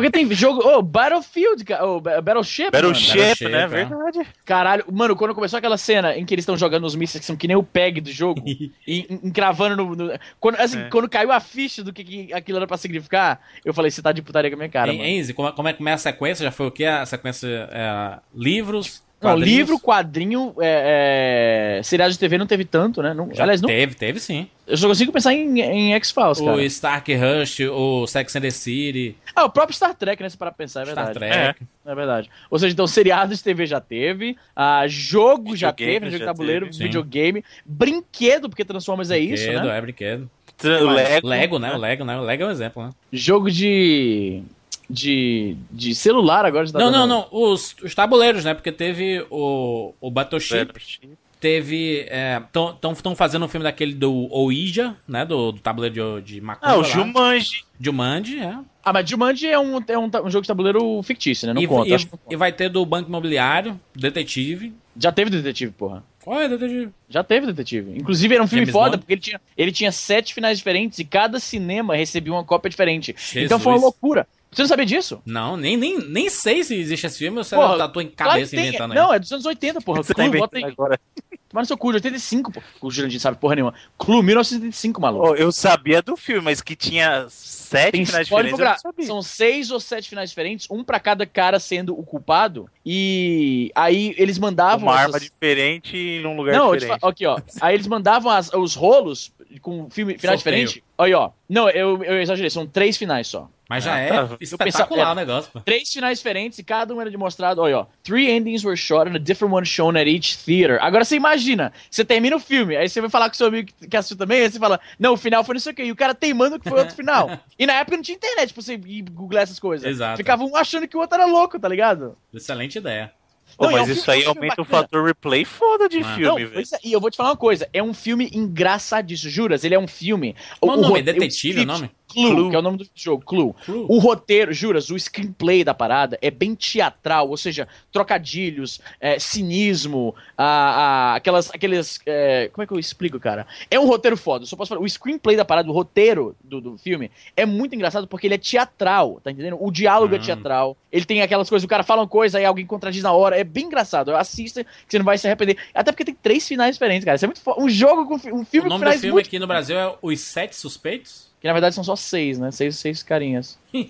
Porque 0.00 0.10
tem 0.10 0.30
jogo. 0.32 0.60
Ô, 0.66 0.80
Battlefield, 0.82 1.64
cara. 1.64 1.84
Ô, 1.86 2.00
Ba- 2.00 2.20
Battleship. 2.20 2.70
Battleship, 2.70 3.18
Battleship, 3.18 3.48
né? 3.48 3.62
é. 3.62 3.66
Verdade. 3.66 4.20
Caralho, 4.44 4.84
mano, 4.92 5.16
quando 5.16 5.34
começou 5.34 5.56
aquela 5.58 5.76
cena 5.76 6.16
em 6.16 6.24
que 6.24 6.34
eles 6.34 6.42
estão 6.42 6.56
jogando 6.56 6.84
os 6.84 6.94
mísseis 6.94 7.20
que 7.20 7.26
são 7.26 7.36
que 7.36 7.46
nem 7.48 7.56
o 7.56 7.62
PEG 7.62 8.00
do 8.00 8.10
jogo, 8.10 8.42
e 8.46 8.72
en- 8.86 9.20
encravando 9.24 9.76
no. 9.76 9.94
no- 9.96 10.18
quando, 10.40 10.56
assim, 10.60 10.78
É. 10.80 10.88
quando 10.88 11.08
caiu 11.08 11.32
a 11.32 11.40
ficha 11.40 11.82
do 11.82 11.92
que, 11.92 12.04
que 12.04 12.32
aquilo 12.32 12.58
era 12.58 12.66
pra 12.66 12.76
significar, 12.76 13.40
eu 13.64 13.74
falei, 13.74 13.90
você 13.90 14.00
tá 14.02 14.12
de 14.12 14.22
putaria 14.22 14.50
com 14.50 14.56
a 14.56 14.58
minha 14.58 14.68
cara, 14.68 14.90
Hein, 14.92 14.98
mano. 14.98 15.08
hein, 15.08 15.18
Izzy, 15.18 15.34
como, 15.34 15.48
é- 15.48 15.52
como 15.52 15.68
é 15.68 15.72
que 15.72 15.78
começa 15.78 16.08
a 16.08 16.12
sequência? 16.12 16.44
Já 16.44 16.50
foi 16.50 16.66
o 16.66 16.70
quê? 16.70 16.84
A 16.84 17.04
sequência 17.06 17.68
é, 17.72 18.18
livros, 18.34 19.02
Não, 19.20 19.30
quadrinhos? 19.30 19.58
livro, 19.58 19.80
quadrinho, 19.80 20.54
é, 20.60 21.78
é, 21.78 21.82
seriado 21.82 22.12
de 22.12 22.18
TV 22.18 22.38
não 22.38 22.46
teve 22.46 22.64
tanto, 22.64 23.02
né? 23.02 23.12
Não, 23.12 23.34
Já 23.34 23.42
aliás, 23.42 23.60
não, 23.60 23.66
teve, 23.68 23.96
teve 23.96 24.20
sim. 24.20 24.46
eu 24.64 24.76
só 24.76 24.86
consigo 24.86 25.10
pensar 25.10 25.34
em, 25.34 25.60
em 25.60 25.94
X-Files, 25.94 26.40
cara. 26.40 26.52
O 26.52 26.60
Stark 26.60 27.12
Rush, 27.16 27.60
o 27.72 28.06
Sex 28.06 28.36
and 28.36 28.40
the 28.42 28.50
City, 28.50 29.16
Ah, 29.34 29.44
o 29.44 29.50
próprio 29.50 29.74
Star 29.74 29.92
Trek, 29.94 30.22
né? 30.22 30.28
Se 30.28 30.36
para 30.36 30.52
pensar, 30.52 30.82
é 30.86 30.92
Star 30.92 31.06
verdade. 31.06 31.54
Trek. 31.54 31.62
É 31.84 31.94
verdade. 31.94 32.30
Ou 32.48 32.58
seja, 32.60 32.72
então, 32.72 32.86
seriado 32.86 33.34
de 33.34 33.42
TV 33.42 33.66
já 33.66 33.80
teve, 33.80 34.36
ah, 34.54 34.84
jogo 34.86 35.56
já 35.56 35.72
teve, 35.72 36.06
né, 36.06 36.10
jogo 36.12 36.20
de 36.20 36.24
tabuleiro, 36.24 36.66
teve. 36.66 36.76
Sim. 36.78 36.84
videogame, 36.84 37.44
brinquedo, 37.66 38.48
porque 38.48 38.64
Transformers 38.64 39.10
é 39.10 39.18
isso, 39.18 39.44
brinquedo, 39.44 39.66
né? 39.66 39.78
é 39.78 39.80
brinquedo. 39.80 40.30
Lego. 40.62 41.28
Lego, 41.28 41.58
né? 41.58 41.74
O 41.74 41.78
Lego, 41.78 42.04
né? 42.04 42.18
O 42.18 42.22
Lego 42.22 42.42
é 42.42 42.46
um 42.46 42.50
exemplo, 42.50 42.82
né? 42.84 42.90
Jogo 43.12 43.50
de. 43.50 44.42
De. 44.88 45.56
de 45.70 45.94
celular 45.94 46.44
agora 46.44 46.70
tá 46.70 46.78
Não, 46.78 46.90
não, 46.90 47.06
não. 47.06 47.28
Os, 47.30 47.74
os 47.82 47.94
tabuleiros, 47.94 48.44
né? 48.44 48.54
Porque 48.54 48.72
teve 48.72 49.24
o, 49.30 49.92
o 50.00 50.10
Battleship, 50.10 50.66
Battleship. 50.66 51.10
teve. 51.40 52.06
Estão 52.46 53.14
fazendo 53.14 53.44
um 53.44 53.48
filme 53.48 53.64
daquele 53.64 53.94
do 53.94 54.12
Ouija, 54.32 54.96
né? 55.06 55.24
Do, 55.24 55.52
do 55.52 55.60
tabuleiro 55.60 56.22
de, 56.22 56.34
de 56.34 56.40
macumba. 56.40 56.72
Ah, 56.72 56.76
o 56.76 56.80
lá. 56.80 56.88
Jumanji. 56.88 57.64
Jumanji, 57.80 58.38
é. 58.40 58.58
Ah, 58.84 58.92
mas 58.92 59.08
Jumanji 59.08 59.46
é 59.46 59.58
um, 59.58 59.78
é 59.86 59.98
um, 59.98 60.06
um 60.24 60.30
jogo 60.30 60.42
de 60.42 60.48
tabuleiro 60.48 61.02
fictício, 61.02 61.46
né? 61.46 61.52
Não 61.52 61.62
e, 61.62 61.66
conta. 61.66 61.88
e- 61.88 61.94
acho 61.94 62.06
que 62.06 62.12
não 62.12 62.18
conta. 62.18 62.34
e 62.34 62.36
vai 62.36 62.52
ter 62.52 62.68
do 62.70 62.84
Banco 62.86 63.08
Imobiliário, 63.08 63.78
Detetive. 63.94 64.72
Já 65.00 65.12
teve 65.12 65.30
detetive, 65.30 65.70
porra. 65.72 66.02
Qual 66.24 66.40
é 66.40 66.48
Detetive? 66.48 66.90
Já 67.08 67.22
teve 67.22 67.46
detetive. 67.46 67.96
Inclusive 67.96 68.34
era 68.34 68.42
um 68.42 68.48
filme 68.48 68.64
James 68.66 68.72
foda, 68.72 68.90
Bond? 68.90 68.98
porque 68.98 69.12
ele 69.14 69.20
tinha, 69.20 69.40
ele 69.56 69.72
tinha 69.72 69.92
sete 69.92 70.34
finais 70.34 70.58
diferentes 70.58 70.98
e 70.98 71.04
cada 71.04 71.38
cinema 71.38 71.94
recebia 71.94 72.32
uma 72.32 72.42
cópia 72.44 72.68
diferente. 72.68 73.14
Jesus. 73.16 73.44
Então 73.44 73.60
foi 73.60 73.72
uma 73.72 73.80
loucura. 73.80 74.26
Você 74.50 74.62
não 74.62 74.68
sabia 74.68 74.86
disso? 74.86 75.20
Não, 75.26 75.56
nem, 75.56 75.76
nem, 75.76 75.98
nem 75.98 76.28
sei 76.30 76.64
se 76.64 76.74
existe 76.74 77.06
esse 77.06 77.18
filme 77.18 77.38
ou 77.38 77.44
se 77.44 77.54
Porra, 77.54 77.74
eu 77.74 77.78
tá, 77.78 77.88
tô 77.88 78.00
em 78.00 78.08
Claro 78.08 78.32
cabeça 78.32 78.56
tem. 78.56 78.68
inventando 78.68 78.92
aí. 78.92 78.98
Não, 78.98 79.12
é 79.12 79.18
dos 79.18 79.30
anos 79.30 79.44
80, 79.44 79.80
porra. 79.82 80.02
Você 80.02 80.14
tá 80.14 80.22
Clue, 80.24 80.38
bota 80.38 80.58
inventando 80.58 80.64
aí. 80.68 80.72
agora. 80.72 81.00
Tomar 81.48 81.62
no 81.62 81.66
seu 81.66 81.78
cu, 81.78 81.90
de 81.92 81.96
85, 81.96 82.52
pô. 82.52 82.62
O 82.82 82.90
Jurandir 82.90 83.18
sabe 83.20 83.38
porra 83.38 83.54
nenhuma. 83.54 83.72
Clue, 83.98 84.22
1985, 84.22 85.00
maluco. 85.00 85.28
Ô, 85.30 85.34
eu 85.34 85.50
sabia 85.50 86.02
do 86.02 86.14
filme, 86.16 86.42
mas 86.42 86.60
que 86.60 86.76
tinha 86.76 87.26
sete 87.30 87.92
Tem 87.92 88.04
finais 88.04 88.26
diferentes, 88.26 88.52
eu 88.52 88.56
procurar. 88.58 88.72
não 88.84 88.92
sabia. 88.92 89.06
São 89.06 89.22
seis 89.22 89.70
ou 89.70 89.80
sete 89.80 90.08
finais 90.10 90.28
diferentes, 90.30 90.66
um 90.70 90.84
pra 90.84 91.00
cada 91.00 91.24
cara 91.24 91.58
sendo 91.58 91.98
o 91.98 92.02
culpado. 92.02 92.68
E 92.90 93.70
aí 93.74 94.14
eles 94.16 94.38
mandavam. 94.38 94.88
Uma 94.88 94.94
essas- 94.94 95.06
arma 95.14 95.20
diferente 95.20 96.20
num 96.22 96.34
lugar 96.34 96.54
Não, 96.54 96.74
diferente. 96.74 96.98
falo- 97.00 97.10
aqui, 97.12 97.26
ó. 97.26 97.38
Aí 97.60 97.74
eles 97.74 97.86
mandavam 97.86 98.32
as- 98.32 98.50
os 98.54 98.74
rolos 98.74 99.30
com 99.60 99.90
filme, 99.90 100.16
final 100.16 100.36
Sorteio. 100.38 100.66
diferente. 100.66 100.84
Aí, 100.96 101.12
ó. 101.12 101.30
Não, 101.48 101.68
eu, 101.70 102.02
eu 102.02 102.20
exagerei, 102.20 102.50
são 102.50 102.66
três 102.66 102.96
finais 102.96 103.26
só. 103.28 103.48
Mas 103.70 103.84
já 103.84 103.94
Ah, 103.94 103.98
é 103.98 104.08
tá. 104.08 104.36
espetacular 104.40 104.86
pensava- 104.88 105.12
o 105.12 105.14
negócio, 105.14 105.50
pô. 105.52 105.60
Três 105.60 105.92
finais 105.92 106.18
diferentes 106.18 106.58
e 106.58 106.62
cada 106.64 106.94
um 106.94 107.00
era 107.02 107.10
demonstrado. 107.10 107.60
Olha, 107.60 107.80
ó. 107.80 107.86
Three 108.02 108.30
endings 108.30 108.64
were 108.64 108.76
shot 108.78 109.06
and 109.10 109.14
a 109.14 109.18
different 109.18 109.52
one 109.54 109.66
shown 109.66 109.90
at 109.94 110.06
each 110.06 110.38
theater. 110.38 110.78
Agora 110.82 111.04
você 111.04 111.16
imagina, 111.16 111.70
você 111.90 112.02
termina 112.02 112.34
o 112.34 112.40
filme, 112.40 112.74
aí 112.76 112.88
você 112.88 112.98
vai 112.98 113.10
falar 113.10 113.28
com 113.28 113.34
seu 113.34 113.46
amigo 113.46 113.68
que- 113.78 113.86
que 113.86 113.94
assistiu 113.96 114.16
também, 114.16 114.40
aí 114.40 114.50
você 114.50 114.58
fala, 114.58 114.80
não, 114.98 115.12
o 115.12 115.16
final 115.18 115.44
foi 115.44 115.52
não 115.54 115.60
sei 115.60 115.72
o 115.72 115.76
quê. 115.76 115.84
E 115.84 115.92
o 115.92 115.96
cara 115.96 116.14
teimando 116.14 116.58
que 116.58 116.66
foi 116.68 116.78
outro 116.78 116.94
final. 116.96 117.30
E 117.58 117.66
na 117.66 117.74
época 117.74 117.96
não 117.98 118.02
tinha 118.02 118.16
internet 118.16 118.54
pra 118.54 118.62
você 118.62 118.72
ir 118.74 119.02
googlar 119.02 119.42
essas 119.42 119.58
coisas. 119.60 119.86
Exato. 119.86 120.16
Ficava 120.16 120.42
um 120.44 120.56
achando 120.56 120.88
que 120.88 120.96
o 120.96 121.00
outro 121.00 121.16
era 121.16 121.26
louco, 121.26 121.60
tá 121.60 121.68
ligado? 121.68 122.16
Excelente 122.32 122.77
ideia. 122.78 123.12
Pô, 123.56 123.64
Não, 123.64 123.70
é 123.76 123.80
mas 123.80 123.88
um 123.88 123.92
isso 123.92 124.10
aí 124.10 124.22
é 124.22 124.26
um 124.26 124.30
aumenta 124.30 124.62
o 124.62 124.64
fator 124.64 125.04
replay 125.04 125.44
foda 125.44 125.88
de. 125.88 125.98
Não, 126.00 126.14
filme, 126.14 126.44
velho. 126.44 126.60
é, 126.74 126.78
e 126.84 126.92
eu 126.92 127.00
vou 127.00 127.10
te 127.10 127.16
falar 127.16 127.30
uma 127.30 127.36
coisa, 127.36 127.68
é 127.72 127.82
um 127.82 127.92
filme 127.92 128.30
engraçadíssimo, 128.32 129.30
juras, 129.30 129.64
ele 129.64 129.74
é 129.74 129.78
um 129.78 129.88
filme... 129.88 130.36
Qual 130.60 130.76
o 130.76 130.80
nome? 130.80 130.98
roteiro- 130.98 131.18
Detetive 131.20 131.58
é 131.58 131.60
o 131.60 131.64
script- 131.64 131.66
nome? 131.80 131.90
Clue, 132.10 132.30
Clue. 132.34 132.50
que 132.50 132.56
é 132.56 132.58
o 132.58 132.62
nome 132.62 132.78
do 132.78 132.86
jogo, 132.94 133.22
Clue. 133.24 133.52
Clue. 133.64 133.86
O 133.88 133.98
roteiro, 133.98 134.52
juras, 134.52 134.88
o 134.90 134.98
screenplay 134.98 135.62
da 135.62 135.74
parada 135.74 136.18
é 136.22 136.30
bem 136.30 136.54
teatral, 136.54 137.28
ou 137.28 137.36
seja, 137.36 137.68
trocadilhos, 137.92 138.80
é, 139.00 139.18
cinismo, 139.18 140.14
a, 140.36 140.44
a- 140.44 141.14
aquelas, 141.16 141.50
aqueles, 141.52 142.00
é, 142.06 142.48
como 142.52 142.62
é 142.62 142.66
que 142.66 142.72
eu 142.72 142.78
explico, 142.78 143.20
cara? 143.20 143.46
É 143.70 143.78
um 143.78 143.86
roteiro 143.86 144.16
foda, 144.16 144.46
só 144.46 144.56
posso 144.56 144.70
falar, 144.70 144.80
o 144.80 144.88
screenplay 144.88 145.36
da 145.36 145.44
parada, 145.44 145.68
o 145.68 145.72
roteiro 145.72 146.34
do, 146.42 146.60
do 146.60 146.78
filme, 146.78 147.10
é 147.36 147.44
muito 147.44 147.74
engraçado 147.74 148.06
porque 148.08 148.26
ele 148.26 148.34
é 148.34 148.38
teatral, 148.38 149.20
tá 149.22 149.30
entendendo? 149.30 149.58
O 149.60 149.70
diálogo 149.70 150.14
é 150.14 150.18
Hum. 150.18 150.22
teatral, 150.22 150.76
ele 150.90 151.04
tem 151.04 151.20
aquelas 151.22 151.48
coisas, 151.48 151.64
o 151.64 151.68
cara 151.68 151.82
fala 151.82 152.02
uma 152.02 152.08
coisa, 152.08 152.38
aí 152.38 152.44
alguém 152.44 152.64
contradiz 152.66 153.02
na 153.02 153.12
hora, 153.12 153.36
é 153.38 153.44
bem 153.44 153.66
engraçado, 153.66 154.14
assista 154.16 154.64
que 154.64 154.70
você 154.88 154.98
não 154.98 155.04
vai 155.04 155.18
se 155.18 155.26
arrepender, 155.26 155.56
até 155.74 155.92
porque 155.92 156.04
tem 156.04 156.14
três 156.14 156.48
finais 156.48 156.74
diferentes, 156.76 157.04
cara, 157.04 157.16
isso 157.16 157.24
é 157.24 157.28
muito 157.28 157.40
foda, 157.40 157.60
um 157.62 157.68
jogo 157.68 158.06
com, 158.06 158.14
um 158.34 158.44
filme 158.44 158.66
O 158.66 158.70
nome 158.70 158.84
do 158.84 158.92
filme 158.92 159.12
muito... 159.12 159.26
aqui 159.26 159.38
no 159.38 159.46
Brasil 159.46 159.78
é 159.78 159.94
Os 160.00 160.20
Sete 160.20 160.56
Suspeitos? 160.56 161.27
Que 161.40 161.46
na 161.46 161.52
verdade 161.52 161.74
são 161.74 161.84
só 161.84 161.94
seis, 161.94 162.38
né? 162.38 162.50
Seis, 162.50 162.76
seis 162.76 163.02
carinhas. 163.02 163.58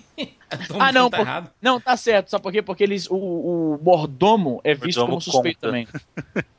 Então, 0.51 0.81
Ah, 0.81 0.89
o 0.89 0.91
não, 0.91 1.09
tá 1.11 1.17
por- 1.17 1.27
errado. 1.27 1.51
Não, 1.61 1.79
tá 1.79 1.95
certo. 1.95 2.29
Sabe 2.31 2.41
por 2.41 2.51
quê? 2.51 2.59
Porque 2.63 2.83
eles, 2.83 3.07
o, 3.07 3.15
o 3.15 3.79
mordomo 3.83 4.59
é 4.63 4.73
visto 4.73 4.97
Mordomo 4.97 5.07
como 5.09 5.21
suspeito 5.21 5.59
conta. 5.59 5.67
também. 5.67 5.87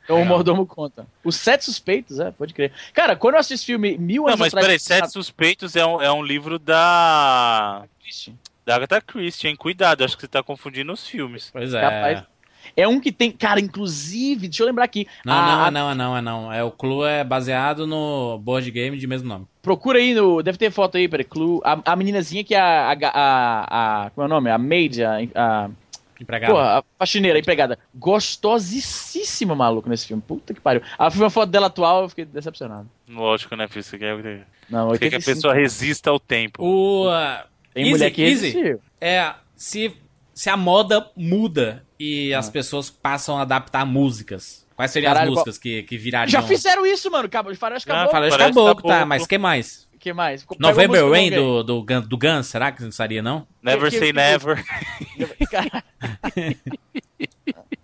Então 0.04 0.14
o 0.14 0.18
Legal. 0.20 0.24
mordomo 0.36 0.64
conta. 0.64 1.06
Os 1.24 1.34
sete 1.34 1.64
suspeitos, 1.64 2.20
é, 2.20 2.30
pode 2.30 2.54
crer. 2.54 2.72
Cara, 2.94 3.16
quando 3.16 3.34
eu 3.34 3.40
assisti 3.40 3.54
esse 3.54 3.66
filme 3.66 3.98
mil 3.98 4.22
Não, 4.22 4.28
anos 4.28 4.38
mas 4.38 4.48
atrás... 4.54 4.64
peraí, 4.64 4.78
Sete 4.78 5.10
Suspeitos 5.10 5.74
é 5.74 5.84
um, 5.84 6.00
é 6.00 6.12
um 6.12 6.22
livro 6.22 6.56
da. 6.56 7.84
Da 8.64 8.76
Agatha 8.76 9.00
Christie, 9.00 9.48
hein? 9.48 9.56
Cuidado, 9.56 10.04
acho 10.04 10.14
que 10.16 10.20
você 10.22 10.28
tá 10.28 10.40
confundindo 10.40 10.92
os 10.92 11.04
filmes. 11.08 11.50
Pois 11.52 11.74
é. 11.74 11.80
Capaz. 11.80 12.22
É 12.76 12.86
um 12.86 13.00
que 13.00 13.10
tem... 13.12 13.30
Cara, 13.30 13.60
inclusive, 13.60 14.48
deixa 14.48 14.62
eu 14.62 14.66
lembrar 14.66 14.84
aqui. 14.84 15.06
Não, 15.24 15.32
a- 15.34 15.42
não, 15.46 15.62
a- 15.64 15.66
é 15.66 15.70
não, 15.70 15.90
é 15.90 15.94
não, 15.94 16.16
é 16.16 16.20
não. 16.22 16.52
É, 16.52 16.64
o 16.64 16.70
Clue 16.70 17.04
é 17.06 17.24
baseado 17.24 17.86
no 17.86 18.38
board 18.38 18.70
game 18.70 18.96
de 18.98 19.06
mesmo 19.06 19.28
nome. 19.28 19.46
Procura 19.62 19.98
aí 19.98 20.14
no... 20.14 20.42
Deve 20.42 20.58
ter 20.58 20.70
foto 20.70 20.96
aí, 20.96 21.08
peraí. 21.08 21.24
Clue. 21.24 21.60
A, 21.64 21.92
a 21.92 21.96
meninazinha 21.96 22.42
que 22.44 22.54
é 22.54 22.60
a, 22.60 22.92
a, 22.92 22.96
a, 23.12 24.04
a- 24.06 24.10
Como 24.10 24.24
é 24.24 24.26
o 24.26 24.28
nome? 24.28 24.50
A 24.50 24.58
maid, 24.58 25.02
a... 25.02 25.18
a 25.34 25.70
Empregado. 26.20 26.50
Porra, 26.50 26.78
a 26.80 26.84
faxineira, 26.98 27.38
a 27.38 27.40
empregada. 27.40 27.78
Gostosíssima, 27.94 29.54
maluco, 29.54 29.88
nesse 29.88 30.06
filme. 30.06 30.22
Puta 30.26 30.52
que 30.52 30.60
pariu. 30.60 30.82
Foi 31.10 31.22
uma 31.22 31.30
foto 31.30 31.48
dela 31.50 31.68
atual, 31.68 32.02
eu 32.02 32.08
fiquei 32.10 32.24
decepcionado. 32.24 32.88
Lógico, 33.08 33.56
né, 33.56 33.66
filho? 33.68 33.82
Você 33.82 33.98
quer, 33.98 34.46
Não, 34.68 34.88
você 34.88 34.98
quer 34.98 35.08
que 35.08 35.14
a 35.14 35.18
85. 35.18 35.24
pessoa 35.24 35.54
resista 35.54 36.10
ao 36.10 36.20
tempo. 36.20 36.62
O. 36.62 37.08
ah, 37.08 37.46
Tem 37.72 37.84
Easy, 37.84 37.92
mulher 37.92 38.10
que 38.10 38.22
easy. 38.22 38.46
resistiu. 38.50 38.80
É, 39.00 39.32
se, 39.56 39.96
se 40.34 40.50
a 40.50 40.56
moda 40.58 41.06
muda 41.16 41.84
e 42.00 42.32
Ah. 42.34 42.38
as 42.38 42.48
pessoas 42.48 42.88
passam 42.90 43.38
a 43.38 43.42
adaptar 43.42 43.84
músicas, 43.84 44.66
quais 44.74 44.90
seriam 44.90 45.12
Caralho, 45.12 45.28
as 45.30 45.34
músicas 45.34 45.58
que, 45.58 45.82
que 45.84 45.96
virariam? 45.98 46.30
Já 46.32 46.42
fizeram 46.42 46.84
isso, 46.86 47.10
mano. 47.10 47.28
Cabo 47.28 47.52
de 47.52 47.58
faroeste 47.58 47.88
Ah, 47.90 47.94
acabou. 47.94 48.10
Faroeste 48.12 48.38
Caboclo, 48.38 48.64
Caboclo. 48.68 48.90
tá, 48.90 49.04
mas 49.06 49.26
que 49.26 49.36
mais? 49.38 49.86
O 49.94 49.98
que 50.00 50.12
mais? 50.14 50.42
Pega 50.44 50.56
November 50.60 51.10
Rain 51.10 51.30
do, 51.30 51.62
do, 51.62 51.82
Gun- 51.84 52.00
do 52.00 52.16
Guns, 52.16 52.46
será 52.46 52.72
que 52.72 52.82
não 52.82 52.90
seria, 52.90 53.20
não? 53.22 53.46
Never 53.62 53.90
que- 53.90 53.98
say 53.98 54.06
que- 54.08 54.12
never. 54.14 54.64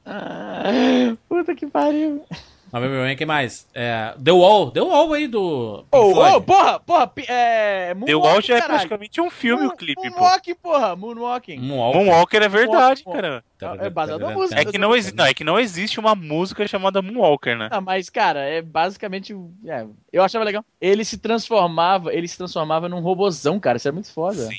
Ah, 0.09 1.17
Puta 1.29 1.53
que 1.55 1.67
pariu. 1.67 2.25
November 2.73 3.03
Rain, 3.03 3.17
que 3.17 3.25
mais? 3.25 3.67
É, 3.75 4.13
The 4.23 4.33
Wall, 4.33 4.71
The 4.71 4.81
Wall 4.83 5.13
aí 5.15 5.27
do 5.29 5.85
Pink 5.91 6.05
Ô, 6.05 6.13
Floyd. 6.15 6.37
ô, 6.37 6.41
porra, 6.43 6.81
porra. 6.81 7.13
É, 7.29 7.95
The 7.95 8.15
Wall 8.15 8.41
já 8.43 8.57
é 8.57 8.61
caralho. 8.61 8.79
praticamente 8.79 9.21
um 9.21 9.31
filme, 9.31 9.63
Moon- 9.65 9.73
o 9.73 9.77
clipe, 9.77 10.03
pô. 10.03 10.11
Moonwalking, 10.11 10.55
porra. 10.57 10.97
Moonwalking. 10.97 11.59
Moonwalker. 11.59 12.01
Moonwalker 12.05 12.43
é 12.43 12.49
verdade, 12.49 13.03
Moonwalker. 13.07 13.43
cara. 13.59 13.87
É 13.87 13.89
baseado 13.91 14.21
na 14.21 14.31
música. 14.31 14.61
É 14.61 14.65
que, 14.65 14.79
não 14.79 14.91
não, 15.15 15.25
é 15.25 15.33
que 15.35 15.45
não 15.45 15.59
existe 15.59 15.99
uma 16.01 16.15
música 16.15 16.67
chamada 16.67 17.01
Moonwalker, 17.01 17.57
né? 17.57 17.69
Ah, 17.71 17.81
mas, 17.81 18.11
cara, 18.11 18.41
é 18.41 18.61
basicamente. 18.61 19.35
é, 19.67 19.87
eu 20.13 20.23
achava 20.23 20.45
legal. 20.45 20.65
Ele 20.81 21.05
se 21.05 21.19
transformava, 21.19 22.13
ele 22.13 22.29
se 22.29 22.37
transformava 22.37 22.89
num 22.89 23.01
robozão, 23.01 23.59
cara. 23.61 23.77
Isso 23.79 23.89
é 23.89 23.93
muito 23.93 24.13
foda. 24.13 24.43
Sim. 24.49 24.59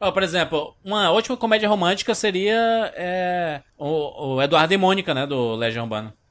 Ó, 0.00 0.10
por 0.10 0.24
exemplo, 0.24 0.74
uma 0.84 1.12
ótima 1.12 1.36
comédia 1.36 1.68
romântica 1.68 2.12
seria 2.12 2.92
é, 2.96 3.60
o, 3.78 4.34
o 4.34 4.42
Eduardo 4.42 4.74
e 4.74 4.76
Mônica, 4.76 5.14
né, 5.14 5.26
do 5.28 5.54
Legião 5.54 5.84
Urbana. 5.84 6.12